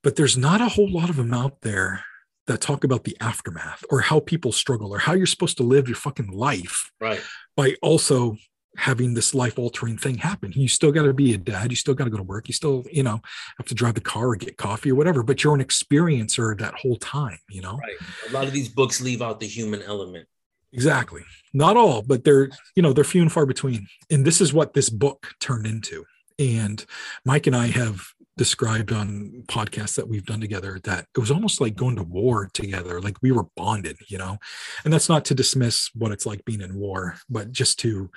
But 0.02 0.16
there's 0.16 0.36
not 0.36 0.60
a 0.60 0.68
whole 0.68 0.90
lot 0.90 1.10
of 1.10 1.16
them 1.16 1.34
out 1.34 1.60
there 1.62 2.04
that 2.46 2.60
talk 2.60 2.82
about 2.82 3.04
the 3.04 3.16
aftermath 3.20 3.84
or 3.90 4.00
how 4.00 4.20
people 4.20 4.52
struggle 4.52 4.92
or 4.92 4.98
how 4.98 5.12
you're 5.12 5.26
supposed 5.26 5.56
to 5.58 5.62
live 5.62 5.86
your 5.86 5.96
fucking 5.96 6.30
life 6.30 6.90
right. 7.00 7.20
by 7.56 7.74
also 7.82 8.36
having 8.76 9.14
this 9.14 9.34
life 9.34 9.58
altering 9.58 9.98
thing 9.98 10.16
happen. 10.16 10.52
You 10.54 10.68
still 10.68 10.92
got 10.92 11.02
to 11.02 11.12
be 11.12 11.34
a 11.34 11.38
dad 11.38 11.70
you 11.70 11.76
still 11.76 11.94
got 11.94 12.04
to 12.04 12.10
go 12.10 12.16
to 12.16 12.22
work 12.22 12.48
you 12.48 12.54
still 12.54 12.84
you 12.90 13.02
know 13.02 13.20
have 13.58 13.66
to 13.66 13.74
drive 13.74 13.94
the 13.94 14.00
car 14.00 14.28
or 14.28 14.36
get 14.36 14.56
coffee 14.56 14.92
or 14.92 14.94
whatever 14.94 15.22
but 15.22 15.42
you're 15.42 15.54
an 15.54 15.64
experiencer 15.64 16.58
that 16.58 16.74
whole 16.74 16.96
time 16.96 17.38
you 17.50 17.60
know? 17.60 17.76
Right. 17.78 17.96
A 18.30 18.32
lot 18.32 18.46
of 18.46 18.52
these 18.52 18.68
books 18.68 19.00
leave 19.00 19.20
out 19.20 19.40
the 19.40 19.46
human 19.46 19.82
element 19.82 20.28
exactly. 20.72 21.22
Not 21.52 21.76
all 21.76 22.02
but 22.02 22.24
they're 22.24 22.50
you 22.74 22.82
know 22.82 22.92
they're 22.92 23.04
few 23.04 23.22
and 23.22 23.32
far 23.32 23.46
between. 23.46 23.86
And 24.10 24.24
this 24.24 24.40
is 24.40 24.52
what 24.52 24.74
this 24.74 24.90
book 24.90 25.28
turned 25.40 25.66
into. 25.66 26.04
And 26.38 26.84
mike 27.24 27.46
and 27.46 27.56
i 27.56 27.66
have 27.66 28.12
described 28.38 28.92
on 28.92 29.42
podcasts 29.48 29.96
that 29.96 30.08
we've 30.08 30.24
done 30.24 30.40
together 30.40 30.78
that 30.84 31.06
it 31.14 31.18
was 31.18 31.30
almost 31.30 31.60
like 31.60 31.74
going 31.74 31.96
to 31.96 32.04
war 32.04 32.48
together 32.54 33.00
like 33.00 33.16
we 33.20 33.32
were 33.32 33.46
bonded 33.56 33.96
you 34.08 34.16
know? 34.16 34.38
And 34.84 34.94
that's 34.94 35.08
not 35.08 35.26
to 35.26 35.34
dismiss 35.34 35.90
what 35.94 36.12
it's 36.12 36.24
like 36.24 36.44
being 36.44 36.62
in 36.62 36.76
war 36.76 37.16
but 37.28 37.52
just 37.52 37.78
to 37.80 38.10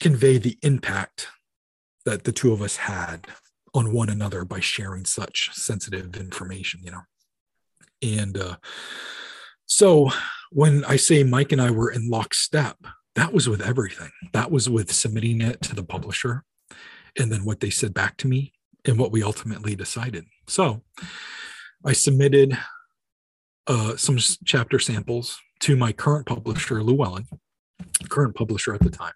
convey 0.00 0.38
the 0.38 0.58
impact 0.62 1.28
that 2.06 2.24
the 2.24 2.32
two 2.32 2.52
of 2.52 2.62
us 2.62 2.76
had 2.76 3.26
on 3.74 3.92
one 3.92 4.08
another 4.08 4.44
by 4.44 4.58
sharing 4.58 5.04
such 5.04 5.50
sensitive 5.52 6.16
information 6.16 6.80
you 6.82 6.90
know? 6.90 7.02
And 8.02 8.38
uh, 8.38 8.56
so 9.66 10.10
when 10.50 10.84
i 10.84 10.96
say 10.96 11.22
mike 11.22 11.52
and 11.52 11.60
i 11.60 11.70
were 11.70 11.90
in 11.90 12.08
lockstep 12.08 12.76
that 13.14 13.32
was 13.32 13.48
with 13.48 13.62
everything 13.62 14.10
that 14.32 14.50
was 14.50 14.68
with 14.68 14.92
submitting 14.92 15.40
it 15.40 15.60
to 15.60 15.74
the 15.74 15.84
publisher 15.84 16.44
and 17.18 17.30
then 17.30 17.44
what 17.44 17.60
they 17.60 17.70
said 17.70 17.94
back 17.94 18.16
to 18.18 18.28
me 18.28 18.52
and 18.84 18.98
what 18.98 19.12
we 19.12 19.22
ultimately 19.22 19.74
decided. 19.74 20.26
So 20.46 20.82
I 21.84 21.92
submitted 21.92 22.56
uh, 23.66 23.96
some 23.96 24.18
chapter 24.44 24.78
samples 24.78 25.38
to 25.60 25.76
my 25.76 25.92
current 25.92 26.26
publisher, 26.26 26.82
Llewellyn, 26.82 27.26
current 28.08 28.34
publisher 28.34 28.74
at 28.74 28.80
the 28.80 28.90
time. 28.90 29.12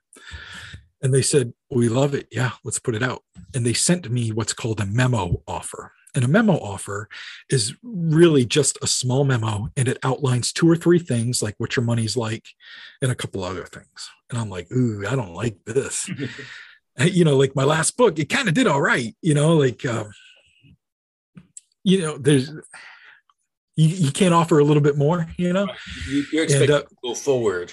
And 1.03 1.13
they 1.13 1.23
said, 1.23 1.53
We 1.71 1.89
love 1.89 2.15
it. 2.15 2.29
Yeah, 2.31 2.53
let's 2.65 2.79
put 2.79 2.95
it 2.95 3.03
out. 3.03 3.23
And 3.55 3.65
they 3.65 3.73
sent 3.73 4.11
me 4.11 4.33
what's 4.33 4.53
called 4.55 4.81
a 4.81 4.87
memo 4.87 5.43
offer. 5.47 5.93
And 6.15 6.25
a 6.25 6.29
memo 6.29 6.55
offer 6.55 7.09
is 7.51 7.75
really 7.83 8.45
just 8.45 8.79
a 8.83 8.87
small 8.87 9.25
memo 9.25 9.71
and 9.77 9.89
it 9.89 9.99
outlines 10.03 10.53
two 10.53 10.71
or 10.71 10.77
three 10.77 10.99
things 10.99 11.43
like 11.43 11.55
what 11.59 11.77
your 11.77 11.85
money's 11.85 12.17
like 12.17 12.47
and 13.03 13.11
a 13.11 13.17
couple 13.17 13.43
other 13.43 13.65
things. 13.65 14.11
And 14.31 14.39
I'm 14.39 14.49
like, 14.49 14.71
Ooh, 14.73 15.05
I 15.07 15.17
don't 15.17 15.35
like 15.35 15.57
this. 15.65 16.09
you 16.99 17.25
know, 17.25 17.37
like 17.37 17.57
my 17.57 17.65
last 17.65 17.97
book, 17.97 18.19
it 18.19 18.29
kind 18.29 18.49
of 18.49 18.55
did 18.55 18.67
all 18.67 18.81
right, 18.81 19.17
you 19.23 19.35
know, 19.35 19.57
like, 19.57 19.85
uh, 19.85 20.05
you 21.83 22.01
know, 22.01 22.17
there's, 22.17 22.51
you, 23.77 23.89
you 23.89 24.13
can't 24.13 24.35
offer 24.35 24.59
a 24.59 24.65
little 24.65 24.83
bit 24.83 24.97
more, 24.97 25.27
you 25.37 25.53
know? 25.53 25.67
You, 26.09 26.41
are 26.41 26.45
expecting 26.45 26.77
uh, 26.77 26.81
to 26.81 26.87
go 27.03 27.15
forward. 27.15 27.73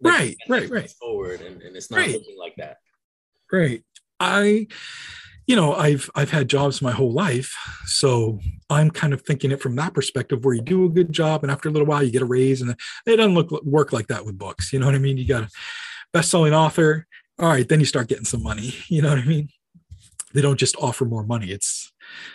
Right, 0.00 0.36
right, 0.48 0.68
right. 0.68 0.90
Forward, 0.90 1.42
and, 1.42 1.62
and 1.62 1.76
it's 1.76 1.90
not 1.90 1.98
right. 1.98 2.12
looking 2.12 2.36
like 2.38 2.56
that. 2.56 2.78
Right. 3.52 3.84
I, 4.18 4.66
you 5.52 5.56
know, 5.56 5.74
I've 5.74 6.08
I've 6.14 6.30
had 6.30 6.48
jobs 6.48 6.80
my 6.80 6.92
whole 6.92 7.12
life, 7.12 7.54
so 7.84 8.40
I'm 8.70 8.90
kind 8.90 9.12
of 9.12 9.20
thinking 9.20 9.50
it 9.50 9.60
from 9.60 9.76
that 9.76 9.92
perspective, 9.92 10.46
where 10.46 10.54
you 10.54 10.62
do 10.62 10.86
a 10.86 10.88
good 10.88 11.12
job, 11.12 11.42
and 11.42 11.52
after 11.52 11.68
a 11.68 11.72
little 11.72 11.86
while, 11.86 12.02
you 12.02 12.10
get 12.10 12.22
a 12.22 12.24
raise, 12.24 12.62
and 12.62 12.74
it 13.04 13.16
doesn't 13.16 13.34
look 13.34 13.62
work 13.62 13.92
like 13.92 14.06
that 14.06 14.24
with 14.24 14.38
books. 14.38 14.72
You 14.72 14.78
know 14.78 14.86
what 14.86 14.94
I 14.94 14.98
mean? 14.98 15.18
You 15.18 15.28
got 15.28 15.42
a 15.42 15.50
best-selling 16.14 16.54
author, 16.54 17.06
all 17.38 17.50
right, 17.50 17.68
then 17.68 17.80
you 17.80 17.84
start 17.84 18.08
getting 18.08 18.24
some 18.24 18.42
money. 18.42 18.74
You 18.88 19.02
know 19.02 19.10
what 19.10 19.18
I 19.18 19.26
mean? 19.26 19.50
They 20.32 20.40
don't 20.40 20.58
just 20.58 20.74
offer 20.76 21.04
more 21.04 21.22
money. 21.22 21.50
It's 21.50 21.92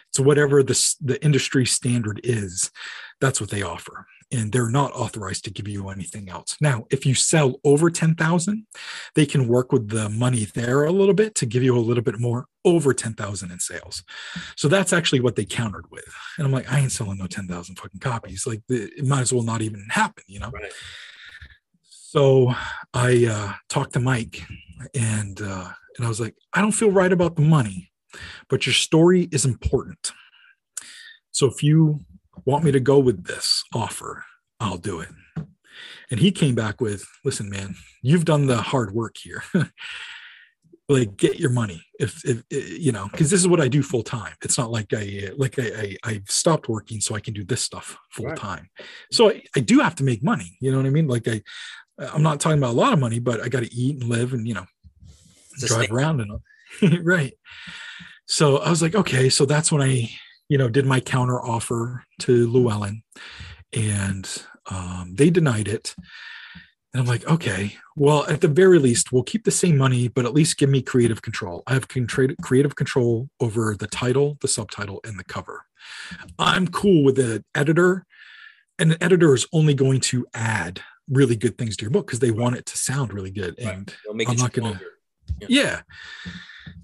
it's 0.10 0.20
whatever 0.20 0.62
the 0.62 0.96
the 1.02 1.20
industry 1.26 1.66
standard 1.66 2.22
is. 2.24 2.70
That's 3.20 3.42
what 3.42 3.50
they 3.50 3.64
offer, 3.64 4.06
and 4.32 4.52
they're 4.52 4.70
not 4.70 4.92
authorized 4.94 5.46
to 5.46 5.52
give 5.52 5.68
you 5.68 5.90
anything 5.90 6.30
else. 6.30 6.58
Now, 6.60 6.86
if 6.92 7.06
you 7.06 7.14
sell 7.14 7.56
over 7.64 7.90
ten 7.90 8.16
thousand, 8.16 8.68
they 9.16 9.26
can 9.26 9.48
work 9.48 9.72
with 9.72 9.90
the 9.90 10.10
money 10.10 10.46
there 10.46 10.84
a 10.84 10.92
little 10.92 11.14
bit 11.14 11.36
to 11.36 11.46
give 11.46 11.64
you 11.64 11.78
a 11.78 11.80
little 11.80 12.04
bit 12.04 12.20
more 12.20 12.48
over 12.66 12.94
ten 12.94 13.14
thousand 13.14 13.52
in 13.52 13.60
sales. 13.60 14.04
So 14.56 14.68
that's 14.68 14.94
actually 14.94 15.22
what 15.22 15.36
they 15.36 15.46
countered 15.46 15.86
with. 15.92 16.06
And 16.38 16.46
I'm 16.46 16.52
like, 16.52 16.72
I 16.72 16.80
ain't 16.80 16.92
selling 16.92 17.18
no 17.18 17.28
ten 17.28 17.48
thousand 17.48 17.78
fucking 17.78 18.02
copies. 18.02 18.46
Like 18.46 18.62
it 18.70 19.06
might 19.06 19.22
as 19.22 19.34
well 19.34 19.44
not 19.44 19.62
even 19.62 19.86
happen. 19.90 20.24
You 20.28 20.40
know. 20.40 20.52
Right. 20.52 20.72
So 21.82 22.54
I 22.94 23.28
uh, 23.30 23.54
talked 23.70 23.94
to 23.94 24.00
Mike 24.00 24.44
and 24.94 25.42
uh, 25.42 25.70
and 25.98 26.06
I 26.06 26.10
was 26.10 26.20
like, 26.20 26.36
I 26.54 26.62
don't 26.62 26.72
feel 26.72 26.92
right 26.92 27.12
about 27.12 27.36
the 27.36 27.42
money, 27.42 27.92
but 28.50 28.66
your 28.66 28.74
story 28.74 29.30
is 29.32 29.46
important. 29.46 30.12
So 31.32 31.48
if 31.48 31.62
you 31.62 32.00
want 32.48 32.64
me 32.64 32.72
to 32.72 32.80
go 32.80 32.98
with 32.98 33.26
this 33.26 33.64
offer, 33.74 34.26
I'll 34.60 34.78
do 34.78 35.00
it. 35.00 35.10
And 36.10 36.20
he 36.20 36.32
came 36.32 36.56
back 36.56 36.82
with, 36.82 37.06
listen, 37.24 37.50
man, 37.50 37.76
you've 38.02 38.26
done 38.26 38.48
the 38.48 38.58
hard 38.58 38.94
work 38.94 39.18
here. 39.18 39.44
like 40.90 41.18
get 41.18 41.38
your 41.38 41.50
money 41.50 41.84
if, 42.00 42.24
if 42.24 42.38
eh, 42.50 42.78
you 42.80 42.94
know 42.94 43.10
because 43.12 43.30
this 43.30 43.42
is 43.42 43.48
what 43.48 43.60
i 43.60 43.68
do 43.68 43.84
full 43.84 44.04
time 44.04 44.34
it's 44.42 44.58
not 44.58 44.72
like 44.72 44.94
i 44.94 45.04
eh, 45.04 45.30
like 45.36 45.60
I, 45.60 45.66
I 45.66 45.98
i 46.06 46.22
stopped 46.30 46.70
working 46.70 47.02
so 47.02 47.14
i 47.14 47.20
can 47.20 47.34
do 47.34 47.44
this 47.44 47.62
stuff 47.62 47.98
full 48.10 48.34
time 48.36 48.70
right. 48.80 48.88
so 49.12 49.30
I, 49.30 49.44
I 49.54 49.60
do 49.60 49.80
have 49.80 49.96
to 49.96 50.06
make 50.06 50.24
money 50.24 50.58
you 50.62 50.72
know 50.72 50.78
what 50.78 50.86
i 50.86 50.90
mean 50.90 51.10
like 51.10 51.28
i 51.28 51.42
I'm 52.00 52.22
not 52.22 52.40
talking 52.40 52.58
about 52.58 52.72
a 52.72 52.78
lot 52.78 52.94
of 52.94 53.00
money, 53.00 53.20
but 53.20 53.42
I 53.42 53.50
got 53.50 53.64
to 53.64 53.74
eat 53.74 54.00
and 54.00 54.10
live 54.10 54.34
and, 54.34 54.48
you 54.48 54.54
know, 54.54 54.66
drive 55.60 55.92
around 55.92 56.22
and 56.22 57.06
right. 57.06 57.34
So 58.28 58.58
I 58.58 58.70
was 58.70 58.82
like, 58.82 58.94
okay, 58.94 59.30
so 59.30 59.46
that's 59.46 59.72
when 59.72 59.82
I, 59.82 60.10
you 60.50 60.58
know, 60.58 60.70
did 60.70 60.86
my 60.86 61.00
counter 61.00 61.42
offer 61.42 62.04
to 62.20 62.48
Llewellyn 62.48 63.04
and 63.74 64.44
um, 64.70 65.14
they 65.16 65.30
denied 65.30 65.68
it. 65.68 65.96
And 66.94 67.02
I'm 67.02 67.08
like, 67.08 67.28
okay, 67.30 67.76
well, 67.96 68.26
at 68.28 68.42
the 68.42 68.48
very 68.48 68.80
least, 68.80 69.12
we'll 69.12 69.24
keep 69.24 69.44
the 69.44 69.52
same 69.52 69.78
money, 69.78 70.08
but 70.08 70.26
at 70.26 70.34
least 70.34 70.58
give 70.58 70.70
me 70.70 70.82
creative 70.82 71.22
control. 71.22 71.64
I 71.68 71.74
have 71.74 71.88
creative 71.88 72.76
control 72.76 73.30
over 73.40 73.76
the 73.76 73.88
title, 73.88 74.38
the 74.42 74.48
subtitle, 74.48 75.02
and 75.04 75.20
the 75.20 75.24
cover. 75.24 75.66
I'm 76.40 76.68
cool 76.68 77.04
with 77.04 77.18
the 77.18 77.44
editor, 77.54 78.06
and 78.80 78.92
the 78.92 79.04
editor 79.04 79.34
is 79.34 79.46
only 79.54 79.74
going 79.74 80.00
to 80.02 80.26
add 80.34 80.82
really 81.10 81.36
good 81.36 81.58
things 81.58 81.78
to 81.78 81.84
your 81.84 81.92
book 81.92 82.08
because 82.08 82.20
they 82.20 82.32
right. 82.32 82.40
want 82.40 82.56
it 82.56 82.66
to 82.68 82.78
sound 82.78 83.14
really 83.14 83.32
good. 83.32 83.60
And 83.60 83.94
I'm 84.10 84.38
not 84.38 84.54
going 84.54 84.74
to, 84.74 84.80
yeah. 85.42 85.48
yeah. 85.50 86.32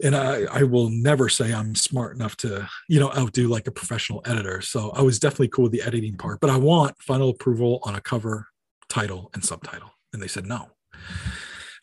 And 0.02 0.16
I, 0.16 0.44
I 0.52 0.64
will 0.64 0.90
never 0.90 1.30
say 1.30 1.54
I'm 1.54 1.76
smart 1.76 2.16
enough 2.16 2.36
to, 2.38 2.68
you 2.88 3.00
know, 3.00 3.12
outdo 3.12 3.48
like 3.48 3.68
a 3.68 3.72
professional 3.72 4.22
editor. 4.26 4.62
So 4.62 4.92
I 4.92 5.02
was 5.02 5.20
definitely 5.20 5.50
cool 5.50 5.64
with 5.64 5.72
the 5.72 5.82
editing 5.82 6.18
part, 6.18 6.40
but 6.40 6.50
I 6.50 6.58
want 6.58 7.02
final 7.02 7.30
approval 7.30 7.80
on 7.84 7.96
a 7.96 8.02
cover, 8.02 8.48
title, 8.90 9.30
and 9.34 9.44
subtitle. 9.44 9.92
And 10.12 10.22
they 10.22 10.28
said 10.28 10.46
no. 10.46 10.70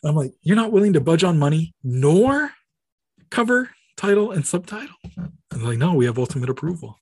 And 0.03 0.09
I'm 0.09 0.15
like, 0.15 0.33
you're 0.41 0.55
not 0.55 0.71
willing 0.71 0.93
to 0.93 1.01
budge 1.01 1.23
on 1.23 1.37
money 1.37 1.73
nor 1.83 2.51
cover, 3.29 3.71
title, 3.97 4.31
and 4.31 4.45
subtitle? 4.45 4.95
And 5.17 5.31
they're 5.51 5.69
like, 5.69 5.77
no, 5.77 5.93
we 5.93 6.05
have 6.05 6.17
ultimate 6.17 6.49
approval. 6.49 6.99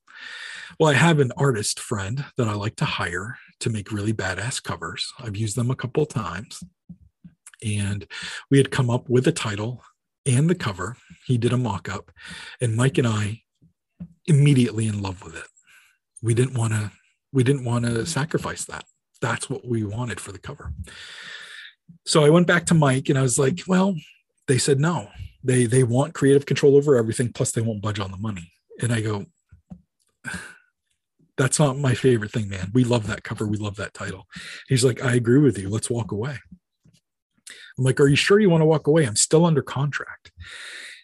well, 0.78 0.90
I 0.90 0.94
have 0.94 1.18
an 1.18 1.32
artist 1.36 1.78
friend 1.78 2.24
that 2.36 2.48
I 2.48 2.54
like 2.54 2.76
to 2.76 2.84
hire 2.84 3.36
to 3.60 3.70
make 3.70 3.92
really 3.92 4.12
badass 4.12 4.62
covers. 4.62 5.12
I've 5.18 5.36
used 5.36 5.56
them 5.56 5.70
a 5.70 5.76
couple 5.76 6.06
times. 6.06 6.62
And 7.62 8.06
we 8.50 8.58
had 8.58 8.70
come 8.70 8.88
up 8.88 9.08
with 9.08 9.26
a 9.28 9.32
title 9.32 9.82
and 10.34 10.48
the 10.48 10.54
cover. 10.54 10.96
He 11.26 11.38
did 11.38 11.52
a 11.52 11.56
mock 11.56 11.88
up, 11.88 12.10
and 12.60 12.76
Mike 12.76 12.98
and 12.98 13.06
I 13.06 13.42
immediately 14.26 14.86
in 14.86 15.02
love 15.02 15.22
with 15.22 15.36
it. 15.36 15.46
We 16.22 16.34
didn't 16.34 16.56
want 16.56 16.72
to 16.72 16.92
we 17.32 17.44
didn't 17.44 17.64
want 17.64 17.84
to 17.84 18.06
sacrifice 18.06 18.64
that. 18.66 18.84
That's 19.20 19.48
what 19.48 19.66
we 19.66 19.84
wanted 19.84 20.20
for 20.20 20.32
the 20.32 20.38
cover. 20.38 20.72
So 22.06 22.24
I 22.24 22.30
went 22.30 22.46
back 22.46 22.66
to 22.66 22.74
Mike 22.74 23.08
and 23.08 23.18
I 23.18 23.22
was 23.22 23.38
like, 23.38 23.60
well, 23.66 23.94
they 24.48 24.58
said 24.58 24.80
no. 24.80 25.08
They 25.42 25.66
they 25.66 25.84
want 25.84 26.14
creative 26.14 26.46
control 26.46 26.76
over 26.76 26.96
everything 26.96 27.32
plus 27.32 27.52
they 27.52 27.60
won't 27.60 27.82
budge 27.82 28.00
on 28.00 28.10
the 28.10 28.16
money. 28.16 28.52
And 28.80 28.92
I 28.92 29.00
go 29.00 29.26
that's 31.36 31.58
not 31.58 31.78
my 31.78 31.94
favorite 31.94 32.32
thing, 32.32 32.48
man. 32.48 32.70
We 32.74 32.84
love 32.84 33.06
that 33.06 33.24
cover. 33.24 33.46
We 33.46 33.56
love 33.56 33.76
that 33.76 33.94
title. 33.94 34.26
He's 34.68 34.84
like, 34.84 35.02
I 35.02 35.14
agree 35.14 35.38
with 35.38 35.58
you. 35.58 35.70
Let's 35.70 35.88
walk 35.88 36.12
away. 36.12 36.38
I'm 37.80 37.84
like, 37.86 37.98
Are 37.98 38.06
you 38.06 38.16
sure 38.16 38.38
you 38.38 38.50
want 38.50 38.60
to 38.60 38.66
walk 38.66 38.86
away? 38.86 39.06
I'm 39.06 39.16
still 39.16 39.46
under 39.46 39.62
contract. 39.62 40.30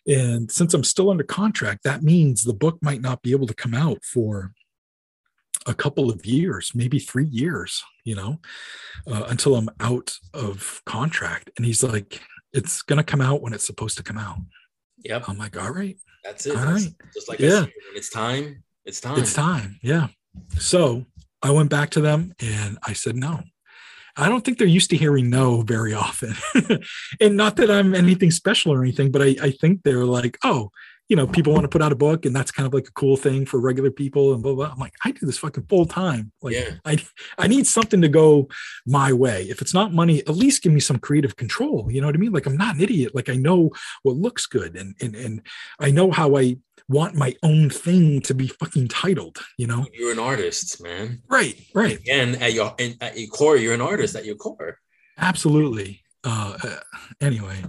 And 0.06 0.52
since 0.52 0.74
I'm 0.74 0.84
still 0.84 1.10
under 1.10 1.24
contract, 1.24 1.82
that 1.82 2.02
means 2.02 2.44
the 2.44 2.52
book 2.52 2.78
might 2.82 3.00
not 3.00 3.22
be 3.22 3.32
able 3.32 3.46
to 3.48 3.54
come 3.54 3.74
out 3.74 4.04
for 4.04 4.52
a 5.66 5.74
couple 5.74 6.10
of 6.10 6.24
years, 6.24 6.72
maybe 6.74 7.00
three 7.00 7.24
years, 7.24 7.82
you 8.04 8.14
know, 8.14 8.38
uh, 9.10 9.24
until 9.28 9.56
I'm 9.56 9.70
out 9.80 10.16
of 10.32 10.82
contract. 10.84 11.50
And 11.56 11.64
he's 11.64 11.82
like, 11.82 12.20
It's 12.52 12.82
going 12.82 12.98
to 12.98 13.04
come 13.04 13.22
out 13.22 13.40
when 13.40 13.54
it's 13.54 13.66
supposed 13.66 13.96
to 13.96 14.04
come 14.04 14.18
out. 14.18 14.36
Yep. 14.98 15.28
I'm 15.28 15.38
like, 15.38 15.60
All 15.60 15.72
right. 15.72 15.96
That's 16.24 16.44
it. 16.44 16.56
All 16.56 16.64
right. 16.64 16.88
Just 17.14 17.28
like 17.28 17.40
Yeah. 17.40 17.62
Said, 17.62 17.72
it's 17.94 18.10
time, 18.10 18.64
it's 18.84 19.00
time. 19.00 19.18
It's 19.18 19.32
time. 19.32 19.78
Yeah. 19.82 20.08
So 20.58 21.06
I 21.42 21.52
went 21.52 21.70
back 21.70 21.88
to 21.90 22.02
them 22.02 22.34
and 22.38 22.76
I 22.86 22.92
said 22.92 23.16
no. 23.16 23.42
I 24.16 24.28
don't 24.28 24.44
think 24.44 24.58
they're 24.58 24.66
used 24.66 24.90
to 24.90 24.96
hearing 24.96 25.28
no 25.28 25.60
very 25.62 25.92
often. 25.92 26.34
and 27.20 27.36
not 27.36 27.56
that 27.56 27.70
I'm 27.70 27.94
anything 27.94 28.30
special 28.30 28.72
or 28.72 28.82
anything, 28.82 29.10
but 29.10 29.22
I, 29.22 29.36
I 29.42 29.50
think 29.50 29.82
they're 29.82 30.06
like, 30.06 30.38
oh, 30.42 30.70
you 31.08 31.14
know, 31.14 31.26
people 31.26 31.52
want 31.52 31.62
to 31.62 31.68
put 31.68 31.82
out 31.82 31.92
a 31.92 31.96
book 31.96 32.26
and 32.26 32.34
that's 32.34 32.50
kind 32.50 32.66
of 32.66 32.74
like 32.74 32.88
a 32.88 32.92
cool 32.92 33.16
thing 33.16 33.46
for 33.46 33.60
regular 33.60 33.90
people 33.90 34.34
and 34.34 34.42
blah, 34.42 34.54
blah. 34.54 34.70
I'm 34.72 34.78
like, 34.78 34.94
I 35.04 35.12
do 35.12 35.24
this 35.24 35.38
fucking 35.38 35.66
full 35.68 35.86
time. 35.86 36.32
Like 36.42 36.54
Yeah. 36.54 36.70
I, 36.84 36.98
I 37.38 37.46
need 37.46 37.66
something 37.66 38.00
to 38.00 38.08
go 38.08 38.48
my 38.86 39.12
way. 39.12 39.44
If 39.44 39.62
it's 39.62 39.74
not 39.74 39.92
money, 39.92 40.20
at 40.20 40.34
least 40.34 40.62
give 40.62 40.72
me 40.72 40.80
some 40.80 40.98
creative 40.98 41.36
control. 41.36 41.86
You 41.90 42.00
know 42.00 42.08
what 42.08 42.16
I 42.16 42.18
mean? 42.18 42.32
Like 42.32 42.46
I'm 42.46 42.56
not 42.56 42.74
an 42.74 42.80
idiot. 42.80 43.14
Like 43.14 43.28
I 43.28 43.36
know 43.36 43.70
what 44.02 44.16
looks 44.16 44.46
good 44.46 44.76
and, 44.76 44.96
and, 45.00 45.14
and 45.14 45.42
I 45.78 45.92
know 45.92 46.10
how 46.10 46.36
I 46.36 46.56
want 46.88 47.14
my 47.14 47.34
own 47.42 47.70
thing 47.70 48.20
to 48.22 48.34
be 48.34 48.48
fucking 48.48 48.88
titled, 48.88 49.38
you 49.58 49.66
know? 49.66 49.86
You're 49.92 50.12
an 50.12 50.18
artist, 50.18 50.82
man. 50.82 51.22
Right, 51.28 51.56
right. 51.74 51.98
And 52.08 52.40
at 52.42 52.52
your 52.52 52.74
and 52.78 52.96
at 53.00 53.18
your 53.18 53.28
core, 53.28 53.56
you're 53.56 53.74
an 53.74 53.80
artist 53.80 54.14
at 54.16 54.24
your 54.24 54.36
core. 54.36 54.78
Absolutely. 55.18 56.02
Uh, 56.28 56.58
anyway, 57.20 57.62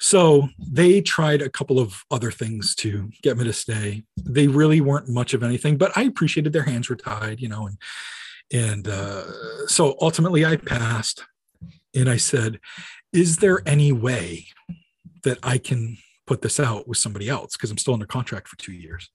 so 0.00 0.48
they 0.58 1.00
tried 1.00 1.40
a 1.40 1.48
couple 1.48 1.78
of 1.78 2.02
other 2.10 2.32
things 2.32 2.74
to 2.74 3.08
get 3.22 3.38
me 3.38 3.44
to 3.44 3.52
stay. 3.52 4.02
They 4.16 4.48
really 4.48 4.80
weren't 4.80 5.08
much 5.08 5.34
of 5.34 5.44
anything, 5.44 5.76
but 5.76 5.96
I 5.96 6.02
appreciated 6.02 6.52
their 6.52 6.64
hands 6.64 6.88
were 6.88 6.96
tied, 6.96 7.40
you 7.40 7.48
know, 7.48 7.68
and 7.68 7.78
and 8.52 8.88
uh, 8.88 9.66
so 9.68 9.96
ultimately 10.00 10.44
I 10.44 10.56
passed, 10.56 11.24
and 11.94 12.10
I 12.10 12.16
said, 12.16 12.58
"Is 13.12 13.36
there 13.36 13.62
any 13.64 13.92
way 13.92 14.46
that 15.22 15.38
I 15.44 15.58
can 15.58 15.96
put 16.26 16.42
this 16.42 16.58
out 16.58 16.88
with 16.88 16.98
somebody 16.98 17.28
else? 17.28 17.52
Because 17.52 17.70
I'm 17.70 17.78
still 17.78 17.94
under 17.94 18.06
contract 18.06 18.48
for 18.48 18.56
two 18.56 18.72
years." 18.72 19.08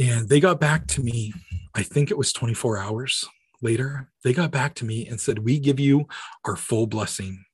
And 0.00 0.30
they 0.30 0.40
got 0.40 0.60
back 0.60 0.86
to 0.88 1.02
me. 1.02 1.34
I 1.74 1.82
think 1.82 2.10
it 2.10 2.16
was 2.16 2.32
24 2.32 2.78
hours 2.78 3.26
later. 3.60 4.08
They 4.24 4.32
got 4.32 4.50
back 4.50 4.74
to 4.76 4.86
me 4.86 5.06
and 5.06 5.20
said, 5.20 5.40
"We 5.40 5.58
give 5.58 5.78
you 5.78 6.06
our 6.46 6.56
full 6.56 6.86
blessing 6.86 7.44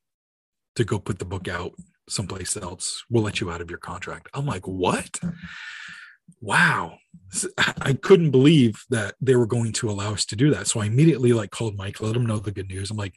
to 0.76 0.84
go 0.84 0.98
put 0.98 1.18
the 1.18 1.24
book 1.24 1.48
out 1.48 1.72
someplace 2.08 2.56
else. 2.56 3.04
We'll 3.10 3.24
let 3.24 3.40
you 3.40 3.50
out 3.50 3.60
of 3.60 3.70
your 3.70 3.78
contract." 3.78 4.28
I'm 4.32 4.46
like, 4.46 4.66
"What?" 4.66 5.20
Wow. 6.40 6.98
I 7.58 7.94
couldn't 7.94 8.30
believe 8.30 8.84
that 8.90 9.14
they 9.20 9.36
were 9.36 9.46
going 9.46 9.72
to 9.74 9.90
allow 9.90 10.12
us 10.12 10.24
to 10.26 10.36
do 10.36 10.50
that. 10.50 10.66
So 10.66 10.80
I 10.80 10.86
immediately 10.86 11.32
like 11.32 11.50
called 11.50 11.76
Mike, 11.76 12.00
let 12.00 12.16
him 12.16 12.26
know 12.26 12.38
the 12.38 12.52
good 12.52 12.68
news. 12.68 12.90
I'm 12.90 12.96
like, 12.96 13.14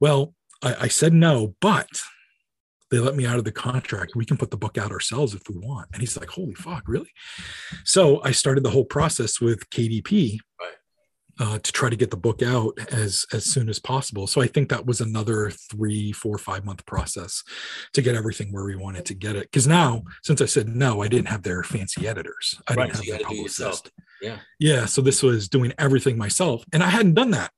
well, 0.00 0.34
I, 0.62 0.74
I 0.82 0.88
said 0.88 1.12
no, 1.12 1.54
but 1.60 1.88
they 2.90 2.98
let 2.98 3.14
me 3.14 3.26
out 3.26 3.38
of 3.38 3.44
the 3.44 3.52
contract. 3.52 4.16
We 4.16 4.24
can 4.24 4.36
put 4.36 4.50
the 4.50 4.56
book 4.56 4.76
out 4.76 4.90
ourselves 4.90 5.34
if 5.34 5.42
we 5.48 5.56
want. 5.56 5.88
And 5.92 6.00
he's 6.00 6.16
like, 6.16 6.30
holy 6.30 6.54
fuck, 6.54 6.88
really? 6.88 7.10
So 7.84 8.20
I 8.24 8.32
started 8.32 8.64
the 8.64 8.70
whole 8.70 8.84
process 8.84 9.40
with 9.40 9.70
KDP. 9.70 10.38
Uh, 11.40 11.58
to 11.58 11.72
try 11.72 11.88
to 11.88 11.96
get 11.96 12.10
the 12.10 12.16
book 12.16 12.42
out 12.42 12.74
as 12.92 13.26
as 13.32 13.44
soon 13.44 13.68
as 13.68 13.78
possible. 13.80 14.26
So 14.26 14.40
I 14.40 14.46
think 14.46 14.68
that 14.68 14.86
was 14.86 15.00
another 15.00 15.50
three, 15.50 16.12
four, 16.12 16.36
five 16.38 16.64
month 16.64 16.84
process 16.86 17.42
to 17.94 18.02
get 18.02 18.14
everything 18.14 18.52
where 18.52 18.64
we 18.64 18.76
wanted 18.76 19.06
to 19.06 19.14
get 19.14 19.34
it. 19.36 19.44
Because 19.50 19.66
now, 19.66 20.02
since 20.22 20.40
I 20.40 20.46
said 20.46 20.68
no, 20.68 21.02
I 21.02 21.08
didn't 21.08 21.28
have 21.28 21.42
their 21.42 21.62
fancy 21.62 22.06
editors. 22.06 22.60
I 22.68 22.74
Right, 22.74 22.86
didn't 22.92 22.96
so 22.96 22.98
have 23.12 23.18
the 23.18 23.24
gotta 23.24 23.34
do 23.34 23.40
it 23.40 23.42
yourself. 23.44 23.82
publicist. 23.84 23.90
Yeah. 24.20 24.38
Yeah. 24.58 24.84
So 24.86 25.00
this 25.00 25.22
was 25.22 25.48
doing 25.48 25.72
everything 25.78 26.16
myself, 26.18 26.62
and 26.72 26.82
I 26.82 26.90
hadn't 26.90 27.14
done 27.14 27.30
that 27.32 27.50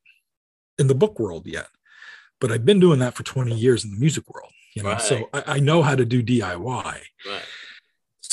in 0.78 0.86
the 0.86 0.94
book 0.94 1.18
world 1.18 1.46
yet. 1.46 1.66
But 2.40 2.50
I've 2.52 2.64
been 2.64 2.80
doing 2.80 3.00
that 3.00 3.14
for 3.14 3.22
20 3.24 3.54
years 3.54 3.84
in 3.84 3.90
the 3.92 3.98
music 3.98 4.24
world. 4.32 4.52
You 4.74 4.84
know, 4.84 4.96
so 4.98 5.28
I, 5.34 5.42
I 5.46 5.58
know 5.60 5.82
how 5.82 5.94
to 5.94 6.04
do 6.04 6.22
DIY. 6.22 6.62
Right. 6.64 7.42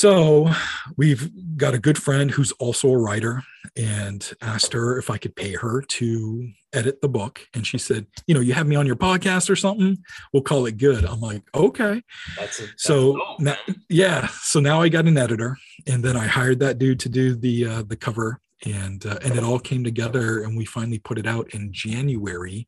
So 0.00 0.50
we've 0.96 1.30
got 1.58 1.74
a 1.74 1.78
good 1.78 1.98
friend 1.98 2.30
who's 2.30 2.52
also 2.52 2.88
a 2.88 2.96
writer 2.96 3.42
and 3.76 4.32
asked 4.40 4.72
her 4.72 4.96
if 4.96 5.10
I 5.10 5.18
could 5.18 5.36
pay 5.36 5.52
her 5.52 5.82
to 5.82 6.48
edit 6.72 7.02
the 7.02 7.08
book. 7.10 7.46
And 7.52 7.66
she 7.66 7.76
said, 7.76 8.06
you 8.26 8.34
know, 8.34 8.40
you 8.40 8.54
have 8.54 8.66
me 8.66 8.76
on 8.76 8.86
your 8.86 8.96
podcast 8.96 9.50
or 9.50 9.56
something, 9.56 9.98
we'll 10.32 10.42
call 10.42 10.64
it 10.64 10.78
good. 10.78 11.04
I'm 11.04 11.20
like, 11.20 11.42
okay. 11.54 12.02
That's 12.38 12.60
a, 12.60 12.62
that's 12.62 12.82
So 12.82 13.20
now, 13.40 13.56
yeah. 13.90 14.28
So 14.40 14.58
now 14.58 14.80
I 14.80 14.88
got 14.88 15.04
an 15.04 15.18
editor 15.18 15.58
and 15.86 16.02
then 16.02 16.16
I 16.16 16.26
hired 16.26 16.60
that 16.60 16.78
dude 16.78 17.00
to 17.00 17.10
do 17.10 17.34
the, 17.34 17.66
uh, 17.66 17.82
the 17.82 17.96
cover 17.96 18.40
and, 18.64 19.04
uh, 19.04 19.18
and 19.22 19.36
it 19.36 19.44
all 19.44 19.58
came 19.58 19.84
together 19.84 20.44
and 20.44 20.56
we 20.56 20.64
finally 20.64 20.98
put 20.98 21.18
it 21.18 21.26
out 21.26 21.52
in 21.52 21.74
January 21.74 22.66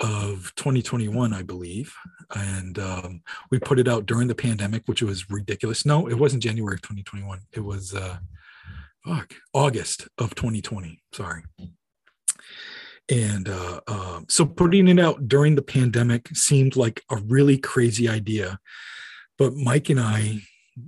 of 0.00 0.52
2021, 0.56 1.32
I 1.32 1.42
believe. 1.42 1.94
And 2.34 2.78
um, 2.78 3.22
we 3.50 3.58
put 3.58 3.78
it 3.78 3.88
out 3.88 4.06
during 4.06 4.28
the 4.28 4.34
pandemic, 4.34 4.82
which 4.86 5.02
was 5.02 5.30
ridiculous. 5.30 5.84
No, 5.84 6.08
it 6.08 6.18
wasn't 6.18 6.42
January 6.42 6.74
of 6.74 6.82
2021. 6.82 7.40
It 7.52 7.60
was 7.60 7.94
uh, 7.94 8.18
fuck 9.04 9.34
August 9.52 10.08
of 10.18 10.34
2020. 10.34 11.02
Sorry. 11.12 11.42
And 13.10 13.48
uh, 13.48 13.80
um, 13.88 14.26
so 14.28 14.44
putting 14.44 14.88
it 14.88 15.00
out 15.00 15.28
during 15.28 15.54
the 15.54 15.62
pandemic 15.62 16.28
seemed 16.34 16.76
like 16.76 17.02
a 17.10 17.16
really 17.16 17.56
crazy 17.56 18.08
idea. 18.08 18.60
But 19.38 19.54
Mike 19.54 19.88
and 19.88 20.00
I, 20.00 20.40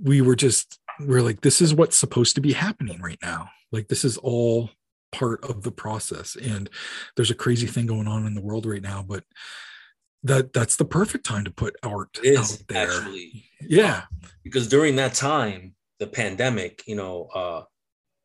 we 0.03 0.20
were 0.20 0.37
just, 0.37 0.78
we 1.01 1.15
are 1.16 1.23
like, 1.23 1.41
this 1.41 1.62
is 1.62 1.74
what's 1.74 1.97
supposed 1.97 2.35
to 2.35 2.41
be 2.41 2.53
happening 2.53 3.01
right 3.01 3.19
now. 3.23 3.49
Like, 3.73 3.89
this 3.89 4.05
is 4.05 4.19
all 4.19 4.70
part 5.12 5.45
of 5.45 5.62
the 5.62 5.73
process. 5.73 6.37
And 6.37 6.69
there's 7.16 7.31
a 7.31 7.35
crazy 7.35 7.66
thing 7.66 7.87
going 7.87 8.07
on 8.09 8.27
in 8.27 8.35
the 8.35 8.41
world 8.41 8.66
right 8.66 8.82
now, 8.82 9.03
but 9.07 9.24
that 10.23 10.53
that's 10.53 10.77
the 10.77 10.85
perfect 10.85 11.24
time 11.24 11.45
to 11.45 11.51
put 11.51 11.77
art 11.82 12.19
It 12.23 12.39
out 12.39 12.59
there. 12.69 12.91
actually 12.91 13.45
yeah. 13.61 14.03
because 14.45 14.69
during 14.69 14.97
that 14.97 15.15
time, 15.15 15.74
the 15.99 16.07
pandemic, 16.07 16.82
you 16.87 16.95
know, 16.97 17.28
uh, 17.35 17.62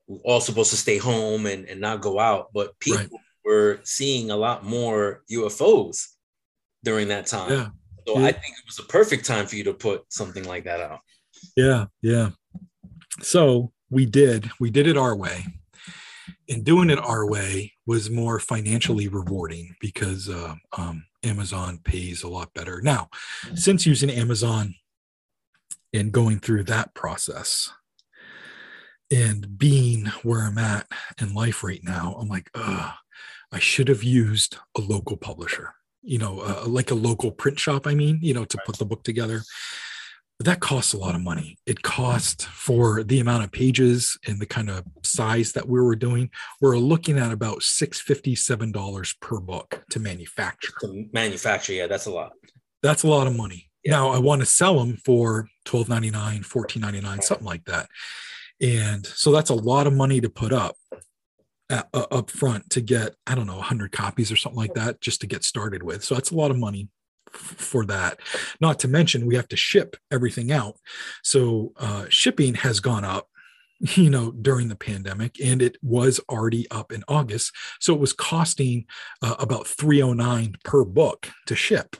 we're 0.08 0.20
all 0.20 0.42
supposed 0.42 0.72
to 0.72 0.78
stay 0.78 0.98
home 0.98 1.46
and, 1.46 1.66
and 1.66 1.80
not 1.82 2.02
go 2.02 2.20
out, 2.20 2.50
but 2.54 2.78
people 2.80 3.00
Right. 3.00 3.10
were 3.44 3.80
seeing 3.84 4.30
a 4.30 4.36
lot 4.38 4.64
more 4.66 5.24
UFOs 5.32 6.08
during 6.84 7.08
that 7.10 7.28
time. 7.28 7.52
Yeah. 7.52 7.70
So 8.08 8.20
Yeah. 8.20 8.26
I 8.28 8.32
think 8.34 8.56
it 8.58 8.66
was 8.68 8.80
a 8.80 8.84
perfect 8.84 9.26
time 9.26 9.48
for 9.48 9.56
you 9.56 9.64
to 9.66 9.74
put 9.74 10.04
something 10.10 10.44
like 10.44 10.66
that 10.66 10.80
out. 10.82 11.00
Yeah, 11.56 11.86
yeah. 12.02 12.32
So 13.22 13.72
we 13.90 14.06
did, 14.06 14.50
we 14.60 14.70
did 14.70 14.86
it 14.88 14.98
our 14.98 15.16
way. 15.16 15.46
And 16.48 16.64
doing 16.64 16.90
it 16.90 17.00
our 17.00 17.28
way 17.28 17.74
was 17.86 18.10
more 18.10 18.40
financially 18.40 19.08
rewarding 19.08 19.76
because 19.80 20.30
uh, 20.30 20.56
um, 20.78 21.06
Amazon 21.24 21.80
pays 21.84 22.24
a 22.24 22.28
lot 22.28 22.54
better. 22.54 22.82
Now, 22.82 23.10
since 23.56 23.86
using 23.86 24.10
Amazon 24.10 24.76
and 25.94 26.12
going 26.12 26.40
through 26.40 26.64
that 26.66 26.94
process 26.94 27.72
and 29.12 29.58
being 29.58 30.06
where 30.24 30.42
I'm 30.42 30.58
at 30.58 30.88
in 31.20 31.34
life 31.34 31.64
right 31.64 31.84
now, 31.84 32.16
I'm 32.20 32.28
like, 32.28 32.50
uh, 32.54 32.92
I 33.52 33.60
should 33.60 33.88
have 33.88 34.04
used 34.04 34.58
a 34.78 34.82
local 34.82 35.18
publisher, 35.18 35.74
you 36.02 36.18
know, 36.18 36.42
uh, 36.42 36.66
like 36.68 36.92
a 36.92 36.96
local 36.96 37.32
print 37.32 37.60
shop, 37.60 37.88
I 37.88 37.96
mean, 37.96 38.20
you 38.22 38.34
know, 38.34 38.46
to 38.46 38.58
put 38.66 38.78
the 38.78 38.86
book 38.86 39.04
together 39.04 39.42
but 40.38 40.46
that 40.48 40.60
costs 40.60 40.94
a 40.94 40.98
lot 40.98 41.16
of 41.16 41.22
money. 41.22 41.58
It 41.66 41.82
cost 41.82 42.46
for 42.48 43.04
the 43.04 43.20
amount 43.20 43.44
of 43.46 43.52
pages 43.52 44.18
and 44.28 44.40
the 44.40 44.46
kind 44.46 44.70
of 44.70 44.84
size 45.04 45.54
that 45.54 45.68
we 45.68 45.80
were 45.80 45.96
doing. 45.96 46.30
We're 46.60 46.78
looking 46.78 47.18
at 47.18 47.32
about 47.32 47.64
six 47.64 48.02
fifty 48.02 48.36
seven 48.36 48.72
dollars 48.72 49.16
per 49.22 49.40
book 49.40 49.84
to 49.92 50.00
manufacture. 50.00 50.74
To 50.82 51.06
manufacture, 51.14 51.74
yeah, 51.74 51.88
that's 51.88 52.06
a 52.06 52.12
lot. 52.12 52.34
That's 52.84 53.04
a 53.04 53.08
lot 53.08 53.28
of 53.28 53.36
money. 53.36 53.70
Yeah. 53.84 53.92
Now 53.92 54.10
I 54.10 54.20
want 54.20 54.42
to 54.42 54.46
sell 54.46 54.78
them 54.80 54.98
for 55.06 55.48
twelve 55.64 55.88
ninety 55.88 56.12
nine, 56.12 56.44
fourteen 56.44 56.82
ninety 56.82 57.02
nine, 57.02 57.22
something 57.22 57.46
like 57.48 57.66
that. 57.66 57.88
And 58.62 59.06
so 59.06 59.32
that's 59.32 59.50
a 59.50 59.56
lot 59.56 59.88
of 59.88 59.94
money 59.94 60.22
to 60.22 60.30
put 60.30 60.52
up. 60.54 60.76
uh, 61.70 61.82
up 61.94 62.30
front 62.30 62.70
to 62.70 62.80
get 62.80 63.16
i 63.26 63.34
don't 63.34 63.48
know 63.48 63.56
100 63.56 63.92
copies 63.92 64.32
or 64.32 64.36
something 64.36 64.60
like 64.60 64.76
that 64.76 65.02
just 65.02 65.20
to 65.22 65.26
get 65.26 65.44
started 65.44 65.82
with 65.82 66.04
so 66.04 66.14
that's 66.14 66.30
a 66.30 66.36
lot 66.36 66.52
of 66.52 66.58
money 66.60 66.88
for 67.36 67.86
that. 67.86 68.20
Not 68.60 68.80
to 68.80 68.88
mention 68.88 69.26
we 69.26 69.36
have 69.36 69.48
to 69.50 69.58
ship 69.58 69.96
everything 70.12 70.52
out. 70.52 70.78
So 71.24 71.74
uh, 71.78 72.06
shipping 72.10 72.56
has 72.56 72.80
gone 72.80 73.06
up 73.06 73.28
you 73.96 74.10
know 74.10 74.32
during 74.32 74.70
the 74.70 74.76
pandemic 74.76 75.36
and 75.44 75.62
it 75.62 75.78
was 75.82 76.20
already 76.30 76.70
up 76.72 76.92
in 76.92 77.04
august. 77.08 77.52
So 77.80 77.94
it 77.94 78.00
was 78.00 78.14
costing 78.14 78.86
uh, 79.22 79.36
about 79.40 79.68
309 79.68 80.56
per 80.64 80.86
book 80.86 81.30
to 81.48 81.56
ship. 81.56 81.96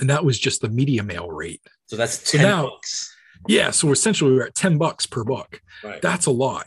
And 0.00 0.10
that 0.10 0.24
was 0.24 0.38
just 0.38 0.60
the 0.60 0.68
media 0.68 1.02
mail 1.02 1.30
rate. 1.30 1.62
So 1.86 1.96
that's 1.96 2.30
10 2.30 2.40
so 2.40 2.46
now, 2.46 2.62
bucks. 2.64 3.16
Yeah 3.48 3.70
so 3.70 3.92
essentially 3.92 4.32
we're 4.32 4.46
at 4.46 4.54
10 4.54 4.78
bucks 4.78 5.06
per 5.06 5.24
book. 5.24 5.60
Right. 5.82 6.02
that's 6.02 6.26
a 6.26 6.30
lot. 6.30 6.66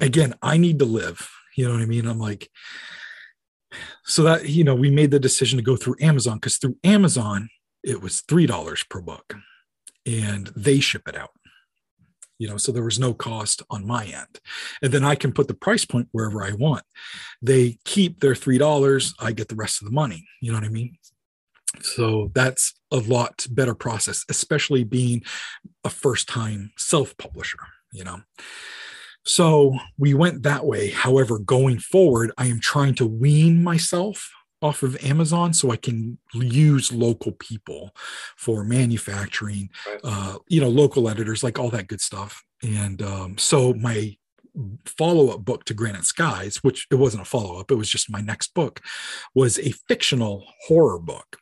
Again 0.00 0.34
i 0.42 0.56
need 0.56 0.78
to 0.80 0.84
live. 0.84 1.28
You 1.56 1.66
know 1.66 1.74
what 1.74 1.82
i 1.82 1.86
mean? 1.86 2.06
I'm 2.06 2.18
like 2.18 2.50
so 4.04 4.22
that 4.22 4.48
you 4.48 4.64
know 4.64 4.74
we 4.74 4.90
made 4.90 5.10
the 5.10 5.20
decision 5.20 5.56
to 5.56 5.62
go 5.62 5.76
through 5.76 5.96
amazon 6.00 6.36
because 6.36 6.56
through 6.56 6.76
amazon 6.84 7.48
it 7.84 8.00
was 8.00 8.22
three 8.22 8.46
dollars 8.46 8.82
per 8.88 9.00
book 9.00 9.36
and 10.06 10.50
they 10.56 10.80
ship 10.80 11.06
it 11.06 11.16
out. 11.16 11.30
You 12.38 12.48
know 12.48 12.56
so 12.56 12.72
there 12.72 12.82
was 12.82 12.98
no 12.98 13.14
cost 13.14 13.62
on 13.70 13.86
my 13.86 14.04
end. 14.06 14.40
And 14.82 14.92
then 14.92 15.04
i 15.04 15.14
can 15.14 15.32
put 15.32 15.46
the 15.46 15.54
price 15.54 15.84
point 15.84 16.08
wherever 16.10 16.42
i 16.42 16.52
want. 16.52 16.82
They 17.40 17.78
keep 17.84 18.20
their 18.20 18.34
three 18.34 18.58
dollars 18.58 19.14
i 19.20 19.32
get 19.32 19.48
the 19.48 19.54
rest 19.54 19.80
of 19.80 19.86
the 19.86 19.94
money. 19.94 20.26
You 20.40 20.50
know 20.50 20.58
what 20.58 20.66
i 20.66 20.70
mean? 20.70 20.96
So 21.80 22.30
that's 22.34 22.74
a 22.90 22.98
lot 22.98 23.46
better 23.50 23.74
process 23.74 24.24
especially 24.28 24.84
being 24.84 25.22
a 25.84 25.90
first 25.90 26.28
time 26.28 26.72
self 26.76 27.16
publisher 27.16 27.58
you 27.92 28.04
know 28.04 28.20
so 29.24 29.76
we 29.98 30.14
went 30.14 30.42
that 30.42 30.64
way 30.64 30.90
however 30.90 31.38
going 31.38 31.78
forward 31.78 32.30
i 32.38 32.46
am 32.46 32.60
trying 32.60 32.94
to 32.94 33.06
wean 33.06 33.62
myself 33.62 34.30
off 34.64 34.82
of 34.82 34.96
Amazon 35.04 35.52
so 35.52 35.70
I 35.70 35.76
can 35.76 36.16
use 36.32 36.90
local 36.90 37.32
people 37.32 37.94
for 38.36 38.64
manufacturing, 38.64 39.68
right. 39.86 40.00
uh, 40.02 40.38
you 40.48 40.58
know, 40.58 40.70
local 40.70 41.06
editors, 41.10 41.44
like 41.44 41.58
all 41.58 41.68
that 41.68 41.86
good 41.86 42.00
stuff. 42.00 42.42
And 42.62 43.02
um, 43.02 43.36
so 43.36 43.74
my 43.74 44.16
follow-up 44.86 45.44
book 45.44 45.64
to 45.66 45.74
Granite 45.74 46.04
Skies, 46.06 46.62
which 46.62 46.86
it 46.90 46.94
wasn't 46.94 47.22
a 47.22 47.26
follow-up, 47.26 47.70
it 47.70 47.74
was 47.74 47.90
just 47.90 48.10
my 48.10 48.22
next 48.22 48.54
book, 48.54 48.80
was 49.34 49.58
a 49.58 49.72
fictional 49.88 50.44
horror 50.66 50.98
book. 50.98 51.36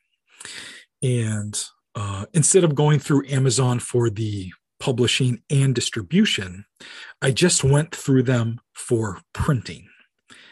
And 1.00 1.62
uh, 1.94 2.26
instead 2.32 2.64
of 2.64 2.74
going 2.74 2.98
through 2.98 3.28
Amazon 3.28 3.78
for 3.78 4.10
the 4.10 4.52
publishing 4.82 5.40
and 5.48 5.76
distribution, 5.76 6.64
I 7.22 7.30
just 7.30 7.62
went 7.62 7.94
through 7.94 8.24
them 8.24 8.60
for 8.72 9.20
printing 9.32 9.88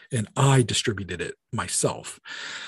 and 0.09 0.29
I 0.37 0.61
distributed 0.61 1.19
it 1.19 1.35
myself. 1.51 2.17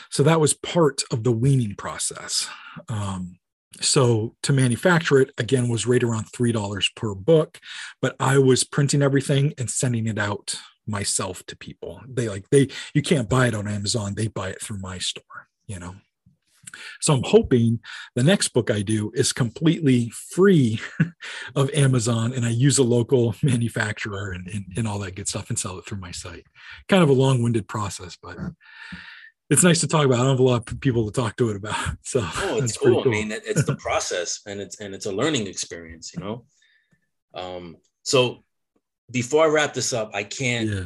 So 0.10 0.24
that 0.24 0.42
was 0.42 0.54
part 0.54 1.04
of 1.10 1.24
the 1.24 1.32
weaning 1.32 1.76
process. 1.76 2.50
Um, 2.90 3.38
so 3.80 4.36
to 4.44 4.52
manufacture 4.52 5.22
it 5.22 5.32
again 5.38 5.70
was 5.70 5.88
right 5.88 6.04
around 6.04 6.26
three 6.26 6.52
dollars 6.52 6.92
per 6.98 7.16
book, 7.16 7.62
but 8.02 8.18
I 8.20 8.40
was 8.40 8.66
printing 8.66 9.02
everything 9.02 9.54
and 9.58 9.70
sending 9.70 10.06
it 10.06 10.20
out 10.20 10.56
myself 10.86 11.46
to 11.46 11.56
people. 11.56 12.02
They 12.10 12.28
like 12.28 12.50
they 12.50 12.68
you 12.94 13.02
can't 13.02 13.30
buy 13.30 13.48
it 13.48 13.56
on 13.56 13.70
Amazon; 13.70 14.16
they 14.16 14.28
buy 14.28 14.50
it 14.50 14.62
through 14.62 14.80
my 14.80 14.98
store. 14.98 15.48
You 15.66 15.80
know. 15.80 15.96
So 17.02 17.14
I'm 17.14 17.24
hoping 17.24 17.80
the 18.16 18.24
next 18.24 18.50
book 18.50 18.72
I 18.72 18.82
do 18.82 19.12
is 19.14 19.34
completely 19.34 20.10
free 20.10 20.80
of 21.56 21.70
Amazon 21.74 22.34
and 22.34 22.46
I 22.46 22.50
use 22.50 22.78
a 22.78 22.84
local 22.84 23.36
manufacturer 23.44 24.32
and, 24.32 24.48
and, 24.48 24.66
and, 24.78 24.88
all 24.88 25.00
that 25.00 25.16
good 25.16 25.28
stuff 25.28 25.50
and 25.50 25.58
sell 25.58 25.78
it 25.78 25.86
through 25.86 26.00
my 26.00 26.12
site. 26.12 26.46
Kind 26.88 27.04
of 27.04 27.10
a 27.10 27.14
long 27.14 27.42
winded 27.42 27.68
process, 27.68 28.18
but 28.22 28.38
it's 29.50 29.64
nice 29.64 29.80
to 29.82 29.88
talk 29.88 30.06
about. 30.06 30.20
I 30.20 30.24
don't 30.24 30.32
have 30.32 30.40
a 30.40 30.44
lot 30.44 30.70
of 30.70 30.80
people 30.80 31.06
to 31.06 31.12
talk 31.12 31.38
to 31.38 31.50
it 31.50 31.56
about. 31.56 31.76
So 32.04 32.22
oh, 32.22 32.58
it's 32.58 32.78
cool. 32.78 33.04
cool. 33.04 33.12
I 33.12 33.16
mean, 33.16 33.32
it's 33.32 33.66
the 33.66 33.76
process 33.78 34.42
and 34.46 34.60
it's, 34.60 34.80
and 34.80 34.94
it's 34.94 35.06
a 35.06 35.12
learning 35.12 35.48
experience, 35.48 36.14
you 36.14 36.24
know? 36.24 36.46
Um, 37.34 37.78
so 38.04 38.44
before 39.12 39.46
I 39.46 39.48
wrap 39.48 39.74
this 39.74 39.94
up, 39.94 40.12
I 40.14 40.24
can't 40.24 40.70
yeah. 40.70 40.84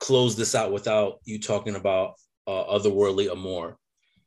close 0.00 0.36
this 0.36 0.54
out 0.54 0.72
without 0.72 1.18
you 1.24 1.38
talking 1.38 1.76
about 1.76 2.14
uh, 2.46 2.64
otherworldly 2.64 3.30
Amor 3.30 3.76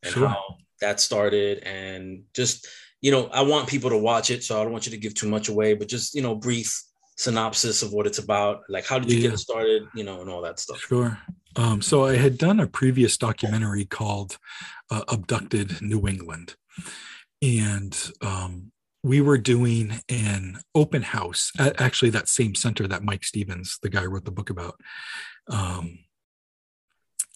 and 0.04 0.14
sure. 0.14 0.28
how 0.28 0.58
that 0.82 1.00
started 1.00 1.60
and 1.60 2.24
just 2.34 2.68
you 3.02 3.12
know 3.12 3.28
i 3.28 3.42
want 3.42 3.68
people 3.68 3.90
to 3.90 3.98
watch 3.98 4.30
it 4.30 4.44
so 4.44 4.60
i 4.60 4.64
don't 4.64 4.72
want 4.72 4.86
you 4.86 4.92
to 4.92 4.98
give 4.98 5.14
too 5.14 5.28
much 5.28 5.50
away 5.50 5.74
but 5.74 5.88
just 5.88 6.14
you 6.14 6.22
know 6.22 6.36
brief 6.36 6.82
synopsis 7.18 7.84
of 7.84 7.94
what 7.94 8.08
it's 8.08 8.20
about 8.20 8.62
like 8.70 8.86
how 8.86 8.98
did 8.98 9.12
you 9.12 9.20
yeah. 9.20 9.30
get 9.30 9.40
started 9.40 9.84
you 9.96 10.04
know 10.04 10.22
and 10.22 10.30
all 10.30 10.42
that 10.42 10.60
stuff 10.60 10.80
sure 10.80 11.18
um, 11.56 11.82
so 11.82 12.06
i 12.06 12.16
had 12.16 12.38
done 12.38 12.60
a 12.60 12.68
previous 12.68 13.18
documentary 13.18 13.86
called 13.86 14.38
uh, 14.90 15.04
abducted 15.08 15.82
new 15.82 16.08
england 16.08 16.56
and 17.42 18.12
um, 18.22 18.72
we 19.04 19.20
were 19.20 19.38
doing 19.38 19.94
an 20.10 20.60
open 20.76 21.02
house 21.02 21.52
at 21.58 21.82
actually 21.82 22.12
that 22.12 22.28
same 22.28 22.56
center 22.56 22.88
that 22.88 23.04
mike 23.04 23.24
stevens 23.24 23.78
the 23.84 23.90
guy 23.90 24.06
wrote 24.06 24.26
the 24.26 24.32
book 24.32 24.50
about 24.50 24.76
um, 25.50 26.00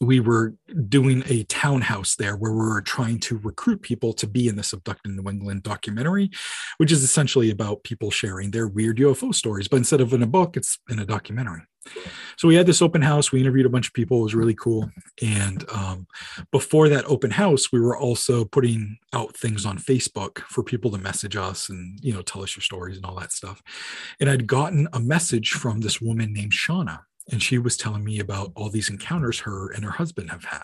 we 0.01 0.19
were 0.19 0.53
doing 0.89 1.23
a 1.27 1.43
townhouse 1.43 2.15
there 2.15 2.35
where 2.35 2.51
we 2.51 2.57
were 2.57 2.81
trying 2.81 3.19
to 3.19 3.37
recruit 3.37 3.81
people 3.81 4.11
to 4.13 4.27
be 4.27 4.47
in 4.47 4.55
this 4.55 4.73
abducted 4.73 5.13
new 5.13 5.29
england 5.29 5.63
documentary 5.63 6.29
which 6.77 6.91
is 6.91 7.03
essentially 7.03 7.49
about 7.49 7.83
people 7.83 8.11
sharing 8.11 8.51
their 8.51 8.67
weird 8.67 8.97
ufo 8.97 9.33
stories 9.33 9.67
but 9.67 9.77
instead 9.77 10.01
of 10.01 10.13
in 10.13 10.23
a 10.23 10.27
book 10.27 10.57
it's 10.57 10.79
in 10.89 10.99
a 10.99 11.05
documentary. 11.05 11.61
So 12.37 12.47
we 12.47 12.55
had 12.55 12.65
this 12.65 12.81
open 12.81 13.01
house 13.01 13.31
we 13.31 13.39
interviewed 13.39 13.67
a 13.67 13.69
bunch 13.69 13.87
of 13.87 13.93
people 13.93 14.19
it 14.19 14.23
was 14.23 14.35
really 14.35 14.55
cool. 14.55 14.89
And 15.21 15.63
um, 15.71 16.07
before 16.51 16.89
that 16.89 17.05
open 17.05 17.31
house 17.31 17.71
we 17.71 17.79
were 17.79 17.97
also 17.97 18.43
putting 18.45 18.97
out 19.13 19.37
things 19.37 19.65
on 19.65 19.77
facebook 19.77 20.39
for 20.39 20.63
people 20.63 20.91
to 20.91 20.97
message 20.97 21.35
us 21.35 21.69
and 21.69 21.99
you 22.01 22.13
know 22.13 22.21
tell 22.21 22.41
us 22.41 22.55
your 22.55 22.63
stories 22.63 22.97
and 22.97 23.05
all 23.05 23.15
that 23.19 23.31
stuff. 23.31 23.61
And 24.19 24.29
i'd 24.29 24.47
gotten 24.47 24.87
a 24.93 24.99
message 24.99 25.51
from 25.51 25.81
this 25.81 26.01
woman 26.01 26.33
named 26.33 26.53
shauna 26.53 27.01
and 27.31 27.41
she 27.41 27.57
was 27.57 27.75
telling 27.75 28.03
me 28.03 28.19
about 28.19 28.51
all 28.55 28.69
these 28.69 28.89
encounters 28.89 29.39
her 29.39 29.71
and 29.71 29.83
her 29.83 29.91
husband 29.91 30.29
have 30.29 30.45
had. 30.45 30.61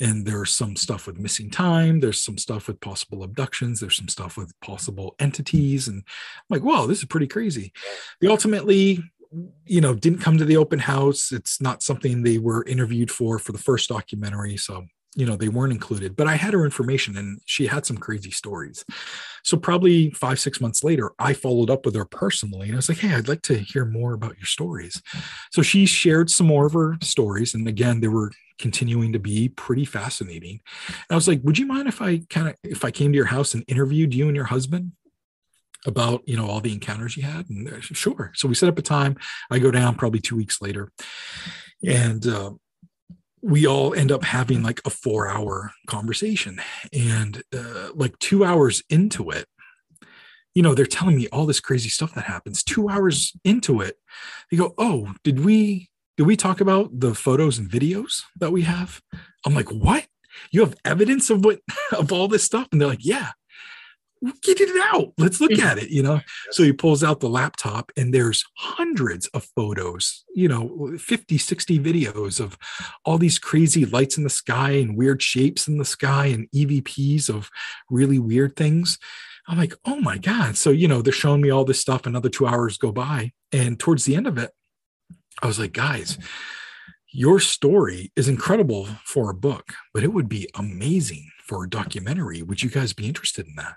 And 0.00 0.26
there's 0.26 0.52
some 0.52 0.76
stuff 0.76 1.06
with 1.06 1.18
missing 1.18 1.50
time 1.50 2.00
there's 2.00 2.22
some 2.22 2.38
stuff 2.38 2.68
with 2.68 2.80
possible 2.80 3.22
abductions 3.22 3.80
there's 3.80 3.96
some 3.96 4.08
stuff 4.08 4.36
with 4.36 4.52
possible 4.60 5.14
entities 5.18 5.88
and 5.88 6.02
i'm 6.06 6.44
like 6.50 6.62
wow 6.62 6.86
this 6.86 6.98
is 6.98 7.04
pretty 7.04 7.26
crazy. 7.26 7.72
They 8.20 8.28
ultimately 8.28 9.02
you 9.64 9.80
know 9.80 9.94
didn't 9.94 10.20
come 10.20 10.38
to 10.38 10.44
the 10.44 10.56
open 10.56 10.78
house. 10.78 11.32
It's 11.32 11.60
not 11.60 11.82
something 11.82 12.22
they 12.22 12.38
were 12.38 12.64
interviewed 12.64 13.10
for 13.10 13.38
for 13.38 13.52
the 13.52 13.58
first 13.58 13.88
documentary 13.88 14.56
so 14.56 14.86
you 15.16 15.24
know 15.26 15.34
they 15.34 15.48
weren't 15.48 15.72
included 15.72 16.14
but 16.14 16.28
i 16.28 16.36
had 16.36 16.52
her 16.52 16.64
information 16.64 17.16
and 17.16 17.40
she 17.46 17.66
had 17.66 17.84
some 17.84 17.96
crazy 17.96 18.30
stories. 18.30 18.84
So 19.42 19.56
probably 19.56 20.10
five 20.10 20.38
six 20.38 20.60
months 20.60 20.84
later 20.84 21.12
i 21.18 21.32
followed 21.32 21.70
up 21.70 21.84
with 21.84 21.94
her 21.96 22.04
personally 22.04 22.66
and 22.66 22.74
i 22.74 22.76
was 22.76 22.88
like 22.88 22.98
hey 22.98 23.14
i'd 23.14 23.28
like 23.28 23.42
to 23.42 23.58
hear 23.58 23.84
more 23.84 24.12
about 24.12 24.36
your 24.38 24.46
stories. 24.46 25.02
So 25.50 25.62
she 25.62 25.86
shared 25.86 26.30
some 26.30 26.46
more 26.46 26.66
of 26.66 26.74
her 26.74 26.98
stories 27.02 27.54
and 27.54 27.66
again 27.66 28.00
they 28.00 28.08
were 28.08 28.30
continuing 28.58 29.12
to 29.12 29.18
be 29.18 29.48
pretty 29.48 29.84
fascinating. 29.84 30.60
And 30.88 31.06
i 31.10 31.14
was 31.14 31.26
like 31.26 31.40
would 31.42 31.58
you 31.58 31.66
mind 31.66 31.88
if 31.88 32.00
i 32.02 32.18
kind 32.30 32.48
of 32.48 32.56
if 32.62 32.84
i 32.84 32.90
came 32.90 33.12
to 33.12 33.16
your 33.16 33.26
house 33.26 33.54
and 33.54 33.64
interviewed 33.66 34.14
you 34.14 34.26
and 34.26 34.36
your 34.36 34.46
husband 34.46 34.92
about 35.86 36.22
you 36.26 36.36
know 36.36 36.46
all 36.46 36.60
the 36.60 36.72
encounters 36.72 37.16
you 37.16 37.22
had? 37.22 37.48
And 37.48 37.82
sure. 37.82 38.32
So 38.34 38.48
we 38.48 38.54
set 38.54 38.68
up 38.68 38.78
a 38.78 38.82
time. 38.82 39.16
I 39.50 39.58
go 39.58 39.70
down 39.70 39.94
probably 39.94 40.20
two 40.20 40.36
weeks 40.36 40.60
later. 40.60 40.90
And 41.86 42.26
uh, 42.26 42.52
we 43.46 43.66
all 43.66 43.94
end 43.94 44.10
up 44.10 44.24
having 44.24 44.62
like 44.62 44.80
a 44.84 44.90
four 44.90 45.28
hour 45.28 45.72
conversation. 45.86 46.60
And 46.92 47.42
uh, 47.56 47.90
like 47.94 48.18
two 48.18 48.44
hours 48.44 48.82
into 48.90 49.30
it 49.30 49.46
you 50.56 50.62
know 50.62 50.74
they're 50.74 50.86
telling 50.86 51.16
me 51.16 51.28
all 51.28 51.44
this 51.44 51.60
crazy 51.60 51.90
stuff 51.90 52.14
that 52.14 52.24
happens. 52.24 52.64
Two 52.64 52.88
hours 52.88 53.32
into 53.44 53.82
it 53.82 53.98
they 54.50 54.56
go 54.56 54.74
oh 54.78 55.12
did 55.22 55.44
we 55.44 55.90
did 56.16 56.26
we 56.26 56.34
talk 56.34 56.62
about 56.62 56.98
the 56.98 57.14
photos 57.14 57.58
and 57.58 57.70
videos 57.70 58.22
that 58.40 58.50
we 58.50 58.62
have? 58.62 59.02
I'm 59.44 59.54
like 59.54 59.70
what? 59.70 60.06
You 60.50 60.60
have 60.60 60.74
evidence 60.84 61.28
of 61.28 61.44
what 61.44 61.60
of 61.92 62.10
all 62.10 62.26
this 62.26 62.42
stuff? 62.42 62.68
And 62.72 62.80
they're 62.80 62.88
like 62.88 63.04
yeah 63.04 63.32
get 64.42 64.60
it 64.60 64.82
out. 64.92 65.12
Let's 65.18 65.40
look 65.40 65.58
at 65.58 65.78
it, 65.78 65.90
you 65.90 66.02
know. 66.02 66.20
So 66.52 66.62
he 66.62 66.72
pulls 66.72 67.02
out 67.02 67.20
the 67.20 67.28
laptop 67.28 67.90
and 67.96 68.14
there's 68.14 68.44
hundreds 68.56 69.26
of 69.28 69.44
photos, 69.56 70.24
you 70.34 70.48
know, 70.48 70.96
50, 70.96 71.38
60 71.38 71.78
videos 71.78 72.40
of 72.40 72.56
all 73.04 73.18
these 73.18 73.38
crazy 73.38 73.84
lights 73.84 74.16
in 74.16 74.24
the 74.24 74.30
sky 74.30 74.72
and 74.72 74.96
weird 74.96 75.22
shapes 75.22 75.66
in 75.66 75.76
the 75.76 75.84
sky 75.84 76.26
and 76.26 76.48
EVPs 76.54 77.28
of 77.28 77.50
really 77.90 78.18
weird 78.18 78.56
things. 78.56 78.98
I'm 79.48 79.58
like, 79.58 79.74
oh 79.84 80.00
my 80.00 80.18
God. 80.18 80.56
So, 80.56 80.70
you 80.70 80.88
know, 80.88 81.02
they're 81.02 81.12
showing 81.12 81.40
me 81.40 81.50
all 81.50 81.64
this 81.64 81.80
stuff. 81.80 82.06
Another 82.06 82.28
two 82.28 82.46
hours 82.46 82.78
go 82.78 82.92
by. 82.92 83.32
And 83.52 83.78
towards 83.78 84.04
the 84.04 84.16
end 84.16 84.26
of 84.26 84.38
it, 84.38 84.52
I 85.42 85.46
was 85.46 85.58
like, 85.58 85.72
guys, 85.72 86.16
your 87.12 87.40
story 87.40 88.12
is 88.16 88.28
incredible 88.28 88.86
for 89.04 89.30
a 89.30 89.34
book, 89.34 89.72
but 89.92 90.02
it 90.02 90.12
would 90.12 90.28
be 90.28 90.48
amazing 90.54 91.28
for 91.46 91.64
a 91.64 91.70
documentary. 91.70 92.42
Would 92.42 92.62
you 92.62 92.70
guys 92.70 92.92
be 92.92 93.06
interested 93.06 93.46
in 93.46 93.54
that? 93.56 93.76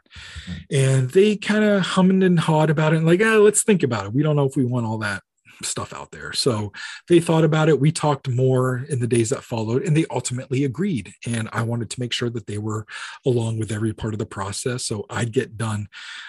And 0.71 1.09
they 1.11 1.35
kind 1.35 1.63
of 1.63 1.81
hummed 1.81 2.23
and 2.23 2.39
hawed 2.39 2.69
about 2.69 2.93
it 2.93 2.97
and 2.97 3.05
like, 3.05 3.21
ah, 3.23 3.37
let's 3.37 3.63
think 3.63 3.83
about 3.83 4.05
it. 4.05 4.13
We 4.13 4.23
don't 4.23 4.35
know 4.35 4.45
if 4.45 4.55
we 4.55 4.65
want 4.65 4.85
all 4.85 4.97
that 4.99 5.23
stuff 5.63 5.93
out 5.93 6.11
there. 6.11 6.33
So 6.33 6.71
they 7.07 7.19
thought 7.19 7.43
about 7.43 7.69
it. 7.69 7.79
We 7.79 7.91
talked 7.91 8.29
more 8.29 8.85
in 8.89 8.99
the 8.99 9.07
days 9.07 9.29
that 9.29 9.43
followed, 9.43 9.83
and 9.83 9.95
they 9.95 10.05
ultimately 10.11 10.63
agreed. 10.63 11.13
And 11.27 11.49
I 11.51 11.63
wanted 11.63 11.89
to 11.91 11.99
make 11.99 12.13
sure 12.13 12.29
that 12.29 12.47
they 12.47 12.57
were 12.57 12.85
along 13.25 13.59
with 13.59 13.71
every 13.71 13.93
part 13.93 14.13
of 14.13 14.19
the 14.19 14.25
process. 14.25 14.85
So 14.85 15.05
I'd 15.09 15.33
get 15.33 15.57
done 15.57 15.87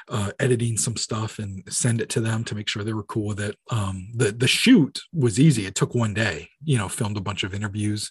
uh, 0.08 0.32
editing 0.38 0.76
some 0.76 0.96
stuff 0.96 1.38
and 1.38 1.62
send 1.68 2.00
it 2.00 2.08
to 2.10 2.20
them 2.20 2.44
to 2.44 2.54
make 2.54 2.68
sure 2.68 2.82
they 2.82 2.92
were 2.92 3.02
cool 3.04 3.26
with 3.26 3.40
it. 3.40 3.56
Um, 3.70 4.08
the 4.14 4.32
the 4.32 4.48
shoot 4.48 5.00
was 5.12 5.38
easy. 5.38 5.66
It 5.66 5.74
took 5.74 5.94
one 5.94 6.14
day. 6.14 6.48
You 6.62 6.78
know, 6.78 6.88
filmed 6.88 7.16
a 7.16 7.22
bunch 7.22 7.42
of 7.42 7.54
interviews, 7.54 8.10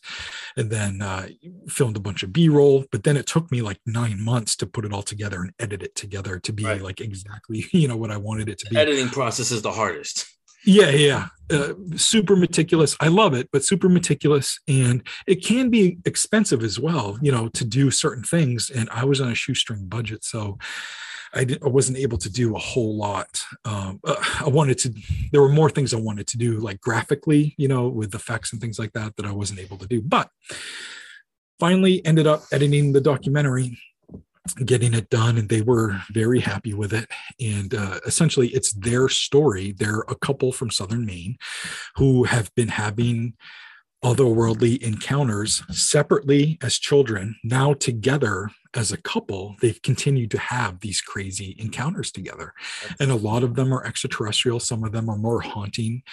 and 0.58 0.72
then 0.72 1.02
uh, 1.02 1.28
filmed 1.68 1.98
a 1.98 2.02
bunch 2.02 2.24
of 2.24 2.34
B 2.34 2.50
roll. 2.50 2.86
But 2.92 3.04
then 3.04 3.18
it 3.18 3.28
took 3.28 3.52
me 3.52 3.62
like 3.62 3.80
nine 3.86 4.24
months 4.24 4.56
to 4.58 4.66
put 4.66 4.86
it 4.86 4.94
all 4.94 5.04
together 5.04 5.42
and 5.42 5.54
edit 5.60 5.84
it 5.84 5.96
together 5.96 6.40
to 6.40 6.54
be 6.54 6.66
right. 6.66 6.82
like 6.82 7.02
exactly 7.02 7.66
you 7.72 7.88
know 7.88 7.98
what 7.98 8.12
I 8.12 8.18
wanted 8.18 8.50
it 8.50 8.58
to 8.60 8.66
the 8.66 8.72
be. 8.72 8.78
Editing 8.78 9.10
process 9.10 9.52
is 9.52 9.62
the 9.62 9.72
hardest. 9.72 10.26
Yeah, 10.66 10.90
yeah. 10.90 11.28
Uh, 11.52 11.74
super 11.96 12.36
meticulous. 12.36 12.96
I 13.00 13.08
love 13.08 13.34
it, 13.34 13.50
but 13.52 13.64
super 13.64 13.90
meticulous. 13.90 14.60
And 14.68 15.02
it 15.26 15.44
can 15.44 15.70
be 15.70 15.98
expensive 16.06 16.64
as 16.64 16.80
well, 16.80 17.18
you 17.22 17.32
know, 17.32 17.48
to 17.50 17.66
do 17.66 17.90
certain 17.90 18.24
things. 18.24 18.70
And 18.70 18.88
I 18.92 19.06
was 19.06 19.20
on 19.20 19.32
a 19.32 19.36
shoestring 19.36 19.88
budget. 19.88 20.24
So 20.24 20.60
I, 21.34 21.46
I 21.64 21.68
wasn't 21.68 21.98
able 21.98 22.18
to 22.20 22.30
do 22.30 22.56
a 22.56 22.60
whole 22.60 22.96
lot. 22.96 23.44
Um, 23.66 24.00
uh, 24.04 24.16
I 24.42 24.50
wanted 24.50 24.78
to, 24.80 24.94
there 25.32 25.42
were 25.42 25.50
more 25.50 25.70
things 25.70 25.94
I 25.94 26.00
wanted 26.00 26.28
to 26.28 26.38
do, 26.38 26.60
like 26.60 26.82
graphically, 26.82 27.56
you 27.58 27.68
know, 27.68 27.88
with 27.88 28.14
effects 28.14 28.52
and 28.52 28.62
things 28.62 28.78
like 28.78 28.94
that, 28.94 29.16
that 29.16 29.26
I 29.26 29.32
wasn't 29.32 29.60
able 29.60 29.78
to 29.78 29.88
do. 29.88 30.02
But 30.02 30.30
finally 31.60 32.06
ended 32.06 32.28
up 32.28 32.44
editing 32.52 32.94
the 32.94 33.02
documentary 33.02 33.78
getting 34.54 34.94
it 34.94 35.10
done 35.10 35.38
and 35.38 35.50
they 35.50 35.62
were 35.62 36.02
very 36.12 36.40
happy 36.40 36.74
with 36.74 36.94
it. 36.94 37.10
And 37.40 37.74
uh, 37.74 38.00
essentially 38.06 38.50
it's 38.50 38.74
their 38.74 39.10
story. 39.10 39.72
They're 39.72 40.06
a 40.08 40.16
couple 40.16 40.52
from 40.52 40.72
southern 40.72 41.06
maine 41.06 41.38
who 41.96 42.24
have 42.24 42.54
been 42.56 42.70
having 42.70 43.34
otherworldly 44.04 44.82
encounters 44.82 45.62
separately 45.70 46.58
as 46.62 46.80
children 46.80 47.36
now 47.44 47.74
together 47.74 48.50
as 48.76 48.92
a 48.92 49.02
couple 49.02 49.56
they've 49.62 49.82
continued 49.82 50.30
to 50.32 50.38
have 50.38 50.80
these 50.80 51.02
crazy 51.02 51.56
encounters 51.58 52.12
together. 52.12 52.54
And 53.00 53.12
a 53.12 53.16
lot 53.16 53.44
of 53.44 53.56
them 53.56 53.74
are 53.74 53.84
extraterrestrial 53.84 54.60
some 54.60 54.84
of 54.84 54.92
them 54.94 55.10
are 55.10 55.18
more 55.18 55.42
haunting 55.42 56.04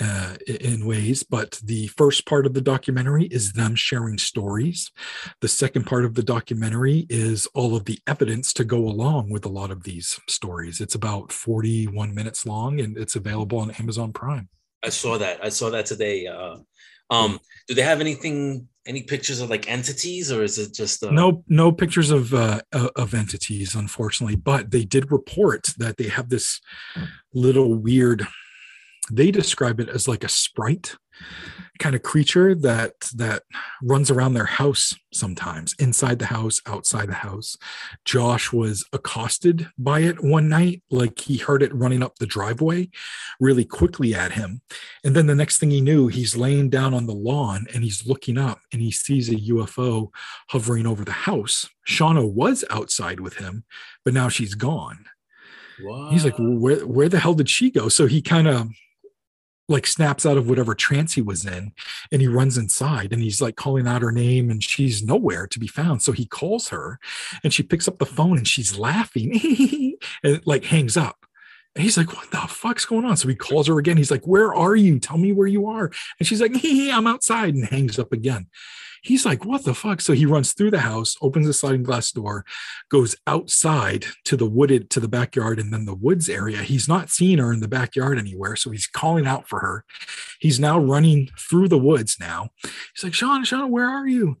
uh, 0.00 0.36
in 0.46 0.86
ways 0.86 1.22
but 1.22 1.60
the 1.64 1.88
first 1.88 2.26
part 2.26 2.46
of 2.46 2.54
the 2.54 2.60
documentary 2.60 3.24
is 3.24 3.54
them 3.54 3.74
sharing 3.74 4.18
stories. 4.18 4.92
The 5.40 5.48
second 5.48 5.86
part 5.86 6.04
of 6.04 6.14
the 6.14 6.22
documentary 6.22 7.06
is 7.08 7.46
all 7.54 7.74
of 7.74 7.86
the 7.86 7.98
evidence 8.06 8.52
to 8.54 8.64
go 8.64 8.78
along 8.78 9.30
with 9.30 9.44
a 9.46 9.50
lot 9.50 9.70
of 9.70 9.82
these 9.82 10.20
stories. 10.28 10.80
It's 10.80 10.94
about 10.94 11.32
41 11.32 12.14
minutes 12.14 12.46
long 12.46 12.80
and 12.80 12.96
it's 12.96 13.16
available 13.16 13.58
on 13.58 13.72
amazon 13.72 14.12
prime. 14.12 14.48
I 14.84 14.90
saw 14.90 15.16
that. 15.18 15.44
I 15.44 15.48
saw 15.48 15.70
that 15.70 15.86
today 15.86 16.26
uh 16.26 16.58
um, 17.12 17.38
do 17.68 17.74
they 17.74 17.82
have 17.82 18.00
anything, 18.00 18.68
any 18.86 19.02
pictures 19.02 19.40
of 19.40 19.50
like 19.50 19.70
entities, 19.70 20.32
or 20.32 20.42
is 20.42 20.58
it 20.58 20.74
just 20.74 21.04
uh... 21.04 21.10
no, 21.10 21.44
no 21.48 21.70
pictures 21.70 22.10
of 22.10 22.34
uh, 22.34 22.60
of 22.72 23.14
entities, 23.14 23.74
unfortunately? 23.74 24.36
But 24.36 24.70
they 24.70 24.84
did 24.84 25.12
report 25.12 25.74
that 25.78 25.96
they 25.96 26.08
have 26.08 26.28
this 26.28 26.60
little 27.32 27.74
weird. 27.74 28.26
They 29.10 29.30
describe 29.30 29.78
it 29.80 29.88
as 29.88 30.08
like 30.08 30.24
a 30.24 30.28
sprite 30.28 30.96
kind 31.78 31.94
of 31.94 32.02
creature 32.02 32.54
that 32.54 32.94
that 33.14 33.42
runs 33.82 34.10
around 34.10 34.34
their 34.34 34.46
house 34.46 34.94
sometimes 35.12 35.74
inside 35.78 36.18
the 36.18 36.26
house 36.26 36.60
outside 36.66 37.08
the 37.08 37.14
house 37.14 37.56
josh 38.04 38.52
was 38.52 38.84
accosted 38.92 39.68
by 39.78 40.00
it 40.00 40.22
one 40.22 40.48
night 40.48 40.82
like 40.90 41.18
he 41.20 41.38
heard 41.38 41.62
it 41.62 41.74
running 41.74 42.02
up 42.02 42.16
the 42.16 42.26
driveway 42.26 42.88
really 43.40 43.64
quickly 43.64 44.14
at 44.14 44.32
him 44.32 44.60
and 45.04 45.16
then 45.16 45.26
the 45.26 45.34
next 45.34 45.58
thing 45.58 45.70
he 45.70 45.80
knew 45.80 46.08
he's 46.08 46.36
laying 46.36 46.70
down 46.70 46.94
on 46.94 47.06
the 47.06 47.14
lawn 47.14 47.66
and 47.74 47.82
he's 47.82 48.06
looking 48.06 48.38
up 48.38 48.60
and 48.72 48.80
he 48.80 48.90
sees 48.90 49.28
a 49.28 49.34
ufo 49.34 50.08
hovering 50.50 50.86
over 50.86 51.04
the 51.04 51.12
house 51.12 51.68
shauna 51.88 52.30
was 52.30 52.64
outside 52.70 53.18
with 53.18 53.36
him 53.36 53.64
but 54.04 54.14
now 54.14 54.28
she's 54.28 54.54
gone 54.54 55.04
Wow. 55.82 56.10
He's 56.10 56.24
like, 56.24 56.34
where 56.38 56.86
where 56.86 57.08
the 57.08 57.18
hell 57.18 57.34
did 57.34 57.48
she 57.48 57.70
go? 57.70 57.88
So 57.88 58.06
he 58.06 58.22
kind 58.22 58.46
of 58.46 58.68
like 59.68 59.86
snaps 59.86 60.26
out 60.26 60.36
of 60.36 60.48
whatever 60.48 60.74
trance 60.74 61.14
he 61.14 61.22
was 61.22 61.46
in 61.46 61.72
and 62.10 62.20
he 62.20 62.28
runs 62.28 62.58
inside 62.58 63.12
and 63.12 63.22
he's 63.22 63.40
like 63.40 63.56
calling 63.56 63.86
out 63.86 64.02
her 64.02 64.12
name 64.12 64.50
and 64.50 64.62
she's 64.62 65.02
nowhere 65.02 65.46
to 65.46 65.58
be 65.58 65.68
found 65.68 66.02
so 66.02 66.12
he 66.12 66.26
calls 66.26 66.68
her 66.68 66.98
and 67.44 67.54
she 67.54 67.62
picks 67.62 67.86
up 67.86 67.98
the 67.98 68.06
phone 68.06 68.36
and 68.36 68.48
she's 68.48 68.76
laughing 68.76 69.32
and 70.22 70.34
it 70.34 70.46
like 70.46 70.64
hangs 70.64 70.96
up 70.96 71.22
and 71.74 71.82
he's 71.82 71.96
like, 71.96 72.12
what 72.14 72.30
the 72.30 72.36
fuck's 72.48 72.84
going 72.84 73.04
on? 73.04 73.16
So 73.16 73.28
he 73.28 73.34
calls 73.34 73.66
her 73.66 73.78
again. 73.78 73.96
He's 73.96 74.10
like, 74.10 74.26
where 74.26 74.54
are 74.54 74.76
you? 74.76 74.98
Tell 74.98 75.16
me 75.16 75.32
where 75.32 75.46
you 75.46 75.66
are. 75.66 75.90
And 76.18 76.26
she's 76.26 76.40
like, 76.40 76.52
I'm 76.64 77.06
outside 77.06 77.54
and 77.54 77.64
hangs 77.64 77.98
up 77.98 78.12
again. 78.12 78.48
He's 79.02 79.26
like, 79.26 79.44
what 79.44 79.64
the 79.64 79.74
fuck? 79.74 80.00
So 80.00 80.12
he 80.12 80.26
runs 80.26 80.52
through 80.52 80.70
the 80.70 80.80
house, 80.80 81.16
opens 81.20 81.46
the 81.46 81.52
sliding 81.52 81.82
glass 81.82 82.12
door, 82.12 82.44
goes 82.88 83.16
outside 83.26 84.06
to 84.24 84.36
the 84.36 84.46
wooded, 84.46 84.90
to 84.90 85.00
the 85.00 85.08
backyard 85.08 85.58
and 85.58 85.72
then 85.72 85.84
the 85.84 85.94
woods 85.94 86.28
area. 86.28 86.62
He's 86.62 86.88
not 86.88 87.10
seeing 87.10 87.38
her 87.38 87.52
in 87.52 87.60
the 87.60 87.68
backyard 87.68 88.18
anywhere. 88.18 88.56
So 88.56 88.70
he's 88.70 88.86
calling 88.86 89.26
out 89.26 89.48
for 89.48 89.58
her. 89.60 89.84
He's 90.40 90.60
now 90.60 90.78
running 90.78 91.28
through 91.38 91.68
the 91.68 91.78
woods 91.78 92.16
now. 92.20 92.50
He's 92.62 93.02
like, 93.02 93.14
Sean, 93.14 93.44
Sean, 93.44 93.70
where 93.70 93.88
are 93.88 94.06
you? 94.06 94.38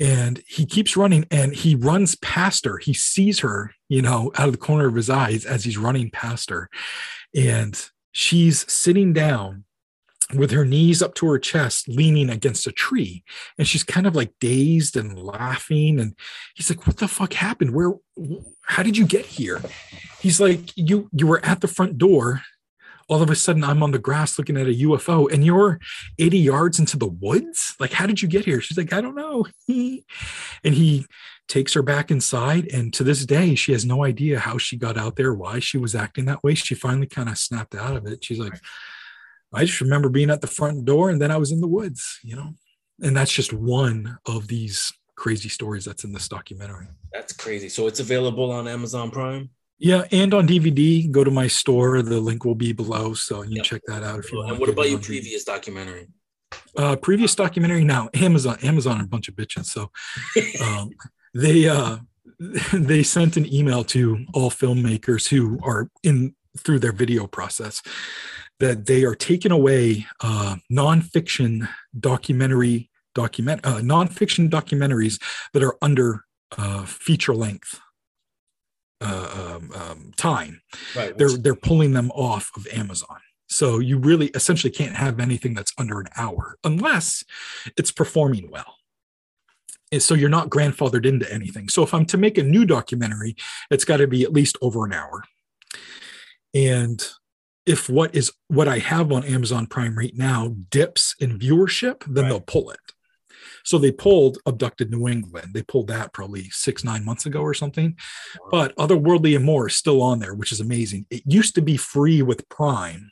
and 0.00 0.42
he 0.46 0.64
keeps 0.64 0.96
running 0.96 1.26
and 1.30 1.54
he 1.54 1.74
runs 1.74 2.14
past 2.16 2.64
her 2.64 2.78
he 2.78 2.94
sees 2.94 3.40
her 3.40 3.74
you 3.88 4.00
know 4.00 4.32
out 4.36 4.46
of 4.46 4.52
the 4.52 4.58
corner 4.58 4.86
of 4.86 4.94
his 4.94 5.10
eyes 5.10 5.44
as 5.44 5.64
he's 5.64 5.76
running 5.76 6.10
past 6.10 6.48
her 6.48 6.70
and 7.34 7.90
she's 8.12 8.70
sitting 8.72 9.12
down 9.12 9.64
with 10.34 10.50
her 10.50 10.64
knees 10.64 11.02
up 11.02 11.14
to 11.14 11.26
her 11.26 11.38
chest 11.38 11.88
leaning 11.88 12.30
against 12.30 12.66
a 12.66 12.72
tree 12.72 13.22
and 13.58 13.66
she's 13.66 13.82
kind 13.82 14.06
of 14.06 14.16
like 14.16 14.32
dazed 14.40 14.96
and 14.96 15.18
laughing 15.18 16.00
and 16.00 16.14
he's 16.54 16.70
like 16.70 16.86
what 16.86 16.98
the 16.98 17.08
fuck 17.08 17.32
happened 17.34 17.74
where 17.74 17.92
how 18.62 18.82
did 18.82 18.96
you 18.96 19.06
get 19.06 19.26
here 19.26 19.60
he's 20.20 20.40
like 20.40 20.76
you 20.76 21.08
you 21.12 21.26
were 21.26 21.44
at 21.44 21.60
the 21.60 21.68
front 21.68 21.98
door 21.98 22.42
all 23.08 23.22
of 23.22 23.30
a 23.30 23.36
sudden 23.36 23.64
I'm 23.64 23.82
on 23.82 23.90
the 23.90 23.98
grass 23.98 24.38
looking 24.38 24.56
at 24.56 24.66
a 24.66 24.70
UFO 24.70 25.30
and 25.30 25.44
you're 25.44 25.78
80 26.18 26.38
yards 26.38 26.78
into 26.78 26.96
the 26.96 27.08
woods. 27.08 27.74
Like, 27.78 27.92
how 27.92 28.06
did 28.06 28.22
you 28.22 28.28
get 28.28 28.46
here? 28.46 28.60
She's 28.60 28.78
like, 28.78 28.92
I 28.92 29.00
don't 29.00 29.14
know. 29.14 29.46
and 29.68 30.74
he 30.74 31.06
takes 31.48 31.74
her 31.74 31.82
back 31.82 32.10
inside. 32.10 32.72
And 32.72 32.92
to 32.94 33.04
this 33.04 33.26
day, 33.26 33.54
she 33.54 33.72
has 33.72 33.84
no 33.84 34.04
idea 34.04 34.38
how 34.38 34.56
she 34.56 34.76
got 34.76 34.96
out 34.96 35.16
there, 35.16 35.34
why 35.34 35.58
she 35.58 35.76
was 35.76 35.94
acting 35.94 36.24
that 36.26 36.42
way. 36.42 36.54
She 36.54 36.74
finally 36.74 37.06
kind 37.06 37.28
of 37.28 37.36
snapped 37.36 37.74
out 37.74 37.96
of 37.96 38.06
it. 38.06 38.24
She's 38.24 38.38
like, 38.38 38.58
I 39.54 39.64
just 39.64 39.80
remember 39.80 40.08
being 40.08 40.30
at 40.30 40.40
the 40.40 40.46
front 40.46 40.84
door 40.84 41.10
and 41.10 41.20
then 41.20 41.30
I 41.30 41.36
was 41.36 41.52
in 41.52 41.60
the 41.60 41.68
woods, 41.68 42.18
you 42.22 42.36
know? 42.36 42.54
And 43.02 43.16
that's 43.16 43.32
just 43.32 43.52
one 43.52 44.18
of 44.26 44.48
these 44.48 44.92
crazy 45.16 45.48
stories 45.48 45.84
that's 45.84 46.04
in 46.04 46.12
this 46.12 46.28
documentary. 46.28 46.86
That's 47.12 47.32
crazy. 47.32 47.68
So 47.68 47.86
it's 47.86 48.00
available 48.00 48.50
on 48.50 48.68
Amazon 48.68 49.10
Prime? 49.10 49.50
Yeah, 49.78 50.04
and 50.12 50.32
on 50.32 50.46
DVD, 50.46 51.10
go 51.10 51.24
to 51.24 51.30
my 51.30 51.48
store. 51.48 52.02
The 52.02 52.20
link 52.20 52.44
will 52.44 52.54
be 52.54 52.72
below, 52.72 53.14
so 53.14 53.42
you 53.42 53.56
can 53.56 53.64
check 53.64 53.82
that 53.88 54.04
out 54.04 54.20
if 54.20 54.30
you 54.30 54.38
want. 54.38 54.52
And 54.52 54.60
what 54.60 54.68
about 54.68 54.88
your 54.88 55.00
previous 55.00 55.42
documentary? 55.42 56.06
Uh, 56.76 56.94
previous 56.94 57.34
documentary 57.34 57.82
now 57.82 58.08
Amazon. 58.14 58.58
Amazon 58.62 59.00
are 59.00 59.04
a 59.04 59.08
bunch 59.08 59.28
of 59.28 59.34
bitches, 59.34 59.64
so 59.64 59.90
um, 60.64 60.90
they 61.34 61.68
uh, 61.68 61.96
they 62.72 63.02
sent 63.02 63.36
an 63.36 63.52
email 63.52 63.82
to 63.84 64.24
all 64.34 64.50
filmmakers 64.50 65.28
who 65.28 65.58
are 65.64 65.88
in 66.04 66.34
through 66.58 66.78
their 66.78 66.92
video 66.92 67.26
process 67.26 67.82
that 68.60 68.86
they 68.86 69.04
are 69.04 69.14
taking 69.14 69.52
away 69.52 70.06
uh, 70.20 70.56
nonfiction 70.70 71.68
documentary 71.98 72.90
document 73.14 73.60
uh, 73.64 73.78
nonfiction 73.78 74.48
documentaries 74.48 75.20
that 75.52 75.62
are 75.62 75.76
under 75.82 76.24
uh, 76.56 76.84
feature 76.84 77.34
length 77.34 77.80
uh, 79.00 79.56
um, 79.56 79.70
um, 79.74 80.12
time. 80.16 80.62
Right. 80.94 81.16
They're 81.16 81.36
they're 81.36 81.54
pulling 81.54 81.92
them 81.92 82.10
off 82.12 82.50
of 82.56 82.66
Amazon. 82.68 83.18
So 83.48 83.80
you 83.80 83.98
really 83.98 84.28
essentially 84.28 84.70
can't 84.70 84.94
have 84.94 85.20
anything 85.20 85.52
that's 85.54 85.72
under 85.76 86.00
an 86.00 86.08
hour 86.16 86.56
unless 86.64 87.22
it's 87.76 87.90
performing 87.90 88.50
well. 88.50 88.76
And 89.90 90.02
so 90.02 90.14
you're 90.14 90.30
not 90.30 90.48
grandfathered 90.48 91.04
into 91.04 91.30
anything. 91.30 91.68
So 91.68 91.82
if 91.82 91.92
I'm 91.92 92.06
to 92.06 92.16
make 92.16 92.38
a 92.38 92.42
new 92.42 92.64
documentary, 92.64 93.36
it's 93.70 93.84
got 93.84 93.98
to 93.98 94.06
be 94.06 94.22
at 94.22 94.32
least 94.32 94.56
over 94.62 94.86
an 94.86 94.94
hour. 94.94 95.24
And 96.54 97.06
if 97.66 97.88
what 97.88 98.14
is 98.14 98.32
what 98.48 98.68
I 98.68 98.78
have 98.78 99.12
on 99.12 99.24
Amazon 99.24 99.66
Prime 99.66 99.96
right 99.96 100.14
now 100.14 100.56
dips 100.70 101.14
in 101.20 101.38
viewership, 101.38 102.04
then 102.06 102.24
right. 102.24 102.30
they'll 102.30 102.40
pull 102.40 102.70
it. 102.70 102.80
So 103.64 103.78
they 103.78 103.92
pulled 103.92 104.38
Abducted 104.44 104.90
New 104.90 105.06
England. 105.08 105.54
They 105.54 105.62
pulled 105.62 105.88
that 105.88 106.12
probably 106.12 106.50
six, 106.50 106.82
nine 106.82 107.04
months 107.04 107.26
ago 107.26 107.40
or 107.40 107.54
something. 107.54 107.96
But 108.50 108.74
Otherworldly 108.76 109.36
Amor 109.36 109.68
is 109.68 109.76
still 109.76 110.02
on 110.02 110.18
there, 110.18 110.34
which 110.34 110.50
is 110.50 110.60
amazing. 110.60 111.06
It 111.10 111.22
used 111.24 111.54
to 111.54 111.62
be 111.62 111.76
free 111.76 112.22
with 112.22 112.48
Prime. 112.48 113.10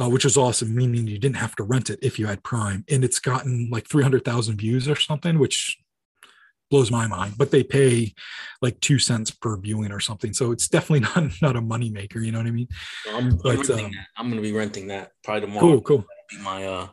Uh, 0.00 0.08
which 0.08 0.22
was 0.22 0.36
awesome, 0.36 0.72
meaning 0.72 1.08
you 1.08 1.18
didn't 1.18 1.38
have 1.38 1.56
to 1.56 1.64
rent 1.64 1.90
it 1.90 1.98
if 2.00 2.16
you 2.16 2.26
had 2.28 2.44
Prime. 2.44 2.84
And 2.88 3.02
it's 3.02 3.18
gotten 3.18 3.68
like 3.72 3.88
300,000 3.88 4.56
views 4.56 4.86
or 4.86 4.94
something, 4.94 5.40
which 5.40 5.76
blows 6.70 6.90
my 6.90 7.06
mind. 7.06 7.34
But 7.36 7.50
they 7.50 7.62
pay 7.62 8.14
like 8.62 8.80
two 8.80 8.98
cents 8.98 9.30
per 9.30 9.56
viewing 9.56 9.92
or 9.92 10.00
something, 10.00 10.32
so 10.32 10.52
it's 10.52 10.68
definitely 10.68 11.00
not 11.22 11.32
not 11.42 11.56
a 11.56 11.60
money 11.60 11.90
maker. 11.90 12.20
You 12.20 12.32
know 12.32 12.38
what 12.38 12.46
I 12.46 12.52
mean? 12.52 12.68
I'm, 13.10 13.36
but, 13.36 13.70
um, 13.70 13.90
I'm 14.16 14.28
gonna 14.28 14.42
be 14.42 14.52
renting 14.52 14.88
that 14.88 15.12
probably 15.22 15.42
tomorrow. 15.42 15.66
Cool, 15.66 15.80
cool. 15.80 16.04
Be 16.30 16.38
my 16.38 16.66
uh 16.66 16.88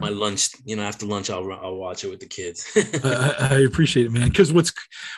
my 0.00 0.08
lunch 0.08 0.50
you 0.64 0.76
know 0.76 0.82
after 0.82 1.06
lunch 1.06 1.30
i'll, 1.30 1.50
I'll 1.52 1.76
watch 1.76 2.04
it 2.04 2.10
with 2.10 2.20
the 2.20 2.26
kids 2.26 2.66
I, 3.04 3.48
I, 3.52 3.58
appreciate 3.60 4.06
it 4.06 4.12
man 4.12 4.28
because 4.28 4.52
what's 4.52 4.72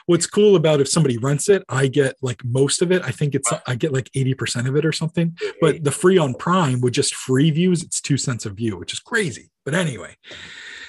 what's 0.07 0.27
cool 0.27 0.57
about 0.57 0.81
if 0.81 0.89
somebody 0.89 1.19
rents 1.19 1.49
it 1.49 1.65
i 1.69 1.87
get 1.87 2.17
like 2.23 2.45
most 2.45 2.83
of 2.83 2.93
it 2.93 3.03
i 3.03 3.11
think 3.11 3.35
it's 3.35 3.53
i 3.67 3.75
get 3.75 3.93
like 3.93 4.11
80% 4.13 4.69
of 4.69 4.77
it 4.77 4.85
or 4.85 4.93
something 4.93 5.37
but 5.61 5.83
the 5.83 5.91
free 5.91 6.19
on 6.19 6.35
prime 6.35 6.81
with 6.81 6.93
just 6.93 7.15
free 7.15 7.51
views 7.51 7.83
it's 7.83 8.01
two 8.01 8.17
cents 8.17 8.47
a 8.47 8.51
view 8.51 8.77
which 8.77 8.93
is 8.93 9.01
crazy 9.01 9.51
but 9.65 9.75
anyway 9.75 10.17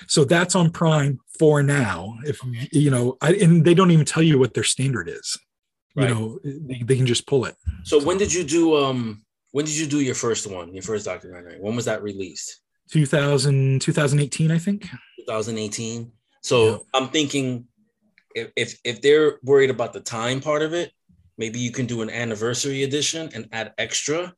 so 0.08 0.24
that's 0.24 0.56
on 0.56 0.70
prime 0.70 1.20
for 1.40 1.64
now 1.64 2.18
if 2.24 2.40
you 2.72 2.90
know 2.90 3.18
I, 3.22 3.34
and 3.34 3.64
they 3.64 3.74
don't 3.74 3.92
even 3.92 4.06
tell 4.06 4.24
you 4.24 4.40
what 4.40 4.54
their 4.54 4.64
standard 4.64 5.10
is. 5.10 5.38
Right. 5.96 6.10
you 6.10 6.16
know 6.16 6.40
they, 6.44 6.84
they, 6.84 6.96
can 6.96 7.08
just 7.08 7.26
pull 7.26 7.46
it. 7.46 7.56
So, 7.84 8.00
so 8.00 8.06
when 8.06 8.18
did 8.18 8.34
you 8.34 8.44
do 8.44 8.76
um 8.76 9.24
when 9.52 9.66
did 9.66 9.76
you 9.76 9.88
do 9.88 10.00
your 10.00 10.16
first 10.16 10.46
one 10.48 10.74
your 10.74 10.84
first 10.84 11.06
documentary? 11.06 11.58
When 11.60 11.76
was 11.76 11.86
that 11.86 12.04
released? 12.04 12.62
2000 12.92 13.82
2018 13.82 14.52
i 14.52 14.58
think. 14.58 14.84
2018 15.18 16.10
so 16.42 16.66
yeah. 16.66 16.78
i'm 16.94 17.10
thinking 17.10 17.66
if, 18.34 18.52
if 18.56 18.80
if 18.86 19.02
they're 19.02 19.40
worried 19.44 19.70
about 19.70 19.92
the 19.92 20.00
time 20.00 20.40
part 20.40 20.62
of 20.62 20.74
it 20.74 20.94
maybe 21.38 21.60
you 21.60 21.72
can 21.72 21.86
do 21.86 22.02
an 22.02 22.10
anniversary 22.10 22.84
edition 22.84 23.30
and 23.34 23.48
add 23.52 23.74
extra. 23.78 24.34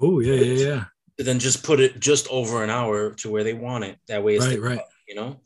Oh 0.00 0.20
yeah 0.20 0.34
yeah 0.34 0.66
yeah 0.66 0.84
then 1.18 1.38
just 1.38 1.62
put 1.62 1.80
it 1.80 2.00
just 2.00 2.26
over 2.28 2.64
an 2.64 2.70
hour 2.70 3.10
to 3.12 3.30
where 3.30 3.44
they 3.44 3.52
want 3.52 3.84
it. 3.84 3.98
That 4.08 4.24
way 4.24 4.36
it's 4.36 4.46
right 4.46 4.60
right. 4.60 4.80
you 5.06 5.14
know? 5.14 5.40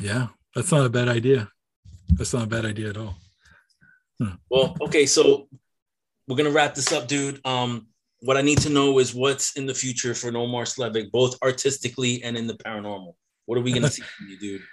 Yeah 0.00 0.28
that's 0.54 0.72
not 0.72 0.86
a 0.86 0.90
bad 0.90 1.08
idea 1.08 1.48
that's 2.10 2.32
not 2.34 2.44
a 2.44 2.46
bad 2.46 2.64
idea 2.64 2.90
at 2.90 2.96
all 2.96 3.16
hmm. 4.18 4.30
well 4.50 4.76
okay 4.80 5.06
so 5.06 5.48
we're 6.26 6.36
gonna 6.36 6.50
wrap 6.50 6.74
this 6.74 6.92
up 6.92 7.08
dude 7.08 7.40
um 7.44 7.86
what 8.20 8.36
I 8.36 8.42
need 8.42 8.58
to 8.58 8.70
know 8.70 8.98
is 8.98 9.14
what's 9.14 9.56
in 9.56 9.66
the 9.66 9.74
future 9.74 10.14
for 10.14 10.30
Nomar 10.30 10.64
Slevik, 10.64 11.10
both 11.10 11.36
artistically 11.42 12.22
and 12.22 12.36
in 12.36 12.46
the 12.46 12.54
paranormal. 12.54 13.14
What 13.46 13.58
are 13.58 13.62
we 13.62 13.70
going 13.70 13.82
to 13.82 13.90
see 13.90 14.02
from 14.02 14.28
you, 14.28 14.38
dude? 14.38 14.62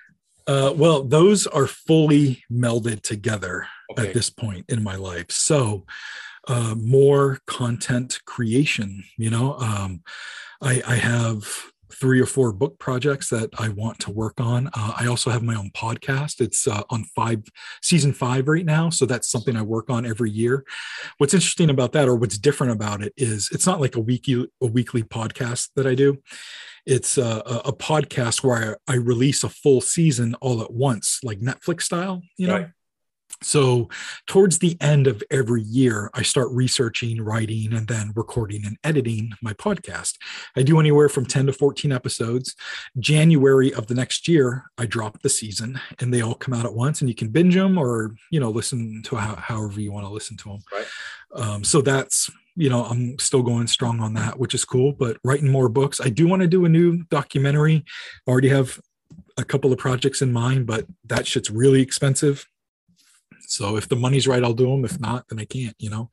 Uh, 0.48 0.72
well, 0.76 1.02
those 1.02 1.48
are 1.48 1.66
fully 1.66 2.44
melded 2.52 3.02
together 3.02 3.66
okay. 3.90 4.08
at 4.08 4.14
this 4.14 4.30
point 4.30 4.64
in 4.70 4.84
my 4.84 4.96
life. 4.96 5.32
So, 5.32 5.88
uh, 6.48 6.76
more 6.78 7.40
content 7.48 8.20
creation. 8.26 9.04
You 9.18 9.32
know, 9.32 9.56
um, 9.56 10.04
I, 10.62 10.84
I 10.86 10.96
have 10.98 11.48
three 12.00 12.20
or 12.20 12.26
four 12.26 12.52
book 12.52 12.78
projects 12.80 13.30
that 13.30 13.50
I 13.58 13.70
want 13.70 14.00
to 14.00 14.12
work 14.12 14.40
on. 14.40 14.68
Uh, 14.68 14.94
I 15.00 15.08
also 15.08 15.30
have 15.30 15.44
my 15.44 15.56
own 15.56 15.72
podcast. 15.72 16.42
It's 16.42 16.68
uh, 16.68 16.84
on 16.90 17.04
five 17.16 17.44
season 17.82 18.14
five 18.14 18.48
right 18.48 18.66
now, 18.66 18.90
so 18.90 19.06
that's 19.06 19.30
something 19.30 19.56
I 19.56 19.62
work 19.62 19.90
on 19.90 20.06
every 20.06 20.32
year. 20.32 20.66
What's 21.18 21.34
interesting 21.34 21.70
about 21.70 21.94
that, 21.94 22.08
or 22.08 22.16
what's 22.16 22.38
different 22.38 22.74
about 22.74 23.02
it, 23.02 23.14
is 23.18 23.50
it's 23.52 23.66
not 23.66 23.80
like 23.80 23.96
a 23.96 24.02
weekly 24.02 24.48
a 24.62 24.68
weekly 24.68 25.04
podcast 25.04 25.70
that 25.76 25.88
I 25.88 25.96
do. 25.96 26.22
It's 26.86 27.18
a, 27.18 27.42
a 27.66 27.74
podcast 27.74 28.44
where 28.44 28.78
I, 28.88 28.96
release 28.96 29.44
a 29.44 29.50
full 29.50 29.82
season 29.82 30.36
all 30.36 30.62
at 30.62 30.72
once, 30.72 31.20
like 31.24 31.40
Netflix 31.40 31.84
style. 31.84 32.22
You 32.38 32.48
know. 32.48 32.54
Right. 32.54 32.68
So, 33.46 33.90
towards 34.26 34.58
the 34.58 34.76
end 34.82 35.06
of 35.06 35.22
every 35.30 35.62
year, 35.62 36.10
I 36.16 36.24
start 36.24 36.50
researching, 36.52 37.22
writing, 37.22 37.74
and 37.74 37.88
then 37.88 38.12
recording 38.16 38.66
and 38.66 38.76
editing 38.84 39.34
my 39.40 39.54
podcast. 39.54 40.16
I 40.56 40.64
do 40.64 40.80
anywhere 40.80 41.10
from 41.10 41.28
10 41.28 41.46
to 41.46 41.54
14 41.54 41.92
episodes. 41.92 42.56
January 42.98 43.72
of 43.72 43.86
the 43.86 43.94
next 43.94 44.28
year, 44.28 44.64
I 44.80 44.88
drop 44.88 45.22
the 45.22 45.30
season 45.30 45.80
and 46.00 46.12
they 46.12 46.22
all 46.22 46.34
come 46.34 46.56
out 46.56 46.66
at 46.66 46.74
once, 46.74 47.02
and 47.02 47.10
you 47.10 47.14
can 47.14 47.30
binge 47.30 47.54
them 47.54 47.78
or, 47.78 48.16
you 48.32 48.40
know, 48.40 48.50
listen 48.50 49.04
to 49.04 49.16
how, 49.16 49.36
however 49.36 49.80
you 49.80 49.92
want 49.92 50.08
to 50.08 50.12
listen 50.14 50.38
to 50.38 50.50
them. 50.50 50.60
Right. 50.74 50.88
Um, 51.36 51.64
so, 51.64 51.82
that's 51.82 52.32
you 52.58 52.70
know 52.70 52.86
i'm 52.86 53.20
still 53.20 53.44
going 53.44 53.68
strong 53.68 54.00
on 54.00 54.14
that 54.14 54.40
which 54.40 54.54
is 54.54 54.64
cool 54.64 54.94
but 54.94 55.18
writing 55.26 55.52
more 55.52 55.68
books 55.68 56.00
i 56.00 56.08
do 56.08 56.26
want 56.26 56.42
to 56.42 56.48
do 56.48 56.64
a 56.64 56.70
new 56.70 57.04
documentary 57.10 57.84
I 58.26 58.32
already 58.32 58.48
have 58.48 58.80
a 59.36 59.44
couple 59.44 59.74
of 59.74 59.78
projects 59.78 60.22
in 60.22 60.32
mind 60.32 60.66
but 60.66 60.86
that 61.04 61.28
shit's 61.28 61.50
really 61.50 61.82
expensive 61.82 62.48
so 63.48 63.78
if 63.78 63.88
the 63.88 63.96
money's 63.96 64.28
right, 64.28 64.44
I'll 64.44 64.54
do 64.54 64.70
them. 64.70 64.86
If 64.86 65.00
not, 65.00 65.26
then 65.30 65.40
I 65.40 65.46
can't, 65.46 65.76
you 65.80 65.90
know. 65.90 66.10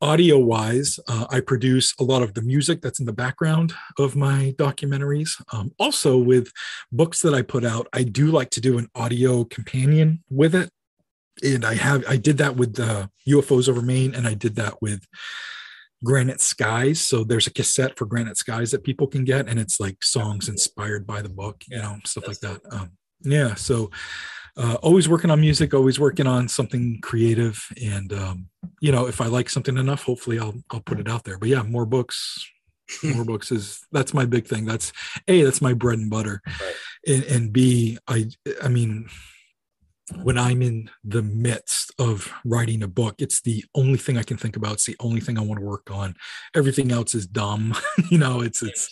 Audio 0.00 0.36
wise, 0.36 0.98
uh, 1.06 1.26
I 1.30 1.38
produce 1.38 1.94
a 2.00 2.02
lot 2.02 2.22
of 2.22 2.34
the 2.34 2.42
music 2.42 2.82
that's 2.82 2.98
in 2.98 3.06
the 3.06 3.12
background 3.12 3.72
of 4.00 4.16
my 4.16 4.52
documentaries. 4.58 5.40
Um, 5.52 5.70
also, 5.78 6.18
with 6.18 6.50
books 6.90 7.22
that 7.22 7.34
I 7.34 7.42
put 7.42 7.64
out, 7.64 7.86
I 7.92 8.02
do 8.02 8.26
like 8.26 8.50
to 8.50 8.60
do 8.60 8.78
an 8.78 8.88
audio 8.96 9.44
companion 9.44 10.24
with 10.28 10.56
it. 10.56 10.70
And 11.44 11.64
I 11.64 11.74
have, 11.74 12.04
I 12.08 12.16
did 12.16 12.38
that 12.38 12.56
with 12.56 12.74
the 12.74 13.10
UFOs 13.28 13.68
over 13.68 13.80
Maine, 13.80 14.12
and 14.12 14.26
I 14.26 14.34
did 14.34 14.56
that 14.56 14.82
with 14.82 15.06
Granite 16.04 16.40
Skies. 16.40 17.00
So 17.00 17.22
there's 17.22 17.46
a 17.46 17.52
cassette 17.52 17.96
for 17.96 18.06
Granite 18.06 18.36
Skies 18.36 18.72
that 18.72 18.82
people 18.82 19.06
can 19.06 19.24
get, 19.24 19.48
and 19.48 19.58
it's 19.60 19.78
like 19.78 20.02
songs 20.02 20.48
inspired 20.48 21.06
by 21.06 21.22
the 21.22 21.28
book, 21.28 21.62
you 21.68 21.78
know, 21.78 21.98
stuff 22.04 22.26
like 22.26 22.40
that. 22.40 22.60
Um, 22.70 22.90
yeah. 23.22 23.54
So 23.54 23.90
uh, 24.56 24.76
always 24.82 25.08
working 25.08 25.30
on 25.30 25.40
music, 25.40 25.72
always 25.72 25.98
working 25.98 26.26
on 26.26 26.48
something 26.48 26.98
creative. 27.02 27.66
And, 27.82 28.12
um, 28.12 28.48
you 28.80 28.92
know, 28.92 29.06
if 29.06 29.20
I 29.20 29.26
like 29.26 29.48
something 29.48 29.76
enough, 29.76 30.02
hopefully 30.02 30.38
I'll, 30.38 30.54
I'll 30.70 30.80
put 30.80 31.00
it 31.00 31.08
out 31.08 31.24
there. 31.24 31.38
But 31.38 31.48
yeah, 31.48 31.62
more 31.62 31.86
books, 31.86 32.46
more 33.02 33.24
books 33.24 33.50
is 33.50 33.80
that's 33.92 34.12
my 34.12 34.26
big 34.26 34.46
thing. 34.46 34.64
That's 34.64 34.92
a, 35.26 35.42
that's 35.42 35.62
my 35.62 35.72
bread 35.72 35.98
and 35.98 36.10
butter. 36.10 36.42
Right. 36.46 36.74
And, 37.06 37.24
and 37.24 37.52
B, 37.52 37.98
I, 38.06 38.26
I 38.62 38.68
mean, 38.68 39.08
when 40.22 40.38
I'm 40.38 40.62
in 40.62 40.90
the 41.04 41.22
midst 41.22 41.92
of 41.98 42.32
writing 42.44 42.82
a 42.82 42.88
book, 42.88 43.16
it's 43.18 43.40
the 43.40 43.64
only 43.74 43.98
thing 43.98 44.16
I 44.16 44.22
can 44.22 44.36
think 44.36 44.56
about. 44.56 44.74
It's 44.74 44.86
the 44.86 44.96
only 45.00 45.20
thing 45.20 45.38
I 45.38 45.42
want 45.42 45.60
to 45.60 45.66
work 45.66 45.90
on. 45.90 46.14
Everything 46.54 46.92
else 46.92 47.14
is 47.14 47.26
dumb. 47.26 47.74
you 48.10 48.18
know, 48.18 48.40
it's 48.40 48.62
it's 48.62 48.88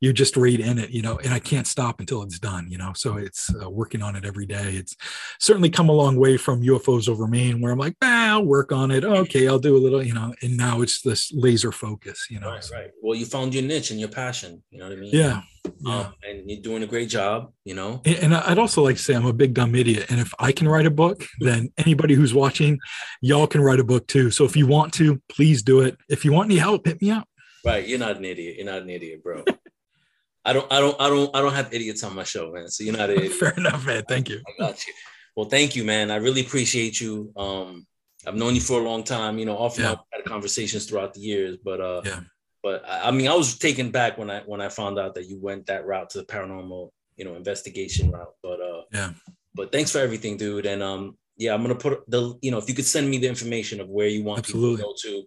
you're 0.00 0.12
just 0.12 0.36
right 0.36 0.58
in 0.58 0.78
it. 0.78 0.90
You 0.90 1.02
know, 1.02 1.18
and 1.18 1.32
I 1.32 1.38
can't 1.38 1.66
stop 1.66 2.00
until 2.00 2.22
it's 2.22 2.38
done. 2.38 2.66
You 2.68 2.78
know, 2.78 2.92
so 2.94 3.16
it's 3.16 3.50
uh, 3.54 3.70
working 3.70 4.02
on 4.02 4.16
it 4.16 4.24
every 4.24 4.46
day. 4.46 4.74
It's 4.74 4.96
certainly 5.38 5.70
come 5.70 5.88
a 5.88 5.92
long 5.92 6.16
way 6.16 6.36
from 6.36 6.62
UFOs 6.62 7.08
over 7.08 7.26
Maine, 7.26 7.60
where 7.60 7.72
I'm 7.72 7.78
like, 7.78 7.96
ah, 8.02 8.30
I'll 8.32 8.44
work 8.44 8.72
on 8.72 8.90
it. 8.90 9.04
Okay, 9.04 9.48
I'll 9.48 9.58
do 9.58 9.76
a 9.76 9.78
little. 9.78 10.02
You 10.02 10.14
know, 10.14 10.34
and 10.42 10.56
now 10.56 10.82
it's 10.82 11.02
this 11.02 11.32
laser 11.32 11.72
focus. 11.72 12.26
You 12.30 12.40
know, 12.40 12.48
right, 12.48 12.70
right. 12.72 12.90
Well, 13.02 13.16
you 13.16 13.26
found 13.26 13.54
your 13.54 13.64
niche 13.64 13.90
and 13.90 14.00
your 14.00 14.08
passion. 14.08 14.62
You 14.70 14.78
know 14.78 14.88
what 14.88 14.98
I 14.98 15.00
mean? 15.00 15.10
Yeah, 15.12 15.42
yeah. 15.64 15.98
Um, 15.98 16.14
and 16.28 16.50
you're 16.50 16.60
doing 16.60 16.82
a 16.82 16.86
great 16.86 17.08
job, 17.08 17.52
you 17.64 17.74
know. 17.74 18.00
And, 18.04 18.34
I'd 18.34 18.58
also 18.58 18.82
like 18.82 18.96
to 18.96 19.02
say 19.02 19.14
I'm 19.14 19.26
a 19.26 19.32
big 19.32 19.54
dumb 19.54 19.74
idiot, 19.74 20.06
and 20.10 20.20
if 20.20 20.32
I 20.38 20.52
can 20.52 20.68
write 20.68 20.86
a 20.86 20.90
book, 20.90 21.24
then 21.40 21.72
anybody 21.78 22.14
who's 22.14 22.34
watching, 22.34 22.78
y'all 23.20 23.46
can 23.46 23.60
write 23.60 23.80
a 23.80 23.84
book 23.84 24.06
too. 24.06 24.30
So 24.30 24.44
if 24.44 24.56
you 24.56 24.66
want 24.66 24.92
to, 24.94 25.20
please 25.28 25.62
do 25.62 25.80
it. 25.80 25.96
If 26.08 26.24
you 26.24 26.32
want 26.32 26.50
any 26.50 26.58
help, 26.58 26.86
hit 26.86 27.00
me 27.00 27.10
up. 27.10 27.28
Right, 27.64 27.86
you're 27.86 27.98
not 27.98 28.16
an 28.16 28.24
idiot. 28.24 28.56
You're 28.56 28.66
not 28.66 28.82
an 28.82 28.90
idiot, 28.90 29.22
bro. 29.22 29.44
I 30.44 30.52
don't, 30.52 30.72
I 30.72 30.80
don't, 30.80 31.00
I 31.00 31.08
don't, 31.08 31.36
I 31.36 31.40
don't 31.40 31.54
have 31.54 31.72
idiots 31.72 32.02
on 32.02 32.16
my 32.16 32.24
show, 32.24 32.50
man. 32.52 32.68
So 32.68 32.82
you're 32.82 32.96
not 32.96 33.10
an 33.10 33.16
idiot. 33.18 33.32
Fair 33.32 33.54
enough, 33.56 33.86
man. 33.86 34.02
Thank 34.08 34.28
you. 34.28 34.40
I 34.46 34.58
got 34.58 34.86
you. 34.86 34.92
Well, 35.36 35.48
thank 35.48 35.76
you, 35.76 35.84
man. 35.84 36.10
I 36.10 36.16
really 36.16 36.40
appreciate 36.40 37.00
you. 37.00 37.32
Um, 37.36 37.86
I've 38.26 38.34
known 38.34 38.54
you 38.54 38.60
for 38.60 38.80
a 38.80 38.82
long 38.82 39.04
time. 39.04 39.38
You 39.38 39.46
know, 39.46 39.56
often 39.56 39.84
yeah. 39.84 39.92
I've 39.92 39.98
had 40.12 40.24
conversations 40.24 40.86
throughout 40.86 41.14
the 41.14 41.20
years, 41.20 41.56
but 41.64 41.80
uh, 41.80 42.02
yeah 42.04 42.20
but 42.62 42.84
I 42.86 43.10
mean, 43.10 43.28
I 43.28 43.34
was 43.34 43.58
taken 43.58 43.90
back 43.90 44.18
when 44.18 44.30
I 44.30 44.40
when 44.40 44.60
I 44.60 44.68
found 44.68 44.98
out 44.98 45.14
that 45.14 45.28
you 45.28 45.38
went 45.38 45.66
that 45.66 45.84
route 45.84 46.10
to 46.10 46.18
the 46.18 46.24
paranormal, 46.24 46.90
you 47.16 47.24
know, 47.24 47.34
investigation 47.34 48.10
route. 48.10 48.34
But 48.42 48.60
uh, 48.60 48.82
yeah. 48.92 49.10
But 49.54 49.72
thanks 49.72 49.90
for 49.90 49.98
everything, 49.98 50.36
dude. 50.36 50.66
And 50.66 50.82
um, 50.82 51.18
yeah, 51.36 51.54
I'm 51.54 51.62
gonna 51.62 51.74
put 51.74 52.08
the 52.08 52.38
you 52.40 52.50
know 52.50 52.58
if 52.58 52.68
you 52.68 52.74
could 52.74 52.86
send 52.86 53.10
me 53.10 53.18
the 53.18 53.26
information 53.26 53.80
of 53.80 53.88
where 53.88 54.06
you 54.06 54.22
want 54.22 54.40
Absolutely. 54.40 54.76
people 54.76 54.94
to 54.94 55.08
go 55.10 55.18
to, 55.18 55.26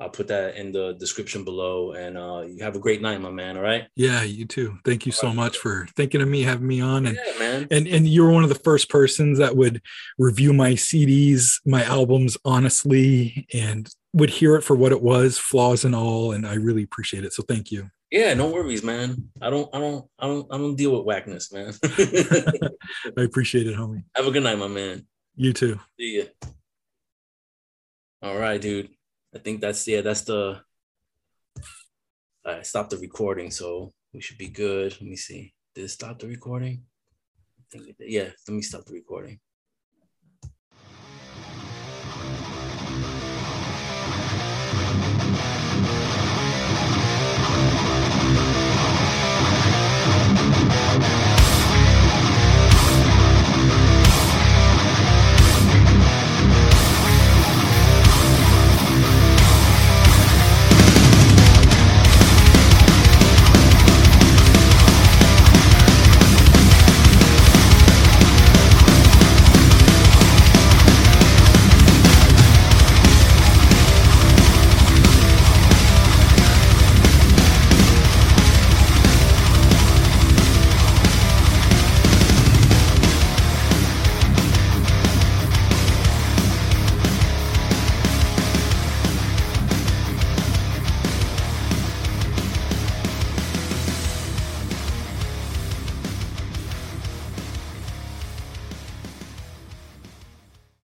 I'll 0.00 0.10
put 0.10 0.28
that 0.28 0.56
in 0.56 0.72
the 0.72 0.94
description 0.94 1.44
below. 1.44 1.92
And 1.92 2.16
uh, 2.16 2.42
you 2.48 2.64
have 2.64 2.74
a 2.74 2.80
great 2.80 3.02
night, 3.02 3.20
my 3.20 3.30
man. 3.30 3.56
All 3.56 3.62
right. 3.62 3.86
Yeah, 3.94 4.22
you 4.22 4.46
too. 4.46 4.78
Thank 4.84 5.04
you 5.04 5.12
all 5.12 5.20
so 5.20 5.26
right. 5.28 5.36
much 5.36 5.58
for 5.58 5.86
thinking 5.94 6.22
of 6.22 6.28
me, 6.28 6.42
having 6.42 6.66
me 6.66 6.80
on. 6.80 7.06
And 7.06 7.18
yeah, 7.24 7.38
man. 7.38 7.68
and 7.70 7.86
and 7.86 8.08
you 8.08 8.24
were 8.24 8.32
one 8.32 8.44
of 8.44 8.48
the 8.48 8.54
first 8.56 8.88
persons 8.88 9.38
that 9.38 9.56
would 9.56 9.82
review 10.18 10.54
my 10.54 10.72
CDs, 10.72 11.60
my 11.66 11.84
albums 11.84 12.38
honestly, 12.44 13.46
and 13.52 13.88
would 14.12 14.30
hear 14.30 14.56
it 14.56 14.62
for 14.62 14.76
what 14.76 14.92
it 14.92 15.02
was, 15.02 15.38
flaws 15.38 15.84
and 15.84 15.94
all, 15.94 16.32
and 16.32 16.46
I 16.46 16.54
really 16.54 16.82
appreciate 16.82 17.24
it. 17.24 17.32
So 17.32 17.42
thank 17.42 17.70
you. 17.70 17.90
Yeah, 18.10 18.34
no 18.34 18.48
worries, 18.48 18.82
man. 18.82 19.30
I 19.40 19.48
don't, 19.48 19.74
I 19.74 19.78
don't, 19.78 20.04
I 20.18 20.26
don't, 20.26 20.46
I 20.52 20.58
don't 20.58 20.76
deal 20.76 20.92
with 20.92 21.06
whackness, 21.06 21.50
man. 21.50 21.72
I 23.18 23.22
appreciate 23.22 23.66
it, 23.66 23.74
homie. 23.74 24.04
Have 24.14 24.26
a 24.26 24.30
good 24.30 24.42
night, 24.42 24.58
my 24.58 24.68
man. 24.68 25.06
You 25.34 25.54
too. 25.54 25.80
See 25.98 26.18
ya. 26.18 26.48
All 28.22 28.36
right, 28.36 28.60
dude. 28.60 28.90
I 29.34 29.38
think 29.38 29.62
that's 29.62 29.88
yeah, 29.88 30.02
that's 30.02 30.22
the. 30.22 30.60
I 32.44 32.62
stopped 32.62 32.90
the 32.90 32.98
recording, 32.98 33.50
so 33.50 33.92
we 34.12 34.20
should 34.20 34.36
be 34.36 34.48
good. 34.48 34.92
Let 34.92 35.08
me 35.08 35.16
see. 35.16 35.54
Did 35.74 35.84
it 35.84 35.88
stop 35.88 36.18
the 36.18 36.26
recording? 36.26 36.82
I 37.58 37.62
think 37.70 37.88
it 37.88 37.98
did. 37.98 38.10
Yeah, 38.10 38.28
let 38.46 38.54
me 38.54 38.60
stop 38.60 38.84
the 38.84 38.92
recording. 38.92 39.40